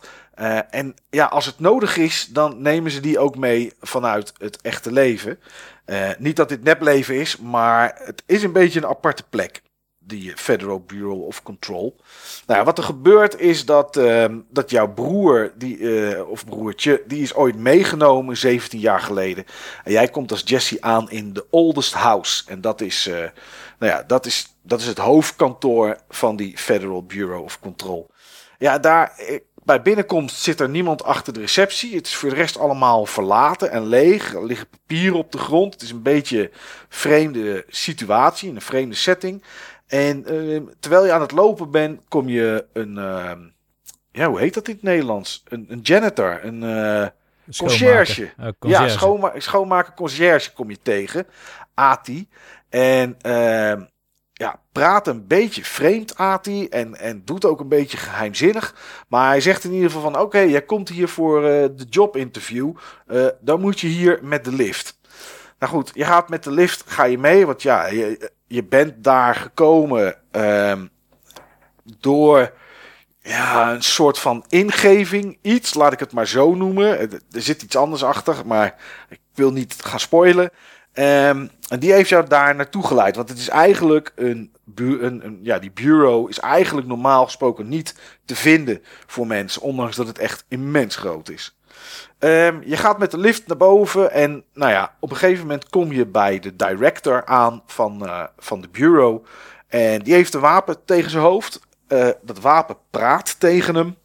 En 0.69 0.95
ja, 1.09 1.25
als 1.25 1.45
het 1.45 1.59
nodig 1.59 1.97
is, 1.97 2.27
dan 2.31 2.61
nemen 2.61 2.91
ze 2.91 2.99
die 2.99 3.19
ook 3.19 3.37
mee 3.37 3.73
vanuit 3.81 4.33
het 4.37 4.61
echte 4.61 4.91
leven. 4.91 5.39
Uh, 5.89 6.09
niet 6.17 6.35
dat 6.35 6.49
dit 6.49 6.63
nepleven 6.63 7.15
is, 7.15 7.37
maar 7.37 8.01
het 8.03 8.23
is 8.25 8.43
een 8.43 8.51
beetje 8.51 8.79
een 8.79 8.87
aparte 8.87 9.23
plek. 9.29 9.61
Die 9.97 10.31
Federal 10.35 10.79
Bureau 10.79 11.25
of 11.25 11.43
Control. 11.43 11.95
Nou, 12.47 12.63
wat 12.63 12.77
er 12.77 12.83
gebeurt 12.83 13.39
is 13.39 13.65
dat, 13.65 13.97
uh, 13.97 14.25
dat 14.49 14.69
jouw 14.69 14.93
broer, 14.93 15.51
die, 15.55 15.77
uh, 15.77 16.29
of 16.29 16.45
broertje, 16.45 17.03
die 17.07 17.21
is 17.21 17.33
ooit 17.33 17.55
meegenomen 17.55 18.37
17 18.37 18.79
jaar 18.79 18.99
geleden. 18.99 19.45
En 19.83 19.91
jij 19.91 20.07
komt 20.07 20.31
als 20.31 20.41
Jesse 20.45 20.81
aan 20.81 21.09
in 21.09 21.33
de 21.33 21.45
Oldest 21.49 21.93
House. 21.93 22.43
En 22.47 22.61
dat 22.61 22.81
is, 22.81 23.05
nou 23.79 23.91
ja, 23.91 24.03
dat 24.07 24.25
is, 24.25 24.55
dat 24.61 24.79
is 24.79 24.85
het 24.85 24.97
hoofdkantoor 24.97 25.97
van 26.09 26.35
die 26.35 26.57
Federal 26.57 27.03
Bureau 27.03 27.43
of 27.43 27.59
Control. 27.59 28.09
Ja, 28.57 28.79
daar 28.79 29.13
bij 29.69 29.81
binnenkomst 29.81 30.41
zit 30.41 30.59
er 30.59 30.69
niemand 30.69 31.03
achter 31.03 31.33
de 31.33 31.39
receptie. 31.39 31.95
Het 31.95 32.07
is 32.07 32.15
voor 32.15 32.29
de 32.29 32.35
rest 32.35 32.57
allemaal 32.57 33.05
verlaten 33.05 33.71
en 33.71 33.87
leeg. 33.87 34.33
Er 34.33 34.45
liggen 34.45 34.67
papieren 34.69 35.17
op 35.17 35.31
de 35.31 35.37
grond. 35.37 35.73
Het 35.73 35.81
is 35.81 35.91
een 35.91 36.01
beetje 36.01 36.41
een 36.41 36.49
vreemde 36.89 37.65
situatie, 37.67 38.49
een 38.49 38.61
vreemde 38.61 38.95
setting. 38.95 39.43
En 39.87 40.33
uh, 40.33 40.61
terwijl 40.79 41.05
je 41.05 41.11
aan 41.11 41.21
het 41.21 41.31
lopen 41.31 41.71
bent, 41.71 42.01
kom 42.07 42.29
je 42.29 42.65
een. 42.73 42.95
Uh, 42.95 43.31
ja, 44.11 44.27
hoe 44.27 44.39
heet 44.39 44.53
dat 44.53 44.67
in 44.67 44.73
het 44.73 44.83
Nederlands? 44.83 45.43
Een, 45.47 45.65
een 45.69 45.79
janitor, 45.81 46.39
een. 46.43 46.63
Uh, 46.63 47.07
Conciërge. 47.57 48.31
Uh, 48.39 48.47
ja, 48.59 48.87
schoonma 48.87 49.31
schoonmaker 49.37 49.93
conciërge 49.93 50.53
kom 50.53 50.69
je 50.69 50.77
tegen. 50.81 51.27
Ati. 51.73 52.27
En 52.69 53.17
uh, 53.25 53.73
ja, 54.39 54.59
praat 54.71 55.07
een 55.07 55.27
beetje 55.27 55.63
vreemd, 55.63 56.17
Ati. 56.17 56.67
En, 56.67 56.95
en 56.95 57.21
doet 57.25 57.45
ook 57.45 57.59
een 57.59 57.67
beetje 57.67 57.97
geheimzinnig. 57.97 58.75
Maar 59.07 59.27
hij 59.27 59.41
zegt 59.41 59.63
in 59.63 59.71
ieder 59.71 59.91
geval 59.91 60.11
van... 60.11 60.21
Oké, 60.21 60.39
jij 60.39 60.61
komt 60.61 60.89
hier 60.89 61.07
voor 61.07 61.41
uh, 61.41 61.47
de 61.49 61.85
jobinterview. 61.89 62.71
Uh, 63.07 63.27
dan 63.41 63.61
moet 63.61 63.79
je 63.79 63.87
hier 63.87 64.19
met 64.21 64.43
de 64.45 64.51
lift. 64.51 64.99
Nou 65.59 65.73
goed, 65.73 65.91
je 65.93 66.05
gaat 66.05 66.29
met 66.29 66.43
de 66.43 66.51
lift 66.51 66.83
ga 66.87 67.03
je 67.03 67.17
mee. 67.17 67.45
Want 67.45 67.61
ja, 67.61 67.87
je, 67.87 68.31
je 68.47 68.63
bent 68.63 69.03
daar 69.03 69.35
gekomen... 69.35 70.15
Uh, 70.31 70.73
door 71.99 72.53
ja, 73.21 73.73
een 73.73 73.83
soort 73.83 74.19
van 74.19 74.45
ingeving. 74.47 75.37
Iets, 75.41 75.73
laat 75.73 75.93
ik 75.93 75.99
het 75.99 76.11
maar 76.11 76.27
zo 76.27 76.55
noemen. 76.55 76.99
Er 76.99 77.21
zit 77.31 77.61
iets 77.61 77.75
anders 77.75 78.03
achter, 78.03 78.45
maar 78.45 78.75
ik 79.09 79.19
wil 79.33 79.51
niet 79.51 79.75
gaan 79.83 79.99
spoilen. 79.99 80.49
Ehm, 80.93 81.47
en 81.67 81.79
die 81.79 81.93
heeft 81.93 82.09
jou 82.09 82.27
daar 82.27 82.55
naartoe 82.55 82.87
geleid. 82.87 83.15
Want 83.15 83.29
het 83.29 83.37
is 83.37 83.49
eigenlijk 83.49 84.11
een, 84.15 84.53
een, 84.75 85.39
Ja, 85.41 85.59
die 85.59 85.71
bureau 85.71 86.29
is 86.29 86.39
eigenlijk 86.39 86.87
normaal 86.87 87.25
gesproken 87.25 87.67
niet 87.67 87.95
te 88.25 88.35
vinden 88.35 88.83
voor 89.05 89.27
mensen. 89.27 89.61
Ondanks 89.61 89.95
dat 89.95 90.07
het 90.07 90.19
echt 90.19 90.45
immens 90.47 90.95
groot 90.95 91.29
is. 91.29 91.57
Um, 92.19 92.61
je 92.65 92.77
gaat 92.77 92.97
met 92.97 93.11
de 93.11 93.17
lift 93.17 93.47
naar 93.47 93.57
boven. 93.57 94.11
En 94.11 94.43
nou 94.53 94.71
ja, 94.71 94.95
op 94.99 95.11
een 95.11 95.17
gegeven 95.17 95.41
moment 95.41 95.69
kom 95.69 95.91
je 95.91 96.05
bij 96.05 96.39
de 96.39 96.55
director 96.55 97.25
aan 97.25 97.63
van, 97.65 98.03
uh, 98.03 98.23
van 98.37 98.61
de 98.61 98.67
bureau. 98.67 99.21
En 99.67 100.01
die 100.01 100.13
heeft 100.13 100.33
een 100.33 100.39
wapen 100.39 100.85
tegen 100.85 101.11
zijn 101.11 101.23
hoofd. 101.23 101.59
Uh, 101.87 102.09
dat 102.21 102.39
wapen 102.39 102.77
praat 102.89 103.39
tegen 103.39 103.75
hem. 103.75 103.95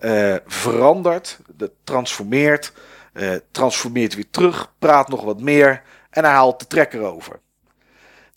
Uh, 0.00 0.36
verandert. 0.46 1.38
Transformeert. 1.84 2.72
transformeert 3.50 4.14
weer 4.14 4.30
terug. 4.30 4.72
Praat 4.78 5.08
nog 5.08 5.22
wat 5.22 5.40
meer. 5.40 5.82
En 6.16 6.24
hij 6.24 6.32
haalt 6.32 6.60
de 6.60 6.66
trekker 6.66 7.02
over. 7.02 7.40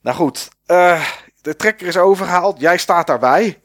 Nou 0.02 0.16
goed, 0.16 0.50
uh, 0.68 1.06
de 1.42 1.56
trekker 1.56 1.88
is 1.88 1.98
overgehaald. 1.98 2.60
Jij 2.60 2.78
staat 2.78 3.08
daarbij. 3.08 3.62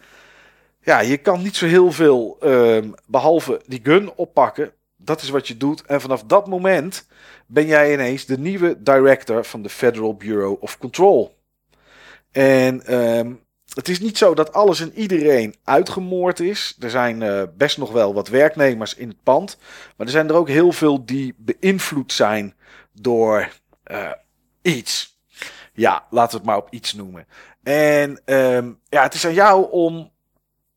Ja, 0.80 1.00
je 1.00 1.16
kan 1.16 1.42
niet 1.42 1.56
zo 1.56 1.66
heel 1.66 1.92
veel 1.92 2.38
uh, 2.42 2.82
behalve 3.06 3.62
die 3.66 3.80
gun 3.82 4.12
oppakken. 4.14 4.72
Dat 4.96 5.22
is 5.22 5.28
wat 5.28 5.48
je 5.48 5.56
doet. 5.56 5.82
En 5.82 6.00
vanaf 6.00 6.22
dat 6.22 6.46
moment 6.46 7.06
ben 7.46 7.66
jij 7.66 7.92
ineens 7.92 8.26
de 8.26 8.38
nieuwe 8.38 8.82
director 8.82 9.44
van 9.44 9.62
de 9.62 9.68
Federal 9.68 10.14
Bureau 10.14 10.56
of 10.60 10.78
Control. 10.78 11.36
En 12.32 12.94
um, 12.94 13.40
het 13.74 13.88
is 13.88 14.00
niet 14.00 14.18
zo 14.18 14.34
dat 14.34 14.52
alles 14.52 14.80
en 14.80 14.92
iedereen 14.92 15.54
uitgemoord 15.64 16.40
is. 16.40 16.76
Er 16.80 16.90
zijn 16.90 17.20
uh, 17.20 17.42
best 17.56 17.78
nog 17.78 17.92
wel 17.92 18.14
wat 18.14 18.28
werknemers 18.28 18.94
in 18.94 19.08
het 19.08 19.22
pand. 19.22 19.58
Maar 19.96 20.06
er 20.06 20.12
zijn 20.12 20.28
er 20.28 20.34
ook 20.34 20.48
heel 20.48 20.72
veel 20.72 21.04
die 21.04 21.34
beïnvloed 21.36 22.12
zijn 22.12 22.54
door 22.92 23.48
uh, 23.90 24.10
iets. 24.62 25.18
Ja, 25.72 26.04
laten 26.10 26.30
we 26.30 26.36
het 26.36 26.46
maar 26.46 26.56
op 26.56 26.68
iets 26.70 26.92
noemen. 26.92 27.26
En 27.62 28.20
um, 28.24 28.80
ja, 28.88 29.02
het 29.02 29.14
is 29.14 29.26
aan 29.26 29.34
jou 29.34 29.70
om 29.70 30.12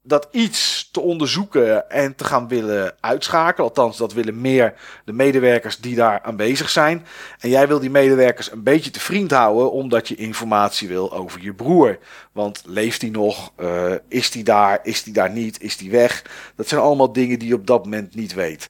dat 0.07 0.27
iets 0.31 0.89
te 0.91 0.99
onderzoeken 0.99 1.89
en 1.89 2.15
te 2.15 2.23
gaan 2.23 2.47
willen 2.47 2.95
uitschakelen. 2.99 3.67
Althans, 3.67 3.97
dat 3.97 4.13
willen 4.13 4.41
meer 4.41 4.73
de 5.05 5.13
medewerkers 5.13 5.77
die 5.77 5.95
daar 5.95 6.21
aanwezig 6.21 6.69
zijn. 6.69 7.05
En 7.39 7.49
jij 7.49 7.67
wil 7.67 7.79
die 7.79 7.89
medewerkers 7.89 8.51
een 8.51 8.63
beetje 8.63 8.91
te 8.91 8.99
vriend 8.99 9.31
houden, 9.31 9.71
omdat 9.71 10.07
je 10.07 10.15
informatie 10.15 10.88
wil 10.88 11.13
over 11.13 11.41
je 11.41 11.53
broer. 11.53 11.99
Want 12.31 12.61
leeft 12.65 13.01
hij 13.01 13.09
nog? 13.09 13.51
Uh, 13.57 13.91
is 14.07 14.34
hij 14.34 14.43
daar? 14.43 14.79
Is 14.84 15.03
hij 15.03 15.13
daar 15.13 15.31
niet? 15.31 15.61
Is 15.61 15.79
hij 15.79 15.89
weg? 15.89 16.23
Dat 16.55 16.67
zijn 16.67 16.81
allemaal 16.81 17.11
dingen 17.11 17.39
die 17.39 17.47
je 17.47 17.55
op 17.55 17.67
dat 17.67 17.84
moment 17.84 18.15
niet 18.15 18.34
weet. 18.34 18.69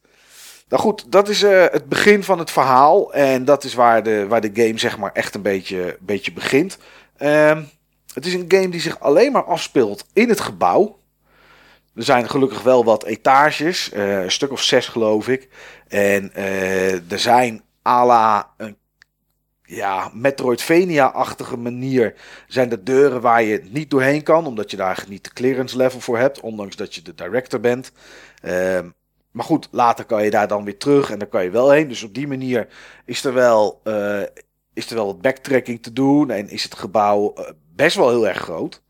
Nou 0.68 0.81
goed, 0.81 1.11
dat 1.11 1.30
is 1.30 1.44
uh, 1.44 1.65
het 1.72 1.89
begin 1.89 2.23
van 2.23 2.39
het 2.39 2.52
verhaal. 2.52 3.14
En 3.14 3.45
dat 3.45 3.64
is 3.64 3.73
waar 3.73 4.03
de, 4.03 4.27
waar 4.27 4.41
de 4.41 4.52
game 4.53 4.77
zeg 4.77 4.98
maar 4.98 5.11
echt 5.11 5.35
een 5.35 5.41
beetje, 5.41 5.98
beetje 5.99 6.34
begint. 6.34 6.77
Uh, 7.19 7.57
het 8.14 8.26
is 8.26 8.34
een 8.34 8.45
game 8.48 8.69
die 8.69 8.81
zich 8.81 8.99
alleen 8.99 9.31
maar 9.31 9.44
afspeelt 9.44 10.06
in 10.14 10.30
het 10.30 10.39
gebouw. 10.39 10.99
Er 11.95 12.03
zijn 12.03 12.30
gelukkig 12.30 12.64
wel 12.64 12.84
wat 12.84 13.03
etages, 13.03 13.94
uh, 13.94 14.22
een 14.23 14.31
stuk 14.31 14.52
of 14.52 14.61
zes 14.61 14.88
geloof 14.88 15.27
ik. 15.27 15.49
En 15.88 16.31
uh, 16.35 17.11
er 17.11 17.19
zijn 17.19 17.61
à 17.88 18.06
la 18.06 18.53
een 18.57 18.77
ja, 19.64 20.11
Metroidvania-achtige 20.14 21.57
manier 21.57 22.15
zijn 22.48 22.72
er 22.72 22.84
deuren 22.84 23.22
waar 23.22 23.44
je 23.44 23.61
niet 23.69 23.89
doorheen 23.89 24.23
kan, 24.23 24.45
omdat 24.45 24.72
je 24.72 24.77
daar 24.77 25.06
niet 25.07 25.23
de 25.23 25.34
clearance 25.34 25.77
level 25.77 25.99
voor 25.99 26.18
hebt, 26.18 26.39
ondanks 26.39 26.76
dat 26.76 26.95
je 26.95 27.02
de 27.02 27.15
director 27.15 27.60
bent. 27.60 27.91
Uh, 28.44 28.80
maar 29.38 29.45
goed, 29.45 29.68
later 29.72 30.05
kan 30.05 30.23
je 30.23 30.30
daar 30.30 30.47
dan 30.47 30.64
weer 30.64 30.77
terug 30.77 31.11
en 31.11 31.19
dan 31.19 31.30
kan 31.30 31.43
je 31.43 31.49
wel 31.49 31.72
heen. 31.72 31.88
Dus 31.88 32.03
op 32.03 32.14
die 32.14 32.27
manier 32.27 32.68
is 33.05 33.23
er 33.23 33.34
wel, 33.34 33.81
uh, 33.84 34.22
is 34.73 34.89
er 34.89 34.95
wel 34.95 35.05
wat 35.05 35.22
backtracking 35.22 35.84
te 35.84 35.93
doen 35.93 36.30
en 36.31 36.49
is 36.49 36.64
het 36.64 36.76
gebouw 36.76 37.34
uh, 37.38 37.49
best 37.76 37.95
wel 37.95 38.09
heel 38.09 38.27
erg 38.27 38.38
groot. 38.38 38.81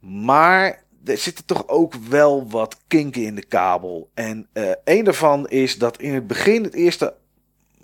Maar 0.00 0.82
er 1.04 1.18
zitten 1.18 1.44
toch 1.44 1.68
ook 1.68 1.94
wel 1.94 2.48
wat 2.48 2.76
kinken 2.86 3.22
in 3.22 3.34
de 3.34 3.44
kabel. 3.44 4.10
En 4.14 4.48
uh, 4.52 4.70
een 4.84 5.04
daarvan 5.04 5.48
is 5.48 5.78
dat 5.78 5.98
in 5.98 6.14
het 6.14 6.26
begin, 6.26 6.62
het 6.62 6.74
eerste 6.74 7.14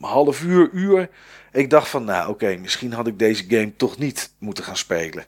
half 0.00 0.42
uur, 0.42 0.70
uur, 0.72 1.10
ik 1.52 1.70
dacht 1.70 1.88
van, 1.88 2.04
nou 2.04 2.28
oké, 2.28 2.56
misschien 2.56 2.92
had 2.92 3.06
ik 3.06 3.18
deze 3.18 3.44
game 3.48 3.76
toch 3.76 3.98
niet 3.98 4.34
moeten 4.38 4.64
gaan 4.64 4.76
spelen. 4.76 5.24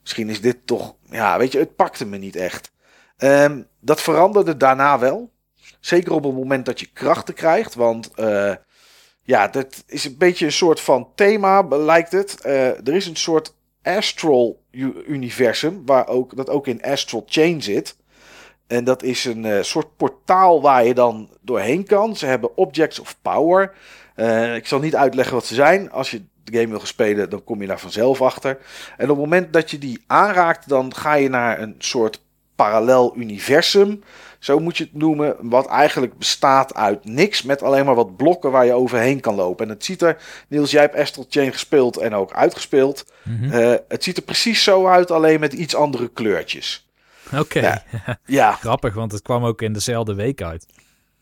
Misschien 0.00 0.28
is 0.28 0.40
dit 0.40 0.66
toch, 0.66 0.94
ja, 1.10 1.38
weet 1.38 1.52
je, 1.52 1.58
het 1.58 1.76
pakte 1.76 2.06
me 2.06 2.16
niet 2.18 2.36
echt. 2.36 2.72
Um, 3.18 3.66
dat 3.80 4.00
veranderde 4.00 4.56
daarna 4.56 4.98
wel. 4.98 5.31
Zeker 5.82 6.12
op 6.12 6.24
het 6.24 6.34
moment 6.34 6.66
dat 6.66 6.80
je 6.80 6.86
krachten 6.92 7.34
krijgt. 7.34 7.74
Want 7.74 8.10
uh, 8.16 8.54
ja, 9.22 9.48
dat 9.48 9.84
is 9.86 10.04
een 10.04 10.16
beetje 10.18 10.44
een 10.44 10.52
soort 10.52 10.80
van 10.80 11.08
thema, 11.14 11.62
lijkt 11.68 12.12
het. 12.12 12.38
Uh, 12.46 12.68
er 12.68 12.94
is 12.94 13.06
een 13.06 13.16
soort 13.16 13.54
astral 13.82 14.62
universum, 15.06 15.82
waar 15.86 16.08
ook, 16.08 16.36
dat 16.36 16.50
ook 16.50 16.66
in 16.66 16.82
Astral 16.82 17.22
Chain 17.26 17.62
zit. 17.62 17.96
En 18.66 18.84
dat 18.84 19.02
is 19.02 19.24
een 19.24 19.44
uh, 19.44 19.62
soort 19.62 19.96
portaal 19.96 20.62
waar 20.62 20.84
je 20.84 20.94
dan 20.94 21.30
doorheen 21.40 21.84
kan. 21.84 22.16
Ze 22.16 22.26
hebben 22.26 22.56
objects 22.56 22.98
of 22.98 23.16
power. 23.22 23.74
ik 24.54 24.66
zal 24.66 24.80
niet 24.80 24.96
uitleggen 24.96 25.34
wat 25.34 25.46
ze 25.46 25.54
zijn. 25.54 25.90
Als 25.90 26.10
je 26.10 26.22
de 26.44 26.58
game 26.58 26.68
wil 26.68 26.86
spelen, 26.86 27.30
dan 27.30 27.44
kom 27.44 27.60
je 27.60 27.66
daar 27.66 27.80
vanzelf 27.80 28.22
achter. 28.22 28.58
En 28.96 29.10
op 29.10 29.16
het 29.16 29.24
moment 29.24 29.52
dat 29.52 29.70
je 29.70 29.78
die 29.78 30.04
aanraakt, 30.06 30.68
dan 30.68 30.94
ga 30.94 31.14
je 31.14 31.28
naar 31.28 31.60
een 31.60 31.74
soort 31.78 32.20
parallel 32.54 33.16
universum. 33.16 34.02
Zo 34.42 34.58
moet 34.58 34.76
je 34.76 34.84
het 34.84 34.94
noemen. 34.94 35.36
Wat 35.40 35.66
eigenlijk 35.66 36.18
bestaat 36.18 36.74
uit 36.74 37.04
niks. 37.04 37.42
Met 37.42 37.62
alleen 37.62 37.84
maar 37.84 37.94
wat 37.94 38.16
blokken 38.16 38.50
waar 38.50 38.64
je 38.64 38.72
overheen 38.72 39.20
kan 39.20 39.34
lopen. 39.34 39.66
En 39.66 39.72
het 39.72 39.84
ziet 39.84 40.02
er, 40.02 40.16
Niels, 40.48 40.70
jij 40.70 40.80
hebt 40.80 40.96
Astral 40.96 41.26
Chain 41.28 41.52
gespeeld 41.52 41.96
en 41.96 42.14
ook 42.14 42.32
uitgespeeld. 42.32 43.12
Mm 43.22 43.38
-hmm. 43.38 43.60
uh, 43.60 43.74
het 43.88 44.04
ziet 44.04 44.16
er 44.16 44.22
precies 44.22 44.62
zo 44.62 44.86
uit, 44.86 45.10
alleen 45.10 45.40
met 45.40 45.52
iets 45.52 45.74
andere 45.74 46.08
kleurtjes. 46.08 46.88
Oké. 47.26 47.40
Okay. 47.40 47.62
Ja. 47.62 47.82
ja. 48.26 48.52
Grappig, 48.52 48.94
want 48.94 49.12
het 49.12 49.22
kwam 49.22 49.44
ook 49.44 49.62
in 49.62 49.72
dezelfde 49.72 50.14
week 50.14 50.42
uit. 50.42 50.66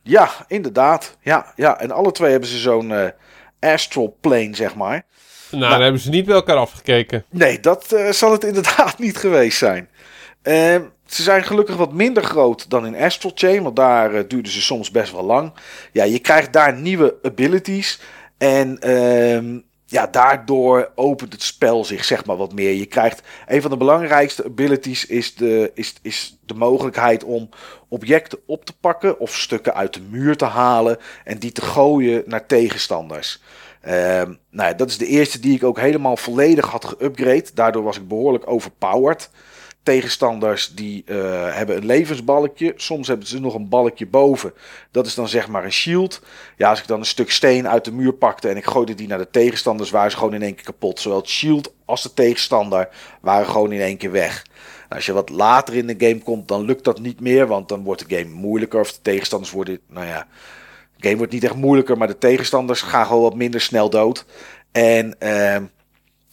Ja, 0.03 0.31
inderdaad. 0.47 1.17
Ja, 1.23 1.53
ja. 1.57 1.81
En 1.81 1.91
alle 1.91 2.13
twee 2.13 2.31
hebben 2.31 2.49
ze 2.49 2.59
zo'n 2.59 2.91
uh, 2.91 3.07
astral 3.61 4.17
plane, 4.21 4.57
zeg 4.57 4.75
maar. 4.75 5.07
Nou, 5.51 5.63
nou, 5.63 5.73
dan 5.73 5.83
hebben 5.83 6.01
ze 6.01 6.11
niet 6.11 6.25
bij 6.27 6.35
elkaar 6.35 6.57
afgekeken. 6.57 7.25
Nee, 7.31 7.61
dat 7.61 7.93
uh, 7.93 8.11
zal 8.11 8.33
het 8.33 8.45
inderdaad 8.51 8.99
niet 8.99 9.17
geweest 9.17 9.59
zijn. 9.59 9.89
Uh, 10.43 10.77
ze 11.11 11.23
zijn 11.23 11.45
gelukkig 11.45 11.77
wat 11.77 11.93
minder 11.93 12.23
groot 12.23 12.71
dan 12.71 12.87
in 12.87 12.97
Astral 12.97 13.33
Chain, 13.35 13.63
want 13.63 13.77
daar 13.77 14.15
uh, 14.15 14.21
duurden 14.29 14.53
ze 14.53 14.63
soms 14.63 14.91
best 14.91 15.13
wel 15.13 15.25
lang. 15.25 15.53
Ja, 15.93 16.05
je 16.05 16.19
krijgt 16.19 16.53
daar 16.53 16.75
nieuwe 16.75 17.17
abilities 17.23 18.01
en 18.39 18.79
uh, 18.87 19.61
ja, 19.87 20.07
daardoor 20.07 20.93
opent 20.95 21.33
het 21.33 21.43
spel 21.43 21.85
zich 21.85 22.05
zeg 22.05 22.25
maar 22.25 22.37
wat 22.37 22.53
meer. 22.53 22.73
Je 22.73 22.87
krijgt 22.87 23.23
een 23.47 23.63
van 23.63 23.71
de 23.71 23.77
belangrijkste 23.77 24.45
abilities 24.45 25.07
is 25.07 25.35
de, 25.35 25.71
is, 25.75 25.95
is 26.03 26.39
de 26.47 26.55
mogelijkheid 26.55 27.25
om 27.25 27.49
objecten 27.89 28.39
op 28.47 28.65
te 28.65 28.77
pakken 28.81 29.19
of 29.19 29.37
stukken 29.37 29.75
uit 29.75 29.95
de 29.95 30.03
muur 30.11 30.37
te 30.37 30.45
halen 30.45 30.99
en 31.25 31.39
die 31.39 31.53
te 31.53 31.63
gooien 31.63 32.23
naar 32.27 32.47
tegenstanders. 32.47 33.43
Uh, 33.87 33.93
nou 34.51 34.69
ja, 34.69 34.73
dat 34.73 34.89
is 34.89 34.99
de 34.99 35.07
eerste 35.07 35.41
die 35.41 35.55
ik 35.55 35.65
ook 35.65 35.79
helemaal 35.79 36.17
volledig 36.17 36.67
had 36.67 36.95
geüpgrade. 36.95 37.55
Daardoor 37.55 37.83
was 37.83 37.97
ik 37.97 38.09
behoorlijk 38.09 38.51
overpowered 38.51 39.31
tegenstanders 39.83 40.75
die 40.75 41.03
uh, 41.07 41.17
hebben 41.55 41.77
een 41.77 41.87
levensbalkje. 41.87 42.73
Soms 42.77 43.09
hebben 43.09 43.27
ze 43.27 43.41
nog 43.41 43.55
een 43.55 43.69
balkje 43.69 44.07
boven. 44.07 44.53
Dat 44.91 45.07
is 45.07 45.15
dan 45.15 45.29
zeg 45.29 45.49
maar 45.49 45.65
een 45.65 45.73
shield. 45.73 46.23
Ja, 46.57 46.71
als 46.71 46.81
ik 46.81 46.87
dan 46.87 46.99
een 46.99 47.07
stuk 47.07 47.31
steen 47.31 47.69
uit 47.69 47.85
de 47.85 47.93
muur 47.93 48.13
pakte 48.13 48.49
en 48.49 48.57
ik 48.57 48.65
gooide 48.65 48.95
die 48.95 49.09
naar 49.09 49.19
de 49.19 49.31
tegenstanders, 49.31 49.91
waren 49.91 50.11
ze 50.11 50.17
gewoon 50.17 50.35
in 50.35 50.43
één 50.43 50.55
keer 50.55 50.65
kapot. 50.65 51.01
Zowel 51.01 51.19
het 51.19 51.29
shield 51.29 51.73
als 51.85 52.03
de 52.03 52.15
tegenstander 52.15 52.89
waren 53.21 53.47
gewoon 53.47 53.73
in 53.73 53.81
één 53.81 53.97
keer 53.97 54.13
weg. 54.13 54.45
Nou, 54.45 54.95
als 54.95 55.07
je 55.07 55.13
wat 55.13 55.29
later 55.29 55.75
in 55.75 55.87
de 55.87 56.07
game 56.07 56.23
komt, 56.23 56.49
dan 56.49 56.65
lukt 56.65 56.85
dat 56.85 57.01
niet 57.01 57.21
meer, 57.21 57.47
want 57.47 57.69
dan 57.69 57.83
wordt 57.83 58.09
de 58.09 58.17
game 58.17 58.35
moeilijker. 58.35 58.81
Of 58.81 58.93
de 58.93 59.03
tegenstanders 59.03 59.51
worden, 59.51 59.79
nou 59.89 60.07
ja, 60.07 60.27
de 60.97 61.07
game 61.07 61.17
wordt 61.17 61.33
niet 61.33 61.45
echt 61.45 61.55
moeilijker, 61.55 61.99
maar 61.99 62.07
de 62.07 62.19
tegenstanders 62.19 62.83
gaan 62.83 63.07
gewoon 63.07 63.23
wat 63.23 63.35
minder 63.35 63.61
snel 63.61 63.91
dood. 63.91 64.25
En 64.73 65.17
uh, 65.19 65.57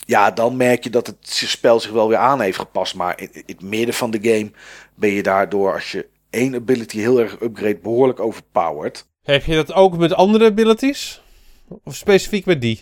ja, 0.07 0.31
dan 0.31 0.57
merk 0.57 0.84
je 0.84 0.89
dat 0.89 1.07
het 1.07 1.17
spel 1.27 1.79
zich 1.79 1.91
wel 1.91 2.07
weer 2.07 2.17
aan 2.17 2.41
heeft 2.41 2.57
gepast. 2.57 2.95
Maar 2.95 3.21
in, 3.21 3.29
in 3.34 3.43
het 3.45 3.61
midden 3.61 3.93
van 3.93 4.11
de 4.11 4.19
game 4.21 4.51
ben 4.95 5.09
je 5.09 5.23
daardoor, 5.23 5.73
als 5.73 5.91
je 5.91 6.07
één 6.29 6.55
ability 6.55 6.99
heel 6.99 7.19
erg 7.19 7.41
upgrade, 7.41 7.77
behoorlijk 7.77 8.19
overpowered. 8.19 9.07
Heb 9.23 9.45
je 9.45 9.55
dat 9.55 9.73
ook 9.73 9.97
met 9.97 10.13
andere 10.13 10.45
abilities? 10.45 11.21
Of 11.84 11.95
specifiek 11.95 12.45
met 12.45 12.61
die? 12.61 12.81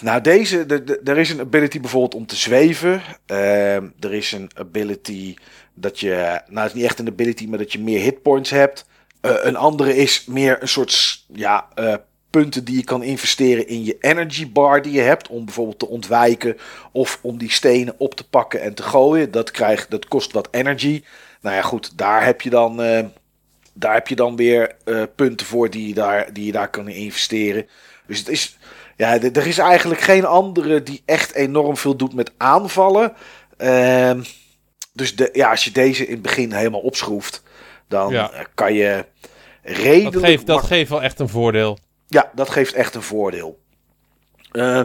Nou, 0.00 0.20
deze, 0.20 0.66
de, 0.66 0.84
de, 0.84 1.00
er 1.04 1.18
is 1.18 1.30
een 1.30 1.40
ability 1.40 1.80
bijvoorbeeld 1.80 2.14
om 2.14 2.26
te 2.26 2.36
zweven. 2.36 3.02
Uh, 3.26 3.74
er 3.76 4.12
is 4.12 4.32
een 4.32 4.50
ability 4.54 5.34
dat 5.74 6.00
je, 6.00 6.42
nou 6.46 6.60
het 6.60 6.68
is 6.68 6.74
niet 6.74 6.84
echt 6.84 6.98
een 6.98 7.08
ability, 7.08 7.46
maar 7.46 7.58
dat 7.58 7.72
je 7.72 7.78
meer 7.78 8.00
hitpoints 8.00 8.50
hebt. 8.50 8.86
Uh, 9.22 9.32
een 9.40 9.56
andere 9.56 9.96
is 9.96 10.24
meer 10.24 10.62
een 10.62 10.68
soort, 10.68 11.24
ja, 11.32 11.68
uh, 11.78 11.94
punten 12.30 12.64
die 12.64 12.76
je 12.76 12.84
kan 12.84 13.02
investeren 13.02 13.68
in 13.68 13.84
je 13.84 13.96
energy 14.00 14.52
bar 14.52 14.82
die 14.82 14.92
je 14.92 15.00
hebt. 15.00 15.28
Om 15.28 15.44
bijvoorbeeld 15.44 15.78
te 15.78 15.88
ontwijken 15.88 16.56
of 16.92 17.18
om 17.22 17.38
die 17.38 17.50
stenen 17.50 17.94
op 17.98 18.14
te 18.14 18.28
pakken 18.28 18.60
en 18.60 18.74
te 18.74 18.82
gooien. 18.82 19.30
Dat, 19.30 19.50
krijgt, 19.50 19.90
dat 19.90 20.08
kost 20.08 20.32
wat 20.32 20.48
energy. 20.50 21.02
nou 21.40 21.56
ja, 21.56 21.62
goed, 21.62 21.98
daar 21.98 22.24
heb 22.24 22.40
je 22.40 22.50
dan, 22.50 22.82
eh, 22.82 23.04
daar 23.72 23.94
heb 23.94 24.08
je 24.08 24.16
dan 24.16 24.36
weer 24.36 24.74
eh, 24.84 25.02
punten 25.16 25.46
voor 25.46 25.70
die 25.70 25.88
je, 25.88 25.94
daar, 25.94 26.32
die 26.32 26.46
je 26.46 26.52
daar 26.52 26.70
kan 26.70 26.88
investeren. 26.88 27.66
Dus 28.06 28.18
het 28.18 28.28
is, 28.28 28.58
ja, 28.96 29.20
er 29.20 29.46
is 29.46 29.58
eigenlijk 29.58 30.00
geen 30.00 30.24
andere 30.24 30.82
die 30.82 31.02
echt 31.04 31.34
enorm 31.34 31.76
veel 31.76 31.96
doet 31.96 32.14
met 32.14 32.32
aanvallen. 32.36 33.12
Ehm, 33.56 34.22
dus 34.92 35.16
de, 35.16 35.30
ja, 35.32 35.50
als 35.50 35.64
je 35.64 35.70
deze 35.70 36.06
in 36.06 36.12
het 36.12 36.22
begin 36.22 36.52
helemaal 36.52 36.80
opschroeft, 36.80 37.42
dan 37.88 38.12
Ja. 38.12 38.30
kan 38.54 38.74
je 38.74 39.04
redelijk... 39.62 40.12
Dat 40.12 40.24
geeft, 40.24 40.46
dat 40.46 40.64
geeft 40.64 40.90
wel 40.90 41.02
echt 41.02 41.18
een 41.18 41.28
voordeel. 41.28 41.78
Ja, 42.10 42.30
dat 42.34 42.50
geeft 42.50 42.72
echt 42.72 42.94
een 42.94 43.02
voordeel. 43.02 43.60
Eh, 44.52 44.82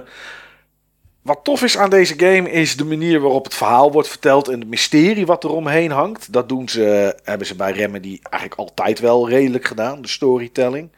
wat 1.21 1.43
tof 1.43 1.63
is 1.63 1.77
aan 1.77 1.89
deze 1.89 2.13
game 2.19 2.51
is 2.51 2.77
de 2.77 2.85
manier 2.85 3.19
waarop 3.19 3.43
het 3.43 3.53
verhaal 3.53 3.91
wordt 3.91 4.07
verteld 4.07 4.47
en 4.47 4.59
het 4.59 4.69
mysterie 4.69 5.25
wat 5.25 5.43
er 5.43 5.49
omheen 5.49 5.91
hangt. 5.91 6.33
Dat 6.33 6.49
doen 6.49 6.69
ze, 6.69 7.15
hebben 7.23 7.47
ze 7.47 7.55
bij 7.55 7.71
Remedy 7.71 8.19
eigenlijk 8.21 8.61
altijd 8.61 8.99
wel 8.99 9.29
redelijk 9.29 9.65
gedaan, 9.65 10.01
de 10.01 10.07
storytelling. 10.07 10.91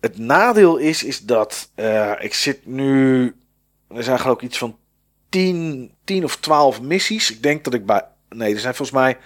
Het 0.00 0.18
nadeel 0.18 0.76
is, 0.76 1.04
is 1.04 1.20
dat 1.20 1.70
eh, 1.74 2.12
ik 2.18 2.34
zit 2.34 2.66
nu, 2.66 3.24
er 3.88 4.02
zijn 4.02 4.18
geloof 4.18 4.36
ik 4.36 4.42
iets 4.42 4.58
van 4.58 4.76
10, 5.28 5.92
10 6.04 6.24
of 6.24 6.36
12 6.36 6.80
missies. 6.80 7.30
Ik 7.30 7.42
denk 7.42 7.64
dat 7.64 7.74
ik 7.74 7.86
bij, 7.86 8.02
nee, 8.28 8.54
er 8.54 8.60
zijn 8.60 8.74
volgens 8.74 8.98
mij 8.98 9.16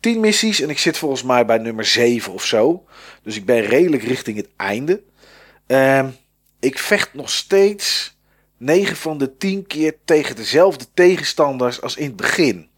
10 0.00 0.20
missies 0.20 0.60
en 0.60 0.70
ik 0.70 0.78
zit 0.78 0.98
volgens 0.98 1.22
mij 1.22 1.46
bij 1.46 1.58
nummer 1.58 1.84
7 1.84 2.32
of 2.32 2.44
zo. 2.44 2.84
Dus 3.22 3.36
ik 3.36 3.44
ben 3.44 3.60
redelijk 3.60 4.02
richting 4.02 4.36
het 4.36 4.48
einde. 4.56 5.02
Ehm, 5.68 6.08
ik 6.60 6.78
vecht 6.78 7.14
nog 7.14 7.30
steeds 7.30 8.16
9 8.56 8.96
van 8.96 9.18
de 9.18 9.36
10 9.36 9.66
keer 9.66 9.96
tegen 10.04 10.36
dezelfde 10.36 10.84
tegenstanders 10.94 11.82
als 11.82 11.96
in 11.96 12.06
het 12.06 12.16
begin. 12.16 12.68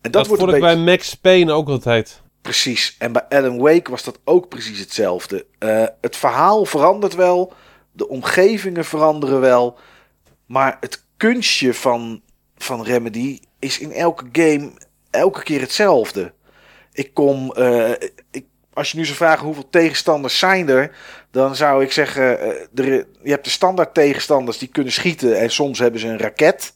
En 0.00 0.10
dat, 0.10 0.12
Dat, 0.12 0.26
wordt 0.26 0.42
vond 0.42 0.54
ik 0.54 0.60
beetje... 0.60 0.74
bij 0.76 0.84
Max 0.84 1.14
Payne 1.14 1.52
ook 1.52 1.68
altijd. 1.68 2.22
Precies. 2.42 2.96
En 2.98 3.12
bij 3.12 3.28
Alan 3.28 3.58
Wake 3.58 3.90
was 3.90 4.02
dat 4.02 4.18
ook 4.24 4.48
precies 4.48 4.78
hetzelfde. 4.78 5.46
Eh, 5.58 5.84
het 6.00 6.16
verhaal 6.16 6.64
verandert 6.64 7.14
wel. 7.14 7.52
De 7.92 8.08
omgevingen 8.08 8.84
veranderen 8.84 9.40
wel. 9.40 9.78
Maar 10.46 10.76
het 10.80 11.04
kunstje 11.16 11.74
van, 11.74 12.22
van 12.56 12.82
Remedy 12.82 13.40
is 13.58 13.78
in 13.78 13.92
elke 13.92 14.24
game 14.32 14.70
elke 15.10 15.42
keer 15.42 15.60
hetzelfde. 15.60 16.32
Ik 16.92 17.14
kom. 17.14 17.52
eh, 17.52 17.90
ik, 18.30 18.44
als 18.78 18.90
je 18.90 18.96
nu 18.96 19.04
zou 19.04 19.16
vragen 19.16 19.44
hoeveel 19.44 19.68
tegenstanders 19.70 20.38
zijn 20.38 20.68
er. 20.68 20.96
Dan 21.30 21.56
zou 21.56 21.82
ik 21.82 21.92
zeggen. 21.92 22.40
eh, 22.40 22.84
je 23.22 23.30
hebt 23.30 23.44
de 23.44 23.50
standaard 23.50 23.94
tegenstanders 23.94 24.58
die 24.58 24.68
kunnen 24.68 24.92
schieten. 24.92 25.38
En 25.38 25.50
soms 25.50 25.78
hebben 25.78 26.00
ze 26.00 26.06
een 26.06 26.18
raket 26.18 26.74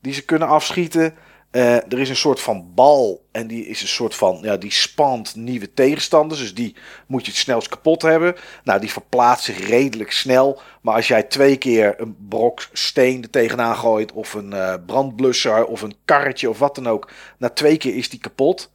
die 0.00 0.12
ze 0.12 0.24
kunnen 0.24 0.48
afschieten. 0.48 1.14
Eh, 1.50 1.74
er 1.74 1.98
is 1.98 2.08
een 2.08 2.16
soort 2.16 2.40
van 2.40 2.74
bal 2.74 3.24
en 3.32 3.46
die 3.46 3.66
is 3.66 3.82
een 3.82 3.88
soort 3.88 4.14
van, 4.14 4.38
ja, 4.42 4.56
die 4.56 4.72
spant 4.72 5.36
nieuwe 5.36 5.74
tegenstanders. 5.74 6.40
Dus 6.40 6.54
die 6.54 6.76
moet 7.06 7.24
je 7.24 7.30
het 7.30 7.40
snelst 7.40 7.68
kapot 7.68 8.02
hebben. 8.02 8.34
Nou, 8.64 8.80
die 8.80 8.92
verplaatst 8.92 9.44
zich 9.44 9.68
redelijk 9.68 10.12
snel. 10.12 10.60
Maar 10.82 10.94
als 10.94 11.08
jij 11.08 11.22
twee 11.22 11.56
keer 11.56 11.94
een 12.00 12.16
brok 12.28 12.68
steen 12.72 13.22
er 13.22 13.30
tegenaan 13.30 13.76
gooit, 13.76 14.12
of 14.12 14.34
een 14.34 14.52
eh, 14.52 14.74
brandblusser, 14.86 15.64
of 15.64 15.82
een 15.82 15.96
karretje 16.04 16.50
of 16.50 16.58
wat 16.58 16.74
dan 16.74 16.88
ook, 16.88 17.10
na 17.38 17.48
twee 17.48 17.76
keer 17.76 17.96
is 17.96 18.08
die 18.08 18.20
kapot. 18.20 18.70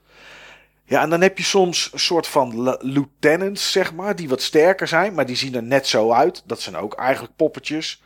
Ja, 0.89 1.01
en 1.01 1.09
dan 1.09 1.21
heb 1.21 1.37
je 1.37 1.43
soms 1.43 1.89
een 1.93 1.99
soort 1.99 2.27
van 2.27 2.77
lieutenants, 2.79 3.71
zeg 3.71 3.93
maar, 3.93 4.15
die 4.15 4.29
wat 4.29 4.41
sterker 4.41 4.87
zijn, 4.87 5.13
maar 5.13 5.25
die 5.25 5.35
zien 5.35 5.55
er 5.55 5.63
net 5.63 5.87
zo 5.87 6.11
uit. 6.11 6.43
Dat 6.45 6.61
zijn 6.61 6.75
ook 6.75 6.95
eigenlijk 6.95 7.35
poppetjes. 7.35 8.03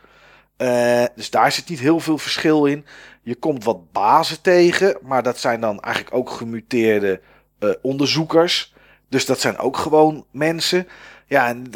Eh, 0.56 1.04
dus 1.14 1.30
daar 1.30 1.52
zit 1.52 1.68
niet 1.68 1.78
heel 1.80 2.00
veel 2.00 2.18
verschil 2.18 2.66
in. 2.66 2.86
Je 3.22 3.34
komt 3.34 3.64
wat 3.64 3.92
bazen 3.92 4.40
tegen, 4.40 4.98
maar 5.02 5.22
dat 5.22 5.38
zijn 5.38 5.60
dan 5.60 5.80
eigenlijk 5.80 6.14
ook 6.14 6.30
gemuteerde 6.30 7.20
eh, 7.58 7.70
onderzoekers. 7.82 8.74
Dus 9.08 9.26
dat 9.26 9.40
zijn 9.40 9.58
ook 9.58 9.76
gewoon 9.76 10.26
mensen. 10.30 10.88
Ja, 11.26 11.48
en 11.48 11.70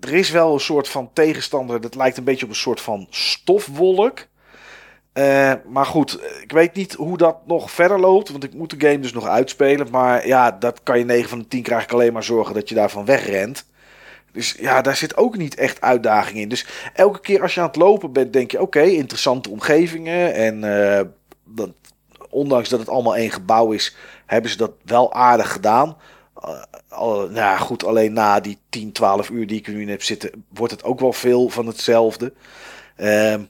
er 0.00 0.14
is 0.14 0.30
wel 0.30 0.52
een 0.52 0.60
soort 0.60 0.88
van 0.88 1.12
tegenstander. 1.12 1.80
Dat 1.80 1.94
lijkt 1.94 2.16
een 2.16 2.24
beetje 2.24 2.44
op 2.44 2.50
een 2.50 2.56
soort 2.56 2.80
van 2.80 3.06
stofwolk. 3.10 4.26
Eh, 5.20 5.52
maar 5.66 5.86
goed, 5.86 6.20
ik 6.42 6.52
weet 6.52 6.74
niet 6.74 6.92
hoe 6.92 7.16
dat 7.16 7.36
nog 7.46 7.70
verder 7.70 8.00
loopt. 8.00 8.30
Want 8.30 8.44
ik 8.44 8.54
moet 8.54 8.70
de 8.70 8.86
game 8.86 9.00
dus 9.00 9.12
nog 9.12 9.26
uitspelen. 9.26 9.90
Maar 9.90 10.26
ja, 10.26 10.50
dat 10.50 10.82
kan 10.82 10.98
je 10.98 11.04
9 11.04 11.28
van 11.28 11.38
de 11.38 11.48
10 11.48 11.62
krijg 11.62 11.82
ik 11.82 11.92
alleen 11.92 12.12
maar 12.12 12.24
zorgen 12.24 12.54
dat 12.54 12.68
je 12.68 12.74
daarvan 12.74 13.04
wegrent. 13.04 13.64
Dus 14.32 14.56
ja, 14.58 14.82
daar 14.82 14.96
zit 14.96 15.16
ook 15.16 15.36
niet 15.36 15.54
echt 15.54 15.80
uitdaging 15.80 16.38
in. 16.38 16.48
Dus 16.48 16.66
elke 16.94 17.20
keer 17.20 17.42
als 17.42 17.54
je 17.54 17.60
aan 17.60 17.66
het 17.66 17.76
lopen 17.76 18.12
bent, 18.12 18.32
denk 18.32 18.50
je: 18.50 18.60
oké, 18.60 18.82
interessante 18.82 19.50
omgevingen. 19.50 20.34
En 20.34 20.64
eh, 20.64 21.00
ondanks 22.30 22.68
dat 22.68 22.80
het 22.80 22.88
allemaal 22.88 23.16
één 23.16 23.30
gebouw 23.30 23.72
is, 23.72 23.96
hebben 24.26 24.50
ze 24.50 24.56
dat 24.56 24.72
wel 24.84 25.12
aardig 25.12 25.52
gedaan. 25.52 25.96
Eh, 26.42 26.60
nou 26.98 27.34
ja, 27.34 27.56
goed, 27.56 27.84
alleen 27.84 28.12
na 28.12 28.40
die 28.40 28.58
10, 28.68 28.92
12 28.92 29.30
uur 29.30 29.46
die 29.46 29.58
ik 29.58 29.66
er 29.66 29.72
nu 29.72 29.80
in 29.80 29.88
heb 29.88 30.02
zitten, 30.02 30.44
wordt 30.48 30.72
het 30.72 30.84
ook 30.84 31.00
wel 31.00 31.12
veel 31.12 31.48
van 31.48 31.66
hetzelfde. 31.66 32.32
Ehm, 32.96 33.40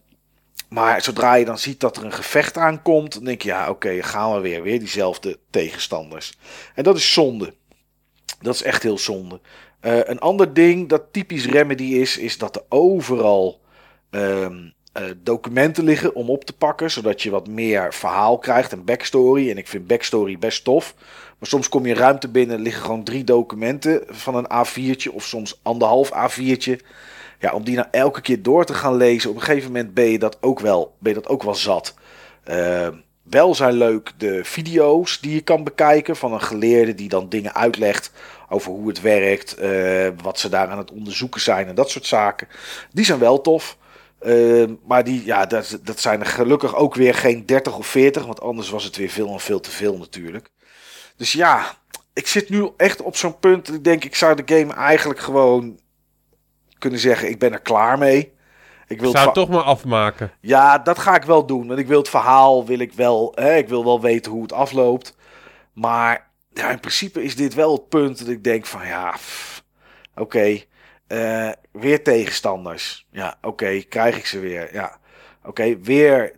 maar 0.70 1.02
zodra 1.02 1.34
je 1.34 1.44
dan 1.44 1.58
ziet 1.58 1.80
dat 1.80 1.96
er 1.96 2.04
een 2.04 2.12
gevecht 2.12 2.56
aankomt, 2.56 3.14
dan 3.14 3.24
denk 3.24 3.42
je: 3.42 3.48
ja, 3.48 3.70
oké, 3.70 4.02
gaan 4.02 4.34
we 4.34 4.40
weer. 4.40 4.62
Weer 4.62 4.78
diezelfde 4.78 5.38
tegenstanders. 5.50 6.38
En 6.74 6.82
dat 6.82 6.96
is 6.96 7.12
zonde. 7.12 7.54
Dat 8.40 8.54
is 8.54 8.62
echt 8.62 8.82
heel 8.82 8.98
zonde. 8.98 9.40
Eh, 9.80 9.98
een 10.02 10.18
ander 10.18 10.54
ding 10.54 10.88
dat 10.88 11.02
typisch 11.12 11.46
Remedy 11.46 11.84
is, 11.84 12.18
is 12.18 12.38
dat 12.38 12.56
er 12.56 12.62
overal 12.68 13.60
ehm, 14.10 14.68
eh, 14.92 15.04
documenten 15.16 15.84
liggen 15.84 16.14
om 16.14 16.30
op 16.30 16.44
te 16.44 16.52
pakken, 16.52 16.90
zodat 16.90 17.22
je 17.22 17.30
wat 17.30 17.48
meer 17.48 17.94
verhaal 17.94 18.38
krijgt 18.38 18.72
en 18.72 18.84
backstory. 18.84 19.50
En 19.50 19.58
ik 19.58 19.68
vind 19.68 19.86
backstory 19.86 20.38
best 20.38 20.64
tof. 20.64 20.94
Maar 21.38 21.48
soms 21.48 21.68
kom 21.68 21.86
je 21.86 21.94
ruimte 21.94 22.28
binnen, 22.28 22.60
liggen 22.60 22.82
gewoon 22.82 23.04
drie 23.04 23.24
documenten 23.24 24.02
van 24.08 24.34
een 24.34 24.66
A4'tje 24.66 25.12
of 25.12 25.24
soms 25.24 25.60
anderhalf 25.62 26.10
A4'tje. 26.12 26.76
Ja, 27.40 27.52
om 27.52 27.64
die 27.64 27.76
nou 27.76 27.88
elke 27.90 28.20
keer 28.20 28.42
door 28.42 28.64
te 28.64 28.74
gaan 28.74 28.96
lezen, 28.96 29.30
op 29.30 29.36
een 29.36 29.42
gegeven 29.42 29.72
moment 29.72 29.94
ben 29.94 30.04
je 30.04 30.18
dat 30.18 30.36
ook 30.40 30.60
wel, 30.60 30.96
ben 30.98 31.14
je 31.14 31.20
dat 31.20 31.28
ook 31.30 31.42
wel 31.42 31.54
zat. 31.54 31.94
Eh, 32.44 32.88
wel 33.22 33.54
zijn 33.54 33.72
leuk 33.72 34.12
de 34.16 34.44
video's 34.44 35.20
die 35.20 35.34
je 35.34 35.40
kan 35.40 35.64
bekijken 35.64 36.16
van 36.16 36.32
een 36.32 36.42
geleerde 36.42 36.94
die 36.94 37.08
dan 37.08 37.28
dingen 37.28 37.54
uitlegt 37.54 38.12
over 38.48 38.72
hoe 38.72 38.88
het 38.88 39.00
werkt, 39.00 39.54
eh, 39.54 40.08
wat 40.22 40.38
ze 40.38 40.48
daar 40.48 40.68
aan 40.68 40.78
het 40.78 40.90
onderzoeken 40.90 41.40
zijn 41.40 41.68
en 41.68 41.74
dat 41.74 41.90
soort 41.90 42.06
zaken. 42.06 42.48
Die 42.92 43.04
zijn 43.04 43.18
wel 43.18 43.40
tof. 43.40 43.78
Eh, 44.18 44.64
maar 44.86 45.04
die, 45.04 45.24
ja, 45.24 45.46
dat, 45.46 45.78
dat 45.82 46.00
zijn 46.00 46.20
er 46.20 46.26
gelukkig 46.26 46.76
ook 46.76 46.94
weer 46.94 47.14
geen 47.14 47.46
30 47.46 47.78
of 47.78 47.86
40, 47.86 48.26
want 48.26 48.40
anders 48.40 48.70
was 48.70 48.84
het 48.84 48.96
weer 48.96 49.10
veel 49.10 49.28
en 49.28 49.40
veel 49.40 49.60
te 49.60 49.70
veel 49.70 49.96
natuurlijk. 49.96 50.50
Dus 51.16 51.32
ja, 51.32 51.76
ik 52.12 52.26
zit 52.26 52.48
nu 52.48 52.70
echt 52.76 53.02
op 53.02 53.16
zo'n 53.16 53.38
punt. 53.38 53.74
Ik 53.74 53.84
denk, 53.84 54.04
ik 54.04 54.14
zou 54.14 54.42
de 54.44 54.56
game 54.56 54.72
eigenlijk 54.72 55.20
gewoon 55.20 55.78
kunnen 56.80 56.98
zeggen: 56.98 57.28
ik 57.28 57.38
ben 57.38 57.52
er 57.52 57.60
klaar 57.60 57.98
mee. 57.98 58.32
Ik 58.86 59.00
wil 59.00 59.10
Zou 59.10 59.24
het 59.24 59.34
toch 59.34 59.48
maar 59.48 59.62
afmaken. 59.62 60.32
ja, 60.40 60.78
dat 60.78 60.98
ga 60.98 61.16
ik 61.16 61.22
wel 61.22 61.46
doen. 61.46 61.66
Want 61.66 61.78
ik 61.78 61.86
wil 61.86 61.98
het 61.98 62.08
verhaal, 62.08 62.66
wil 62.66 62.78
ik 62.78 62.92
wel, 62.92 63.32
hè, 63.34 63.56
ik 63.56 63.68
wil 63.68 63.84
wel 63.84 64.00
weten 64.00 64.32
hoe 64.32 64.42
het 64.42 64.52
afloopt. 64.52 65.16
Maar 65.72 66.30
ja, 66.52 66.70
in 66.70 66.80
principe 66.80 67.22
is 67.22 67.36
dit 67.36 67.54
wel 67.54 67.72
het 67.72 67.88
punt 67.88 68.18
dat 68.18 68.28
ik 68.28 68.44
denk 68.44 68.66
van 68.66 68.86
ja, 68.86 69.14
oké, 70.14 70.60
eh, 71.06 71.50
weer 71.72 72.02
tegenstanders. 72.02 73.06
Ja, 73.10 73.38
oké, 73.42 73.82
krijg 73.82 74.16
ik 74.16 74.26
ze 74.26 74.38
weer. 74.38 74.74
Ja, 74.74 74.98
oké, 75.44 75.78
weer 75.80 76.32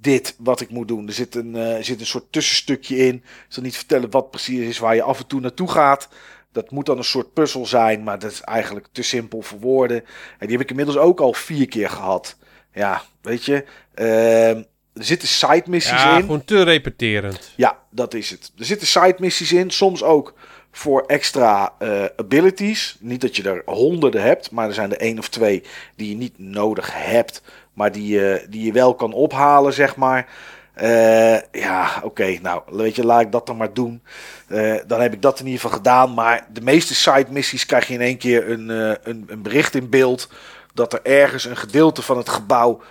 dit 0.00 0.36
wat 0.38 0.60
ik 0.60 0.70
moet 0.70 0.88
doen. 0.88 1.06
Er 1.06 1.12
zit 1.12 1.34
een, 1.34 1.54
er 1.54 1.84
zit 1.84 2.00
een 2.00 2.06
soort 2.06 2.32
tussenstukje 2.32 2.96
in. 2.96 3.14
Ik 3.14 3.24
zal 3.48 3.62
niet 3.62 3.76
vertellen 3.76 4.10
wat 4.10 4.30
precies 4.30 4.66
is 4.68 4.78
waar 4.78 4.94
je 4.94 5.02
af 5.02 5.18
en 5.18 5.26
toe 5.26 5.40
naartoe 5.40 5.70
gaat. 5.70 6.08
Dat 6.52 6.70
moet 6.70 6.86
dan 6.86 6.98
een 6.98 7.04
soort 7.04 7.32
puzzel 7.32 7.66
zijn, 7.66 8.02
maar 8.02 8.18
dat 8.18 8.30
is 8.30 8.40
eigenlijk 8.40 8.86
te 8.92 9.02
simpel 9.02 9.42
voor 9.42 9.58
woorden. 9.58 9.96
En 10.38 10.46
die 10.46 10.50
heb 10.50 10.60
ik 10.60 10.70
inmiddels 10.70 10.96
ook 10.98 11.20
al 11.20 11.32
vier 11.32 11.68
keer 11.68 11.90
gehad. 11.90 12.36
Ja, 12.72 13.02
weet 13.22 13.44
je. 13.44 13.64
ehm, 13.94 14.62
er 14.94 15.04
zitten 15.04 15.28
side 15.28 15.62
missies 15.66 16.02
Ja, 16.02 16.14
in. 16.16 16.20
gewoon 16.20 16.44
te 16.44 16.62
repeterend. 16.62 17.52
Ja, 17.56 17.78
dat 17.90 18.14
is 18.14 18.30
het. 18.30 18.52
Er 18.58 18.64
zitten 18.64 18.86
side 18.86 19.14
missies 19.18 19.52
in. 19.52 19.70
Soms 19.70 20.02
ook 20.02 20.34
voor 20.70 21.04
extra 21.06 21.74
eh, 21.78 22.04
abilities. 22.16 22.96
Niet 23.00 23.20
dat 23.20 23.36
je 23.36 23.42
er 23.42 23.62
honderden 23.66 24.22
hebt, 24.22 24.50
maar 24.50 24.68
er 24.68 24.74
zijn 24.74 24.90
er 24.92 25.00
één 25.00 25.18
of 25.18 25.28
twee 25.28 25.62
die 25.96 26.08
je 26.08 26.16
niet 26.16 26.38
nodig 26.38 26.90
hebt. 26.94 27.42
Maar 27.72 27.92
die, 27.92 28.06
je 28.06 28.46
die 28.48 28.64
je 28.64 28.72
wel 28.72 28.94
kan 28.94 29.12
ophalen, 29.12 29.72
zeg 29.72 29.96
maar. 29.96 30.28
Eh, 30.74 31.40
ja, 31.52 32.00
oké. 32.02 32.38
nou, 32.42 32.62
weet 32.66 32.96
je, 32.96 33.04
laat 33.04 33.20
ik 33.20 33.32
dat 33.32 33.46
dan 33.46 33.56
maar 33.56 33.72
doen. 33.72 34.02
Eh, 34.46 34.74
dan 34.86 35.00
heb 35.00 35.12
ik 35.12 35.22
dat 35.22 35.38
in 35.40 35.46
ieder 35.46 35.60
geval 35.60 35.76
gedaan. 35.76 36.14
Maar 36.14 36.46
de 36.52 36.60
meeste 36.60 36.94
side 36.94 37.26
missies 37.28 37.66
krijg 37.66 37.88
je 37.88 37.94
in 37.94 38.00
één 38.00 38.18
keer 38.18 38.50
een, 38.50 38.70
eh, 38.70 38.94
een, 39.02 39.24
een 39.26 39.42
bericht 39.42 39.74
in 39.74 39.90
beeld. 39.90 40.28
Dat 40.74 40.92
er 40.92 41.00
ergens 41.02 41.44
een 41.44 41.56
gedeelte 41.56 42.02
van 42.02 42.16
het 42.16 42.28
gebouw 42.28 42.82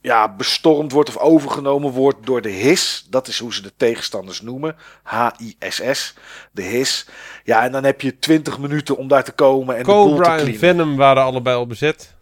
ja, 0.00 0.34
bestormd 0.34 0.92
wordt 0.92 1.08
of 1.08 1.16
overgenomen 1.16 1.92
wordt 1.92 2.26
door 2.26 2.42
de 2.42 2.48
HIS. 2.48 3.06
Dat 3.10 3.28
is 3.28 3.38
hoe 3.38 3.54
ze 3.54 3.62
de 3.62 3.72
tegenstanders 3.76 4.40
noemen. 4.40 4.76
H-I-S-S. 5.02 6.14
De 6.52 6.62
HIS. 6.62 7.08
Ja, 7.44 7.62
en 7.62 7.72
dan 7.72 7.84
heb 7.84 8.00
je 8.00 8.18
20 8.18 8.58
minuten 8.58 8.96
om 8.96 9.08
daar 9.08 9.24
te 9.24 9.32
komen 9.32 9.76
en 9.76 9.82
de 9.82 9.90
boel 9.90 10.16
te 10.16 10.30
en. 10.30 10.58
Venom 10.58 10.96
waren 10.96 11.22
allebei 11.22 11.56
al 11.56 11.66
bezet. 11.66 12.16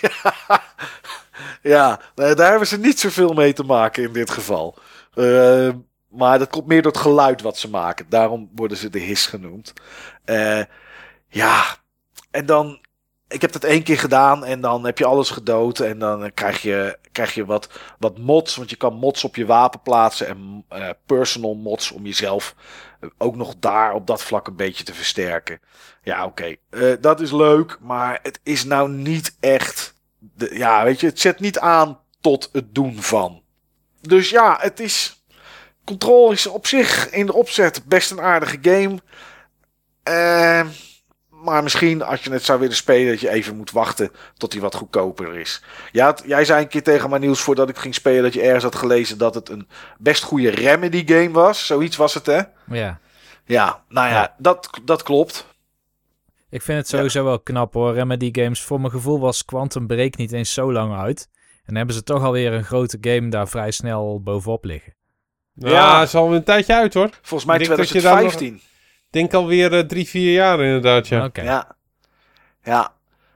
Ja, 0.00 0.34
nee, 2.14 2.34
daar 2.34 2.50
hebben 2.50 2.68
ze 2.68 2.78
niet 2.78 3.00
zoveel 3.00 3.32
mee 3.32 3.52
te 3.52 3.62
maken 3.62 4.02
in 4.02 4.12
dit 4.12 4.30
geval. 4.30 4.78
Eh, 5.14 5.68
Maar 6.08 6.38
dat 6.38 6.48
komt 6.50 6.66
meer 6.66 6.82
door 6.82 6.92
het 6.92 7.00
geluid 7.00 7.42
wat 7.42 7.58
ze 7.58 7.70
maken. 7.70 8.06
Daarom 8.08 8.50
worden 8.54 8.76
ze 8.76 8.90
de 8.90 8.98
his 8.98 9.26
genoemd. 9.26 9.72
Eh, 10.24 10.60
ja, 11.28 11.64
en 12.30 12.46
dan. 12.46 12.82
Ik 13.28 13.40
heb 13.40 13.52
dat 13.52 13.64
één 13.64 13.82
keer 13.82 13.98
gedaan 13.98 14.44
en 14.44 14.60
dan 14.60 14.84
heb 14.84 14.98
je 14.98 15.04
alles 15.06 15.30
gedood. 15.30 15.80
En 15.80 15.98
dan 15.98 16.30
krijg 16.34 16.62
je, 16.62 16.98
krijg 17.12 17.34
je 17.34 17.44
wat, 17.44 17.68
wat 17.98 18.18
mods. 18.18 18.56
Want 18.56 18.70
je 18.70 18.76
kan 18.76 18.94
mods 18.94 19.24
op 19.24 19.36
je 19.36 19.46
wapen 19.46 19.80
plaatsen. 19.82 20.26
En 20.28 20.64
eh, 20.68 20.90
personal 21.06 21.54
mods 21.54 21.90
om 21.92 22.04
jezelf 22.06 22.54
ook 23.18 23.36
nog 23.36 23.54
daar 23.58 23.92
op 23.94 24.06
dat 24.06 24.22
vlak 24.22 24.46
een 24.46 24.56
beetje 24.56 24.84
te 24.84 24.94
versterken. 24.94 25.60
Ja, 26.02 26.24
oké. 26.24 26.56
Dat 27.00 27.20
is 27.20 27.32
leuk. 27.32 27.78
Maar 27.80 28.18
het 28.22 28.40
is 28.42 28.64
nou 28.64 28.90
niet 28.90 29.36
echt. 29.40 29.93
De, 30.36 30.50
ja, 30.52 30.84
weet 30.84 31.00
je, 31.00 31.06
het 31.06 31.20
zet 31.20 31.40
niet 31.40 31.58
aan 31.58 31.98
tot 32.20 32.48
het 32.52 32.74
doen 32.74 33.02
van. 33.02 33.42
Dus 34.00 34.30
ja, 34.30 34.58
het 34.60 34.80
is. 34.80 35.24
Control 35.84 36.32
is 36.32 36.46
op 36.46 36.66
zich 36.66 37.10
in 37.10 37.26
de 37.26 37.34
opzet 37.34 37.82
best 37.84 38.10
een 38.10 38.20
aardige 38.20 38.58
game. 38.62 38.98
Eh, 40.02 40.66
maar 41.28 41.62
misschien 41.62 42.02
als 42.02 42.24
je 42.24 42.30
het 42.30 42.44
zou 42.44 42.60
willen 42.60 42.76
spelen, 42.76 43.12
dat 43.12 43.20
je 43.20 43.30
even 43.30 43.56
moet 43.56 43.70
wachten 43.70 44.10
tot 44.36 44.52
hij 44.52 44.62
wat 44.62 44.74
goedkoper 44.74 45.34
is. 45.38 45.62
Ja, 45.92 46.16
jij 46.24 46.44
zei 46.44 46.62
een 46.62 46.68
keer 46.68 46.82
tegen 46.82 47.10
mij 47.10 47.18
nieuws 47.18 47.40
voordat 47.40 47.68
ik 47.68 47.76
ging 47.78 47.94
spelen 47.94 48.22
dat 48.22 48.32
je 48.32 48.42
ergens 48.42 48.64
had 48.64 48.74
gelezen 48.74 49.18
dat 49.18 49.34
het 49.34 49.48
een 49.48 49.68
best 49.98 50.22
goede 50.22 50.50
Remedy 50.50 51.06
game 51.06 51.30
was. 51.30 51.66
Zoiets 51.66 51.96
was 51.96 52.14
het, 52.14 52.26
hè? 52.26 52.40
Ja. 52.66 52.98
Ja, 53.44 53.82
nou 53.88 54.08
ja, 54.08 54.14
Ja. 54.14 54.34
Dat, 54.38 54.70
dat 54.84 55.02
klopt. 55.02 55.46
Ik 56.54 56.62
vind 56.62 56.78
het 56.78 56.88
sowieso 56.88 57.24
wel 57.24 57.40
knap 57.40 57.74
hoor. 57.74 57.94
Remedy 57.94 58.28
Games, 58.32 58.62
voor 58.62 58.80
mijn 58.80 58.92
gevoel 58.92 59.20
was 59.20 59.44
Quantum 59.44 59.86
Break 59.86 60.16
niet 60.16 60.32
eens 60.32 60.52
zo 60.52 60.72
lang 60.72 60.94
uit. 60.96 61.28
En 61.32 61.60
dan 61.66 61.76
hebben 61.76 61.94
ze 61.94 62.02
toch 62.02 62.22
alweer 62.22 62.52
een 62.52 62.64
grote 62.64 62.98
game 63.00 63.28
daar 63.28 63.48
vrij 63.48 63.70
snel 63.70 64.20
bovenop 64.22 64.64
liggen. 64.64 64.94
Nou, 65.54 65.74
Ja. 65.74 65.98
het 65.98 66.08
is 66.08 66.14
al 66.14 66.34
een 66.34 66.44
tijdje 66.44 66.74
uit 66.74 66.94
hoor. 66.94 67.10
Volgens 67.22 67.44
mij 67.44 67.58
Ik 67.58 67.66
denk 67.66 67.78
dat 67.78 67.88
je 67.88 68.00
daar 68.00 68.22
nog- 68.22 68.32
2015. 68.32 68.54
Ik 69.06 69.10
denk 69.10 69.34
alweer 69.34 69.72
eh, 69.72 69.80
drie, 69.80 70.08
vier 70.08 70.32
jaar 70.32 70.60
inderdaad, 70.62 71.08
ja. 71.08 71.24
Oké. 71.24 71.42
Ja. 71.42 71.76
Ja. 72.62 72.92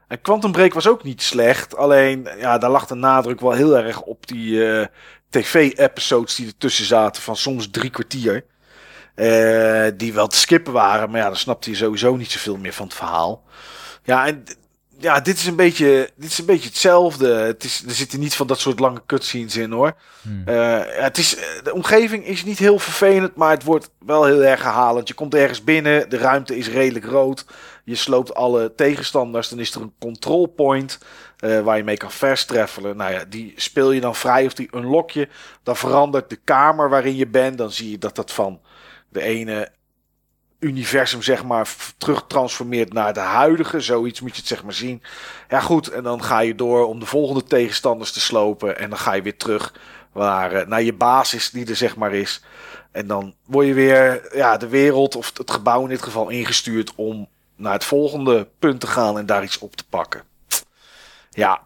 En 0.07 0.21
Quantum 0.21 0.51
Break 0.51 0.73
was 0.73 0.87
ook 0.87 1.03
niet 1.03 1.21
slecht. 1.21 1.75
Alleen, 1.75 2.27
ja, 2.37 2.57
daar 2.57 2.69
lag 2.71 2.85
de 2.87 2.95
nadruk 2.95 3.39
wel 3.39 3.51
heel 3.51 3.77
erg 3.77 4.01
op 4.01 4.27
die 4.27 4.65
eh, 4.71 4.85
tv-episodes 5.29 6.35
die 6.35 6.47
ertussen 6.47 6.85
zaten 6.85 7.21
van 7.21 7.35
soms 7.35 7.69
drie 7.69 7.89
kwartier. 7.89 8.45
Eh, 9.19 9.87
die 9.95 10.13
wel 10.13 10.27
te 10.27 10.37
skippen 10.37 10.73
waren, 10.73 11.09
maar 11.09 11.19
ja, 11.19 11.27
dan 11.27 11.35
snapte 11.35 11.69
je 11.69 11.75
sowieso 11.75 12.15
niet 12.15 12.31
zoveel 12.31 12.57
meer 12.57 12.73
van 12.73 12.85
het 12.85 12.95
verhaal. 12.95 13.43
Ja, 14.03 14.27
en 14.27 14.43
ja, 14.97 15.19
dit 15.19 15.37
is 15.37 15.45
een 15.45 15.55
beetje, 15.55 16.09
dit 16.15 16.29
is 16.29 16.37
een 16.37 16.45
beetje 16.45 16.67
hetzelfde. 16.67 17.27
Het 17.27 17.63
is, 17.63 17.83
er 17.87 17.93
zitten 17.93 18.19
niet 18.19 18.35
van 18.35 18.47
dat 18.47 18.59
soort 18.59 18.79
lange 18.79 19.01
cutscenes 19.05 19.55
in 19.55 19.71
hoor. 19.71 19.93
Hmm. 20.21 20.41
Eh, 20.45 20.79
het 20.85 21.17
is, 21.17 21.35
eh, 21.35 21.43
de 21.63 21.73
omgeving 21.73 22.25
is 22.25 22.43
niet 22.43 22.59
heel 22.59 22.79
vervelend, 22.79 23.35
maar 23.35 23.51
het 23.51 23.63
wordt 23.63 23.89
wel 24.05 24.25
heel 24.25 24.43
erg 24.43 24.63
herhalend. 24.63 25.07
Je 25.07 25.13
komt 25.13 25.35
ergens 25.35 25.63
binnen, 25.63 26.09
de 26.09 26.17
ruimte 26.17 26.57
is 26.57 26.69
redelijk 26.69 27.05
rood. 27.05 27.45
Je 27.83 27.95
sloopt 27.95 28.33
alle 28.33 28.75
tegenstanders, 28.75 29.49
dan 29.49 29.59
is 29.59 29.75
er 29.75 29.81
een 29.81 29.93
control 29.99 30.45
point 30.45 30.97
waar 31.63 31.77
je 31.77 31.83
mee 31.83 31.97
kan 31.97 32.09
travelen. 32.47 32.97
Nou 32.97 33.11
ja, 33.11 33.23
die 33.29 33.53
speel 33.55 33.91
je 33.91 34.01
dan 34.01 34.15
vrij 34.15 34.45
of 34.45 34.53
die 34.53 34.69
unlock 34.75 35.11
je. 35.11 35.27
Dan 35.63 35.77
verandert 35.77 36.29
de 36.29 36.39
kamer 36.43 36.89
waarin 36.89 37.15
je 37.15 37.27
bent. 37.27 37.57
Dan 37.57 37.71
zie 37.71 37.91
je 37.91 37.97
dat 37.97 38.15
dat 38.15 38.31
van 38.31 38.59
de 39.09 39.21
ene 39.21 39.71
universum 40.59 41.21
zeg 41.21 41.43
maar 41.43 41.75
terugtransformeert 41.97 42.93
naar 42.93 43.13
de 43.13 43.19
huidige. 43.19 43.79
Zoiets 43.79 44.21
moet 44.21 44.31
je 44.31 44.37
het 44.37 44.47
zeg 44.47 44.63
maar 44.63 44.73
zien. 44.73 45.03
Ja 45.49 45.59
goed, 45.59 45.87
en 45.87 46.03
dan 46.03 46.23
ga 46.23 46.39
je 46.39 46.55
door 46.55 46.87
om 46.87 46.99
de 46.99 47.05
volgende 47.05 47.43
tegenstanders 47.43 48.11
te 48.11 48.19
slopen. 48.19 48.77
En 48.77 48.89
dan 48.89 48.99
ga 48.99 49.13
je 49.13 49.21
weer 49.21 49.37
terug 49.37 49.73
naar, 50.13 50.51
eh, 50.51 50.67
naar 50.67 50.81
je 50.81 50.93
basis 50.93 51.49
die 51.49 51.65
er 51.65 51.75
zeg 51.75 51.95
maar 51.95 52.13
is. 52.13 52.43
En 52.91 53.07
dan 53.07 53.35
word 53.45 53.67
je 53.67 53.73
weer 53.73 54.35
ja, 54.35 54.57
de 54.57 54.67
wereld 54.67 55.15
of 55.15 55.37
het 55.37 55.51
gebouw 55.51 55.83
in 55.83 55.89
dit 55.89 56.01
geval 56.01 56.29
ingestuurd 56.29 56.95
om 56.95 57.29
naar 57.55 57.73
het 57.73 57.83
volgende 57.83 58.47
punt 58.59 58.79
te 58.79 58.87
gaan 58.87 59.17
en 59.17 59.25
daar 59.25 59.43
iets 59.43 59.59
op 59.59 59.75
te 59.75 59.87
pakken. 59.89 60.23
Ja, 61.29 61.61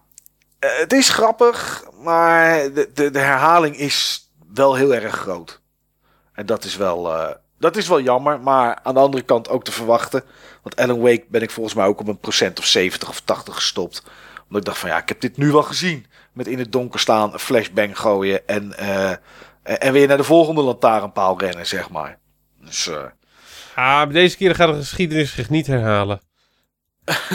eh, 0.59 0.69
het 0.77 0.93
is 0.93 1.09
grappig, 1.09 1.83
maar 2.01 2.73
de, 2.73 2.91
de, 2.93 3.11
de 3.11 3.19
herhaling 3.19 3.77
is 3.77 4.29
wel 4.53 4.75
heel 4.75 4.93
erg 4.93 5.15
groot. 5.15 5.61
En 6.33 6.45
dat 6.45 6.63
is 6.63 6.75
wel, 6.75 7.15
eh, 7.15 7.35
dat 7.59 7.75
is 7.75 7.87
wel 7.87 8.01
jammer, 8.01 8.39
maar 8.39 8.79
aan 8.83 8.93
de 8.93 8.99
andere 8.99 9.23
kant 9.23 9.49
ook 9.49 9.63
te 9.63 9.71
verwachten. 9.71 10.23
Want 10.61 10.75
Alan 10.75 11.01
Wake 11.01 11.25
ben 11.29 11.41
ik 11.41 11.51
volgens 11.51 11.75
mij 11.75 11.85
ook 11.85 11.99
op 11.99 12.07
een 12.07 12.19
procent 12.19 12.59
of 12.59 12.65
70 12.65 13.09
of 13.09 13.19
80 13.19 13.55
gestopt. 13.55 14.03
Omdat 14.43 14.59
ik 14.61 14.65
dacht 14.65 14.77
van 14.77 14.89
ja, 14.89 14.97
ik 14.97 15.07
heb 15.07 15.21
dit 15.21 15.37
nu 15.37 15.51
wel 15.51 15.63
gezien. 15.63 16.05
Met 16.33 16.47
in 16.47 16.59
het 16.59 16.71
donker 16.71 16.99
staan, 16.99 17.33
een 17.33 17.39
flashbang 17.39 17.99
gooien 17.99 18.47
en, 18.47 18.77
eh, 18.77 19.11
en 19.63 19.93
weer 19.93 20.07
naar 20.07 20.17
de 20.17 20.23
volgende 20.23 20.61
lantaarnpaal 20.61 21.39
rennen, 21.39 21.67
zeg 21.67 21.89
maar. 21.89 22.19
Dus 22.61 22.87
eh, 22.87 23.03
Ah, 23.75 24.09
deze 24.11 24.37
keer 24.37 24.55
gaat 24.55 24.69
de 24.69 24.75
geschiedenis 24.75 25.33
zich 25.33 25.49
niet 25.49 25.67
herhalen. 25.67 26.21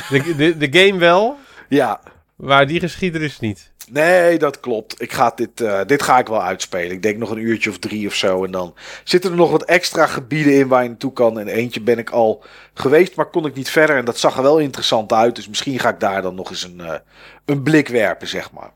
De, 0.08 0.34
de, 0.36 0.56
de 0.56 0.78
game 0.78 0.98
wel, 0.98 1.38
ja, 1.68 2.00
maar 2.36 2.66
die 2.66 2.80
geschiedenis 2.80 3.38
niet. 3.38 3.72
Nee, 3.90 4.38
dat 4.38 4.60
klopt. 4.60 5.02
Ik 5.02 5.12
ga 5.12 5.32
dit, 5.34 5.60
eh, 5.60 5.80
dit 5.86 6.02
ga 6.02 6.18
ik 6.18 6.26
wel 6.26 6.42
uitspelen. 6.42 6.90
Ik 6.90 7.02
denk 7.02 7.18
nog 7.18 7.30
een 7.30 7.38
uurtje 7.38 7.70
of 7.70 7.78
drie 7.78 8.06
of 8.06 8.14
zo. 8.14 8.44
En 8.44 8.50
dan 8.50 8.74
zitten 9.04 9.30
er 9.30 9.36
nog 9.36 9.50
wat 9.50 9.64
extra 9.64 10.06
gebieden 10.06 10.54
in 10.54 10.68
waar 10.68 10.82
je 10.82 10.88
naartoe 10.88 11.12
kan. 11.12 11.38
En 11.38 11.48
eentje 11.48 11.80
ben 11.80 11.98
ik 11.98 12.10
al 12.10 12.44
geweest, 12.74 13.14
maar 13.14 13.30
kon 13.30 13.46
ik 13.46 13.54
niet 13.54 13.70
verder. 13.70 13.96
En 13.96 14.04
dat 14.04 14.18
zag 14.18 14.36
er 14.36 14.42
wel 14.42 14.58
interessant 14.58 15.12
uit. 15.12 15.36
Dus 15.36 15.48
misschien 15.48 15.78
ga 15.78 15.88
ik 15.88 16.00
daar 16.00 16.22
dan 16.22 16.34
nog 16.34 16.50
eens 16.50 16.62
een, 16.62 16.80
eh, 16.80 16.98
een 17.44 17.62
blik 17.62 17.88
werpen, 17.88 18.28
zeg 18.28 18.52
maar. 18.52 18.72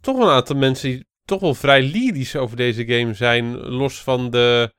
Toch 0.00 0.18
een 0.18 0.28
aantal 0.28 0.56
mensen 0.56 0.88
die 0.88 1.06
toch 1.24 1.40
wel 1.40 1.54
vrij 1.54 1.82
lyrisch 1.82 2.36
over 2.36 2.56
deze 2.56 2.86
game 2.86 3.14
zijn. 3.14 3.56
Los 3.58 4.02
van 4.02 4.30
de 4.30 4.72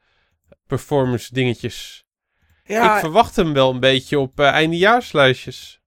performance 0.68 1.34
dingetjes. 1.34 2.06
Ja, 2.64 2.94
Ik 2.94 3.00
verwacht 3.00 3.36
hem 3.36 3.54
wel 3.54 3.70
een 3.70 3.80
beetje 3.80 4.20
op 4.20 4.40
eh, 4.40 4.48
eindejaarslijstjes. 4.48 5.82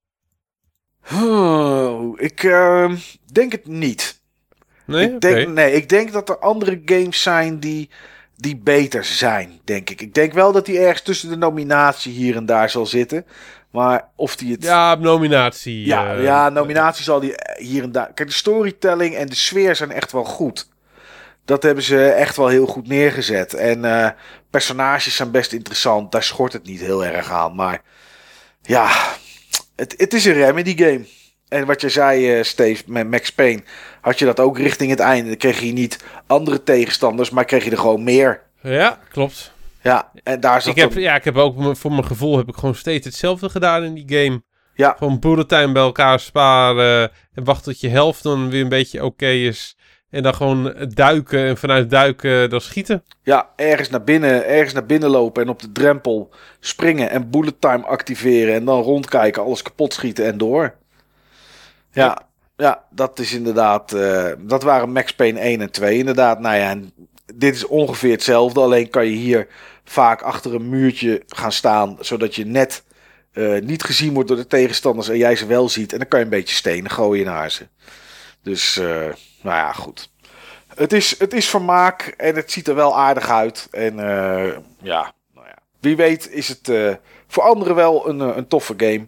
Oh, 1.13 2.21
ik 2.21 2.43
eh, 2.43 2.93
denk 3.33 3.53
het 3.53 3.67
niet. 3.67 4.21
Nee? 4.85 5.13
ik 5.13 5.21
denk, 5.21 5.49
Nee, 5.49 5.73
ik 5.73 5.89
denk 5.89 6.13
dat 6.13 6.29
er 6.29 6.39
andere 6.39 6.83
games 6.85 7.23
zijn 7.23 7.61
die, 7.61 7.91
die 8.37 8.57
beter 8.57 9.05
zijn, 9.05 9.61
denk 9.65 9.91
ik. 9.91 10.01
Ik 10.01 10.15
denk 10.15 10.33
wel 10.33 10.53
dat 10.53 10.67
hij 10.67 10.77
ergens 10.79 11.03
tussen 11.03 11.29
de 11.29 11.37
nominatie 11.37 12.13
hier 12.13 12.37
en 12.37 12.47
daar 12.47 12.71
zal 12.71 12.87
zitten. 12.87 13.27
Maar 13.71 14.09
of 14.17 14.37
die 14.37 14.53
het... 14.53 14.63
Ja, 14.63 14.95
nominatie. 14.95 15.87
Ja, 15.87 16.15
eh, 16.15 16.23
ja, 16.23 16.49
nominatie 16.49 17.05
zal 17.05 17.21
die 17.21 17.35
hier 17.57 17.83
en 17.83 17.93
daar. 17.93 18.13
Kijk, 18.13 18.29
de 18.29 18.35
storytelling 18.35 19.15
en 19.15 19.27
de 19.27 19.35
sfeer 19.35 19.77
zijn 19.77 19.93
echt 19.93 20.13
wel 20.13 20.25
goed. 20.25 20.69
Dat 21.45 21.63
hebben 21.63 21.85
ze 21.85 22.09
echt 22.09 22.37
wel 22.37 22.49
heel 22.49 22.67
goed 22.67 22.89
neergezet. 22.89 23.55
En 23.55 23.85
eh, 23.85 24.11
personages 24.51 25.17
zijn 25.17 25.31
best 25.31 25.53
interessant. 25.53 26.13
Daar 26.13 26.23
schort 26.23 26.53
het 26.53 26.67
niet 26.67 26.81
heel 26.81 27.05
erg 27.05 27.31
aan. 27.31 27.55
Maar 27.55 27.83
ja, 28.63 28.91
het, 29.81 29.95
het 29.97 30.15
is 30.15 30.25
een 30.25 30.33
Remedy 30.33 30.77
game. 30.77 31.05
En 31.49 31.67
wat 31.67 31.81
je 31.81 31.89
zei, 31.89 32.37
eh, 32.37 32.45
Steve, 32.45 32.83
met 32.87 33.11
Max 33.11 33.33
Payne, 33.33 33.63
had 34.01 34.19
je 34.19 34.25
dat 34.25 34.41
ook 34.41 34.59
richting 34.59 34.91
het 34.91 35.01
einde. 35.01 35.29
Dan 35.29 35.37
kreeg 35.37 35.61
je 35.61 35.73
niet 35.73 36.05
andere 36.27 36.63
tegenstanders, 36.63 37.31
maar 37.31 37.45
kreeg 37.45 37.65
je 37.65 37.71
er 37.71 37.79
gewoon 37.79 38.05
meer. 38.05 38.43
Ja, 38.63 38.99
klopt. 39.11 39.53
Ja, 39.83 40.13
en 40.23 40.41
daar 40.41 40.63
zat 40.63 40.77
Ik 40.77 40.83
heb, 40.83 40.93
ja, 40.93 41.15
ik 41.15 41.25
heb 41.25 41.37
ook 41.37 41.77
voor 41.77 41.91
mijn 41.91 42.05
gevoel 42.05 42.37
heb 42.37 42.49
ik 42.49 42.55
gewoon 42.55 42.75
steeds 42.75 43.07
hetzelfde 43.07 43.49
gedaan 43.49 43.83
in 43.83 43.95
die 43.95 44.19
game. 44.19 44.43
Ja. 44.75 44.95
Gewoon 44.99 45.19
bulletijn 45.19 45.73
bij 45.73 45.83
elkaar 45.83 46.21
sparen. 46.21 47.11
En 47.35 47.45
wachten 47.45 47.73
tot 47.73 47.81
je 47.81 47.89
helft 47.89 48.23
dan 48.23 48.51
weer 48.51 48.63
een 48.63 48.69
beetje 48.69 49.05
oké 49.05 49.29
is. 49.29 49.77
En 50.11 50.23
dan 50.23 50.35
gewoon 50.35 50.75
duiken 50.95 51.47
en 51.47 51.57
vanuit 51.57 51.91
duiken 51.91 52.51
dan 52.51 52.61
schieten. 52.61 53.05
Ja, 53.23 53.51
ergens 53.57 53.91
naar 53.91 54.05
binnen, 54.05 54.47
ergens 54.47 54.73
naar 54.73 54.87
binnen 54.87 55.11
lopen 55.11 55.43
en 55.43 55.49
op 55.49 55.61
de 55.61 55.73
drempel 55.73 56.31
springen 56.61 57.11
en 57.11 57.31
bullet 57.31 57.61
time 57.61 57.85
activeren 57.87 58.55
en 58.55 58.65
dan 58.65 58.83
rondkijken, 58.83 59.43
alles 59.43 59.63
kapot 59.63 59.93
schieten 59.93 60.25
en 60.25 60.39
door. 60.39 60.75
Ja, 61.93 62.23
ja 62.57 62.85
dat 62.91 63.19
is 63.19 63.33
inderdaad, 63.33 63.93
eh, 63.93 64.27
dat 64.39 64.63
waren 64.63 64.93
Max 64.93 65.15
Payne 65.15 65.41
1 65.41 65.61
en 65.61 65.71
2 65.71 65.99
inderdaad. 65.99 66.41
Nou 66.41 66.57
ja, 66.57 66.71
en 66.71 66.93
dit 67.35 67.55
is 67.55 67.67
ongeveer 67.67 68.13
hetzelfde, 68.13 68.61
alleen 68.61 68.91
kan 68.91 69.07
je 69.07 69.17
hier 69.17 69.47
vaak 69.85 70.23
achter 70.23 70.55
een 70.55 70.69
muurtje 70.69 71.23
gaan 71.27 71.53
staan, 71.53 71.97
zodat 72.01 72.35
je 72.35 72.47
net 72.47 72.85
eh, 73.33 73.61
niet 73.61 73.83
gezien 73.83 74.15
wordt 74.15 74.29
door 74.29 74.37
de 74.37 74.47
tegenstanders 74.47 75.09
en 75.09 75.17
jij 75.17 75.37
ze 75.37 75.47
wel 75.47 75.69
ziet. 75.69 75.93
En 75.93 75.99
dan 75.99 76.09
kan 76.09 76.19
je 76.19 76.25
een 76.25 76.31
beetje 76.31 76.55
stenen 76.55 76.91
gooien 76.91 77.27
naar 77.27 77.51
ze. 77.51 77.67
Dus, 78.43 78.77
eh, 78.77 79.09
nou 79.43 79.57
ja, 79.57 79.73
goed. 79.73 80.11
Het 80.75 80.93
is, 80.93 81.19
het 81.19 81.33
is 81.33 81.49
vermaak 81.49 82.15
en 82.17 82.35
het 82.35 82.51
ziet 82.51 82.69
er 82.69 82.75
wel 82.75 82.99
aardig 82.99 83.29
uit. 83.31 83.69
En 83.71 83.99
eh, 83.99 84.57
ja, 84.81 85.13
nou 85.35 85.47
ja, 85.47 85.59
wie 85.81 85.97
weet 85.97 86.31
is 86.31 86.49
het 86.49 86.69
eh, 86.69 86.95
voor 87.27 87.43
anderen 87.43 87.75
wel 87.75 88.09
een, 88.09 88.21
eh, 88.21 88.37
een 88.37 88.49
toffe 88.49 88.75
game. 88.77 89.07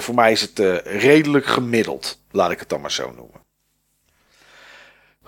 Voor 0.00 0.14
mij 0.14 0.32
is 0.32 0.40
het 0.40 0.58
redelijk 0.84 1.46
gemiddeld, 1.46 2.20
laat 2.30 2.50
ik 2.50 2.58
het 2.58 2.68
dan 2.68 2.80
maar 2.80 2.92
zo 2.92 3.12
noemen. 3.16 3.45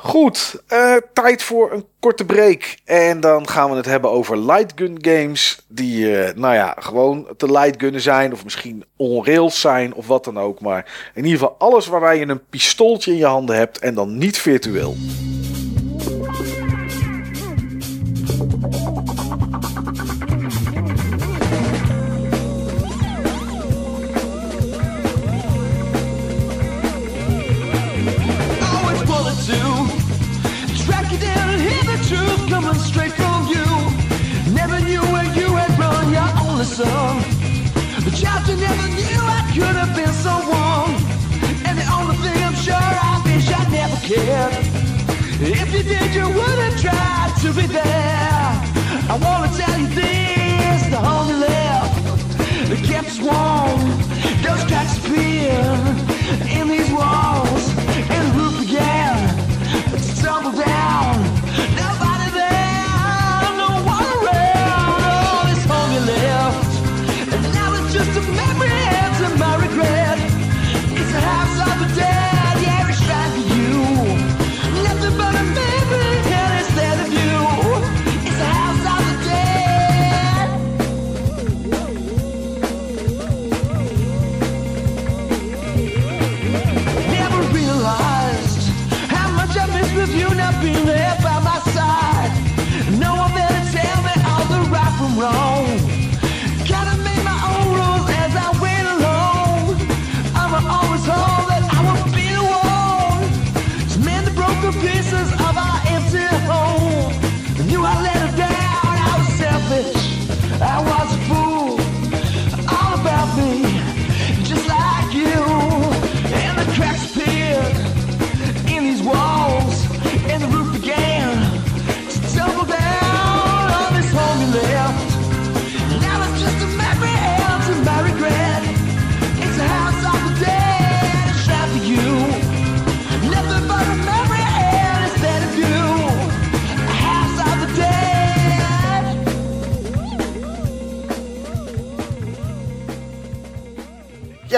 Goed, 0.01 0.63
eh, 0.67 0.95
tijd 1.13 1.43
voor 1.43 1.73
een 1.73 1.85
korte 2.01 2.25
break. 2.25 2.77
En 2.85 3.21
dan 3.21 3.49
gaan 3.49 3.71
we 3.71 3.77
het 3.77 3.87
hebben 3.87 4.11
over 4.11 4.39
lightgun 4.39 4.99
games. 5.01 5.65
Die, 5.69 6.17
eh, 6.17 6.35
nou 6.35 6.55
ja, 6.55 6.77
gewoon 6.79 7.29
te 7.37 7.51
lightgunnen 7.51 8.01
zijn. 8.01 8.33
Of 8.33 8.45
misschien 8.45 8.85
on-rails 8.97 9.61
zijn 9.61 9.95
of 9.95 10.07
wat 10.07 10.25
dan 10.25 10.39
ook. 10.39 10.61
Maar 10.61 11.11
in 11.15 11.25
ieder 11.25 11.39
geval 11.39 11.57
alles 11.59 11.87
waarbij 11.87 12.19
je 12.19 12.29
een 12.29 12.47
pistooltje 12.51 13.11
in 13.11 13.17
je 13.17 13.27
handen 13.27 13.57
hebt. 13.57 13.79
En 13.79 13.95
dan 13.95 14.19
niet 14.19 14.39
virtueel. 14.39 14.97
coming 32.61 32.81
straight 32.81 33.13
from 33.13 33.47
you. 33.47 33.67
Never 34.53 34.79
knew 34.81 35.03
where 35.13 35.29
you 35.39 35.49
had 35.61 35.73
run, 35.79 36.07
your 36.19 36.31
only 36.43 36.65
son. 36.65 37.23
The 38.07 38.13
child 38.21 38.49
you 38.49 38.57
never 38.57 38.87
knew 38.99 39.23
I 39.39 39.43
could 39.55 39.77
have 39.83 39.95
been 39.95 40.15
someone. 40.27 40.91
And 41.67 41.75
the 41.79 41.87
only 41.97 42.17
thing 42.25 42.39
I'm 42.49 42.59
sure 42.67 42.89
I 43.11 43.15
wish 43.27 43.47
I 43.61 43.63
never 43.79 43.99
cared. 44.11 44.55
If 45.41 45.69
you 45.75 45.83
did, 45.93 46.09
you 46.19 46.27
would 46.39 46.59
have 46.65 46.77
tried 46.87 47.33
to 47.43 47.49
be 47.59 47.67
there. 47.67 48.51
I 49.13 49.17
wanna 49.25 49.51
tell 49.61 49.79
you 49.83 49.89
this, 50.01 50.81
the 50.95 51.01
only 51.15 51.37
left 51.47 51.95
that 52.71 52.81
kept 52.91 53.15
warm, 53.29 53.81
those 54.47 54.65
cracks 54.69 54.99
appear 54.99 55.63
in 56.59 56.69
these 56.69 56.91
walls. 56.91 57.48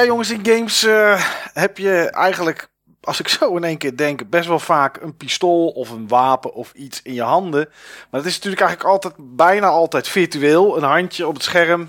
Ja, 0.00 0.06
jongens, 0.06 0.30
in 0.30 0.46
games 0.46 0.84
eh, 0.84 1.24
heb 1.52 1.78
je 1.78 2.10
eigenlijk, 2.10 2.68
als 3.00 3.20
ik 3.20 3.28
zo 3.38 3.56
in 3.56 3.64
één 3.64 3.78
keer 3.78 3.96
denk, 3.96 4.30
best 4.30 4.48
wel 4.48 4.58
vaak 4.58 4.96
een 5.00 5.16
pistool 5.16 5.68
of 5.68 5.90
een 5.90 6.08
wapen 6.08 6.54
of 6.54 6.72
iets 6.72 7.02
in 7.02 7.14
je 7.14 7.22
handen. 7.22 7.68
Maar 8.10 8.20
dat 8.20 8.24
is 8.24 8.34
natuurlijk 8.34 8.62
eigenlijk 8.62 8.90
altijd, 8.90 9.14
bijna 9.36 9.66
altijd 9.66 10.08
virtueel. 10.08 10.76
Een 10.76 10.82
handje 10.82 11.26
op 11.26 11.34
het 11.34 11.42
scherm 11.42 11.88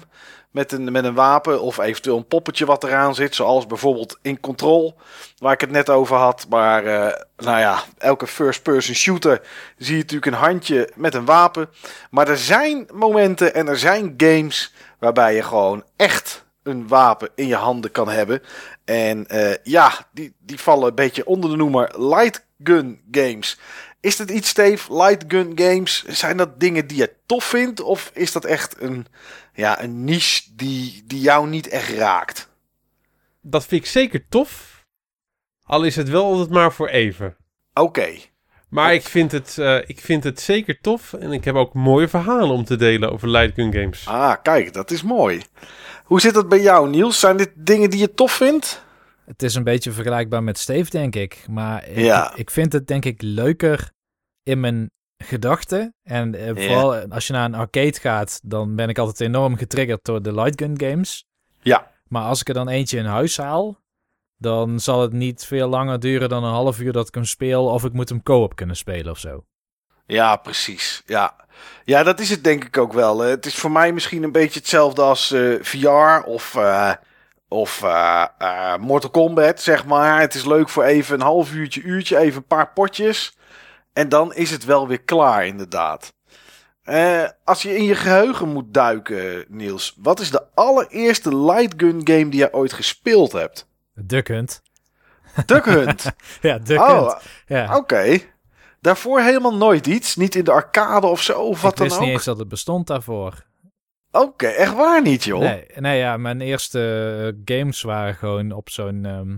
met 0.51 0.71
een, 0.71 0.91
met 0.91 1.03
een 1.03 1.13
wapen 1.13 1.61
of 1.61 1.77
eventueel 1.77 2.17
een 2.17 2.27
poppetje 2.27 2.65
wat 2.65 2.83
eraan 2.83 3.15
zit. 3.15 3.35
Zoals 3.35 3.67
bijvoorbeeld 3.67 4.19
in 4.21 4.39
Control, 4.39 4.95
waar 5.37 5.53
ik 5.53 5.61
het 5.61 5.71
net 5.71 5.89
over 5.89 6.15
had. 6.15 6.45
Maar 6.49 6.85
eh, 6.85 7.21
nou 7.37 7.59
ja, 7.59 7.83
elke 7.97 8.27
first-person 8.27 8.95
shooter 8.95 9.41
zie 9.77 9.95
je 9.95 10.01
natuurlijk 10.01 10.31
een 10.31 10.41
handje 10.41 10.89
met 10.95 11.13
een 11.13 11.25
wapen. 11.25 11.69
Maar 12.09 12.27
er 12.27 12.37
zijn 12.37 12.89
momenten 12.93 13.53
en 13.53 13.67
er 13.67 13.77
zijn 13.77 14.13
games 14.17 14.73
waarbij 14.99 15.35
je 15.35 15.43
gewoon 15.43 15.83
echt 15.95 16.49
een 16.63 16.87
wapen 16.87 17.29
in 17.35 17.47
je 17.47 17.55
handen 17.55 17.91
kan 17.91 18.09
hebben. 18.09 18.41
En 18.85 19.27
eh, 19.27 19.55
ja, 19.63 20.07
die, 20.13 20.33
die 20.39 20.59
vallen 20.59 20.87
een 20.87 20.95
beetje 20.95 21.25
onder 21.25 21.49
de 21.49 21.55
noemer 21.55 22.07
light 22.07 22.45
gun 22.63 23.01
games. 23.11 23.59
Is 23.99 24.17
dat 24.17 24.29
iets, 24.29 24.49
Steve? 24.49 24.93
Light 24.95 25.23
gun 25.27 25.51
games? 25.55 26.03
Zijn 26.07 26.37
dat 26.37 26.59
dingen 26.59 26.87
die 26.87 26.97
je 26.97 27.13
tof 27.25 27.43
vindt? 27.43 27.81
Of 27.81 28.11
is 28.13 28.31
dat 28.31 28.45
echt 28.45 28.81
een, 28.81 29.05
ja, 29.53 29.81
een 29.81 30.03
niche 30.03 30.43
die, 30.55 31.03
die 31.05 31.21
jou 31.21 31.47
niet 31.47 31.67
echt 31.67 31.89
raakt? 31.89 32.49
Dat 33.41 33.65
vind 33.65 33.81
ik 33.81 33.89
zeker 33.89 34.27
tof. 34.29 34.85
Al 35.63 35.83
is 35.83 35.95
het 35.95 36.09
wel 36.09 36.23
altijd 36.25 36.49
maar 36.49 36.73
voor 36.73 36.87
even. 36.87 37.37
Oké. 37.73 38.17
Maar 38.71 38.93
ik 38.93 39.03
vind, 39.03 39.31
het, 39.31 39.57
eh, 39.57 39.77
ik 39.85 39.99
vind 39.99 40.23
het 40.23 40.39
zeker 40.41 40.81
tof. 40.81 41.13
En 41.13 41.31
ik 41.31 41.43
heb 41.45 41.55
ook 41.55 41.73
mooie 41.73 42.07
verhalen 42.07 42.49
om 42.49 42.63
te 42.63 42.75
delen 42.75 43.11
over 43.11 43.29
light 43.29 43.53
gun 43.53 43.73
games. 43.73 44.07
Ah, 44.07 44.33
kijk, 44.41 44.73
dat 44.73 44.91
is 44.91 45.03
mooi. 45.03 45.41
Hoe 46.03 46.21
zit 46.21 46.33
dat 46.33 46.49
bij 46.49 46.61
jou, 46.61 46.89
Niels? 46.89 47.19
Zijn 47.19 47.37
dit 47.37 47.51
dingen 47.55 47.89
die 47.89 47.99
je 47.99 48.13
tof 48.13 48.31
vindt? 48.31 48.83
Het 49.25 49.43
is 49.43 49.55
een 49.55 49.63
beetje 49.63 49.91
vergelijkbaar 49.91 50.43
met 50.43 50.57
Steve, 50.57 50.89
denk 50.89 51.15
ik. 51.15 51.45
Maar 51.49 51.87
ik, 51.87 51.97
Ja. 51.97 52.35
ik 52.35 52.49
vind 52.51 52.73
het 52.73 52.87
denk 52.87 53.05
ik 53.05 53.21
leuker 53.21 53.91
in 54.43 54.59
mijn 54.59 54.91
gedachten. 55.17 55.95
En 56.03 56.35
eh, 56.35 56.55
vooral 56.55 56.95
als 56.95 57.27
je 57.27 57.33
naar 57.33 57.45
een 57.45 57.55
arcade 57.55 57.99
gaat, 57.99 58.39
dan 58.43 58.75
ben 58.75 58.89
ik 58.89 58.97
altijd 58.97 59.19
enorm 59.29 59.57
getriggerd 59.57 60.05
door 60.05 60.21
de 60.21 60.33
light 60.33 60.61
gun 60.61 60.79
games. 60.79 61.25
Ja. 61.61 61.91
Maar 62.07 62.23
als 62.23 62.39
ik 62.41 62.47
er 62.47 62.53
dan 62.53 62.69
eentje 62.69 62.97
in 62.97 63.05
huis 63.05 63.37
haal, 63.37 63.79
dan 64.41 64.79
zal 64.79 65.01
het 65.01 65.13
niet 65.13 65.45
veel 65.45 65.67
langer 65.67 65.99
duren 65.99 66.29
dan 66.29 66.43
een 66.43 66.51
half 66.51 66.79
uur 66.79 66.91
dat 66.91 67.07
ik 67.07 67.13
hem 67.13 67.25
speel. 67.25 67.65
Of 67.65 67.83
ik 67.83 67.93
moet 67.93 68.09
hem 68.09 68.23
co-op 68.23 68.55
kunnen 68.55 68.75
spelen 68.75 69.11
of 69.11 69.17
zo. 69.17 69.43
Ja, 70.05 70.35
precies. 70.35 71.03
Ja. 71.05 71.35
ja, 71.83 72.03
dat 72.03 72.19
is 72.19 72.29
het 72.29 72.43
denk 72.43 72.63
ik 72.63 72.77
ook 72.77 72.93
wel. 72.93 73.19
Het 73.19 73.45
is 73.45 73.55
voor 73.55 73.71
mij 73.71 73.93
misschien 73.93 74.23
een 74.23 74.31
beetje 74.31 74.59
hetzelfde 74.59 75.01
als 75.01 75.31
eh, 75.31 75.53
VR 75.61 76.25
of, 76.25 76.55
eh, 76.55 76.91
of 77.47 77.83
eh, 77.83 78.75
Mortal 78.79 79.09
Kombat, 79.09 79.61
zeg 79.61 79.85
maar. 79.85 80.19
Het 80.19 80.33
is 80.33 80.45
leuk 80.45 80.69
voor 80.69 80.83
even 80.83 81.15
een 81.15 81.21
half 81.21 81.53
uurtje, 81.53 81.81
uurtje, 81.81 82.17
even 82.17 82.37
een 82.37 82.47
paar 82.47 82.71
potjes. 82.73 83.37
En 83.93 84.09
dan 84.09 84.33
is 84.33 84.51
het 84.51 84.65
wel 84.65 84.87
weer 84.87 85.01
klaar, 85.01 85.45
inderdaad. 85.45 86.13
Als 87.43 87.61
je 87.61 87.77
in 87.77 87.83
je 87.83 87.95
geheugen 87.95 88.47
moet 88.47 88.73
duiken, 88.73 89.45
Niels, 89.47 89.95
wat 89.97 90.19
is 90.19 90.31
de 90.31 90.43
allereerste 90.53 91.37
light 91.37 91.73
gun 91.77 92.01
game 92.03 92.29
die 92.29 92.39
je 92.39 92.53
ooit 92.53 92.73
gespeeld 92.73 93.31
hebt? 93.31 93.69
Duck 93.93 94.27
Hunt. 94.27 94.61
Duck 95.45 95.65
Hunt. 95.65 96.11
Ja, 96.41 96.57
Duck 96.57 96.79
oh, 96.79 97.07
Hunt. 97.07 97.21
Ja. 97.47 97.77
oké. 97.77 98.19
Daarvoor 98.81 99.21
helemaal 99.21 99.55
nooit 99.55 99.87
iets? 99.87 100.15
Niet 100.15 100.35
in 100.35 100.43
de 100.43 100.51
arcade 100.51 101.07
of 101.07 101.21
zo, 101.21 101.41
of 101.41 101.61
wat 101.61 101.71
ik 101.71 101.77
dan 101.77 101.87
wist 101.87 101.99
ook? 101.99 102.05
niet 102.05 102.13
eens 102.13 102.23
dat 102.23 102.37
het 102.39 102.47
bestond 102.47 102.87
daarvoor. 102.87 103.45
Oké, 104.11 104.47
echt 104.47 104.73
waar 104.73 105.01
niet, 105.01 105.23
joh. 105.23 105.39
Nee, 105.39 105.65
nee, 105.75 105.97
ja, 105.97 106.17
mijn 106.17 106.41
eerste 106.41 106.79
eh, 107.45 107.57
games 107.57 107.81
waren 107.81 108.15
gewoon 108.15 108.51
op 108.51 108.69
zo'n 108.69 109.05
ehm, 109.05 109.37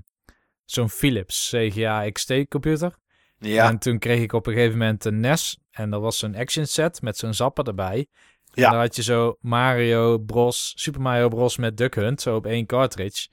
zo'n 0.65 0.89
Philips 0.89 1.49
CGA 1.55 2.09
XT 2.11 2.33
computer. 2.49 2.95
Ja, 3.37 3.69
En 3.69 3.77
toen 3.77 3.99
kreeg 3.99 4.21
ik 4.21 4.33
op 4.33 4.47
een 4.47 4.53
gegeven 4.53 4.77
moment 4.77 5.05
een 5.05 5.19
NES. 5.19 5.57
En 5.71 5.89
dat 5.89 6.01
was 6.01 6.17
zo'n 6.17 6.35
action 6.35 6.65
set 6.65 7.01
met 7.01 7.17
zo'n 7.17 7.33
zapper 7.33 7.67
erbij. 7.67 8.07
Ja. 8.53 8.65
En 8.65 8.71
dan 8.71 8.79
had 8.79 8.95
je 8.95 9.03
zo 9.03 9.37
Mario 9.41 10.17
Bros, 10.17 10.73
Super 10.75 11.01
Mario 11.01 11.27
Bros 11.27 11.57
met 11.57 11.77
Duck 11.77 11.95
Hunt, 11.95 12.21
zo 12.21 12.35
op 12.35 12.45
één 12.45 12.65
cartridge. 12.65 13.27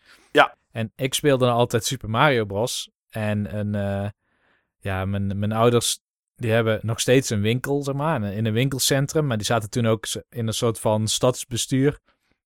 En 0.71 0.93
ik 0.97 1.15
speelde 1.15 1.51
altijd 1.51 1.85
Super 1.85 2.11
Mario 2.11 2.45
Bros. 2.45 2.91
En 3.09 3.59
een, 3.59 3.75
eh, 3.75 4.09
ja, 4.79 5.05
mijn, 5.05 5.39
mijn 5.39 5.53
ouders, 5.53 6.01
die 6.37 6.51
hebben 6.51 6.79
nog 6.83 7.01
steeds 7.01 7.31
een 7.31 7.41
winkel, 7.41 7.83
zeg 7.83 7.95
maar, 7.95 8.23
in 8.23 8.47
een 8.47 8.53
winkelcentrum. 8.53 9.27
Maar 9.27 9.37
die 9.37 9.47
zaten 9.47 9.71
toen 9.71 9.87
ook 9.87 10.07
in 10.29 10.47
een 10.47 10.55
soort 10.55 10.79
van 10.79 11.09
stadsbestuur. 11.09 12.01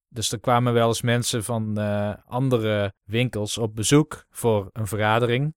Dus 0.09 0.33
er 0.33 0.41
kwamen 0.41 0.73
wel 0.73 0.89
eens 0.89 1.03
mensen 1.03 1.45
van 1.45 1.79
eh, 1.79 2.15
andere 2.27 2.95
winkels 3.05 3.59
op 3.59 3.75
bezoek 3.75 4.25
voor 4.31 4.69
een 4.73 4.87
vergadering. 4.87 5.55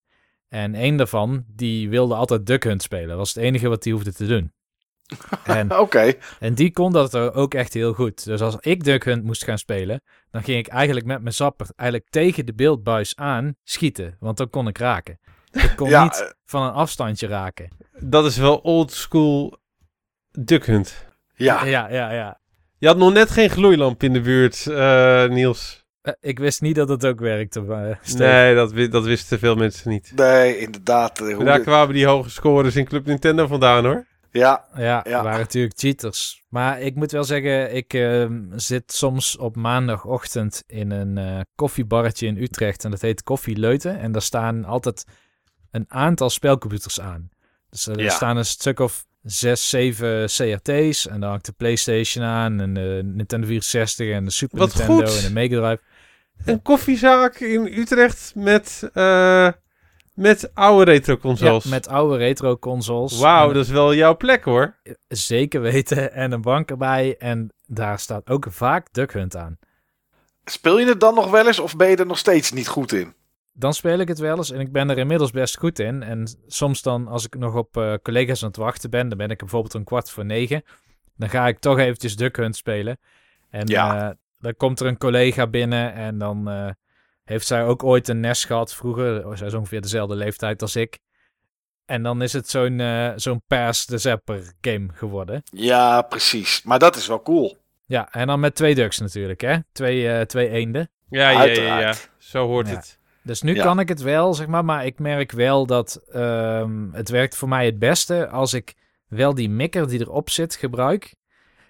En 0.48 0.76
een 0.76 0.98
daarvan, 0.98 1.44
die 1.48 1.90
wilde 1.90 2.16
altijd 2.16 2.46
Duck 2.46 2.64
Hunt 2.64 2.82
spelen. 2.82 3.08
Dat 3.08 3.18
was 3.18 3.34
het 3.34 3.44
enige 3.44 3.68
wat 3.68 3.84
hij 3.84 3.94
hoefde 3.94 4.14
te 4.14 4.28
doen. 4.28 4.52
En, 5.44 5.78
oké. 5.80 6.14
en 6.40 6.54
die 6.54 6.72
kon 6.72 6.92
dat 6.92 7.14
er 7.14 7.34
ook 7.34 7.54
echt 7.54 7.74
heel 7.74 7.94
goed. 7.94 8.26
Dus 8.26 8.42
als 8.42 8.56
ik 8.60 8.84
Duck 8.84 9.04
Hunt 9.04 9.24
moest 9.24 9.44
gaan 9.44 9.58
spelen, 9.58 10.02
dan 10.32 10.44
ging 10.44 10.58
ik 10.58 10.68
eigenlijk 10.68 11.06
met 11.06 11.22
mijn 11.22 11.34
zapper 11.34 11.68
eigenlijk 11.76 12.10
tegen 12.10 12.46
de 12.46 12.54
beeldbuis 12.54 13.16
aan 13.16 13.56
schieten. 13.64 14.16
Want 14.20 14.38
dan 14.38 14.50
kon 14.50 14.68
ik 14.68 14.78
raken. 14.78 15.20
Ik 15.52 15.74
kon 15.76 15.90
Ja, 15.96 16.04
niet 16.04 16.22
eh, 16.22 16.28
van 16.46 16.64
een 16.64 16.74
afstandje 16.74 17.28
raken. 17.28 17.70
Dat 18.00 18.26
is 18.26 18.38
wel 18.38 18.58
old 18.58 18.92
school 18.92 19.58
Duck 20.32 20.66
Hunt. 20.66 21.06
Ja, 21.36 21.66
Ja, 21.66 21.90
ja, 21.90 22.12
ja. 22.12 22.40
Je 22.78 22.88
had 22.88 22.98
nog 22.98 23.14
net 23.14 23.30
geen 23.30 23.50
gloeilamp 23.50 24.04
in 24.04 24.14
de 24.14 24.22
buurt, 24.22 24.68
eh, 24.68 25.26
Niels. 25.28 25.86
Eh, 26.02 26.14
Ik 26.20 26.40
wist 26.40 26.62
niet 26.62 26.76
dat 26.76 26.90
het 26.90 27.06
ook 27.06 27.20
werkte. 27.20 27.62
maar. 27.62 28.00
Nee, 28.18 28.56
dat, 28.56 28.92
dat 28.92 29.04
wisten 29.06 29.40
veel 29.40 29.56
mensen 29.56 29.90
niet. 29.90 30.12
nee, 30.16 30.58
inderdaad. 30.58 31.20
hoe 31.20 31.44
Daar 31.44 31.60
kwamen 31.60 31.94
die 31.94 32.06
hoge 32.06 32.30
scores 32.30 32.76
in 32.76 32.86
Club 32.86 33.06
Nintendo 33.06 33.48
vandaan 33.48 33.86
hoor. 33.86 34.06
Ja, 34.38 34.66
Ja, 34.76 35.04
Ja. 35.08 35.24
waren 35.24 35.40
natuurlijk 35.40 35.80
cheaters. 35.80 36.44
Maar 36.50 36.82
ik 36.82 36.96
moet 36.96 37.12
wel 37.12 37.24
zeggen, 37.24 37.76
ik 37.76 37.94
ehm, 37.94 38.42
zit 38.56 38.92
soms 38.94 39.38
op 39.38 39.56
maandagochtend 39.56 40.64
in 40.68 40.92
een 40.92 41.18
eh, 41.18 41.40
koffiebarretje 41.56 42.28
in 42.28 42.38
Utrecht. 42.38 42.84
En 42.84 42.92
dat 42.92 43.02
heet 43.02 43.24
Koffie 43.24 43.58
Leuten. 43.58 44.00
En 44.00 44.12
daar 44.12 44.22
staan 44.22 44.66
altijd 44.66 45.06
een 45.72 45.86
aantal 45.88 46.30
spelcomputers 46.30 47.00
aan. 47.00 47.30
Dus 47.70 47.88
er 47.88 48.00
Ja. 48.00 48.10
staan 48.10 48.38
een 48.38 48.46
stuk 48.46 48.80
of 48.80 49.06
zes, 49.24 49.70
zeven 49.70 50.26
CRT's. 50.26 51.08
En 51.08 51.20
dan 51.20 51.30
hangt 51.30 51.46
de 51.46 51.52
PlayStation 51.52 52.26
aan. 52.26 52.60
En 52.62 52.74
de 52.74 53.02
Nintendo 53.06 53.48
64 53.48 54.10
en 54.12 54.26
de 54.26 54.32
Super 54.32 54.58
Wat 54.60 54.76
Nintendo 54.76 55.06
goed. 55.06 55.18
en 55.18 55.24
de 55.28 55.34
Mega 55.34 55.60
Drive. 55.62 55.82
Een 56.46 56.62
koffiezaak 56.62 57.40
in 57.40 57.66
Utrecht 57.80 58.32
met, 58.36 58.90
eh, 58.94 59.48
met 60.18 60.52
oude 60.54 60.92
retro 60.92 61.18
consoles. 61.18 61.64
Ja, 61.64 61.70
met 61.70 61.88
oude 61.88 62.18
retro 62.18 62.58
consoles. 62.58 63.20
Wauw, 63.20 63.52
dat 63.54 63.64
is 63.66 63.72
wel 63.72 63.94
jouw 63.94 64.18
plek 64.18 64.44
hoor. 64.44 64.76
Zeker 65.08 65.62
weten. 65.62 66.14
En 66.14 66.32
een 66.32 66.42
bank 66.42 66.70
erbij. 66.70 67.16
En 67.18 67.52
daar 67.66 68.00
staat 68.00 68.30
ook 68.30 68.46
vaak 68.50 68.88
Duck 68.94 69.14
Hunt 69.14 69.36
aan. 69.36 69.58
speel 70.46 70.80
je 70.80 70.86
het 70.86 71.00
dan 71.00 71.16
nog 71.16 71.30
wel 71.32 71.48
eens 71.48 71.60
of 71.60 71.76
ben 71.76 71.90
je 71.90 71.96
er 71.96 72.06
nog 72.06 72.18
steeds 72.18 72.52
niet 72.52 72.68
goed 72.68 72.92
in? 72.92 73.16
dan 73.60 73.74
speel 73.74 74.00
ik 74.00 74.08
het 74.08 74.20
wel 74.20 74.38
eens 74.38 74.52
en 74.52 74.60
ik 74.60 74.72
ben 74.72 74.90
er 74.90 74.98
inmiddels 74.98 75.32
best 75.32 75.58
goed 75.58 75.80
in. 75.80 76.04
En 76.04 76.38
soms 76.48 76.82
dan, 76.82 77.08
als 77.08 77.26
ik 77.26 77.38
nog 77.38 77.56
op 77.56 77.78
eh, 77.78 77.94
collega's 78.04 78.42
aan 78.42 78.48
het 78.48 78.58
wachten 78.58 78.90
ben, 78.90 79.10
dan 79.10 79.18
ben 79.18 79.30
ik 79.30 79.38
bijvoorbeeld 79.38 79.74
een 79.74 79.84
kwart 79.84 80.10
voor 80.12 80.26
negen. 80.26 80.64
Dan 81.16 81.30
ga 81.30 81.48
ik 81.48 81.60
toch 81.60 81.78
eventjes 81.78 82.16
Duck 82.16 82.36
Hunt 82.36 82.56
spelen. 82.56 82.98
En 83.50 83.68
Ja. 83.68 84.10
eh, 84.10 84.16
dan 84.40 84.56
komt 84.56 84.80
er 84.80 84.88
een 84.88 84.98
collega 84.98 85.48
binnen 85.48 85.94
en 85.94 86.18
dan 86.18 86.50
eh, 86.50 86.70
heeft 87.28 87.48
zij 87.48 87.64
ook 87.66 87.84
ooit 87.84 88.08
een 88.08 88.20
NES 88.20 88.46
gehad 88.46 88.74
vroeger. 88.74 89.38
Zij 89.38 89.48
is 89.48 89.54
ongeveer 89.54 89.82
dezelfde 89.82 90.16
leeftijd 90.16 90.62
als 90.62 90.76
ik. 90.76 91.00
En 91.86 92.04
dan 92.04 92.22
is 92.22 92.34
het 92.34 92.50
zo'n 92.50 92.80
eh, 92.80 93.12
zo'n 93.16 93.42
Pass 93.48 93.86
the 93.86 93.98
Zapper 93.98 94.54
game 94.62 94.88
geworden. 94.94 95.42
Ja, 95.52 96.02
precies. 96.02 96.64
Maar 96.64 96.80
dat 96.80 96.96
is 96.96 97.08
wel 97.08 97.22
cool. 97.22 97.58
Ja, 97.86 98.12
en 98.12 98.28
dan 98.28 98.40
met 98.40 98.56
twee 98.56 98.76
ducks 98.76 99.00
natuurlijk, 99.00 99.42
hè? 99.42 99.58
Twee, 99.72 100.10
eh, 100.10 100.22
twee 100.22 100.50
eenden. 100.50 100.90
Ja, 101.10 101.30
ja, 101.30 101.80
ja. 101.80 101.94
Zo 102.18 102.48
hoort 102.48 102.68
Ja. 102.68 102.76
het. 102.76 103.00
Dus 103.24 103.42
nu 103.42 103.56
Ja. 103.56 103.64
kan 103.64 103.80
ik 103.80 103.88
het 103.88 104.02
wel, 104.02 104.34
zeg 104.34 104.48
maar. 104.48 104.66
Maar 104.66 104.86
ik 104.86 105.00
merk 105.00 105.32
wel 105.32 105.66
dat 105.66 106.02
ehm, 106.12 106.92
het 106.92 107.10
werkt 107.10 107.36
voor 107.36 107.48
mij 107.48 107.66
het 107.66 107.80
beste 107.80 108.28
als 108.30 108.54
ik 108.54 108.74
wel 109.08 109.34
die 109.34 109.50
mikker 109.50 109.88
die 109.88 110.00
erop 110.00 110.30
zit 110.30 110.56
gebruik. 110.56 111.16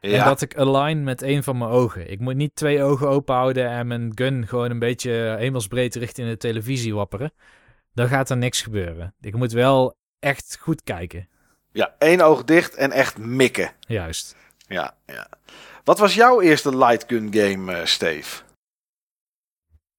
En 0.02 0.24
dat 0.24 0.42
ik 0.42 0.58
align 0.58 1.04
met 1.04 1.22
een 1.22 1.44
van 1.44 1.58
mijn 1.58 1.72
ogen. 1.72 2.12
Ik 2.12 2.20
moet 2.20 2.36
niet 2.36 2.56
twee 2.56 2.84
ogen 2.84 3.08
open 3.08 3.36
houden 3.36 3.70
en 3.70 3.88
mijn 3.88 4.12
gun 4.16 4.48
gewoon 4.48 4.72
een 4.72 4.80
beetje 4.80 5.36
hemelsbreed 5.38 5.96
richting 5.96 6.30
de 6.30 6.38
televisie 6.38 6.96
wapperen. 6.96 7.32
Dan 7.94 8.08
gaat 8.08 8.30
er 8.30 8.38
niks 8.38 8.62
gebeuren. 8.62 9.14
Ik 9.22 9.36
moet 9.36 9.52
wel 9.52 9.98
echt 10.20 10.58
goed 10.62 10.84
kijken. 10.84 11.28
ja, 11.72 11.96
één 11.98 12.22
oog 12.22 12.44
dicht 12.44 12.76
en 12.76 12.92
echt 12.92 13.18
mikken. 13.18 13.72
Juist. 13.80 14.36
Ja, 14.68 14.96
ja. 15.06 15.28
Wat 15.84 16.00
was 16.00 16.16
jouw 16.16 16.42
eerste 16.42 16.78
light 16.78 17.04
gun 17.08 17.34
game, 17.34 17.74
eh, 17.74 17.86
Steve? 17.86 18.42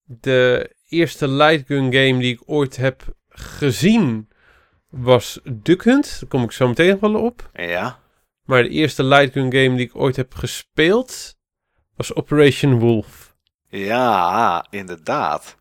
De 0.04 0.74
eerste 0.88 1.28
light 1.28 1.66
gun 1.66 1.92
game 1.92 2.18
die 2.18 2.32
ik 2.32 2.42
ooit 2.46 2.76
heb 2.76 3.02
gezien 3.28 4.28
was 4.88 5.40
Duck 5.44 5.82
Hunt. 5.84 6.20
Daar 6.20 6.28
kom 6.28 6.42
ik 6.42 6.52
zo 6.52 6.68
meteen 6.68 6.98
wel 7.00 7.14
op. 7.14 7.50
Ja. 7.52 7.98
Maar 8.48 8.62
de 8.62 8.68
eerste 8.68 9.02
light 9.04 9.32
gun 9.32 9.52
game 9.52 9.76
die 9.76 9.86
ik 9.86 9.96
ooit 9.96 10.16
heb 10.16 10.34
gespeeld 10.34 11.36
was 11.96 12.14
Operation 12.14 12.78
Wolf. 12.78 13.36
Ja, 13.68 14.66
inderdaad. 14.70 15.56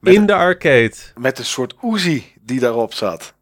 Met, 0.00 0.14
In 0.14 0.26
de 0.26 0.34
arcade. 0.34 0.94
met 1.18 1.38
een 1.38 1.44
soort 1.44 1.74
Uzi 1.82 2.24
die 2.40 2.60
daarop 2.60 2.94
zat. 2.94 3.34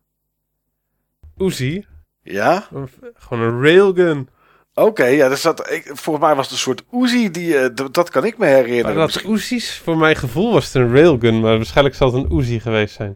Uzi. 1.38 1.86
Ja? 2.22 2.68
Gewoon 3.14 3.42
een 3.44 3.62
railgun. 3.62 4.28
Oké, 4.74 5.04
ja, 5.04 5.28
dat 5.28 5.38
zat, 5.38 5.70
ik, 5.70 5.82
volgens 5.94 6.24
mij 6.26 6.34
was 6.34 6.44
het 6.44 6.52
een 6.54 6.58
soort 6.60 6.82
Uzi, 6.92 7.30
die, 7.30 7.72
d- 7.72 7.94
dat 7.94 8.10
kan 8.10 8.24
ik 8.24 8.38
me 8.38 8.46
herinneren. 8.46 8.84
Maar 8.84 8.94
dat 8.94 9.06
Misschien- 9.06 9.32
Uzi's, 9.32 9.78
voor 9.78 9.96
mijn 9.96 10.16
gevoel 10.16 10.52
was 10.52 10.64
het 10.64 10.74
een 10.74 10.90
railgun, 10.94 11.40
maar 11.40 11.56
waarschijnlijk 11.56 11.96
zal 11.96 12.12
het 12.12 12.24
een 12.30 12.38
Uzi 12.38 12.60
geweest 12.60 12.94
zijn. 12.94 13.10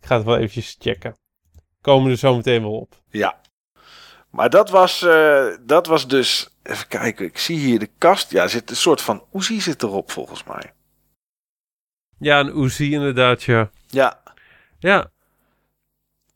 Ik 0.00 0.06
ga 0.06 0.16
het 0.16 0.24
wel 0.24 0.36
eventjes 0.36 0.76
checken. 0.78 1.16
Komen 1.80 2.04
we 2.06 2.10
er 2.10 2.18
zo 2.18 2.36
meteen 2.36 2.62
wel 2.62 2.78
op. 2.78 3.02
Ja. 3.08 3.40
Maar 4.32 4.50
dat 4.50 4.70
was, 4.70 5.02
eh, 5.02 5.46
dat 5.60 5.86
was 5.86 6.08
dus, 6.08 6.48
even 6.62 6.88
kijken, 6.88 7.24
ik 7.26 7.38
zie 7.38 7.58
hier 7.58 7.78
de 7.78 7.90
kast. 7.98 8.30
Ja, 8.30 8.42
er 8.42 8.48
zit 8.48 8.70
een 8.70 8.76
soort 8.76 9.00
van 9.00 9.24
Uzi 9.32 9.60
zit 9.60 9.82
erop 9.82 10.10
volgens 10.10 10.44
mij. 10.44 10.72
Ja, 12.18 12.40
een 12.40 12.58
Uzi 12.58 12.92
inderdaad, 12.92 13.42
ja. 13.42 13.70
Ja, 13.86 14.22
Ja, 14.78 15.10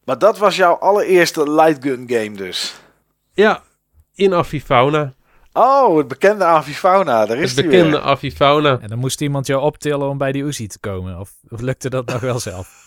maar 0.05 0.19
dat 0.19 0.39
was 0.39 0.57
jouw 0.57 0.75
allereerste 0.75 1.51
light 1.51 1.83
gun 1.85 2.05
game 2.09 2.37
dus. 2.37 2.75
ja. 3.35 3.63
In 4.15 4.35
Avifauna. 4.35 5.15
Oh, 5.53 5.97
het 5.99 6.09
bekende 6.09 6.45
Avifauna, 6.45 7.27
daar 7.27 7.37
is 7.37 7.57
Het 7.57 7.65
bekende 7.65 7.91
weer. 7.91 8.01
Avifauna. 8.01 8.79
En 8.81 8.89
dan 8.89 8.99
moest 8.99 9.21
iemand 9.21 9.47
jou 9.47 9.63
optillen 9.63 10.09
om 10.09 10.19
bij 10.19 10.33
die 10.33 10.43
Uzi 10.43 10.67
te 10.67 10.79
komen. 10.79 11.19
Of, 11.19 11.33
of 11.49 11.61
lukte 11.61 11.91
dat 11.91 12.07
nog 12.07 12.21
wel 12.21 12.39
zelf? 12.39 12.69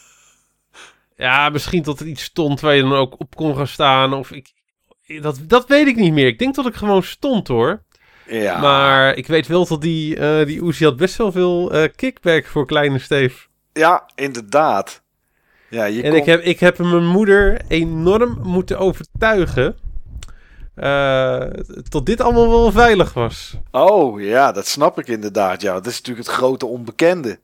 Ja, 1.15 1.49
misschien 1.49 1.83
dat 1.83 1.99
er 1.99 2.07
iets 2.07 2.23
stond 2.23 2.59
waar 2.59 2.75
je 2.75 2.81
dan 2.81 2.93
ook 2.93 3.19
op 3.19 3.35
kon 3.35 3.55
gaan 3.55 3.67
staan. 3.67 4.13
Of 4.13 4.31
ik, 4.31 4.51
dat, 5.21 5.39
dat 5.47 5.67
weet 5.67 5.87
ik 5.87 5.95
niet 5.95 6.13
meer. 6.13 6.27
Ik 6.27 6.39
denk 6.39 6.55
dat 6.55 6.65
ik 6.65 6.75
gewoon 6.75 7.03
stond 7.03 7.47
hoor. 7.47 7.83
Ja, 8.27 8.59
Maar 8.59 9.15
ik 9.15 9.27
weet 9.27 9.47
wel 9.47 9.67
dat 9.67 9.81
die, 9.81 10.15
eh 10.15 10.45
die 10.45 10.63
Uzi 10.65 10.83
had 10.85 10.97
best 10.97 11.15
wel 11.17 11.31
veel 11.31 11.71
eh, 11.71 11.89
kickback 11.95 12.45
voor 12.45 12.65
kleine 12.65 12.99
Steve. 12.99 13.47
ja, 13.73 14.09
inderdaad. 14.15 15.01
Ja, 15.69 15.85
je 15.85 16.01
En 16.03 16.09
kon- 16.09 16.19
ik 16.19 16.25
heb, 16.25 16.41
ik 16.41 16.59
heb 16.59 16.77
mijn 16.77 17.05
moeder 17.07 17.61
enorm 17.67 18.39
moeten 18.43 18.77
overtuigen. 18.79 19.75
eh, 20.75 21.41
tot 21.89 22.05
dit 22.05 22.21
allemaal 22.21 22.49
wel 22.49 22.71
veilig 22.71 23.13
was. 23.13 23.53
Oh, 23.71 24.21
ja, 24.21 24.51
dat 24.51 24.67
snap 24.67 24.99
ik 24.99 25.07
inderdaad. 25.07 25.61
Ja, 25.61 25.73
dat 25.73 25.85
is 25.87 25.97
natuurlijk 25.97 26.27
het 26.27 26.35
grote 26.35 26.65
onbekende. 26.65 27.39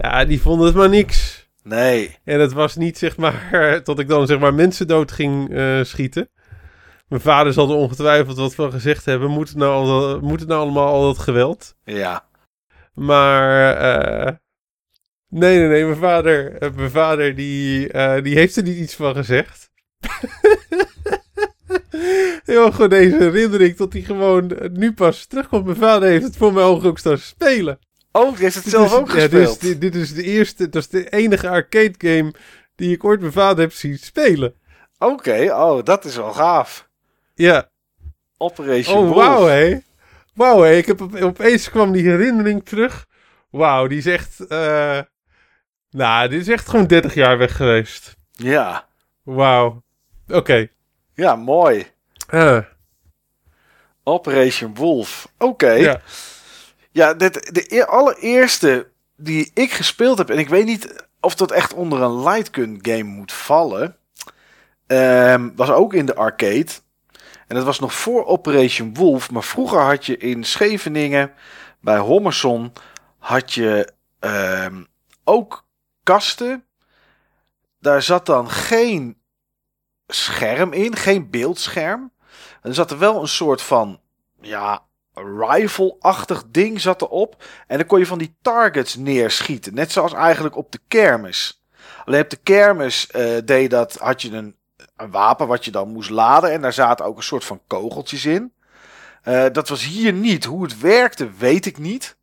Ja, 0.00 0.24
die 0.24 0.40
vonden 0.40 0.66
het 0.66 0.76
maar 0.76 0.88
niks. 0.88 1.48
Nee. 1.62 2.16
En 2.24 2.40
het 2.40 2.52
was 2.52 2.76
niet 2.76 2.98
zeg 2.98 3.16
maar 3.16 3.50
dat 3.84 3.98
ik 3.98 4.08
dan 4.08 4.26
zeg 4.26 4.38
maar 4.38 4.54
mensen 4.54 4.86
dood 4.86 5.12
ging 5.12 5.50
schieten. 5.82 6.28
Mijn 7.08 7.22
vader 7.22 7.52
zal 7.52 7.70
er 7.70 7.76
ongetwijfeld 7.76 8.36
wat 8.36 8.54
van 8.54 8.70
gezegd 8.70 9.04
hebben. 9.04 9.30
Moet 9.30 9.48
het 9.48 9.56
nou, 9.56 9.72
al 9.72 9.86
dat- 10.08 10.20
moet 10.20 10.40
het 10.40 10.48
nou 10.48 10.60
allemaal 10.60 10.92
al 10.92 11.02
dat 11.02 11.18
geweld? 11.18 11.74
Ja. 11.84 12.26
Maar 12.94 13.74
eh, 13.76 14.32
nee, 15.28 15.58
nee, 15.58 15.68
nee. 15.68 15.84
Mijn 15.84 15.96
vader, 15.96 16.52
eh, 16.58 16.70
mijn 16.74 16.90
vader 16.90 17.34
die, 17.34 17.92
eh, 17.92 18.22
die 18.22 18.34
heeft 18.34 18.56
er 18.56 18.62
niet 18.62 18.76
iets 18.76 18.94
van 18.94 19.14
gezegd. 19.14 19.70
Heel 22.44 22.72
gewoon 22.72 22.88
deze 22.88 23.16
herinnering 23.16 23.76
tot 23.76 23.92
hij 23.92 24.02
gewoon 24.02 24.52
nu 24.72 24.92
pas 24.92 25.26
terugkomt. 25.26 25.64
Mijn 25.64 25.76
vader 25.76 26.08
heeft 26.08 26.24
het 26.24 26.36
voor 26.36 26.52
mijn 26.52 26.66
ogen 26.66 26.88
ook 26.88 26.98
staan 26.98 27.18
spelen. 27.18 27.78
Oh, 28.12 28.32
die 28.34 28.42
heeft 28.42 28.54
het 28.54 28.64
Dit 28.64 28.72
zelf 28.72 28.86
is- 28.92 28.98
ook 28.98 29.08
ja, 29.08 29.14
dit, 29.14 29.22
gespeeld. 29.22 29.62
is, 29.62 29.68
dit, 29.68 29.80
dit 29.80 29.94
is 29.94 30.14
de 30.14 30.22
eerste, 30.22 30.68
dat 30.68 30.82
is 30.82 30.88
de 30.88 31.08
enige 31.08 31.48
arcade 31.48 31.94
game 31.98 32.32
die 32.74 32.92
ik 32.92 33.04
ooit 33.04 33.20
mijn 33.20 33.32
vader 33.32 33.60
heb 33.60 33.72
zien 33.72 33.98
spelen. 33.98 34.54
Oké, 34.98 35.52
oh, 35.54 35.84
dat 35.84 36.04
is 36.04 36.16
wel 36.16 36.32
gaaf. 36.32 36.87
Ja. 37.38 37.70
Operation 38.36 38.96
Oh, 38.96 39.02
Wolf. 39.12 39.16
wauw, 39.26 39.46
hé. 39.46 39.78
Wauw, 40.34 40.62
hé. 40.62 40.72
Ik 40.76 40.86
heb 40.86 41.00
op, 41.00 41.14
opeens 41.14 41.70
kwam 41.70 41.92
die 41.92 42.08
herinnering 42.08 42.64
terug. 42.64 43.06
Wauw, 43.50 43.86
die 43.86 43.98
is 43.98 44.06
echt... 44.06 44.46
eh, 44.46 45.00
nou, 45.90 46.28
dit 46.28 46.40
is 46.40 46.48
echt 46.48 46.68
gewoon 46.68 46.86
30 46.86 47.14
jaar 47.14 47.38
weg 47.38 47.56
geweest. 47.56 48.16
Ja. 48.32 48.88
Wauw. 49.22 49.82
Oké. 50.28 50.68
Ja, 51.14 51.36
mooi. 51.36 51.86
Eh, 52.28 52.58
Operation 54.04 54.74
Wolf. 54.74 55.28
Oké. 55.38 55.70
Ja, 55.72 56.00
ja. 56.90 57.14
dit, 57.14 57.54
de 57.54 57.76
e- 57.76 57.82
allereerste 57.82 58.90
die 59.16 59.50
ik 59.54 59.70
gespeeld 59.72 60.18
heb, 60.18 60.30
en 60.30 60.38
ik 60.38 60.48
weet 60.48 60.64
niet 60.64 61.06
of 61.20 61.34
dat 61.34 61.50
echt 61.50 61.74
onder 61.74 62.00
een 62.02 62.22
light 62.22 62.48
gun 62.52 62.78
game 62.82 63.02
moet 63.02 63.32
vallen, 63.32 63.96
ehm, 64.86 65.48
was 65.56 65.70
ook 65.70 65.94
in 65.94 66.06
de 66.06 66.14
arcade. 66.14 66.66
En 67.48 67.56
dat 67.56 67.64
was 67.64 67.78
nog 67.78 67.94
voor 67.94 68.24
Operation 68.24 68.94
Wolf, 68.94 69.30
maar 69.30 69.42
vroeger 69.42 69.80
had 69.80 70.06
je 70.06 70.16
in 70.16 70.44
Scheveningen 70.44 71.32
bij 71.80 71.98
Hommerson 71.98 72.72
had 73.18 73.52
je 73.52 73.92
ehm, 74.18 74.84
ook 75.24 75.66
kasten. 76.02 76.64
Daar 77.80 78.02
zat 78.02 78.26
dan 78.26 78.50
geen 78.50 79.18
scherm 80.06 80.72
in, 80.72 80.96
geen 80.96 81.30
beeldscherm. 81.30 82.12
Er 82.62 82.74
zat 82.74 82.90
er 82.90 82.98
wel 82.98 83.20
een 83.20 83.28
soort 83.28 83.62
van, 83.62 84.00
ja, 84.40 84.86
rifle-achtig 85.14 86.44
ding 86.50 86.80
zat 86.80 87.02
erop. 87.02 87.44
En 87.66 87.78
dan 87.78 87.86
kon 87.86 87.98
je 87.98 88.06
van 88.06 88.18
die 88.18 88.36
targets 88.42 88.94
neerschieten. 88.94 89.74
Net 89.74 89.92
zoals 89.92 90.12
eigenlijk 90.12 90.56
op 90.56 90.72
de 90.72 90.80
kermis. 90.88 91.62
Alleen 92.04 92.22
op 92.22 92.30
de 92.30 92.36
kermis 92.42 93.06
eh, 93.06 93.36
deed 93.44 93.70
dat, 93.70 93.94
had 93.94 94.22
je 94.22 94.30
een, 94.30 94.56
een 94.98 95.10
wapen 95.10 95.46
wat 95.46 95.64
je 95.64 95.70
dan 95.70 95.92
moest 95.92 96.10
laden. 96.10 96.52
En 96.52 96.60
daar 96.60 96.72
zaten 96.72 97.04
ook 97.04 97.16
een 97.16 97.22
soort 97.22 97.44
van 97.44 97.60
kogeltjes 97.66 98.24
in. 98.24 98.52
Eh, 99.22 99.44
dat 99.52 99.68
was 99.68 99.84
hier 99.84 100.12
niet. 100.12 100.44
Hoe 100.44 100.62
het 100.62 100.80
werkte, 100.80 101.30
weet 101.38 101.66
ik 101.66 101.78
niet. 101.78 102.16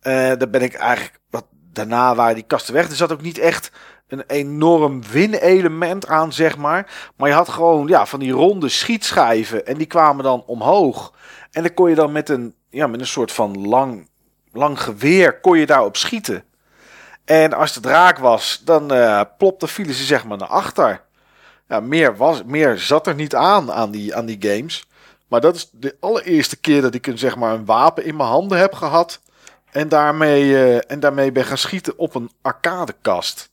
Eh 0.00 0.12
daar 0.12 0.50
ben 0.50 0.62
ik 0.62 0.74
eigenlijk. 0.74 1.20
Wat, 1.30 1.46
daarna 1.50 2.14
waren 2.14 2.34
die 2.34 2.44
kasten 2.44 2.74
weg. 2.74 2.88
Er 2.88 2.96
zat 2.96 3.12
ook 3.12 3.22
niet 3.22 3.38
echt 3.38 3.70
een 4.08 4.24
enorm 4.26 5.02
win-element 5.10 6.06
aan, 6.06 6.32
zeg 6.32 6.56
maar. 6.56 7.10
Maar 7.16 7.28
je 7.28 7.34
had 7.34 7.48
gewoon 7.48 7.86
ja, 7.86 8.06
van 8.06 8.20
die 8.20 8.32
ronde 8.32 8.68
schietschijven 8.68 9.66
en 9.66 9.76
die 9.76 9.86
kwamen 9.86 10.24
dan 10.24 10.42
omhoog. 10.46 11.14
En 11.50 11.62
dan 11.62 11.74
kon 11.74 11.88
je 11.88 11.94
dan 11.94 12.12
met 12.12 12.28
een, 12.28 12.54
ja, 12.70 12.86
met 12.86 13.00
een 13.00 13.06
soort 13.06 13.32
van 13.32 13.68
lang, 13.68 14.08
lang 14.52 14.80
geweer 14.80 15.40
kon 15.40 15.58
je 15.58 15.66
daarop 15.66 15.96
schieten. 15.96 16.44
En 17.24 17.52
als 17.52 17.74
het 17.74 17.86
raak 17.86 18.18
was, 18.18 18.62
dan 18.64 18.92
eh 18.92 19.20
plopte, 19.38 19.66
vielen 19.66 19.94
ze 19.94 20.04
zeg 20.04 20.24
maar 20.24 20.38
naar 20.38 20.48
achter. 20.48 21.02
Ja, 21.70 21.80
meer, 21.80 22.16
was, 22.16 22.42
meer 22.44 22.78
zat 22.78 23.06
er 23.06 23.14
niet 23.14 23.34
aan, 23.34 23.72
aan 23.72 23.90
die, 23.90 24.14
aan 24.16 24.26
die 24.26 24.36
games. 24.40 24.84
Maar 25.28 25.40
dat 25.40 25.54
is 25.54 25.68
de 25.72 25.96
allereerste 26.00 26.56
keer 26.56 26.82
dat 26.82 26.94
ik 26.94 27.06
een, 27.06 27.18
zeg 27.18 27.36
maar, 27.36 27.54
een 27.54 27.64
wapen 27.64 28.04
in 28.04 28.16
mijn 28.16 28.28
handen 28.28 28.58
heb 28.58 28.74
gehad. 28.74 29.20
En 29.70 29.88
daarmee, 29.88 30.56
eh, 30.56 30.90
en 30.92 31.00
daarmee 31.00 31.32
ben 31.32 31.44
gaan 31.44 31.58
schieten 31.58 31.98
op 31.98 32.14
een 32.14 32.30
arcadekast. 32.42 33.50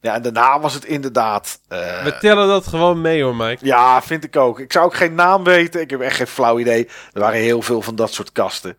Ja, 0.00 0.14
en 0.14 0.22
daarna 0.22 0.60
was 0.60 0.74
het 0.74 0.84
inderdaad... 0.84 1.60
eh, 1.68 2.04
We 2.04 2.18
tellen 2.18 2.48
dat 2.48 2.66
gewoon 2.66 3.00
mee 3.00 3.22
hoor, 3.22 3.36
Mike. 3.36 3.64
ja, 3.66 4.02
vind 4.02 4.24
ik 4.24 4.36
ook. 4.36 4.60
Ik 4.60 4.72
zou 4.72 4.84
ook 4.84 4.94
geen 4.94 5.14
naam 5.14 5.44
weten. 5.44 5.80
Ik 5.80 5.90
heb 5.90 6.00
echt 6.00 6.16
geen 6.16 6.26
flauw 6.26 6.58
idee. 6.58 6.88
Er 7.12 7.20
waren 7.20 7.40
heel 7.40 7.62
veel 7.62 7.82
van 7.82 7.96
dat 7.96 8.12
soort 8.12 8.32
kasten. 8.32 8.78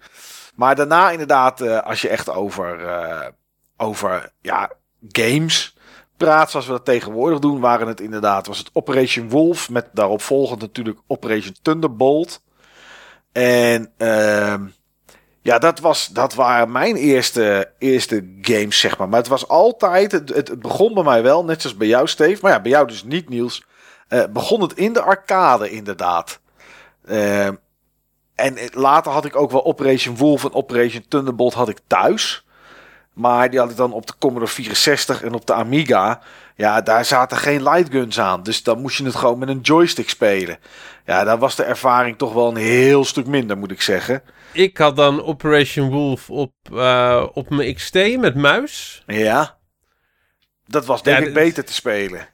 Maar 0.56 0.76
daarna 0.76 1.10
inderdaad, 1.12 1.62
eh, 1.62 1.82
als 1.82 2.02
je 2.02 2.10
echt 2.10 2.30
over, 2.30 2.80
over 3.78 4.32
ja, 4.42 4.72
games 5.12 5.76
praat, 6.18 6.52
zoals 6.52 6.66
we 6.66 6.72
dat 6.72 6.86
tegenwoordig 6.86 7.40
doen, 7.40 7.60
waren 7.60 7.88
het 7.88 8.02
inderdaad, 8.02 8.48
was 8.48 8.58
het 8.58 8.70
Operation 8.74 9.30
Wolf, 9.30 9.70
met 9.70 9.90
daarop 9.94 10.22
volgend 10.22 10.62
natuurlijk 10.62 11.00
Operation 11.08 11.56
Thunderbolt. 11.62 12.42
En 13.32 13.92
ehm, 13.98 14.66
ja, 15.42 15.60
dat, 15.60 15.80
was, 15.80 16.08
dat 16.08 16.34
waren 16.34 16.72
mijn 16.72 16.96
eerste, 16.96 17.72
eerste 17.78 18.38
games, 18.42 18.80
zeg 18.80 18.98
maar. 18.98 19.10
Maar 19.10 19.20
het 19.20 19.28
was 19.28 19.48
altijd, 19.48 20.12
het, 20.12 20.30
het 20.30 20.60
begon 20.60 20.94
bij 20.94 21.04
mij 21.04 21.24
wel, 21.24 21.46
net 21.46 21.62
zoals 21.62 21.78
bij 21.78 21.88
jou, 21.88 22.08
Steve. 22.08 22.40
Maar 22.42 22.52
ja, 22.52 22.62
bij 22.62 22.72
jou 22.72 22.88
dus 22.88 23.04
niet, 23.04 23.30
Niels. 23.30 23.64
Eh, 24.08 24.24
begon 24.30 24.62
het 24.62 24.74
in 24.74 24.94
de 24.94 25.02
arcade, 25.02 25.70
inderdaad. 25.70 26.40
Eh, 27.06 27.48
en 28.36 28.58
later 28.72 29.12
had 29.12 29.26
ik 29.26 29.36
ook 29.36 29.52
wel 29.52 29.66
Operation 29.66 30.18
Wolf 30.18 30.44
en 30.44 30.54
Operation 30.54 31.06
Thunderbolt 31.08 31.54
had 31.54 31.70
ik 31.70 31.80
thuis. 31.88 32.46
Maar 33.14 33.50
die 33.50 33.60
had 33.60 33.72
ik 33.72 33.78
dan 33.78 33.94
op 33.94 34.08
de 34.08 34.14
Commodore 34.20 34.52
64 34.52 35.24
en 35.24 35.34
op 35.34 35.46
de 35.46 35.54
Amiga. 35.54 36.22
Ja, 36.56 36.82
daar 36.82 37.06
zaten 37.06 37.38
geen 37.38 37.64
lightguns 37.64 38.20
aan. 38.20 38.44
Dus 38.44 38.64
dan 38.64 38.82
moest 38.82 38.98
je 38.98 39.06
het 39.06 39.16
gewoon 39.16 39.40
met 39.40 39.50
een 39.50 39.62
joystick 39.62 40.10
spelen. 40.10 40.58
Ja, 41.06 41.24
daar 41.24 41.38
was 41.38 41.56
de 41.56 41.64
ervaring 41.64 42.18
toch 42.18 42.34
wel 42.34 42.48
een 42.48 42.56
heel 42.56 43.06
stuk 43.06 43.28
minder, 43.28 43.58
moet 43.58 43.72
ik 43.72 43.82
zeggen. 43.82 44.24
Ik 44.52 44.78
had 44.78 44.96
dan 44.96 45.24
Operation 45.24 45.90
Wolf 45.90 46.30
op, 46.30 46.54
eh, 46.74 47.26
op 47.34 47.50
mijn 47.50 47.74
XT 47.74 48.18
met 48.18 48.36
muis. 48.36 49.04
Ja. 49.08 49.58
Dat 50.66 50.86
was 50.86 51.04
denk 51.04 51.20
Ja, 51.20 51.26
ik 51.26 51.34
beter 51.34 51.66
te 51.66 51.74
spelen. 51.74 52.28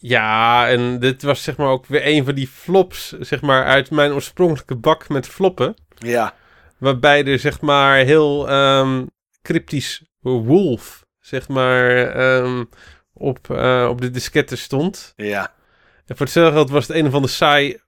Ja, 0.00 0.68
en 0.68 0.98
dit 0.98 1.22
was 1.22 1.42
zeg 1.42 1.56
maar 1.56 1.68
ook 1.68 1.86
weer 1.86 2.06
een 2.06 2.24
van 2.24 2.34
die 2.34 2.48
flops, 2.48 3.12
zeg 3.20 3.40
maar, 3.40 3.64
uit 3.64 3.90
mijn 3.90 4.12
oorspronkelijke 4.12 4.76
bak 4.76 5.08
met 5.08 5.28
floppen. 5.28 5.74
Ja. 5.94 6.34
Waarbij 6.78 7.24
er 7.24 7.38
zeg 7.38 7.60
maar 7.60 7.96
heel 7.96 8.48
ehm, 8.48 9.04
cryptisch 9.48 10.02
wolf, 10.20 11.06
zeg 11.20 11.48
maar, 11.48 12.06
ehm, 12.06 12.64
op, 13.12 13.50
eh, 13.50 13.86
op 13.90 14.00
de 14.00 14.10
disketten 14.10 14.58
stond. 14.58 15.12
Ja. 15.16 15.54
En 16.06 16.16
voor 16.16 16.26
hetzelfde 16.26 16.52
geld 16.52 16.70
was 16.70 16.86
het 16.86 16.96
een 16.96 17.06
of 17.06 17.14
ander 17.14 17.30
saai 17.30 17.80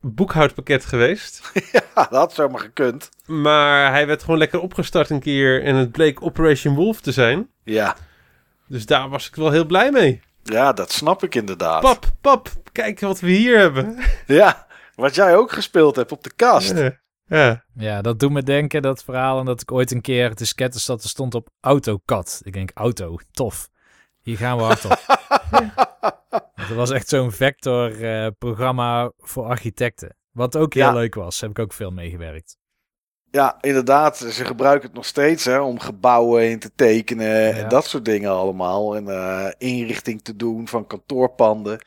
boekhoudpakket 0.00 0.84
geweest. 0.84 1.50
ja, 1.72 1.82
dat 1.94 2.08
had 2.08 2.34
zomaar 2.34 2.60
gekund. 2.60 3.08
Maar 3.26 3.90
hij 3.90 4.06
werd 4.06 4.22
gewoon 4.22 4.38
lekker 4.38 4.60
opgestart 4.60 5.10
een 5.10 5.20
keer 5.20 5.64
en 5.64 5.74
het 5.74 5.92
bleek 5.92 6.22
Operation 6.22 6.74
Wolf 6.74 7.00
te 7.00 7.12
zijn. 7.12 7.48
Ja. 7.64 7.96
Dus 8.68 8.86
daar 8.86 9.08
was 9.08 9.26
ik 9.26 9.34
wel 9.34 9.50
heel 9.50 9.66
blij 9.66 9.90
mee. 9.90 10.22
Ja, 10.42 10.72
dat 10.72 10.92
snap 10.92 11.22
ik 11.22 11.34
inderdaad. 11.34 11.80
Pap, 11.80 12.06
pap, 12.20 12.48
kijk 12.72 13.00
wat 13.00 13.20
we 13.20 13.30
hier 13.30 13.58
hebben. 13.58 13.98
Ja. 14.26 14.66
Wat 14.94 15.14
jij 15.14 15.36
ook 15.36 15.52
gespeeld 15.52 15.96
hebt 15.96 16.12
op 16.12 16.22
de 16.22 16.32
kast. 16.36 16.76
Ja. 16.76 17.00
Ja. 17.36 17.64
Ja, 17.74 18.02
dat 18.02 18.18
doet 18.20 18.30
me 18.32 18.42
denken, 18.42 18.82
dat 18.82 19.04
verhaal, 19.04 19.38
en 19.38 19.44
dat 19.44 19.60
ik 19.60 19.72
ooit 19.72 19.90
een 19.90 20.00
keer 20.00 20.34
disketten 20.34 20.80
zat, 20.80 21.02
er 21.02 21.08
stond 21.08 21.34
op 21.34 21.48
AutoCAD. 21.60 22.40
Ik 22.44 22.52
denk, 22.52 22.70
auto, 22.74 23.16
tof. 23.32 23.68
Hier 24.20 24.36
gaan 24.36 24.56
we 24.56 24.62
hard 24.62 24.84
op. 24.84 25.00
Dat 26.68 26.76
was 26.76 26.90
echt 26.90 27.08
zo'n 27.08 27.32
vector-programma 27.32 29.12
voor 29.18 29.44
architecten. 29.44 30.16
Wat 30.30 30.56
ook 30.56 30.74
heel 30.74 30.82
Ja. 30.84 30.92
leuk 30.92 31.14
was, 31.14 31.40
heb 31.40 31.50
ik 31.50 31.58
ook 31.58 31.72
veel 31.72 31.90
meegewerkt. 31.90 32.56
Ja, 33.30 33.56
inderdaad. 33.60 34.16
Ze 34.16 34.44
gebruiken 34.44 34.86
het 34.86 34.96
nog 34.96 35.06
steeds 35.06 35.44
hè, 35.44 35.60
om 35.60 35.78
gebouwen 35.78 36.50
in 36.50 36.58
te 36.58 36.70
tekenen 36.74 37.26
Ja. 37.28 37.50
en 37.52 37.68
dat 37.68 37.84
soort 37.86 38.04
dingen 38.04 38.30
allemaal. 38.30 38.96
En 38.96 39.08
eh, 39.08 39.48
inrichting 39.58 40.22
te 40.22 40.36
doen 40.36 40.68
van 40.68 40.86
kantoorpanden. 40.86 41.80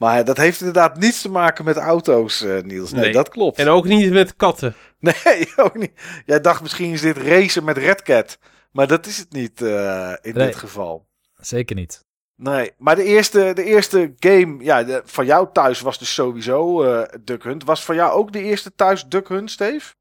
Maar 0.00 0.24
dat 0.24 0.36
heeft 0.36 0.58
inderdaad 0.58 0.98
niets 0.98 1.20
te 1.22 1.30
maken 1.30 1.64
met 1.64 1.76
auto's, 1.76 2.42
eh, 2.42 2.62
Niels. 2.62 2.92
Nee, 2.92 3.00
Nee. 3.02 3.12
dat 3.12 3.28
klopt. 3.28 3.58
En 3.58 3.68
ook 3.68 3.84
niet 3.84 4.12
met 4.12 4.36
katten. 4.36 4.74
Nee, 4.98 5.48
ook 5.56 5.74
niet. 5.74 5.92
Jij 6.26 6.40
dacht 6.40 6.62
misschien 6.62 6.92
is 6.92 7.00
dit 7.00 7.16
racen 7.16 7.64
met 7.64 7.76
Redcat. 7.78 8.38
Maar 8.72 8.86
dat 8.86 9.06
is 9.06 9.18
het 9.18 9.32
niet 9.32 9.62
eh, 9.62 10.12
in 10.20 10.34
Nee. 10.34 10.46
dit 10.46 10.56
geval. 10.56 11.06
Zeker 11.36 11.76
niet. 11.76 12.04
Nee, 12.36 12.70
maar 12.78 12.96
de 12.96 13.04
eerste, 13.04 13.52
de 13.54 13.64
eerste 13.64 14.14
game 14.18 14.64
ja, 14.64 14.82
de, 14.84 15.02
van 15.04 15.26
jou 15.26 15.48
thuis 15.52 15.80
was 15.80 15.98
dus 15.98 16.14
sowieso 16.14 16.82
eh 16.82 17.08
Duck 17.24 17.42
Hunt. 17.42 17.64
Was 17.64 17.84
voor 17.84 17.94
jou 17.94 18.12
ook 18.12 18.32
de 18.32 18.42
eerste 18.42 18.74
thuis 18.74 19.04
Duck 19.06 19.28
Hunt, 19.28 19.50
Steve? 19.50 19.94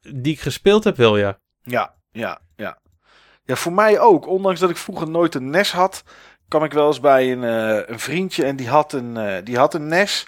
Die 0.00 0.32
ik 0.32 0.40
gespeeld 0.40 0.84
heb 0.84 0.96
wel, 0.96 1.16
ja. 1.16 1.38
Ja, 1.62 1.94
ja, 2.10 2.40
ja. 2.56 2.78
Ja, 3.44 3.56
voor 3.56 3.72
mij 3.72 4.00
ook. 4.00 4.26
Ondanks 4.26 4.60
dat 4.60 4.70
ik 4.70 4.76
vroeger 4.76 5.10
nooit 5.10 5.34
een 5.34 5.50
NES 5.50 5.72
had, 5.72 6.02
kwam 6.54 6.66
ik 6.66 6.72
wel 6.72 6.86
eens 6.86 7.00
bij 7.00 7.32
een, 7.32 7.44
eh, 7.44 7.82
een 7.86 7.98
vriendje 7.98 8.44
en 8.44 8.56
die 8.56 8.68
had 8.68 8.92
een, 8.92 9.16
eh, 9.16 9.44
die 9.44 9.56
had 9.56 9.74
een 9.74 9.88
NES. 9.88 10.26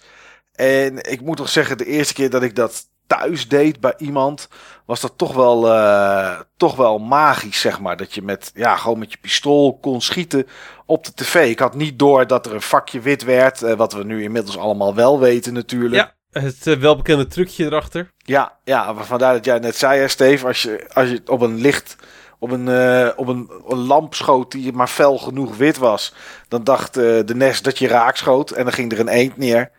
En 0.53 1.11
ik 1.11 1.21
moet 1.21 1.37
toch 1.37 1.49
zeggen, 1.49 1.79
de 1.79 1.85
eerste 1.85 2.15
keer 2.15 2.31
dat 2.31 2.43
ik 2.43 2.57
dat 2.57 2.89
thuis 3.07 3.49
deed 3.49 3.81
bij 3.81 3.95
iemand, 3.99 4.49
was 4.87 5.01
dat 5.01 5.13
toch 5.17 5.35
wel, 5.35 5.73
eh, 5.73 6.41
toch 6.57 6.77
wel 6.77 6.99
magisch, 6.99 7.61
zeg 7.61 7.81
maar. 7.81 7.97
Dat 7.97 8.15
je 8.15 8.23
met, 8.23 8.51
ja, 8.55 8.77
gewoon 8.77 8.99
met 8.99 9.13
je 9.13 9.19
pistool 9.21 9.79
kon 9.79 10.01
schieten 10.01 10.47
op 10.87 11.05
de 11.05 11.15
tv. 11.15 11.51
Ik 11.51 11.59
had 11.59 11.75
niet 11.75 11.99
door 11.99 12.27
dat 12.27 12.47
er 12.47 12.55
een 12.55 12.63
vakje 12.63 13.01
wit 13.01 13.25
werd, 13.25 13.61
wat 13.61 13.93
we 13.93 14.05
nu 14.05 14.23
inmiddels 14.23 14.59
allemaal 14.59 14.95
wel 14.95 15.21
weten 15.21 15.53
natuurlijk. 15.53 16.15
Ja, 16.31 16.41
het 16.41 16.79
welbekende 16.79 17.27
trucje 17.27 17.65
erachter. 17.65 18.13
Ja, 18.19 18.59
ja, 18.65 18.95
vandaar 18.95 19.33
dat 19.33 19.45
jij 19.45 19.59
net 19.59 19.77
zei, 19.77 20.01
hè, 20.01 20.09
Steve, 20.09 20.47
als 20.47 20.63
je, 20.63 20.89
als 20.93 21.09
je 21.09 21.23
op 21.27 21.41
een 21.41 21.61
licht, 21.61 21.97
op 22.39 22.51
een, 22.51 22.69
eh, 22.69 23.09
op 23.17 23.29
een, 23.29 23.51
een 23.69 23.79
lamp 23.79 24.15
schoot 24.15 24.53
die 24.53 24.73
maar 24.73 24.89
fel 24.89 25.19
genoeg 25.19 25.57
wit 25.57 25.77
was, 25.77 26.15
dan 26.49 26.65
dacht 26.65 26.97
eh, 26.97 27.03
de 27.25 27.35
NES 27.35 27.63
dat 27.63 27.79
je 27.79 27.89
raak 27.89 28.17
schoot 28.17 28.51
en 28.51 28.65
dan 28.65 28.73
ging 28.73 28.93
er 28.93 29.01
een 29.01 29.09
eend 29.09 29.37
neer. 29.37 29.71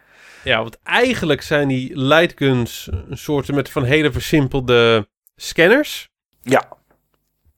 Ja, 0.44 0.62
want 0.62 0.80
eigenlijk 0.84 1.42
zijn 1.42 1.68
die 1.68 1.98
lightguns 1.98 2.90
een 3.10 3.18
soort 3.18 3.52
met 3.52 3.70
van 3.70 3.84
hele 3.84 4.12
versimpelde 4.12 5.08
scanners. 5.36 6.10
Ja, 6.42 6.68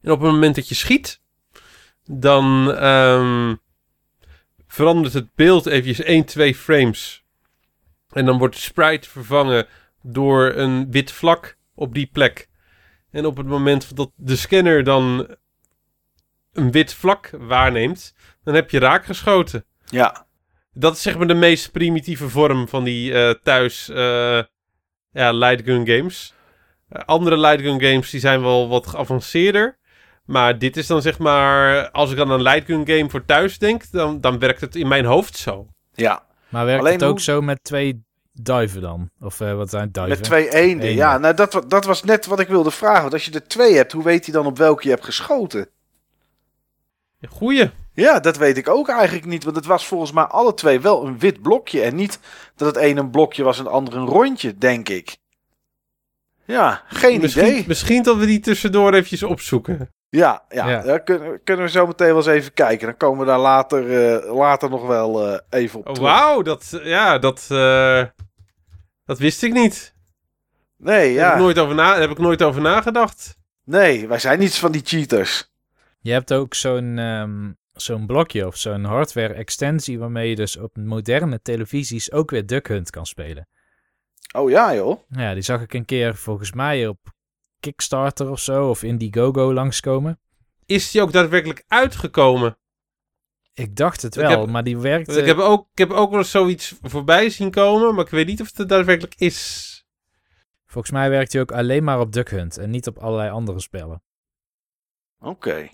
En 0.01 0.11
op 0.11 0.21
het 0.21 0.31
moment 0.31 0.55
dat 0.55 0.69
je 0.69 0.75
schiet, 0.75 1.21
dan 2.05 2.73
ehm, 2.73 3.55
verandert 4.67 5.13
het 5.13 5.35
beeld 5.35 5.65
eventjes 5.65 6.01
1, 6.01 6.25
2 6.25 6.55
frames. 6.55 7.23
En 8.11 8.25
dan 8.25 8.37
wordt 8.37 8.55
de 8.55 8.61
sprite 8.61 9.09
vervangen 9.09 9.67
door 10.01 10.53
een 10.55 10.91
wit 10.91 11.11
vlak 11.11 11.57
op 11.75 11.93
die 11.93 12.09
plek. 12.13 12.48
En 13.11 13.25
op 13.25 13.37
het 13.37 13.47
moment 13.47 13.95
dat 13.95 14.11
de 14.15 14.35
scanner 14.35 14.83
dan 14.83 15.27
een 16.53 16.71
wit 16.71 16.93
vlak 16.93 17.29
waarneemt, 17.39 18.13
dan 18.43 18.53
heb 18.55 18.69
je 18.69 18.79
raak 18.79 19.05
geschoten. 19.05 19.65
ja, 19.85 20.27
Dat 20.73 20.93
is 20.95 21.01
zeg 21.01 21.17
maar 21.17 21.27
de 21.27 21.33
meest 21.33 21.71
primitieve 21.71 22.29
vorm 22.29 22.67
van 22.67 22.83
die 22.83 23.13
eh, 23.13 23.33
thuis 23.43 23.89
eh 23.89 24.41
ja, 25.11 25.31
lightgun 25.31 25.87
games. 25.87 26.33
Eh, 26.89 27.01
andere 27.05 27.37
lightgun 27.37 27.81
games 27.81 28.09
die 28.09 28.19
zijn 28.19 28.41
wel 28.41 28.67
wat 28.69 28.87
geavanceerder. 28.87 29.77
Maar 30.25 30.59
dit 30.59 30.77
is 30.77 30.87
dan 30.87 31.01
zeg 31.01 31.19
maar, 31.19 31.89
als 31.91 32.11
ik 32.11 32.19
aan 32.19 32.31
een 32.31 32.41
lightgun 32.41 32.87
game 32.87 33.09
voor 33.09 33.25
thuis 33.25 33.57
denk, 33.57 33.91
dan, 33.91 34.21
dan 34.21 34.39
werkt 34.39 34.61
het 34.61 34.75
in 34.75 34.87
mijn 34.87 35.05
hoofd 35.05 35.37
zo. 35.37 35.67
ja. 35.93 36.27
Maar 36.49 36.65
werkt 36.65 36.79
Alleen 36.81 36.93
het 36.93 37.03
ook 37.03 37.09
hoe- 37.11 37.21
zo 37.21 37.41
met 37.41 37.63
twee 37.63 38.03
duiven 38.43 38.81
dan? 38.81 39.09
Of 39.21 39.39
eh, 39.41 39.53
wat 39.55 39.69
zijn 39.69 39.91
duiven? 39.91 40.17
Met 40.17 40.25
twee 40.27 40.43
eenden. 40.43 40.61
Eenden. 40.61 40.93
Ja, 40.93 41.17
nou 41.17 41.33
dat, 41.33 41.63
dat 41.67 41.85
was 41.85 42.03
net 42.03 42.25
wat 42.25 42.39
ik 42.39 42.47
wilde 42.47 42.71
vragen. 42.71 43.01
Want 43.01 43.13
als 43.13 43.25
je 43.25 43.31
er 43.31 43.47
twee 43.47 43.75
hebt, 43.75 43.91
hoe 43.91 44.03
weet 44.03 44.25
hij 44.25 44.33
dan 44.33 44.45
op 44.45 44.57
welke 44.57 44.83
je 44.83 44.89
hebt 44.89 45.05
geschoten? 45.05 45.67
Goeie. 47.29 47.69
Ja, 47.93 48.19
dat 48.19 48.37
weet 48.37 48.57
ik 48.57 48.69
ook 48.69 48.89
eigenlijk 48.89 49.25
niet. 49.25 49.43
Want 49.43 49.55
het 49.55 49.65
was 49.65 49.87
volgens 49.87 50.11
mij 50.11 50.23
alle 50.23 50.53
twee 50.53 50.79
wel 50.79 51.05
een 51.05 51.19
wit 51.19 51.41
blokje. 51.41 51.81
En 51.81 51.95
niet 51.95 52.19
dat 52.55 52.75
het 52.75 52.83
een 52.83 52.97
een 52.97 53.09
blokje 53.09 53.43
was 53.43 53.57
en 53.57 53.63
het 53.63 53.73
andere 53.73 53.97
een 53.97 54.05
rondje, 54.05 54.57
denk 54.57 54.89
ik. 54.89 55.17
Ja, 56.45 56.81
geen 56.87 57.21
misschien, 57.21 57.47
idee. 57.47 57.63
Misschien 57.67 58.03
dat 58.03 58.17
we 58.17 58.25
die 58.25 58.39
tussendoor 58.39 58.93
eventjes 58.93 59.23
opzoeken. 59.23 59.93
Ja, 60.09 60.43
ja, 60.49 60.69
Ja. 60.69 60.81
daar 60.81 61.03
kunnen, 61.03 61.43
kunnen 61.43 61.65
we 61.65 61.71
zo 61.71 61.87
meteen 61.87 62.07
wel 62.07 62.17
eens 62.17 62.25
even 62.25 62.53
kijken. 62.53 62.87
Dan 62.87 62.97
komen 62.97 63.19
we 63.19 63.25
daar 63.25 63.39
later, 63.39 64.13
eh, 64.23 64.35
later 64.35 64.69
nog 64.69 64.87
wel 64.87 65.27
eh, 65.27 65.39
even 65.49 65.79
op 65.79 65.87
Oh, 65.87 65.93
terug. 65.93 66.09
Wauw, 66.09 66.41
dat, 66.41 66.79
ja, 66.83 67.17
dat, 67.17 67.47
eh, 67.49 68.03
dat 69.09 69.19
wist 69.19 69.43
ik 69.43 69.53
niet. 69.53 69.93
Nee, 70.77 71.15
Daar 71.15 71.25
heb, 71.25 71.33
ja. 71.33 71.33
ik 71.33 71.39
nooit 71.39 71.59
over 71.59 71.75
na, 71.75 71.91
daar 71.91 72.01
heb 72.01 72.09
ik 72.09 72.17
nooit 72.17 72.43
over 72.43 72.61
nagedacht. 72.61 73.37
Nee, 73.63 74.07
wij 74.07 74.19
zijn 74.19 74.39
niets 74.39 74.59
van 74.59 74.71
die 74.71 74.81
cheaters. 74.85 75.51
Je 75.99 76.11
hebt 76.11 76.33
ook 76.33 76.53
zo'n 76.53 76.97
ehm, 76.97 77.51
zo'n 77.73 78.05
blokje 78.05 78.47
of 78.47 78.57
zo'n 78.57 78.83
hardware 78.83 79.33
extensie 79.33 79.99
waarmee 79.99 80.29
je 80.29 80.35
dus 80.35 80.57
op 80.57 80.77
moderne 80.77 81.41
televisies 81.41 82.11
ook 82.11 82.31
weer 82.31 82.45
Duck 82.45 82.67
Hunt 82.67 82.89
kan 82.89 83.05
spelen. 83.05 83.47
Oh 84.35 84.49
ja, 84.49 84.75
joh. 84.75 84.99
Ja, 85.09 85.33
die 85.33 85.43
zag 85.43 85.61
ik 85.61 85.73
een 85.73 85.85
keer 85.85 86.15
volgens 86.15 86.51
mij 86.51 86.87
op 86.87 86.99
Kickstarter 87.59 88.29
of 88.29 88.39
zo, 88.39 88.69
of 88.69 88.83
Indiegogo 88.83 89.53
langskomen. 89.53 90.19
Is 90.65 90.91
die 90.91 91.01
ook 91.01 91.11
daadwerkelijk 91.11 91.63
uitgekomen? 91.67 92.57
Ik 93.53 93.75
dacht 93.75 94.01
het 94.01 94.15
wel, 94.15 94.39
heb- 94.39 94.49
maar 94.49 94.63
die 94.63 94.77
werkte... 94.77 95.19
Ik 95.19 95.25
heb, 95.25 95.37
ook, 95.37 95.67
ik 95.71 95.77
heb 95.77 95.91
ook 95.91 96.11
wel 96.11 96.23
zoiets 96.23 96.75
voorbij 96.81 97.29
zien 97.29 97.51
komen, 97.51 97.95
maar 97.95 98.05
ik 98.05 98.11
weet 98.11 98.27
niet 98.27 98.41
of 98.41 98.47
het 98.47 98.59
er 98.59 98.67
daadwerkelijk 98.67 99.15
is. 99.17 99.67
Volgens 100.65 100.93
mij 100.93 101.09
werkt 101.09 101.33
hij 101.33 101.41
ook 101.41 101.51
alleen 101.51 101.83
maar 101.83 101.99
op 101.99 102.11
Duck 102.11 102.29
Hunt 102.29 102.57
en 102.57 102.69
niet 102.69 102.87
op 102.87 102.97
allerlei 102.97 103.29
andere 103.29 103.59
spellen. 103.59 104.03
Oké. 105.19 105.69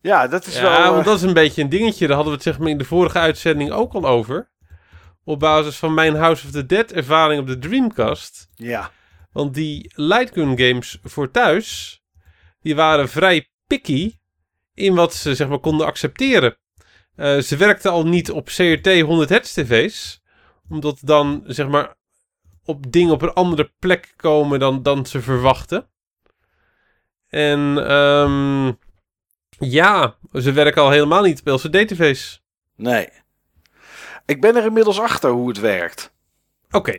Ja, 0.00 0.28
dat 0.28 0.46
is 0.46 0.56
Ja, 0.56 0.62
wel... 0.62 0.86
want 0.92 0.98
eh, 0.98 1.04
dat 1.04 1.16
is 1.16 1.22
een 1.22 1.34
beetje 1.34 1.62
een 1.62 1.68
dingetje. 1.68 2.06
Daar 2.06 2.16
hadden 2.16 2.32
we 2.32 2.38
het 2.38 2.48
zeg 2.48 2.58
maar 2.58 2.68
in 2.70 2.78
de 2.78 2.84
vorige 2.84 3.18
uitzending 3.18 3.70
ook 3.70 3.92
al 3.92 4.06
over. 4.06 4.52
Op 5.24 5.38
basis 5.38 5.76
van 5.76 5.94
mijn 5.94 6.14
House 6.14 6.46
of 6.46 6.52
the 6.52 6.66
Dead 6.66 6.92
ervaring 6.92 7.40
op 7.40 7.46
de 7.46 7.58
Dreamcast. 7.58 8.48
Ja. 8.54 8.90
Want 9.32 9.54
die 9.54 9.92
Lightgun 9.94 10.58
games 10.58 10.98
voor 11.02 11.30
thuis, 11.30 12.00
die 12.60 12.74
waren 12.74 13.08
vrij 13.08 13.50
picky 13.66 14.18
in 14.74 14.94
wat 14.94 15.14
ze 15.14 15.34
zeg 15.34 15.48
maar 15.48 15.58
konden 15.58 15.86
accepteren. 15.86 16.56
Eh, 17.16 17.38
ze 17.38 17.56
werkten 17.56 17.90
al 17.90 18.06
niet 18.06 18.30
op 18.30 18.46
CRT 18.46 19.00
100 19.00 19.30
Hz 19.30 19.52
tv's, 19.52 20.22
omdat 20.68 20.98
dan 21.02 21.42
zeg 21.46 21.68
maar 21.68 21.94
op 22.64 22.92
dingen 22.92 23.12
op 23.12 23.22
een 23.22 23.32
andere 23.32 23.72
plek 23.78 24.12
komen 24.16 24.58
dan, 24.58 24.82
dan 24.82 25.06
ze 25.06 25.20
verwachten. 25.22 25.88
En 27.28 27.86
ehm, 27.88 28.72
ja, 29.58 30.16
ze 30.32 30.52
werken 30.52 30.82
al 30.82 30.90
helemaal 30.90 31.22
niet 31.22 31.40
op 31.40 31.46
LCD 31.46 31.88
tv's. 31.88 32.42
Nee. 32.76 33.08
Ik 34.26 34.40
ben 34.40 34.56
er 34.56 34.64
inmiddels 34.64 35.00
achter 35.00 35.30
hoe 35.30 35.48
het 35.48 35.60
werkt. 35.60 36.12
Oké, 36.70 36.98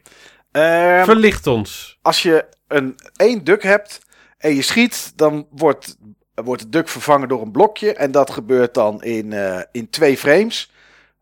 Ehm, 0.51 1.03
verlicht 1.05 1.47
ons. 1.47 1.97
als 2.01 2.21
je 2.21 2.45
een 2.67 2.95
één 3.15 3.43
duk 3.43 3.63
hebt 3.63 3.99
en 4.37 4.55
je 4.55 4.61
schiet, 4.61 5.11
dan 5.15 5.47
wordt, 5.49 5.97
wordt 6.43 6.61
de 6.61 6.69
duk 6.69 6.87
vervangen 6.87 7.27
door 7.27 7.41
een 7.41 7.51
blokje. 7.51 7.93
En 7.93 8.11
dat 8.11 8.29
gebeurt 8.29 8.73
dan 8.73 9.03
in, 9.03 9.33
eh, 9.33 9.61
in 9.71 9.89
twee 9.89 10.17
frames. 10.17 10.71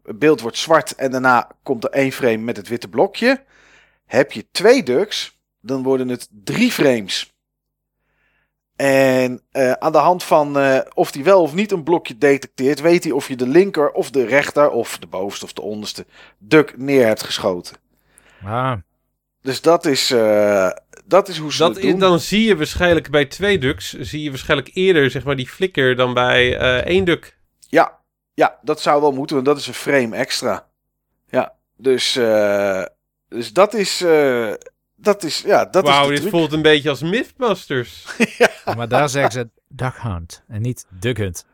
Het 0.04 0.20
beeld 0.20 0.42
wordt 0.42 0.58
zwart 0.58 0.96
en 0.96 1.12
daarna 1.12 1.50
komt 1.64 1.84
er 1.84 1.90
één 1.90 2.12
frame 2.12 2.38
met 2.38 2.58
het 2.58 2.68
witte 2.68 2.90
blokje. 2.90 3.44
Heb 4.06 4.32
je 4.32 4.46
twee 4.52 4.84
ducks, 4.84 5.40
dan 5.60 5.84
worden 5.84 6.10
het 6.10 6.28
drie 6.32 6.72
frames. 6.72 7.32
En 8.76 9.42
eh, 9.52 9.72
aan 9.72 9.92
de 9.92 9.98
hand 9.98 10.24
van 10.24 10.60
eh, 10.60 10.80
of 10.94 11.12
die 11.12 11.24
wel 11.24 11.42
of 11.42 11.54
niet 11.54 11.72
een 11.72 11.84
blokje 11.84 12.18
detecteert, 12.18 12.82
weet 12.82 13.04
hij 13.04 13.14
of 13.14 13.28
je 13.28 13.36
de 13.36 13.48
linker 13.48 13.92
of 13.92 14.12
de 14.12 14.26
rechter 14.26 14.70
of 14.70 14.98
de 14.98 15.08
bovenste 15.08 15.46
of 15.46 15.54
de 15.54 15.62
onderste 15.62 16.06
duck 16.38 16.78
neer 16.78 17.06
hebt 17.06 17.24
geschoten. 17.24 17.76
Ah, 18.44 18.74
Dus 19.42 19.62
dat 19.62 19.86
is, 19.86 20.10
dat 21.06 21.28
is 21.28 21.38
hoe 21.38 21.52
ze 21.52 21.58
Dat 21.58 21.76
het 21.76 21.84
doen. 21.84 22.00
dan 22.00 22.20
zie 22.20 22.48
je 22.48 22.58
waarschijnlijk 22.58 23.10
bij 23.10 23.26
twee 23.26 23.58
ducks, 23.58 23.94
zie 23.94 24.24
je 24.24 24.30
waarschijnlijk 24.30 24.72
eerder 24.74 25.12
zeg 25.12 25.24
maar 25.24 25.36
die 25.36 25.50
flikker 25.50 25.96
dan 25.96 26.14
bij 26.14 26.58
eh, 26.58 26.78
één 26.78 27.06
duck. 27.06 27.38
Ja, 27.70 28.00
ja, 28.34 28.60
dat 28.62 28.82
zou 28.82 29.02
wel 29.02 29.12
moeten, 29.12 29.36
want 29.36 29.48
dat 29.48 29.58
is 29.58 29.68
een 29.68 29.74
frame 29.74 30.16
extra. 30.16 30.68
Ja, 31.30 31.54
dus, 31.78 32.16
eh, 32.16 32.84
dus 33.30 33.54
dat 33.54 33.74
is, 33.74 34.02
eh, 34.02 34.52
dat 34.96 35.24
is, 35.24 35.42
ja, 35.42 35.66
dat 35.66 35.88
is 35.88 36.08
dit 36.08 36.16
truc. 36.16 36.30
voelt 36.30 36.54
een 36.54 36.62
beetje 36.62 36.90
als 36.90 37.02
Mythbusters. 37.02 38.06
maar 38.78 38.88
daar 38.88 39.10
zeggen 39.10 39.32
ze 39.32 39.50
Duck 39.68 39.96
Hunt 40.02 40.44
en 40.48 40.62
niet 40.62 40.86
Duck 40.90 41.18
Hunt. 41.18 41.46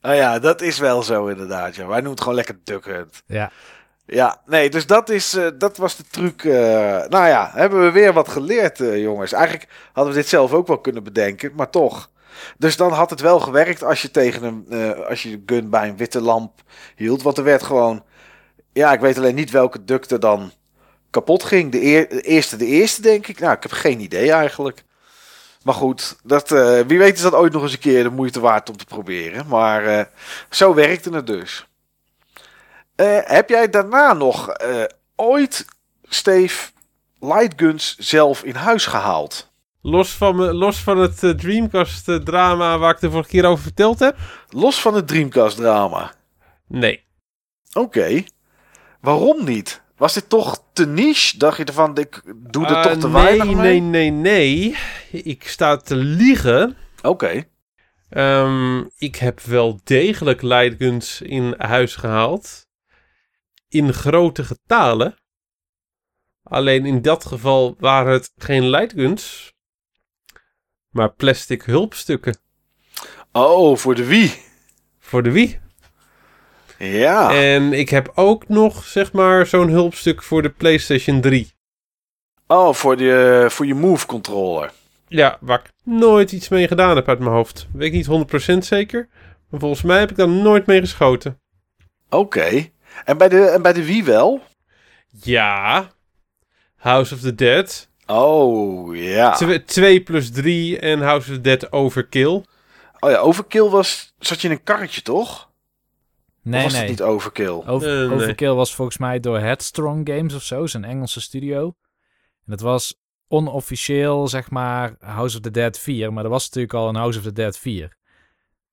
Nou 0.00 0.14
ja, 0.14 0.38
dat 0.38 0.60
is 0.60 0.78
wel 0.78 1.02
zo 1.02 1.26
inderdaad. 1.26 1.76
Ja. 1.76 1.86
Wij 1.86 1.94
noemen 1.94 2.10
het 2.10 2.20
gewoon 2.20 2.34
lekker 2.34 2.58
Duck 2.64 2.84
Hunt. 2.84 3.22
Ja, 3.26 3.52
Ja, 4.12 4.40
nee, 4.46 4.70
dus 4.70 4.86
dat, 4.86 5.08
is, 5.08 5.34
eh, 5.34 5.46
dat 5.58 5.76
was 5.76 5.96
de 5.96 6.04
truc. 6.10 6.44
eh, 6.44 6.52
nou 7.08 7.26
ja, 7.26 7.50
hebben 7.54 7.84
we 7.84 7.90
weer 7.90 8.12
wat 8.12 8.28
geleerd, 8.28 8.80
eh, 8.80 9.00
jongens. 9.02 9.32
Eigenlijk 9.32 9.68
hadden 9.92 10.14
we 10.14 10.20
dit 10.20 10.28
zelf 10.28 10.52
ook 10.52 10.66
wel 10.66 10.78
kunnen 10.80 11.02
bedenken, 11.02 11.52
maar 11.56 11.70
toch. 11.70 12.10
Dus 12.58 12.76
dan 12.76 12.92
had 12.92 13.10
het 13.10 13.20
wel 13.20 13.40
gewerkt 13.40 13.84
als 13.84 14.02
je 14.02 14.10
tegen 14.10 14.66
eh, 14.70 14.90
als 15.08 15.22
je 15.22 15.30
de 15.30 15.54
gun 15.54 15.70
bij 15.70 15.88
een 15.88 15.96
witte 15.96 16.20
lamp 16.20 16.60
hield. 16.96 17.22
Want 17.22 17.38
er 17.38 17.44
werd 17.44 17.62
gewoon, 17.62 18.04
ja, 18.72 18.92
ik 18.92 19.00
weet 19.00 19.16
alleen 19.18 19.34
niet 19.34 19.50
welke 19.50 19.84
duct 19.84 20.10
er 20.10 20.20
dan 20.20 20.52
kapot 21.10 21.44
ging. 21.44 21.72
De, 21.72 21.82
eer- 21.82 22.08
de 22.08 22.20
eerste, 22.20 22.56
de 22.56 22.66
eerste, 22.66 23.02
denk 23.02 23.26
ik. 23.26 23.38
Nou, 23.40 23.52
ik 23.56 23.62
heb 23.62 23.72
geen 23.72 24.00
idee 24.00 24.32
eigenlijk. 24.32 24.82
Maar 25.62 25.74
goed, 25.74 26.16
dat, 26.22 26.48
wie 26.86 26.98
weet 26.98 27.16
is 27.16 27.22
dat 27.22 27.34
ooit 27.34 27.52
nog 27.52 27.62
eens 27.62 27.72
een 27.72 27.78
keer 27.78 28.02
de 28.02 28.10
moeite 28.10 28.40
waard 28.40 28.68
om 28.68 28.76
te 28.76 28.84
proberen. 28.84 29.46
Maar 29.46 30.08
zo 30.50 30.74
werkte 30.74 31.10
het 31.10 31.26
dus. 31.26 31.69
Eh, 33.00 33.18
heb 33.22 33.48
jij 33.48 33.70
daarna 33.70 34.12
nog 34.12 34.48
eh, 34.48 34.84
ooit, 35.16 35.64
Steve, 36.02 36.70
lightguns 37.20 37.96
zelf 37.98 38.42
in 38.42 38.54
huis 38.54 38.86
gehaald? 38.86 39.52
Los 39.82 40.10
van, 40.10 40.36
me, 40.36 40.54
los 40.54 40.78
van 40.80 40.98
het 40.98 41.22
eh, 41.22 41.30
Dreamcast 41.30 42.08
eh, 42.08 42.16
drama 42.16 42.78
waar 42.78 42.94
ik 42.94 43.00
de 43.00 43.10
vorige 43.10 43.28
keer 43.28 43.44
over 43.44 43.62
verteld 43.62 43.98
heb? 43.98 44.16
Los 44.48 44.80
van 44.80 44.94
het 44.94 45.08
Dreamcast 45.08 45.56
drama. 45.56 46.12
Nee. 46.66 47.04
Oké. 47.72 48.24
Waarom 49.00 49.44
niet? 49.44 49.82
Was 49.96 50.14
dit 50.14 50.28
toch 50.28 50.64
te 50.72 50.86
niche? 50.86 51.38
Dacht 51.38 51.56
je 51.56 51.64
ervan, 51.64 51.98
ik 51.98 52.22
doe 52.36 52.66
er 52.66 52.82
toch 52.82 52.98
te 52.98 53.08
nee, 53.08 53.22
weinig 53.22 53.56
mee? 53.56 53.80
Nee, 53.80 54.10
nee, 54.10 54.10
nee. 54.10 54.76
Ik 55.10 55.48
sta 55.48 55.76
te 55.76 55.96
liegen. 55.96 56.76
Oké. 57.02 57.44
Ehm, 58.10 58.84
ik 58.98 59.16
heb 59.16 59.40
wel 59.40 59.80
degelijk 59.84 60.42
lightguns 60.42 61.20
in 61.20 61.54
huis 61.58 61.96
gehaald. 61.96 62.68
In 63.70 63.92
grote 63.92 64.44
getalen. 64.44 65.14
Alleen 66.42 66.86
in 66.86 67.02
dat 67.02 67.24
geval 67.24 67.76
waren 67.78 68.12
het 68.12 68.32
geen 68.36 68.68
lightguns. 68.68 69.52
Maar 70.88 71.12
plastic 71.12 71.62
hulpstukken. 71.62 72.36
Oh, 73.32 73.76
voor 73.76 73.94
de 73.94 74.04
Wii. 74.04 74.32
Voor 74.98 75.22
de 75.22 75.30
Wii. 75.30 75.60
Ja. 76.78 77.34
En 77.34 77.72
ik 77.72 77.88
heb 77.88 78.12
ook 78.14 78.48
nog, 78.48 78.84
zeg 78.84 79.12
maar, 79.12 79.46
zo'n 79.46 79.68
hulpstuk 79.68 80.22
voor 80.22 80.42
de 80.42 80.50
PlayStation 80.50 81.20
3. 81.20 81.52
Oh, 82.46 82.74
voor, 82.74 82.96
de, 82.96 83.46
voor 83.48 83.66
je 83.66 83.74
Move 83.74 84.06
controller. 84.06 84.72
Ja, 85.08 85.38
waar 85.40 85.60
ik 85.64 85.72
nooit 85.84 86.32
iets 86.32 86.48
mee 86.48 86.68
gedaan 86.68 86.96
heb 86.96 87.08
uit 87.08 87.18
mijn 87.18 87.30
hoofd. 87.30 87.68
Weet 87.72 87.94
ik 87.94 88.08
niet 88.08 88.54
100% 88.54 88.58
zeker. 88.58 89.08
Maar 89.48 89.60
volgens 89.60 89.82
mij 89.82 89.98
heb 89.98 90.10
ik 90.10 90.16
daar 90.16 90.28
nooit 90.28 90.66
mee 90.66 90.80
geschoten. 90.80 91.40
Oké. 92.08 92.70
En, 93.04 93.18
bij 93.18 93.28
de, 93.28 93.44
en 93.44 93.62
bij 93.62 93.72
de 93.72 93.84
Wii 93.84 94.04
wel? 94.04 94.42
Ja. 95.08 95.90
House 96.76 97.14
of 97.14 97.20
the 97.20 97.34
Dead. 97.34 97.88
Oh, 98.06 98.96
ja. 98.96 99.58
2 99.66 100.02
plus 100.02 100.30
3 100.30 100.78
en 100.78 101.00
House 101.00 101.30
of 101.30 101.36
the 101.36 101.40
Dead 101.40 101.72
Overkill. 101.72 102.44
Oh 103.00 103.10
ja, 103.10 103.16
Overkill 103.16 103.68
was... 103.68 104.14
Zat 104.18 104.40
je 104.40 104.48
in 104.48 104.54
een 104.54 104.62
karretje, 104.62 105.02
toch? 105.02 105.50
nee, 106.42 106.58
of 106.58 106.62
was 106.64 106.72
nee. 106.72 106.80
het 106.80 106.90
niet 106.90 107.02
Overkill? 107.02 107.62
Over- 107.66 108.08
nee. 108.08 108.18
Overkill 108.18 108.52
was 108.52 108.74
volgens 108.74 108.98
mij 108.98 109.20
door 109.20 109.38
Headstrong 109.38 110.08
Games 110.08 110.34
of 110.34 110.42
zo, 110.42 110.66
zijn 110.66 110.84
Engelse 110.84 111.20
studio. 111.20 111.64
En 112.44 112.56
dat 112.56 112.60
was 112.60 113.00
onofficieel, 113.28 114.28
zeg 114.28 114.50
maar, 114.50 114.94
House 114.98 115.36
of 115.36 115.42
the 115.42 115.50
Dead 115.50 115.78
4. 115.78 116.12
Maar 116.12 116.24
er 116.24 116.30
was 116.30 116.44
natuurlijk 116.44 116.74
al 116.74 116.88
een 116.88 116.94
House 116.94 117.18
of 117.18 117.24
the 117.24 117.32
Dead 117.32 117.58
4. 117.58 117.96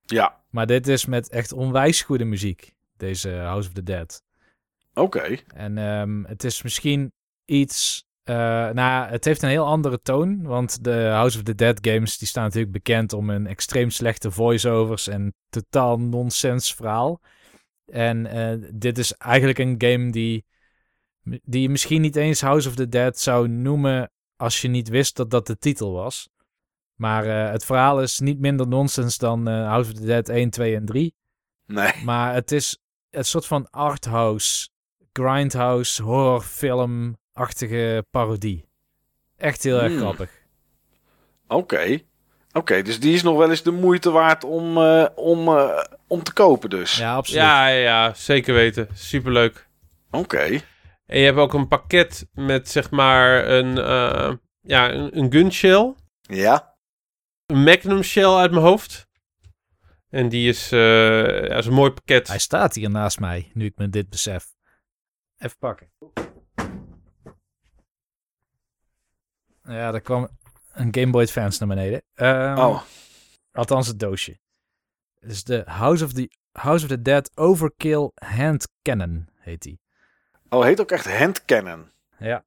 Ja. 0.06 0.42
Maar 0.50 0.66
dit 0.66 0.88
is 0.88 1.06
met 1.06 1.30
echt 1.30 1.54
onwijs 1.54 2.02
goede 2.02 2.26
muziek, 2.26 2.76
deze 2.98 3.30
House 3.30 3.68
of 3.68 3.74
the 3.74 3.84
Dead. 3.84 4.26
Oké. 4.94 5.38
En 5.56 5.78
ehm, 5.78 6.24
het 6.24 6.44
is 6.44 6.62
misschien 6.62 7.12
iets... 7.46 8.06
eh, 8.24 8.36
nou, 8.70 9.10
het 9.10 9.26
heeft 9.26 9.42
een 9.42 9.50
heel 9.50 9.66
andere 9.66 10.02
toon. 10.02 10.42
Want 10.44 10.84
de 10.84 11.08
House 11.10 11.38
of 11.38 11.44
the 11.44 11.56
Dead 11.56 11.80
games 11.82 12.18
die 12.18 12.28
staan 12.28 12.44
natuurlijk 12.44 12.72
bekend 12.72 13.14
om 13.14 13.30
hun 13.30 13.48
extreem 13.48 13.90
slechte 13.90 14.32
voiceovers 14.32 15.08
en 15.08 15.34
totaal 15.50 16.00
nonsens 16.00 16.76
verhaal. 16.76 17.22
En 17.86 18.26
eh, 18.26 18.70
dit 18.74 18.98
is 18.98 19.14
eigenlijk 19.14 19.58
een 19.58 19.76
game 19.78 20.12
die, 20.12 20.46
die 21.24 21.62
je 21.62 21.70
misschien 21.70 22.02
niet 22.02 22.16
eens 22.16 22.42
House 22.42 22.68
of 22.70 22.76
the 22.76 22.90
Dead 22.90 23.20
zou 23.20 23.48
noemen 23.48 24.12
als 24.36 24.62
je 24.62 24.68
niet 24.68 24.90
wist 24.90 25.16
dat 25.16 25.30
dat 25.30 25.48
de 25.48 25.58
titel 25.58 25.92
was. 25.92 26.30
Maar 26.96 27.26
eh, 27.26 27.52
het 27.52 27.66
verhaal 27.66 28.02
is 28.02 28.20
niet 28.20 28.40
minder 28.40 28.68
nonsens 28.68 29.18
dan 29.18 29.48
House 29.48 29.92
of 29.92 29.98
the 29.98 30.06
Dead 30.06 30.30
1, 30.30 30.50
2 30.50 30.76
en 30.76 30.86
3. 30.86 31.16
Nee. 31.66 31.92
Maar 32.04 32.34
het 32.34 32.52
is 32.52 32.80
een 33.10 33.26
soort 33.26 33.46
van 33.46 33.70
arthouse, 33.70 34.70
grindhouse, 35.14 36.04
horrorfilm-achtige 36.04 38.06
parodie. 38.12 38.66
Echt 39.38 39.64
heel 39.64 39.82
erg 39.82 39.92
Hmm. 39.92 40.00
grappig. 40.00 40.30
Oké. 41.48 42.00
Oké, 42.52 42.82
dus 42.82 43.00
die 43.00 43.14
is 43.14 43.24
nog 43.24 43.38
wel 43.38 43.50
eens 43.50 43.64
de 43.64 43.72
moeite 43.72 44.12
waard 44.12 44.44
om, 44.44 44.78
eh, 44.78 45.06
om, 45.16 45.48
eh, 45.48 45.84
om 46.08 46.24
te 46.24 46.34
kopen 46.34 46.70
dus. 46.70 46.98
Ja, 46.98 47.16
absoluut. 47.16 47.42
Ja, 47.42 47.68
ja, 47.68 47.80
ja, 47.82 48.14
zeker 48.14 48.54
weten. 48.54 48.88
Superleuk. 48.94 49.68
Oké. 50.12 50.44
En 51.06 51.20
je 51.20 51.26
hebt 51.26 51.38
ook 51.38 51.54
een 51.54 51.68
pakket 51.68 52.28
met, 52.34 52.70
zeg 52.70 52.92
maar, 52.92 53.48
een, 53.48 53.78
eh, 53.78 54.34
ja, 54.62 54.92
een, 54.92 55.18
een 55.18 55.32
gun 55.32 55.52
shell. 55.52 55.94
Ja. 56.22 56.76
Een 57.46 57.64
Magnum 57.64 58.04
shell 58.04 58.34
uit 58.36 58.52
mijn 58.52 58.64
hoofd. 58.64 59.07
En 60.10 60.30
die 60.30 60.50
is, 60.50 60.72
eh, 60.72 60.80
ja, 61.48 61.56
is 61.56 61.66
een 61.66 61.74
mooi 61.74 61.92
pakket. 61.92 62.28
Hij 62.28 62.40
staat 62.40 62.76
hier 62.76 62.90
naast 62.90 63.20
mij, 63.20 63.52
nu 63.54 63.66
ik 63.66 63.78
me 63.78 63.90
dit 63.90 64.10
besef. 64.10 64.46
Even 65.38 65.58
pakken. 65.58 65.90
Ja, 69.64 69.94
er 69.94 70.02
kwam 70.02 70.28
een 70.74 70.96
Game 70.96 71.12
Boy 71.12 71.22
Advance 71.22 71.66
naar 71.66 71.76
beneden. 71.76 72.04
Ehm, 72.14 72.58
Oh, 72.58 72.82
Althans 73.52 73.88
het 73.88 74.00
doosje. 74.00 74.40
Het 75.20 75.32
is 75.32 75.44
de 75.44 75.62
House 75.66 76.04
of 76.04 76.14
the, 76.14 76.32
House 76.52 76.84
of 76.84 76.90
the 76.90 77.02
Dead 77.02 77.32
Overkill 77.38 78.12
Hand 78.16 78.68
Cannon, 78.82 79.30
heet 79.36 79.62
die. 79.62 79.80
oh 80.50 80.64
heet 80.64 80.82
ook 80.82 80.92
echt 80.92 81.18
handcannon. 81.18 81.92
Ja. 82.20 82.46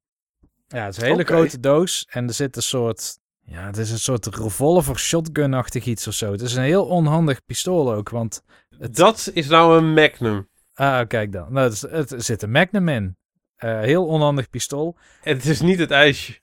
Ja, 0.67 0.85
het 0.85 0.95
is 0.95 1.01
een 1.01 1.09
hele 1.09 1.23
grote 1.23 1.59
doos 1.59 2.05
en 2.09 2.27
er 2.27 2.33
zit 2.33 2.55
een 2.55 2.61
soort... 2.61 3.19
Ja, 3.45 3.65
het 3.65 3.77
is 3.77 3.91
een 3.91 3.99
soort 3.99 4.25
revolver 4.25 4.99
shotgun-achtig 4.99 5.85
iets 5.85 6.07
of 6.07 6.13
zo. 6.13 6.31
Het 6.31 6.41
is 6.41 6.55
een 6.55 6.63
heel 6.63 6.85
onhandig 6.85 7.45
pistool 7.45 7.93
ook, 7.93 8.09
want... 8.09 8.43
Het, 8.77 8.95
Dat 8.95 9.31
is 9.33 9.47
nou 9.47 9.77
een 9.77 9.93
Magnum. 9.93 10.49
Ah, 10.73 11.07
kijk 11.07 11.31
dan. 11.31 11.53
Nou, 11.53 11.69
het, 11.89 12.11
er 12.11 12.21
zit 12.23 12.41
een 12.41 12.51
Magnum 12.51 12.89
in. 12.89 13.17
Eh, 13.55 13.79
heel 13.79 14.05
onhandig 14.05 14.49
pistool. 14.49 14.97
En 15.23 15.35
het 15.35 15.45
is 15.45 15.61
niet 15.61 15.79
het 15.79 15.91
ijsje. 15.91 16.39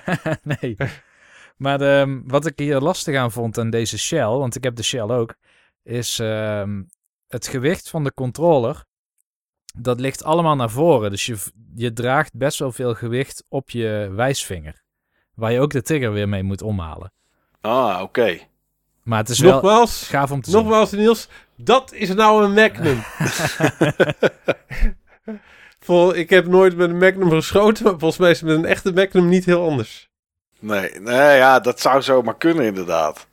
nee. 0.60 0.76
Maar 1.56 1.80
ehm, 1.80 2.20
wat 2.24 2.46
ik 2.46 2.58
hier 2.58 2.80
lastig 2.80 3.16
aan 3.16 3.32
vond 3.32 3.58
aan 3.58 3.70
deze 3.70 3.98
shell, 3.98 4.26
want 4.26 4.56
ik 4.56 4.64
heb 4.64 4.76
de 4.76 4.82
shell 4.82 5.00
ook, 5.00 5.34
is 5.82 6.18
ehm, 6.18 6.82
het 7.26 7.46
gewicht 7.46 7.90
van 7.90 8.04
de 8.04 8.14
controller. 8.14 8.84
Dat 9.76 10.00
ligt 10.00 10.24
allemaal 10.24 10.56
naar 10.56 10.70
voren. 10.70 11.10
Dus 11.10 11.26
je, 11.26 11.36
je 11.74 11.92
draagt 11.92 12.36
best 12.36 12.58
wel 12.58 12.72
veel 12.72 12.94
gewicht 12.94 13.44
op 13.48 13.70
je 13.70 14.10
wijsvinger. 14.12 14.81
Waar 15.34 15.52
je 15.52 15.60
ook 15.60 15.70
de 15.70 15.82
trigger 15.82 16.12
weer 16.12 16.28
mee 16.28 16.42
moet 16.42 16.62
omhalen. 16.62 17.12
Ah, 17.60 18.00
oké. 18.02 18.38
Maar 19.02 19.18
het 19.18 19.28
is 19.28 19.38
wel 19.38 19.52
Nogmaals, 19.52 20.08
gaaf 20.08 20.30
om 20.30 20.40
te 20.40 20.50
zien. 20.50 20.58
nogmaals 20.60 20.90
Niels, 20.90 21.28
dat 21.56 21.92
is 21.92 22.14
nou 22.14 22.44
een 22.44 22.52
Magnum. 22.52 23.02
Vol, 25.80 26.14
ik 26.16 26.30
heb 26.30 26.46
nooit 26.46 26.76
met 26.76 26.90
een 26.90 26.98
Magnum 26.98 27.30
geschoten, 27.30 27.84
maar 27.84 27.98
volgens 27.98 28.20
mij 28.20 28.30
is 28.30 28.40
het 28.40 28.48
met 28.48 28.58
een 28.58 28.64
echte 28.64 28.92
Magnum 28.92 29.28
niet 29.28 29.44
heel 29.44 29.64
anders. 29.68 30.10
Nee, 30.58 31.00
nee, 31.00 31.36
ja, 31.36 31.60
dat 31.60 31.80
zou 31.80 32.02
zomaar 32.02 32.36
kunnen 32.36 32.64
inderdaad. 32.64 33.26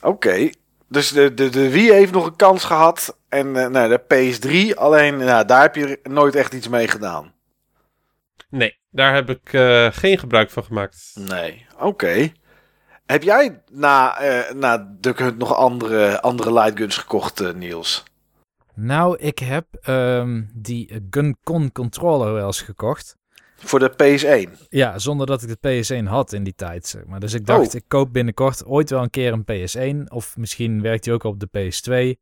Oké, 0.00 0.50
dus 0.88 1.10
de, 1.12 1.34
de, 1.34 1.48
de 1.48 1.70
Wii 1.70 1.92
heeft 1.92 2.12
nog 2.12 2.26
een 2.26 2.36
kans 2.36 2.64
gehad. 2.64 3.16
En 3.28 3.56
eh, 3.56 3.66
nou, 3.66 3.88
de 3.88 4.00
PS3, 4.00 4.74
alleen 4.78 5.16
nou, 5.16 5.44
daar 5.46 5.62
heb 5.62 5.74
je 5.74 6.00
nooit 6.02 6.34
echt 6.34 6.52
iets 6.52 6.68
mee 6.68 6.88
gedaan. 6.88 7.31
Nee, 8.52 8.78
daar 8.90 9.14
heb 9.14 9.30
ik 9.30 9.52
eh, 9.52 9.88
geen 9.92 10.18
gebruik 10.18 10.50
van 10.50 10.64
gemaakt. 10.64 11.12
Nee, 11.14 11.66
oké. 11.78 12.32
Heb 13.06 13.22
jij 13.22 13.62
na, 13.70 14.18
eh 14.20 14.54
na 14.54 14.94
Duck 15.00 15.18
Hunt 15.18 15.38
nog 15.38 15.54
andere, 15.54 16.20
andere 16.20 16.52
lightguns 16.52 16.96
gekocht, 16.96 17.40
eh, 17.40 17.52
Niels? 17.52 18.02
Nou, 18.74 19.16
ik 19.18 19.38
heb 19.38 19.66
ehm, 19.80 20.42
die 20.54 21.06
GunCon 21.10 21.72
controller 21.72 22.32
wel 22.32 22.46
eens 22.46 22.60
gekocht. 22.62 23.16
Voor 23.56 23.78
de 23.78 23.90
PS1? 23.90 24.66
Ja, 24.68 24.98
zonder 24.98 25.26
dat 25.26 25.42
ik 25.42 25.48
de 25.60 25.82
PS1 26.02 26.06
had 26.08 26.32
in 26.32 26.44
die 26.44 26.54
tijd. 26.54 26.86
Zeg 26.86 27.04
maar. 27.06 27.20
Dus 27.20 27.32
ik 27.32 27.46
dacht, 27.46 27.68
Oh. 27.68 27.74
ik 27.74 27.84
koop 27.88 28.12
binnenkort 28.12 28.64
ooit 28.64 28.90
wel 28.90 29.02
een 29.02 29.10
keer 29.10 29.32
een 29.32 29.44
PS1. 29.44 30.12
Of 30.12 30.36
misschien 30.36 30.82
werkt 30.82 31.04
hij 31.04 31.14
ook 31.14 31.24
op 31.24 31.40
de 31.40 31.48
PS2. 31.48 32.20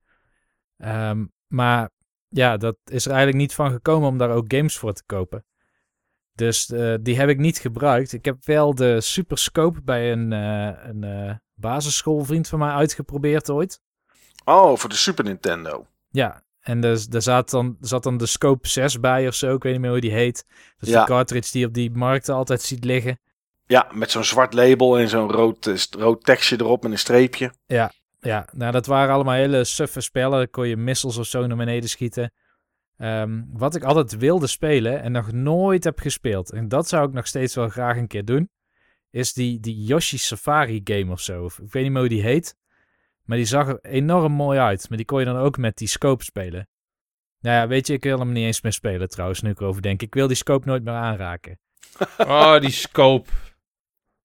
Ehm, 0.76 1.24
maar 1.46 1.90
ja, 2.28 2.56
dat 2.56 2.76
is 2.84 3.04
er 3.04 3.10
eigenlijk 3.10 3.40
niet 3.40 3.54
van 3.54 3.70
gekomen 3.70 4.08
om 4.08 4.18
daar 4.18 4.30
ook 4.30 4.44
games 4.54 4.78
voor 4.78 4.92
te 4.92 5.02
kopen. 5.06 5.44
Dus 6.34 6.70
eh, 6.70 6.94
die 7.00 7.16
heb 7.18 7.28
ik 7.28 7.38
niet 7.38 7.58
gebruikt. 7.58 8.12
Ik 8.12 8.24
heb 8.24 8.36
wel 8.44 8.74
de 8.74 9.00
Super 9.00 9.38
Scope 9.38 9.80
bij 9.82 10.12
een, 10.12 10.32
eh, 10.32 10.88
een 10.88 11.04
eh, 11.04 11.34
basisschoolvriend 11.54 12.48
van 12.48 12.58
mij 12.58 12.70
uitgeprobeerd 12.70 13.50
ooit. 13.50 13.80
Oh, 14.44 14.76
voor 14.76 14.88
de 14.88 14.96
Super 14.96 15.24
Nintendo. 15.24 15.86
Ja, 16.10 16.42
en 16.60 16.80
dus, 16.80 17.06
daar 17.06 17.22
zat 17.22 17.50
dan, 17.50 17.76
zat 17.80 18.02
dan 18.02 18.16
de 18.16 18.26
Scope 18.26 18.68
6 18.68 19.00
bij 19.00 19.28
of 19.28 19.34
zo. 19.34 19.54
Ik 19.54 19.62
weet 19.62 19.72
niet 19.72 19.80
meer 19.80 19.90
hoe 19.90 20.00
die 20.00 20.12
heet. 20.12 20.44
Dat 20.78 20.88
is 20.88 20.94
Ja. 20.94 20.98
die 20.98 21.06
cartridge 21.14 21.52
die 21.52 21.60
je 21.60 21.66
op 21.66 21.74
die 21.74 21.90
markten 21.90 22.34
altijd 22.34 22.62
ziet 22.62 22.84
liggen. 22.84 23.20
Ja, 23.66 23.86
met 23.92 24.10
zo'n 24.10 24.24
zwart 24.24 24.54
label 24.54 24.98
en 24.98 25.08
zo'n 25.08 25.30
rood, 25.30 25.88
rood 25.98 26.24
tekstje 26.24 26.56
erop 26.60 26.82
met 26.82 26.92
een 26.92 26.98
streepje. 26.98 27.52
Ja, 28.20 28.46
nou 28.52 28.72
dat 28.72 28.86
waren 28.86 29.14
allemaal 29.14 29.34
hele 29.34 29.64
suffe 29.64 30.00
spellen. 30.00 30.38
Dan 30.38 30.50
kon 30.50 30.68
je 30.68 30.76
missiles 30.76 31.16
of 31.16 31.26
zo 31.26 31.46
naar 31.46 31.56
beneden 31.56 31.88
schieten. 31.88 32.32
Ehm, 33.00 33.42
wat 33.52 33.74
ik 33.74 33.82
altijd 33.82 34.16
wilde 34.16 34.46
spelen 34.46 35.02
en 35.02 35.12
nog 35.12 35.32
nooit 35.32 35.84
heb 35.84 35.98
gespeeld. 35.98 36.52
En 36.52 36.68
dat 36.68 36.88
zou 36.88 37.08
ik 37.08 37.14
nog 37.14 37.26
steeds 37.26 37.54
wel 37.54 37.68
graag 37.68 37.96
een 37.96 38.06
keer 38.06 38.24
doen. 38.24 38.50
Is 39.10 39.32
die, 39.32 39.60
die 39.60 39.84
Yoshi 39.84 40.18
Safari 40.18 40.80
game 40.84 41.12
of 41.12 41.20
zo. 41.20 41.44
Of, 41.44 41.58
ik 41.58 41.72
weet 41.72 41.82
niet 41.82 41.92
meer 41.92 42.00
hoe 42.00 42.08
die 42.08 42.22
heet. 42.22 42.56
Maar 43.24 43.36
die 43.36 43.46
zag 43.46 43.68
er 43.68 43.78
enorm 43.82 44.32
mooi 44.32 44.58
uit. 44.58 44.88
Maar 44.88 44.96
die 44.96 45.06
kon 45.06 45.18
je 45.18 45.24
dan 45.24 45.36
ook 45.36 45.56
met 45.56 45.76
die 45.76 45.88
scope 45.88 46.24
spelen. 46.24 46.68
Nou 47.40 47.56
ja, 47.56 47.68
weet 47.68 47.86
je, 47.86 47.92
ik 47.92 48.02
wil 48.02 48.18
hem 48.18 48.32
niet 48.32 48.44
eens 48.44 48.60
meer 48.60 48.72
spelen 48.72 49.08
trouwens, 49.08 49.40
nu 49.42 49.50
ik 49.50 49.60
erover 49.60 49.82
denk. 49.82 50.02
Ik 50.02 50.14
wil 50.14 50.26
die 50.26 50.36
scope 50.36 50.66
nooit 50.66 50.84
meer 50.84 50.94
aanraken. 50.94 51.58
Oh, 52.18 52.60
die 52.60 52.70
scope. 52.70 53.30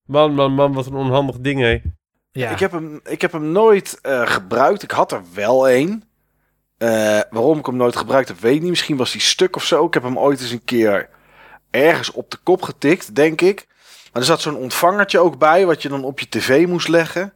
Man, 0.05 0.33
man, 0.33 0.51
man, 0.51 0.73
wat 0.73 0.85
een 0.85 0.93
onhandig 0.95 1.39
ding, 1.39 1.59
hé. 1.59 1.81
Ja, 2.31 2.51
Ik, 2.51 2.59
heb 2.59 2.71
hem, 2.71 2.99
ik 3.03 3.21
heb 3.21 3.31
hem 3.31 3.51
nooit 3.51 3.99
eh, 4.01 4.27
gebruikt. 4.27 4.83
Ik 4.83 4.91
had 4.91 5.11
er 5.11 5.23
wel 5.33 5.67
één. 5.67 6.03
Eh, 6.77 7.19
waarom 7.29 7.57
ik 7.57 7.65
hem 7.65 7.75
nooit 7.75 7.95
gebruikt 7.95 8.27
heb, 8.27 8.39
weet 8.39 8.55
ik 8.55 8.61
niet. 8.61 8.69
Misschien 8.69 8.97
was 8.97 9.11
hij 9.11 9.21
stuk 9.21 9.55
of 9.55 9.63
zo. 9.63 9.85
Ik 9.85 9.93
heb 9.93 10.03
hem 10.03 10.19
ooit 10.19 10.41
eens 10.41 10.51
een 10.51 10.63
keer 10.63 11.09
ergens 11.71 12.11
op 12.11 12.31
de 12.31 12.37
kop 12.43 12.61
getikt, 12.61 13.15
denk 13.15 13.41
ik. 13.41 13.67
Maar 14.11 14.21
er 14.21 14.27
zat 14.27 14.41
zo'n 14.41 14.55
ontvangertje 14.55 15.19
ook 15.19 15.37
bij, 15.37 15.65
wat 15.65 15.81
je 15.81 15.89
dan 15.89 16.03
op 16.03 16.19
je 16.19 16.29
tv 16.29 16.67
moest 16.67 16.87
leggen. 16.87 17.33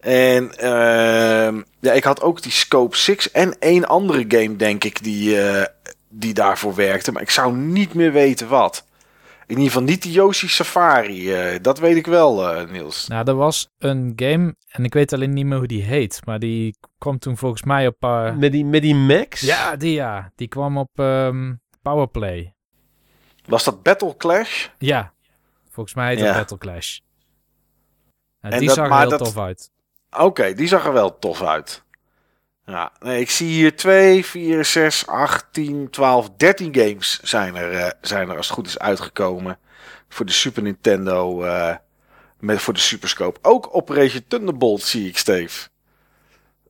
En 0.00 0.58
ehm, 0.58 1.62
ja, 1.80 1.92
ik 1.92 2.04
had 2.04 2.22
ook 2.22 2.42
die 2.42 2.52
Scope 2.52 2.96
6 2.96 3.30
en 3.30 3.58
één 3.58 3.88
andere 3.88 4.24
game, 4.28 4.56
denk 4.56 4.84
ik, 4.84 5.02
die, 5.02 5.40
eh, 5.40 5.66
die 6.08 6.34
daarvoor 6.34 6.74
werkte. 6.74 7.12
Maar 7.12 7.22
ik 7.22 7.30
zou 7.30 7.56
niet 7.56 7.94
meer 7.94 8.12
weten 8.12 8.48
wat. 8.48 8.84
In 9.50 9.56
ieder 9.56 9.72
geval 9.72 9.82
niet 9.88 10.02
die 10.02 10.12
Yoshi 10.12 10.48
Safari. 10.48 11.32
eh, 11.34 11.62
dat 11.62 11.78
weet 11.78 11.96
ik 11.96 12.06
wel, 12.06 12.48
eh, 12.54 12.70
Niels. 12.70 13.06
Nou, 13.08 13.28
er 13.28 13.34
was 13.34 13.68
een 13.78 14.12
game, 14.16 14.54
en 14.68 14.84
ik 14.84 14.94
weet 14.94 15.12
alleen 15.12 15.32
niet 15.32 15.46
meer 15.46 15.58
hoe 15.58 15.66
die 15.66 15.82
heet, 15.82 16.20
maar 16.24 16.38
die 16.38 16.76
kwam 16.98 17.18
toen 17.18 17.36
volgens 17.36 17.62
mij 17.62 17.86
op... 17.86 17.96
eh, 18.00 18.34
Met 18.36 18.52
die, 18.52 18.64
met 18.64 18.82
die 18.82 18.94
Max? 18.94 19.40
Ja, 19.40 19.76
die 19.76 19.92
ja. 19.92 20.32
Die 20.34 20.48
kwam 20.48 20.78
op 20.78 20.88
ehm, 20.94 21.54
Powerplay. 21.82 22.54
Was 23.46 23.64
dat 23.64 23.82
Battle 23.82 24.16
Clash? 24.16 24.68
Ja, 24.78 25.12
volgens 25.70 25.94
mij 25.94 26.08
heet 26.08 26.18
Ja. 26.18 26.24
dat 26.26 26.34
Battle 26.36 26.58
Clash. 26.58 26.98
En 28.40 28.50
En 28.52 28.58
die 28.58 28.66
dat- 28.66 28.76
zag 28.76 28.84
er 28.84 28.90
maar 28.90 29.00
heel 29.00 29.10
dat- 29.10 29.18
tof 29.18 29.38
uit. 29.38 29.70
Oké, 30.18 30.52
die 30.54 30.66
zag 30.68 30.86
er 30.86 30.92
wel 30.92 31.18
tof 31.18 31.42
uit. 31.42 31.84
Ja, 32.70 32.92
nee, 33.00 33.20
ik 33.20 33.30
zie 33.30 33.48
hier 33.48 33.76
2, 33.76 34.24
4, 34.24 34.64
6, 34.64 35.06
8, 35.06 35.46
10, 35.50 35.90
12, 35.90 36.30
13 36.36 36.74
games 36.74 37.20
zijn 37.22 37.56
er, 37.56 37.72
eh, 37.72 37.90
zijn 38.00 38.28
er 38.28 38.36
als 38.36 38.46
het 38.46 38.54
goed 38.56 38.66
is 38.66 38.78
uitgekomen. 38.78 39.58
Voor 40.08 40.26
de 40.26 40.32
Super 40.32 40.62
Nintendo, 40.62 41.42
eh, 41.42 41.74
met, 42.38 42.60
voor 42.60 42.74
de 42.74 42.80
Superscope. 42.80 43.38
Ook 43.42 43.68
Operation 43.72 44.24
Thunderbolt 44.28 44.82
zie 44.82 45.08
ik, 45.08 45.18
Steve. 45.18 45.68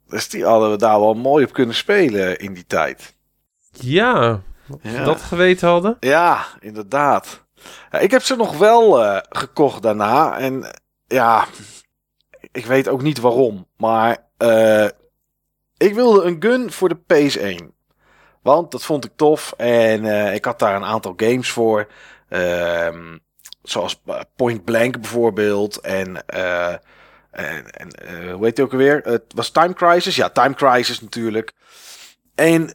Dus 0.09 0.29
die 0.29 0.45
hadden 0.45 0.71
we 0.71 0.77
daar 0.77 1.01
wel 1.01 1.15
mooi 1.15 1.45
op 1.45 1.53
kunnen 1.53 1.75
spelen 1.75 2.39
in 2.39 2.55
die 2.55 2.67
tijd. 2.67 3.15
Ja, 3.73 4.41
Ja, 4.83 5.05
dat 5.05 5.21
geweten 5.23 5.69
hadden. 5.69 5.97
ja 6.01 6.47
inderdaad. 6.61 7.45
Ja, 7.91 7.99
ik 7.99 8.11
heb 8.11 8.23
ze 8.23 8.37
nog 8.37 8.59
wel 8.59 9.05
eh, 9.05 9.19
gekocht 9.29 9.83
daarna. 9.83 10.39
En 10.39 10.71
ja, 11.07 11.47
ik 12.53 12.67
weet 12.67 12.89
ook 12.89 13.03
niet 13.03 13.21
waarom. 13.21 13.67
Maar 13.77 14.17
eh, 14.37 14.87
ik 15.81 15.95
wilde 15.95 16.23
een 16.23 16.37
gun 16.39 16.73
voor 16.73 16.89
de 16.89 16.99
PS1. 17.15 17.67
Want 18.43 18.71
dat 18.71 18.85
vond 18.85 19.05
ik 19.05 19.11
tof. 19.17 19.55
En 19.57 20.05
eh, 20.05 20.35
ik 20.35 20.45
had 20.45 20.59
daar 20.59 20.77
een 20.77 20.85
aantal 20.85 21.13
games 21.17 21.51
voor. 21.51 21.87
Ehm, 22.29 23.19
zoals 23.63 24.01
eh, 24.07 24.21
Point 24.37 24.65
Blank 24.65 25.01
bijvoorbeeld. 25.01 25.81
En, 25.81 26.27
eh, 26.27 26.73
en, 27.31 27.71
en 27.71 28.31
hoe 28.31 28.45
heet 28.45 28.57
die 28.57 28.65
ook 28.65 28.73
alweer? 28.73 29.01
Het 29.05 29.23
was 29.35 29.51
Time 29.51 29.73
Crisis. 29.73 30.17
Ja, 30.17 30.31
Time 30.31 30.55
Crisis 30.55 31.01
natuurlijk. 31.01 31.53
En 32.35 32.73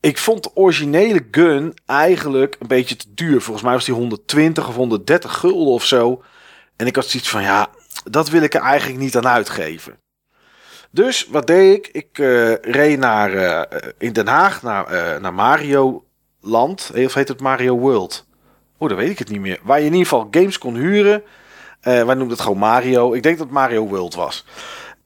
ik 0.00 0.18
vond 0.18 0.42
de 0.42 0.50
originele 0.54 1.26
gun 1.30 1.74
eigenlijk 1.86 2.56
een 2.58 2.66
beetje 2.66 2.96
te 2.96 3.14
duur. 3.14 3.40
Volgens 3.40 3.64
mij 3.64 3.74
was 3.74 3.84
die 3.84 3.94
120 3.94 4.68
of 4.68 4.74
130 4.74 5.34
gulden 5.34 5.72
of 5.72 5.84
zo. 5.84 6.22
En 6.76 6.86
ik 6.86 6.96
had 6.96 7.06
zoiets 7.06 7.28
van, 7.28 7.42
ja, 7.42 7.68
dat 8.04 8.28
wil 8.28 8.42
ik 8.42 8.54
er 8.54 8.60
eigenlijk 8.60 9.00
niet 9.00 9.16
aan 9.16 9.28
uitgeven. 9.28 10.02
Dus 10.94 11.26
wat 11.26 11.46
deed 11.46 11.74
ik? 11.74 11.88
Ik 11.92 12.18
eh, 12.18 12.54
reed 12.54 12.98
naar, 12.98 13.34
eh, 13.34 13.88
in 13.98 14.12
Den 14.12 14.26
Haag 14.26 14.62
naar, 14.62 14.86
eh, 14.86 15.20
naar 15.20 15.34
Mario 15.34 16.04
Land. 16.40 16.90
Of 16.94 17.14
heet 17.14 17.28
het 17.28 17.40
Mario 17.40 17.78
World? 17.78 18.26
Oh, 18.78 18.88
dat 18.88 18.98
weet 18.98 19.10
ik 19.10 19.18
het 19.18 19.28
niet 19.28 19.40
meer. 19.40 19.60
Waar 19.62 19.78
je 19.78 19.86
in 19.86 19.92
ieder 19.92 20.08
geval 20.08 20.28
games 20.30 20.58
kon 20.58 20.76
huren. 20.76 21.22
Wij 21.80 22.04
noemden 22.04 22.28
het 22.28 22.40
gewoon 22.40 22.58
Mario. 22.58 23.12
Ik 23.12 23.22
denk 23.22 23.38
dat 23.38 23.46
het 23.46 23.54
Mario 23.54 23.86
World 23.86 24.14
was. 24.14 24.44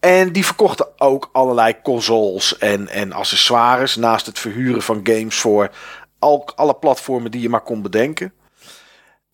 En 0.00 0.32
die 0.32 0.44
verkochten 0.44 1.00
ook 1.00 1.28
allerlei 1.32 1.76
consoles 1.82 2.58
en, 2.58 2.88
en 2.88 3.12
accessoires. 3.12 3.96
Naast 3.96 4.26
het 4.26 4.38
verhuren 4.38 4.82
van 4.82 5.00
games 5.02 5.36
voor 5.38 5.70
al, 6.18 6.48
alle 6.54 6.74
platformen 6.74 7.30
die 7.30 7.40
je 7.40 7.48
maar 7.48 7.60
kon 7.60 7.82
bedenken. 7.82 8.32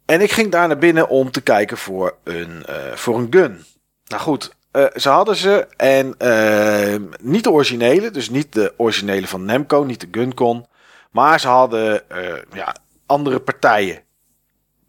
En 0.05 0.21
ik 0.21 0.33
ging 0.33 0.51
daar 0.51 0.69
naar 0.69 0.79
binnen 0.79 1.09
om 1.09 1.31
te 1.31 1.41
kijken 1.41 1.79
voor 1.79 2.17
een, 2.25 2.65
voor 2.95 3.19
een 3.19 3.27
gun. 3.31 3.65
Nou 4.05 4.23
goed, 4.23 4.55
eh, 4.75 4.85
ze 4.95 5.09
hadden 5.09 5.37
ze 5.37 5.67
en 5.77 6.15
eh, 6.19 7.01
niet 7.21 7.45
de 7.45 7.51
originele, 7.51 8.11
dus 8.11 8.31
niet 8.31 8.53
de 8.53 8.75
originele 8.77 9.27
van 9.27 9.45
Namco, 9.45 9.83
niet 9.83 10.01
de 10.01 10.09
Guncon. 10.11 10.67
Maar 11.11 11.41
ze 11.41 11.49
hadden 11.49 12.11
eh, 12.11 12.43
ja, 12.53 12.75
andere 13.07 13.41
partijen 13.41 14.03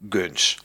guns. 0.08 0.58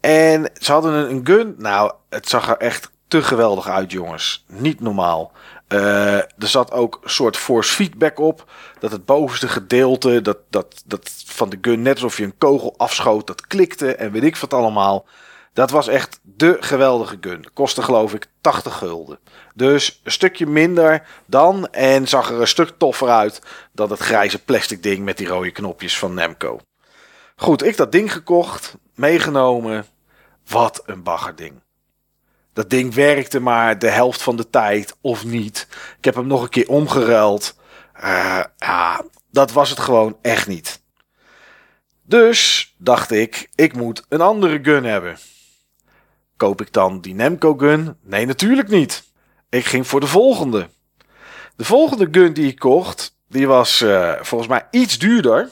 En 0.00 0.50
ze 0.54 0.72
hadden 0.72 1.10
een, 1.10 1.20
gun, 1.26 1.54
nou, 1.58 1.92
het 2.08 2.28
zag 2.28 2.48
er 2.48 2.56
echt 2.56 2.90
te 3.08 3.22
geweldig 3.22 3.68
uit, 3.68 3.92
jongens. 3.92 4.44
Niet 4.48 4.80
normaal. 4.80 5.32
Er 5.68 6.26
zat 6.38 6.72
ook 6.72 7.00
een 7.02 7.10
soort 7.10 7.36
force 7.36 7.72
feedback 7.74 8.18
op. 8.18 8.50
Dat 8.78 8.92
het 8.92 9.04
bovenste 9.04 9.48
gedeelte 9.48 10.22
dat, 10.22 10.38
dat, 10.50 10.82
dat 10.86 11.10
van 11.26 11.48
de 11.48 11.58
gun, 11.60 11.82
net 11.82 11.94
alsof 11.94 12.16
je 12.16 12.24
een 12.24 12.38
kogel 12.38 12.74
afschoot, 12.76 13.26
dat 13.26 13.46
klikte 13.46 13.94
en 13.94 14.12
weet 14.12 14.22
ik 14.22 14.36
wat 14.36 14.54
allemaal. 14.54 15.06
Dat 15.54 15.70
was 15.70 15.88
echt 15.88 16.20
de 16.22 16.56
geweldige 16.60 17.18
gun. 17.20 17.46
Kostte 17.52 17.82
geloof 17.82 18.14
ik 18.14 18.26
80 18.40 18.78
gulden. 18.78 19.18
Dus 19.54 20.00
een 20.04 20.12
stukje 20.12 20.46
minder 20.46 21.06
dan 21.26 21.66
en 21.66 22.08
zag 22.08 22.30
er 22.30 22.40
een 22.40 22.48
stuk 22.48 22.72
toffer 22.78 23.08
uit 23.08 23.40
dan 23.72 23.90
het 23.90 24.00
grijze 24.00 24.44
plastic 24.44 24.82
ding 24.82 25.04
met 25.04 25.16
die 25.16 25.26
rode 25.26 25.50
knopjes 25.50 25.98
van 25.98 26.14
Namco. 26.14 26.60
Goed, 27.36 27.64
ik 27.64 27.76
dat 27.76 27.92
ding 27.92 28.12
gekocht, 28.12 28.74
meegenomen. 28.94 29.86
Wat 30.46 30.82
een 30.86 31.02
baggerding. 31.02 31.62
Dat 32.52 32.70
ding 32.70 32.94
werkte 32.94 33.40
maar 33.40 33.78
de 33.78 33.90
helft 33.90 34.22
van 34.22 34.36
de 34.36 34.50
tijd 34.50 34.96
of 35.00 35.24
niet. 35.24 35.66
Ik 35.98 36.04
heb 36.04 36.14
hem 36.14 36.26
nog 36.26 36.42
een 36.42 36.48
keer 36.48 36.68
omgeruild. 36.68 37.56
Eh, 37.92 38.44
ja, 38.56 39.04
dat 39.30 39.52
was 39.52 39.70
het 39.70 39.78
gewoon 39.78 40.18
echt 40.22 40.46
niet. 40.46 40.82
Dus 42.02 42.74
dacht 42.78 43.10
ik, 43.10 43.50
ik 43.54 43.76
moet 43.76 44.04
een 44.08 44.20
andere 44.20 44.58
gun 44.62 44.84
hebben. 44.84 45.18
Koop 46.36 46.60
ik 46.60 46.72
dan 46.72 47.00
die 47.00 47.14
Nemco 47.14 47.54
gun? 47.54 47.96
Nee, 48.02 48.26
natuurlijk 48.26 48.68
niet. 48.68 49.12
Ik 49.48 49.64
ging 49.64 49.86
voor 49.86 50.00
de 50.00 50.06
volgende. 50.06 50.68
De 51.56 51.64
volgende 51.64 52.08
gun 52.10 52.32
die 52.32 52.46
ik 52.46 52.58
kocht, 52.58 53.16
die 53.28 53.46
was 53.46 53.80
eh, 53.80 54.12
volgens 54.20 54.50
mij 54.50 54.66
iets 54.70 54.98
duurder. 54.98 55.50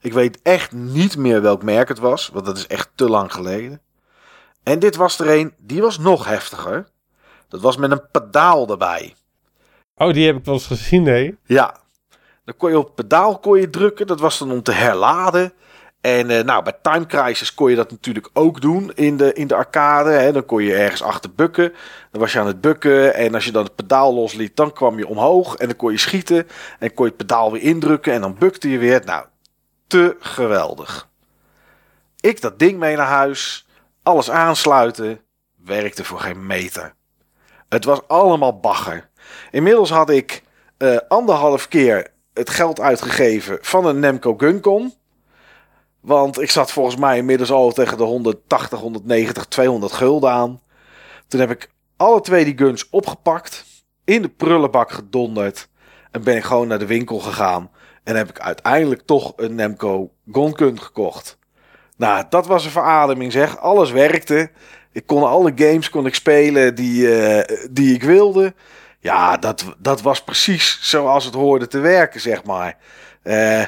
Ik 0.00 0.12
weet 0.12 0.42
echt 0.42 0.72
niet 0.72 1.16
meer 1.16 1.42
welk 1.42 1.62
merk 1.62 1.88
het 1.88 1.98
was, 1.98 2.28
want 2.32 2.46
dat 2.46 2.56
is 2.56 2.66
echt 2.66 2.90
te 2.94 3.08
lang 3.08 3.32
geleden. 3.32 3.80
En 4.62 4.78
dit 4.78 4.96
was 4.96 5.18
er 5.18 5.38
een, 5.38 5.54
die 5.58 5.80
was 5.80 5.98
nog 5.98 6.24
heftiger. 6.24 6.88
Dat 7.48 7.60
was 7.60 7.76
met 7.76 7.90
een 7.90 8.10
pedaal 8.10 8.68
erbij. 8.68 9.14
Oh, 9.94 10.12
die 10.12 10.26
heb 10.26 10.36
ik 10.36 10.44
wel 10.44 10.54
eens 10.54 10.66
gezien, 10.66 11.02
nee. 11.02 11.38
Ja, 11.44 11.80
dan 12.44 12.56
kon 12.56 12.70
je 12.70 12.78
op 12.78 12.86
het 12.86 12.94
pedaal 12.94 13.38
kon 13.38 13.60
je 13.60 13.70
drukken. 13.70 14.06
Dat 14.06 14.20
was 14.20 14.38
dan 14.38 14.50
om 14.50 14.62
te 14.62 14.72
herladen. 14.72 15.52
En 16.16 16.30
eh, 16.30 16.44
nou, 16.44 16.62
bij 16.62 16.76
Time 16.82 17.06
Crisis 17.06 17.54
kon 17.54 17.70
je 17.70 17.76
dat 17.76 17.90
natuurlijk 17.90 18.30
ook 18.32 18.60
doen 18.60 18.92
in 18.94 19.16
de, 19.16 19.32
in 19.32 19.46
de 19.46 19.54
arcade. 19.54 20.10
Hè. 20.10 20.32
Dan 20.32 20.44
kon 20.44 20.62
je 20.62 20.74
ergens 20.74 21.02
achter 21.02 21.34
bukken. 21.34 21.72
Dan 22.10 22.20
was 22.20 22.32
je 22.32 22.38
aan 22.38 22.46
het 22.46 22.60
bukken. 22.60 23.14
En 23.14 23.34
als 23.34 23.44
je 23.44 23.52
dan 23.52 23.64
het 23.64 23.74
pedaal 23.74 24.14
losliet, 24.14 24.56
dan 24.56 24.72
kwam 24.72 24.98
je 24.98 25.06
omhoog. 25.06 25.56
En 25.56 25.66
dan 25.66 25.76
kon 25.76 25.92
je 25.92 25.98
schieten. 25.98 26.48
En 26.78 26.94
kon 26.94 27.04
je 27.04 27.10
het 27.10 27.26
pedaal 27.26 27.52
weer 27.52 27.62
indrukken. 27.62 28.12
En 28.12 28.20
dan 28.20 28.36
bukte 28.38 28.70
je 28.70 28.78
weer. 28.78 29.02
Nou, 29.04 29.24
te 29.86 30.16
geweldig. 30.20 31.08
Ik 32.20 32.40
dat 32.40 32.58
ding 32.58 32.78
mee 32.78 32.96
naar 32.96 33.06
huis. 33.06 33.66
Alles 34.02 34.30
aansluiten. 34.30 35.20
Werkte 35.64 36.04
voor 36.04 36.20
geen 36.20 36.46
meter. 36.46 36.94
Het 37.68 37.84
was 37.84 38.08
allemaal 38.08 38.60
bagger. 38.60 39.08
Inmiddels 39.50 39.90
had 39.90 40.10
ik 40.10 40.42
eh, 40.76 40.96
anderhalf 41.08 41.68
keer 41.68 42.06
het 42.34 42.50
geld 42.50 42.80
uitgegeven 42.80 43.58
van 43.60 43.86
een 43.86 43.98
Nemco 43.98 44.34
Guncon. 44.36 44.97
Want 46.00 46.40
ik 46.40 46.50
zat 46.50 46.72
volgens 46.72 46.96
mij 46.96 47.16
inmiddels 47.16 47.50
al 47.50 47.72
tegen 47.72 47.96
de 47.96 48.04
180, 48.04 48.78
190, 48.78 49.44
200 49.44 49.92
gulden 49.92 50.30
aan. 50.30 50.60
Toen 51.28 51.40
heb 51.40 51.50
ik 51.50 51.70
alle 51.96 52.20
twee 52.20 52.44
die 52.44 52.58
guns 52.58 52.90
opgepakt. 52.90 53.64
In 54.04 54.22
de 54.22 54.28
prullenbak 54.28 54.90
gedonderd. 54.90 55.68
En 56.10 56.22
ben 56.22 56.36
ik 56.36 56.44
gewoon 56.44 56.68
naar 56.68 56.78
de 56.78 56.86
winkel 56.86 57.18
gegaan. 57.18 57.70
En 58.04 58.16
heb 58.16 58.28
ik 58.28 58.40
uiteindelijk 58.40 59.02
toch 59.04 59.32
een 59.36 59.54
Nemco 59.54 60.10
Gun 60.32 60.80
gekocht. 60.80 61.38
Nou, 61.96 62.24
dat 62.28 62.46
was 62.46 62.64
een 62.64 62.70
verademing 62.70 63.32
zeg. 63.32 63.58
Alles 63.58 63.90
werkte. 63.90 64.50
Ik 64.92 65.06
kon 65.06 65.22
alle 65.22 65.52
games 65.54 65.90
kon 65.90 66.06
ik 66.06 66.14
spelen 66.14 66.74
die, 66.74 67.16
eh, 67.16 67.58
die 67.70 67.94
ik 67.94 68.02
wilde. 68.02 68.54
Ja, 69.00 69.36
dat, 69.36 69.64
dat 69.78 70.02
was 70.02 70.24
precies 70.24 70.78
zoals 70.82 71.24
het 71.24 71.34
hoorde 71.34 71.66
te 71.66 71.78
werken, 71.78 72.20
zeg 72.20 72.44
maar. 72.44 72.76
Eh, 73.22 73.64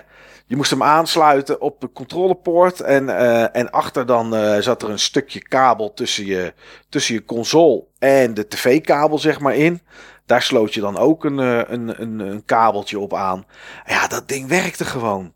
je 0.50 0.56
moest 0.56 0.70
hem 0.70 0.82
aansluiten 0.82 1.60
op 1.60 1.80
de 1.80 1.92
controlepoort. 1.92 2.80
En, 2.80 3.08
eh, 3.08 3.56
en 3.56 3.70
achter 3.70 4.06
dan 4.06 4.34
eh, 4.34 4.58
zat 4.58 4.82
er 4.82 4.90
een 4.90 4.98
stukje 4.98 5.42
kabel 5.42 5.94
tussen 5.94 6.26
je, 6.26 6.54
tussen 6.88 7.14
je 7.14 7.24
console 7.24 7.84
en 7.98 8.34
de 8.34 8.48
tv-kabel, 8.48 9.18
zeg 9.18 9.40
maar, 9.40 9.54
in. 9.54 9.80
Daar 10.26 10.42
sloot 10.42 10.74
je 10.74 10.80
dan 10.80 10.96
ook 10.96 11.24
een, 11.24 11.38
eh, 11.38 11.60
een, 11.66 12.02
een, 12.02 12.18
een 12.18 12.44
kabeltje 12.44 12.98
op 12.98 13.14
aan. 13.14 13.44
Ja, 13.86 14.06
dat 14.06 14.28
ding 14.28 14.48
werkte 14.48 14.84
gewoon. 14.84 15.32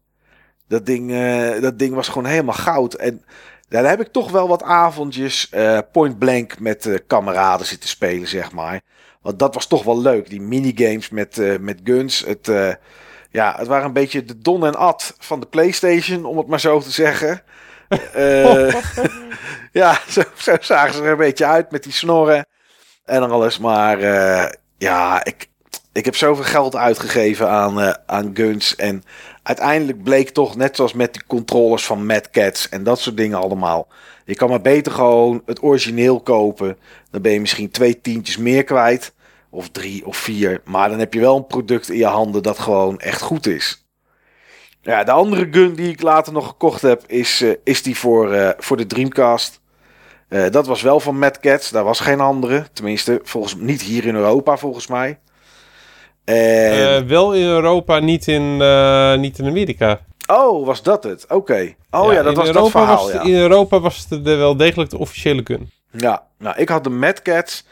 Dat 0.69 0.86
ding, 0.86 1.12
dat 1.61 1.78
ding 1.78 1.95
was 1.95 2.09
gewoon 2.09 2.28
helemaal 2.28 2.55
goud. 2.55 2.95
En 2.95 3.24
daar 3.69 3.89
heb 3.89 4.01
ik 4.01 4.12
toch 4.12 4.31
wel 4.31 4.49
wat 4.49 4.62
avondjes 4.62 5.49
eh, 5.51 5.78
point 5.93 6.19
blank 6.19 6.61
met 6.61 7.03
kameraden 7.07 7.66
zitten 7.66 7.89
spelen, 7.89 8.28
zeg 8.28 8.53
maar. 8.53 8.81
Want 9.23 9.39
dat 9.39 9.55
was 9.55 9.66
toch 9.66 9.85
wel 9.85 10.01
leuk. 10.01 10.31
Die 10.31 10.41
minigames 10.41 11.09
met, 11.11 11.61
met 11.61 11.81
guns. 11.85 12.24
Het, 12.24 12.49
ja, 13.35 13.55
het 13.59 13.66
waren 13.66 13.86
een 13.86 13.93
beetje 13.93 14.24
de 14.24 14.39
Don 14.39 14.66
en 14.66 14.74
Ad 14.74 15.15
van 15.19 15.40
de 15.40 15.47
PlayStation, 15.47 16.24
om 16.24 16.39
het 16.39 16.47
maar 16.47 16.61
zo 16.61 16.81
te 16.81 16.90
zeggen. 16.90 17.43
Eh, 18.12 18.74
ja, 19.73 19.98
zo, 20.09 20.23
zo 20.36 20.56
zagen 20.61 20.94
ze 20.94 21.02
er 21.02 21.11
een 21.11 21.16
beetje 21.16 21.44
uit 21.44 21.70
met 21.70 21.82
die 21.82 21.93
snorren 21.93 22.47
en 23.05 23.31
alles. 23.31 23.59
Maar 23.59 24.01
eh, 24.01 24.52
ja, 24.78 25.24
ik, 25.24 25.48
ik 25.93 26.05
heb 26.05 26.16
zoveel 26.16 26.44
geld 26.44 26.77
uitgegeven 26.77 27.48
aan, 27.48 27.81
eh, 27.81 27.94
aan 28.06 28.31
guns. 28.35 28.77
En 28.77 29.02
uiteindelijk 29.43 30.02
bleek 30.02 30.31
toch, 30.31 30.56
net 30.56 30.77
zoals 30.77 30.93
met 30.93 31.12
die 31.12 31.24
controllers 31.27 31.86
van 31.86 32.06
Mad 32.06 32.31
Cats 32.31 32.69
en 32.69 32.82
dat 32.82 33.01
soort 33.01 33.16
dingen 33.16 33.39
allemaal. 33.39 33.89
Je 34.24 34.35
kan 34.35 34.48
maar 34.48 34.61
beter 34.61 34.93
gewoon 34.93 35.43
het 35.47 35.62
origineel 35.62 36.20
kopen. 36.20 36.78
Dan 37.11 37.23
ben 37.23 37.32
je 37.32 37.40
misschien 37.40 37.70
twee 37.70 38.01
tientjes 38.01 38.36
meer 38.36 38.65
kwijt. 38.65 39.14
Of 39.55 39.68
drie 39.70 40.06
of 40.06 40.16
vier. 40.16 40.60
Maar 40.64 40.89
dan 40.89 40.98
heb 40.98 41.14
je 41.14 41.20
wel 41.20 41.36
een 41.36 41.47
product 41.47 41.90
in 41.90 41.97
je 41.98 42.06
handen 42.06 42.43
dat 42.43 42.59
gewoon 42.59 43.01
echt 43.01 43.20
goed 43.22 43.47
is. 43.47 43.86
Ja, 44.82 45.05
de 45.05 45.10
andere 45.10 45.48
gun 45.51 45.74
die 45.74 45.89
ik 45.90 46.02
later 46.02 46.32
nog 46.32 46.47
gekocht 46.47 46.82
heb, 46.82 47.02
is, 47.06 47.40
eh, 47.43 47.51
is 47.64 47.82
die 47.82 47.97
voor, 47.98 48.32
eh, 48.32 48.51
voor 48.59 48.76
de 48.76 48.86
Dreamcast. 48.86 49.60
Eh, 50.28 50.51
dat 50.51 50.66
was 50.66 50.82
wel 50.82 51.01
van 51.01 51.18
Mad 51.18 51.40
Cats. 51.40 51.70
Daar 51.70 51.85
was 51.85 52.01
geen 52.01 52.20
andere. 52.20 52.66
Tenminste, 52.72 53.20
volgens, 53.22 53.55
niet 53.55 53.82
hier 53.82 54.06
in 54.06 54.14
Europa 54.14 54.56
volgens 54.56 54.86
mij. 54.86 55.18
En... 56.24 57.09
Wel 57.09 57.35
in 57.35 57.47
Europa, 57.47 57.98
niet 57.98 58.26
in, 58.28 58.56
niet 59.20 59.39
in 59.39 59.47
Amerika. 59.47 60.01
oh, 60.26 60.66
was 60.66 60.82
dat 60.82 61.05
het? 61.05 61.24
Oké. 61.28 61.74
Oh 61.90 62.12
ja, 62.12 62.22
dat 62.22 62.36
was 62.36 62.51
dat 62.52 62.70
verhaal. 62.70 63.05
was- 63.05 63.12
ja. 63.12 63.22
In 63.22 63.35
Europa 63.35 63.81
was 63.81 64.06
het 64.09 64.24
de, 64.24 64.35
wel 64.35 64.56
degelijk 64.56 64.90
de 64.90 64.98
officiële 64.98 65.40
gun. 65.44 65.70
ja, 65.90 66.26
nou, 66.39 66.56
ik 66.59 66.68
had 66.68 66.85
de 66.85 66.90
Mad 66.90 67.22
Cats. 67.22 67.64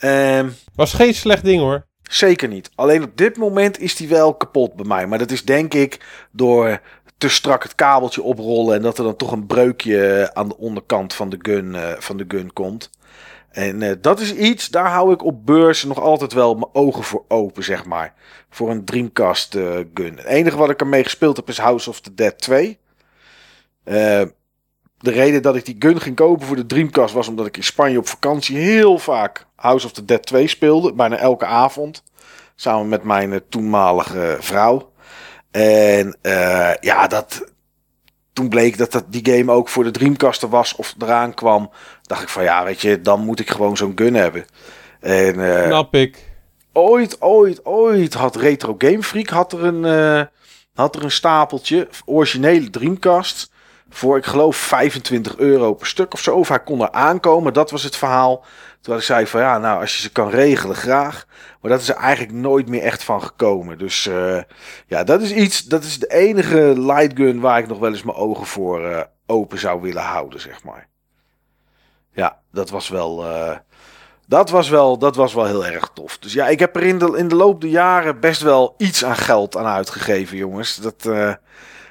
Ehm, 0.00 0.48
Was 0.74 0.92
geen 0.92 1.14
slecht 1.14 1.44
ding 1.44 1.60
hoor. 1.60 1.86
Zeker 2.02 2.48
niet. 2.48 2.70
Alleen 2.74 3.02
op 3.02 3.16
dit 3.16 3.36
moment 3.36 3.78
is 3.78 3.96
die 3.96 4.08
wel 4.08 4.34
kapot 4.34 4.74
bij 4.74 4.86
mij. 4.86 5.06
Maar 5.06 5.18
dat 5.18 5.30
is 5.30 5.44
denk 5.44 5.74
ik 5.74 6.00
door 6.30 6.80
te 7.18 7.28
strak 7.28 7.62
het 7.62 7.74
kabeltje 7.74 8.22
oprollen. 8.22 8.74
En 8.74 8.82
dat 8.82 8.98
er 8.98 9.04
dan 9.04 9.16
toch 9.16 9.32
een 9.32 9.46
breukje 9.46 10.30
aan 10.32 10.48
de 10.48 10.56
onderkant 10.56 11.14
van 11.14 11.28
de 11.28 11.38
gun, 11.42 11.74
eh, 11.74 11.92
van 11.98 12.16
de 12.16 12.24
gun 12.28 12.52
komt. 12.52 12.90
En 13.50 13.82
eh, 13.82 13.92
dat 14.00 14.20
is 14.20 14.34
iets, 14.34 14.68
daar 14.68 14.90
hou 14.90 15.12
ik 15.12 15.24
op 15.24 15.46
beurs 15.46 15.84
nog 15.84 16.00
altijd 16.00 16.32
wel 16.32 16.54
mijn 16.54 16.70
ogen 16.74 17.02
voor 17.02 17.24
open, 17.28 17.64
zeg 17.64 17.84
maar. 17.84 18.14
Voor 18.50 18.70
een 18.70 18.84
Dreamcast 18.84 19.54
eh, 19.54 19.78
gun. 19.94 20.16
Het 20.16 20.24
enige 20.24 20.56
wat 20.56 20.70
ik 20.70 20.80
ermee 20.80 21.02
gespeeld 21.02 21.36
heb 21.36 21.48
is 21.48 21.58
House 21.58 21.90
of 21.90 22.00
the 22.00 22.14
Dead 22.14 22.38
2. 22.38 22.78
De 25.00 25.10
reden 25.10 25.42
dat 25.42 25.56
ik 25.56 25.64
die 25.64 25.76
gun 25.78 26.00
ging 26.00 26.16
kopen 26.16 26.46
voor 26.46 26.56
de 26.56 26.66
Dreamcast 26.66 27.14
was 27.14 27.28
omdat 27.28 27.46
ik 27.46 27.56
in 27.56 27.64
Spanje 27.64 27.98
op 27.98 28.08
vakantie 28.08 28.56
heel 28.56 28.98
vaak 28.98 29.46
House 29.56 29.86
of 29.86 29.92
the 29.92 30.04
Dead 30.04 30.22
2 30.22 30.46
speelde. 30.46 30.92
Bijna 30.92 31.16
elke 31.16 31.44
avond. 31.44 32.02
Samen 32.54 32.88
met 32.88 33.02
mijn 33.02 33.32
eh, 33.32 33.38
toenmalige 33.48 34.36
vrouw. 34.40 34.92
En 35.50 36.16
eh, 36.22 36.74
ja, 36.80 37.06
dat, 37.06 37.52
toen 38.32 38.48
bleek 38.48 38.78
dat, 38.78 38.92
dat 38.92 39.04
die 39.08 39.34
game 39.34 39.52
ook 39.52 39.68
voor 39.68 39.84
de 39.84 39.90
Dreamcast 39.90 40.42
er 40.42 40.48
was 40.48 40.74
of 40.76 40.94
eraan 40.98 41.34
kwam. 41.34 41.70
Dacht 42.02 42.22
ik 42.22 42.28
van 42.28 42.42
ja, 42.42 42.64
weet 42.64 42.80
je, 42.80 43.00
dan 43.00 43.24
moet 43.24 43.40
ik 43.40 43.50
gewoon 43.50 43.76
zo'n 43.76 43.92
gun 43.94 44.14
hebben. 44.14 44.44
En 45.00 45.56
eh, 45.56 45.66
Snap 45.66 45.94
ik. 45.94 46.32
ooit, 46.72 47.20
ooit, 47.20 47.64
ooit 47.64 48.14
had 48.14 48.36
Retro 48.36 48.74
Game 48.78 49.02
Freak 49.02 49.28
had 49.28 49.52
er 49.52 49.64
een, 49.64 50.28
had 50.74 50.96
er 50.96 51.04
een 51.04 51.10
stapeltje 51.10 51.88
originele 52.04 52.70
Dreamcast 52.70 53.49
voor 53.90 54.16
ik 54.16 54.24
geloof 54.24 54.56
25 54.56 55.36
euro 55.36 55.74
per 55.74 55.86
stuk 55.86 56.12
of 56.12 56.20
zo. 56.20 56.36
Of 56.36 56.48
hij 56.48 56.62
kon 56.62 56.80
er 56.80 56.90
aankomen, 56.90 57.52
dat 57.52 57.70
was 57.70 57.82
het 57.82 57.96
verhaal. 57.96 58.44
Terwijl 58.80 59.00
ik 59.00 59.06
zei 59.06 59.26
van 59.26 59.40
ja, 59.40 59.58
nou 59.58 59.80
als 59.80 59.96
je 59.96 60.02
ze 60.02 60.12
kan 60.12 60.30
regelen, 60.30 60.76
graag. 60.76 61.26
Maar 61.60 61.70
dat 61.70 61.80
is 61.80 61.88
er 61.88 61.96
eigenlijk 61.96 62.34
nooit 62.34 62.68
meer 62.68 62.82
echt 62.82 63.02
van 63.02 63.22
gekomen. 63.22 63.78
Dus 63.78 64.06
eh, 64.06 64.42
ja, 64.86 65.04
dat 65.04 65.20
is 65.20 65.32
iets, 65.32 65.64
dat 65.64 65.84
is 65.84 65.98
de 65.98 66.06
enige 66.06 66.74
light 66.80 67.16
gun 67.16 67.40
waar 67.40 67.58
ik 67.58 67.68
nog 67.68 67.78
wel 67.78 67.90
eens 67.90 68.02
mijn 68.02 68.16
ogen 68.16 68.46
voor 68.46 68.84
eh, 68.84 69.00
open 69.26 69.58
zou 69.58 69.80
willen 69.80 70.02
houden, 70.02 70.40
zeg 70.40 70.64
maar. 70.64 70.88
Ja, 72.12 72.38
dat 72.52 72.70
was 72.70 72.88
wel, 72.88 73.24
eh, 73.24 73.56
Dat 74.26 74.50
was, 74.50 74.68
wel, 74.68 74.98
dat 74.98 75.16
was 75.16 75.34
wel 75.34 75.46
heel 75.46 75.66
erg 75.66 75.90
tof. 75.94 76.18
Dus 76.18 76.32
ja, 76.32 76.48
ik 76.48 76.58
heb 76.58 76.76
er 76.76 76.82
in 76.82 76.98
de, 76.98 77.16
in 77.16 77.28
de 77.28 77.34
loop 77.34 77.60
der 77.60 77.70
jaren 77.70 78.20
best 78.20 78.42
wel 78.42 78.74
iets 78.78 79.04
aan 79.04 79.16
geld 79.16 79.56
aan 79.56 79.66
uitgegeven, 79.66 80.36
jongens. 80.36 80.76
Dat 80.76 81.08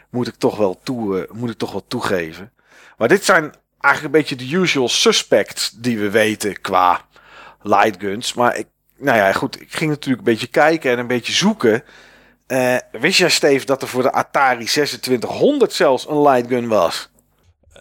moet, 0.09 0.27
ik 0.27 0.35
toch 0.35 0.57
wel 0.57 0.79
toe, 0.83 1.21
eh, 1.21 1.31
moet 1.31 1.49
ik 1.49 1.57
toch 1.57 1.71
wel 1.71 1.83
toegeven. 1.87 2.51
Maar 2.97 3.07
dit 3.07 3.25
zijn 3.25 3.53
eigenlijk 3.79 4.15
een 4.15 4.21
beetje 4.21 4.35
de 4.35 4.55
usual 4.55 4.89
suspects 4.89 5.71
die 5.71 5.99
we 5.99 6.09
weten 6.09 6.61
qua 6.61 7.01
lightguns. 7.61 8.33
Maar 8.33 8.57
ik, 8.57 8.67
nou 8.97 9.17
ja, 9.17 9.33
goed, 9.33 9.61
ik 9.61 9.73
ging 9.73 9.89
natuurlijk 9.89 10.27
een 10.27 10.33
beetje 10.33 10.47
kijken 10.47 10.91
en 10.91 10.99
een 10.99 11.07
beetje 11.07 11.33
zoeken. 11.33 11.83
Eh, 12.47 12.75
wist 12.91 13.17
jij, 13.17 13.29
Steve, 13.29 13.65
dat 13.65 13.81
er 13.81 13.87
voor 13.87 14.03
de 14.03 14.11
Atari 14.11 14.65
2600 14.65 15.73
zelfs 15.73 16.07
een 16.07 16.21
lightgun 16.21 16.67
was? 16.67 17.09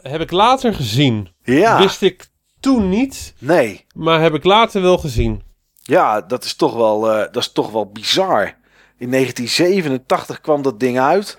Heb 0.03 0.21
ik 0.21 0.31
later 0.31 0.75
gezien. 0.75 1.29
Ja, 1.43 1.79
Wist 1.79 2.03
ik 2.03 2.27
toen 2.61 2.89
niet, 2.89 3.35
nee. 3.39 3.87
maar 3.95 4.21
heb 4.21 4.35
ik 4.35 4.45
later 4.45 4.83
wel 4.83 4.99
gezien. 4.99 5.43
Ja, 5.83 6.21
dat 6.21 6.45
is 6.45 6.55
toch 6.55 6.75
wel, 6.75 7.13
eh, 7.13 7.19
dat 7.19 7.37
is 7.37 7.53
toch 7.53 7.71
wel 7.71 7.87
bizar. 7.87 8.55
In 8.99 9.11
1987 9.11 10.41
kwam 10.41 10.63
dat 10.63 10.81
ding 10.81 11.01
uit. 11.01 11.39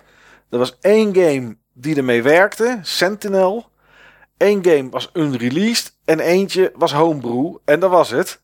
Er 0.50 0.58
was 0.58 0.78
één 0.82 1.16
game 1.16 1.58
die 1.74 1.96
ermee 1.96 2.24
werkte, 2.24 2.80
Sentinel. 2.82 3.70
Eén 4.38 4.64
game 4.64 4.90
was 4.90 5.10
unreleased 5.14 5.98
en 6.06 6.20
eentje 6.20 6.72
was 6.76 6.94
homebrew. 6.94 7.56
En 7.66 7.80
dat 7.80 7.90
was 7.90 8.10
het. 8.10 8.42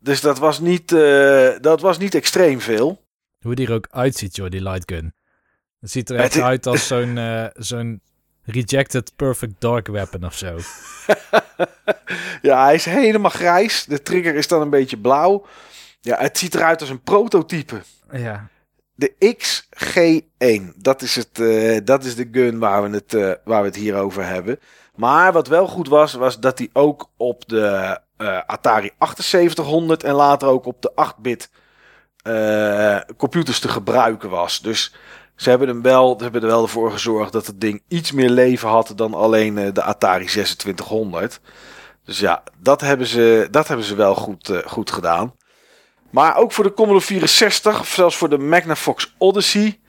Dus 0.00 0.20
dat 0.20 0.38
was 0.38 0.60
niet, 0.60 0.92
eh, 0.92 1.50
dat 1.60 1.80
was 1.80 1.98
niet 1.98 2.14
extreem 2.14 2.60
veel. 2.60 3.02
Hoe 3.40 3.54
die 3.54 3.66
er 3.66 3.72
ook 3.72 3.88
uitziet, 3.90 4.36
joh, 4.36 4.50
die 4.50 4.62
lightgun. 4.62 5.14
Het 5.80 5.90
ziet 5.90 6.10
er 6.10 6.16
echt 6.16 6.40
uit 6.40 6.66
als 6.66 6.86
zo'n 6.92 7.18
eh, 7.18 7.46
zo'n 7.54 8.00
rejected 8.42 9.12
perfect 9.16 9.54
dark 9.58 9.86
weapon 9.86 10.24
of 10.24 10.34
zo. 10.34 10.58
Ja, 12.42 12.64
hij 12.64 12.74
is 12.74 12.84
helemaal 12.84 13.30
grijs. 13.30 13.84
De 13.84 14.02
trigger 14.02 14.34
is 14.34 14.48
dan 14.48 14.60
een 14.60 14.70
beetje 14.70 14.96
blauw. 14.96 15.46
Ja, 16.00 16.18
het 16.18 16.38
ziet 16.38 16.54
eruit 16.54 16.80
als 16.80 16.90
een 16.90 17.02
prototype. 17.02 17.82
Ja, 18.12 18.48
De 18.94 19.36
XG1. 19.36 20.76
Dat 20.76 21.02
is, 21.02 21.16
het, 21.16 21.40
eh, 21.40 21.78
dat 21.84 22.04
is 22.04 22.14
de 22.14 22.28
gun 22.32 22.58
waar 22.58 22.82
we, 22.82 22.96
het, 22.96 23.14
eh, 23.14 23.32
waar 23.44 23.60
we 23.60 23.66
het 23.66 23.76
hier 23.76 23.94
over 23.94 24.26
hebben. 24.26 24.58
Maar 24.94 25.32
wat 25.32 25.48
wel 25.48 25.66
goed 25.66 25.88
was, 25.88 26.12
was 26.12 26.40
dat 26.40 26.58
hij 26.58 26.70
ook 26.72 27.10
op 27.16 27.48
de 27.48 27.98
eh, 28.16 28.40
Atari 28.46 28.90
7800 28.98 30.02
en 30.02 30.14
later 30.14 30.48
ook 30.48 30.66
op 30.66 30.82
de 30.82 30.92
8-bit 30.94 31.50
eh, 32.22 32.98
computers 33.16 33.58
te 33.58 33.68
gebruiken 33.68 34.30
was. 34.30 34.60
Dus 34.60 34.94
ze 35.36 35.48
hebben, 35.50 35.68
hem 35.68 35.82
wel, 35.82 36.14
ze 36.16 36.22
hebben 36.22 36.42
er 36.42 36.46
wel 36.46 36.62
ervoor 36.62 36.92
gezorgd 36.92 37.32
dat 37.32 37.46
het 37.46 37.60
ding 37.60 37.82
iets 37.88 38.12
meer 38.12 38.30
leven 38.30 38.68
had 38.68 38.92
dan 38.96 39.14
alleen 39.14 39.54
de 39.54 39.82
Atari 39.82 40.24
2600. 40.24 41.40
Dus 42.04 42.18
ja, 42.18 42.42
dat 42.58 42.80
hebben 42.80 43.06
ze, 43.06 43.48
dat 43.50 43.68
hebben 43.68 43.86
ze 43.86 43.94
wel 43.94 44.14
goed, 44.14 44.62
goed 44.66 44.90
gedaan. 44.90 45.34
Maar 46.14 46.36
ook 46.36 46.52
voor 46.52 46.64
de 46.64 46.74
Commodore 46.74 47.04
64, 47.04 47.80
of 47.80 47.88
zelfs 47.88 48.16
voor 48.16 48.28
de 48.28 48.38
Magnavox 48.38 49.14
Odyssey. 49.18 49.80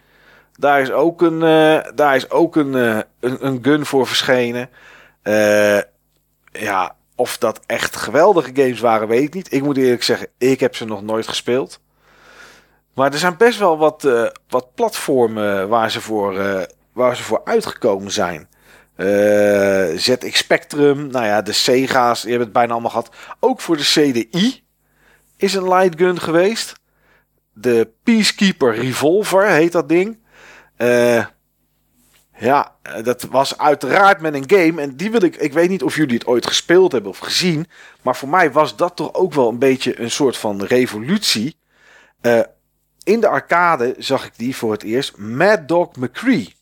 Daar 0.54 0.82
is 0.82 0.92
ook 0.92 1.22
een, 1.22 1.44
eh, 1.44 1.92
daar 1.96 2.16
is 2.16 2.30
ook 2.30 2.56
een, 2.56 2.76
eh, 2.76 3.00
een, 3.20 3.46
een 3.46 3.60
gun 3.62 3.86
voor 3.86 4.08
verschenen. 4.08 4.70
Eh, 5.22 5.80
ja, 6.52 6.96
of 7.16 7.38
dat 7.38 7.60
echt 7.66 7.96
geweldige 7.96 8.52
games 8.54 8.80
waren, 8.80 9.08
weet 9.08 9.24
ik 9.24 9.34
niet. 9.34 9.54
Ik 9.54 9.64
moet 9.64 9.78
eerlijk 9.78 10.04
zeggen, 10.04 10.28
ik 10.38 10.60
heb 10.60 10.76
ze 10.76 10.86
nog 10.86 11.02
nooit 11.02 11.28
gespeeld. 11.28 11.80
Maar 12.94 13.12
er 13.12 13.20
zijn 13.20 13.38
best 13.38 13.60
wel 13.60 13.78
wat, 13.78 14.08
wat 14.50 14.74
platformen 14.76 15.70
waar 15.70 15.92
ze, 15.92 16.02
voor, 16.02 16.34
waar 16.94 17.16
ze 17.16 17.24
voor 17.24 17.42
uitgekomen 17.44 18.12
zijn. 18.12 18.50
ZX 19.98 20.38
Spectrum, 20.38 21.08
nou 21.08 21.26
ja, 21.26 21.42
de 21.42 21.52
Sega's, 21.52 22.22
je 22.22 22.30
hebt 22.30 22.44
het 22.44 22.54
bijna 22.54 22.72
allemaal 22.72 22.90
gehad. 22.90 23.10
Ook 23.40 23.62
voor 23.62 23.78
de 23.78 23.84
CDI 23.84 24.65
is 25.46 25.54
een 25.54 25.68
lightgun 25.68 26.20
geweest. 26.20 26.74
De 27.54 27.90
Peacekeeper 28.04 28.76
Revolver 28.76 29.48
heet 29.48 29.72
dat 29.72 29.90
ding. 29.90 30.18
Eh, 30.76 31.26
ja, 32.38 32.76
eh, 32.82 33.04
dat 33.04 33.24
was 33.24 33.58
uiteraard 33.58 34.22
met 34.22 34.34
een 34.34 34.50
game. 34.50 34.82
En 34.82 34.96
die 34.96 35.12
wil 35.12 35.24
ik. 35.24 35.36
Ik 35.36 35.54
weet 35.54 35.70
niet 35.70 35.84
of 35.84 35.96
jullie 35.96 36.14
het 36.14 36.28
ooit 36.28 36.48
gespeeld 36.48 36.92
hebben 36.92 37.12
of 37.12 37.18
gezien. 37.18 37.68
Maar 38.02 38.16
voor 38.16 38.30
mij 38.30 38.52
was 38.52 38.76
dat 38.76 38.96
toch 38.96 39.14
ook 39.14 39.34
wel 39.34 39.50
een 39.50 39.60
beetje 39.60 40.00
een 40.00 40.12
soort 40.12 40.38
van 40.38 40.64
revolutie. 40.64 41.58
Eh, 42.22 42.40
in 43.04 43.20
de 43.20 43.28
arcade 43.28 43.96
zag 43.98 44.26
ik 44.26 44.38
die 44.38 44.56
voor 44.56 44.72
het 44.72 44.84
eerst. 44.84 45.18
Mad 45.18 45.68
Dog 45.68 45.96
McCree. 45.96 46.56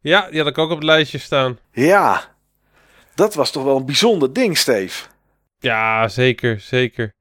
Ja, 0.00 0.28
die 0.30 0.38
had 0.38 0.48
ik 0.48 0.58
ook 0.58 0.70
op 0.70 0.76
het 0.76 0.84
lijstje 0.84 1.18
staan. 1.18 1.58
Ja, 1.72 2.36
dat 3.14 3.34
was 3.34 3.50
toch 3.50 3.64
wel 3.64 3.76
een 3.76 3.86
bijzonder 3.86 4.32
ding, 4.32 4.58
Steve. 4.58 5.06
Ja, 5.58 6.08
zeker, 6.08 6.60
zeker. 6.60 7.12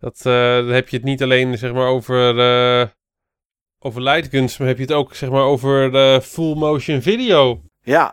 Dat, 0.00 0.16
eh, 0.18 0.32
dan 0.56 0.68
heb 0.68 0.88
je 0.88 0.96
het 0.96 1.04
niet 1.04 1.22
alleen 1.22 1.58
zeg 1.58 1.72
maar 1.72 1.86
over, 1.86 2.38
eh 2.80 2.86
over 3.78 4.02
lightguns, 4.02 4.58
maar 4.58 4.68
heb 4.68 4.76
je 4.76 4.82
het 4.82 4.92
ook 4.92 5.14
zeg 5.14 5.30
maar 5.30 5.42
over 5.42 6.20
full 6.22 6.54
motion 6.54 7.02
video. 7.02 7.62
Ja, 7.82 8.12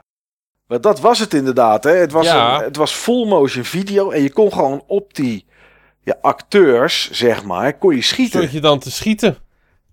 maar 0.68 0.82
dat 0.82 1.00
was 1.00 1.20
het 1.20 1.34
inderdaad. 1.34 1.84
Hè? 1.84 1.92
Het, 1.92 2.12
was 2.12 2.26
Ja. 2.26 2.58
een- 2.58 2.64
het 2.64 2.76
was 2.76 2.92
full 2.94 3.28
motion 3.28 3.64
video 3.64 4.12
en 4.12 4.22
je 4.22 4.32
kon 4.32 4.52
gewoon 4.54 4.84
op 4.88 5.14
die 5.14 5.46
ja, 6.04 6.18
acteurs, 6.22 7.12
zeg 7.12 7.44
maar, 7.44 7.78
kon 7.78 7.96
je 7.96 8.02
schieten. 8.02 8.40
Stond 8.40 8.52
je 8.54 8.60
dan 8.62 8.80
te 8.80 8.92
schieten. 8.92 9.38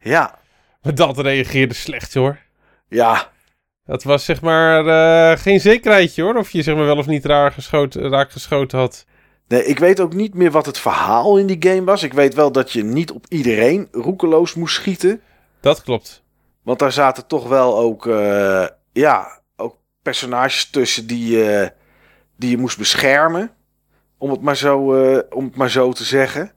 Ja, 0.00 0.38
Maar 0.82 0.94
dat 0.94 1.18
reageerde 1.18 1.74
slecht 1.74 2.14
hoor. 2.14 2.38
ja, 2.88 3.32
Dat 3.84 4.02
was 4.02 4.24
zeg 4.24 4.40
maar 4.40 4.86
eh, 4.86 5.38
geen 5.38 5.60
zekerheidje 5.60 6.22
hoor, 6.22 6.36
of 6.36 6.50
je 6.50 6.62
zeg 6.62 6.74
maar 6.74 6.84
wel 6.84 6.96
of 6.96 7.06
niet 7.06 7.24
raar 7.24 7.52
geschoten, 7.52 8.08
raak 8.08 8.30
geschoten 8.30 8.78
had. 8.78 9.04
Nee, 9.48 9.64
ik 9.64 9.78
weet 9.78 10.00
ook 10.00 10.14
niet 10.14 10.34
meer 10.34 10.50
wat 10.50 10.66
het 10.66 10.78
verhaal 10.78 11.38
in 11.38 11.46
die 11.46 11.70
game 11.70 11.84
was. 11.84 12.02
Ik 12.02 12.12
weet 12.12 12.34
wel 12.34 12.52
dat 12.52 12.72
je 12.72 12.84
niet 12.84 13.10
op 13.10 13.26
iedereen 13.28 13.88
roekeloos 13.92 14.54
moest 14.54 14.74
schieten. 14.74 15.20
Dat 15.60 15.82
klopt. 15.82 16.22
Want 16.62 16.78
daar 16.78 16.92
zaten 16.92 17.26
toch 17.26 17.48
wel 17.48 17.78
ook, 17.78 18.06
eh, 18.06 18.66
ja, 18.92 19.40
ook 19.56 19.76
personages 20.02 20.70
tussen 20.70 21.06
die, 21.06 21.50
eh, 21.50 21.68
die 22.36 22.50
je 22.50 22.58
moest 22.58 22.78
beschermen. 22.78 23.50
Om 24.18 24.30
het, 24.30 24.40
maar 24.40 24.56
zo, 24.56 24.94
eh, 24.94 25.18
om 25.30 25.44
het 25.44 25.56
maar 25.56 25.70
zo 25.70 25.92
te 25.92 26.04
zeggen. 26.04 26.52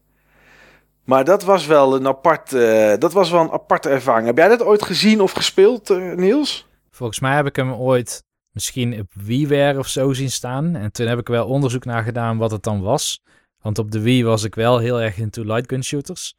Maar 1.04 1.24
dat 1.24 1.44
was 1.44 1.66
wel 1.66 1.96
een 1.96 2.08
apart, 2.08 2.54
eh, 2.54 2.94
dat 2.98 3.14
was 3.14 3.32
wel 3.32 3.42
een 3.42 3.52
aparte 3.52 3.90
ervaring. 3.90 4.28
Heb 4.28 4.38
jij 4.38 4.48
dat 4.48 4.64
ooit 4.64 4.84
gezien 4.84 5.22
of 5.22 5.32
gespeeld, 5.32 5.90
eh, 5.90 6.14
Niels? 6.14 6.66
volgens 6.92 7.20
mij 7.20 7.36
heb 7.36 7.46
ik 7.46 7.56
hem 7.56 7.74
ooit 7.74 8.24
misschien 8.58 9.00
op 9.00 9.12
WiiWare 9.14 9.80
of 9.80 9.88
zo 9.88 10.14
zien 10.14 10.32
staan. 10.32 10.76
En 10.76 10.92
toen 10.92 11.08
heb 11.08 11.20
ik 11.20 11.28
wel 11.28 11.48
onderzoek 11.48 11.86
naar 11.86 12.04
gedaan 12.04 12.38
wat 12.38 12.52
het 12.52 12.64
dan 12.64 12.82
was. 12.82 13.22
Want 13.62 13.78
op 13.80 13.92
de 13.92 14.00
Wii 14.02 14.24
was 14.24 14.44
ik 14.44 14.56
wel 14.56 14.78
heel 14.78 15.02
erg 15.02 15.18
into 15.18 15.44
lightgun 15.44 15.84
shooters. 15.84 16.36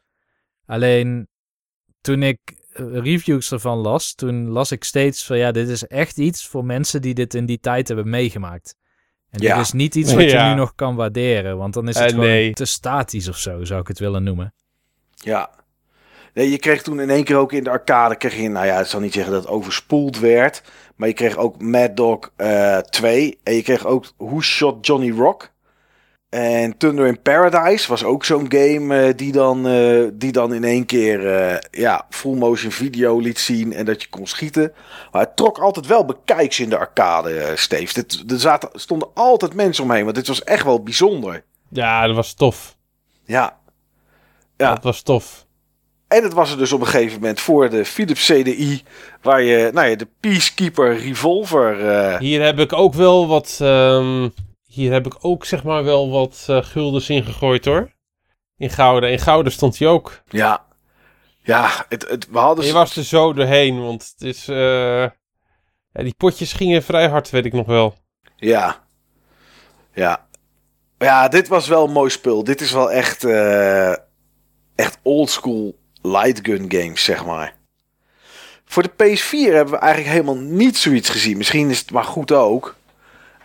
Alleen 0.66 1.28
toen 2.00 2.22
ik 2.22 2.38
eh, 2.72 2.84
reviews 2.98 3.52
ervan 3.52 3.78
las, 3.78 4.14
toen 4.14 4.48
las 4.48 4.72
ik 4.72 4.84
steeds 4.84 5.24
van 5.26 5.38
ja, 5.38 5.52
dit 5.52 5.68
is 5.68 5.86
echt 5.86 6.18
iets 6.18 6.46
voor 6.46 6.64
mensen 6.64 7.02
die 7.02 7.14
dit 7.14 7.34
in 7.34 7.46
die 7.46 7.60
tijd 7.60 7.88
hebben 7.88 8.10
meegemaakt. 8.10 8.74
En 9.30 9.40
Ja. 9.42 9.54
dit 9.56 9.64
is 9.64 9.72
niet 9.72 9.94
iets 9.94 10.12
wat 10.14 10.22
je 10.22 10.28
Ja. 10.38 10.50
nu 10.50 10.54
nog 10.60 10.74
kan 10.74 10.94
waarderen, 10.96 11.56
want 11.56 11.74
dan 11.74 11.88
is 11.88 11.94
het 11.94 12.04
Eh, 12.04 12.10
gewoon 12.10 12.26
nee. 12.26 12.52
te 12.52 12.64
statisch 12.64 13.28
of 13.28 13.36
zo, 13.38 13.64
zou 13.64 13.80
ik 13.80 13.88
het 13.88 13.98
willen 13.98 14.22
noemen. 14.22 14.54
Ja. 15.14 15.50
Nee, 16.34 16.50
je 16.50 16.58
kreeg 16.58 16.82
toen 16.82 17.00
in 17.00 17.10
één 17.10 17.24
keer 17.24 17.36
ook 17.36 17.52
in 17.52 17.64
de 17.64 17.70
arcade, 17.70 18.16
kreeg 18.16 18.36
je, 18.36 18.48
nou 18.48 18.66
ja, 18.66 18.80
ik 18.80 18.86
zal 18.86 19.00
niet 19.00 19.12
zeggen 19.12 19.32
dat 19.32 19.42
het 19.42 19.50
overspoeld 19.50 20.18
werd. 20.18 20.62
Maar 20.98 21.08
je 21.08 21.14
kreeg 21.14 21.36
ook 21.36 21.60
Mad 21.62 21.96
Dog 21.96 22.32
eh 22.36 22.78
2. 22.78 23.38
En 23.42 23.54
je 23.54 23.62
kreeg 23.62 23.86
ook 23.86 24.04
Who 24.16 24.40
Shot 24.40 24.86
Johnny 24.86 25.10
Rock. 25.10 25.50
En 26.28 26.76
Thunder 26.76 27.06
in 27.06 27.22
Paradise 27.22 27.88
was 27.88 28.04
ook 28.04 28.24
zo'n 28.24 28.46
game 28.48 29.06
eh, 29.06 29.16
die, 29.16 29.32
dan, 29.32 29.66
eh, 29.66 30.04
die 30.12 30.32
dan 30.32 30.54
in 30.54 30.64
één 30.64 30.86
keer 30.86 31.20
ja, 31.70 32.06
full 32.10 32.36
motion 32.36 32.70
video 32.70 33.18
liet 33.18 33.38
zien 33.38 33.72
en 33.72 33.84
dat 33.84 34.02
je 34.02 34.08
kon 34.08 34.26
schieten. 34.26 34.72
Maar 35.12 35.22
het 35.22 35.36
trok 35.36 35.58
altijd 35.58 35.86
wel 35.86 36.04
bekijks 36.04 36.60
in 36.60 36.68
de 36.68 36.78
arcade. 36.78 37.56
Dit, 37.68 38.24
er 38.30 38.40
zaten, 38.40 38.68
stonden 38.72 39.08
altijd 39.14 39.54
mensen 39.54 39.84
omheen, 39.84 40.04
want 40.04 40.16
dit 40.16 40.26
was 40.26 40.44
echt 40.44 40.64
wel 40.64 40.82
bijzonder. 40.82 41.44
Ja, 41.68 42.06
dat 42.06 42.16
was 42.16 42.34
tof. 42.34 42.76
Ja. 43.24 43.58
Ja. 44.56 44.74
Dat 44.74 44.82
was 44.82 45.02
tof. 45.02 45.46
En 46.08 46.22
het 46.22 46.32
was 46.32 46.50
er 46.50 46.58
dus 46.58 46.72
op 46.72 46.80
een 46.80 46.86
gegeven 46.86 47.20
moment 47.20 47.40
voor 47.40 47.70
de 47.70 47.84
Philips 47.84 48.26
CDI, 48.26 48.82
waar 49.22 49.42
je, 49.42 49.70
nou 49.72 49.88
ja, 49.88 49.96
de 49.96 50.08
Peacekeeper 50.20 50.96
Revolver. 50.98 51.88
eh, 51.90 52.18
Hier 52.18 52.42
heb 52.44 52.58
ik 52.58 52.72
ook 52.72 52.94
wel 52.94 53.26
wat. 53.28 53.58
ehm, 53.62 54.28
hier 54.66 54.92
heb 54.92 55.06
ik 55.06 55.14
ook 55.24 55.44
zeg 55.44 55.64
maar 55.64 55.84
wel 55.84 56.10
wat 56.10 56.44
eh, 56.48 56.62
guldens 56.62 57.08
in 57.10 57.24
gegooid 57.24 57.64
hoor. 57.64 57.92
In 58.56 58.70
Gouden. 58.70 59.10
In 59.10 59.18
Gouden 59.18 59.52
stond 59.52 59.78
hij 59.78 59.88
ook. 59.88 60.22
ja, 60.28 60.66
ja, 61.42 61.86
het, 61.88 62.08
het, 62.08 62.28
we 62.30 62.38
hadden. 62.38 62.64
Je 62.66 62.72
was 62.72 62.96
er 62.96 63.04
zo 63.04 63.32
doorheen, 63.32 63.80
want 63.82 64.12
het 64.18 64.28
is. 64.28 64.44
ja, 64.46 65.12
die 65.92 66.14
potjes 66.16 66.52
gingen 66.52 66.82
vrij 66.82 67.08
hard, 67.08 67.30
weet 67.30 67.44
ik 67.44 67.52
nog 67.52 67.66
wel. 67.66 67.94
Ja, 68.36 68.84
ja, 69.94 70.26
ja, 70.98 71.28
dit 71.28 71.48
was 71.48 71.68
wel 71.68 71.84
een 71.84 71.92
mooi 71.92 72.10
spul. 72.10 72.44
Dit 72.44 72.60
is 72.60 72.72
wel 72.72 72.90
echt, 72.92 73.24
eh, 73.24 73.92
echt 74.74 74.98
oldschool 75.02 75.78
lightgun 76.10 76.64
games, 76.68 77.04
zeg 77.04 77.24
maar. 77.26 77.54
Voor 78.64 78.82
de 78.82 78.90
PS4 78.90 79.52
hebben 79.54 79.74
we 79.74 79.78
eigenlijk 79.80 80.12
helemaal 80.12 80.36
niet 80.44 80.76
zoiets 80.76 81.08
gezien. 81.10 81.36
Misschien 81.36 81.70
is 81.70 81.78
het 81.78 81.90
maar 81.90 82.04
goed 82.04 82.32
ook. 82.32 82.76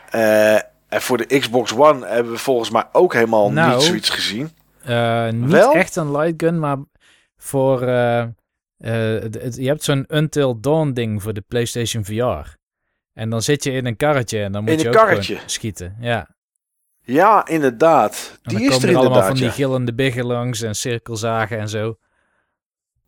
Eh, 0.09 0.53
En 0.55 1.01
voor 1.01 1.17
de 1.17 1.39
Xbox 1.39 1.73
One 1.75 2.07
hebben 2.07 2.31
we 2.31 2.37
volgens 2.37 2.69
mij 2.69 2.83
ook 2.91 3.13
helemaal 3.13 3.51
Nou. 3.51 3.73
niet 3.75 3.83
zoiets 3.85 4.09
gezien. 4.09 4.49
Eh, 4.83 5.27
niet 5.29 5.51
Wel? 5.51 5.73
echt 5.73 5.95
een 5.95 6.11
light 6.11 6.33
gun, 6.43 6.59
maar 6.59 6.77
voor... 7.37 7.81
eh, 7.81 8.25
je 8.77 9.67
hebt 9.67 9.83
zo'n 9.83 10.05
Until 10.07 10.59
Dawn 10.59 10.91
ding 10.91 11.21
voor 11.21 11.33
de 11.33 11.41
PlayStation 11.47 12.05
VR. 12.05 12.55
En 13.13 13.29
dan 13.29 13.41
zit 13.41 13.63
je 13.63 13.71
in 13.71 13.85
een 13.85 13.95
karretje 13.95 14.43
en 14.43 14.51
dan 14.51 14.63
moet 14.63 14.71
In 14.71 14.79
je 14.91 14.99
ook 14.99 15.23
schieten. 15.45 15.95
Ja. 15.99 16.27
Ja, 17.01 17.47
inderdaad. 17.47 18.31
En 18.31 18.37
Die 18.43 18.53
dan 18.57 18.61
is 18.67 18.73
komen 18.73 18.87
er 18.89 18.93
er 18.93 18.99
allemaal 18.99 19.27
van 19.27 19.35
die 19.35 19.49
gillende 19.49 19.93
biggen 19.93 20.25
langs 20.25 20.61
en 20.61 20.75
cirkelzagen 20.75 21.59
en 21.59 21.69
zo. 21.69 21.95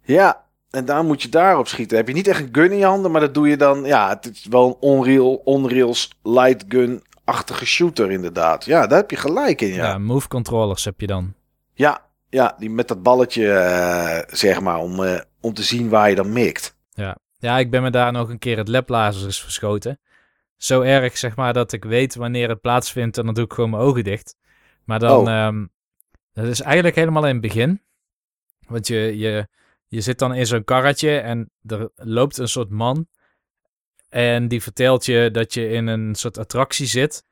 Ja, 0.05 0.43
en 0.69 0.85
daar 0.85 1.03
moet 1.03 1.21
je 1.21 1.29
daarop 1.29 1.67
schieten. 1.67 1.97
Heb 1.97 2.07
je 2.07 2.13
niet 2.13 2.27
echt 2.27 2.39
een 2.41 2.49
gun 2.51 2.71
in 2.71 2.77
je 2.77 2.85
handen, 2.85 3.11
maar 3.11 3.21
dat 3.21 3.33
doe 3.33 3.47
je 3.47 3.57
dan... 3.57 3.83
Ja, 3.83 4.09
het 4.09 4.25
is 4.25 4.45
wel 4.49 4.77
een 4.81 4.89
Unreal, 4.89 5.41
Unreal's 5.45 6.09
light 6.23 6.65
gun-achtige 6.67 7.65
shooter 7.65 8.11
inderdaad. 8.11 8.65
Ja, 8.65 8.87
daar 8.87 8.99
heb 8.99 9.09
je 9.11 9.17
gelijk 9.17 9.61
in, 9.61 9.67
Ja, 9.73 9.87
ja. 9.87 9.97
move 9.97 10.27
controllers 10.27 10.85
heb 10.85 10.99
je 11.01 11.07
dan. 11.07 11.33
Ja, 11.73 12.01
ja 12.29 12.55
die 12.59 12.69
met 12.69 12.87
dat 12.87 13.03
balletje, 13.03 13.51
eh, 13.51 14.35
zeg 14.37 14.61
maar, 14.61 14.77
om, 14.79 15.03
eh, 15.03 15.19
om 15.41 15.53
te 15.53 15.63
zien 15.63 15.89
waar 15.89 16.09
je 16.09 16.15
dan 16.15 16.33
mikt. 16.33 16.73
Ja, 17.37 17.57
ik 17.57 17.69
ben 17.71 17.81
me 17.81 17.89
daar 17.89 18.11
nog 18.11 18.29
een 18.29 18.39
keer 18.39 18.57
het 18.57 18.67
lablazers 18.67 19.41
verschoten. 19.41 19.99
Zo 20.57 20.81
erg, 20.81 21.17
zeg 21.17 21.35
maar, 21.35 21.53
dat 21.53 21.71
ik 21.71 21.83
weet 21.83 22.15
wanneer 22.15 22.49
het 22.49 22.61
plaatsvindt 22.61 23.17
en 23.17 23.25
dan 23.25 23.33
doe 23.33 23.43
ik 23.43 23.53
gewoon 23.53 23.69
mijn 23.69 23.81
ogen 23.83 24.03
dicht. 24.03 24.35
Maar 24.83 24.99
dan, 24.99 25.17
Oh. 25.27 25.29
ehm, 25.33 25.65
dat 26.33 26.45
is 26.45 26.61
eigenlijk 26.61 26.95
helemaal 26.95 27.25
in 27.25 27.31
het 27.31 27.41
begin. 27.41 27.81
Want 28.67 28.87
je, 28.87 29.17
je, 29.17 29.47
je 29.87 30.01
zit 30.01 30.19
dan 30.19 30.33
in 30.33 30.45
zo'n 30.45 30.63
karretje 30.63 31.17
en 31.17 31.51
er 31.67 31.89
loopt 31.95 32.37
een 32.37 32.47
soort 32.47 32.69
man. 32.69 33.07
En 34.09 34.47
die 34.47 34.61
vertelt 34.61 35.05
je 35.05 35.29
dat 35.31 35.53
je 35.53 35.69
in 35.69 35.87
een 35.87 36.15
soort 36.15 36.37
attractie 36.37 36.85
zit. 36.87 37.23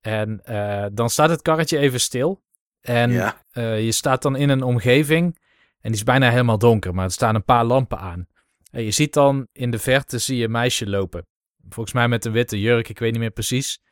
En 0.00 0.40
eh, 0.44 0.86
dan 0.92 1.10
staat 1.10 1.30
het 1.30 1.42
karretje 1.42 1.78
even 1.78 2.00
stil. 2.00 2.42
En 2.80 3.10
Ja. 3.10 3.44
eh, 3.50 3.84
je 3.84 3.92
staat 3.92 4.22
dan 4.22 4.36
in 4.36 4.48
een 4.48 4.62
omgeving 4.62 5.38
en 5.80 5.90
die 5.90 5.92
is 6.00 6.02
bijna 6.02 6.30
helemaal 6.30 6.58
donker, 6.58 6.94
maar 6.94 7.04
er 7.04 7.10
staan 7.10 7.34
een 7.34 7.44
paar 7.44 7.64
lampen 7.64 7.98
aan. 7.98 8.26
En 8.70 8.82
je 8.82 8.90
ziet 8.90 9.12
dan 9.12 9.46
in 9.52 9.70
de 9.70 9.78
verte 9.78 10.18
zie 10.18 10.36
je 10.36 10.44
een 10.44 10.50
meisje 10.50 10.88
lopen. 10.88 11.26
Volgens 11.68 11.94
mij 11.94 12.08
met 12.08 12.24
een 12.24 12.32
witte 12.32 12.60
jurk, 12.60 12.88
ik 12.88 12.98
weet 12.98 13.10
niet 13.10 13.20
meer 13.20 13.30
precies. 13.30 13.82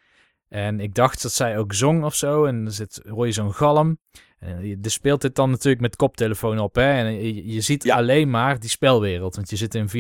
En 0.49 0.81
ik 0.81 0.95
dacht 0.95 1.23
dat 1.23 1.33
zij 1.33 1.59
ook 1.59 1.73
zong 1.73 2.05
of 2.05 2.15
zo. 2.15 2.45
En 2.45 2.65
er 2.67 2.73
zit, 2.73 3.01
hoor 3.09 3.27
je 3.27 3.33
zo'n 3.33 3.55
galm. 3.55 3.99
En 4.39 4.67
je 4.67 4.79
er 4.83 4.91
speelt 4.91 5.21
dit 5.21 5.35
dan 5.35 5.51
natuurlijk 5.51 5.83
met 5.83 5.97
koptelefoon 5.97 6.59
op. 6.59 6.75
Hè? 6.75 6.91
En 6.93 7.13
je, 7.13 7.53
je 7.53 7.61
ziet 7.61 7.85
Ja. 7.85 7.97
alleen 7.97 8.31
maar 8.31 8.61
die 8.61 8.71
spelwereld, 8.71 9.37
want 9.37 9.51
je 9.51 9.57
zit 9.57 9.75
in 9.75 9.89
VR. 9.89 9.97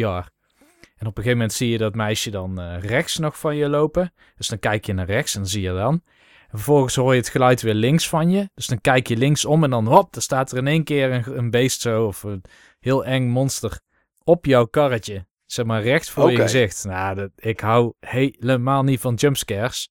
En 0.96 1.06
op 1.06 1.16
een 1.16 1.22
gegeven 1.22 1.30
moment 1.30 1.52
zie 1.52 1.68
je 1.68 1.78
dat 1.78 1.94
meisje 1.94 2.30
dan 2.30 2.60
eh, 2.60 2.78
rechts 2.80 3.18
nog 3.18 3.38
van 3.38 3.56
je 3.56 3.68
lopen. 3.68 4.12
Dus 4.36 4.48
dan 4.48 4.58
kijk 4.58 4.86
je 4.86 4.92
naar 4.92 5.06
rechts 5.06 5.34
en 5.34 5.40
dan 5.40 5.50
zie 5.50 5.62
je 5.62 5.72
dan. 5.72 6.02
En 6.48 6.56
vervolgens 6.58 6.94
hoor 6.94 7.12
je 7.12 7.20
het 7.20 7.28
geluid 7.28 7.62
weer 7.62 7.74
links 7.74 8.08
van 8.08 8.30
je. 8.30 8.50
Dus 8.54 8.66
dan 8.66 8.80
kijk 8.80 9.06
je 9.08 9.16
links 9.16 9.44
om 9.44 9.64
en 9.64 9.70
dan 9.70 9.86
hop, 9.86 10.12
dan 10.12 10.22
staat 10.22 10.52
er 10.52 10.58
in 10.58 10.66
één 10.66 10.84
keer 10.84 11.12
een, 11.12 11.38
een 11.38 11.50
beest 11.50 11.80
zo 11.80 12.06
of 12.06 12.22
een 12.22 12.42
heel 12.80 13.04
eng 13.04 13.28
monster 13.28 13.80
op 14.24 14.44
jouw 14.44 14.64
karretje. 14.64 15.26
Zeg 15.46 15.64
maar 15.66 15.82
recht 15.82 16.10
voor 16.10 16.30
je 16.30 16.36
gezicht. 16.36 16.84
Nou, 16.84 17.14
dat, 17.14 17.30
ik 17.36 17.60
hou 17.60 17.92
helemaal 18.00 18.82
niet 18.82 19.00
van 19.00 19.14
jumpscares. 19.14 19.90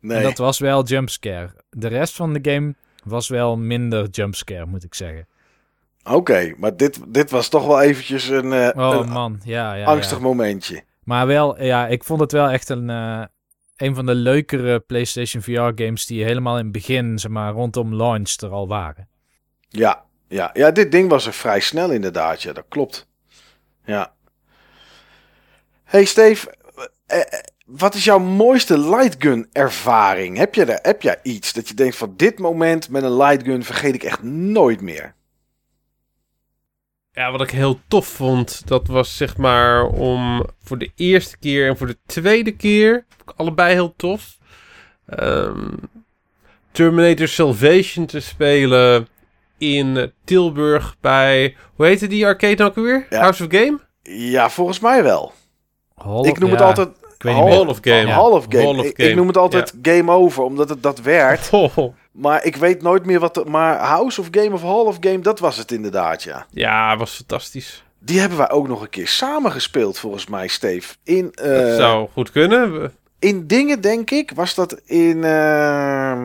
Nee. 0.00 0.16
En 0.16 0.22
dat 0.22 0.38
was 0.38 0.58
wel 0.58 0.84
jumpscare. 0.84 1.64
De 1.70 1.88
rest 1.88 2.14
van 2.14 2.32
de 2.32 2.50
game 2.52 2.74
was 3.04 3.28
wel 3.28 3.56
minder 3.56 4.08
jumpscare, 4.08 4.66
moet 4.66 4.84
ik 4.84 4.94
zeggen. 4.94 5.28
Oké, 6.04 6.54
maar 6.56 6.76
dit, 6.76 7.00
dit 7.08 7.30
was 7.30 7.48
toch 7.48 7.66
wel 7.66 7.80
eventjes 7.80 8.28
een, 8.28 8.52
eh, 8.52 8.90
Oh 8.90 9.00
een 9.00 9.08
man, 9.08 9.40
ja, 9.44 9.74
ja. 9.74 9.84
angstig 9.84 10.16
ja. 10.16 10.22
momentje. 10.22 10.82
Maar 11.04 11.26
wel, 11.26 11.62
ja, 11.62 11.86
ik 11.86 12.04
vond 12.04 12.20
het 12.20 12.32
wel 12.32 12.48
echt 12.48 12.68
een, 12.68 12.90
eh, 12.90 13.24
een 13.76 13.94
van 13.94 14.06
de 14.06 14.14
leukere 14.14 14.80
PlayStation 14.80 15.42
VR 15.42 15.82
games 15.82 16.06
die 16.06 16.24
helemaal 16.24 16.58
in 16.58 16.62
het 16.62 16.72
begin, 16.72 17.18
zeg 17.18 17.30
maar, 17.30 17.52
rondom 17.52 17.94
launch 17.94 18.36
er 18.40 18.50
al 18.50 18.68
waren. 18.68 19.08
Ja, 19.68 20.04
ja, 20.28 20.50
ja, 20.52 20.70
dit 20.70 20.92
ding 20.92 21.08
was 21.08 21.26
er 21.26 21.32
vrij 21.32 21.60
snel 21.60 21.90
inderdaad. 21.90 22.42
Ja, 22.42 22.52
dat 22.52 22.64
klopt. 22.68 23.08
Ja. 23.84 24.14
Hey 25.84 26.04
Steve, 26.04 26.54
eh, 27.06 27.20
wat 27.64 27.94
is 27.94 28.04
jouw 28.04 28.18
mooiste 28.18 28.78
lightgun 28.78 29.48
ervaring? 29.52 30.36
Heb 30.36 30.54
je, 30.54 30.64
er, 30.64 30.78
heb 30.82 31.02
jij 31.02 31.18
iets 31.22 31.52
dat 31.52 31.68
je 31.68 31.74
denkt 31.74 31.96
van 31.96 32.14
dit 32.16 32.38
moment 32.38 32.88
met 32.88 33.02
een 33.02 33.16
lightgun 33.16 33.64
vergeet 33.64 33.94
ik 33.94 34.02
echt 34.02 34.22
nooit 34.22 34.80
meer? 34.80 35.14
Ja, 37.12 37.30
wat 37.30 37.40
ik 37.40 37.50
heel 37.50 37.80
tof 37.88 38.06
vond, 38.06 38.62
dat 38.68 38.86
was 38.86 39.16
zeg 39.16 39.36
maar 39.36 39.86
om 39.86 40.46
voor 40.62 40.78
de 40.78 40.90
eerste 40.94 41.38
keer 41.38 41.68
en 41.68 41.76
voor 41.76 41.86
de 41.86 41.98
tweede 42.06 42.56
keer, 42.56 43.04
allebei 43.36 43.72
heel 43.72 43.94
tof, 43.96 44.38
ehm, 45.06 45.72
Terminator 46.72 47.28
Salvation 47.28 48.06
te 48.06 48.20
spelen 48.20 49.08
in 49.58 50.12
Tilburg 50.24 50.96
bij, 51.00 51.56
hoe 51.74 51.86
heette 51.86 52.06
die 52.06 52.26
arcade 52.26 52.54
nou 52.54 52.70
ook 52.70 52.76
weer? 52.76 53.06
Ja. 53.10 53.20
House 53.20 53.44
of 53.44 53.50
Game? 53.50 53.80
Ja, 54.02 54.50
volgens 54.50 54.80
mij 54.80 55.02
wel. 55.02 55.32
Ik 56.22 56.38
noem 56.38 56.50
het 56.50 56.60
altijd 56.60 56.88
weet 57.24 57.34
niet 57.34 57.42
Hall, 57.42 57.52
meer. 57.52 57.60
Hall 57.62 57.68
of 57.70 57.78
Game. 57.80 58.10
Hall 58.10 58.30
of 58.32 58.46
Game. 58.48 58.64
Hall 58.64 58.78
of 58.78 58.84
Ik, 58.84 58.96
Game. 58.96 59.08
ik 59.08 59.16
noem 59.16 59.26
het 59.26 59.36
altijd 59.36 59.74
Game 59.82 60.12
Over, 60.12 60.42
omdat 60.42 60.68
het 60.68 60.82
dat 60.82 61.00
werd. 61.00 61.48
Oh, 61.52 61.76
Maar 62.12 62.44
ik 62.44 62.56
weet 62.56 62.82
nooit 62.82 63.06
meer 63.06 63.20
wat... 63.20 63.34
de- 63.34 63.44
maar 63.44 63.78
House 63.78 64.20
of 64.20 64.28
Game 64.30 64.52
of 64.52 64.62
Hall 64.62 64.84
of 64.84 64.96
Game, 65.00 65.18
dat 65.18 65.38
was 65.38 65.56
het 65.56 65.72
inderdaad, 65.72 66.22
ja. 66.22 66.46
ja, 66.50 66.96
was 66.96 67.14
fantastisch. 67.14 67.84
Die 68.00 68.20
hebben 68.20 68.38
wij 68.38 68.50
ook 68.50 68.68
nog 68.68 68.82
een 68.82 68.88
keer 68.90 69.08
samen 69.08 69.52
gespeeld, 69.52 69.98
volgens 69.98 70.26
mij, 70.26 70.48
Steve. 70.48 70.94
In, 71.04 71.32
eh, 71.34 71.58
dat 71.58 71.76
zou 71.76 72.08
goed 72.12 72.30
kunnen. 72.30 72.92
In 73.18 73.46
dingen, 73.46 73.80
denk 73.80 74.10
ik, 74.10 74.30
was 74.34 74.54
dat 74.54 74.80
in, 74.84 75.24
eh, 75.24 76.24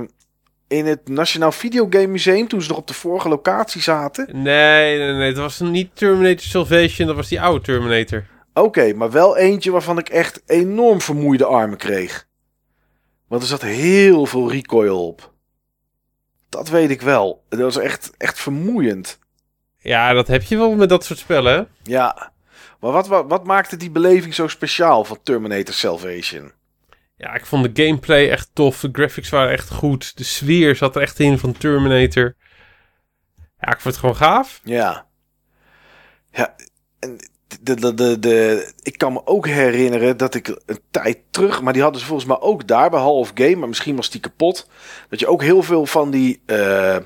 in 0.67 0.85
het 0.85 1.07
Nationaal 1.07 1.51
Videogame 1.51 2.07
Museum, 2.07 2.47
toen 2.47 2.61
ze 2.61 2.69
nog 2.69 2.77
op 2.77 2.87
de 2.87 2.93
vorige 2.93 3.29
locatie 3.29 3.81
zaten. 3.81 4.29
Nee, 4.33 4.97
nee, 4.97 5.13
nee, 5.13 5.33
dat 5.33 5.41
was 5.43 5.59
niet 5.59 5.89
Terminator 5.93 6.39
Salvation, 6.39 7.07
dat 7.07 7.15
was 7.15 7.27
die 7.27 7.41
oude 7.41 7.61
Terminator. 7.65 8.23
Oké, 8.61 8.93
maar 8.93 9.11
wel 9.11 9.37
eentje 9.37 9.71
waarvan 9.71 9.97
ik 9.97 10.09
echt 10.09 10.41
enorm 10.45 11.01
vermoeide 11.01 11.45
armen 11.45 11.77
kreeg. 11.77 12.27
Want 13.27 13.41
er 13.41 13.47
zat 13.47 13.61
heel 13.61 14.25
veel 14.25 14.51
recoil 14.51 15.07
op. 15.07 15.33
Dat 16.49 16.69
weet 16.69 16.89
ik 16.89 17.01
wel. 17.01 17.43
Dat 17.49 17.59
was 17.59 17.77
echt, 17.77 18.11
echt 18.17 18.39
vermoeiend. 18.39 19.19
Ja, 19.77 20.13
dat 20.13 20.27
heb 20.27 20.43
je 20.43 20.57
wel 20.57 20.75
met 20.75 20.89
dat 20.89 21.05
soort 21.05 21.19
spellen? 21.19 21.67
Ja. 21.83 22.31
Maar 22.79 22.91
wat, 22.91 23.07
wat, 23.07 23.25
wat 23.27 23.45
maakte 23.45 23.77
die 23.77 23.91
beleving 23.91 24.33
zo 24.33 24.47
speciaal 24.47 25.03
van 25.03 25.19
Terminator 25.23 25.73
Salvation? 25.73 26.51
Ja, 27.15 27.33
ik 27.33 27.45
vond 27.45 27.75
de 27.75 27.83
gameplay 27.83 28.29
echt 28.29 28.49
tof. 28.53 28.79
De 28.79 28.89
graphics 28.91 29.29
waren 29.29 29.51
echt 29.51 29.69
goed. 29.69 30.17
De 30.17 30.23
sfeer 30.23 30.75
zat 30.75 30.95
er 30.95 31.01
echt 31.01 31.19
in 31.19 31.37
van 31.37 31.53
Terminator. 31.53 32.35
Ja, 33.59 33.67
ik 33.67 33.79
vond 33.79 33.83
het 33.83 33.97
gewoon 33.97 34.15
gaaf. 34.15 34.61
Ja. 34.63 35.07
Ja, 36.31 36.55
en 36.99 37.19
de, 37.61 37.93
de, 37.93 38.19
de, 38.19 38.71
ik 38.81 38.97
kan 38.97 39.13
me 39.13 39.21
ook 39.25 39.47
herinneren 39.47 40.17
dat 40.17 40.35
ik 40.35 40.47
een 40.47 40.79
tijd 40.91 41.17
terug, 41.29 41.61
maar 41.61 41.73
die 41.73 41.81
hadden 41.81 42.01
ze 42.01 42.07
volgens 42.07 42.27
mij 42.27 42.39
ook 42.39 42.67
daar 42.67 42.89
bij 42.89 42.99
Hall 42.99 43.09
of 43.09 43.31
Game, 43.33 43.55
maar 43.55 43.67
misschien 43.67 43.95
was 43.95 44.09
die 44.09 44.21
kapot. 44.21 44.67
Dat 45.09 45.19
je 45.19 45.27
ook 45.27 45.41
heel 45.41 45.63
veel 45.63 45.85
van 45.85 46.11
die. 46.11 46.41
eh, 46.45 46.97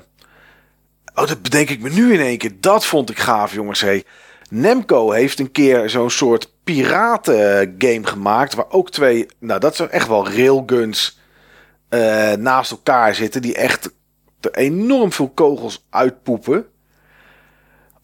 oh, 1.14 1.26
dat 1.26 1.42
bedenk 1.42 1.70
ik 1.70 1.80
me 1.80 1.90
nu 1.90 2.12
in 2.12 2.20
één 2.20 2.38
keer. 2.38 2.52
Dat 2.60 2.86
vond 2.86 3.10
ik 3.10 3.18
gaaf, 3.18 3.54
jongens. 3.54 3.80
Hey. 3.80 4.04
Nemco 4.50 5.10
heeft 5.10 5.38
een 5.38 5.50
keer 5.50 5.90
zo'n 5.90 6.10
soort 6.10 6.52
piraten 6.64 7.74
game 7.78 8.06
gemaakt. 8.06 8.54
Waar 8.54 8.70
ook 8.70 8.90
twee, 8.90 9.26
nou 9.38 9.60
dat 9.60 9.76
zijn 9.76 9.90
echt 9.90 10.08
wel 10.08 10.28
railguns 10.28 11.18
eh, 11.88 12.32
naast 12.32 12.70
elkaar 12.70 13.14
zitten. 13.14 13.42
Die 13.42 13.54
echt 13.54 13.90
enorm 14.52 15.12
veel 15.12 15.28
kogels 15.28 15.86
uitpoepen. 15.90 16.66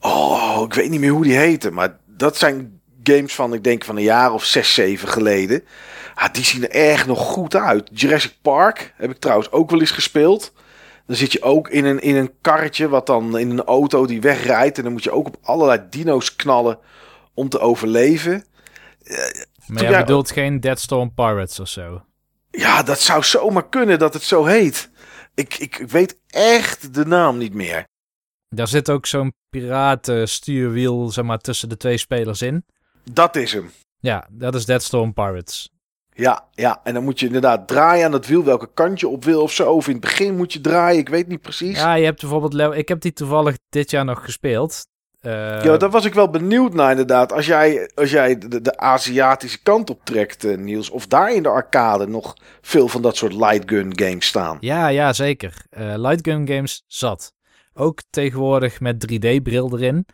Oh, 0.01 0.63
ik 0.67 0.75
weet 0.75 0.91
niet 0.91 1.01
meer 1.01 1.11
hoe 1.11 1.23
die 1.23 1.37
heten. 1.37 1.75
Maar 1.75 1.99
dat 2.21 2.37
zijn 2.37 2.81
games 3.03 3.35
van, 3.35 3.55
ik 3.55 3.65
denk 3.65 3.85
van 3.85 3.97
een 3.97 4.03
jaar 4.03 4.33
of 4.33 4.45
zes, 4.45 4.75
zeven 4.75 5.09
geleden. 5.09 5.65
Ah, 6.15 6.33
die 6.33 6.45
zien 6.45 6.63
er 6.63 6.71
echt 6.71 7.07
nog 7.07 7.19
goed 7.19 7.55
uit. 7.55 7.91
Jurassic 7.93 8.35
Park 8.43 8.95
heb 8.97 9.11
ik 9.11 9.19
trouwens 9.19 9.51
ook 9.51 9.71
wel 9.71 9.81
eens 9.81 9.91
gespeeld. 9.91 10.53
Dan 11.07 11.17
zit 11.17 11.33
je 11.33 11.43
ook 11.43 11.69
in 11.69 11.85
een, 11.85 12.01
in 12.01 12.17
een 12.17 12.33
karretje, 12.41 12.89
wat 12.89 13.07
dan 13.07 13.39
in 13.39 13.51
een 13.51 13.65
auto 13.65 14.07
die 14.07 14.21
wegrijdt. 14.21 14.77
En 14.79 14.83
dan 14.85 14.93
moet 14.93 15.05
je 15.05 15.11
ook 15.11 15.27
op 15.27 15.37
allerlei 15.43 15.81
dino's 15.91 16.37
knallen 16.37 16.79
om 17.35 17.49
te 17.49 17.59
overleven. 17.59 18.45
Maar 19.67 19.83
jij- 19.83 19.99
bedoelt 20.01 20.31
geen 20.31 20.61
Deadstorm 20.61 21.15
Pirates 21.15 21.61
of 21.61 21.69
zo? 21.69 22.03
Ja, 22.51 22.83
dat 22.83 23.01
zou 23.01 23.23
zomaar 23.23 23.69
kunnen 23.69 23.99
dat 23.99 24.15
het 24.15 24.23
zo 24.23 24.45
heet. 24.45 24.91
Ik, 25.35 25.59
ik, 25.59 25.79
ik 25.79 25.89
weet 25.91 26.19
echt 26.29 26.95
de 26.95 27.07
naam 27.07 27.39
niet 27.39 27.55
meer. 27.55 27.85
Daar 28.55 28.69
zit 28.69 28.91
ook 28.91 29.07
zo'n 29.07 29.33
piratenstuurwiel, 29.51 31.11
zeg 31.11 31.25
maar, 31.25 31.39
tussen 31.39 31.69
de 31.69 31.77
twee 31.77 31.97
spelers 31.97 32.43
in. 32.43 32.65
Dat 33.13 33.37
is 33.37 33.53
hem. 33.53 33.71
Ja, 33.99 34.27
dat 34.31 34.55
is 34.55 34.65
Deadstorm 34.65 35.13
Pirates. 35.13 35.71
Ja, 36.15 36.45
ja, 36.53 36.81
en 36.85 36.95
dan 36.95 37.05
moet 37.05 37.21
je 37.21 37.27
inderdaad 37.27 37.69
draaien 37.69 38.05
aan 38.05 38.11
dat 38.11 38.27
wiel, 38.27 38.45
welke 38.45 38.71
kant 38.75 39.01
je 39.01 39.09
op 39.09 39.25
wil 39.25 39.43
of 39.43 39.53
zo. 39.53 39.73
Of 39.73 39.87
in 39.87 39.93
het 39.93 40.01
begin 40.01 40.37
moet 40.37 40.53
je 40.53 40.61
draaien, 40.61 40.99
ik 40.99 41.09
weet 41.09 41.29
niet 41.29 41.41
precies. 41.41 41.79
Ja, 41.79 41.95
je 41.95 42.05
hebt 42.05 42.21
bijvoorbeeld... 42.21 42.77
Ik 42.77 42.89
heb 42.89 43.01
die 43.01 43.13
toevallig 43.13 43.57
dit 43.69 43.91
jaar 43.91 44.05
nog 44.05 44.25
gespeeld. 44.25 44.87
Eh, 45.21 45.65
ja, 45.65 45.77
daar 45.77 45.91
was 45.91 46.05
ik 46.05 46.15
wel 46.15 46.31
benieuwd 46.31 46.75
naar 46.75 46.91
inderdaad. 46.91 47.33
Als 47.33 47.47
jij, 47.47 47.91
als 47.95 48.11
jij 48.11 48.39
de, 48.39 48.61
de 48.61 48.79
Aziatische 48.79 49.63
kant 49.63 49.91
optrekt, 49.91 50.45
eh, 50.45 50.57
Niels. 50.57 50.91
Of 50.91 51.07
daar 51.07 51.35
in 51.35 51.43
de 51.43 51.49
arcade 51.49 52.07
nog 52.07 52.37
veel 52.61 52.89
van 52.89 53.03
dat 53.03 53.17
soort 53.17 53.33
light 53.33 53.71
gun 53.71 53.99
games 53.99 54.27
staan. 54.27 54.57
Ja, 54.61 54.89
ja, 54.89 55.13
zeker. 55.13 55.65
Eh 55.71 55.95
light 55.97 56.29
gun 56.29 56.49
games 56.49 56.85
zat. 56.87 57.33
Ook 57.75 58.03
tegenwoordig 58.11 58.81
met 58.81 59.13
3D-bril 59.13 59.77
erin. 59.77 60.07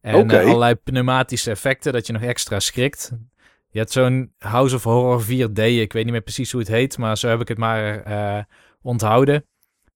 En 0.00 0.30
eh, 0.30 0.40
allerlei 0.40 0.74
pneumatische 0.74 1.50
effecten, 1.50 1.92
dat 1.92 2.06
je 2.06 2.12
nog 2.12 2.22
extra 2.22 2.60
schrikt. 2.60 3.12
Je 3.68 3.78
hebt 3.78 3.90
zo'n 3.90 4.32
House 4.38 4.74
of 4.74 4.82
Horror 4.82 5.22
4D, 5.22 5.62
ik 5.62 5.92
weet 5.92 6.04
niet 6.04 6.12
meer 6.12 6.20
precies 6.20 6.52
hoe 6.52 6.60
het 6.60 6.70
heet, 6.70 6.98
maar 6.98 7.18
zo 7.18 7.28
heb 7.28 7.40
ik 7.40 7.48
het 7.48 7.58
maar 7.58 8.02
eh, 8.02 8.42
onthouden. 8.82 9.46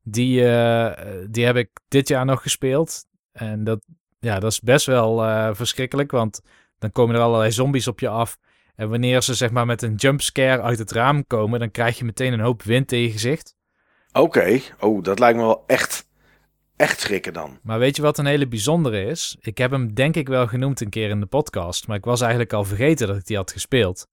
Die, 0.03 0.49
eh, 0.49 1.09
die 1.31 1.45
heb 1.45 1.57
ik 1.57 1.71
dit 1.89 2.09
jaar 2.09 2.25
nog 2.25 2.43
gespeeld. 2.43 3.05
En 3.33 3.65
dat, 3.65 3.81
ja, 4.19 4.39
dat 4.39 4.51
is 4.53 4.61
best 4.61 4.87
wel 4.87 5.19
verschrikkelijk, 5.55 6.11
want 6.11 6.41
dan 6.79 6.93
komen 6.93 7.15
er 7.15 7.21
allerlei 7.21 7.53
zombies 7.53 7.89
op 7.89 8.01
je 8.01 8.09
af. 8.09 8.39
En 8.77 8.89
wanneer 8.89 9.23
ze 9.23 9.35
zeg 9.35 9.51
maar 9.51 9.67
met 9.67 9.83
een 9.83 9.95
jumpscare 9.95 10.63
uit 10.63 10.79
het 10.79 10.93
raam 10.93 11.27
komen, 11.27 11.61
dan 11.61 11.71
krijg 11.71 11.99
je 11.99 12.05
meteen 12.05 12.33
een 12.33 12.41
hoop 12.41 12.63
wind 12.63 12.93
in 12.93 13.01
je 13.01 13.11
gezicht. 13.11 13.57
Oké, 14.13 14.61
oh, 14.81 15.03
dat 15.03 15.19
lijkt 15.19 15.39
me 15.39 15.45
wel 15.45 15.65
echt, 15.67 16.06
echt 16.77 17.01
schrikken 17.01 17.33
dan. 17.33 17.59
Maar 17.63 17.79
weet 17.79 17.97
je 17.97 18.03
wat 18.03 18.19
een 18.19 18.27
hele 18.27 18.47
bijzondere 18.49 19.05
is? 19.05 19.37
Ik 19.41 19.59
heb 19.59 19.71
hem 19.71 19.95
denk 19.95 20.17
ik 20.17 20.29
wel 20.29 20.47
genoemd 20.47 20.81
een 20.81 20.91
keer 20.91 21.09
in 21.09 21.21
de 21.21 21.27
podcast, 21.27 21.87
maar 21.87 21.97
ik 21.97 22.05
was 22.05 22.21
eigenlijk 22.21 22.53
al 22.53 22.65
vergeten 22.65 23.07
dat 23.07 23.17
ik 23.17 23.27
die 23.27 23.37
had 23.37 23.53
gespeeld. 23.53 24.07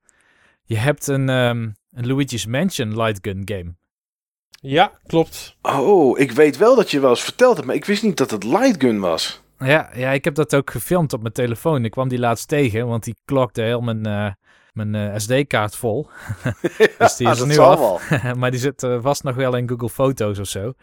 Je 0.63 0.77
hebt 0.77 1.07
een, 1.07 1.29
ehm, 1.29 1.69
een 1.93 2.07
Luigi's 2.07 2.45
Mansion 2.45 2.95
light 3.01 3.19
gun 3.21 3.41
game. 3.45 3.73
Ja, 4.61 4.91
klopt. 5.05 5.57
Oh, 5.61 6.19
ik 6.19 6.31
weet 6.31 6.57
wel 6.57 6.75
dat 6.75 6.91
je 6.91 6.99
wel 6.99 7.09
eens 7.09 7.23
verteld 7.23 7.55
hebt, 7.55 7.67
maar 7.67 7.75
ik 7.75 7.85
wist 7.85 8.03
niet 8.03 8.17
dat 8.17 8.31
het 8.31 8.43
light 8.43 8.81
gun 8.83 8.99
was. 8.99 9.41
Ja, 9.59 9.89
ja, 9.95 10.11
ik 10.11 10.23
heb 10.23 10.35
dat 10.35 10.55
ook 10.55 10.71
gefilmd 10.71 11.13
op 11.13 11.21
mijn 11.21 11.33
telefoon. 11.33 11.85
Ik 11.85 11.91
kwam 11.91 12.07
die 12.07 12.19
laatst 12.19 12.47
tegen, 12.47 12.87
want 12.87 13.03
die 13.03 13.15
klokte 13.25 13.61
heel 13.61 13.81
mijn, 13.81 14.05
eh, 14.05 14.31
mijn 14.73 14.95
eh, 14.95 15.19
SD-kaart 15.19 15.75
vol. 15.75 16.07
dus 16.99 17.15
die 17.15 17.27
Ja, 17.27 17.31
is 17.31 17.31
er 17.31 17.35
dat 17.37 17.47
nu 17.47 17.53
zal 17.53 17.71
af. 17.77 18.09
wel. 18.09 18.35
maar 18.39 18.51
die 18.51 18.59
zit 18.59 18.83
eh, 18.83 18.97
vast 19.01 19.23
nog 19.23 19.35
wel 19.35 19.55
in 19.55 19.69
Google 19.69 19.89
Foto's 19.89 20.39
of 20.39 20.47
zo. 20.47 20.73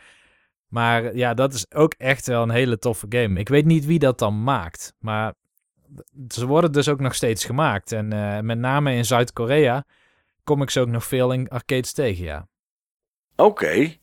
Maar 0.70 1.16
ja, 1.16 1.34
dat 1.34 1.52
is 1.54 1.74
ook 1.74 1.94
echt 1.98 2.26
wel 2.26 2.42
een 2.42 2.50
hele 2.50 2.78
toffe 2.78 3.06
game. 3.08 3.38
Ik 3.38 3.48
weet 3.48 3.64
niet 3.64 3.86
wie 3.86 3.98
dat 3.98 4.18
dan 4.18 4.42
maakt, 4.42 4.94
maar 4.98 5.34
ze 6.28 6.46
worden 6.46 6.72
dus 6.72 6.88
ook 6.88 7.00
nog 7.00 7.14
steeds 7.14 7.44
gemaakt. 7.44 7.92
En 7.92 8.12
eh, 8.12 8.40
met 8.40 8.58
name 8.58 8.94
in 8.94 9.04
Zuid-Korea 9.04 9.84
kom 10.44 10.62
ik 10.62 10.70
ze 10.70 10.80
ook 10.80 10.88
nog 10.88 11.04
veel 11.04 11.32
in 11.32 11.48
arcades 11.48 11.92
tegen, 11.92 12.24
ja. 12.24 12.48
Oké. 13.36 13.94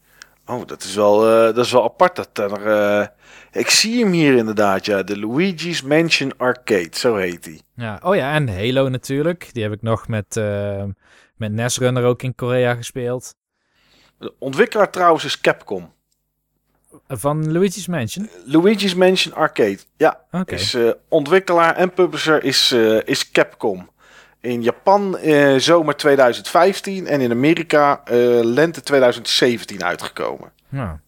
Oh, 0.46 0.66
dat 0.66 0.84
is 0.84 0.96
wel, 0.96 1.26
eh, 1.28 1.56
dat 1.56 1.66
is 1.66 1.72
wel 1.72 1.84
apart. 1.84 2.16
Dat 2.16 2.38
er, 2.38 2.68
eh, 2.68 3.08
ik 3.52 3.70
zie 3.70 4.04
hem 4.04 4.12
hier 4.12 4.36
inderdaad, 4.36 4.86
ja. 4.86 5.04
De 5.04 5.20
Luigi's 5.20 5.82
Mansion 5.82 6.38
Arcade, 6.38 6.90
zo 6.92 7.16
heet 7.16 7.46
hij. 7.46 7.62
ja. 7.76 8.00
Oh 8.04 8.16
ja, 8.16 8.34
en 8.34 8.50
Halo 8.50 8.90
natuurlijk. 8.90 9.50
Die 9.54 9.64
heb 9.64 9.72
ik 9.72 9.82
nog 9.82 10.08
met, 10.08 10.38
eh 10.38 10.84
met 11.36 11.52
Nesrunner 11.52 12.04
ook 12.04 12.24
in 12.24 12.36
Korea 12.36 12.76
gespeeld. 12.76 13.36
De 14.18 14.34
ontwikkelaar 14.40 14.92
trouwens 14.92 15.26
is 15.26 15.42
Capcom. 15.42 15.94
Van 17.08 17.52
Luigi's 17.52 17.88
Mansion? 17.88 18.30
Luigi's 18.46 18.96
Mansion 18.96 19.34
Arcade, 19.34 19.80
ja. 19.98 20.20
Is, 20.46 20.74
eh, 20.74 20.90
ontwikkelaar 21.10 21.76
en 21.76 21.94
publisher 21.94 22.44
is, 22.44 22.72
eh, 22.72 23.00
is 23.04 23.32
Capcom. 23.32 23.90
In 24.42 24.62
Japan 24.62 25.18
eh, 25.18 25.56
zomer 25.56 25.96
2015 25.96 27.08
en 27.08 27.22
in 27.22 27.32
Amerika 27.32 28.02
lente 28.42 28.82
2017 28.82 29.84
uitgekomen. 29.84 30.52
Ja. 30.70 31.00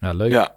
ja, 0.00 0.12
leuk. 0.12 0.30
Ja. 0.30 0.56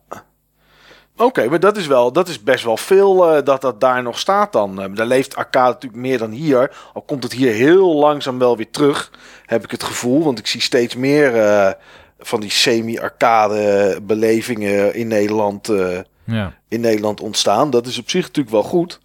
Oké, 1.17 1.49
maar 1.49 1.59
dat 1.59 1.77
is, 1.77 1.87
wel, 1.87 2.11
dat 2.11 2.27
is 2.27 2.43
best 2.43 2.63
wel 2.63 2.77
veel 2.77 3.43
dat 3.43 3.61
dat 3.61 3.81
daar 3.81 4.03
nog 4.03 4.19
staat 4.19 4.53
dan. 4.53 4.93
Daar 4.93 5.05
leeft 5.05 5.35
arcade 5.35 5.73
natuurlijk 5.73 6.01
meer 6.01 6.17
dan 6.17 6.31
hier. 6.31 6.71
Al 6.93 7.01
komt 7.01 7.23
het 7.23 7.33
hier 7.33 7.53
heel 7.53 7.95
langzaam 7.95 8.39
wel 8.39 8.57
weer 8.57 8.71
terug, 8.71 9.11
heb 9.45 9.63
ik 9.63 9.71
het 9.71 9.83
gevoel. 9.83 10.23
Want 10.23 10.39
ik 10.39 10.47
zie 10.47 10.61
steeds 10.61 10.95
meer 10.95 11.31
van 12.19 12.39
die 12.39 12.49
semi-arcade 12.49 13.99
belevingen 14.03 14.93
in 14.95 15.07
Nederland, 15.07 15.69
eh, 15.69 15.99
Ja. 16.23 16.53
in 16.67 16.79
Nederland 16.81 17.21
ontstaan. 17.21 17.69
Dat 17.69 17.87
is 17.87 17.97
op 17.99 18.09
zich 18.09 18.21
natuurlijk 18.21 18.49
wel 18.55 18.63
goed. 18.63 18.99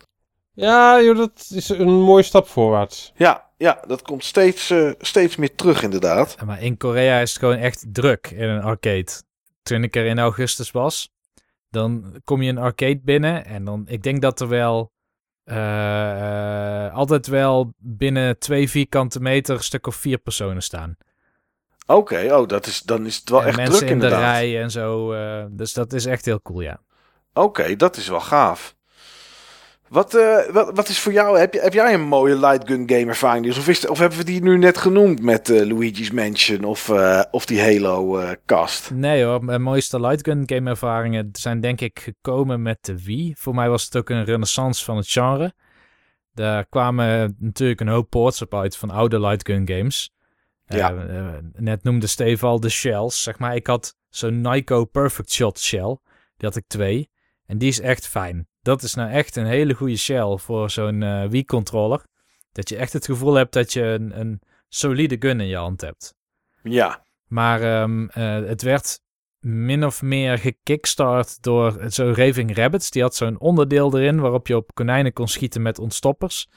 Ja, 0.53 1.03
joh, 1.03 1.17
dat 1.17 1.51
is 1.55 1.69
een 1.69 2.01
mooie 2.01 2.23
stap 2.23 2.49
voorwaarts. 2.49 3.13
Ja, 3.17 3.45
ja 3.57 3.81
dat 3.87 4.03
komt 4.03 4.25
steeds, 4.25 4.71
eh, 4.71 4.91
steeds 4.99 5.37
meer 5.37 5.55
terug 5.55 5.83
inderdaad. 5.83 6.35
Ja, 6.39 6.45
Maar 6.45 6.63
in 6.63 6.77
Korea 6.77 7.21
is 7.21 7.31
het 7.31 7.39
gewoon 7.39 7.57
echt 7.57 7.85
druk 7.93 8.31
in 8.31 8.49
een 8.49 8.63
arcade. 8.63 9.09
Toen 9.63 9.83
ik 9.83 9.97
er 9.97 10.05
in 10.07 10.19
augustus 10.19 10.71
was, 10.71 11.11
dan 11.71 12.21
kom 12.25 12.43
je 12.43 12.51
een 12.51 12.59
arcade 12.59 13.01
binnen 13.05 13.45
en 13.45 13.65
dan, 13.65 13.83
ik 13.87 14.03
denk 14.03 14.23
dat 14.23 14.41
er 14.41 14.49
wel 14.49 14.93
eh, 15.45 16.87
eh, 16.87 16.95
altijd 16.95 17.27
wel 17.27 17.73
binnen 17.79 18.39
twee 18.39 18.71
vierkante 18.71 19.21
meter 19.21 19.55
een 19.57 19.63
stuk 19.63 19.87
of 19.87 19.95
vier 19.95 20.19
personen 20.19 20.63
staan. 20.63 20.97
Oké, 21.95 22.35
oh, 22.35 22.49
dat 22.49 22.67
is, 22.67 22.81
dan 22.81 23.07
is 23.07 23.17
het 23.17 23.31
wel 23.31 23.41
en 23.41 23.47
echt 23.47 23.57
mensen 23.57 23.79
druk 23.79 23.91
in 23.91 23.99
de 23.99 24.09
rij 24.09 24.63
en 24.63 24.71
zo. 24.71 25.13
eh, 25.13 25.45
dus 25.51 25.73
dat 25.73 25.93
is 25.93 26.07
echt 26.07 26.25
heel 26.25 26.43
cool, 26.43 26.61
ja. 26.61 26.81
Oké, 27.33 27.77
dat 27.77 27.97
is 27.97 28.09
wel 28.09 28.21
gaaf. 28.21 28.75
Wat, 29.89 30.15
eh, 30.15 30.53
wat, 30.53 30.71
wat 30.75 30.89
is 30.89 30.99
voor 30.99 31.13
jou, 31.13 31.39
heb, 31.39 31.55
je, 31.55 31.61
heb 31.61 31.73
jij 31.73 31.95
een 31.95 32.01
mooie 32.01 32.39
light 32.39 32.69
gun 32.69 32.89
game 32.91 33.07
ervaring? 33.07 33.45
Dus 33.45 33.59
of, 33.59 33.69
is, 33.69 33.87
of 33.87 33.99
hebben 33.99 34.19
we 34.19 34.25
die 34.25 34.43
nu 34.43 34.59
net 34.59 34.79
genoemd 34.79 35.23
met 35.23 35.51
eh, 35.51 35.67
Luigi's 35.67 36.11
Mansion 36.11 36.65
of, 36.65 36.91
of 37.31 37.47
die 37.47 37.63
Halo 37.63 38.25
cast? 38.47 38.91
Nee 38.91 39.25
hoor, 39.25 39.45
mijn 39.45 39.63
mooiste 39.63 40.01
light 40.01 40.27
gun 40.27 40.43
game 40.47 40.71
ervaringen 40.71 41.29
zijn 41.33 41.61
denk 41.61 41.81
ik 41.81 41.99
gekomen 41.99 42.63
met 42.63 42.79
de 42.81 43.03
Wii. 43.03 43.35
Voor 43.39 43.55
mij 43.55 43.69
was 43.69 43.85
het 43.85 43.97
ook 43.97 44.11
een 44.11 44.25
renaissance 44.25 44.85
van 44.85 44.97
het 44.97 45.09
genre. 45.09 45.53
Daar 46.33 46.67
kwamen 46.67 47.37
natuurlijk 47.39 47.81
een 47.81 47.89
hoop 47.89 48.11
ports 48.11 48.43
op 48.43 48.55
uit 48.55 48.77
van 48.77 48.91
oude 48.91 49.21
light 49.21 49.47
gun 49.47 49.69
games. 49.69 50.11
Ja. 50.77 50.95
Eh, 50.95 51.29
eh, 51.29 51.45
net 51.53 51.83
noemde 51.83 52.07
Steve 52.07 52.47
al 52.47 52.61
de 52.61 52.69
shells. 52.69 53.23
Zeg 53.23 53.39
maar, 53.39 53.55
ik 53.55 53.67
had 53.67 53.97
zo'n 54.09 54.41
Nyko 54.41 54.85
Perfect 54.85 55.33
Shot 55.33 55.59
shell. 55.59 55.99
Die 56.37 56.49
had 56.49 56.57
ik 56.57 56.65
twee. 56.67 57.11
En 57.47 57.59
die 57.59 57.69
is 57.69 57.81
echt 57.81 58.07
fijn. 58.07 58.49
Dat 58.63 58.83
is 58.83 58.95
nou 58.95 59.11
echt 59.11 59.37
een 59.37 59.47
hele 59.47 59.75
goede 59.75 59.97
shell 59.97 60.37
voor 60.37 60.71
zo'n 60.71 61.03
eh, 61.03 61.25
Wii-controller. 61.29 62.05
Dat 62.53 62.69
je 62.69 62.77
echt 62.77 62.93
het 62.93 63.05
gevoel 63.05 63.35
hebt 63.35 63.53
dat 63.53 63.73
je 63.73 63.83
een, 63.83 64.21
een 64.21 64.41
solide 64.69 65.17
gun 65.19 65.41
in 65.41 65.47
je 65.47 65.57
hand 65.57 65.81
hebt. 65.81 66.15
Ja, 66.63 67.05
Maar 67.27 67.63
ehm, 67.63 68.07
eh, 68.09 68.49
het 68.49 68.63
werd 68.63 69.01
min 69.39 69.85
of 69.85 70.03
meer 70.03 70.39
gekickstart 70.39 71.43
door 71.43 71.85
zo'n 71.87 72.15
Raving 72.15 72.57
Rabbits. 72.57 72.91
Die 72.91 73.03
had 73.03 73.15
zo'n 73.15 73.41
onderdeel 73.41 73.99
erin 73.99 74.21
waarop 74.21 74.47
je 74.47 74.57
op 74.57 74.75
konijnen 74.75 75.13
kon 75.13 75.29
schieten 75.29 75.63
met 75.63 75.79
ontstoppers. 75.79 76.49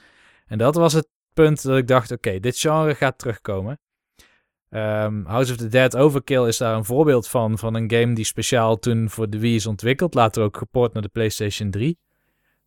En 0.46 0.58
dat 0.58 0.74
was 0.74 0.92
het 0.92 1.08
punt 1.32 1.62
dat 1.62 1.76
ik 1.76 1.86
dacht, 1.86 2.10
oké, 2.10 2.40
dit 2.40 2.58
genre 2.58 2.94
gaat 2.94 3.18
terugkomen. 3.18 3.80
Ehm, 4.74 5.24
House 5.24 5.52
of 5.52 5.58
the 5.58 5.68
Dead 5.68 5.96
Overkill 5.96 6.46
is 6.46 6.56
daar 6.56 6.76
een 6.76 6.84
voorbeeld 6.84 7.28
van, 7.28 7.58
van 7.58 7.74
een 7.74 7.90
game 7.90 8.14
die 8.14 8.24
speciaal 8.24 8.78
toen 8.78 9.10
voor 9.10 9.30
de 9.30 9.38
Wii 9.38 9.54
is 9.54 9.66
ontwikkeld. 9.66 10.14
Later 10.14 10.42
ook 10.42 10.56
geport 10.56 10.92
naar 10.92 11.02
de 11.02 11.08
PlayStation 11.08 11.70
3. 11.70 11.98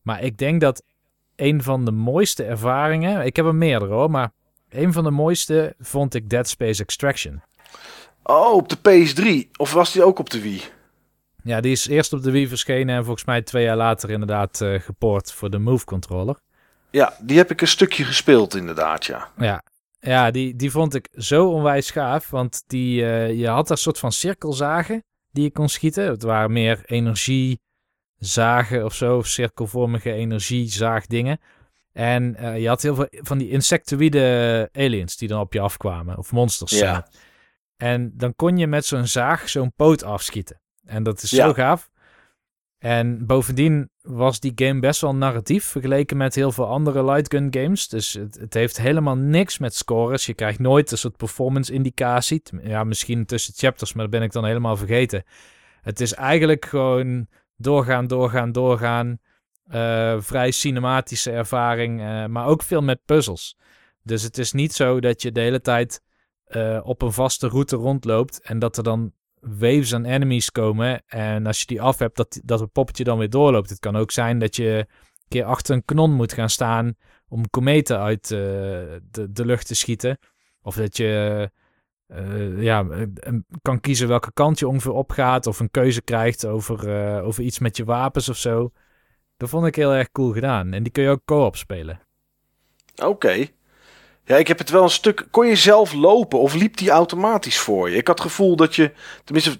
Maar 0.02 0.24
ik 0.24 0.38
denk 0.38 0.62
dat 0.62 0.84
een 1.36 1.64
van 1.64 1.86
de 1.86 1.92
mooiste 1.92 2.44
ervaringen, 2.44 3.26
ik 3.26 3.36
heb 3.36 3.46
er 3.46 3.56
meerdere 3.56 3.94
hoor, 3.94 4.12
maar 4.12 4.32
een 4.70 4.94
van 4.94 5.04
de 5.04 5.12
mooiste 5.12 5.76
vond 5.80 6.14
ik 6.14 6.30
Dead 6.30 6.48
Space 6.48 6.82
Extraction. 6.82 7.42
Oh, 8.24 8.54
op 8.54 8.70
de 8.70 8.78
PS3. 8.78 9.52
Of 9.58 9.74
was 9.74 9.92
die 9.92 10.04
ook 10.04 10.20
op 10.20 10.30
de 10.30 10.42
Wii? 10.42 10.62
Ja, 11.44 11.62
die 11.62 11.72
is 11.72 11.88
eerst 11.88 12.14
op 12.14 12.24
de 12.24 12.32
Wii 12.32 12.48
verschenen 12.48 12.96
en 12.96 13.04
volgens 13.04 13.26
mij 13.26 13.42
twee 13.42 13.64
jaar 13.64 13.78
later 13.78 14.10
inderdaad 14.10 14.62
eh 14.62 14.80
gepoord 14.80 15.32
voor 15.32 15.50
de 15.50 15.60
Move 15.60 15.86
controller. 15.86 16.36
Ja, 16.92 17.14
die 17.22 17.38
heb 17.38 17.52
ik 17.52 17.62
een 17.62 17.68
stukje 17.68 18.04
gespeeld 18.04 18.56
inderdaad, 18.56 19.06
ja. 19.06 19.32
Ja, 19.38 19.64
ja 20.00 20.32
die, 20.32 20.56
die 20.56 20.72
vond 20.72 20.96
ik 20.96 21.08
zo 21.16 21.50
onwijs 21.50 21.92
gaaf, 21.92 22.30
want 22.30 22.64
die, 22.68 23.06
eh, 23.06 23.40
je 23.40 23.48
had 23.48 23.68
daar 23.68 23.78
soort 23.78 24.00
van 24.00 24.12
cirkelzagen 24.12 25.04
die 25.32 25.44
je 25.44 25.52
kon 25.52 25.70
schieten. 25.70 26.08
Het 26.10 26.24
waren 26.24 26.52
meer 26.52 26.82
energiezagen 26.86 28.86
of 28.86 28.94
zo, 28.94 29.18
of 29.18 29.28
cirkelvormige 29.28 30.12
energiezaagdingen. 30.12 31.40
En 31.94 32.36
eh, 32.36 32.62
je 32.62 32.68
had 32.68 32.82
heel 32.82 32.96
veel 32.96 33.08
van 33.12 33.38
die 33.38 33.50
insectoïde 33.50 34.70
aliens 34.74 35.18
die 35.18 35.28
dan 35.28 35.40
op 35.40 35.54
je 35.54 35.60
afkwamen, 35.60 36.18
of 36.18 36.32
monsters. 36.32 36.72
Ja. 36.72 37.08
En 37.78 38.12
dan 38.16 38.36
kon 38.36 38.58
je 38.58 38.68
met 38.68 38.86
zo'n 38.86 39.08
zaag 39.08 39.50
zo'n 39.50 39.74
poot 39.76 40.04
afschieten. 40.04 40.62
En 40.86 41.04
dat 41.04 41.22
is 41.22 41.32
Ja. 41.32 41.48
zo 41.48 41.54
gaaf. 41.54 41.90
En 42.78 43.26
bovendien 43.26 43.90
was 44.02 44.40
die 44.40 44.52
game 44.56 44.80
best 44.80 45.02
wel 45.02 45.16
narratief 45.16 45.66
vergeleken 45.66 46.18
met 46.18 46.36
heel 46.36 46.52
veel 46.52 46.68
andere 46.68 47.06
light 47.06 47.34
gun 47.34 47.48
games. 47.52 47.88
Dus 47.88 48.14
het, 48.14 48.40
het 48.40 48.54
heeft 48.54 48.78
helemaal 48.78 49.16
niks 49.16 49.58
met 49.58 49.76
scores. 49.76 50.26
Je 50.26 50.34
krijgt 50.34 50.60
nooit 50.60 50.92
een 50.92 50.98
soort 50.98 51.18
performance 51.18 51.74
indicatie. 51.74 52.42
Ja, 52.62 52.84
misschien 52.84 53.26
tussen 53.26 53.54
chapters, 53.58 53.94
maar 53.94 54.04
dat 54.04 54.12
ben 54.12 54.22
ik 54.22 54.32
dan 54.32 54.46
helemaal 54.46 54.78
vergeten. 54.78 55.24
Het 55.82 56.00
is 56.00 56.14
eigenlijk 56.14 56.66
gewoon 56.66 57.28
doorgaan, 57.56 58.08
doorgaan, 58.08 58.52
doorgaan. 58.52 59.20
Eh, 59.68 60.16
vrij 60.20 60.52
cinematische 60.52 61.32
ervaring, 61.32 62.02
eh, 62.02 62.26
maar 62.26 62.46
ook 62.46 62.64
veel 62.64 62.82
met 62.82 63.06
puzzels. 63.06 63.58
Dus 64.04 64.24
het 64.24 64.38
is 64.38 64.52
niet 64.52 64.74
zo 64.74 65.00
dat 65.00 65.22
je 65.22 65.32
de 65.32 65.40
hele 65.40 65.62
tijd 65.62 66.02
eh, 66.44 66.80
op 66.84 67.02
een 67.02 67.12
vaste 67.12 67.48
route 67.48 67.76
rondloopt 67.76 68.42
en 68.42 68.60
dat 68.60 68.78
er 68.78 68.84
dan 68.84 69.14
waves 69.42 69.94
aan 69.94 70.06
enemies 70.06 70.52
komen. 70.52 71.04
En 71.08 71.46
als 71.46 71.60
je 71.60 71.66
die 71.66 71.82
af 71.82 72.00
hebt, 72.00 72.18
dat, 72.18 72.40
dat 72.44 72.60
het 72.60 72.72
poppetje 72.72 73.04
dan 73.04 73.18
weer 73.18 73.30
doorloopt. 73.30 73.70
Het 73.70 73.80
kan 73.80 73.96
ook 73.96 74.12
zijn 74.12 74.40
dat 74.40 74.56
je 74.56 74.78
een 74.78 74.88
keer 75.28 75.44
achter 75.44 75.76
een 75.76 75.86
kanon 75.86 76.14
moet 76.14 76.34
gaan 76.34 76.50
staan 76.50 76.96
om 77.28 77.50
kometen 77.50 78.00
uit 78.00 78.24
eh, 78.24 78.40
de, 79.12 79.28
de 79.30 79.46
lucht 79.46 79.68
te 79.68 79.76
schieten. 79.76 80.18
Of 80.62 80.76
dat 80.76 80.98
je 80.98 81.52
eh, 82.08 82.62
ja, 82.62 82.86
kan 83.62 83.80
kiezen 83.80 84.08
welke 84.08 84.34
kant 84.34 84.60
je 84.60 84.68
ongeveer 84.68 84.92
opgaat. 84.92 85.48
Of 85.48 85.60
een 85.60 85.72
keuze 85.72 86.02
krijgt 86.02 86.46
over, 86.46 86.90
eh, 86.90 87.26
over 87.26 87.44
iets 87.44 87.60
met 87.60 87.78
je 87.78 87.86
wapens 87.86 88.30
of 88.30 88.38
zo. 88.38 88.72
Dat 89.38 89.50
vond 89.50 89.66
ik 89.66 89.76
heel 89.76 89.94
erg 89.94 90.12
cool 90.12 90.32
gedaan. 90.32 90.74
En 90.74 90.84
die 90.84 90.92
kun 90.92 91.04
je 91.04 91.10
ook 91.10 91.26
co-op 91.26 91.56
spelen. 91.56 92.00
Oké. 93.04 93.48
Ja, 94.28 94.36
ik 94.38 94.48
heb 94.48 94.58
het 94.58 94.70
wel 94.70 94.84
een 94.84 94.90
stuk. 94.90 95.28
Kon 95.32 95.48
je 95.48 95.56
zelf 95.56 95.94
lopen 95.94 96.40
of 96.40 96.54
liep 96.54 96.78
die 96.78 96.90
automatisch 96.90 97.58
voor 97.60 97.90
je? 97.90 97.96
Ik 97.98 98.08
had 98.08 98.18
het 98.20 98.28
gevoel 98.28 98.56
dat 98.56 98.76
je. 98.76 98.92
Tenminste, 99.24 99.58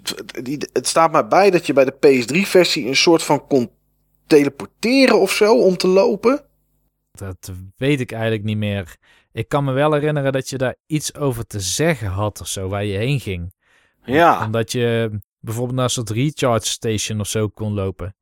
het- 0.72 0.86
staat 0.86 1.12
mij 1.12 1.26
bij 1.28 1.50
dat 1.50 1.66
je 1.66 1.72
bij 1.72 1.84
de 1.84 1.92
PS3-versie 1.92 2.86
een 2.86 2.96
soort 2.96 3.22
van 3.22 3.46
kon 3.46 3.70
teleporteren 4.26 5.20
of 5.20 5.30
zo 5.32 5.58
om 5.62 5.76
te 5.76 5.88
lopen. 5.88 6.44
Dat 7.12 7.52
weet 7.76 8.00
ik 8.00 8.12
eigenlijk 8.12 8.44
niet 8.44 8.56
meer. 8.56 8.96
Ik 9.32 9.48
kan 9.48 9.64
me 9.64 9.72
wel 9.72 9.92
herinneren 9.92 10.32
dat 10.32 10.48
je 10.48 10.58
daar 10.58 10.76
iets 10.86 11.14
over 11.14 11.46
te 11.46 11.60
zeggen 11.60 12.08
had 12.08 12.40
of 12.40 12.46
zo, 12.48 12.68
waar 12.68 12.84
je 12.84 12.96
heen 12.96 13.20
ging. 13.20 13.52
Ja, 14.04 14.44
Omdat 14.44 14.72
je 14.72 15.18
bijvoorbeeld 15.40 15.74
naar 15.76 15.84
een 15.84 15.90
soort 15.90 16.10
recharge 16.10 16.66
station 16.66 17.20
of 17.20 17.28
zo 17.28 17.48
kon 17.48 17.72
lopen. 17.74 18.16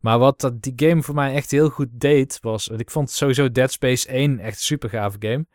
Maar 0.00 0.18
wat 0.18 0.40
dat, 0.40 0.62
die 0.62 0.72
game 0.76 1.02
voor 1.02 1.14
mij 1.14 1.34
echt 1.34 1.50
heel 1.50 1.68
goed 1.68 1.88
deed, 1.90 2.38
was... 2.40 2.68
Ik 2.68 2.90
vond 2.90 3.10
sowieso 3.10 3.50
Dead 3.50 3.72
Space 3.72 4.08
1 4.08 4.38
echt 4.38 4.56
een 4.56 4.62
super 4.62 4.88
gave 4.88 5.16
game. 5.20 5.46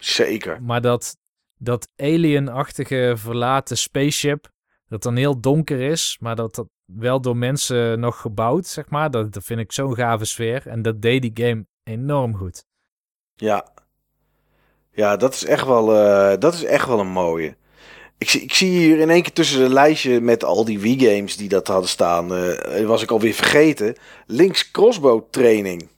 Zeker. 0.00 0.62
Maar 0.62 0.80
dat, 0.80 1.16
dat 1.56 1.88
alien-achtige 1.96 3.14
verlaten 3.16 3.76
spaceship, 3.76 4.48
dat 4.88 5.02
dan 5.02 5.16
heel 5.16 5.40
donker 5.40 5.80
is, 5.80 6.16
maar 6.20 6.36
dat 6.36 6.54
dat 6.54 6.68
wel 6.84 7.20
door 7.20 7.36
mensen 7.36 8.00
nog 8.00 8.20
gebouwd, 8.20 8.66
zeg 8.66 8.88
maar. 8.88 9.10
Dat, 9.10 9.32
dat 9.32 9.44
vind 9.44 9.60
ik 9.60 9.72
zo'n 9.72 9.94
gave 9.94 10.24
sfeer. 10.24 10.66
En 10.66 10.82
dat 10.82 11.02
deed 11.02 11.22
die 11.22 11.46
game 11.46 11.66
enorm 11.84 12.36
goed. 12.36 12.64
Ja. 13.34 13.66
Ja, 14.92 15.16
dat 15.16 15.34
is 15.34 15.44
echt 15.44 15.66
wel, 15.66 15.94
eh, 15.96 16.38
dat 16.38 16.54
is 16.54 16.64
echt 16.64 16.86
wel 16.86 17.00
een 17.00 17.12
mooie. 17.12 17.56
Ik 18.18 18.30
zie, 18.30 18.40
ik 18.40 18.54
zie 18.54 18.70
hier 18.70 18.98
in 18.98 19.10
één 19.10 19.22
keer 19.22 19.32
tussen 19.32 19.64
een 19.64 19.72
lijstje 19.72 20.20
met 20.20 20.44
al 20.44 20.64
die 20.64 20.80
Wii-games 20.80 21.36
die 21.36 21.48
dat 21.48 21.66
hadden 21.66 21.88
staan, 21.88 22.34
eh, 22.34 22.86
was 22.86 23.02
ik 23.02 23.10
alweer 23.10 23.34
vergeten. 23.34 23.96
Links 24.26 24.70
crossbow 24.70 25.22
training. 25.30 25.88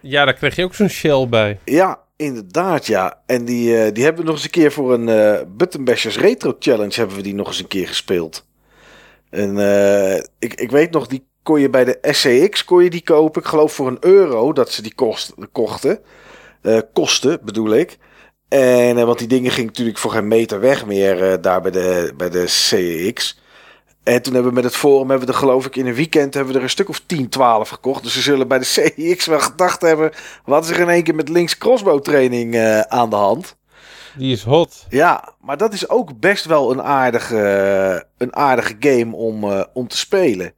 Ja, 0.00 0.24
daar 0.24 0.34
kreeg 0.34 0.56
je 0.56 0.64
ook 0.64 0.74
zo'n 0.74 0.88
shell 0.88 1.28
bij. 1.28 1.58
Ja, 1.64 2.07
inderdaad, 2.18 2.86
ja. 2.86 3.22
En 3.26 3.44
die, 3.44 3.84
eh, 3.84 3.94
die 3.94 4.04
hebben 4.04 4.22
we 4.22 4.28
nog 4.28 4.36
eens 4.36 4.44
een 4.44 4.50
keer 4.50 4.72
voor 4.72 4.92
een 4.92 5.08
eh 5.08 5.40
Button 5.48 5.84
Bashers 5.84 6.18
Retro 6.18 6.56
Challenge 6.58 6.94
hebben 6.94 7.16
we 7.16 7.22
die 7.22 7.34
nog 7.34 7.46
eens 7.46 7.58
een 7.58 7.66
keer 7.66 7.88
gespeeld. 7.88 8.46
En 9.30 9.58
eh, 9.58 10.16
ik, 10.38 10.54
ik 10.54 10.70
weet 10.70 10.90
nog, 10.90 11.06
die 11.06 11.26
kon 11.42 11.60
je 11.60 11.70
bij 11.70 11.84
de 11.84 11.98
SCX 12.02 12.64
kon 12.64 12.84
je 12.84 12.90
die 12.90 13.02
kopen. 13.02 13.42
Ik 13.42 13.48
geloof 13.48 13.72
voor 13.72 13.86
een 13.86 13.98
euro 14.00 14.52
dat 14.52 14.70
ze 14.70 14.82
die 14.82 14.94
kost, 14.94 15.34
kochten. 15.52 16.00
Eh, 16.62 16.78
kosten, 16.92 17.38
bedoel 17.44 17.74
ik. 17.74 17.98
En, 18.48 18.98
eh, 18.98 19.04
want 19.04 19.18
die 19.18 19.28
dingen 19.28 19.50
gingen 19.50 19.66
natuurlijk 19.66 19.98
voor 19.98 20.10
geen 20.10 20.28
meter 20.28 20.60
weg 20.60 20.86
meer 20.86 21.32
eh, 21.32 21.42
daar 21.42 21.60
bij 21.60 21.70
de, 21.70 22.12
bij 22.16 22.30
de 22.30 22.44
CX. 22.44 23.40
En 24.08 24.22
toen 24.22 24.32
hebben 24.32 24.50
we 24.50 24.60
met 24.60 24.70
het 24.70 24.76
forum, 24.76 25.08
hebben 25.08 25.26
we 25.26 25.32
er 25.32 25.38
geloof 25.38 25.66
ik 25.66 25.76
in 25.76 25.86
een 25.86 25.94
weekend, 25.94 26.34
hebben 26.34 26.52
we 26.52 26.58
er 26.58 26.64
een 26.64 26.70
stuk 26.70 26.88
of 26.88 27.02
10, 27.06 27.28
12 27.28 27.68
gekocht. 27.68 28.02
Dus 28.02 28.12
ze 28.12 28.20
zullen 28.20 28.48
bij 28.48 28.58
de 28.58 28.92
CX 29.14 29.26
wel 29.26 29.40
gedacht 29.40 29.80
hebben, 29.80 30.10
wat 30.44 30.64
is 30.64 30.70
er 30.70 30.80
in 30.80 30.88
één 30.88 31.02
keer 31.02 31.14
met 31.14 31.28
links 31.28 31.58
crossbow 31.58 32.00
training 32.00 32.54
eh, 32.54 32.80
aan 32.80 33.10
de 33.10 33.16
hand? 33.16 33.56
Die 34.16 34.32
is 34.32 34.42
hot. 34.42 34.86
Ja, 34.88 35.32
maar 35.40 35.56
dat 35.56 35.72
is 35.72 35.88
ook 35.88 36.20
best 36.20 36.44
wel 36.44 36.70
een 36.70 36.82
aardige, 36.82 38.06
een 38.18 38.36
aardige 38.36 38.76
game 38.80 39.16
om, 39.16 39.44
eh, 39.44 39.64
om 39.72 39.88
te 39.88 39.96
spelen. 39.96 40.52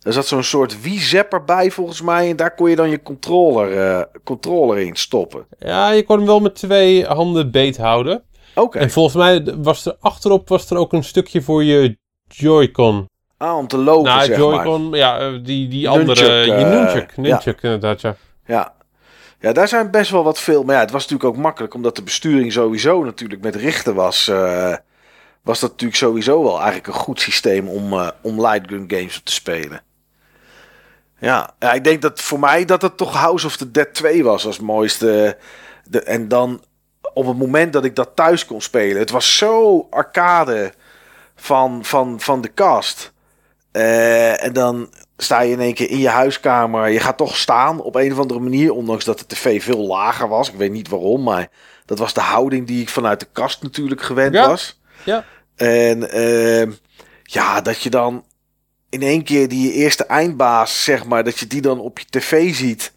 Er 0.00 0.12
zat 0.12 0.26
zo'n 0.26 0.42
soort 0.42 0.82
Wii-zapper 0.82 1.44
bij 1.44 1.70
volgens 1.70 2.02
mij. 2.02 2.30
En 2.30 2.36
daar 2.36 2.54
kon 2.54 2.70
je 2.70 2.76
dan 2.76 2.90
je 2.90 3.02
controller, 3.02 3.78
eh, 3.78 4.02
controller 4.24 4.78
in 4.78 4.96
stoppen. 4.96 5.46
Ja, 5.58 5.90
je 5.90 6.04
kon 6.04 6.16
hem 6.16 6.26
wel 6.26 6.40
met 6.40 6.54
twee 6.54 7.04
handen 7.04 7.50
beet 7.50 7.76
houden. 7.76 8.22
Oké. 8.54 8.78
En 8.78 8.90
volgens 8.90 9.16
mij 9.16 9.54
was 9.62 9.86
er 9.86 9.96
achterop 10.00 10.48
was 10.48 10.70
er 10.70 10.76
ook 10.76 10.92
een 10.92 11.04
stukje 11.04 11.42
voor 11.42 11.64
je 11.64 12.00
Joy-Con. 12.34 13.06
Ah, 13.36 13.56
om 13.56 13.66
te 13.68 13.76
lopen, 13.76 14.12
nou, 14.12 14.24
zeg 14.24 14.38
maar. 14.38 14.38
Joy-Con, 14.38 14.90
ja, 14.92 15.18
eh, 15.18 15.32
die, 15.32 15.68
die 15.68 15.88
Nunchuk, 15.88 16.08
andere. 16.08 16.44
je 16.44 16.52
eh, 16.52 16.68
nunchuk, 16.70 17.16
nunchuk 17.16 17.62
inderdaad, 17.62 18.00
ja. 18.00 18.16
Ja. 18.46 18.72
ja, 19.40 19.52
daar 19.52 19.68
zijn 19.68 19.90
best 19.90 20.10
wel 20.10 20.24
wat 20.24 20.38
veel. 20.38 20.62
Maar 20.62 20.74
ja, 20.74 20.80
het 20.80 20.90
was 20.90 21.02
natuurlijk 21.02 21.30
ook 21.36 21.42
makkelijk, 21.42 21.74
omdat 21.74 21.96
de 21.96 22.02
besturing 22.02 22.52
sowieso 22.52 23.04
natuurlijk 23.04 23.42
met 23.42 23.54
richten 23.56 23.94
was. 23.94 24.28
eh, 24.28 24.74
was 25.42 25.60
dat 25.60 25.70
natuurlijk 25.70 25.98
sowieso 25.98 26.42
wel 26.42 26.56
eigenlijk 26.56 26.86
een 26.86 26.92
goed 26.92 27.20
systeem 27.20 27.68
om, 27.68 27.92
eh, 27.92 28.08
om 28.20 28.40
light 28.46 28.68
gun 28.68 28.84
games 28.88 29.18
op 29.18 29.24
te 29.24 29.32
spelen. 29.32 29.82
Ja, 31.18 31.50
ja, 31.58 31.72
ik 31.72 31.84
denk 31.84 32.02
dat 32.02 32.20
voor 32.20 32.38
mij 32.40 32.64
dat 32.64 32.82
het 32.82 32.96
toch 32.96 33.14
House 33.16 33.46
of 33.46 33.56
the 33.56 33.70
Dead 33.70 33.94
2 33.94 34.24
was 34.24 34.46
als 34.46 34.60
mooiste. 34.60 35.36
De, 35.84 36.02
en 36.02 36.28
dan 36.28 36.62
op 37.14 37.26
het 37.26 37.36
moment 37.38 37.72
dat 37.72 37.84
ik 37.84 37.96
dat 37.96 38.10
thuis 38.14 38.46
kon 38.46 38.60
spelen. 38.60 38.98
Het 38.98 39.10
was 39.10 39.36
zo 39.36 39.86
arcade 39.90 40.72
van, 41.42 41.84
van, 41.84 42.20
van 42.20 42.40
de 42.40 42.54
cast. 42.54 43.12
Eh, 43.72 44.44
en 44.44 44.52
dan 44.52 44.90
sta 45.16 45.40
je 45.40 45.52
in 45.52 45.60
één 45.60 45.74
keer 45.74 45.90
in 45.90 45.98
je 45.98 46.08
huiskamer. 46.08 46.88
Je 46.88 47.00
gaat 47.00 47.16
toch 47.16 47.36
staan 47.36 47.80
op 47.80 47.94
een 47.94 48.12
of 48.12 48.18
andere 48.18 48.40
manier. 48.40 48.72
Ondanks 48.72 49.04
dat 49.04 49.18
de 49.18 49.26
tv 49.26 49.62
veel 49.62 49.86
lager 49.86 50.28
was. 50.28 50.48
Ik 50.48 50.54
weet 50.54 50.72
niet 50.72 50.88
waarom. 50.88 51.22
Maar 51.22 51.48
dat 51.84 51.98
was 51.98 52.14
de 52.14 52.20
houding 52.20 52.66
die 52.66 52.80
ik 52.80 52.88
vanuit 52.88 53.20
de 53.20 53.26
kast 53.32 53.62
natuurlijk 53.62 54.02
gewend 54.02 54.34
Ja. 54.34 54.48
was. 54.48 54.80
Ja. 55.04 55.24
En 55.56 56.10
ehm, 56.10 56.70
ja, 57.22 57.60
dat 57.60 57.82
je 57.82 57.90
dan 57.90 58.24
in 58.88 59.02
één 59.02 59.24
keer 59.24 59.48
die 59.48 59.72
eerste 59.72 60.04
eindbaas, 60.04 60.84
zeg 60.84 61.04
maar, 61.04 61.24
dat 61.24 61.38
je 61.38 61.46
die 61.46 61.60
dan 61.60 61.80
op 61.80 61.98
je 61.98 62.06
tv 62.10 62.54
ziet. 62.54 62.92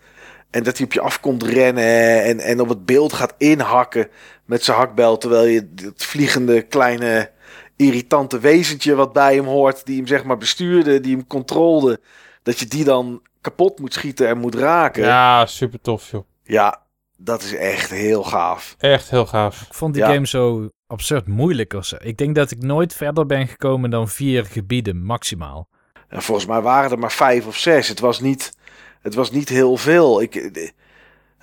En 0.52 0.64
dat 0.64 0.78
hij 0.78 0.86
op 0.86 0.94
je 0.94 1.02
af 1.02 1.20
komt 1.20 1.44
rennen 1.44 2.24
en, 2.24 2.40
en 2.40 2.60
op 2.60 2.70
het 2.70 2.86
beeld 2.86 3.14
gaat 3.14 3.34
inhakken 3.38 4.08
met 4.46 4.64
zijn 4.64 4.78
hakbel. 4.78 5.18
Terwijl 5.18 5.46
je 5.46 5.70
het 5.76 6.06
vliegende 6.06 6.62
kleine 6.62 7.34
irritante 7.76 8.40
wezentje 8.40 8.96
wat 8.96 9.14
bij 9.14 9.36
hem 9.36 9.46
hoort, 9.46 9.86
die 9.86 9.98
hem 9.98 10.08
zeg 10.08 10.24
maar 10.24 10.38
bestuurde, 10.38 11.00
die 11.00 11.16
hem 11.16 11.28
controlde. 11.28 12.00
Dat 12.44 12.60
je 12.60 12.66
die 12.66 12.84
dan 12.84 13.22
kapot 13.42 13.80
moet 13.80 13.94
schieten 13.94 14.28
en 14.28 14.38
moet 14.38 14.56
raken. 14.56 15.04
Ja, 15.04 15.40
Ja, 15.40 15.46
super 15.46 15.82
tof, 15.82 16.12
joh. 16.12 16.72
dat 17.18 17.42
is 17.44 17.54
echt 17.56 17.90
heel 17.90 18.24
gaaf. 18.24 18.76
Echt 18.80 19.10
heel 19.10 19.26
gaaf. 19.26 19.62
Ik 19.62 19.74
vond 19.74 19.94
die 19.94 20.04
Ja. 20.04 20.14
game 20.14 20.28
zo 20.28 20.70
absurd 20.88 21.28
moeilijk 21.28 21.74
of 21.74 21.86
zo. 21.86 21.96
Ik 22.00 22.18
denk 22.18 22.36
dat 22.36 22.52
ik 22.52 22.62
nooit 22.62 22.94
verder 22.94 23.26
ben 23.26 23.48
gekomen 23.48 23.90
dan 23.90 24.08
vier 24.10 24.46
gebieden, 24.46 25.04
maximaal. 25.04 25.68
En 26.08 26.22
volgens 26.22 26.48
mij 26.48 26.62
waren 26.62 26.92
er 26.92 27.00
maar 27.00 27.12
vijf 27.12 27.46
of 27.48 27.58
zes. 27.58 27.88
Het 27.88 28.00
was 28.00 28.20
niet, 28.20 28.54
het 29.02 29.14
was 29.14 29.32
niet 29.32 29.50
heel 29.50 29.78
veel. 29.78 30.22
Ik, 30.22 30.36
eh, 30.36 30.70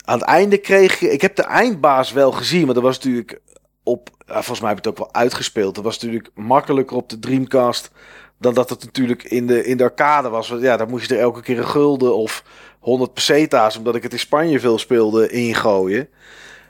aan 0.05 0.19
het 0.19 0.27
einde 0.29 0.59
kreeg 0.59 1.01
je... 1.01 1.11
Ik 1.13 1.21
heb 1.21 1.37
de 1.37 1.43
eindbaas 1.43 2.13
wel 2.13 2.33
gezien, 2.33 2.65
maar 2.65 2.75
dat 2.75 2.83
was 2.83 2.97
natuurlijk 2.97 3.41
op... 3.83 4.09
ja, 4.33 4.39
volgens 4.39 4.61
mij 4.61 4.69
heb 4.69 4.79
ik 4.79 4.85
het 4.85 4.93
ook 4.93 5.05
wel 5.07 5.15
uitgespeeld. 5.23 5.75
Dat 5.75 5.85
was 5.85 5.99
natuurlijk 5.99 6.31
makkelijker 6.35 6.97
op 6.97 7.09
de 7.09 7.19
Dreamcast... 7.19 7.91
dan 8.39 8.55
dat 8.55 8.71
het 8.71 8.85
natuurlijk 8.85 9.23
in 9.23 9.47
de, 9.47 9.65
in 9.65 9.77
de 9.77 9.83
arcade 9.83 10.29
was. 10.29 10.49
Ja, 10.49 10.77
daar 10.77 10.89
moest 10.89 11.09
je 11.09 11.15
er 11.15 11.21
elke 11.21 11.43
keer 11.43 11.59
een 11.59 11.67
gulden 11.67 12.17
of 12.17 12.45
100 12.79 13.15
peseta's... 13.15 13.77
omdat 13.77 13.95
ik 13.95 14.03
het 14.03 14.13
in 14.13 14.19
Spanje 14.19 14.61
veel 14.61 14.79
speelde, 14.79 15.29
ingooien. 15.29 16.09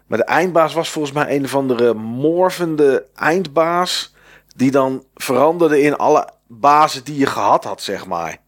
Maar 0.06 0.18
de 0.18 0.24
eindbaas 0.24 0.74
was 0.74 0.88
volgens 0.88 1.14
mij 1.14 1.36
een 1.36 1.44
of 1.44 1.54
andere 1.54 1.94
morvende 1.94 3.06
eindbaas... 3.14 4.14
die 4.56 4.70
dan 4.70 5.04
veranderde 5.14 5.80
in 5.80 5.96
alle 5.96 6.28
bazen 6.46 7.04
die 7.04 7.18
je 7.18 7.26
gehad 7.26 7.64
had, 7.64 7.82
zeg 7.82 8.06
maar. 8.06 8.40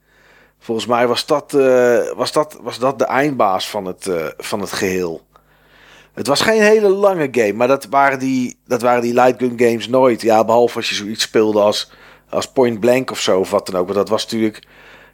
Volgens 0.58 0.86
mij 0.86 1.06
was 1.06 1.26
dat, 1.26 1.54
eh, 1.54 2.12
was 2.16 2.32
dat, 2.32 2.58
was 2.62 2.78
dat 2.78 2.98
de 2.98 3.04
eindbaas 3.04 3.70
van 3.70 3.84
het, 3.84 4.06
eh, 4.06 4.26
van 4.36 4.60
het 4.60 4.72
geheel. 4.72 5.22
Het 6.14 6.26
was 6.26 6.40
geen 6.40 6.62
hele 6.62 6.88
lange 6.88 7.28
game, 7.30 7.52
maar 7.52 7.68
dat 7.68 7.86
waren 7.86 8.18
die, 8.18 8.56
dat 8.66 8.82
waren 8.82 9.02
die 9.02 9.14
light 9.14 9.38
gun 9.38 9.58
games 9.58 9.88
nooit. 9.88 10.22
Ja, 10.22 10.44
behalve 10.44 10.76
als 10.76 10.88
je 10.88 10.94
zoiets 10.94 11.22
speelde 11.22 11.60
als, 11.60 11.90
als 12.28 12.52
Point 12.52 12.80
Blank 12.80 13.10
of 13.10 13.20
zo, 13.20 13.38
of 13.40 13.50
wat 13.50 13.66
dan 13.66 13.80
ook. 13.80 13.86
Maar 13.86 13.94
dat 13.94 14.08
was 14.08 14.22
natuurlijk, 14.24 14.66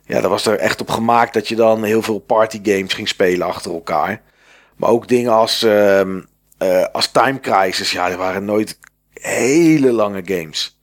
ja, 0.04 0.20
dat 0.20 0.30
was 0.30 0.46
er 0.46 0.58
echt 0.58 0.80
op 0.80 0.90
gemaakt 0.90 1.34
dat 1.34 1.48
je 1.48 1.56
dan 1.56 1.82
heel 1.82 2.02
veel 2.02 2.18
party 2.18 2.60
games 2.62 2.92
ging 2.92 3.08
spelen 3.08 3.46
achter 3.46 3.72
elkaar. 3.72 4.22
Maar 4.76 4.90
ook 4.90 5.08
dingen 5.08 5.32
als, 5.32 5.62
ehm, 5.62 6.20
eh, 6.58 6.84
als 6.92 7.10
Time 7.10 7.40
Crisis, 7.40 7.92
ja, 7.92 8.08
die 8.08 8.16
waren 8.16 8.44
nooit 8.44 8.78
hele 9.12 9.92
lange 9.92 10.22
games. 10.24 10.78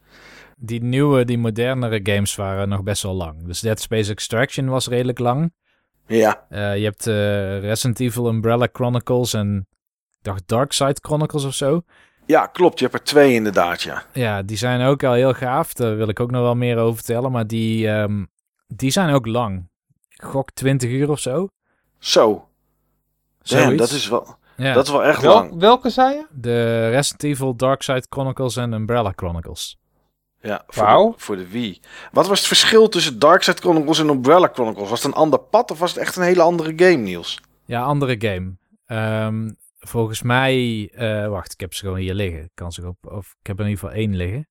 Die 0.59 0.83
nieuwe, 0.83 1.25
die 1.25 1.37
modernere 1.37 1.99
games 2.03 2.35
waren 2.35 2.69
nog 2.69 2.83
best 2.83 3.03
wel 3.03 3.13
lang. 3.15 3.45
Dus 3.45 3.59
Dead 3.59 3.79
Space 3.79 4.11
Extraction 4.11 4.69
was 4.69 4.87
redelijk 4.87 5.19
lang. 5.19 5.53
Ja, 6.07 6.45
Eh, 6.49 6.77
je 6.77 6.83
hebt 6.83 7.07
eh, 7.07 7.59
Resident 7.59 7.99
Evil 7.99 8.27
Umbrella 8.27 8.67
Chronicles 8.73 9.33
en 9.33 9.67
dacht 10.27 10.47
Dark 10.47 10.71
Side 10.71 10.97
Chronicles 11.01 11.43
of 11.43 11.53
zo. 11.53 11.81
ja, 12.25 12.45
klopt. 12.45 12.79
Je 12.79 12.85
hebt 12.85 12.97
er 12.97 13.03
twee 13.05 13.33
inderdaad, 13.33 13.81
ja. 13.81 14.03
Ja, 14.13 14.41
die 14.41 14.57
zijn 14.57 14.81
ook 14.81 15.03
al 15.03 15.13
heel 15.13 15.33
gaaf. 15.33 15.73
Daar 15.73 15.97
wil 15.97 16.07
ik 16.07 16.19
ook 16.19 16.31
nog 16.31 16.41
wel 16.41 16.55
meer 16.55 16.77
over 16.77 16.95
vertellen. 16.95 17.31
Maar 17.31 17.47
die, 17.47 17.87
ehm, 17.89 18.23
die 18.67 18.91
zijn 18.91 19.13
ook 19.13 19.25
lang. 19.25 19.69
Ik 20.09 20.21
gok 20.23 20.51
20 20.51 20.89
uur 20.89 21.09
of 21.09 21.19
zo. 21.19 21.47
Zo, 21.99 22.47
Damn, 23.43 23.77
dat 23.77 23.89
is 23.89 24.07
wel, 24.07 24.35
ja. 24.57 24.73
dat 24.73 24.85
is 24.85 24.91
wel 24.91 25.03
echt 25.03 25.21
Wel- 25.21 25.33
lang. 25.33 25.59
welke 25.59 25.89
zei 25.89 26.15
je? 26.15 26.25
De 26.31 26.89
Resident 26.89 27.23
Evil 27.23 27.55
Dark 27.55 27.81
Side 27.81 28.05
Chronicles 28.09 28.55
en 28.55 28.73
Umbrella 28.73 29.13
Chronicles. 29.15 29.77
Ja, 30.41 30.63
voor, 30.67 30.83
Wauw. 30.83 31.11
de, 31.11 31.19
voor 31.19 31.35
de 31.35 31.47
Wii. 31.47 31.79
Wat 32.11 32.27
was 32.27 32.37
het 32.37 32.47
verschil 32.47 32.89
tussen 32.89 33.19
Darkside 33.19 33.57
Chronicles 33.61 33.99
en 33.99 34.09
Umbrella 34.09 34.49
Chronicles? 34.53 34.89
Was 34.89 35.03
het 35.03 35.11
een 35.13 35.17
ander 35.19 35.39
pad 35.39 35.71
of 35.71 35.79
was 35.79 35.89
het 35.93 35.99
echt 35.99 36.15
een 36.15 36.23
hele 36.23 36.41
andere 36.41 36.73
game, 36.75 36.95
Niels? 37.03 37.41
Ja, 37.65 37.81
andere 37.81 38.15
game. 38.19 38.51
Ehm, 38.85 39.49
volgens 39.87 40.21
mij... 40.21 40.89
eh, 40.93 41.27
wacht, 41.27 41.53
ik 41.53 41.59
heb 41.59 41.73
ze 41.73 41.83
gewoon 41.83 41.97
hier 41.99 42.13
liggen. 42.13 42.43
Ik 42.43 42.51
Kan 42.53 42.71
ze 42.71 42.87
op, 42.87 42.97
of 43.07 43.35
ik 43.39 43.47
heb 43.47 43.59
er 43.59 43.63
in 43.65 43.69
ieder 43.69 43.83
geval 43.83 43.99
één 44.01 44.15
liggen. 44.15 44.47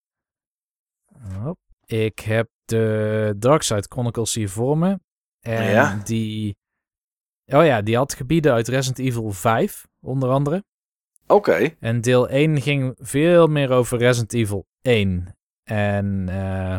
Hop. 1.42 1.58
Ik 1.86 2.18
heb 2.18 2.48
de 2.64 3.34
Darkside 3.38 3.86
Chronicles 3.88 4.34
hier 4.34 4.48
voor 4.50 4.78
me. 4.78 4.98
En 5.40 5.64
Ja. 5.64 6.00
die... 6.04 6.56
Oh 7.46 7.64
ja, 7.64 7.82
die 7.82 7.96
had 7.96 8.14
gebieden 8.14 8.52
uit 8.52 8.68
Resident 8.68 8.98
Evil 9.08 9.30
5, 9.32 9.86
onder 10.00 10.30
andere. 10.30 10.64
Oké. 11.26 11.76
En 11.80 12.00
deel 12.00 12.28
1 12.28 12.60
ging 12.60 12.94
veel 12.98 13.46
meer 13.46 13.70
over 13.70 13.98
Resident 13.98 14.32
Evil 14.32 14.66
1. 14.82 15.36
En 15.62 16.28
eh, 16.28 16.76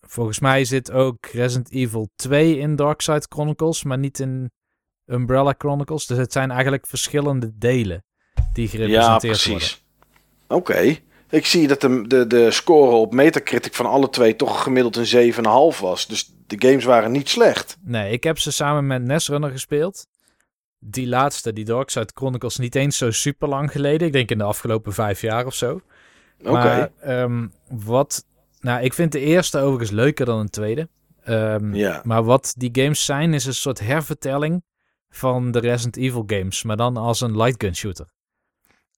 volgens 0.00 0.40
mij 0.40 0.64
zit 0.64 0.90
ook 0.90 1.26
Resident 1.26 1.70
Evil 1.70 2.08
2 2.14 2.58
in 2.58 2.76
Darkside 2.76 3.26
Chronicles, 3.28 3.84
maar 3.84 3.98
niet 3.98 4.18
in 4.18 4.50
Umbrella 5.10 5.54
Chronicles. 5.58 6.06
Dus 6.06 6.18
het 6.18 6.32
zijn 6.32 6.50
eigenlijk 6.50 6.86
verschillende 6.86 7.50
delen 7.58 8.04
die 8.52 8.64
Ja, 8.64 8.70
gerepresenteerd 8.70 9.44
worden. 9.44 9.56
precies. 9.58 9.84
Oké. 10.48 10.96
Ik 11.30 11.46
zie 11.46 11.68
dat 11.68 11.80
de, 11.80 12.04
de, 12.06 12.26
de 12.26 12.50
score 12.50 12.90
op 12.96 13.12
Metacritic 13.12 13.74
van 13.74 13.86
alle 13.86 14.10
twee 14.10 14.36
toch 14.36 14.62
gemiddeld 14.62 14.96
een 14.96 15.32
7,5 15.34 15.80
was. 15.80 16.06
Dus 16.06 16.34
de 16.46 16.56
games 16.68 16.84
waren 16.84 17.12
niet 17.12 17.28
slecht. 17.28 17.76
Nee, 17.80 18.12
ik 18.12 18.24
heb 18.24 18.38
ze 18.38 18.52
samen 18.52 18.86
met 18.86 19.02
Netrunner 19.02 19.50
gespeeld. 19.50 20.06
Die 20.78 21.06
laatste, 21.06 21.52
die 21.52 21.64
Darkside 21.64 22.10
Chronicles, 22.14 22.56
niet 22.56 22.74
eens 22.74 22.96
zo 22.98 23.10
super 23.10 23.48
lang 23.48 23.70
geleden. 23.72 24.06
Ik 24.06 24.12
denk 24.12 24.30
in 24.30 24.38
de 24.38 24.44
afgelopen 24.44 24.92
vijf 24.92 25.20
jaar 25.20 25.46
of 25.46 25.54
zo. 25.54 25.80
Oké. 26.44 26.90
Ehm, 27.00 27.46
wat... 27.68 28.24
Nou, 28.60 28.82
ik 28.82 28.94
vind 28.94 29.12
de 29.12 29.20
eerste 29.20 29.58
overigens 29.58 29.90
leuker 29.90 30.26
dan 30.26 30.42
de 30.44 30.50
tweede. 30.50 30.88
Ehm, 31.24 31.74
Ja. 31.74 32.00
Maar 32.04 32.24
wat 32.24 32.54
die 32.56 32.70
games 32.72 33.04
zijn, 33.04 33.34
is 33.34 33.44
een 33.44 33.54
soort 33.54 33.80
hervertelling 33.80 34.62
van 35.10 35.50
de 35.50 35.58
Resident 35.58 35.96
Evil 35.96 36.24
games. 36.26 36.62
Maar 36.62 36.76
dan 36.76 36.96
als 36.96 37.20
een 37.20 37.36
lightgun 37.36 37.74
shooter. 37.76 38.06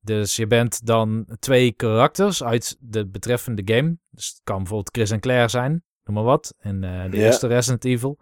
Dus 0.01 0.37
je 0.37 0.47
bent 0.47 0.87
dan 0.87 1.27
twee 1.39 1.73
karakters 1.73 2.43
uit 2.45 2.77
de 2.81 3.07
betreffende 3.07 3.63
game. 3.75 3.97
Dus 4.11 4.27
het 4.29 4.41
kan 4.45 4.57
bijvoorbeeld 4.57 4.91
Chris 4.97 5.11
en 5.11 5.21
Claire 5.21 5.49
zijn, 5.49 5.71
noem 6.05 6.15
maar 6.15 6.25
wat. 6.25 6.55
In 6.61 6.85
eh, 6.85 7.11
de 7.11 7.17
Ja. 7.17 7.25
eerste 7.25 7.47
Resident 7.47 7.85
Evil. 7.85 8.19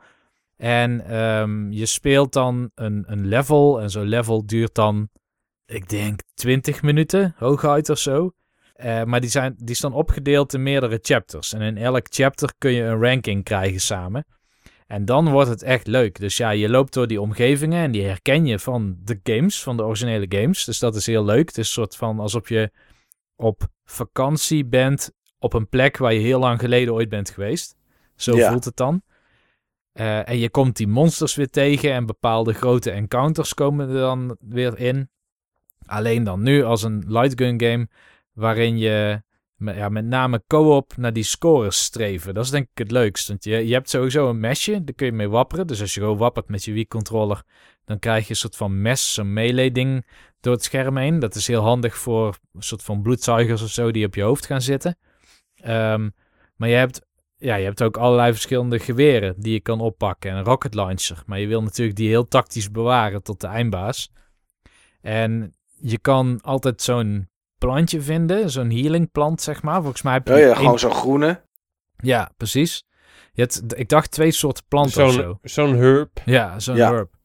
En 0.57 1.05
ehm, 1.07 1.71
je 1.73 1.87
speelt 1.87 2.33
dan 2.33 2.71
een, 2.75 3.05
een 3.07 3.27
level. 3.27 3.81
En 3.81 3.91
zo'n 3.91 4.07
level 4.09 4.47
duurt 4.47 4.75
dan, 4.75 5.09
ik 5.67 5.89
denk, 5.89 6.21
20 6.35 6.83
minuten, 6.83 7.35
hooguit 7.37 7.89
of 7.91 7.99
zo. 7.99 8.33
Eh, 8.73 9.05
maar 9.05 9.21
die, 9.21 9.31
zijn, 9.31 9.55
die 9.59 9.77
dan 9.81 9.93
opgedeeld 9.93 10.55
in 10.55 10.63
meerdere 10.63 10.99
chapters. 11.03 11.53
En 11.53 11.61
in 11.61 11.77
elk 11.77 12.07
chapter 12.09 12.53
kun 12.59 12.73
je 12.73 12.83
een 12.83 13.01
ranking 13.03 13.45
krijgen 13.45 13.81
samen. 13.81 14.27
En 14.91 15.05
dan 15.05 15.31
wordt 15.31 15.49
het 15.49 15.63
echt 15.63 15.87
leuk. 15.87 16.19
Dus 16.19 16.37
ja, 16.37 16.51
je 16.51 16.69
loopt 16.69 16.93
door 16.93 17.07
die 17.07 17.21
omgevingen 17.21 17.83
en 17.83 17.91
die 17.91 18.05
herken 18.05 18.47
je 18.47 18.59
van 18.59 18.97
de 19.05 19.21
games, 19.23 19.63
van 19.63 19.77
de 19.77 19.83
originele 19.83 20.27
games. 20.29 20.65
Dus 20.65 20.79
dat 20.79 20.97
is 20.97 21.07
heel 21.07 21.25
leuk. 21.25 21.49
Het 21.49 21.59
is 21.59 21.67
een 21.67 21.73
soort 21.73 21.97
van 21.97 22.21
alsof 22.21 22.49
je 22.49 22.71
op 23.37 23.69
vakantie 23.85 24.65
bent 24.65 25.13
op 25.39 25.53
een 25.53 25.69
plek 25.69 25.97
waar 25.97 26.13
je 26.13 26.21
heel 26.21 26.39
lang 26.39 26.61
geleden 26.61 26.95
ooit 26.95 27.09
bent 27.09 27.31
geweest. 27.31 27.77
Zo 28.17 28.37
Ja. 28.37 28.51
voelt 28.51 28.65
het 28.65 28.77
dan. 28.77 29.03
Eh, 29.93 30.29
en 30.29 30.39
je 30.39 30.51
komt 30.51 30.77
die 30.77 30.89
monsters 30.89 31.35
weer 31.35 31.51
tegen 31.51 31.93
en 31.93 32.07
bepaalde 32.07 32.53
grote 32.53 32.91
encounters 32.91 33.55
komen 33.55 33.89
er 33.89 33.95
dan 33.95 34.37
weer 34.41 34.79
in. 34.79 35.11
Alleen 35.87 36.25
dan 36.25 36.43
nu 36.43 36.63
als 36.65 36.83
een 36.83 37.05
lightgun 37.07 37.61
game 37.63 37.89
waarin 38.33 38.79
je 38.79 39.23
met, 39.61 39.77
ja, 39.77 39.89
met 39.89 40.05
name 40.05 40.43
co-op 40.47 40.97
naar 40.97 41.13
die 41.13 41.23
scores 41.23 41.83
streven. 41.83 42.35
Dat 42.35 42.45
is 42.45 42.51
denk 42.51 42.69
ik 42.71 42.79
het 42.79 42.91
leukst. 42.91 43.29
Want 43.29 43.45
je, 43.45 43.67
je 43.67 43.73
hebt 43.73 43.91
sowieso 43.91 44.29
een 44.29 44.41
mesje, 44.41 44.85
daar 44.85 44.95
kun 44.95 45.07
je 45.07 45.13
mee 45.13 45.29
wapperen. 45.29 45.67
Dus 45.67 45.81
als 45.81 45.95
je 45.95 46.01
gewoon 46.01 46.17
wappert 46.17 46.49
met 46.49 46.65
je 46.65 46.73
Wii-controller, 46.73 47.43
dan 47.85 47.99
krijg 47.99 48.25
je 48.25 48.31
een 48.31 48.37
soort 48.37 48.57
van 48.57 48.83
mes, 48.83 49.15
zo'n 49.15 49.33
melee-ding 49.33 50.07
door 50.41 50.53
het 50.53 50.65
scherm 50.65 50.97
heen. 50.97 51.19
Dat 51.19 51.35
is 51.35 51.47
heel 51.47 51.63
handig 51.63 51.99
voor 51.99 52.39
een 52.53 52.63
soort 52.63 52.83
van 52.83 53.03
bloedzuigers 53.03 53.63
of 53.63 53.71
zo 53.71 53.91
die 53.91 54.07
op 54.07 54.15
je 54.15 54.23
hoofd 54.23 54.47
gaan 54.47 54.63
zitten. 54.63 54.99
Ehm, 55.55 56.09
maar 56.57 56.69
je 56.69 56.75
hebt, 56.75 57.07
ja, 57.37 57.55
je 57.55 57.65
hebt 57.65 57.83
ook 57.83 57.97
allerlei 57.97 58.33
verschillende 58.33 58.79
geweren 58.79 59.35
die 59.41 59.53
je 59.53 59.61
kan 59.61 59.81
oppakken 59.81 60.31
en 60.31 60.37
een 60.37 60.45
rocket 60.45 60.75
launcher. 60.75 61.23
Maar 61.27 61.39
je 61.39 61.47
wil 61.47 61.63
natuurlijk 61.63 61.97
die 61.97 62.09
heel 62.09 62.29
tactisch 62.29 62.71
bewaren 62.71 63.23
tot 63.23 63.41
de 63.41 63.47
eindbaas. 63.47 64.13
En 65.01 65.55
je 65.81 65.99
kan 65.99 66.41
altijd 66.41 66.83
zo'n 66.83 67.29
plantje 67.61 68.01
vinden, 68.01 68.51
zo'n 68.51 68.71
healing 68.71 69.11
plant, 69.11 69.43
zeg 69.43 69.63
maar. 69.63 69.81
Volgens 69.83 70.03
mij 70.03 70.13
heb 70.13 70.27
je 70.29 70.35
Oh 70.35 70.39
ja, 70.41 70.55
gewoon 70.55 70.79
zo'n 70.79 70.93
groene. 70.95 71.43
Ja, 71.97 72.31
precies. 72.37 72.85
Je 73.33 73.43
hebt, 73.43 73.79
ik 73.79 73.89
dacht 73.89 74.11
twee 74.11 74.31
soorten 74.31 74.65
planten 74.69 75.05
of 75.07 75.13
zo. 75.13 75.21
Zo'n 75.21 75.39
zo'n 75.43 75.77
herb. 75.77 76.21
Ja, 76.25 76.59
zo'n 76.59 76.77
Ja. 76.77 76.91
herb. 76.93 77.19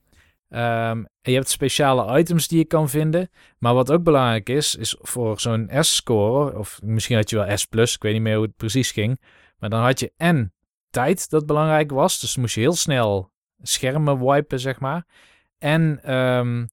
Ehm, 0.50 0.98
en 1.22 1.32
je 1.32 1.34
hebt 1.34 1.50
speciale 1.50 2.20
items 2.20 2.48
die 2.48 2.58
je 2.58 2.66
kan 2.66 2.90
vinden. 2.90 3.30
Maar 3.60 3.74
wat 3.74 3.92
ook 3.92 4.04
belangrijk 4.04 4.50
is, 4.50 4.76
is 4.76 4.96
voor 5.02 5.40
zo'n 5.40 5.70
S-score, 5.80 6.58
of 6.58 6.80
misschien 6.84 7.16
had 7.16 7.30
je 7.30 7.36
wel 7.36 7.58
S+, 7.58 7.68
ik 7.96 8.02
weet 8.02 8.14
niet 8.14 8.22
meer 8.22 8.36
hoe 8.36 8.46
het 8.46 8.56
precies 8.58 8.92
ging. 8.92 9.22
Maar 9.58 9.70
dan 9.70 9.82
had 9.82 10.00
je 10.00 10.14
en 10.18 10.54
tijd 10.90 11.30
dat 11.30 11.46
belangrijk 11.46 11.92
was. 11.92 12.20
Dus 12.20 12.34
dan 12.34 12.42
moest 12.42 12.56
je 12.56 12.62
heel 12.62 12.76
snel 12.76 13.32
schermen 13.62 14.26
wipen, 14.26 14.60
zeg 14.60 14.80
maar. 14.80 15.06
En 15.58 16.00
ehm, 16.04 16.66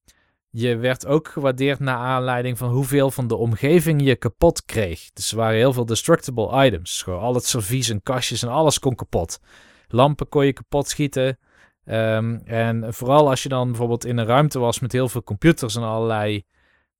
je 0.55 0.77
werd 0.77 1.05
ook 1.05 1.27
gewaardeerd 1.27 1.79
naar 1.79 1.97
aanleiding 1.97 2.57
van 2.57 2.69
hoeveel 2.69 3.11
van 3.11 3.27
de 3.27 3.35
omgeving 3.35 4.03
je 4.03 4.15
kapot 4.15 4.65
kreeg. 4.65 5.11
Dus 5.13 5.31
er 5.31 5.37
waren 5.37 5.57
heel 5.57 5.73
veel 5.73 5.85
destructible 5.85 6.65
items. 6.65 7.05
Al 7.07 7.33
het 7.33 7.45
servies 7.45 7.89
en 7.89 8.01
kastjes 8.03 8.43
en 8.43 8.49
alles 8.49 8.79
kon 8.79 8.95
kapot. 8.95 9.39
Lampen 9.87 10.27
kon 10.29 10.45
je 10.45 10.53
kapot 10.53 10.87
schieten. 10.87 11.39
Ehm, 11.85 12.39
en 12.45 12.93
vooral 12.93 13.29
als 13.29 13.43
je 13.43 13.49
dan 13.49 13.67
bijvoorbeeld 13.67 14.05
in 14.05 14.17
een 14.17 14.25
ruimte 14.25 14.59
was 14.59 14.79
met 14.79 14.91
heel 14.91 15.09
veel 15.09 15.23
computers 15.23 15.75
en 15.75 15.83
allerlei 15.83 16.45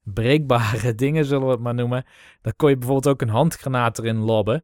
breekbare 0.03 0.95
dingen, 1.03 1.25
zullen 1.25 1.45
we 1.45 1.51
het 1.51 1.61
maar 1.61 1.73
noemen. 1.73 2.05
Dan 2.41 2.53
kon 2.55 2.69
je 2.69 2.77
bijvoorbeeld 2.77 3.15
ook 3.15 3.21
een 3.21 3.35
handgranaat 3.35 3.99
erin 3.99 4.17
lobben. 4.17 4.63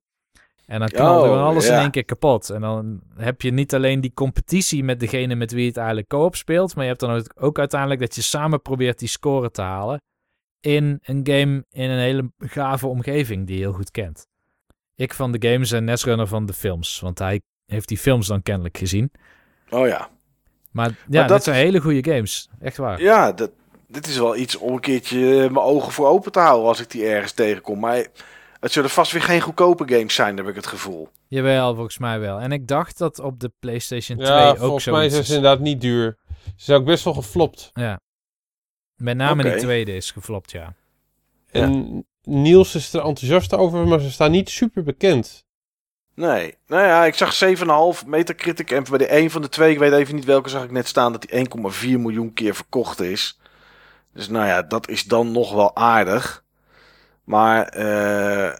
En 0.70 0.80
dan 0.80 0.90
knalde 0.90 1.30
Oh, 1.30 1.44
alles 1.44 1.68
in 1.68 1.74
één 1.74 1.92
keer 1.92 2.06
kapot. 2.06 2.50
En 2.50 2.62
dan 2.62 3.02
heb 3.18 3.42
je 3.42 3.52
niet 3.52 3.74
alleen 3.74 4.02
die 4.02 4.14
competitie 4.14 4.84
met 4.84 5.00
degene 5.00 5.36
met 5.36 5.52
wie 5.52 5.68
het 5.68 5.78
eigenlijk 5.78 6.08
co-op 6.08 6.36
speelt. 6.36 6.76
Maar 6.76 6.84
je 6.84 6.90
hebt 6.90 7.02
dan 7.02 7.12
ook- 7.16 7.32
ook 7.36 7.60
uiteindelijk 7.60 8.00
dat 8.00 8.16
je 8.16 8.22
samen 8.22 8.62
probeert 8.62 9.00
die 9.00 9.08
score 9.08 9.52
te 9.52 9.62
halen. 9.62 10.02
In 10.60 11.00
een 11.04 11.22
game 11.24 11.66
in 11.72 11.90
een 11.90 12.00
hele 12.00 12.32
gave 12.40 12.88
omgeving 12.88 13.48
die 13.48 13.56
je 13.56 13.62
heel 13.62 13.74
goed 13.74 13.92
kent. 13.92 14.28
Ik 14.96 15.14
van 15.14 15.32
de 15.32 15.50
games 15.50 15.72
en 15.72 15.84
Netrunner 15.84 16.28
van 16.28 16.46
de 16.46 16.54
films. 16.54 17.00
Want 17.00 17.20
hij 17.20 17.42
heeft 17.66 17.88
die 17.88 17.98
films 17.98 18.28
dan 18.28 18.42
kennelijk 18.42 18.78
gezien. 18.78 19.12
Oh 19.70 19.88
ja. 19.88 20.10
Maar 20.72 20.92
ja, 21.10 21.28
dat 21.28 21.44
zijn 21.44 21.56
hele 21.56 21.80
goede 21.82 22.12
games. 22.14 22.50
Echt 22.60 22.78
waar. 22.78 23.02
Ja, 23.02 23.32
dat, 23.32 23.52
dit 23.88 24.08
is 24.08 24.18
wel 24.18 24.36
iets 24.36 24.56
om 24.56 24.74
een 24.74 24.80
keertje 24.80 25.32
eh, 25.32 25.38
mijn 25.38 25.66
ogen 25.66 25.92
voor 25.92 26.08
open 26.08 26.32
te 26.32 26.40
houden 26.40 26.68
als 26.68 26.80
ik 26.82 26.90
die 26.92 27.06
ergens 27.06 27.32
tegenkom. 27.32 27.80
Maar 27.80 28.06
het 28.60 28.72
zullen 28.72 28.90
vast 28.90 29.12
weer 29.12 29.22
geen 29.22 29.42
goedkope 29.42 29.84
games 29.88 30.16
zijn, 30.16 30.38
heb 30.38 30.48
ik 30.48 30.56
het 30.56 30.68
gevoel. 30.68 31.10
Jawel, 31.28 31.74
volgens 31.76 31.98
mij 31.98 32.20
wel. 32.20 32.40
En 32.40 32.52
ik 32.52 32.68
dacht 32.68 32.98
dat 32.98 33.20
op 33.20 33.40
de 33.40 33.52
PlayStation 33.60 34.18
2 34.18 34.30
Ja, 34.30 34.50
ook 34.50 34.58
volgens 34.58 34.86
mij 34.86 34.94
zoiets 34.94 35.14
zijn 35.14 35.26
ze 35.26 35.32
is. 35.32 35.38
inderdaad 35.38 35.60
niet 35.60 35.82
duur. 35.82 36.18
Ze 36.46 36.52
zijn 36.56 36.80
ook 36.80 36.86
best 36.86 37.04
wel 37.04 37.14
geflopt. 37.14 37.70
Ja. 37.74 38.00
Met 38.96 39.18
name 39.18 39.44
die 39.44 39.56
tweede 39.56 39.96
is 39.96 40.12
geflopt, 40.12 40.52
ja. 40.52 40.74
En 41.52 42.06
Niels 42.24 42.76
is 42.76 42.94
er 42.94 43.06
enthousiast 43.06 43.54
over, 43.54 43.88
maar 43.88 44.00
ze 44.00 44.12
staan 44.12 44.32
niet 44.32 44.50
super 44.50 44.84
bekend. 44.84 45.46
Nee. 46.14 46.56
Nou 46.68 46.84
ja, 46.84 47.06
ik 47.06 47.14
zag 47.16 47.34
7,5 48.02 48.06
Metacritic. 48.06 48.72
En 48.72 48.84
bij 48.90 48.98
de 48.98 49.18
een 49.18 49.32
van 49.32 49.42
de 49.42 49.50
twee, 49.50 49.72
ik 49.72 49.80
weet 49.80 49.92
even 49.92 50.16
niet 50.16 50.26
welke, 50.26 50.50
zag 50.50 50.64
ik 50.64 50.72
net 50.72 50.88
staan 50.88 51.12
dat 51.12 51.22
die 51.22 51.48
1,4 51.48 52.00
miljoen 52.00 52.34
keer 52.34 52.56
verkocht 52.56 53.00
is. 53.00 53.40
Dus 54.14 54.30
nou 54.30 54.46
ja, 54.46 54.62
dat 54.62 54.90
is 54.90 55.04
dan 55.04 55.32
nog 55.32 55.54
wel 55.54 55.76
aardig. 55.76 56.44
Maar, 57.30 57.68
eh 57.68 58.54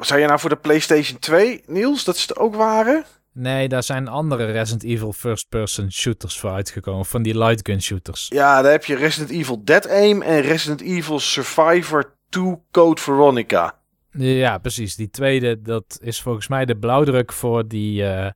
zou 0.00 0.20
je 0.20 0.26
nou 0.26 0.38
voor 0.40 0.50
de 0.50 0.56
PlayStation 0.56 1.18
2, 1.18 1.62
Niels, 1.66 2.04
dat 2.04 2.16
ze 2.16 2.34
er 2.34 2.40
ook 2.40 2.54
waren? 2.54 3.04
Nee, 3.32 3.68
daar 3.68 3.82
zijn 3.82 4.08
andere 4.08 4.44
Resident 4.44 4.82
Evil 4.84 5.12
first-person 5.12 5.92
shooters 5.92 6.38
voor 6.38 6.50
uitgekomen. 6.50 7.06
Van 7.06 7.22
die 7.22 7.38
lightgun 7.38 7.82
shooters. 7.82 8.26
Ja, 8.28 8.62
daar 8.62 8.72
heb 8.72 8.84
je 8.84 8.96
Resident 8.96 9.30
Evil 9.30 9.64
Dead 9.64 9.88
Aim 9.88 10.22
en 10.22 10.40
Resident 10.40 10.80
Evil 10.80 11.18
Survivor 11.18 12.14
2 12.28 12.58
Code 12.70 13.00
Veronica. 13.00 13.74
Ja, 14.10 14.58
precies. 14.58 14.96
Die 14.96 15.10
tweede, 15.10 15.62
dat 15.62 15.98
is 16.02 16.22
volgens 16.22 16.48
mij 16.48 16.64
de 16.64 16.76
blauwdruk 16.76 17.32
voor 17.32 17.68
die, 17.68 18.06
eh, 18.06 18.30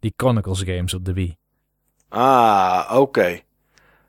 die 0.00 0.12
Chronicles 0.16 0.62
games 0.62 0.94
op 0.94 1.04
de 1.04 1.12
Wii. 1.12 1.36
Ah, 2.08 2.90
oké. 2.94 3.40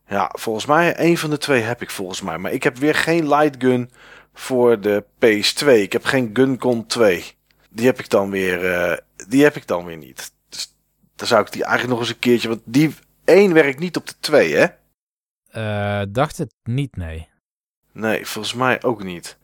Ja, 0.08 0.32
volgens 0.38 0.66
mij, 0.66 1.00
een 1.00 1.18
van 1.18 1.30
de 1.30 1.38
twee 1.38 1.62
heb 1.62 1.82
ik 1.82 1.90
volgens 1.90 2.22
mij. 2.22 2.38
Maar 2.38 2.52
ik 2.52 2.64
heb 2.64 2.78
weer 2.78 2.96
geen 2.96 3.28
Lightgun 3.28 3.90
voor 4.36 4.80
de 4.82 5.04
PS2. 5.20 5.68
Ik 5.68 5.94
heb 5.94 6.06
geen 6.06 6.30
Guncon 6.34 6.86
2. 6.86 7.24
Die 7.70 7.86
heb 7.86 8.00
ik 8.00 8.10
dan 8.10 8.30
weer, 8.30 8.74
eh, 8.74 8.98
die 9.28 9.44
heb 9.44 9.56
ik 9.56 9.68
dan 9.68 9.86
weer 9.86 9.98
niet. 9.98 10.32
Dus 10.50 10.76
dan 11.16 11.28
zou 11.28 11.42
ik 11.42 11.52
die 11.52 11.64
eigenlijk 11.64 11.92
nog 11.94 12.08
eens 12.08 12.16
een 12.16 12.22
keertje... 12.22 12.48
Want 12.48 12.62
die 12.64 12.96
1 13.26 13.54
werkt 13.54 13.80
niet 13.80 13.98
op 13.98 14.08
de 14.08 14.16
2, 14.20 14.56
hè? 14.56 14.66
Eh, 15.52 16.08
dacht 16.10 16.38
het 16.38 16.54
niet, 16.64 16.96
nee. 16.96 17.30
Nee, 17.92 18.26
volgens 18.26 18.54
mij 18.54 18.84
ook 18.84 19.04
niet. 19.04 19.38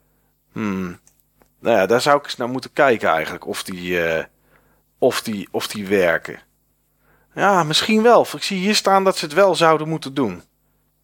Hmm. 0.51 0.99
Nou 1.59 1.77
ja, 1.77 1.85
daar 1.85 2.01
zou 2.01 2.17
ik 2.17 2.23
eens 2.23 2.35
naar 2.35 2.49
moeten 2.49 2.73
kijken 2.73 3.09
eigenlijk. 3.09 3.47
Of 3.47 3.63
die, 3.63 4.05
eh, 4.05 4.25
of 4.97 5.21
die, 5.21 5.47
of 5.51 5.67
die 5.67 5.87
werken. 5.87 6.39
Ja, 7.33 7.63
misschien 7.63 8.01
wel. 8.01 8.27
Ik 8.33 8.43
zie 8.43 8.59
hier 8.59 8.75
staan 8.75 9.03
dat 9.03 9.17
ze 9.17 9.25
het 9.25 9.33
wel 9.33 9.55
zouden 9.55 9.89
moeten 9.89 10.13
doen. 10.13 10.43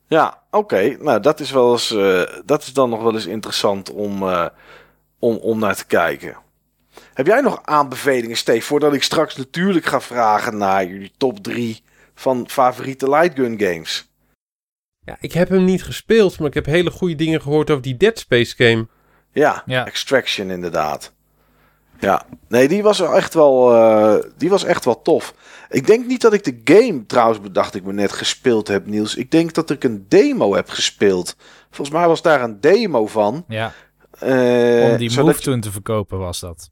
Ja, 0.07 0.43
oké. 0.51 0.97
Nou, 0.99 1.19
dat 1.19 1.39
is, 1.39 1.51
wel 1.51 1.71
eens, 1.71 1.91
eh, 1.91 2.21
dat 2.45 2.61
is 2.61 2.73
dan 2.73 2.89
nog 2.89 3.01
wel 3.01 3.13
eens 3.13 3.25
interessant 3.25 3.91
om, 3.91 4.23
eh, 4.23 4.47
om, 5.19 5.35
om 5.35 5.59
naar 5.59 5.75
te 5.75 5.85
kijken. 5.85 6.37
Heb 7.13 7.27
jij 7.27 7.41
nog 7.41 7.59
aanbevelingen, 7.63 8.37
Steve? 8.37 8.65
Voordat 8.65 8.93
ik 8.93 9.03
straks 9.03 9.35
natuurlijk 9.35 9.85
ga 9.85 10.01
vragen 10.01 10.57
naar 10.57 10.85
jullie 10.85 11.11
top 11.17 11.43
3 11.43 11.83
van 12.15 12.49
favoriete 12.49 13.09
lightgun 13.09 13.59
games. 13.59 14.11
Ja, 14.99 15.17
ik 15.19 15.31
heb 15.31 15.49
hem 15.49 15.63
niet 15.63 15.83
gespeeld, 15.83 16.39
maar 16.39 16.47
ik 16.47 16.53
heb 16.53 16.65
hele 16.65 16.91
goede 16.91 17.15
dingen 17.15 17.41
gehoord 17.41 17.69
over 17.69 17.83
die 17.83 17.97
Dead 17.97 18.19
Space 18.19 18.55
game. 18.55 18.87
Ja, 19.31 19.63
Ja. 19.65 19.85
Extraction 19.85 20.49
inderdaad. 20.49 21.13
Ja, 21.99 22.25
nee, 22.47 22.67
die 22.67 22.83
was 22.83 22.99
echt 23.01 23.33
wel, 23.33 23.73
eh, 23.75 24.15
die 24.37 24.49
was 24.49 24.63
echt 24.63 24.85
wel 24.85 25.01
tof. 25.01 25.33
Ik 25.69 25.87
denk 25.87 26.05
niet 26.05 26.21
dat 26.21 26.33
ik 26.33 26.43
de 26.43 26.61
game, 26.73 27.05
trouwens 27.05 27.41
bedacht 27.41 27.75
ik 27.75 27.83
me 27.83 27.93
net, 27.93 28.11
gespeeld 28.11 28.67
heb, 28.67 28.85
Niels. 28.85 29.15
Ik 29.15 29.31
denk 29.31 29.53
dat 29.53 29.69
ik 29.69 29.83
een 29.83 30.05
demo 30.07 30.55
heb 30.55 30.69
gespeeld. 30.69 31.35
Volgens 31.71 31.97
mij 31.97 32.07
was 32.07 32.21
daar 32.21 32.41
een 32.43 32.59
demo 32.61 33.07
van. 33.07 33.45
Ja, 33.47 33.73
eh, 34.19 34.91
om 34.91 34.97
die 34.97 35.09
move 35.21 35.33
je- 35.37 35.41
toen 35.41 35.59
te 35.59 35.71
verkopen 35.71 36.17
was 36.17 36.39
dat. 36.39 36.69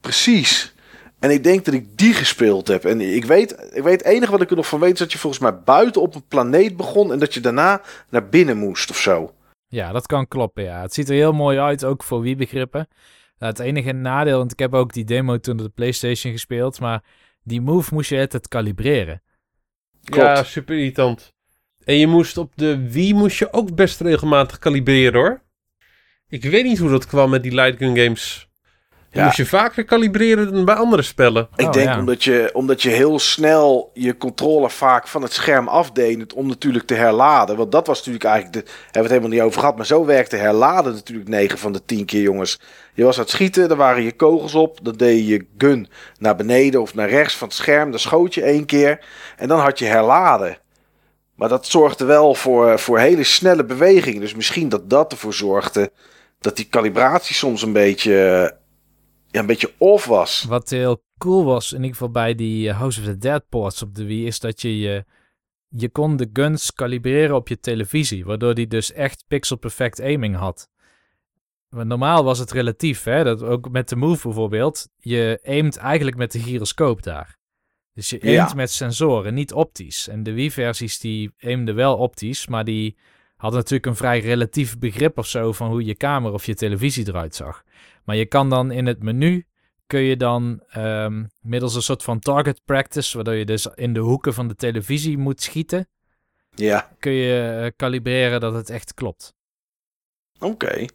Precies. 0.00 0.74
En 1.18 1.30
ik 1.30 1.44
denk 1.44 1.64
dat 1.64 1.74
ik 1.74 1.98
die 1.98 2.12
gespeeld 2.14 2.68
heb. 2.68 2.84
En 2.84 3.00
ik 3.00 3.24
weet, 3.24 3.68
ik 3.72 3.82
weet, 3.82 3.98
het 4.04 4.04
enige 4.04 4.30
wat 4.32 4.40
ik 4.40 4.50
er 4.50 4.56
nog 4.56 4.66
van 4.68 4.80
weet 4.80 4.92
is 4.92 4.98
dat 4.98 5.12
je 5.12 5.18
volgens 5.18 5.42
mij 5.42 5.58
buiten 5.60 6.02
op 6.02 6.14
een 6.14 6.26
planeet 6.28 6.76
begon 6.76 7.12
en 7.12 7.18
dat 7.18 7.34
je 7.34 7.40
daarna 7.40 7.80
naar 8.10 8.28
binnen 8.28 8.56
moest 8.56 8.90
of 8.90 8.96
zo. 8.98 9.32
Ja, 9.68 9.92
dat 9.92 10.06
kan 10.06 10.28
kloppen, 10.28 10.64
ja. 10.64 10.80
Het 10.80 10.94
ziet 10.94 11.08
er 11.08 11.14
heel 11.14 11.32
mooi 11.32 11.58
uit, 11.58 11.84
ook 11.84 12.02
voor 12.02 12.20
wie 12.20 12.36
begrippen. 12.36 12.88
Nou, 13.38 13.52
het 13.52 13.58
enige 13.58 13.92
nadeel, 13.92 14.38
want 14.38 14.52
ik 14.52 14.58
heb 14.58 14.74
ook 14.74 14.92
die 14.92 15.04
demo 15.04 15.38
toen 15.38 15.58
op 15.58 15.64
de 15.64 15.72
PlayStation 15.74 16.32
gespeeld, 16.32 16.80
maar 16.80 17.02
die 17.42 17.60
move 17.60 17.94
moest 17.94 18.10
je 18.10 18.16
het 18.16 18.48
kalibreren. 18.48 19.22
Klopt. 20.04 20.26
Ja, 20.26 20.42
super 20.42 20.76
irritant. 20.76 21.34
En 21.84 21.94
je 21.94 22.06
moest 22.06 22.36
op 22.36 22.52
de 22.54 22.90
Wii 22.90 23.14
moest 23.14 23.38
je 23.38 23.52
ook 23.52 23.74
best 23.74 24.00
regelmatig 24.00 24.58
kalibreren 24.58 25.20
hoor. 25.20 25.42
Ik 26.28 26.44
weet 26.44 26.64
niet 26.64 26.78
hoe 26.78 26.90
dat 26.90 27.06
kwam 27.06 27.30
met 27.30 27.42
die 27.42 27.54
light 27.54 27.78
gun 27.78 27.96
games. 27.96 28.47
Ja. 29.18 29.24
moest 29.24 29.36
je 29.36 29.46
vaker 29.46 29.84
kalibreren 29.84 30.52
dan 30.52 30.64
bij 30.64 30.74
andere 30.74 31.02
spellen. 31.02 31.48
Ik 31.56 31.66
Oh, 31.66 31.72
denk 31.72 31.88
ja. 31.88 31.98
omdat, 31.98 32.24
je, 32.24 32.50
omdat 32.52 32.82
je 32.82 32.88
heel 32.88 33.18
snel 33.18 33.90
je 33.94 34.16
controller 34.16 34.70
vaak 34.70 35.08
van 35.08 35.22
het 35.22 35.32
scherm 35.32 35.68
afdeed 35.68 36.32
om 36.32 36.46
natuurlijk 36.46 36.86
te 36.86 36.94
herladen. 36.94 37.56
Want 37.56 37.72
dat 37.72 37.86
was 37.86 37.96
natuurlijk 37.98 38.24
eigenlijk, 38.24 38.54
de, 38.54 38.70
hebben 38.70 38.92
we 38.92 38.98
het 38.98 39.08
helemaal 39.08 39.30
niet 39.30 39.40
over 39.40 39.60
gehad. 39.60 39.76
Maar 39.76 39.86
zo 39.86 40.04
werkte 40.04 40.36
herladen 40.36 40.92
natuurlijk 40.92 41.28
9 41.28 41.58
van 41.58 41.72
de 41.72 41.84
10 41.84 42.04
keer 42.04 42.22
jongens. 42.22 42.60
Je 42.94 43.04
was 43.04 43.16
aan 43.16 43.22
het 43.22 43.30
schieten, 43.30 43.68
daar 43.68 43.76
waren 43.76 44.02
je 44.02 44.12
kogels 44.12 44.54
op. 44.54 44.78
Dan 44.82 44.96
deed 44.96 45.18
je 45.18 45.26
je 45.26 45.46
gun 45.58 45.88
naar 46.18 46.36
beneden 46.36 46.80
of 46.80 46.94
naar 46.94 47.08
rechts 47.08 47.34
van 47.36 47.48
het 47.48 47.56
scherm. 47.56 47.90
Dan 47.90 48.00
schoot 48.00 48.34
je 48.34 48.42
één 48.42 48.66
keer 48.66 49.00
en 49.36 49.48
dan 49.48 49.60
had 49.60 49.78
je 49.78 49.84
herladen. 49.84 50.58
Maar 51.34 51.48
dat 51.48 51.66
zorgde 51.66 52.04
wel 52.04 52.34
voor, 52.34 52.78
voor 52.78 52.98
hele 52.98 53.24
snelle 53.24 53.64
bewegingen. 53.64 54.20
Dus 54.20 54.34
misschien 54.34 54.68
dat 54.68 54.90
dat 54.90 55.12
ervoor 55.12 55.34
zorgde 55.34 55.90
dat 56.40 56.56
die 56.56 56.68
calibratie 56.70 57.34
soms 57.34 57.62
een 57.62 57.72
beetje, 57.72 58.52
ja, 59.30 59.40
een 59.40 59.46
beetje 59.46 59.72
off 59.78 60.04
was. 60.04 60.44
Wat 60.44 60.70
heel 60.70 61.02
cool 61.18 61.44
was, 61.44 61.70
in 61.72 61.76
ieder 61.78 61.92
geval 61.92 62.10
bij 62.10 62.34
die 62.34 62.68
eh, 62.68 62.78
House 62.78 63.00
of 63.00 63.06
the 63.06 63.18
Dead 63.18 63.48
ports 63.48 63.82
op 63.82 63.94
de 63.94 64.04
Wii, 64.04 64.26
is 64.26 64.40
dat 64.40 64.60
je 64.62 64.78
je, 64.78 65.04
je 65.68 65.88
kon 65.88 66.16
de 66.16 66.30
guns 66.32 66.72
kalibreren 66.72 67.36
op 67.36 67.48
je 67.48 67.58
televisie, 67.60 68.24
waardoor 68.24 68.54
die 68.54 68.66
dus 68.66 68.92
echt 68.92 69.24
pixel 69.28 69.56
perfect 69.56 70.00
aiming 70.00 70.36
had. 70.36 70.68
Want 71.68 71.88
normaal 71.88 72.24
was 72.24 72.38
het 72.38 72.50
relatief, 72.52 73.04
hè? 73.04 73.24
Dat 73.24 73.42
ook 73.42 73.70
met 73.70 73.88
de 73.88 73.96
Move 73.96 74.22
bijvoorbeeld, 74.26 74.88
je 74.96 75.40
aimt 75.44 75.76
eigenlijk 75.76 76.16
met 76.16 76.32
de 76.32 76.38
gyroscoop 76.40 77.02
daar. 77.02 77.36
Dus 77.92 78.10
je 78.10 78.20
aimt 78.20 78.32
Ja. 78.50 78.54
met 78.54 78.70
sensoren, 78.70 79.34
niet 79.34 79.52
optisch. 79.52 80.08
En 80.08 80.22
de 80.22 80.32
Wii-versies 80.32 80.98
die 80.98 81.32
aimden 81.40 81.74
wel 81.74 81.96
optisch, 81.96 82.46
maar 82.46 82.64
die 82.64 82.96
hadden 83.36 83.58
natuurlijk 83.58 83.86
een 83.86 83.96
vrij 83.96 84.20
relatief 84.20 84.78
begrip 84.78 85.18
of 85.18 85.26
zo 85.26 85.52
van 85.52 85.68
hoe 85.68 85.84
je 85.84 85.94
kamer 85.94 86.32
of 86.32 86.46
je 86.46 86.54
televisie 86.54 87.08
eruit 87.08 87.34
zag. 87.34 87.62
Maar 88.08 88.16
je 88.16 88.26
kan 88.26 88.50
dan 88.50 88.70
in 88.70 88.86
het 88.86 89.02
menu 89.02 89.46
kun 89.86 90.00
je 90.00 90.16
dan 90.16 90.62
ehm, 90.68 91.24
middels 91.40 91.74
een 91.74 91.82
soort 91.82 92.02
van 92.02 92.18
target 92.18 92.60
practice, 92.64 93.14
waardoor 93.16 93.34
je 93.34 93.44
dus 93.44 93.66
in 93.74 93.92
de 93.92 94.00
hoeken 94.00 94.34
van 94.34 94.48
de 94.48 94.54
televisie 94.54 95.18
moet 95.18 95.42
schieten, 95.42 95.88
Ja. 96.54 96.90
kun 96.98 97.12
je 97.12 97.60
eh, 97.62 97.70
kalibreren 97.76 98.40
dat 98.40 98.54
het 98.54 98.70
echt 98.70 98.94
klopt. 98.94 99.34
Oké. 100.40 100.86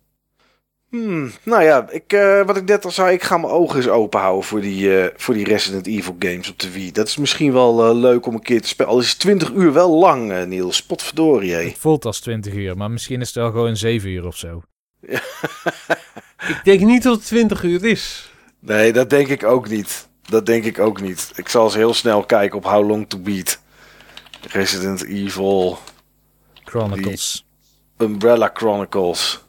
Hmm, 0.90 1.32
nou 1.44 1.64
ja, 1.64 1.90
ik, 1.90 2.14
eh, 2.14 2.46
wat 2.46 2.58
ik 2.58 2.66
net 2.66 2.86
al 2.86 2.92
zei, 2.92 3.14
ik 3.14 3.24
ga 3.24 3.38
mijn 3.38 3.54
ogen 3.54 3.76
eens 3.78 3.88
open 3.88 4.20
houden 4.20 4.44
voor 4.44 4.62
die, 4.62 5.02
eh, 5.02 5.14
voor 5.16 5.34
die 5.34 5.46
Resident 5.46 5.88
Evil 5.88 6.16
games 6.20 6.50
op 6.50 6.60
de 6.60 6.72
Wii. 6.72 6.92
Dat 6.92 7.08
is 7.08 7.18
misschien 7.18 7.54
wel 7.54 7.96
leuk 7.96 8.26
om 8.26 8.34
een 8.34 8.42
keer 8.42 8.62
te 8.62 8.68
spelen. 8.68 8.92
Al 8.92 9.00
is 9.00 9.10
het 9.10 9.20
20 9.20 9.52
uur 9.52 9.74
wel 9.74 9.98
lang, 9.98 10.46
Niels. 10.46 10.84
Potverdorie, 10.84 11.54
hé. 11.54 11.64
Het 11.64 11.78
voelt 11.78 12.06
als 12.06 12.20
20 12.20 12.54
uur, 12.54 12.78
maar 12.78 12.92
misschien 12.92 13.22
is 13.22 13.28
het 13.28 13.36
wel 13.36 13.52
gewoon 13.52 13.78
7 13.78 14.10
uur 14.10 14.26
of 14.26 14.38
zo. 14.38 14.62
Ik 16.54 16.60
denk 16.64 16.80
niet 16.80 17.04
dat 17.04 17.16
het 17.16 17.26
20 17.26 17.64
uur 17.64 17.86
is. 17.86 18.32
Nee, 18.60 18.94
dat 18.94 19.10
denk 19.10 19.28
ik 19.28 19.44
ook 19.44 19.70
niet. 19.70 20.08
Dat 20.22 20.46
denk 20.46 20.64
ik 20.64 20.80
ook 20.80 21.02
niet. 21.02 21.32
Ik 21.36 21.50
zal 21.50 21.64
eens 21.64 21.76
heel 21.76 21.94
snel 21.94 22.24
kijken 22.24 22.58
op 22.58 22.66
How 22.66 22.88
Long 22.90 23.10
to 23.10 23.18
Beat. 23.18 23.60
Resident 24.42 25.04
Evil 25.04 25.78
Chronicles. 26.64 27.46
Umbrella 27.98 28.50
Chronicles. 28.54 29.44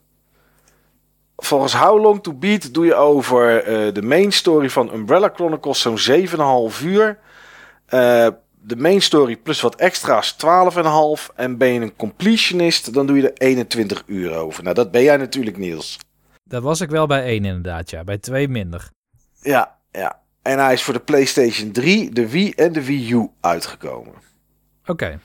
Volgens 1.37 1.75
How 1.75 2.03
Long 2.03 2.23
to 2.23 2.33
Beat 2.33 2.75
doe 2.75 2.87
je 2.87 2.95
over 2.95 3.63
eh, 3.63 3.95
de 3.95 4.03
main 4.03 4.33
story 4.33 4.71
van 4.71 4.93
Umbrella 4.93 5.31
Chronicles 5.35 5.81
zo'n 5.81 5.99
7,5 5.99 6.85
uur. 6.85 7.19
Eh, 7.87 8.29
de 8.67 8.77
main 8.77 9.03
story 9.03 9.37
plus 9.37 9.61
wat 9.61 9.75
extra's 9.77 10.37
12,5. 11.29 11.35
En 11.35 11.57
ben 11.59 11.69
je 11.69 11.81
een 11.81 11.97
completionist, 11.97 12.95
dan 12.95 13.07
doe 13.07 13.17
je 13.17 13.31
er 13.31 13.47
21 13.47 14.03
uur 14.07 14.35
over. 14.35 14.63
Nou, 14.63 14.75
dat 14.75 14.91
ben 14.91 15.03
jij 15.03 15.17
natuurlijk, 15.17 15.57
Niels. 15.57 15.99
Dat 16.45 16.63
was 16.63 16.81
ik 16.81 16.91
wel 16.91 17.07
bij 17.07 17.25
1 17.25 17.45
inderdaad, 17.45 17.91
ja. 17.91 18.05
Bij 18.05 18.19
2 18.19 18.49
minder. 18.49 18.91
Ja, 19.41 19.77
ja. 19.93 20.21
En 20.43 20.59
hij 20.59 20.73
is 20.73 20.83
voor 20.83 20.95
de 20.95 21.01
PlayStation 21.01 21.71
3, 21.73 22.11
de 22.11 22.29
Wii 22.31 22.51
en 22.51 22.73
de 22.73 22.85
Wii 22.85 23.13
U 23.13 23.29
uitgekomen. 23.41 24.13
Oké. 24.87 25.19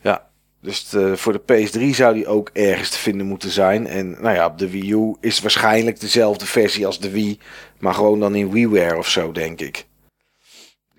Ja, 0.00 0.28
dus 0.60 0.88
de- 0.88 1.16
voor 1.16 1.32
de 1.32 1.38
PS3 1.52 1.94
zou 1.94 2.14
die 2.14 2.26
ook 2.26 2.50
ergens 2.52 2.90
te 2.90 2.98
vinden 2.98 3.26
moeten 3.26 3.50
zijn. 3.50 3.86
En 3.86 4.10
nou 4.10 4.34
ja, 4.34 4.46
op 4.46 4.58
de 4.58 4.70
Wii 4.70 4.92
U 4.92 5.16
is 5.20 5.40
waarschijnlijk 5.40 6.00
dezelfde 6.00 6.46
versie 6.46 6.86
als 6.86 7.00
de 7.00 7.10
Wii. 7.10 7.38
Maar 7.78 7.94
gewoon 7.94 8.20
dan 8.20 8.34
in 8.34 8.50
WiiWare 8.50 8.96
of 8.96 9.08
zo, 9.08 9.32
denk 9.32 9.60
ik. 9.60 9.86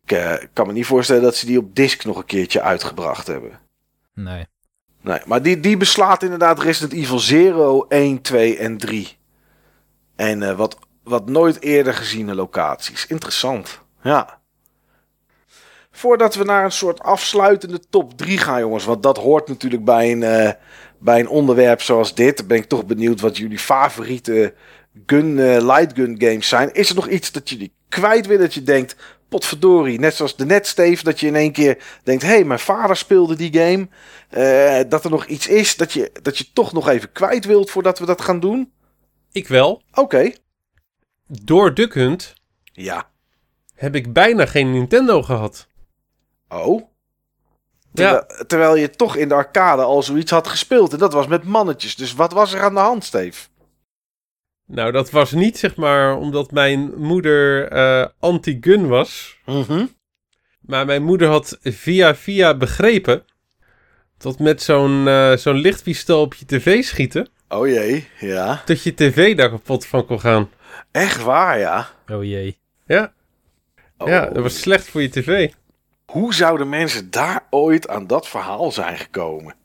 Ik 0.08 0.18
eh, 0.18 0.34
kan 0.54 0.68
me 0.68 0.74
niet 0.74 0.86
voorstellen 0.86 1.22
dat 1.22 1.36
ze 1.36 1.46
die 1.46 1.58
op 1.58 1.76
disc 1.76 2.06
nog 2.06 2.18
een 2.18 2.26
keertje 2.26 2.62
uitgebracht 2.62 3.28
hebben. 3.28 3.60
Nee. 4.14 4.46
Nee, 5.02 5.20
maar 5.26 5.42
die, 5.42 5.60
die 5.60 5.78
beslaat 5.78 6.24
inderdaad 6.24 6.60
Resident 6.60 6.94
Evil 6.94 7.22
0, 7.54 7.86
1, 7.90 8.22
2 8.22 8.58
en 8.58 8.78
3. 8.78 9.18
En 10.16 10.44
eh, 10.44 10.56
wat, 10.58 10.78
wat 11.04 11.30
nooit 11.30 11.62
eerder 11.62 11.94
geziene 11.94 12.36
locaties. 12.36 13.08
Interessant. 13.08 13.82
Ja. 14.02 14.40
Voordat 15.92 16.36
we 16.36 16.44
naar 16.44 16.64
een 16.64 16.72
soort 16.72 17.00
afsluitende 17.00 17.80
top 17.90 18.18
3 18.18 18.38
gaan, 18.38 18.60
jongens. 18.60 18.86
Want 18.86 19.04
dat 19.04 19.18
hoort 19.18 19.48
natuurlijk 19.48 19.86
bij 19.86 20.12
een, 20.12 20.24
eh, 20.24 20.52
bij 21.00 21.20
een 21.20 21.30
onderwerp 21.30 21.82
zoals 21.82 22.16
dit. 22.16 22.38
Dan 22.38 22.48
ben 22.48 22.58
ik 22.58 22.66
toch 22.66 22.86
benieuwd 22.86 23.22
wat 23.22 23.38
jullie 23.38 23.60
favoriete 23.60 24.54
gun, 25.06 25.36
light 25.66 25.94
gun 25.96 26.16
games 26.20 26.48
zijn. 26.48 26.74
Is 26.74 26.90
er 26.90 26.96
nog 26.96 27.08
iets 27.08 27.32
dat 27.32 27.50
jullie 27.50 27.74
kwijt 27.90 28.26
willen? 28.28 28.44
Dat 28.44 28.54
je 28.54 28.64
denkt, 28.64 28.96
potverdorie. 29.30 30.00
Net 30.00 30.16
zoals 30.16 30.36
de 30.36 30.46
net, 30.46 30.68
Steve. 30.68 31.04
Dat 31.04 31.20
je 31.20 31.28
in 31.28 31.36
één 31.36 31.52
keer 31.52 31.84
denkt, 32.04 32.22
hé, 32.24 32.28
hey, 32.30 32.44
mijn 32.44 32.60
vader 32.60 32.96
speelde 32.96 33.36
die 33.36 33.54
game. 33.54 33.88
Eh, 34.30 34.90
dat 34.90 35.04
er 35.04 35.10
nog 35.10 35.26
iets 35.26 35.48
is 35.48 35.76
dat 35.76 35.94
je, 35.94 36.12
dat 36.22 36.38
je 36.38 36.46
toch 36.54 36.74
nog 36.74 36.88
even 36.90 37.12
kwijt 37.12 37.46
wilt 37.46 37.70
voordat 37.72 38.00
we 38.00 38.06
dat 38.06 38.22
gaan 38.22 38.40
doen? 38.40 38.72
Ik 39.32 39.48
wel. 39.48 39.82
Oké. 39.94 40.32
Door 41.28 41.74
Duck 41.74 41.94
Hunt 41.94 42.34
Ja. 42.72 43.10
heb 43.76 43.96
ik 43.96 44.14
bijna 44.14 44.46
geen 44.46 44.72
Nintendo 44.72 45.22
gehad. 45.24 45.68
Oh. 46.50 46.82
Ja, 47.94 48.20
Terwijl, 48.22 48.46
terwijl 48.48 48.76
je 48.76 48.90
toch 48.90 49.16
in 49.16 49.28
de 49.28 49.34
arcade 49.34 49.82
al 49.82 50.04
zoiets 50.04 50.32
had 50.32 50.48
gespeeld. 50.48 50.94
En 50.94 51.00
dat 51.00 51.14
was 51.14 51.28
met 51.28 51.44
mannetjes. 51.44 51.96
Dus 51.96 52.14
wat 52.14 52.34
was 52.34 52.54
er 52.54 52.62
aan 52.62 52.74
de 52.74 52.80
hand, 52.80 53.04
Steve? 53.04 53.48
Nou 54.68 54.92
dat 54.92 55.10
was 55.12 55.32
niet 55.32 55.58
zeg 55.58 55.76
maar 55.76 56.18
omdat 56.18 56.52
mijn 56.52 56.94
moeder 56.98 57.68
eh, 57.68 58.06
anti-gun 58.20 58.88
was. 58.88 59.38
Mhm. 59.46 59.86
Maar 60.60 60.86
mijn 60.86 61.04
moeder 61.04 61.28
had 61.28 61.58
via 61.62 62.16
via 62.16 62.58
begrepen 62.58 63.24
dat 64.18 64.40
met 64.40 64.62
zo'n 64.64 65.08
eh, 65.08 65.36
zo'n 65.36 65.56
lichtpistool 65.56 66.22
op 66.22 66.34
je 66.34 66.46
tv 66.46 66.84
schieten, 66.84 67.30
Oh 67.50 67.68
jee, 67.68 68.08
ja. 68.20 68.62
dat 68.66 68.84
je 68.84 68.94
tv 68.94 69.36
daar 69.36 69.50
kapot 69.50 69.86
van 69.86 70.06
kon 70.06 70.20
gaan. 70.20 70.50
Echt 70.92 71.24
waar, 71.24 71.60
ja. 71.60 71.88
Oh 72.12 72.24
jee. 72.24 72.60
Ja, 72.86 73.14
Oh. 73.98 74.08
ja 74.08 74.26
dat 74.26 74.44
was 74.44 74.60
slecht 74.60 74.88
voor 74.88 75.02
je 75.02 75.10
tv. 75.10 75.52
Hoe 76.06 76.34
zouden 76.34 76.70
mensen 76.70 77.12
daar 77.12 77.48
ooit 77.50 77.88
aan 77.88 78.08
dat 78.08 78.28
verhaal 78.28 78.72
zijn 78.72 78.98
gekomen? 78.98 79.56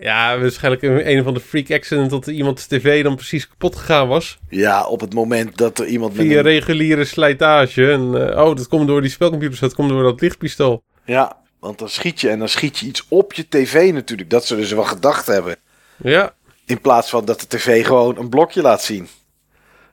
Ja, 0.00 0.38
waarschijnlijk 0.38 0.82
een, 0.82 1.10
een 1.16 1.22
van 1.24 1.34
de 1.34 1.40
freak 1.40 1.70
accident 1.70 2.10
dat 2.10 2.26
iemands 2.26 2.66
tv 2.66 3.02
dan 3.02 3.14
precies 3.16 3.48
kapot 3.48 3.76
gegaan 3.76 4.08
was. 4.08 4.38
Ja, 4.48 4.86
op 4.86 5.00
het 5.00 5.14
moment 5.14 5.56
dat 5.56 5.78
er 5.78 5.86
iemand 5.86 6.16
met 6.16 6.26
Via 6.26 6.36
een- 6.38 6.42
reguliere 6.42 7.04
slijtage. 7.04 7.92
En, 7.92 8.30
eh, 8.32 8.44
oh, 8.44 8.56
dat 8.56 8.68
komt 8.68 8.86
door 8.86 9.00
die 9.00 9.10
spelcomputers, 9.10 9.60
dat 9.60 9.74
komt 9.74 9.88
door 9.88 10.02
dat 10.02 10.20
lichtpistool. 10.20 10.82
Ja, 11.04 11.36
want 11.58 11.78
dan 11.78 11.88
schiet 11.88 12.20
je 12.20 12.28
en 12.28 12.38
dan 12.38 12.48
schiet 12.48 12.78
je 12.78 12.86
iets 12.86 13.04
op 13.08 13.32
je 13.32 13.48
tv 13.48 13.92
natuurlijk. 13.92 14.30
Dat 14.30 14.46
zullen 14.46 14.66
ze 14.66 14.74
wel 14.74 14.84
gedacht 14.84 15.26
hebben. 15.26 15.56
Ja, 15.96 16.34
In 16.66 16.80
plaats 16.80 17.10
van 17.10 17.24
dat 17.24 17.40
de 17.40 17.46
tv 17.46 17.86
gewoon 17.86 18.18
een 18.18 18.28
blokje 18.28 18.62
laat 18.62 18.82
zien. 18.82 19.08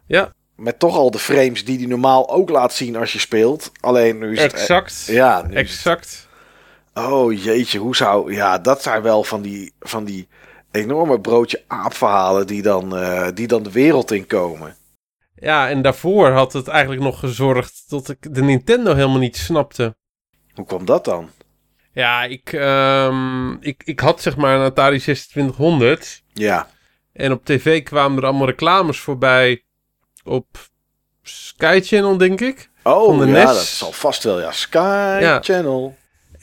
ja, 0.07 0.33
Met 0.55 0.79
toch 0.79 0.95
al 0.95 1.11
de 1.11 1.19
frames 1.19 1.65
die 1.65 1.77
die 1.77 1.87
normaal 1.87 2.29
ook 2.29 2.49
laat 2.49 2.73
zien 2.73 2.95
als 2.95 3.13
je 3.13 3.19
speelt. 3.19 3.71
Alleen 3.79 4.17
nu 4.17 4.31
is 4.33 4.41
het... 4.41 4.53
exact. 4.53 5.05
Ja, 5.07 5.35
nu 5.41 5.47
is 5.47 5.49
het- 5.49 5.57
Exact. 5.57 6.26
Oh 6.97 7.43
jeetje, 7.43 7.79
hoe 7.79 7.95
zou... 7.95 8.33
Ja, 8.33 8.57
dat 8.57 8.81
zijn 8.81 9.01
wel 9.01 9.23
van 9.23 9.41
die, 9.41 9.73
van 9.79 10.03
die 10.03 10.27
enorme 10.71 11.19
broodje 11.19 11.63
aapverhalen 11.67 12.47
die 12.47 12.61
dan, 12.61 12.97
eh, 12.97 13.27
die 13.33 13.47
dan 13.47 13.63
de 13.63 13.71
wereld 13.71 14.11
in 14.11 14.27
komen. 14.27 14.75
Ja, 15.35 15.69
en 15.69 15.81
daarvoor 15.81 16.29
had 16.29 16.53
het 16.53 16.67
eigenlijk 16.67 17.01
nog 17.01 17.19
gezorgd 17.19 17.83
dat 17.89 18.09
ik 18.09 18.33
de 18.33 18.41
Nintendo 18.43 18.93
helemaal 18.95 19.17
niet 19.17 19.37
snapte. 19.37 19.95
Hoe 20.53 20.65
kwam 20.65 20.85
dat 20.85 21.05
dan? 21.05 21.29
Ja, 21.91 22.23
ik, 22.23 22.53
ehm, 22.53 23.51
ik, 23.51 23.81
ik 23.85 23.99
had 23.99 24.21
zeg 24.21 24.37
maar 24.37 24.55
een 24.55 24.65
Atari 24.65 24.99
2600. 24.99 26.23
Ja, 26.33 26.67
En 27.13 27.31
op 27.31 27.45
tv 27.45 27.83
kwamen 27.83 28.17
er 28.17 28.23
allemaal 28.29 28.47
reclames 28.47 28.99
voorbij 28.99 29.63
op 30.23 30.45
Sky 31.21 31.79
Channel, 31.83 32.17
denk 32.17 32.41
ik. 32.41 32.69
oh 32.83 33.05
Van 33.05 33.19
de 33.19 33.25
ja, 33.25 33.31
NES. 33.31 33.43
dat 33.45 33.55
zal 33.65 33.91
vast 33.91 34.23
wel. 34.23 34.39
Ja, 34.39 34.51
Sky 34.51 35.17
Ja. 35.21 35.39
Channel. 35.41 35.95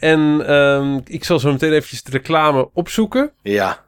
En 0.05 0.47
ehm, 0.47 1.01
ik 1.05 1.25
zal 1.25 1.39
zo 1.39 1.53
meteen 1.53 1.73
eventjes 1.73 2.03
de 2.03 2.11
reclame 2.11 2.69
opzoeken. 2.73 3.31
Ja, 3.43 3.85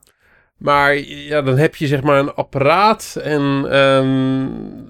Maar 0.57 0.97
ja, 0.99 1.43
dan 1.43 1.57
heb 1.59 1.77
je 1.77 1.87
zeg 1.87 2.03
maar 2.03 2.19
een 2.19 2.35
apparaat 2.35 3.19
en 3.23 3.63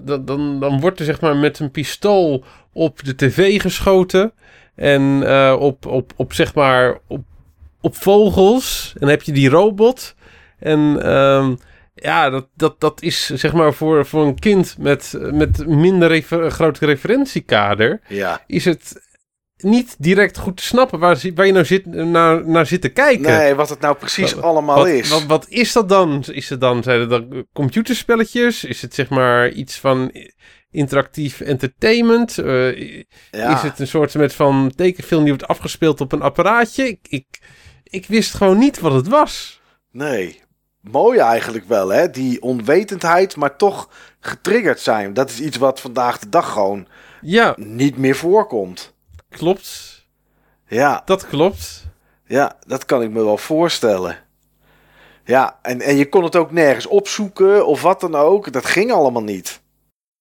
dan, 0.05 0.25
dan, 0.25 0.59
dan 0.59 0.79
wordt 0.79 0.99
er 0.99 1.05
zeg 1.05 1.21
maar 1.21 1.35
met 1.35 1.59
een 1.59 1.71
pistool 1.71 2.43
op 2.73 3.03
de 3.03 3.15
tv 3.15 3.61
geschoten. 3.61 4.31
En 4.75 5.23
eh, 5.25 5.55
op, 5.59 5.85
op, 5.85 6.13
op 6.15 6.33
zeg 6.33 6.53
maar 6.53 6.97
op, 7.07 7.21
op 7.81 7.95
vogels. 7.95 8.91
En 8.93 8.99
dan 8.99 9.09
heb 9.09 9.21
je 9.21 9.31
die 9.31 9.49
robot. 9.49 10.15
En 10.59 10.99
ehm, 11.03 11.55
ja, 11.95 12.29
dat, 12.29 12.47
dat, 12.55 12.79
dat 12.79 13.01
is 13.01 13.25
zeg 13.25 13.53
maar 13.53 13.73
voor, 13.73 14.05
voor 14.05 14.25
een 14.25 14.39
kind 14.39 14.75
met, 14.79 15.17
met 15.31 15.67
minder 15.67 16.07
refer- 16.07 16.51
groot 16.51 16.77
referentiekader. 16.77 17.99
ja. 18.07 18.41
Is 18.47 18.65
het 18.65 19.05
niet 19.57 19.95
direct 19.99 20.37
goed 20.37 20.57
te 20.57 20.63
snappen 20.63 20.99
waar, 20.99 21.21
waar 21.35 21.45
je 21.45 21.51
nou 21.51 21.65
zit, 21.65 21.85
naar, 21.85 22.47
naar 22.49 22.65
zit 22.65 22.81
te 22.81 22.89
kijken. 22.89 23.21
Nee, 23.21 23.55
wat 23.55 23.69
het 23.69 23.79
nou 23.79 23.95
precies 23.95 24.33
Wat- 24.33 24.43
allemaal 24.43 24.75
Wat, 24.77 24.87
is. 24.87 25.09
wat, 25.09 25.25
wat 25.25 25.45
is 25.49 25.71
dat 25.71 25.89
dan? 25.89 26.23
Is 26.31 26.49
het 26.49 26.59
dan, 26.61 26.83
zijn 26.83 26.99
het 26.99 27.09
dan 27.09 27.45
computerspelletjes? 27.53 28.63
Is 28.63 28.81
het 28.81 28.93
zeg 28.93 29.09
maar 29.09 29.49
iets 29.49 29.79
van 29.79 30.11
interactief 30.71 31.41
entertainment? 31.41 32.37
Eh, 32.37 32.97
ja. 33.31 33.55
Is 33.55 33.61
het 33.61 33.79
een 33.79 33.87
soort 33.87 34.13
met 34.15 34.33
van 34.33 34.71
tekenfilm 34.75 35.23
die 35.23 35.33
wordt 35.33 35.47
afgespeeld 35.47 36.01
op 36.01 36.11
een 36.11 36.21
apparaatje? 36.21 36.87
Ik, 36.87 36.99
ik, 37.09 37.25
ik 37.83 38.05
wist 38.05 38.33
gewoon 38.33 38.57
niet 38.57 38.79
wat 38.79 38.93
het 38.93 39.07
was. 39.07 39.61
Nee. 39.91 40.39
Mooi 40.81 41.19
eigenlijk 41.19 41.67
wel, 41.67 41.89
hè? 41.89 42.09
Die 42.09 42.41
onwetendheid, 42.41 43.35
maar 43.35 43.55
toch 43.57 43.89
getriggerd 44.19 44.79
zijn. 44.79 45.13
Dat 45.13 45.29
is 45.29 45.39
iets 45.39 45.57
wat 45.57 45.81
vandaag 45.81 46.19
de 46.19 46.29
dag 46.29 46.51
gewoon 46.51 46.87
Ja, 47.21 47.53
niet 47.57 47.97
meer 47.97 48.15
voorkomt. 48.15 48.95
Klopt. 49.29 49.95
Ja, 50.67 51.01
Dat 51.05 51.27
klopt. 51.27 51.85
ja 52.25 52.57
dat 52.67 52.85
kan 52.85 53.01
ik 53.01 53.09
me 53.11 53.23
wel 53.23 53.37
voorstellen. 53.37 54.17
Ja, 55.25 55.59
en, 55.61 55.81
en 55.81 55.95
je 55.95 56.09
kon 56.09 56.23
het 56.23 56.35
ook 56.35 56.51
nergens 56.51 56.87
opzoeken 56.87 57.65
of 57.65 57.81
wat 57.81 57.99
dan 57.99 58.15
ook. 58.15 58.51
Dat 58.51 58.65
ging 58.65 58.91
allemaal 58.91 59.23
niet. 59.23 59.61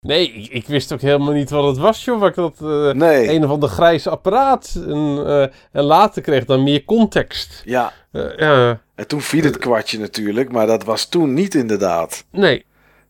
Nee, 0.01 0.33
ik, 0.33 0.51
ik 0.53 0.67
wist 0.67 0.93
ook 0.93 1.01
helemaal 1.01 1.33
niet 1.33 1.51
wat 1.51 1.65
het 1.67 1.77
was, 1.79 2.05
joh. 2.05 2.21
Waar 2.21 2.29
ik 2.29 2.35
dat 2.35 2.61
eh, 2.61 2.91
Nee. 2.93 3.29
een 3.29 3.45
of 3.45 3.51
ander 3.51 3.69
grijze 3.69 4.11
apparaat. 4.11 4.73
En, 4.87 5.23
eh, 5.27 5.43
en 5.73 5.83
later 5.85 6.23
kreeg 6.23 6.45
dan 6.45 6.63
meer 6.63 6.85
context. 6.85 7.63
Ja, 7.65 7.93
Eh, 8.13 8.37
ja, 8.39 8.81
en 8.95 9.07
toen 9.07 9.21
viel 9.21 9.45
het 9.45 9.59
kwartje 9.59 9.99
natuurlijk, 9.99 10.53
maar 10.53 10.67
dat 10.67 10.85
was 10.85 11.07
toen 11.09 11.35
niet 11.35 11.55
inderdaad. 11.55 12.25
nee. 12.31 12.65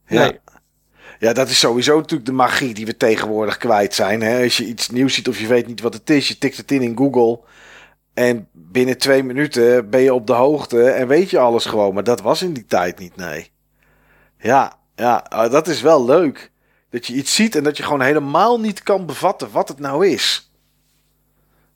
Ja. 0.06 0.20
Nee. 0.20 0.40
Ja, 1.18 1.32
dat 1.32 1.48
is 1.48 1.58
sowieso 1.58 1.96
natuurlijk 1.96 2.26
de 2.26 2.32
magie 2.32 2.74
die 2.74 2.86
we 2.86 2.96
tegenwoordig 2.96 3.56
kwijt 3.56 3.94
zijn. 3.94 4.22
Hè? 4.22 4.42
Als 4.42 4.56
je 4.56 4.64
iets 4.66 4.90
nieuws 4.90 5.14
ziet 5.14 5.28
of 5.28 5.38
je 5.40 5.46
weet 5.46 5.66
niet 5.66 5.80
wat 5.80 5.94
het 5.94 6.10
is, 6.10 6.28
je 6.28 6.38
tikt 6.38 6.56
het 6.56 6.70
in 6.70 6.82
in 6.82 6.96
Google. 6.96 7.40
En 8.14 8.48
binnen 8.52 8.98
twee 8.98 9.22
minuten 9.22 9.90
ben 9.90 10.00
je 10.00 10.14
op 10.14 10.26
de 10.26 10.32
hoogte 10.32 10.90
en 10.90 11.08
weet 11.08 11.30
je 11.30 11.38
alles 11.38 11.64
gewoon. 11.64 11.94
Maar 11.94 12.04
dat 12.04 12.20
was 12.20 12.42
in 12.42 12.52
die 12.52 12.66
tijd 12.66 12.98
niet, 12.98 13.16
nee. 13.16 13.50
Ja, 14.38 14.78
ja, 14.94 15.26
ah, 15.28 15.50
dat 15.50 15.68
is 15.68 15.80
wel 15.80 16.04
leuk. 16.04 16.50
Dat 16.90 17.06
je 17.06 17.14
iets 17.14 17.34
ziet 17.34 17.56
en 17.56 17.64
dat 17.64 17.76
je 17.76 17.82
gewoon 17.82 18.00
helemaal 18.00 18.60
niet 18.60 18.82
kan 18.82 19.06
bevatten 19.06 19.50
wat 19.50 19.68
het 19.68 19.78
nou 19.78 20.06
is. 20.06 20.50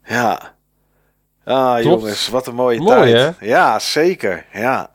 Ja. 0.05 0.55
Ah, 1.45 1.81
Klopt. 1.81 2.01
jongens, 2.01 2.29
wat 2.29 2.47
een 2.47 2.55
mooie 2.55 2.79
Mooi, 2.81 3.13
tijd. 3.13 3.37
Ja, 3.41 3.79
zeker. 3.79 4.47
Ja. 4.53 4.90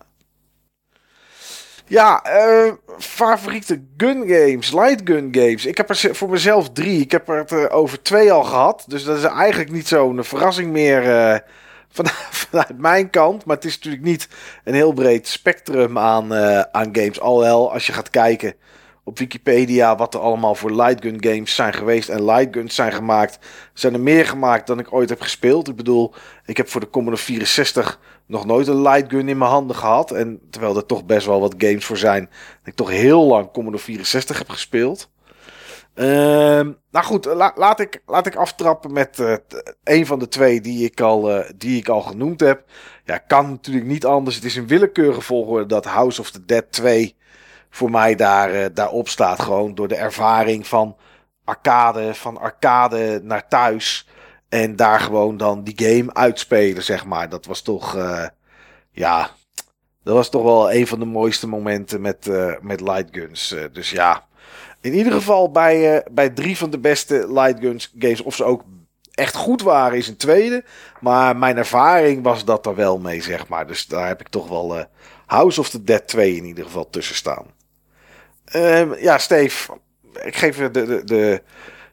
Ja, 1.87 2.23
eh, 2.23 2.73
favoriete 2.97 3.81
gun 3.97 4.27
games, 4.27 4.71
light 4.71 5.01
gun 5.03 5.27
games. 5.31 5.65
Ik 5.65 5.77
heb 5.77 5.89
er 5.89 6.15
voor 6.15 6.29
mezelf 6.29 6.71
drie. 6.71 7.01
Ik 7.01 7.11
heb 7.11 7.29
er 7.29 7.45
eh, 7.45 7.75
over 7.77 8.01
twee 8.01 8.31
al 8.31 8.43
gehad. 8.43 8.83
Dus 8.87 9.03
dat 9.03 9.17
is 9.17 9.23
eigenlijk 9.23 9.71
niet 9.71 9.87
zo'n 9.87 10.23
verrassing 10.23 10.71
meer 10.71 11.09
eh, 11.09 11.39
van, 11.95 12.05
vanuit 12.29 12.77
mijn 12.77 13.09
kant. 13.09 13.45
Maar 13.45 13.55
het 13.55 13.65
is 13.65 13.75
natuurlijk 13.75 14.03
niet 14.03 14.27
een 14.63 14.73
heel 14.73 14.93
breed 14.93 15.27
spectrum 15.27 15.97
aan, 15.97 16.33
aan 16.71 16.89
games. 16.91 17.19
Alhoewel, 17.19 17.73
als 17.73 17.85
je 17.85 17.93
gaat 17.93 18.09
kijken 18.09 18.55
op 19.07 19.19
Wikipedia 19.19 19.95
wat 19.95 20.13
er 20.13 20.19
allemaal 20.19 20.55
voor 20.55 20.71
light 20.71 21.01
gun 21.03 21.23
games 21.23 21.55
zijn 21.55 21.73
geweest 21.73 22.09
en 22.09 22.25
light 22.25 22.53
guns 22.55 22.75
zijn 22.75 22.93
gemaakt, 22.93 23.39
zijn 23.73 23.93
er 23.93 23.99
meer 23.99 24.25
gemaakt 24.25 24.67
dan 24.67 24.79
ik 24.79 24.93
ooit 24.93 25.09
heb 25.09 25.21
gespeeld. 25.21 25.67
Ik 25.67 25.75
bedoel, 25.75 26.13
ik 26.45 26.57
heb 26.57 26.69
voor 26.69 26.81
de 26.81 26.89
Commodore 26.89 27.21
64 27.21 27.99
nog 28.25 28.45
nooit 28.45 28.67
een 28.67 28.81
light 28.81 29.11
gun 29.11 29.29
in 29.29 29.37
mijn 29.37 29.51
handen 29.51 29.75
gehad. 29.75 30.11
En 30.11 30.39
terwijl 30.49 30.75
er 30.75 30.85
toch 30.85 31.05
best 31.05 31.25
wel 31.25 31.39
wat 31.39 31.55
games 31.57 31.85
voor 31.85 31.97
zijn, 31.97 32.23
dat 32.59 32.67
ik 32.67 32.75
toch 32.75 32.89
heel 32.89 33.25
lang 33.25 33.51
Commodore 33.51 33.83
64 33.83 34.37
heb 34.37 34.49
gespeeld. 34.49 35.09
Ehm, 35.93 36.71
nou 36.91 37.05
goed, 37.05 37.25
la- 37.25 37.53
laat, 37.55 37.79
ik, 37.79 38.01
laat 38.05 38.25
ik 38.25 38.35
aftrappen 38.35 38.93
met 38.93 39.19
eh, 39.19 39.35
een 39.83 40.05
van 40.05 40.19
de 40.19 40.27
twee 40.27 40.61
die 40.61 40.85
ik, 40.85 41.01
al, 41.01 41.31
eh, 41.31 41.49
die 41.55 41.77
ik 41.77 41.89
al 41.89 42.01
genoemd 42.01 42.39
heb. 42.39 42.63
Ja, 43.05 43.17
kan 43.17 43.49
natuurlijk 43.49 43.85
niet 43.85 44.05
anders. 44.05 44.35
Het 44.35 44.45
is 44.45 44.55
een 44.55 44.67
willekeurige 44.67 45.21
volgorde 45.21 45.65
dat 45.65 45.85
House 45.85 46.21
of 46.21 46.31
the 46.31 46.45
Dead 46.45 46.65
2 46.69 47.15
voor 47.75 47.91
mij 47.91 48.15
daar, 48.15 48.53
eh, 48.53 48.65
daarop 48.73 49.09
staat. 49.09 49.41
Gewoon 49.41 49.75
door 49.75 49.87
de 49.87 49.95
ervaring 49.95 50.67
van 50.67 50.95
arcade, 51.43 52.13
van 52.13 52.37
arcade 52.37 53.19
naar 53.23 53.47
thuis. 53.47 54.07
En 54.49 54.75
daar 54.75 54.99
gewoon 54.99 55.37
dan 55.37 55.63
die 55.63 55.73
game 55.89 56.13
uitspelen, 56.13 56.83
zeg 56.83 57.05
maar. 57.05 57.29
Dat 57.29 57.45
was 57.45 57.61
toch, 57.61 57.95
eh, 57.95 58.27
ja, 58.91 59.29
dat 60.03 60.15
was 60.15 60.29
toch 60.29 60.43
wel 60.43 60.71
een 60.71 60.87
van 60.87 60.99
de 60.99 61.05
mooiste 61.05 61.47
momenten 61.47 62.01
met, 62.01 62.27
eh, 62.27 62.53
met 62.61 62.81
lightguns. 62.81 63.55
Dus 63.71 63.89
ja, 63.89 64.25
in 64.81 64.93
ieder 64.93 65.13
geval 65.13 65.51
bij, 65.51 66.05
bij 66.11 66.29
drie 66.29 66.57
van 66.57 66.69
de 66.69 66.79
beste 66.79 67.33
lightguns 67.33 67.93
games. 67.99 68.21
Of 68.21 68.35
ze 68.35 68.43
ook 68.43 68.63
echt 69.11 69.35
goed 69.35 69.61
waren, 69.61 69.97
is 69.97 70.07
een 70.07 70.17
tweede. 70.17 70.63
Maar 70.99 71.37
mijn 71.37 71.57
ervaring 71.57 72.23
was 72.23 72.45
dat 72.45 72.65
er 72.65 72.75
wel 72.75 72.99
mee, 72.99 73.21
zeg 73.21 73.47
maar. 73.47 73.67
Dus 73.67 73.85
daar 73.85 74.07
heb 74.07 74.19
ik 74.19 74.29
toch 74.29 74.47
wel 74.47 74.87
House 75.25 75.59
of 75.59 75.69
the 75.69 75.83
Dead 75.83 76.07
2 76.07 76.35
in 76.35 76.45
ieder 76.45 76.65
geval 76.65 76.89
tussen 76.89 77.15
staan. 77.15 77.54
Ehm, 78.45 78.93
ja, 78.93 79.17
Steve, 79.17 79.79
ik 80.23 80.35
geef 80.35 80.57
de, 80.57 80.71
de, 80.71 81.01
de, 81.03 81.41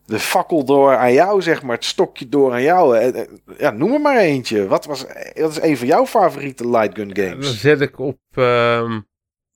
de 0.07 0.19
fakkel 0.19 0.65
door 0.65 0.97
aan 0.97 1.13
jou, 1.13 1.43
zeg 1.43 1.63
maar. 1.63 1.75
Het 1.77 1.85
stokje 1.85 2.29
door 2.29 2.53
aan 2.53 2.63
jou. 2.63 2.97
Eh, 2.99 3.21
eh, 3.21 3.29
Ja, 3.59 3.71
noem 3.71 3.93
er 3.93 4.01
maar 4.01 4.17
eentje. 4.19 4.67
Wat, 4.67 4.85
was, 4.85 5.05
wat 5.35 5.51
is 5.51 5.61
een 5.63 5.77
van 5.77 5.87
jouw 5.87 6.07
favoriete 6.07 6.69
lightgun 6.69 7.09
Dan 7.09 7.25
games? 7.27 7.61
zet 7.61 7.81
ik 7.81 7.99
op, 7.99 8.19
ehm, 8.33 9.01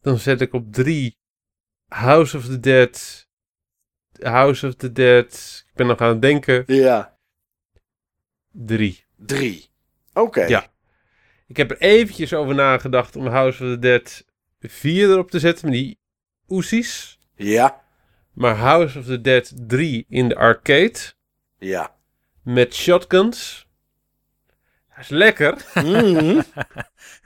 dan 0.01 0.19
zet 0.19 0.41
ik 0.41 0.53
op 0.53 0.73
drie 0.73 1.19
House 1.89 2.37
of 2.37 2.45
the 2.45 2.61
Dead. 2.61 3.25
House 4.19 4.67
of 4.67 4.75
the 4.75 4.93
Dead. 4.93 5.65
Ik 5.69 5.75
ben 5.75 5.87
nog 5.87 5.99
aan 6.01 6.09
het 6.09 6.23
denken. 6.23 6.63
Ja, 6.67 7.19
Drie. 8.53 9.05
drie. 9.17 9.71
Oké. 10.13 10.45
Ja. 10.45 10.67
Ik 11.47 11.57
heb 11.57 11.71
er 11.71 11.79
eventjes 11.79 12.35
over 12.35 12.55
nagedacht 12.55 13.17
om 13.17 13.27
House 13.27 13.65
of 13.65 13.71
the 13.71 13.79
Dead 13.79 14.25
4 14.61 15.09
erop 15.11 15.31
te 15.31 15.39
zetten 15.39 15.65
met 15.65 15.75
die 15.75 15.99
Oesies. 16.49 17.19
Ja, 17.35 17.83
Maar 18.33 18.57
House 18.57 18.99
of 18.99 19.05
the 19.05 19.21
Dead 19.21 19.53
3 19.67 20.07
in 20.09 20.29
de 20.29 20.37
arcade 20.37 20.99
ja. 21.59 21.95
met 22.43 22.75
shotguns. 22.75 23.67
Dat 24.89 24.99
is 25.05 25.09
lekker. 25.09 25.57
Mhm. 25.75 26.41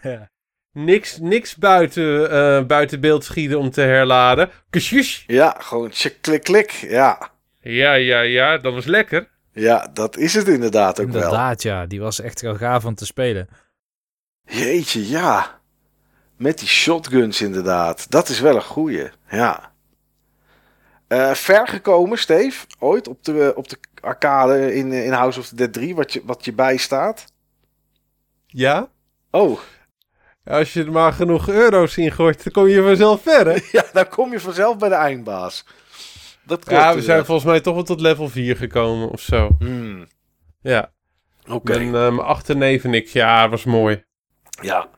Ja. 0.02 0.30
Niks, 0.72 1.18
niks 1.18 1.56
buiten, 1.56 2.30
eh, 2.30 2.64
buiten 2.64 3.00
beeld 3.00 3.24
schieten 3.24 3.58
om 3.58 3.70
te 3.70 3.80
herladen. 3.80 4.50
Kusjush. 4.70 5.22
ja, 5.26 5.56
gewoon 5.58 5.90
tjik, 5.90 6.16
klik, 6.20 6.42
klik. 6.42 6.70
Ja. 6.70 7.30
Ja, 7.60 7.92
ja, 7.94 8.20
ja, 8.20 8.58
dat 8.58 8.72
was 8.72 8.84
lekker. 8.84 9.28
ja, 9.52 9.90
dat 9.92 10.16
is 10.16 10.34
het 10.34 10.48
inderdaad 10.48 11.00
ook 11.00 11.06
wel. 11.10 11.22
Inderdaad, 11.22 11.62
ja. 11.62 11.86
Die 11.86 12.00
was 12.00 12.20
echt 12.20 12.40
wel 12.40 12.54
gaaf 12.54 12.84
om 12.84 12.94
te 12.94 13.06
spelen. 13.06 13.48
Jeetje, 14.44 15.08
ja. 15.08 15.59
Met 16.40 16.58
die 16.58 16.68
shotguns 16.68 17.40
inderdaad. 17.40 18.10
Dat 18.10 18.28
is 18.28 18.40
wel 18.40 18.54
een 18.54 18.62
goeie. 18.62 19.10
Ja. 19.30 19.72
Eh, 21.08 21.30
ver 21.34 21.68
gekomen, 21.68 22.18
Steve? 22.18 22.66
Ooit 22.78 23.08
op 23.08 23.24
de, 23.24 23.52
op 23.56 23.68
de 23.68 23.78
arcade 24.00 24.74
in, 24.74 24.92
in 24.92 25.12
House 25.12 25.38
of 25.38 25.46
the 25.48 25.54
Dead 25.54 25.72
3, 25.72 25.94
wat 25.94 26.12
je, 26.12 26.22
wat 26.24 26.44
je 26.44 26.52
bijstaat? 26.52 27.24
Ja? 28.46 28.88
Oh, 29.30 29.58
Als 30.44 30.72
je 30.72 30.84
er 30.84 30.92
maar 30.92 31.12
genoeg 31.12 31.48
euro's 31.48 31.96
in 31.96 32.12
gooit, 32.12 32.42
dan 32.44 32.52
kom 32.52 32.66
je 32.66 32.82
vanzelf 32.82 33.22
verder. 33.22 33.68
ja, 33.72 33.84
dan 33.92 34.08
kom 34.08 34.32
je 34.32 34.40
vanzelf 34.40 34.76
bij 34.78 34.88
de 34.88 34.94
eindbaas. 34.94 35.64
Dat 36.44 36.64
klopt. 36.64 36.82
Ja, 36.82 36.94
we 36.94 37.02
zijn 37.02 37.24
volgens 37.24 37.46
mij 37.46 37.60
toch 37.60 37.74
wel 37.74 37.82
tot 37.84 38.00
level 38.00 38.28
4 38.28 38.56
gekomen 38.56 39.08
of 39.10 39.20
zo. 39.20 39.48
Hmm, 39.58 40.06
Ja. 40.62 40.92
Oké, 41.48 41.72
Mijn, 41.72 41.86
eh, 41.86 41.92
mijn 41.92 42.18
achterneef 42.20 42.84
en 42.84 42.94
ik, 42.94 43.06
ja, 43.08 43.48
was 43.48 43.64
mooi. 43.64 44.04
ja. 44.62 44.88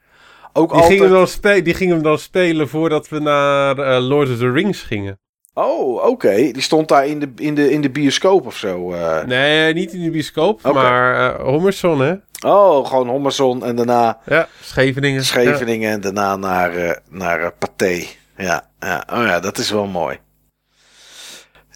Ook 0.52 0.68
Die 0.72 0.80
altijd... 0.80 1.00
gingen, 1.00 1.28
dan 1.42 1.62
die 1.64 1.74
gingen 1.74 1.96
we 1.96 2.02
dan 2.02 2.18
spelen 2.18 2.68
voordat 2.68 3.08
we 3.08 3.18
naar 3.18 3.78
eh, 3.78 4.06
Lord 4.08 4.30
of 4.30 4.38
the 4.38 4.50
Rings 4.50 4.82
gingen. 4.82 5.20
Oh, 5.54 6.04
oké. 6.06 6.34
Die 6.34 6.60
stond 6.60 6.88
daar 6.88 7.06
in 7.06 7.18
de, 7.20 7.32
in 7.36 7.54
de, 7.54 7.70
in 7.70 7.80
de 7.80 7.90
bioscoop 7.90 8.46
of 8.46 8.56
zo. 8.56 8.92
eh. 8.92 9.24
Nee, 9.24 9.74
niet 9.74 9.92
in 9.92 10.02
de 10.04 10.10
bioscoop, 10.10 10.62
maar 10.62 11.34
eh 11.34 11.40
Homerson, 11.44 12.00
hè? 12.00 12.14
Oh, 12.46 12.86
gewoon 12.86 13.08
Hommerson 13.08 13.64
en 13.64 13.76
daarna 13.76 14.18
Ja, 14.26 14.48
Scheveningen. 14.62 15.24
Scheveningen 15.24 15.90
en 15.90 16.00
daarna 16.00 16.36
naar, 16.36 16.74
eh 16.76 16.96
naar 17.08 17.52
Pathé. 17.52 18.04
Ja, 18.36 18.68
ja, 18.80 19.04
oh 19.12 19.22
ja, 19.26 19.40
dat 19.40 19.58
is 19.58 19.70
wel 19.70 19.86
mooi. 19.86 20.18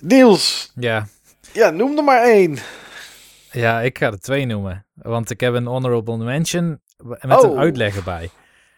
Niels, 0.01 0.73
Ja. 0.75 1.07
ja, 1.53 1.71
noem 1.71 1.97
er 1.97 2.05
maar 2.05 2.23
één. 2.23 2.59
ja, 3.53 3.81
ik 3.81 3.99
ga 3.99 4.07
er 4.07 4.21
twee 4.21 4.47
noemen. 4.47 4.87
Want 4.95 5.31
ik 5.31 5.41
heb 5.41 5.55
een 5.55 5.67
honorable 5.67 6.17
mention 6.17 6.81
met 7.05 7.19
een 7.23 7.33
Oh. 7.51 7.59
uitleg 7.59 7.97
erbij. 7.97 8.31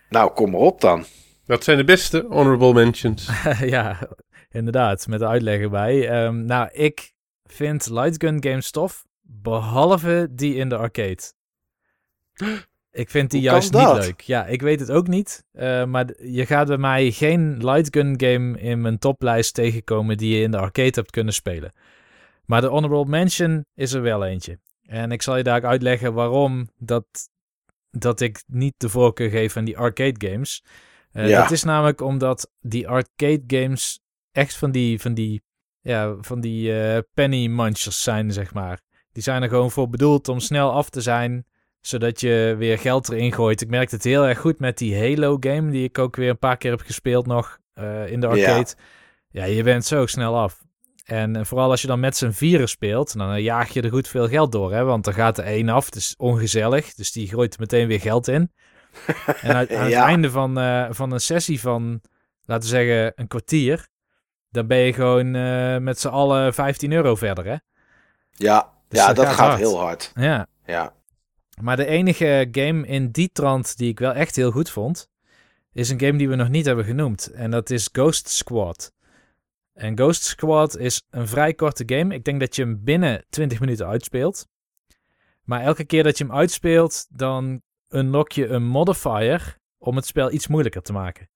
Nou, 0.08 0.32
kom 0.32 0.50
maar 0.50 0.60
op 0.60 0.80
dan. 0.80 1.04
Dat 1.46 1.64
zijn 1.64 1.76
de 1.76 1.84
beste 1.84 2.26
honorable 2.28 2.72
mentions. 2.72 3.30
ja, 3.60 4.08
inderdaad, 4.50 5.06
met 5.06 5.18
de 5.18 5.26
uitleg 5.26 5.60
erbij. 5.60 6.08
Ehm, 6.08 6.44
nou, 6.44 6.68
ik 6.72 7.12
vind 7.44 7.90
lightgun 7.90 8.42
games 8.42 8.70
tof, 8.70 9.04
behalve 9.22 10.28
die 10.30 10.54
in 10.54 10.68
de 10.68 10.76
arcade. 10.76 11.22
Ik 12.90 13.10
vind 13.10 13.30
die 13.30 13.40
Hoe 13.40 13.50
juist 13.50 13.72
niet 13.72 13.92
leuk. 13.92 14.20
Ja, 14.20 14.46
ik 14.46 14.62
weet 14.62 14.80
het 14.80 14.90
ook 14.90 15.06
niet. 15.06 15.44
eh, 15.52 15.84
maar 15.84 16.06
je 16.22 16.46
gaat 16.46 16.66
bij 16.66 16.76
mij 16.76 17.10
geen 17.10 17.64
lightgun 17.64 18.14
game 18.20 18.60
in 18.60 18.80
mijn 18.80 18.98
toplijst 18.98 19.54
tegenkomen 19.54 20.16
die 20.16 20.36
je 20.36 20.42
in 20.42 20.50
de 20.50 20.58
arcade 20.58 20.92
hebt 20.94 21.10
kunnen 21.10 21.34
spelen. 21.34 21.72
Maar 22.44 22.60
de 22.60 22.66
honorable 22.66 23.04
mention 23.10 23.64
is 23.74 23.92
er 23.92 24.02
wel 24.02 24.24
eentje. 24.24 24.58
En 24.86 25.12
ik 25.12 25.22
zal 25.22 25.36
je 25.36 25.42
daar 25.42 25.56
ook 25.56 25.64
uitleggen 25.64 26.12
waarom 26.14 26.68
dat, 26.76 27.06
dat 27.91 28.20
ik 28.20 28.42
niet 28.47 28.75
de 28.76 28.89
voorkeur 28.89 29.31
geef 29.31 29.57
aan 29.57 29.65
die 29.65 29.78
arcade 29.78 30.28
games. 30.28 30.65
Ja. 31.12 31.42
Dat 31.42 31.50
is 31.50 31.62
namelijk 31.62 32.00
omdat 32.00 32.50
die 32.60 32.89
arcade 32.89 33.42
games 33.47 34.00
echt 34.33 34.57
van 34.57 34.70
die, 34.70 35.00
van 35.00 35.15
die, 35.15 35.42
ja, 35.81 36.17
van 36.20 36.41
die 36.41 36.81
eh, 36.81 36.99
penny 37.15 37.47
munchers 37.47 38.02
zijn, 38.02 38.33
zeg 38.33 38.55
maar. 38.55 38.81
Die 39.12 39.23
zijn 39.23 39.42
er 39.42 39.49
gewoon 39.49 39.70
voor 39.70 39.89
bedoeld 39.89 40.28
om 40.28 40.41
snel 40.41 40.73
af 40.73 40.91
te 40.91 41.00
zijn, 41.00 41.47
zodat 41.81 42.20
je 42.20 42.55
weer 42.58 42.78
geld 42.78 43.08
erin 43.08 43.33
gooit. 43.33 43.60
Ik 43.60 43.68
merkte 43.68 43.94
het 43.94 44.05
heel 44.05 44.26
erg 44.26 44.39
goed 44.39 44.58
met 44.58 44.78
die 44.78 44.99
Halo 44.99 45.36
game, 45.41 45.70
die 45.70 45.84
ik 45.84 45.99
ook 45.99 46.17
weer 46.17 46.31
een 46.31 46.39
paar 46.39 46.57
keer 46.57 46.70
heb 46.70 46.81
gespeeld 46.81 47.26
nog 47.26 47.58
eh, 47.75 48.10
in 48.10 48.20
de 48.20 48.26
arcade. 48.26 48.75
Ja. 49.31 49.44
je 49.44 49.62
bent 49.62 49.84
zo 49.84 50.07
snel 50.07 50.39
af. 50.39 50.67
En 51.08 51.36
eh, 51.36 51.44
vooral 51.44 51.70
als 51.70 51.80
je 51.80 51.86
dan 51.86 52.00
met 52.00 52.16
z'n 52.16 52.30
vieren 52.30 52.68
speelt, 52.68 53.16
dan 53.18 53.32
eh, 53.32 53.42
jaag 53.42 53.68
je 53.68 53.82
er 53.82 53.90
goed 53.90 54.08
veel 54.08 54.28
geld 54.28 54.52
door. 54.52 54.72
Hè? 54.72 54.84
Want 54.84 55.04
dan 55.04 55.14
gaat 55.14 55.38
er 55.38 55.44
één 55.44 55.68
af, 55.68 55.84
het 55.84 55.94
is 55.94 56.14
ongezellig. 56.16 56.94
Dus 56.94 57.12
die 57.12 57.28
gooit 57.28 57.54
er 57.54 57.60
meteen 57.60 57.88
weer 57.88 58.00
geld 58.00 58.28
in. 58.28 58.52
En 59.42 59.54
uit- 59.54 59.72
aan 59.72 59.88
Ja. 59.88 59.98
het 59.98 60.08
einde 60.08 60.30
van, 60.30 60.58
eh, 60.58 60.86
van 60.90 61.12
een 61.12 61.20
sessie 61.20 61.60
van, 61.60 62.00
laten 62.44 62.70
we 62.70 62.76
zeggen, 62.76 63.12
een 63.14 63.26
kwartier... 63.28 63.86
dan 64.50 64.66
ben 64.66 64.78
je 64.78 64.92
gewoon 64.92 65.30
met 65.82 66.00
z'n 66.00 66.08
allen 66.08 66.54
15 66.54 66.92
euro 66.92 67.14
verder, 67.14 67.44
hè? 67.44 67.56
Ja, 68.32 68.72
Dus 68.88 69.00
ja 69.00 69.06
dat 69.06 69.16
dat 69.16 69.26
gaat 69.26 69.34
gaat, 69.34 69.46
hard. 69.46 69.58
heel 69.58 69.78
hard. 69.78 70.12
Ja. 70.14 70.46
Ja. 70.64 70.92
Maar 71.60 71.76
de 71.76 71.86
enige 71.86 72.48
game 72.52 72.86
in 72.86 73.10
die 73.10 73.30
trant 73.32 73.76
die 73.76 73.88
ik 73.90 73.98
wel 73.98 74.12
echt 74.12 74.36
heel 74.36 74.50
goed 74.50 74.70
vond... 74.70 75.08
is 75.72 75.90
een 75.90 76.00
game 76.00 76.18
die 76.18 76.28
we 76.28 76.34
nog 76.34 76.48
niet 76.48 76.66
hebben 76.66 76.84
genoemd. 76.84 77.26
En 77.26 77.50
dat 77.50 77.70
is 77.70 77.88
Ghost 77.92 78.28
Squad. 78.28 78.92
En 79.78 79.97
Ghost 79.97 80.23
Squad 80.23 80.78
is 80.78 81.02
een 81.10 81.28
vrij 81.28 81.55
korte 81.55 81.82
game. 81.86 82.15
Ik 82.15 82.24
denk 82.24 82.40
dat 82.40 82.57
je 82.57 82.62
hem 82.62 82.84
binnen 82.84 83.24
20 83.31 83.60
minuten 83.60 83.86
uitspeelt. 83.86 84.48
Maar 85.42 85.60
elke 85.60 85.84
keer 85.84 86.02
dat 86.02 86.18
je 86.18 86.24
hem 86.24 86.34
uitspeelt, 86.34 87.07
dan 87.10 87.62
unlock 87.89 88.32
je 88.32 88.47
een 88.47 88.66
modifier 88.66 89.58
om 89.78 89.97
het 89.97 90.07
spel 90.07 90.32
iets 90.32 90.47
moeilijker 90.47 90.82
te 90.82 90.92
maken. 90.92 91.28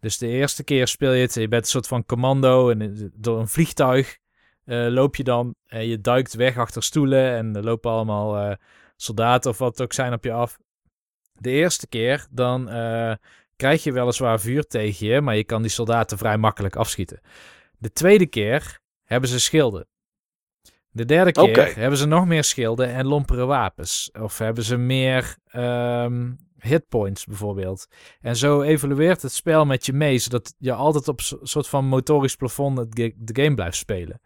Dus 0.00 0.18
de 0.18 0.26
eerste 0.26 0.64
keer 0.64 0.88
speel 0.88 1.12
je 1.12 1.22
het, 1.22 1.34
je 1.34 1.48
bent 1.48 1.62
een 1.62 1.70
soort 1.70 1.86
van 1.86 2.04
commando 2.04 2.70
en 2.70 2.80
eh, 2.80 3.04
door 3.14 3.38
een 3.38 3.48
vliegtuig 3.48 4.18
eh, 4.64 4.86
loop 4.88 5.16
je 5.16 5.24
dan 5.24 5.54
en 5.66 5.86
je 5.86 6.00
duikt 6.00 6.34
weg 6.34 6.58
achter 6.58 6.82
stoelen 6.82 7.36
en 7.36 7.56
er 7.56 7.64
lopen 7.64 7.90
allemaal 7.90 8.36
eh, 8.36 8.56
soldaten 8.96 9.50
of 9.50 9.58
wat 9.58 9.82
ook 9.82 9.92
zijn 9.92 10.12
op 10.12 10.24
je 10.24 10.32
af. 10.32 10.58
De 11.32 11.50
eerste 11.50 11.86
keer 11.86 12.26
dan 12.30 12.64
krijg 13.56 13.82
je 13.82 13.92
weliswaar 13.92 14.40
vuur 14.40 14.66
tegen 14.66 15.06
je, 15.06 15.20
maar 15.20 15.36
je 15.36 15.44
kan 15.44 15.62
die 15.62 15.70
soldaten 15.70 16.18
vrij 16.18 16.38
makkelijk 16.38 16.76
afschieten. 16.76 17.20
De 17.84 17.92
tweede 17.92 18.26
keer 18.26 18.80
hebben 19.04 19.28
ze 19.28 19.40
schilden. 19.40 19.86
De 20.90 21.04
derde 21.04 21.32
keer 21.32 21.76
hebben 21.76 21.98
ze 21.98 22.06
nog 22.06 22.26
meer 22.26 22.44
schilden 22.44 22.88
en 22.88 23.06
lompere 23.06 23.44
wapens. 23.44 24.10
Of 24.20 24.38
hebben 24.38 24.64
ze 24.64 24.76
meer 24.76 25.36
ehm, 25.44 26.32
hitpoints 26.58 27.24
bijvoorbeeld. 27.24 27.86
En 28.20 28.36
zo 28.36 28.62
evolueert 28.62 29.22
het 29.22 29.32
spel 29.32 29.66
met 29.66 29.86
je 29.86 29.92
mee, 29.92 30.18
zodat 30.18 30.54
je 30.58 30.72
altijd 30.72 31.08
op 31.08 31.20
een 31.20 31.38
soort 31.46 31.68
van 31.68 31.84
motorisch 31.84 32.36
plafond 32.36 32.96
de 32.96 33.42
game 33.42 33.54
blijft 33.54 33.76
spelen. 33.76 34.20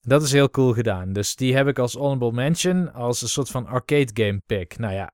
Dat 0.00 0.22
is 0.22 0.32
heel 0.32 0.50
cool 0.50 0.72
gedaan. 0.72 1.12
Dus 1.12 1.36
die 1.36 1.54
heb 1.56 1.66
ik 1.66 1.78
als 1.78 1.94
honorable 1.94 2.32
mention, 2.32 2.92
als 2.92 3.22
een 3.22 3.28
soort 3.28 3.50
van 3.50 3.66
arcade 3.66 4.10
game 4.24 4.42
pick. 4.46 4.78
Nou 4.78 4.94
ja, 4.94 5.12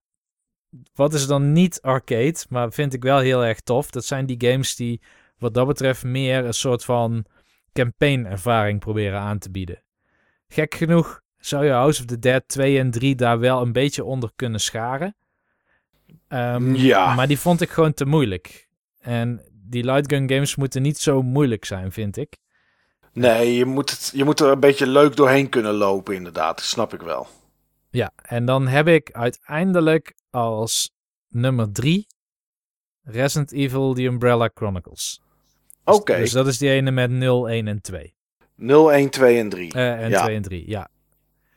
wat 0.94 1.14
is 1.14 1.26
dan 1.26 1.52
niet 1.52 1.80
arcade, 1.82 2.38
maar 2.48 2.72
vind 2.72 2.94
ik 2.94 3.02
wel 3.02 3.18
heel 3.18 3.44
erg 3.44 3.60
tof. 3.60 3.90
Dat 3.90 4.04
zijn 4.04 4.26
die 4.26 4.50
games 4.50 4.76
die 4.76 5.00
wat 5.38 5.54
dat 5.54 5.66
betreft 5.66 6.04
meer 6.04 6.44
een 6.44 6.54
soort 6.54 6.84
van 6.84 7.26
campaign 7.76 8.24
ervaring 8.24 8.80
proberen 8.80 9.20
aan 9.20 9.38
te 9.38 9.50
bieden. 9.50 9.82
Gek 10.48 10.74
genoeg 10.74 11.20
zou 11.38 11.64
je 11.64 11.70
House 11.70 12.00
of 12.00 12.06
the 12.06 12.18
Dead 12.18 12.42
2 12.46 12.78
en 12.78 12.90
3 12.90 13.14
daar 13.14 13.38
wel 13.38 13.62
een 13.62 13.72
beetje 13.72 14.04
onder 14.04 14.30
kunnen 14.36 14.60
scharen. 14.60 15.16
Ehm, 16.28 16.74
Ja. 16.74 17.14
Maar 17.14 17.26
die 17.26 17.38
vond 17.38 17.60
ik 17.60 17.70
gewoon 17.70 17.94
te 17.94 18.06
moeilijk. 18.06 18.68
En 19.00 19.42
die 19.52 19.84
lightgun 19.84 20.28
games 20.30 20.56
moeten 20.56 20.82
niet 20.82 20.98
zo 20.98 21.22
moeilijk 21.22 21.64
zijn, 21.64 21.92
vind 21.92 22.16
ik. 22.16 22.36
Nee, 23.12 23.54
je 23.54 23.64
moet, 23.64 23.90
het, 23.90 24.10
je 24.14 24.24
moet 24.24 24.40
er 24.40 24.50
een 24.50 24.60
beetje 24.60 24.86
leuk 24.86 25.16
doorheen 25.16 25.48
kunnen 25.48 25.74
lopen, 25.74 26.14
inderdaad. 26.14 26.56
Dat 26.56 26.66
snap 26.66 26.94
ik 26.94 27.00
wel. 27.00 27.26
Ja, 27.90 28.12
en 28.22 28.44
dan 28.44 28.66
heb 28.66 28.88
ik 28.88 29.10
uiteindelijk 29.12 30.14
als 30.30 30.90
nummer 31.28 31.72
3 31.72 32.06
Resident 33.02 33.52
Evil 33.52 33.94
The 33.94 34.02
Umbrella 34.02 34.50
Chronicles. 34.54 35.20
Dus- 35.86 35.94
Oké, 35.94 36.16
Dus 36.16 36.30
dat 36.30 36.46
is 36.46 36.58
die 36.58 36.70
ene 36.70 36.90
met 36.90 37.10
0, 37.10 37.50
1 37.50 37.68
en 37.68 37.80
2. 37.80 38.14
0, 38.54 38.92
1, 38.92 39.10
2 39.10 39.38
en 39.38 39.48
3. 39.48 39.72
Eh, 39.72 40.02
en 40.02 40.10
Ja. 40.10 40.22
2 40.22 40.36
en 40.36 40.42
3, 40.42 40.68
ja. 40.70 40.88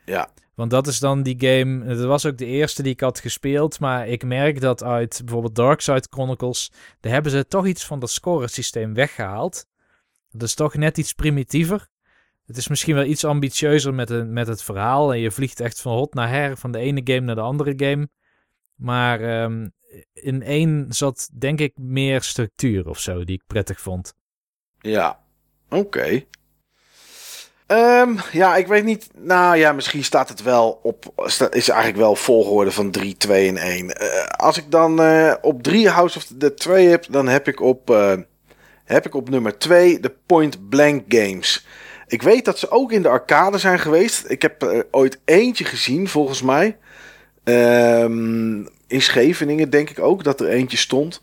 Ja. 0.04 0.30
Want 0.54 0.70
dat 0.70 0.86
is 0.86 0.98
dan 0.98 1.22
die 1.22 1.34
game. 1.38 1.84
Dat 1.84 2.04
was 2.04 2.26
ook 2.26 2.36
de 2.38 2.44
eerste 2.46 2.82
die 2.82 2.92
ik 2.92 3.00
had 3.00 3.18
gespeeld. 3.20 3.80
Maar 3.80 4.08
ik 4.08 4.24
merk 4.24 4.60
dat 4.60 4.82
uit 4.82 5.20
bijvoorbeeld 5.24 5.54
Darkside 5.54 6.06
Chronicles. 6.10 6.72
Daar 7.00 7.12
hebben 7.12 7.32
ze 7.32 7.46
toch 7.46 7.66
iets 7.66 7.86
van 7.86 7.98
dat 7.98 8.10
scoresysteem 8.10 8.94
weggehaald. 8.94 9.66
Dat 10.30 10.42
is 10.42 10.54
toch 10.54 10.74
net 10.74 10.98
iets 10.98 11.12
primitiever. 11.12 11.88
Het 12.46 12.56
is 12.56 12.68
misschien 12.68 12.94
wel 12.94 13.04
iets 13.04 13.24
ambitieuzer 13.24 13.94
met, 13.94 14.28
met 14.28 14.46
het 14.46 14.62
verhaal. 14.62 15.12
En 15.12 15.18
je 15.18 15.30
vliegt 15.30 15.60
echt 15.60 15.80
van 15.80 15.92
hot 15.92 16.14
naar 16.14 16.28
her. 16.28 16.56
Van 16.56 16.72
de 16.72 16.78
ene 16.78 17.00
game 17.04 17.20
naar 17.20 17.34
de 17.34 17.40
andere 17.40 17.72
game. 17.76 18.08
Maar 18.74 19.20
ehm, 19.20 19.68
in 20.12 20.42
één 20.42 20.86
zat 20.88 21.30
denk 21.38 21.60
ik 21.60 21.78
meer 21.78 22.22
structuur 22.22 22.88
of 22.88 22.98
zo. 22.98 23.24
Die 23.24 23.36
ik 23.36 23.42
prettig 23.46 23.80
vond. 23.80 24.14
Ja, 24.80 25.18
oké. 25.68 26.24
Ehm, 27.70 28.16
ja, 28.32 28.56
ik 28.56 28.66
weet 28.66 28.84
niet. 28.84 29.08
Nou 29.14 29.56
ja, 29.56 29.72
misschien 29.72 30.04
staat 30.04 30.28
het 30.28 30.42
wel 30.42 30.80
op. 30.82 31.12
Is 31.50 31.68
eigenlijk 31.68 31.96
wel 31.96 32.16
volgorde 32.16 32.70
van 32.70 32.90
3, 32.90 33.16
2 33.16 33.48
en 33.48 33.56
1. 33.56 33.90
Eh, 33.90 34.26
als 34.26 34.58
ik 34.58 34.70
dan 34.70 35.02
eh, 35.02 35.34
op 35.40 35.62
3 35.62 35.88
House 35.88 36.18
of 36.18 36.26
the 36.38 36.54
2 36.54 36.88
heb, 36.88 37.06
dan 37.10 37.28
heb 37.28 37.48
ik 37.48 37.60
op, 37.60 37.90
eh, 37.90 38.12
heb 38.84 39.06
ik 39.06 39.14
op 39.14 39.30
nummer 39.30 39.58
2 39.58 40.00
de 40.00 40.14
Point 40.26 40.68
Blank 40.68 41.04
Games. 41.08 41.66
Ik 42.06 42.22
weet 42.22 42.44
dat 42.44 42.58
ze 42.58 42.70
ook 42.70 42.92
in 42.92 43.02
de 43.02 43.08
arcade 43.08 43.58
zijn 43.58 43.78
geweest. 43.78 44.24
Ik 44.30 44.42
heb 44.42 44.62
er 44.62 44.86
ooit 44.90 45.20
eentje 45.24 45.64
gezien, 45.64 46.08
volgens 46.08 46.42
mij. 46.42 46.76
Ehm, 47.44 48.64
in 48.90 49.02
Scheveningen 49.02 49.70
denk 49.70 49.90
ik 49.90 49.98
ook 49.98 50.24
dat 50.24 50.40
er 50.40 50.48
eentje 50.48 50.76
stond. 50.76 51.20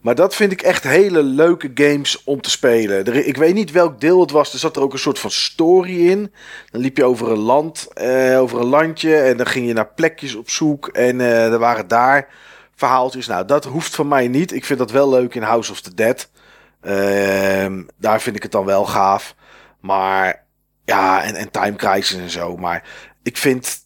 Maar 0.00 0.14
dat 0.14 0.34
vind 0.34 0.52
ik 0.52 0.62
echt 0.62 0.84
hele 0.84 1.22
leuke 1.22 1.70
games 1.74 2.24
om 2.24 2.40
te 2.40 2.50
spelen. 2.50 3.26
Ik 3.26 3.36
weet 3.36 3.54
niet 3.54 3.70
welk 3.70 4.00
deel 4.00 4.20
het 4.20 4.30
was. 4.30 4.52
Er 4.52 4.58
zat 4.58 4.76
er 4.76 4.82
ook 4.82 4.92
een 4.92 4.98
soort 4.98 5.18
van 5.18 5.30
story 5.30 6.08
in. 6.08 6.32
Dan 6.70 6.80
liep 6.80 6.96
je 6.96 7.04
over 7.04 7.30
een 7.30 7.38
land, 7.38 7.88
eh, 7.94 8.40
over 8.40 8.60
een 8.60 8.66
landje. 8.66 9.16
En 9.16 9.36
dan 9.36 9.46
ging 9.46 9.66
je 9.66 9.72
naar 9.72 9.92
plekjes 9.94 10.34
op 10.34 10.50
zoek. 10.50 10.88
En 10.88 11.20
eh, 11.20 11.52
er 11.52 11.58
waren 11.58 11.88
daar 11.88 12.28
verhaaltjes. 12.74 13.26
Nou, 13.26 13.46
dat 13.46 13.64
hoeft 13.64 13.94
van 13.94 14.08
mij 14.08 14.28
niet. 14.28 14.52
Ik 14.52 14.64
vind 14.64 14.78
dat 14.78 14.90
wel 14.90 15.08
leuk 15.08 15.34
in 15.34 15.42
House 15.42 15.72
of 15.72 15.80
the 15.80 15.94
Dead. 15.94 16.28
Ehm, 16.80 17.82
daar 17.96 18.20
vind 18.20 18.36
ik 18.36 18.42
het 18.42 18.52
dan 18.52 18.64
wel 18.64 18.84
gaaf. 18.84 19.34
Maar 19.80 20.44
ja, 20.84 21.22
en, 21.22 21.34
en 21.34 21.50
Time 21.50 21.76
Crisis 21.76 22.18
en 22.18 22.30
zo. 22.30 22.56
Maar 22.56 22.82
ik 23.22 23.36
vind, 23.36 23.85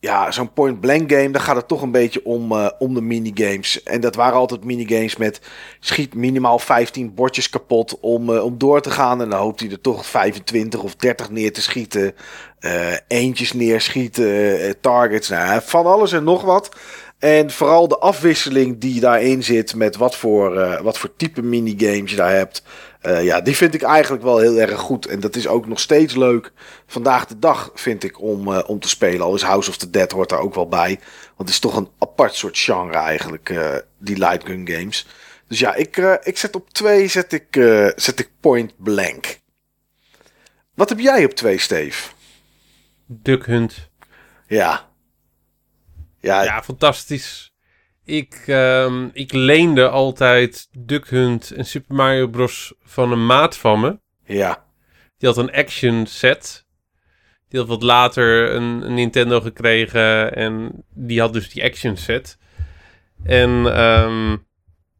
ja, 0.00 0.30
zo'n 0.30 0.52
point-blank 0.52 1.12
game, 1.12 1.30
daar 1.30 1.42
gaat 1.42 1.56
het 1.56 1.68
toch 1.68 1.82
een 1.82 1.90
beetje 1.90 2.24
om, 2.24 2.52
eh, 2.52 2.70
om 2.78 2.94
de 2.94 3.00
minigames. 3.00 3.82
En 3.82 4.00
dat 4.00 4.14
waren 4.14 4.38
altijd 4.38 4.64
minigames 4.64 5.16
met 5.16 5.40
schiet 5.80 6.14
minimaal 6.14 6.58
15 6.58 7.14
bordjes 7.14 7.50
kapot 7.50 8.00
om, 8.00 8.34
eh, 8.34 8.44
om 8.44 8.58
door 8.58 8.80
te 8.80 8.90
gaan. 8.90 9.22
En 9.22 9.30
dan 9.30 9.40
hoopt 9.40 9.60
hij 9.60 9.70
er 9.70 9.80
toch 9.80 10.06
25 10.06 10.82
of 10.82 10.96
30 10.96 11.30
neer 11.30 11.52
te 11.52 11.62
schieten. 11.62 12.14
Eh, 12.58 12.96
eentjes 13.08 13.52
neerschieten, 13.52 14.80
targets, 14.80 15.28
nou, 15.28 15.60
van 15.64 15.86
alles 15.86 16.12
en 16.12 16.24
nog 16.24 16.42
wat. 16.42 16.76
En 17.18 17.50
vooral 17.50 17.88
de 17.88 17.98
afwisseling 17.98 18.78
die 18.78 19.00
daarin 19.00 19.42
zit 19.42 19.74
met 19.74 19.96
wat 19.96 20.16
voor, 20.16 20.78
wat 20.82 20.98
voor 20.98 21.16
type 21.16 21.42
minigames 21.42 22.10
je 22.10 22.16
daar 22.16 22.34
hebt. 22.34 22.62
Eh, 23.00 23.24
ja, 23.24 23.40
die 23.40 23.56
vind 23.56 23.74
ik 23.74 23.82
eigenlijk 23.82 24.22
wel 24.22 24.38
heel 24.38 24.60
erg 24.60 24.80
goed. 24.80 25.06
En 25.06 25.20
dat 25.20 25.36
is 25.36 25.46
ook 25.46 25.66
nog 25.66 25.80
steeds 25.80 26.14
leuk 26.14 26.52
vandaag 26.86 27.26
de 27.26 27.38
dag, 27.38 27.70
vind 27.74 28.04
ik, 28.04 28.20
om, 28.20 28.52
eh, 28.52 28.68
om 28.68 28.80
te 28.80 28.88
spelen. 28.88 29.20
Al 29.20 29.34
is 29.34 29.42
House 29.42 29.70
of 29.70 29.76
the 29.76 29.90
Dead 29.90 30.12
hoort 30.12 30.28
daar 30.28 30.40
ook 30.40 30.54
wel 30.54 30.68
bij. 30.68 30.98
Want 31.26 31.38
het 31.38 31.48
is 31.48 31.58
toch 31.58 31.76
een 31.76 31.88
apart 31.98 32.34
soort 32.34 32.58
genre 32.58 32.96
eigenlijk, 32.96 33.50
eh, 33.50 33.76
die 33.98 34.18
light 34.18 34.46
gun 34.46 34.68
games. 34.68 35.06
Dus 35.46 35.58
ja, 35.58 35.74
ik, 35.74 35.96
ik 36.22 36.38
zet 36.38 36.54
op 36.54 36.70
twee 36.70 37.08
zet 37.08 37.32
ik, 37.32 37.54
zet 37.96 38.18
ik 38.18 38.30
Point 38.40 38.72
Blank. 38.76 39.40
Wat 40.74 40.88
heb 40.88 40.98
jij 40.98 41.24
op 41.24 41.32
twee, 41.32 41.58
Steve? 41.58 42.08
Duck 43.06 43.46
Hunt. 43.46 43.88
Ja. 44.46 44.88
Ja, 46.20 46.42
Ja, 46.42 46.62
fantastisch. 46.62 47.52
Ik, 48.08 48.42
ehm, 48.46 49.08
ik 49.12 49.32
leende 49.32 49.88
altijd 49.88 50.68
Duck 50.78 51.08
Hunt 51.08 51.50
en 51.50 51.64
Super 51.64 51.94
Mario 51.96 52.28
Bros. 52.28 52.74
van 52.82 53.12
een 53.12 53.26
maat 53.26 53.56
van 53.56 53.80
me. 53.80 53.98
ja. 54.24 54.66
Die 55.18 55.28
had 55.28 55.38
een 55.38 55.52
action 55.52 56.06
set. 56.06 56.66
Die 57.48 57.60
had 57.60 57.68
wat 57.68 57.82
later 57.82 58.54
een, 58.54 58.82
een 58.86 58.94
Nintendo 58.94 59.40
gekregen. 59.40 60.34
En 60.34 60.84
die 60.94 61.20
had 61.20 61.32
dus 61.32 61.50
die 61.50 61.64
action 61.64 61.96
set. 61.96 62.38
En 63.24 63.74
ehm, 63.74 64.36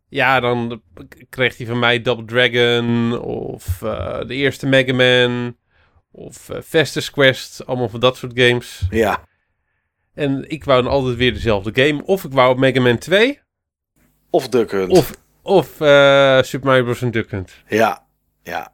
ja, 0.09 0.41
dan 0.41 0.83
kreeg 1.29 1.57
hij 1.57 1.67
van 1.67 1.79
mij 1.79 2.03
Double 2.03 2.25
Dragon. 2.25 3.19
Of 3.21 3.83
eh, 3.83 4.21
de 4.27 4.35
eerste 4.35 4.67
Mega 4.67 4.95
Man. 4.95 5.57
Of 6.13 6.49
eh 6.51 6.61
Festus 6.61 7.11
Quest. 7.11 7.67
Allemaal 7.67 7.89
van 7.89 8.01
dat 8.01 8.17
soort 8.17 8.41
games. 8.41 8.87
ja. 8.91 9.27
En 10.19 10.45
ik 10.49 10.65
wou 10.65 10.83
dan 10.83 10.93
altijd 10.93 11.17
weer 11.17 11.33
dezelfde 11.33 11.85
game. 11.85 12.05
Of 12.05 12.25
ik 12.25 12.33
wou 12.33 12.59
Mega 12.59 12.81
Man 12.81 12.99
2. 12.99 13.41
Of 14.31 14.49
Duck 14.49 14.71
Hunt. 14.71 14.91
Of, 14.91 15.11
of 15.43 15.81
eh, 15.81 16.43
Super 16.43 16.67
Mario 16.67 16.85
Bros. 16.85 17.03
en 17.03 17.11
Duck 17.11 17.31
Hunt. 17.31 17.53
Ja, 17.67 18.05
ja. 18.43 18.73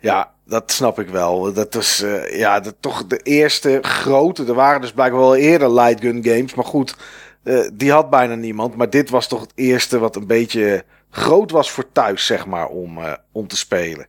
Ja, 0.00 0.34
dat 0.44 0.72
snap 0.72 0.98
ik 0.98 1.08
wel. 1.08 1.52
Dat 1.52 1.74
is 1.74 2.02
eh, 2.02 2.38
ja, 2.38 2.60
dat, 2.60 2.74
toch 2.80 3.06
de 3.06 3.18
eerste 3.18 3.78
grote. 3.82 4.44
Er 4.44 4.54
waren 4.54 4.80
dus 4.80 4.92
blijkbaar 4.92 5.20
wel 5.20 5.36
eerder 5.36 5.72
light 5.72 6.00
gun 6.00 6.24
games. 6.24 6.54
Maar 6.54 6.64
goed, 6.64 6.96
eh, 7.42 7.68
die 7.72 7.92
had 7.92 8.10
bijna 8.10 8.34
niemand. 8.34 8.76
Maar 8.76 8.90
dit 8.90 9.10
was 9.10 9.28
toch 9.28 9.40
het 9.40 9.52
eerste 9.54 9.98
wat 9.98 10.16
een 10.16 10.26
beetje 10.26 10.84
groot 11.10 11.50
was 11.50 11.70
voor 11.70 11.92
thuis, 11.92 12.26
zeg 12.26 12.46
maar, 12.46 12.66
om, 12.66 12.98
om 13.32 13.46
te 13.46 13.56
spelen. 13.56 14.06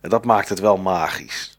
En 0.00 0.10
dat 0.10 0.24
maakt 0.24 0.48
het 0.48 0.60
wel 0.60 0.76
magisch. 0.76 1.58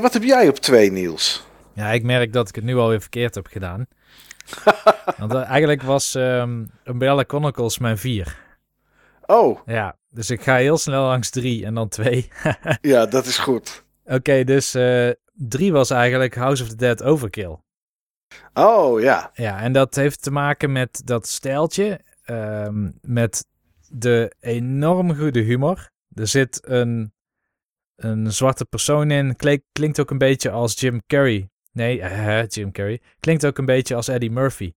Wat 0.00 0.12
heb 0.12 0.22
jij 0.22 0.48
op 0.48 0.58
twee, 0.58 0.92
Niels? 0.92 1.44
Ja, 1.74 1.90
ik 1.90 2.02
merk 2.02 2.32
dat 2.32 2.48
ik 2.48 2.54
het 2.54 2.64
nu 2.64 2.76
alweer 2.76 3.00
verkeerd 3.00 3.34
heb 3.34 3.46
gedaan. 3.46 3.86
Want 5.18 5.32
eh, 5.34 5.42
eigenlijk 5.48 5.82
was 5.82 6.14
ehm 6.14 6.64
Umbrella 6.84 7.24
Chronicles 7.26 7.78
mijn 7.78 7.98
vier. 7.98 8.42
Oh, 9.26 9.58
Ja, 9.66 9.96
dus 10.08 10.30
ik 10.30 10.42
ga 10.42 10.56
heel 10.56 10.78
snel 10.78 11.02
langs 11.06 11.30
drie 11.30 11.64
en 11.64 11.74
dan 11.74 11.88
twee. 11.88 12.28
ja, 12.80 13.06
dat 13.06 13.26
is 13.26 13.38
goed. 13.38 13.84
Oké, 14.04 14.44
dus 14.44 14.74
eh, 14.74 15.10
drie 15.32 15.72
was 15.72 15.90
eigenlijk 15.90 16.34
House 16.34 16.62
of 16.62 16.68
the 16.68 16.76
Dead 16.76 17.02
Overkill. 17.02 17.56
Oh, 18.54 19.00
ja. 19.00 19.30
Ja, 19.34 19.60
en 19.60 19.72
dat 19.72 19.94
heeft 19.94 20.22
te 20.22 20.30
maken 20.30 20.72
met 20.72 21.02
dat 21.04 21.26
stijltje. 21.28 22.00
ehm, 22.24 22.90
met 23.00 23.46
de 23.88 24.34
enorm 24.40 25.16
goede 25.16 25.40
humor. 25.40 25.90
Er 26.14 26.26
zit 26.26 26.60
een, 26.68 27.12
een 27.96 28.32
zwarte 28.32 28.64
persoon 28.64 29.10
in. 29.10 29.36
Klink- 29.36 29.62
klinkt 29.72 30.00
ook 30.00 30.10
een 30.10 30.18
beetje 30.18 30.50
als 30.50 30.80
Jim 30.80 31.02
Carrey. 31.06 31.48
Nee, 31.74 32.02
Jim 32.46 32.72
Carrey. 32.72 33.00
Klinkt 33.20 33.46
ook 33.46 33.58
een 33.58 33.64
beetje 33.66 33.94
als 33.94 34.08
Eddie 34.08 34.30
Murphy. 34.30 34.72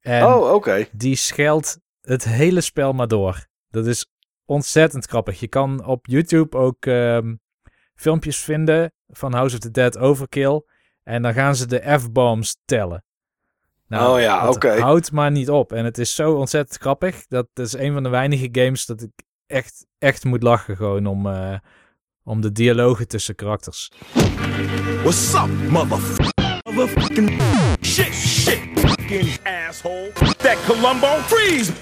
En 0.00 0.26
Oh, 0.26 0.52
oké. 0.54 0.86
die 0.92 1.16
scheldt 1.16 1.80
het 2.00 2.24
hele 2.24 2.60
spel 2.60 2.92
maar 2.92 3.08
door. 3.08 3.46
Dat 3.70 3.86
is 3.86 4.12
ontzettend 4.44 5.06
grappig. 5.06 5.40
Je 5.40 5.48
kan 5.48 5.84
op 5.86 6.06
YouTube 6.06 6.56
ook 6.56 6.86
ehm, 6.86 7.34
filmpjes 7.94 8.38
vinden 8.44 8.92
van 9.08 9.32
House 9.32 9.54
of 9.54 9.60
the 9.60 9.70
Dead 9.70 9.98
Overkill. 9.98 10.62
En 11.02 11.22
dan 11.22 11.32
gaan 11.32 11.56
ze 11.56 11.66
de 11.66 11.98
F-bombs 11.98 12.60
tellen. 12.64 13.04
Nou, 13.86 14.14
Oh 14.14 14.20
ja, 14.20 14.46
het 14.46 14.54
oké. 14.56 14.80
houdt 14.80 15.12
maar 15.12 15.30
niet 15.30 15.50
op. 15.50 15.72
En 15.72 15.84
het 15.84 15.98
is 15.98 16.14
zo 16.14 16.34
ontzettend 16.34 16.80
grappig. 16.80 17.26
Dat 17.26 17.48
is 17.54 17.72
een 17.72 17.92
van 17.92 18.02
de 18.02 18.08
weinige 18.08 18.48
games 18.52 18.86
dat 18.86 19.02
ik 19.02 19.10
echt, 19.46 19.86
echt 19.98 20.24
moet 20.24 20.42
lachen 20.42 20.76
gewoon 20.76 21.06
om, 21.06 21.26
eh, 21.26 21.58
om 22.28 22.40
de 22.40 22.52
dialogen 22.52 23.08
tussen 23.08 23.34
karakters. 23.34 23.90
What's 25.02 25.34
up, 25.34 25.48
motherfucker? 25.70 26.60
Motherfucking 26.62 27.30
shit, 27.80 28.14
shit, 28.14 28.60
fucking 28.74 29.38
asshole. 29.42 30.12
That 30.36 30.58
Columbo, 30.66 31.06
freeze! 31.06 31.72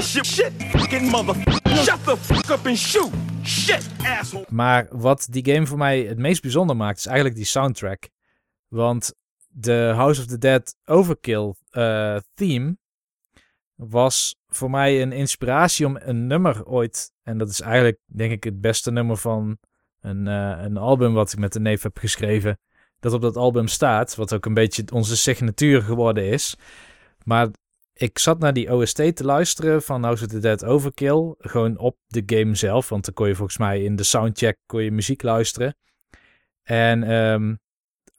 Shit, 0.00 0.26
shit, 0.26 0.52
fucking 0.70 1.10
motherfucker. 1.10 1.76
Shut 1.76 2.04
the 2.04 2.16
fuck 2.16 2.50
up 2.50 2.66
and 2.66 2.78
shoot. 2.78 3.12
Shit, 3.42 3.86
asshole. 4.04 4.44
Maar 4.48 4.86
wat 4.90 5.26
die 5.30 5.44
game 5.52 5.66
voor 5.66 5.78
mij 5.78 6.00
het 6.00 6.18
meest 6.18 6.42
bijzonder 6.42 6.76
maakt, 6.76 6.98
is 6.98 7.06
eigenlijk 7.06 7.36
die 7.36 7.46
soundtrack. 7.46 8.08
Want 8.68 9.14
de 9.46 9.92
House 9.94 10.20
of 10.20 10.26
the 10.26 10.38
Dead 10.38 10.76
Overkill 10.84 11.54
eh, 11.70 12.16
theme 12.34 12.76
was 13.74 14.37
voor 14.48 14.70
mij 14.70 15.02
een 15.02 15.12
inspiratie 15.12 15.86
om 15.86 15.96
een 16.00 16.26
nummer 16.26 16.66
ooit, 16.66 17.12
en 17.22 17.38
dat 17.38 17.48
is 17.48 17.60
eigenlijk 17.60 17.98
denk 18.06 18.32
ik 18.32 18.44
het 18.44 18.60
beste 18.60 18.90
nummer 18.90 19.16
van 19.16 19.58
een, 20.00 20.26
eh, 20.26 20.58
een 20.62 20.76
album 20.76 21.12
wat 21.12 21.32
ik 21.32 21.38
met 21.38 21.52
de 21.52 21.60
neef 21.60 21.82
heb 21.82 21.98
geschreven, 21.98 22.58
dat 23.00 23.12
op 23.12 23.20
dat 23.20 23.36
album 23.36 23.68
staat, 23.68 24.14
wat 24.14 24.34
ook 24.34 24.46
een 24.46 24.54
beetje 24.54 24.84
onze 24.92 25.16
signatuur 25.16 25.82
geworden 25.82 26.24
is. 26.24 26.56
Maar 27.24 27.48
ik 27.92 28.18
zat 28.18 28.38
naar 28.38 28.52
die 28.52 28.72
OST 28.72 29.16
te 29.16 29.24
luisteren 29.24 29.82
van 29.82 30.02
House 30.02 30.24
of 30.24 30.30
the 30.30 30.38
Dead 30.38 30.64
Overkill. 30.64 31.34
Gewoon 31.38 31.78
op 31.78 31.96
de 32.06 32.22
game 32.26 32.54
zelf. 32.54 32.88
Want 32.88 33.04
dan 33.04 33.14
kon 33.14 33.28
je 33.28 33.34
volgens 33.34 33.58
mij 33.58 33.82
in 33.82 33.96
de 33.96 34.02
soundcheck 34.02 34.56
kon 34.66 34.82
je 34.82 34.90
muziek 34.90 35.22
luisteren. 35.22 35.76
En 36.62 37.02
ehm, 37.02 37.54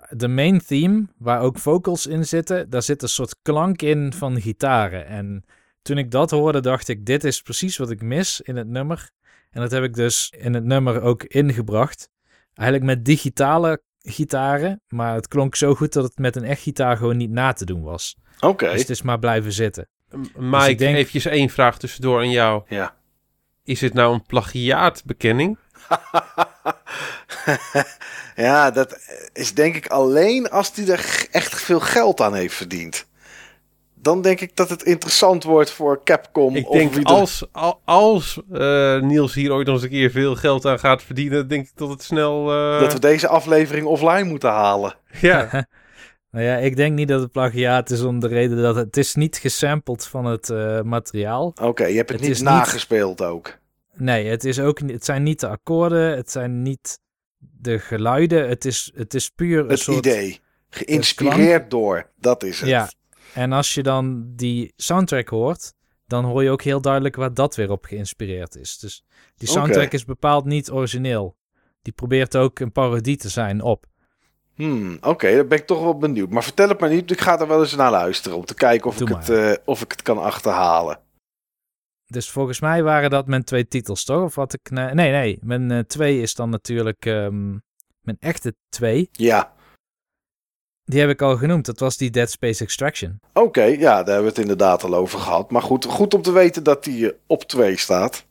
de 0.09 0.27
main 0.27 0.59
theme, 0.65 1.07
waar 1.17 1.41
ook 1.41 1.57
vocals 1.57 2.07
in 2.07 2.25
zitten, 2.25 2.69
daar 2.69 2.81
zit 2.81 3.01
een 3.01 3.09
soort 3.09 3.35
klank 3.41 3.81
in 3.81 4.13
van 4.13 4.41
gitaren. 4.41 5.05
En 5.05 5.43
toen 5.81 5.97
ik 5.97 6.11
dat 6.11 6.31
hoorde, 6.31 6.59
dacht 6.59 6.87
ik, 6.87 7.05
dit 7.05 7.23
is 7.23 7.41
precies 7.41 7.77
wat 7.77 7.91
ik 7.91 8.01
mis 8.01 8.41
in 8.41 8.55
het 8.55 8.67
nummer. 8.67 9.09
En 9.51 9.61
dat 9.61 9.71
heb 9.71 9.83
ik 9.83 9.93
dus 9.93 10.33
in 10.37 10.53
het 10.53 10.63
nummer 10.63 11.01
ook 11.01 11.23
ingebracht. 11.23 12.09
Eigenlijk 12.53 12.95
met 12.95 13.05
digitale 13.05 13.81
gitaren, 13.99 14.81
maar 14.87 15.13
het 15.15 15.27
klonk 15.27 15.55
zo 15.55 15.75
goed 15.75 15.93
dat 15.93 16.03
het 16.03 16.17
met 16.17 16.35
een 16.35 16.43
echt 16.43 16.61
gitaar 16.61 16.97
gewoon 16.97 17.17
niet 17.17 17.29
na 17.31 17.53
te 17.53 17.65
doen 17.65 17.81
was. 17.81 18.15
Oké. 18.39 18.71
Dus 18.71 18.81
het 18.81 18.89
is 18.89 19.01
maar 19.01 19.19
blijven 19.19 19.51
zitten. 19.53 19.87
M- 20.11 20.49
Mike, 20.49 20.69
ik 20.69 20.77
denk- 20.77 20.95
eventjes 20.95 21.25
één 21.25 21.49
vraag 21.49 21.77
tussendoor 21.77 22.19
aan 22.19 22.29
jou. 22.31 22.63
Ja. 22.67 22.95
Is 23.63 23.81
het 23.81 23.93
nou 23.93 24.13
een 24.13 24.23
plagiaatbekenning? 24.25 25.57
ja, 28.35 28.71
dat 28.71 28.99
is 29.33 29.53
denk 29.53 29.75
ik 29.75 29.87
alleen 29.87 30.49
als 30.49 30.71
hij 30.75 30.87
er 30.87 31.27
echt 31.31 31.61
veel 31.61 31.79
geld 31.79 32.21
aan 32.21 32.35
heeft 32.35 32.55
verdiend. 32.55 33.05
Dan 34.01 34.21
denk 34.21 34.39
ik 34.41 34.55
dat 34.55 34.69
het 34.69 34.83
interessant 34.83 35.43
wordt 35.43 35.71
voor 35.71 36.03
Capcom. 36.03 36.55
Ik 36.55 36.67
of 36.69 36.77
denk 36.77 36.93
wie 36.93 37.03
er- 37.05 37.11
als, 37.11 37.45
al- 37.51 37.81
als 37.85 38.41
eh, 38.51 38.99
Niels 39.01 39.33
hier 39.33 39.51
ooit 39.51 39.65
nog 39.65 39.75
eens 39.75 39.83
een 39.83 39.89
keer 39.89 40.11
veel 40.11 40.35
geld 40.35 40.65
aan 40.65 40.79
gaat 40.79 41.03
verdienen, 41.03 41.47
denk 41.47 41.65
ik 41.65 41.71
dat 41.75 41.89
het 41.89 42.03
snel... 42.03 42.51
eh, 42.51 42.79
dat 42.79 42.93
we 42.93 42.99
deze 42.99 43.27
aflevering 43.27 43.85
offline 43.87 44.23
moeten 44.23 44.49
halen. 44.49 44.95
Ja, 45.21 45.49
Nou 46.31 46.45
ja, 46.45 46.55
ik 46.57 46.75
denk 46.75 46.95
niet 46.95 47.07
dat 47.07 47.21
het 47.21 47.31
plagiaat 47.31 47.89
is 47.89 48.01
om 48.01 48.19
de 48.19 48.27
reden 48.27 48.61
dat 48.61 48.75
het, 48.75 48.85
het 48.85 48.97
is 48.97 49.15
niet 49.15 49.37
gesampled 49.37 50.07
van 50.07 50.25
het 50.25 50.49
eh, 50.49 50.81
materiaal. 50.81 51.53
Oké, 51.61 51.85
je 51.85 51.95
hebt 51.97 52.09
het, 52.09 52.19
Het 52.19 52.27
niet 52.27 52.37
is 52.37 52.43
niet- 52.43 52.49
nagespeeld 52.49 53.21
ook. 53.21 53.57
Nee, 53.95 54.27
het, 54.27 54.43
is 54.43 54.59
ook, 54.59 54.81
niet- 54.81 54.91
het 54.91 55.05
zijn 55.05 55.23
niet 55.23 55.39
de 55.39 55.47
akkoorden, 55.47 56.15
het 56.15 56.31
zijn 56.31 56.61
niet 56.61 56.99
de 57.37 57.79
geluiden. 57.79 58.47
Het 58.49 58.65
is, 58.65 58.91
het 58.95 59.13
is 59.13 59.29
puur 59.29 59.59
een 59.63 59.69
Het 59.69 59.79
soort... 59.79 59.97
idee. 60.05 60.39
Geïnspireerd 60.69 61.69
door. 61.71 62.09
Dat 62.15 62.43
is 62.43 62.59
het. 62.59 62.69
Ja, 62.69 62.89
en 63.33 63.51
als 63.51 63.73
je 63.73 63.83
dan 63.83 64.31
die 64.35 64.73
soundtrack 64.75 65.27
hoort, 65.27 65.73
dan 66.07 66.25
hoor 66.25 66.43
je 66.43 66.49
ook 66.49 66.61
heel 66.61 66.81
duidelijk 66.81 67.15
waar 67.15 67.33
dat 67.33 67.55
weer 67.55 67.71
op 67.71 67.85
geïnspireerd 67.85 68.55
is. 68.55 68.77
Dus 68.77 69.05
die 69.35 69.47
soundtrack 69.47 69.91
is 69.91 70.05
bepaald 70.05 70.45
niet 70.45 70.71
origineel. 70.71 71.37
Die 71.81 71.93
probeert 71.93 72.35
ook 72.35 72.59
een 72.59 72.71
parodie 72.71 73.17
te 73.17 73.29
zijn 73.29 73.61
op. 73.61 73.85
Hmm, 74.55 74.97
oké, 75.01 75.35
dan 75.35 75.47
ben 75.47 75.57
ik 75.57 75.65
toch 75.65 75.81
wel 75.81 75.97
benieuwd. 75.97 76.29
Maar 76.29 76.43
vertel 76.43 76.69
het 76.69 76.79
maar 76.79 76.89
niet, 76.89 77.11
ik 77.11 77.21
ga 77.21 77.39
er 77.39 77.47
wel 77.47 77.59
eens 77.59 77.75
naar 77.75 77.91
luisteren 77.91 78.37
om 78.37 78.45
te 78.45 78.53
kijken 78.53 78.89
of, 78.89 78.97
Doe 78.97 79.09
ik 79.09 79.15
het, 79.15 79.29
eh, 79.29 79.51
of 79.65 79.81
ik 79.81 79.91
het 79.91 80.01
kan 80.01 80.17
achterhalen. 80.17 80.99
Dus 82.05 82.29
volgens 82.29 82.59
mij 82.59 82.83
waren 82.83 83.09
dat 83.09 83.27
mijn 83.27 83.43
twee 83.43 83.67
titels, 83.67 84.03
toch? 84.03 84.23
Of 84.23 84.35
wat 84.35 84.53
ik... 84.53 84.69
Nee, 84.69 84.93
nee, 84.93 85.11
nee. 85.11 85.39
Mijn 85.41 85.71
eh, 85.71 85.79
twee 85.79 86.21
is 86.21 86.33
dan 86.35 86.49
natuurlijk 86.49 87.05
ehm, 87.05 87.49
mijn 88.01 88.17
echte 88.19 88.55
twee. 88.69 89.09
Ja, 89.11 89.53
Die 90.89 90.99
heb 90.99 91.09
ik 91.09 91.21
al 91.21 91.37
genoemd. 91.37 91.65
Dat 91.65 91.79
was 91.79 91.97
die 91.97 92.09
Dead 92.09 92.29
Space 92.29 92.63
Extraction. 92.63 93.19
oké, 93.33 93.63
ja, 93.63 93.95
daar 93.95 94.05
hebben 94.05 94.21
we 94.21 94.29
het 94.29 94.37
inderdaad 94.37 94.83
al 94.83 94.93
over 94.95 95.19
gehad. 95.19 95.51
Maar 95.51 95.61
goed, 95.61 95.85
goed 95.85 96.13
om 96.13 96.21
te 96.21 96.31
weten 96.31 96.63
dat 96.63 96.83
die 96.83 97.11
eh, 97.11 97.17
op 97.27 97.43
2 97.43 97.77
staat. 97.77 98.25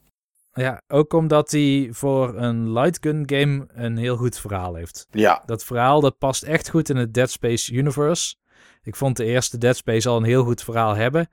Ja, 0.52 0.82
ook 0.88 1.12
omdat 1.12 1.50
die 1.50 1.92
voor 1.92 2.36
een 2.36 2.72
light 2.72 2.98
gun 3.00 3.22
game 3.26 3.66
een 3.68 3.96
heel 3.96 4.16
goed 4.16 4.38
verhaal 4.38 4.74
heeft. 4.74 5.06
Ja, 5.10 5.42
Dat 5.46 5.64
verhaal 5.64 6.00
dat 6.00 6.18
past 6.18 6.42
echt 6.42 6.70
goed 6.70 6.88
in 6.88 6.96
het 6.96 7.14
Dead 7.14 7.30
Space 7.30 7.72
universe. 7.72 8.34
Ik 8.82 8.96
vond 8.96 9.16
de 9.16 9.24
eerste 9.24 9.58
Dead 9.58 9.76
Space 9.76 10.08
al 10.08 10.16
een 10.16 10.24
heel 10.24 10.44
goed 10.44 10.62
verhaal 10.62 10.94
hebben. 10.94 11.28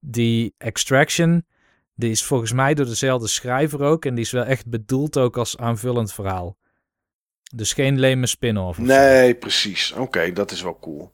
Die 0.00 0.54
Extraction, 0.58 1.46
die 1.94 2.10
is 2.10 2.24
volgens 2.24 2.52
mij 2.52 2.74
door 2.74 2.86
dezelfde 2.86 3.28
schrijver 3.28 3.82
ook. 3.82 4.04
En 4.04 4.14
die 4.14 4.24
is 4.24 4.30
wel 4.30 4.44
echt 4.44 4.66
bedoeld 4.66 5.18
ook 5.18 5.36
als 5.36 5.56
aanvullend 5.56 6.12
verhaal. 6.12 6.56
Dus 7.54 7.72
geen 7.72 7.98
leme 7.98 8.26
spin-off. 8.26 8.78
nee, 8.78 9.34
precies. 9.34 9.92
Oké, 9.92 10.32
dat 10.32 10.50
is 10.50 10.62
wel 10.62 10.78
cool. 10.80 11.10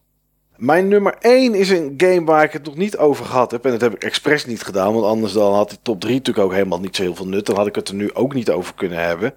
Mijn 0.57 0.89
nummer 0.89 1.17
1 1.21 1.55
is 1.55 1.71
een 1.71 1.95
game 1.97 2.25
waar 2.25 2.45
ik 2.45 2.53
het 2.53 2.65
nog 2.65 2.77
niet 2.77 2.97
over 2.97 3.25
gehad 3.25 3.51
heb. 3.51 3.65
En 3.65 3.71
dat 3.71 3.81
heb 3.81 3.95
ik 3.95 4.05
expres 4.05 4.47
niet 4.47 4.63
gedaan. 4.63 4.93
Want 4.93 5.05
anders 5.05 5.33
dan 5.33 5.55
had 5.55 5.69
die 5.69 5.79
top 5.83 6.01
3 6.01 6.15
natuurlijk 6.15 6.47
ook 6.47 6.53
helemaal 6.53 6.81
niet 6.81 6.97
zo 6.97 7.03
heel 7.03 7.15
veel 7.15 7.29
nut. 7.29 7.47
Dan 7.47 7.57
had 7.57 7.67
ik 7.67 7.75
het 7.75 7.89
er 7.89 7.95
nu 7.95 8.15
ook 8.15 8.35
niet 8.35 8.51
over 8.51 8.75
kunnen 8.75 8.99
hebben. 8.99 9.35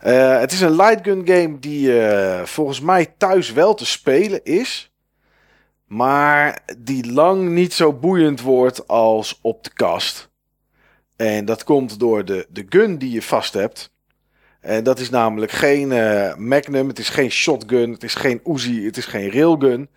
Eh, 0.00 0.38
het 0.38 0.52
is 0.52 0.60
een 0.60 0.76
light 0.76 1.00
gun 1.02 1.26
game 1.26 1.58
die 1.58 2.00
eh, 2.02 2.44
volgens 2.44 2.80
mij 2.80 3.14
thuis 3.18 3.52
wel 3.52 3.74
te 3.74 3.86
spelen 3.86 4.44
is. 4.44 4.92
Maar 5.86 6.62
die 6.78 7.12
lang 7.12 7.48
niet 7.48 7.72
zo 7.72 7.92
boeiend 7.92 8.40
wordt 8.40 8.88
als 8.88 9.38
op 9.42 9.64
de 9.64 9.70
kast. 9.74 10.30
En 11.16 11.44
dat 11.44 11.64
komt 11.64 11.98
door 11.98 12.24
de, 12.24 12.46
de 12.50 12.66
gun 12.68 12.98
die 12.98 13.10
je 13.10 13.22
vast 13.22 13.54
hebt. 13.54 13.92
En 14.64 14.84
dat 14.84 14.98
is 14.98 15.10
namelijk 15.10 15.52
geen 15.52 15.92
eh, 15.92 16.34
Magnum, 16.36 16.88
het 16.88 16.98
is 16.98 17.08
geen 17.08 17.30
shotgun, 17.30 17.92
het 17.92 18.02
is 18.02 18.14
geen 18.14 18.40
Uzi, 18.44 18.84
het 18.84 18.96
is 18.96 19.06
geen 19.06 19.30
railgun. 19.30 19.88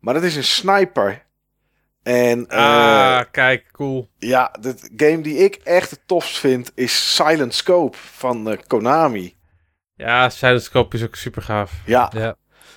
Maar 0.00 0.14
dat 0.14 0.22
is 0.22 0.36
een 0.36 0.44
sniper. 0.44 1.24
En 2.02 2.48
eh, 2.48 2.58
Ah, 2.58 3.24
kijk, 3.30 3.66
cool. 3.72 4.10
ja, 4.18 4.56
de 4.60 4.74
game 4.96 5.20
die 5.20 5.36
ik 5.36 5.54
echt 5.54 5.90
het 5.90 6.00
tofst 6.06 6.38
vind 6.38 6.72
is 6.74 7.14
Silent 7.14 7.54
Scope 7.54 7.96
van 7.96 8.50
eh, 8.50 8.58
Konami. 8.66 9.36
Ja, 9.94 10.28
Silent 10.28 10.62
Scope 10.62 10.96
is 10.96 11.02
ook 11.04 11.14
super 11.16 11.42
gaaf. 11.42 11.72
Ja, 11.86 12.10
Ja. 12.14 12.36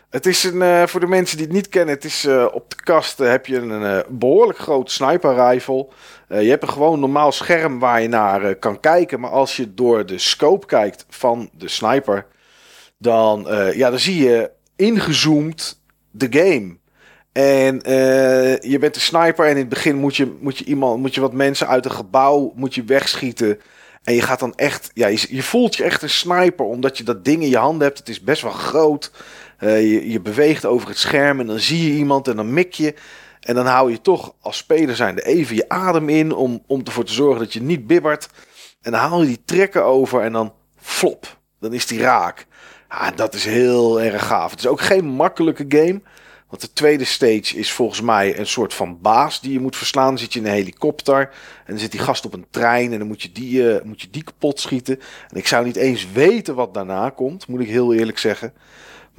Het 0.09 0.25
is 0.25 0.43
een, 0.43 0.61
eh, 0.61 0.87
voor 0.87 0.99
de 0.99 1.07
mensen 1.07 1.37
die 1.37 1.45
het 1.45 1.55
niet 1.55 1.69
kennen, 1.69 1.95
het 1.95 2.03
is 2.03 2.25
eh, 2.25 2.45
op 2.51 2.69
de 2.69 2.83
kast 2.83 3.19
eh, 3.19 3.29
heb 3.29 3.45
je 3.45 3.57
een 3.57 3.83
eh, 3.83 3.99
behoorlijk 4.09 4.59
groot 4.59 4.91
sniper 4.91 5.49
rifle. 5.49 5.87
Je 6.27 6.49
hebt 6.49 6.63
een 6.63 6.69
gewoon 6.69 6.99
normaal 6.99 7.31
scherm 7.31 7.79
waar 7.79 8.01
je 8.01 8.07
naar 8.07 8.55
kan 8.55 8.79
kijken. 8.79 9.19
Maar 9.19 9.29
als 9.29 9.55
je 9.55 9.73
door 9.73 10.05
de 10.05 10.17
scope 10.17 10.65
kijkt 10.65 11.05
van 11.09 11.49
de 11.53 11.67
sniper, 11.67 12.25
dan, 12.97 13.47
ja, 13.73 13.89
dan 13.89 13.99
zie 13.99 14.23
je 14.23 14.51
ingezoomd 14.75 15.81
de 16.11 16.27
game. 16.29 16.77
En 17.31 17.81
je 18.69 18.77
bent 18.79 18.95
een 18.95 19.01
sniper 19.01 19.45
en 19.45 19.51
in 19.51 19.57
het 19.57 19.69
begin 19.69 19.95
moet 19.95 20.15
je, 20.15 20.37
moet 20.39 20.57
je, 20.57 20.65
iemand, 20.65 20.99
moet 20.99 21.15
je 21.15 21.21
wat 21.21 21.33
mensen 21.33 21.67
uit 21.67 21.85
een 21.85 21.91
gebouw 21.91 22.51
moet 22.55 22.75
je 22.75 22.83
wegschieten. 22.83 23.59
En 24.03 24.13
je 24.13 24.21
gaat 24.21 24.39
dan 24.39 24.55
echt, 24.55 24.91
ja, 24.93 25.07
je, 25.07 25.25
je 25.29 25.43
voelt 25.43 25.75
je 25.75 25.83
echt 25.83 26.01
een 26.01 26.09
sniper 26.09 26.65
omdat 26.65 26.97
je 26.97 27.03
dat 27.03 27.25
ding 27.25 27.43
in 27.43 27.49
je 27.49 27.57
handen 27.57 27.87
hebt. 27.87 27.99
Het 27.99 28.09
is 28.09 28.21
best 28.21 28.41
wel 28.41 28.51
groot. 28.51 29.11
Eh, 29.59 29.91
je, 29.91 30.11
je 30.11 30.21
beweegt 30.21 30.65
over 30.65 30.87
het 30.87 30.97
scherm 30.97 31.39
en 31.39 31.47
dan 31.47 31.59
zie 31.59 31.91
je 31.91 31.97
iemand 31.97 32.27
en 32.27 32.35
dan 32.35 32.53
mik 32.53 32.73
je. 32.73 32.93
En 33.39 33.55
dan 33.55 33.65
hou 33.65 33.91
je 33.91 34.01
toch 34.01 34.33
als 34.41 34.57
speler 34.57 34.95
zijnde 34.95 35.25
even 35.25 35.55
je 35.55 35.69
adem 35.69 36.09
in 36.09 36.33
om, 36.33 36.63
om 36.67 36.81
ervoor 36.83 37.03
te 37.03 37.13
zorgen 37.13 37.39
dat 37.39 37.53
je 37.53 37.61
niet 37.61 37.87
bibbert. 37.87 38.29
En 38.81 38.91
dan 38.91 39.01
haal 39.01 39.21
je 39.21 39.27
die 39.27 39.43
trekken 39.45 39.83
over 39.83 40.21
en 40.21 40.31
dan 40.31 40.53
flop. 40.75 41.37
Dan 41.59 41.73
is 41.73 41.87
die 41.87 41.99
raak. 41.99 42.47
Ja, 42.89 43.11
dat 43.11 43.33
is 43.33 43.45
heel 43.45 44.01
erg 44.01 44.27
gaaf. 44.27 44.51
Het 44.51 44.59
is 44.59 44.67
ook 44.67 44.81
geen 44.81 45.05
makkelijke 45.05 45.65
game. 45.67 46.01
Want 46.49 46.61
de 46.61 46.73
tweede 46.73 47.03
stage 47.03 47.57
is 47.57 47.71
volgens 47.71 48.01
mij 48.01 48.39
een 48.39 48.47
soort 48.47 48.73
van 48.73 49.01
baas 49.01 49.41
die 49.41 49.51
je 49.51 49.59
moet 49.59 49.75
verslaan. 49.75 50.07
Dan 50.07 50.17
zit 50.17 50.33
je 50.33 50.39
in 50.39 50.45
een 50.45 50.51
helikopter 50.51 51.19
en 51.19 51.29
dan 51.65 51.77
zit 51.77 51.91
die 51.91 51.99
gast 51.99 52.25
op 52.25 52.33
een 52.33 52.45
trein 52.49 52.91
en 52.91 52.99
dan 52.99 53.07
moet 53.07 53.21
je 53.21 53.31
die, 53.31 53.73
eh, 53.73 53.83
moet 53.83 54.01
je 54.01 54.09
die 54.09 54.23
kapot 54.23 54.59
schieten. 54.59 54.99
En 55.27 55.37
ik 55.37 55.47
zou 55.47 55.65
niet 55.65 55.75
eens 55.75 56.11
weten 56.11 56.55
wat 56.55 56.73
daarna 56.73 57.09
komt, 57.09 57.47
moet 57.47 57.59
ik 57.59 57.67
heel 57.67 57.93
eerlijk 57.93 58.17
zeggen. 58.17 58.53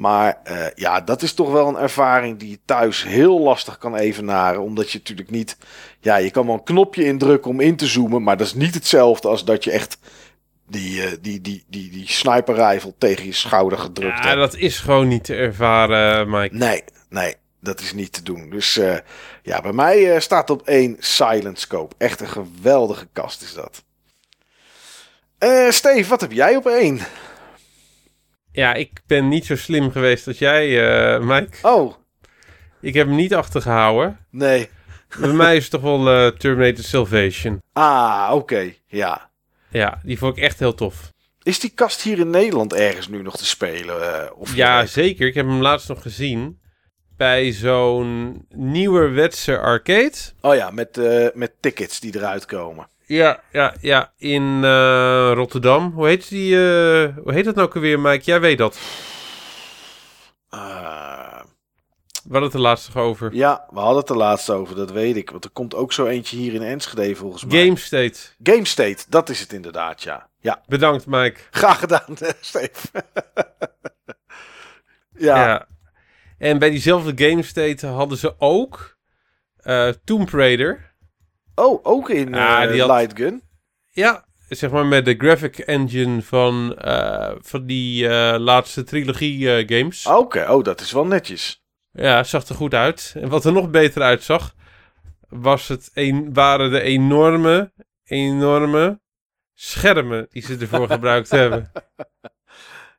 Maar 0.01 0.41
eh, 0.45 0.67
ja, 0.75 1.01
dat 1.01 1.23
is 1.23 1.33
toch 1.33 1.51
wel 1.53 1.69
een 1.69 1.77
ervaring 1.77 2.39
die 2.39 2.51
je 2.51 2.59
thuis 2.65 3.05
heel 3.05 3.41
lastig 3.41 3.79
kan 3.79 3.97
evenaren. 3.97 4.61
Omdat 4.63 4.91
je 4.91 4.99
natuurlijk 4.99 5.31
niet... 5.31 5.57
Ja, 6.01 6.17
je 6.17 6.31
kan 6.31 6.47
wel 6.47 6.55
een 6.55 6.63
knopje 6.63 7.05
indrukken 7.05 7.51
om 7.51 7.61
in 7.61 7.77
te 7.77 7.87
zoomen. 7.87 8.23
Maar 8.23 8.37
dat 8.37 8.47
is 8.47 8.55
niet 8.55 8.75
hetzelfde 8.75 9.29
als 9.29 9.45
dat 9.45 9.65
je 9.65 9.71
echt 9.71 9.99
die, 10.69 11.03
eh, 11.03 11.13
die, 11.21 11.41
die, 11.41 11.65
die, 11.69 11.91
die 11.91 12.09
sniper 12.11 12.55
rifle 12.55 12.95
tegen 12.99 13.25
je 13.27 13.33
schouder 13.33 13.79
gedrukt 13.79 14.19
Ja, 14.19 14.25
hebt. 14.27 14.37
dat 14.41 14.57
is 14.57 14.79
gewoon 14.79 15.09
niet 15.09 15.25
te 15.25 15.35
ervaren, 15.35 16.31
Mike. 16.31 16.55
Nee, 16.55 16.85
nee, 17.09 17.35
dat 17.61 17.81
is 17.81 17.93
niet 17.93 18.13
te 18.13 18.23
doen. 18.23 18.51
Dus 18.51 18.77
eh, 18.79 18.97
ja, 19.43 19.61
bij 19.61 19.73
mij 19.73 20.15
eh, 20.15 20.21
staat 20.21 20.51
op 20.51 20.63
één 20.63 20.97
Silent 20.99 21.59
Scope. 21.59 21.95
Echt 21.99 22.21
een 22.21 22.29
geweldige 22.29 23.09
kast 23.13 23.43
is 23.43 23.55
dat. 23.55 23.83
Eh 25.39 25.71
Steve, 25.71 26.09
wat 26.09 26.21
heb 26.21 26.33
jij 26.33 26.57
op 26.57 26.67
één? 26.67 27.01
Ja, 28.53 28.75
ik 28.75 29.01
ben 29.07 29.29
niet 29.29 29.47
zo 29.47 29.57
slim 29.57 29.91
geweest 29.91 30.27
als 30.27 30.39
jij, 30.39 30.89
eh, 31.15 31.21
Mike. 31.21 31.57
Oh, 31.63 31.95
Ik 32.81 32.95
heb 32.95 33.07
hem 33.07 33.17
niet 33.17 33.35
achtergehouden. 33.35 34.19
nee. 34.31 34.69
Bij 35.19 35.33
mij 35.33 35.57
is 35.57 35.63
het 35.63 35.73
toch 35.73 35.81
wel 35.83 36.09
eh, 36.11 36.27
Terminator 36.39 36.85
Salvation. 36.85 37.63
Ah, 37.73 38.31
oké, 38.35 38.73
ja. 38.87 39.31
Ja, 39.69 40.01
die 40.03 40.19
vond 40.19 40.37
ik 40.37 40.43
echt 40.43 40.59
heel 40.59 40.75
tof. 40.75 41.13
Is 41.43 41.59
die 41.61 41.71
kast 41.75 42.03
hier 42.03 42.19
in 42.19 42.31
Nederland 42.31 42.73
ergens 42.75 43.09
nu 43.09 43.23
nog 43.23 43.37
te 43.37 43.45
spelen? 43.47 44.23
eh, 44.25 44.31
of 44.35 44.55
Ja, 44.55 44.87
zeker. 44.87 45.27
Ik 45.27 45.35
heb 45.35 45.47
hem 45.47 45.61
laatst 45.61 45.89
nog 45.89 46.03
gezien. 46.03 46.61
Bij 47.17 47.53
zo'n 47.53 48.45
nieuwerwetse 48.55 49.59
arcade. 49.59 50.13
Oh 50.41 50.55
ja, 50.55 50.71
met, 50.71 51.01
met 51.35 51.53
tickets 51.61 52.01
die 52.01 52.17
eruit 52.17 52.47
komen. 52.47 52.89
Ja, 53.17 53.41
ja, 53.53 53.75
ja. 53.81 54.13
In 54.17 54.61
eh, 54.65 55.31
Rotterdam. 55.35 55.93
Hoe 55.95 56.07
heet 56.07 56.29
die? 56.29 56.55
eh, 56.55 57.17
hoe 57.17 57.33
heet 57.33 57.45
dat 57.45 57.55
nou 57.55 57.67
ook 57.69 57.75
alweer, 57.75 58.01
Mike? 58.01 58.25
Jij 58.25 58.41
weet 58.41 58.59
dat. 58.59 58.79
Eh, 60.49 61.41
We 62.25 62.31
hadden 62.31 62.43
het 62.43 62.55
er 62.55 62.61
laatst 62.61 62.95
nog 62.95 63.05
over. 63.05 63.35
ja, 63.35 63.67
we 63.71 63.79
hadden 63.79 63.99
het 64.01 64.09
er 64.11 64.17
laatst 64.17 64.51
over, 64.51 64.77
dat 64.77 64.91
weet 64.91 65.17
ik. 65.17 65.31
Want 65.31 65.45
er 65.45 65.51
komt 65.51 65.75
ook 65.75 65.93
zo 65.93 66.07
eentje 66.07 66.37
hier 66.37 66.55
in 66.55 66.63
Enschede 66.63 67.17
volgens 67.17 67.45
mij. 67.45 67.65
Game 67.65 67.77
State. 67.77 68.19
Game 68.43 68.65
State, 68.65 69.05
dat 69.09 69.29
is 69.29 69.41
het 69.41 69.53
inderdaad, 69.53 70.03
ja. 70.03 70.29
Ja, 70.41 70.63
Bedankt, 70.67 71.07
Mike. 71.07 71.41
graag 71.51 71.79
gedaan, 71.79 72.17
eh, 72.19 72.29
Steve. 72.41 72.89
ja, 75.29 75.47
Ja. 75.47 75.67
En 76.39 76.59
bij 76.59 76.71
diezelfde 76.71 77.29
Game 77.29 77.43
State 77.43 77.87
hadden 77.87 78.19
ze 78.19 78.35
ook 78.39 78.97
Tomb 80.05 80.31
Raider. 80.31 80.90
Oh, 81.61 81.81
ook 81.83 82.11
in 82.11 82.35
Ah, 82.35 82.63
eh, 82.63 82.71
die 82.71 82.81
had- 82.81 82.91
Light 82.99 83.17
Gun. 83.17 83.43
Ja, 83.91 84.25
zeg 84.49 84.71
maar 84.71 84.87
met 84.87 85.05
de 85.05 85.15
graphic 85.19 85.59
engine 85.59 86.23
van, 86.23 86.77
eh, 86.77 87.33
van 87.41 87.67
die 87.67 88.09
eh, 88.09 88.39
laatste 88.39 88.83
trilogie 88.85 89.69
games. 89.69 90.07
Oké, 90.07 90.51
oh, 90.51 90.65
dat 90.65 90.81
is 90.81 90.93
wel 90.93 91.07
netjes. 91.07 91.63
Ja, 91.93 92.23
zag 92.25 92.45
er 92.47 92.55
goed 92.55 92.75
uit. 92.75 93.15
En 93.17 93.29
wat 93.29 93.45
er 93.45 93.53
nog 93.53 93.71
beter 93.71 94.03
uitzag, 94.03 94.55
was 95.29 95.69
het 95.69 95.91
een, 95.95 96.33
waren 96.35 96.71
de 96.71 96.81
enorme, 96.81 97.73
enorme 98.05 99.01
schermen 99.55 100.27
die 100.31 100.43
ze 100.43 100.57
ervoor 100.61 100.89
gebruikt 100.91 101.31
hebben. 101.31 101.71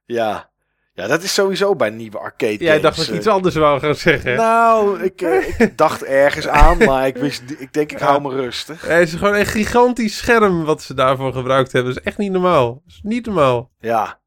Ja. 0.06 0.51
Ja, 0.94 1.08
dat 1.08 1.24
is 1.24 1.34
sowieso 1.34 1.76
bij 1.76 1.90
nieuwe 1.90 2.18
arcade 2.18 2.58
Jij 2.58 2.68
games. 2.68 2.82
dacht 2.82 2.96
dat 2.98 3.06
ik 3.06 3.12
eh, 3.12 3.18
iets 3.18 3.28
anders 3.28 3.56
wou 3.56 3.80
gaan 3.80 3.96
zeggen. 3.96 4.36
Nou, 4.36 5.04
ik, 5.04 5.22
eh, 5.22 5.60
ik 5.60 5.78
dacht 5.86 6.04
ergens 6.04 6.48
aan, 6.48 6.78
maar 6.78 7.08
ik, 7.08 7.16
wist, 7.16 7.44
ik 7.58 7.74
denk 7.74 7.92
ik 7.92 8.00
hou 8.00 8.22
me 8.22 8.30
rustig. 8.30 8.88
Het 8.88 9.08
is 9.08 9.14
gewoon 9.14 9.36
een 9.36 9.46
gigantisch 9.46 10.18
scherm 10.18 10.64
wat 10.64 10.82
ze 10.82 10.94
daarvoor 10.94 11.34
gebruikt 11.34 11.72
hebben. 11.72 11.94
Dat 11.94 12.02
is 12.04 12.08
echt 12.08 12.18
niet 12.18 12.32
normaal. 12.32 12.74
Dat 12.74 12.82
is 12.94 13.00
niet 13.04 13.26
normaal. 13.26 13.72
Ja, 13.80 14.20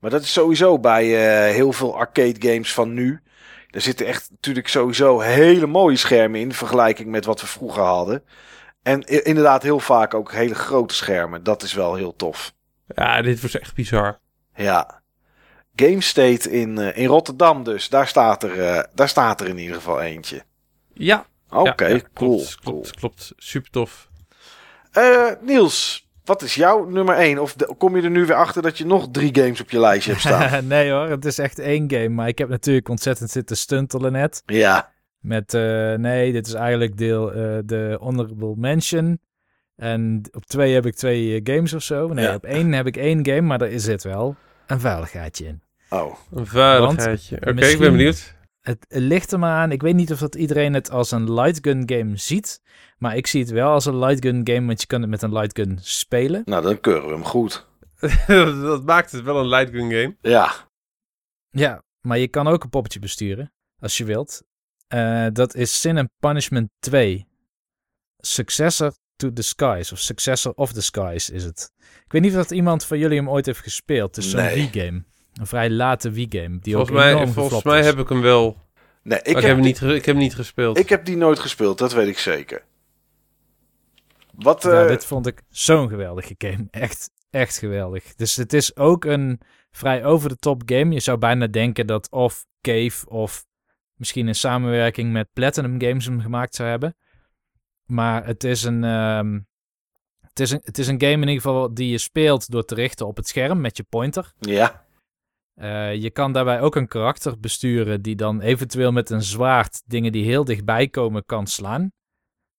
maar 0.00 0.10
dat 0.10 0.22
is 0.22 0.32
sowieso 0.32 0.78
bij 0.78 1.04
eh, 1.04 1.54
heel 1.54 1.72
veel 1.72 1.96
arcade 1.96 2.48
games 2.48 2.72
van 2.74 2.94
nu. 2.94 3.20
Er 3.70 3.80
zitten 3.80 4.06
echt 4.06 4.30
natuurlijk 4.30 4.68
sowieso 4.68 5.20
hele 5.20 5.66
mooie 5.66 5.96
schermen 5.96 6.40
in 6.40 6.52
vergelijking 6.52 7.08
met 7.08 7.24
wat 7.24 7.40
we 7.40 7.46
vroeger 7.46 7.82
hadden. 7.82 8.24
En 8.82 9.00
inderdaad 9.02 9.62
heel 9.62 9.80
vaak 9.80 10.14
ook 10.14 10.32
hele 10.32 10.54
grote 10.54 10.94
schermen. 10.94 11.42
Dat 11.42 11.62
is 11.62 11.72
wel 11.72 11.94
heel 11.94 12.16
tof. 12.16 12.52
Ja, 12.86 13.22
dit 13.22 13.40
was 13.40 13.58
echt 13.58 13.74
bizar. 13.74 14.18
Ja. 14.54 15.01
Game 15.76 16.00
State 16.00 16.50
in, 16.50 16.78
eh, 16.78 16.96
in 17.02 17.06
Rotterdam 17.06 17.64
dus. 17.64 17.88
Daar 17.88 18.06
staat, 18.08 18.42
er, 18.42 18.60
eh, 18.60 18.82
daar 18.94 19.08
staat 19.08 19.40
er 19.40 19.48
in 19.48 19.58
ieder 19.58 19.74
geval 19.76 20.00
eentje. 20.00 20.42
Ja. 20.92 21.26
Oké, 21.50 21.86
Ja, 21.86 21.94
ja, 21.94 22.00
cool. 22.14 22.36
Klopt, 22.36 22.58
cool. 22.64 22.84
klopt. 22.98 23.32
Super 23.36 23.70
tof. 23.70 24.08
Eh, 24.92 25.26
Niels, 25.40 26.08
wat 26.24 26.42
is 26.42 26.54
jouw 26.54 26.84
nummer 26.88 27.18
1? 27.18 27.38
Of 27.38 27.54
de- 27.54 27.74
kom 27.78 27.96
je 27.96 28.02
er 28.02 28.10
nu 28.10 28.26
weer 28.26 28.36
achter 28.36 28.62
dat 28.62 28.78
je 28.78 28.86
nog 28.86 29.08
drie 29.10 29.34
games 29.34 29.60
op 29.60 29.70
je 29.70 29.80
lijstje 29.80 30.10
hebt 30.10 30.22
staan? 30.24 30.66
nee 30.66 30.90
hoor, 30.90 31.08
het 31.08 31.24
is 31.24 31.38
echt 31.38 31.58
één 31.58 31.90
game. 31.90 32.08
Maar 32.08 32.28
ik 32.28 32.38
heb 32.38 32.48
natuurlijk 32.48 32.88
ontzettend 32.88 33.30
zitten 33.30 33.56
stuntelen 33.56 34.12
net. 34.12 34.42
ja. 34.46 34.90
Met, 35.20 35.52
nee, 36.00 36.32
dit 36.32 36.46
is 36.46 36.52
eigenlijk 36.54 36.96
deel 36.96 37.26
de 37.64 37.96
Honorable 38.00 38.54
Mention. 38.56 39.20
En 39.76 40.22
op 40.32 40.44
twee 40.46 40.74
heb 40.74 40.86
ik 40.86 40.94
twee 40.94 41.40
games 41.44 41.72
of 41.72 41.82
zo. 41.82 42.08
Nee, 42.08 42.24
Ja. 42.24 42.34
op 42.34 42.44
één 42.44 42.72
heb 42.72 42.86
ik 42.86 42.96
één 42.96 43.26
game, 43.26 43.40
maar 43.40 43.58
daar 43.58 43.70
zit 43.74 44.02
wel 44.02 44.36
een 44.72 44.80
veiligheidje 44.80 45.46
in. 45.46 45.62
Oh. 45.88 46.16
Een 46.30 46.46
veiligheidje. 46.46 47.36
Oké, 47.36 47.66
ik 47.66 47.78
ben 47.78 47.92
benieuwd. 47.92 48.34
Het 48.60 48.86
ligt 48.88 49.32
er 49.32 49.38
maar 49.38 49.56
aan. 49.56 49.72
Ik 49.72 49.82
weet 49.82 49.94
niet 49.94 50.12
of 50.12 50.18
dat 50.18 50.34
iedereen 50.34 50.74
het 50.74 50.90
als 50.90 51.10
een 51.10 51.32
lightgun 51.32 51.82
game 51.86 52.16
ziet. 52.16 52.62
Maar 52.98 53.16
ik 53.16 53.26
zie 53.26 53.40
het 53.40 53.50
wel 53.50 53.70
als 53.70 53.84
een 53.84 53.98
lightgun 53.98 54.40
game, 54.44 54.66
want 54.66 54.80
je 54.80 54.86
kan 54.86 55.00
het 55.00 55.10
met 55.10 55.22
een 55.22 55.32
lightgun 55.32 55.78
spelen. 55.80 56.42
Nou, 56.44 56.62
dan 56.62 56.80
keuren 56.80 57.08
we 57.08 57.14
hem 57.14 57.24
goed. 57.24 57.66
dat 58.62 58.84
maakt 58.84 59.12
het 59.12 59.22
wel 59.22 59.38
een 59.38 59.48
light 59.48 59.70
gun 59.70 59.90
game. 59.90 60.16
Ja. 60.20 60.52
Ja, 61.50 61.82
maar 62.00 62.18
je 62.18 62.28
kan 62.28 62.46
ook 62.46 62.62
een 62.62 62.70
poppetje 62.70 62.98
besturen, 62.98 63.52
als 63.80 63.98
je 63.98 64.04
wilt. 64.04 64.42
Eh, 64.88 65.26
dat 65.32 65.54
is 65.54 65.80
Sin 65.80 65.98
and 65.98 66.08
Punishment 66.18 66.70
2. 66.78 67.26
Successor 68.18 68.92
to 69.22 69.32
the 69.32 69.42
Skies, 69.42 69.92
of 69.92 69.98
Successor 69.98 70.52
of 70.54 70.72
the 70.72 70.82
Skies 70.82 71.30
is 71.30 71.44
het. 71.44 71.72
Ik 72.04 72.12
weet 72.12 72.22
niet 72.22 72.30
of 72.30 72.36
dat 72.36 72.50
iemand 72.50 72.84
van 72.84 72.98
jullie 72.98 73.18
hem 73.18 73.30
ooit 73.30 73.46
heeft 73.46 73.60
gespeeld. 73.60 74.16
Het 74.16 74.24
is 74.24 74.30
zo'n 74.30 74.40
Nee. 74.40 74.54
Wii-game. 74.54 75.02
Een 75.32 75.46
vrij 75.46 75.70
late 75.70 76.10
Wii-game. 76.10 76.58
Die 76.58 76.74
Volgens 76.74 76.90
ook 76.96 77.04
mij, 77.04 77.26
volgens 77.26 77.62
mij 77.62 77.78
is. 77.80 77.86
heb 77.86 77.98
ik 77.98 78.08
hem 78.08 78.20
wel. 78.20 78.56
Nee, 79.02 79.18
ik, 79.18 79.26
Ik, 79.26 79.36
ik, 79.36 79.42
heb, 79.42 79.54
die, 79.56 79.64
niet, 79.64 79.80
ik 79.80 79.90
heb 79.90 80.04
hem 80.04 80.16
niet 80.16 80.34
gespeeld. 80.34 80.78
ik 80.78 80.88
heb 80.88 81.04
die 81.04 81.16
nooit 81.16 81.38
gespeeld, 81.38 81.78
dat 81.78 81.92
weet 81.92 82.08
ik 82.08 82.18
zeker. 82.18 82.62
Wat, 84.34 84.62
Ja, 84.62 84.82
eh, 84.82 84.88
dit 84.88 85.04
vond 85.04 85.26
ik 85.26 85.42
zo'n 85.50 85.88
geweldige 85.88 86.34
game. 86.38 86.66
Echt, 86.86 87.10
echt 87.30 87.58
geweldig. 87.58 88.14
Dus 88.14 88.36
het 88.36 88.52
is 88.52 88.76
ook 88.76 89.04
een 89.04 89.40
vrij 89.70 90.04
over-the-top 90.04 90.62
game. 90.66 90.92
Je 90.94 91.00
zou 91.00 91.18
bijna 91.18 91.46
denken 91.46 91.86
dat 91.86 92.10
of 92.10 92.46
Cave 92.60 93.08
of 93.08 93.44
misschien 93.96 94.28
in 94.28 94.34
samenwerking 94.34 95.12
met 95.12 95.28
Platinum 95.32 95.80
Games 95.80 96.04
hem 96.04 96.20
gemaakt 96.20 96.54
zou 96.54 96.68
hebben. 96.68 96.96
Maar 97.86 98.26
het 98.26 98.44
is 98.44 98.62
een, 98.62 98.84
ehm, 98.84 99.40
het 100.20 100.40
is 100.40 100.50
een, 100.50 100.60
het 100.62 100.78
is 100.78 100.86
een 100.88 101.00
game 101.00 101.12
in 101.12 101.20
ieder 101.20 101.34
geval 101.34 101.74
die 101.74 101.90
je 101.90 101.98
speelt 101.98 102.50
door 102.50 102.64
te 102.64 102.74
richten 102.74 103.06
op 103.06 103.16
het 103.16 103.28
scherm 103.28 103.60
met 103.60 103.76
je 103.76 103.82
pointer. 103.82 104.32
Ja. 104.38 104.84
Eh, 105.54 105.94
je 105.94 106.10
kan 106.10 106.32
daarbij 106.32 106.60
ook 106.60 106.76
een 106.76 106.88
karakter 106.88 107.40
besturen 107.40 108.02
die 108.02 108.16
dan 108.16 108.40
eventueel 108.40 108.92
met 108.92 109.10
een 109.10 109.22
zwaard 109.22 109.82
dingen 109.86 110.12
die 110.12 110.24
heel 110.24 110.44
dichtbij 110.44 110.88
komen 110.88 111.24
kan 111.24 111.46
slaan. 111.46 111.92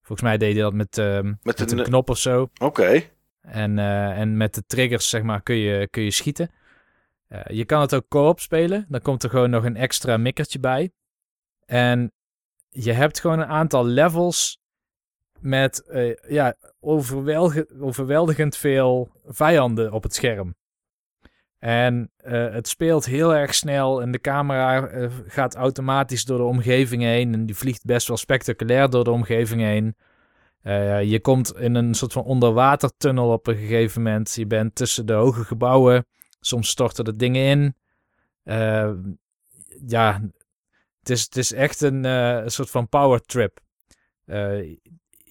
Volgens 0.02 0.22
mij 0.28 0.38
deed 0.38 0.54
hij 0.54 0.62
dat 0.62 0.74
met, 0.74 0.98
ehm, 0.98 1.34
met, 1.42 1.60
een- 1.60 1.78
een 1.78 1.84
knop 1.84 2.10
of 2.10 2.18
zo. 2.18 2.50
Oké. 2.60 3.02
En, 3.42 3.80
eh, 3.80 4.20
en 4.20 4.38
met 4.38 4.54
de 4.54 4.64
triggers, 4.66 5.10
zeg 5.10 5.22
maar, 5.24 5.42
kun 5.42 5.56
je, 5.56 5.88
kun 5.90 6.04
je 6.04 6.12
schieten. 6.12 6.52
Eh, 7.28 7.42
je 7.58 7.66
kan 7.66 7.82
het 7.82 7.96
ook 7.96 8.08
co-op 8.08 8.40
spelen. 8.40 8.86
Dan 8.90 9.02
komt 9.02 9.24
er 9.24 9.30
gewoon 9.30 9.50
nog 9.50 9.64
een 9.64 9.76
extra 9.76 10.18
mikkertje 10.18 10.60
bij. 10.60 10.92
En 11.66 12.12
je 12.70 12.92
hebt 12.92 13.20
gewoon 13.20 13.40
een 13.40 13.46
aantal 13.48 13.86
levels 13.86 14.60
met 15.44 15.84
eh, 15.88 16.16
ja, 16.28 16.56
overweldigend 17.80 18.58
veel 18.58 19.12
vijanden 19.26 19.92
op 19.92 20.04
het 20.04 20.14
scherm. 20.14 20.56
En 21.60 22.12
eh, 22.18 22.52
het 22.52 22.68
speelt 22.68 23.06
heel 23.06 23.36
erg 23.36 23.54
snel 23.54 24.02
en 24.02 24.12
de 24.12 24.20
camera 24.20 24.88
eh, 24.88 25.10
gaat 25.28 25.56
automatisch 25.56 26.26
door 26.26 26.38
de 26.38 26.44
omgeving 26.44 27.02
heen. 27.02 27.34
En 27.34 27.46
die 27.46 27.56
vliegt 27.56 27.86
best 27.86 28.08
wel 28.08 28.18
spectaculair 28.18 28.90
door 28.90 29.04
de 29.04 29.12
omgeving 29.12 29.62
heen. 29.62 29.96
Je 31.08 31.20
komt 31.22 31.56
in 31.58 31.76
een 31.76 31.94
soort 31.94 32.14
van 32.14 32.24
onderwatertunnel 32.24 33.32
op 33.32 33.48
een 33.48 33.56
gegeven 33.56 34.02
moment. 34.02 34.36
Je 34.36 34.48
bent 34.48 34.76
tussen 34.76 35.06
de 35.06 35.14
hoge 35.14 35.44
gebouwen. 35.44 36.06
Soms 36.40 36.70
storten 36.70 37.06
er 37.06 37.18
dingen 37.18 37.44
in. 37.44 37.76
Ja, 39.88 40.22
het 41.00 41.10
is, 41.10 41.22
het 41.22 41.38
is 41.38 41.54
echt 41.54 41.82
een, 41.82 42.04
een 42.04 42.52
soort 42.52 42.70
van 42.70 42.90
power 42.90 43.22
trip. 43.22 43.60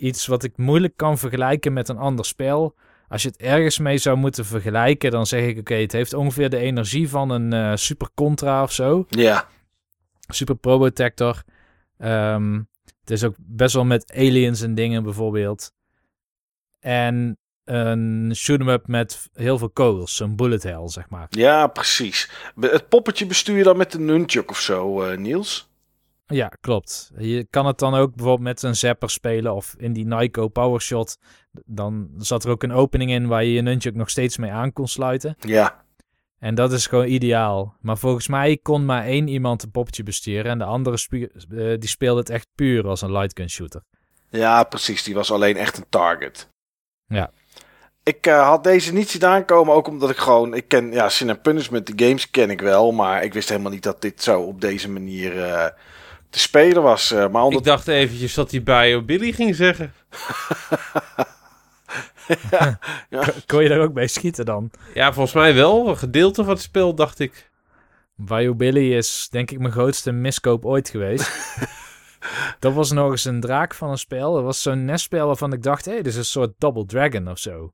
Iets 0.03 0.27
wat 0.27 0.45
ik 0.45 0.57
moeilijk 0.57 0.97
kan 0.97 1.19
vergelijken 1.19 1.73
met 1.73 1.89
een 1.89 1.99
ander 1.99 2.25
spel. 2.25 2.75
Als 3.09 3.23
je 3.23 3.29
het 3.29 3.37
ergens 3.37 3.79
mee 3.79 3.99
zou 3.99 4.17
moeten 4.17 4.45
vergelijken, 4.45 5.11
dan 5.11 5.27
zeg 5.27 5.45
ik: 5.45 5.59
oké, 5.59 5.75
het 5.75 5.93
heeft 5.93 6.15
ongeveer 6.15 6.51
de 6.51 6.57
energie 6.57 7.09
van 7.09 7.31
een 7.31 7.53
eh, 7.53 7.73
Super 7.77 8.09
Contra 8.15 8.63
of 8.63 8.73
zo. 8.73 9.07
Ja. 9.09 9.49
Super 10.29 10.57
Probotector. 10.57 11.43
Ehm 11.99 12.61
het 13.03 13.11
is 13.11 13.25
ook 13.25 13.35
best 13.39 13.75
wel 13.75 13.85
met 13.85 14.13
aliens 14.17 14.63
en 14.63 14.75
dingen 14.75 15.03
bijvoorbeeld. 15.03 15.73
En 16.81 17.39
een 17.65 18.33
shoot-em-up 18.35 18.87
met 18.87 19.29
heel 19.33 19.59
veel 19.59 19.71
kogels. 19.71 20.17
Zo'n 20.17 20.37
bullet 20.37 20.63
hell, 20.63 20.89
zeg 20.89 21.09
maar. 21.09 21.27
Ja, 21.31 21.67
precies. 21.67 22.31
Het 22.61 22.89
poppetje 22.89 23.27
bestuur 23.27 23.57
je 23.57 23.63
dan 23.63 23.77
met 23.77 23.93
de 23.93 23.99
nunchuk 23.99 24.51
of 24.51 24.61
zo, 24.61 25.03
eh, 25.03 25.19
Niels? 25.19 25.72
Ja, 26.33 26.49
klopt. 26.61 27.11
Je 27.19 27.47
kan 27.51 27.67
het 27.67 27.79
dan 27.79 27.95
ook 27.95 28.15
bijvoorbeeld 28.15 28.49
met 28.49 28.63
een 28.63 28.77
zapper 28.77 29.11
spelen 29.11 29.55
of 29.55 29.75
in 29.79 29.93
die 29.93 30.07
Nyko 30.07 30.49
Powershot. 30.49 31.19
Dan 31.65 32.11
zat 32.17 32.45
er 32.45 32.51
ook 32.51 32.63
een 32.63 32.73
opening 32.73 33.11
in 33.11 33.27
waar 33.27 33.45
je 33.45 33.53
je 33.53 33.63
nunchuk 33.63 33.95
nog 33.95 34.11
steeds 34.11 34.37
mee 34.37 34.51
aan 34.51 34.73
kon 34.73 34.89
sluiten. 34.89 35.37
Ja. 35.41 35.85
En 36.39 36.55
dat 36.55 36.73
is 36.73 36.87
gewoon 36.87 37.07
ideaal. 37.07 37.77
Maar 37.81 37.99
volgens 37.99 38.29
mij 38.29 38.59
kon 38.63 38.85
maar 38.85 39.05
één 39.05 39.29
iemand 39.29 39.63
een 39.63 39.71
poppetje 39.71 40.03
besturen. 40.03 40.51
En 40.51 40.59
de 40.59 40.65
andere 40.65 40.97
eh, 41.09 41.79
die 41.79 41.89
speelde 41.89 42.21
het 42.21 42.31
echt 42.31 42.49
puur 42.55 42.87
als 42.87 43.03
een 43.03 43.13
lightgun 43.13 43.51
shooter. 43.51 43.83
Ja, 44.31 44.65
precies. 44.65 45.03
Die 45.03 45.15
was 45.15 45.33
alleen 45.33 45.57
echt 45.57 45.77
een 45.77 45.89
target. 45.89 46.49
Ja. 47.07 47.31
Ik 48.03 48.27
eh, 48.27 48.49
had 48.49 48.65
deze 48.65 48.93
niet 48.93 49.11
zien 49.11 49.25
aankomen, 49.25 49.75
ook 49.75 49.89
omdat 49.89 50.11
ik 50.11 50.17
gewoon... 50.17 50.55
Ik 50.55 50.69
ken, 50.69 50.93
ja, 50.93 51.09
Sin 51.09 51.31
and 51.31 51.43
Punishment, 51.43 51.87
de 51.87 52.05
games 52.07 52.31
ken 52.31 52.51
ik 52.51 52.61
wel. 52.61 52.93
Maar 52.93 53.25
ik 53.25 53.33
wist 53.33 53.49
helemaal 53.49 53.73
niet 53.73 53.83
dat 53.83 54.03
dit 54.03 54.23
zo 54.23 54.41
op 54.41 54.61
deze 54.61 54.91
manier 54.91 55.43
eh, 55.45 55.67
te 56.33 56.39
spelen 56.39 56.83
was. 56.83 57.11
eh, 57.11 57.29
maar. 57.29 57.47
Ik 57.47 57.65
dacht 57.65 57.89
eventjes 57.89 58.35
dat 58.35 58.51
hij 58.51 58.63
bij 58.63 59.05
Billy 59.05 59.33
ging 59.33 59.55
zeggen. 59.55 59.93
Kon 63.47 63.63
je 63.63 63.69
daar 63.69 63.81
ook 63.81 63.93
bij 63.93 64.07
schieten 64.07 64.45
dan? 64.45 64.71
Ja, 64.95 65.13
volgens 65.13 65.35
mij 65.35 65.55
wel. 65.55 65.89
Een 65.89 65.99
gedeelte 65.99 66.45
van 66.45 66.53
het 66.53 66.63
spel, 66.63 66.95
dacht 66.95 67.19
ik. 67.19 67.51
Bayou 68.15 68.55
Billy 68.55 68.95
is 68.95 69.29
denk 69.31 69.51
ik 69.51 69.59
mijn 69.59 69.73
grootste 69.73 70.13
miskoop 70.13 70.65
ooit 70.65 70.89
geweest. 70.89 71.57
dat 72.59 72.73
was 72.73 72.91
nog 72.91 73.11
eens 73.11 73.25
een 73.25 73.41
draak 73.41 73.75
van 73.75 73.91
een 73.91 73.99
spel. 73.99 74.35
Dat 74.35 74.43
was 74.43 74.63
zo'n 74.63 74.85
nestspel 74.85 75.27
waarvan 75.27 75.53
ik 75.53 75.63
dacht, 75.63 75.85
hé, 75.85 75.95
dit 75.95 76.07
is 76.07 76.17
een 76.17 76.25
soort 76.25 76.53
Double 76.59 76.87
Dragon 76.87 77.29
of 77.29 77.39
zo. 77.39 77.73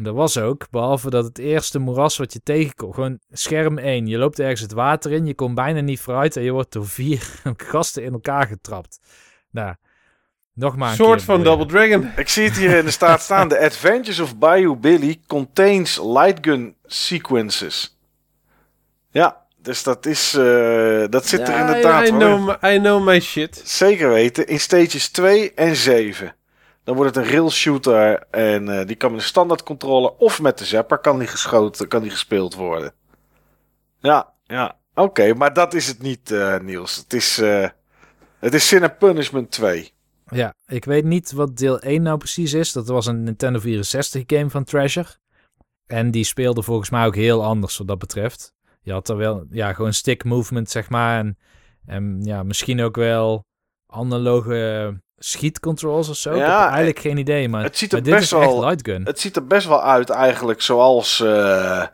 En 0.00 0.06
dat 0.06 0.14
was 0.14 0.38
ook, 0.38 0.70
behalve 0.70 1.10
dat 1.10 1.24
het 1.24 1.38
eerste 1.38 1.78
moeras 1.78 2.16
wat 2.16 2.32
je 2.32 2.40
tegenkomt, 2.42 2.94
gewoon 2.94 3.18
scherm 3.30 3.78
1. 3.78 4.06
Je 4.06 4.18
loopt 4.18 4.38
ergens 4.38 4.60
het 4.60 4.72
water 4.72 5.12
in, 5.12 5.26
je 5.26 5.34
komt 5.34 5.54
bijna 5.54 5.80
niet 5.80 6.00
vooruit 6.00 6.36
en 6.36 6.42
je 6.42 6.50
wordt 6.50 6.72
door 6.72 6.86
vier 6.86 7.40
gasten 7.56 8.02
in 8.04 8.12
elkaar 8.12 8.46
getrapt. 8.46 9.00
Nou, 9.50 9.74
nog 10.54 10.76
maar 10.76 10.90
Een 10.90 10.96
soort 10.96 11.16
keer 11.16 11.24
van. 11.26 11.42
Double 11.42 11.66
Dragon. 11.66 12.10
Ik 12.16 12.28
zie 12.28 12.44
het 12.44 12.56
hier 12.56 12.76
in 12.76 12.84
de 12.84 12.90
staat 12.90 13.20
staan. 13.22 13.48
The 13.48 13.58
Adventures 13.58 14.20
of 14.20 14.36
Bayou 14.38 14.76
Billy 14.76 15.20
contains 15.26 16.00
lightgun 16.02 16.74
sequences. 16.84 17.98
Ja, 19.10 19.46
dus 19.56 19.82
dat 19.82 20.06
is... 20.06 20.34
eh, 20.34 21.04
dat 21.08 21.26
zit 21.26 21.48
er 21.48 21.58
inderdaad 21.58 22.06
I, 22.06 22.10
know, 22.10 22.46
my- 22.60 22.74
I 22.74 22.78
know 22.78 23.04
my 23.04 23.20
shit. 23.20 23.62
Zeker 23.64 24.08
weten. 24.08 24.46
In 24.46 24.60
stages 24.60 25.08
2 25.08 25.52
en 25.54 25.76
7. 25.76 26.34
Dan 26.90 26.98
wordt 26.98 27.14
het 27.14 27.24
een 27.24 27.32
rail 27.32 27.50
shooter. 27.50 28.26
En 28.30 28.68
eh, 28.68 28.86
die 28.86 28.96
kan 28.96 29.10
met 29.10 29.20
een 29.20 29.26
standaard 29.26 29.62
controller 29.62 30.12
of 30.16 30.40
met 30.40 30.58
de 30.58 30.64
zapper 30.64 30.98
kan 30.98 31.18
die 31.18 31.28
geschoten, 31.28 31.88
kan 31.88 32.02
die 32.02 32.10
gespeeld 32.10 32.54
worden. 32.54 32.92
Ja, 33.98 34.32
ja. 34.44 34.78
Oké, 34.94 35.34
maar 35.34 35.52
dat 35.52 35.74
is 35.74 35.86
het 35.86 36.02
niet, 36.02 36.30
eh, 36.30 36.58
Niels. 36.58 36.96
Het 36.96 37.12
is, 37.12 37.38
eh, 37.38 37.68
het 38.38 38.54
is 38.54 38.68
Sin 38.68 38.82
and 38.82 38.98
Punishment 38.98 39.50
2. 39.50 39.92
Ja, 40.30 40.54
ik 40.66 40.84
weet 40.84 41.04
niet 41.04 41.32
wat 41.32 41.56
deel 41.56 41.82
1 41.82 42.02
nou 42.02 42.18
precies 42.18 42.52
is. 42.52 42.72
Dat 42.72 42.88
was 42.88 43.06
een 43.06 43.22
Nintendo 43.22 43.58
64 43.58 44.22
game 44.26 44.50
van 44.50 44.64
Treasure. 44.64 45.08
En 45.86 46.10
die 46.10 46.24
speelde 46.24 46.62
volgens 46.62 46.90
mij 46.90 47.06
ook 47.06 47.16
heel 47.16 47.44
anders 47.44 47.78
wat 47.78 47.88
dat 47.88 47.98
betreft. 47.98 48.54
Je 48.80 48.92
had 48.92 49.08
er 49.08 49.16
wel, 49.16 49.46
ja, 49.50 49.72
gewoon 49.72 49.92
stick 49.92 50.24
movement, 50.24 50.70
zeg 50.70 50.88
maar. 50.88 51.18
En, 51.18 51.38
en 51.86 52.22
ja, 52.22 52.42
misschien 52.42 52.80
ook 52.80 52.96
wel 52.96 53.44
analoge 53.86 55.00
schietcontrols 55.22 56.08
of 56.08 56.16
zo. 56.16 56.30
ik 56.30 56.36
Ja, 56.36 56.60
heb 56.60 56.68
eigenlijk 56.68 56.98
geen 56.98 57.16
idee, 57.16 57.48
maar, 57.48 57.62
het 57.62 57.76
ziet 57.78 57.92
er 57.92 58.02
dit 58.02 58.14
best 58.14 58.32
is 58.32 58.38
echt 58.38 58.50
wel- 58.50 58.60
lightgun. 58.64 59.04
Het 59.04 59.20
ziet 59.20 59.36
er 59.36 59.46
best 59.46 59.66
wel 59.66 59.82
uit 59.82 60.10
eigenlijk 60.10 60.60
zoals, 60.62 61.20
eh, 61.20 61.84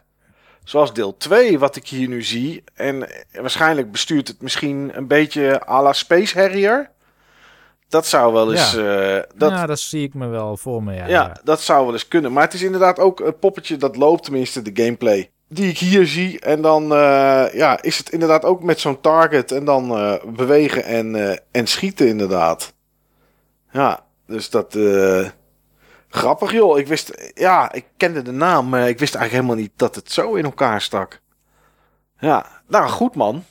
zoals 0.64 0.92
deel 0.94 1.16
2 1.16 1.58
wat 1.58 1.76
ik 1.76 1.86
hier 1.88 2.08
nu 2.08 2.22
zie. 2.22 2.64
En 2.74 3.08
waarschijnlijk 3.40 3.92
bestuurt 3.92 4.28
het 4.28 4.42
misschien 4.42 4.90
een 4.94 5.06
beetje 5.06 5.68
à 5.68 5.82
la 5.82 5.92
Space 5.92 6.38
Harrier. 6.40 6.90
Dat 7.88 8.06
zou 8.06 8.32
wel 8.32 8.52
eens... 8.52 8.76
eh, 8.76 9.16
dat, 9.34 9.50
ja, 9.50 9.66
dat 9.66 9.78
zie 9.78 10.02
ik 10.02 10.14
me 10.14 10.26
wel 10.26 10.56
voor 10.56 10.82
me, 10.82 10.94
ja. 10.94 11.06
Ja, 11.06 11.08
ja. 11.08 11.36
dat 11.44 11.60
zou 11.60 11.84
wel 11.84 11.92
eens 11.92 12.08
kunnen. 12.08 12.32
Maar 12.32 12.42
het 12.44 12.54
is 12.54 12.62
inderdaad 12.62 12.98
ook 12.98 13.20
een 13.20 13.38
poppetje 13.38 13.76
dat 13.76 13.96
loopt, 13.96 14.22
tenminste 14.24 14.62
de 14.62 14.82
gameplay. 14.82 15.30
Die 15.48 15.68
ik 15.68 15.78
hier 15.78 16.06
zie. 16.06 16.40
En 16.40 16.62
dan 16.62 16.82
eh, 16.82 17.44
ja, 17.54 17.82
is 17.82 17.98
het 17.98 18.08
inderdaad 18.10 18.44
ook 18.44 18.62
met 18.62 18.80
zo'n 18.80 19.00
target. 19.00 19.52
En 19.52 19.64
dan 19.64 19.88
bewegen 20.26 20.84
en, 20.84 21.40
en 21.50 21.66
schieten 21.66 22.08
inderdaad. 22.08 22.74
Ja, 23.76 24.04
dus 24.26 24.50
dat... 24.50 24.74
eh, 24.74 25.28
Grappig 26.08 26.52
joh. 26.52 26.78
Ik 26.78 26.86
wist, 26.86 27.30
ja, 27.34 27.72
ik 27.72 27.84
kende 27.96 28.22
de 28.22 28.32
naam, 28.32 28.68
maar 28.68 28.88
ik 28.88 28.98
wist 28.98 29.14
eigenlijk 29.14 29.32
helemaal 29.44 29.64
niet 29.68 29.78
dat 29.78 29.94
het 29.94 30.12
zo 30.12 30.34
in 30.34 30.44
elkaar 30.44 30.80
stak. 30.80 31.20
Ja, 32.18 32.46
nou 32.68 32.88
goed 32.88 33.14
man. 33.14 33.44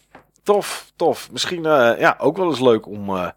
Tof, 0.43 0.91
tof. 0.95 1.31
Misschien 1.31 1.65
eh, 1.65 1.99
ja, 1.99 2.15
ook 2.19 2.37
wel 2.37 2.49
eens 2.49 2.59
leuk 2.59 2.87
om 2.87 3.09
eh, 3.15 3.27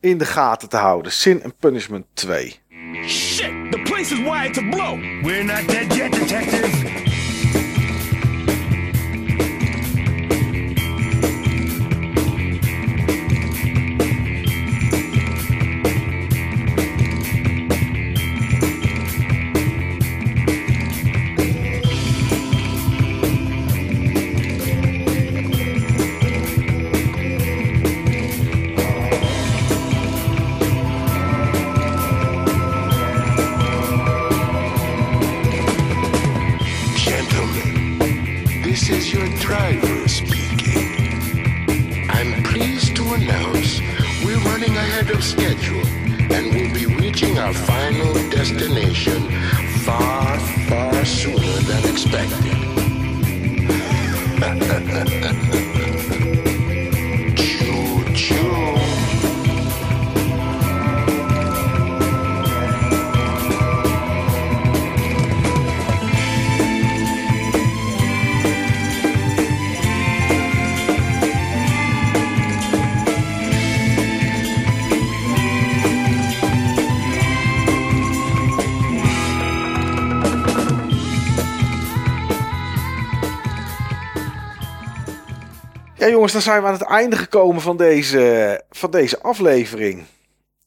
in 0.00 0.18
de 0.18 0.24
gaten 0.24 0.68
te 0.68 0.76
houden. 0.76 1.12
Sin 1.12 1.44
and 1.44 1.58
Punishment 1.58 2.06
2. 2.12 2.60
Shit, 3.06 3.72
the 3.72 3.80
place 3.84 4.14
is 4.14 4.20
wired 4.20 4.54
to 4.54 4.62
blow. 4.70 4.98
We're 5.22 5.44
not 5.44 5.68
dead 5.68 5.94
yet, 5.94 6.12
detective. 6.12 7.07
Jongens, 86.18 86.32
dan 86.32 86.52
zijn 86.52 86.62
we 86.62 86.66
aan 86.66 86.72
het 86.72 86.82
einde 86.82 87.16
gekomen 87.16 87.62
van 87.62 87.76
deze, 87.76 88.64
van 88.70 88.90
deze 88.90 89.20
aflevering. 89.20 90.04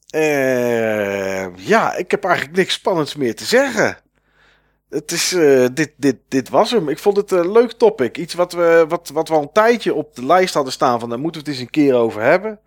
Eh, 0.08 1.56
ja, 1.56 1.94
ik 1.94 2.10
heb 2.10 2.24
eigenlijk 2.24 2.56
niks 2.56 2.74
spannends 2.74 3.14
meer 3.14 3.36
te 3.36 3.44
zeggen. 3.44 3.96
Het 4.88 5.12
is, 5.12 5.32
eh, 5.32 5.66
dit, 5.72 5.92
dit, 5.96 6.16
dit 6.28 6.48
was 6.48 6.70
hem. 6.70 6.88
Ik 6.88 6.98
vond 6.98 7.16
het 7.16 7.30
een 7.30 7.52
leuk 7.52 7.72
topic. 7.72 8.18
Iets 8.18 8.34
wat 8.34 8.52
we, 8.52 8.84
wat, 8.88 9.10
wat 9.12 9.28
we 9.28 9.34
al 9.34 9.42
een 9.42 9.52
tijdje 9.52 9.94
op 9.94 10.14
de 10.14 10.26
lijst 10.26 10.54
hadden 10.54 10.72
staan 10.72 11.00
van 11.00 11.08
daar 11.08 11.18
moeten 11.18 11.42
we 11.42 11.50
het 11.50 11.58
eens 11.58 11.66
een 11.66 11.72
keer 11.72 11.94
over 11.94 12.22
hebben. 12.22 12.60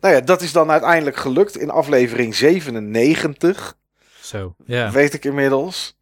Nou 0.00 0.14
ja, 0.14 0.20
dat 0.20 0.42
is 0.42 0.52
dan 0.52 0.70
uiteindelijk 0.70 1.16
gelukt 1.16 1.56
in 1.56 1.70
aflevering 1.70 2.34
97. 2.34 3.76
Zo, 4.20 4.54
ja. 4.66 4.90
Weet 4.90 5.14
ik 5.14 5.24
inmiddels. 5.24 5.98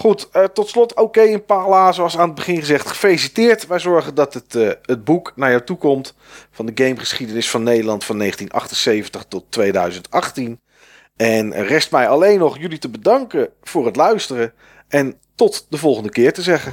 Goed, 0.00 0.28
eh, 0.32 0.44
tot 0.44 0.68
slot 0.68 0.94
oké 0.94 1.20
in 1.20 1.44
Pala, 1.44 1.92
zoals 1.92 2.18
aan 2.18 2.26
het 2.26 2.34
begin 2.34 2.58
gezegd, 2.58 2.88
gefeliciteerd. 2.88 3.66
Wij 3.66 3.78
zorgen 3.78 4.14
dat 4.14 4.34
het, 4.34 4.54
eh, 4.54 4.70
het 4.82 5.04
boek 5.04 5.32
naar 5.36 5.50
jou 5.50 5.64
toe 5.64 5.76
komt 5.76 6.14
van 6.50 6.66
de 6.66 6.84
gamegeschiedenis 6.84 7.50
van 7.50 7.62
Nederland 7.62 8.04
van 8.04 8.16
1978 8.16 9.24
tot 9.28 9.44
2018. 9.48 10.60
En 11.16 11.52
rest 11.52 11.90
mij 11.90 12.08
alleen 12.08 12.38
nog 12.38 12.58
jullie 12.58 12.78
te 12.78 12.88
bedanken 12.88 13.48
voor 13.62 13.86
het 13.86 13.96
luisteren 13.96 14.52
en 14.88 15.20
tot 15.34 15.66
de 15.68 15.76
volgende 15.76 16.10
keer 16.10 16.32
te 16.32 16.42
zeggen. 16.42 16.72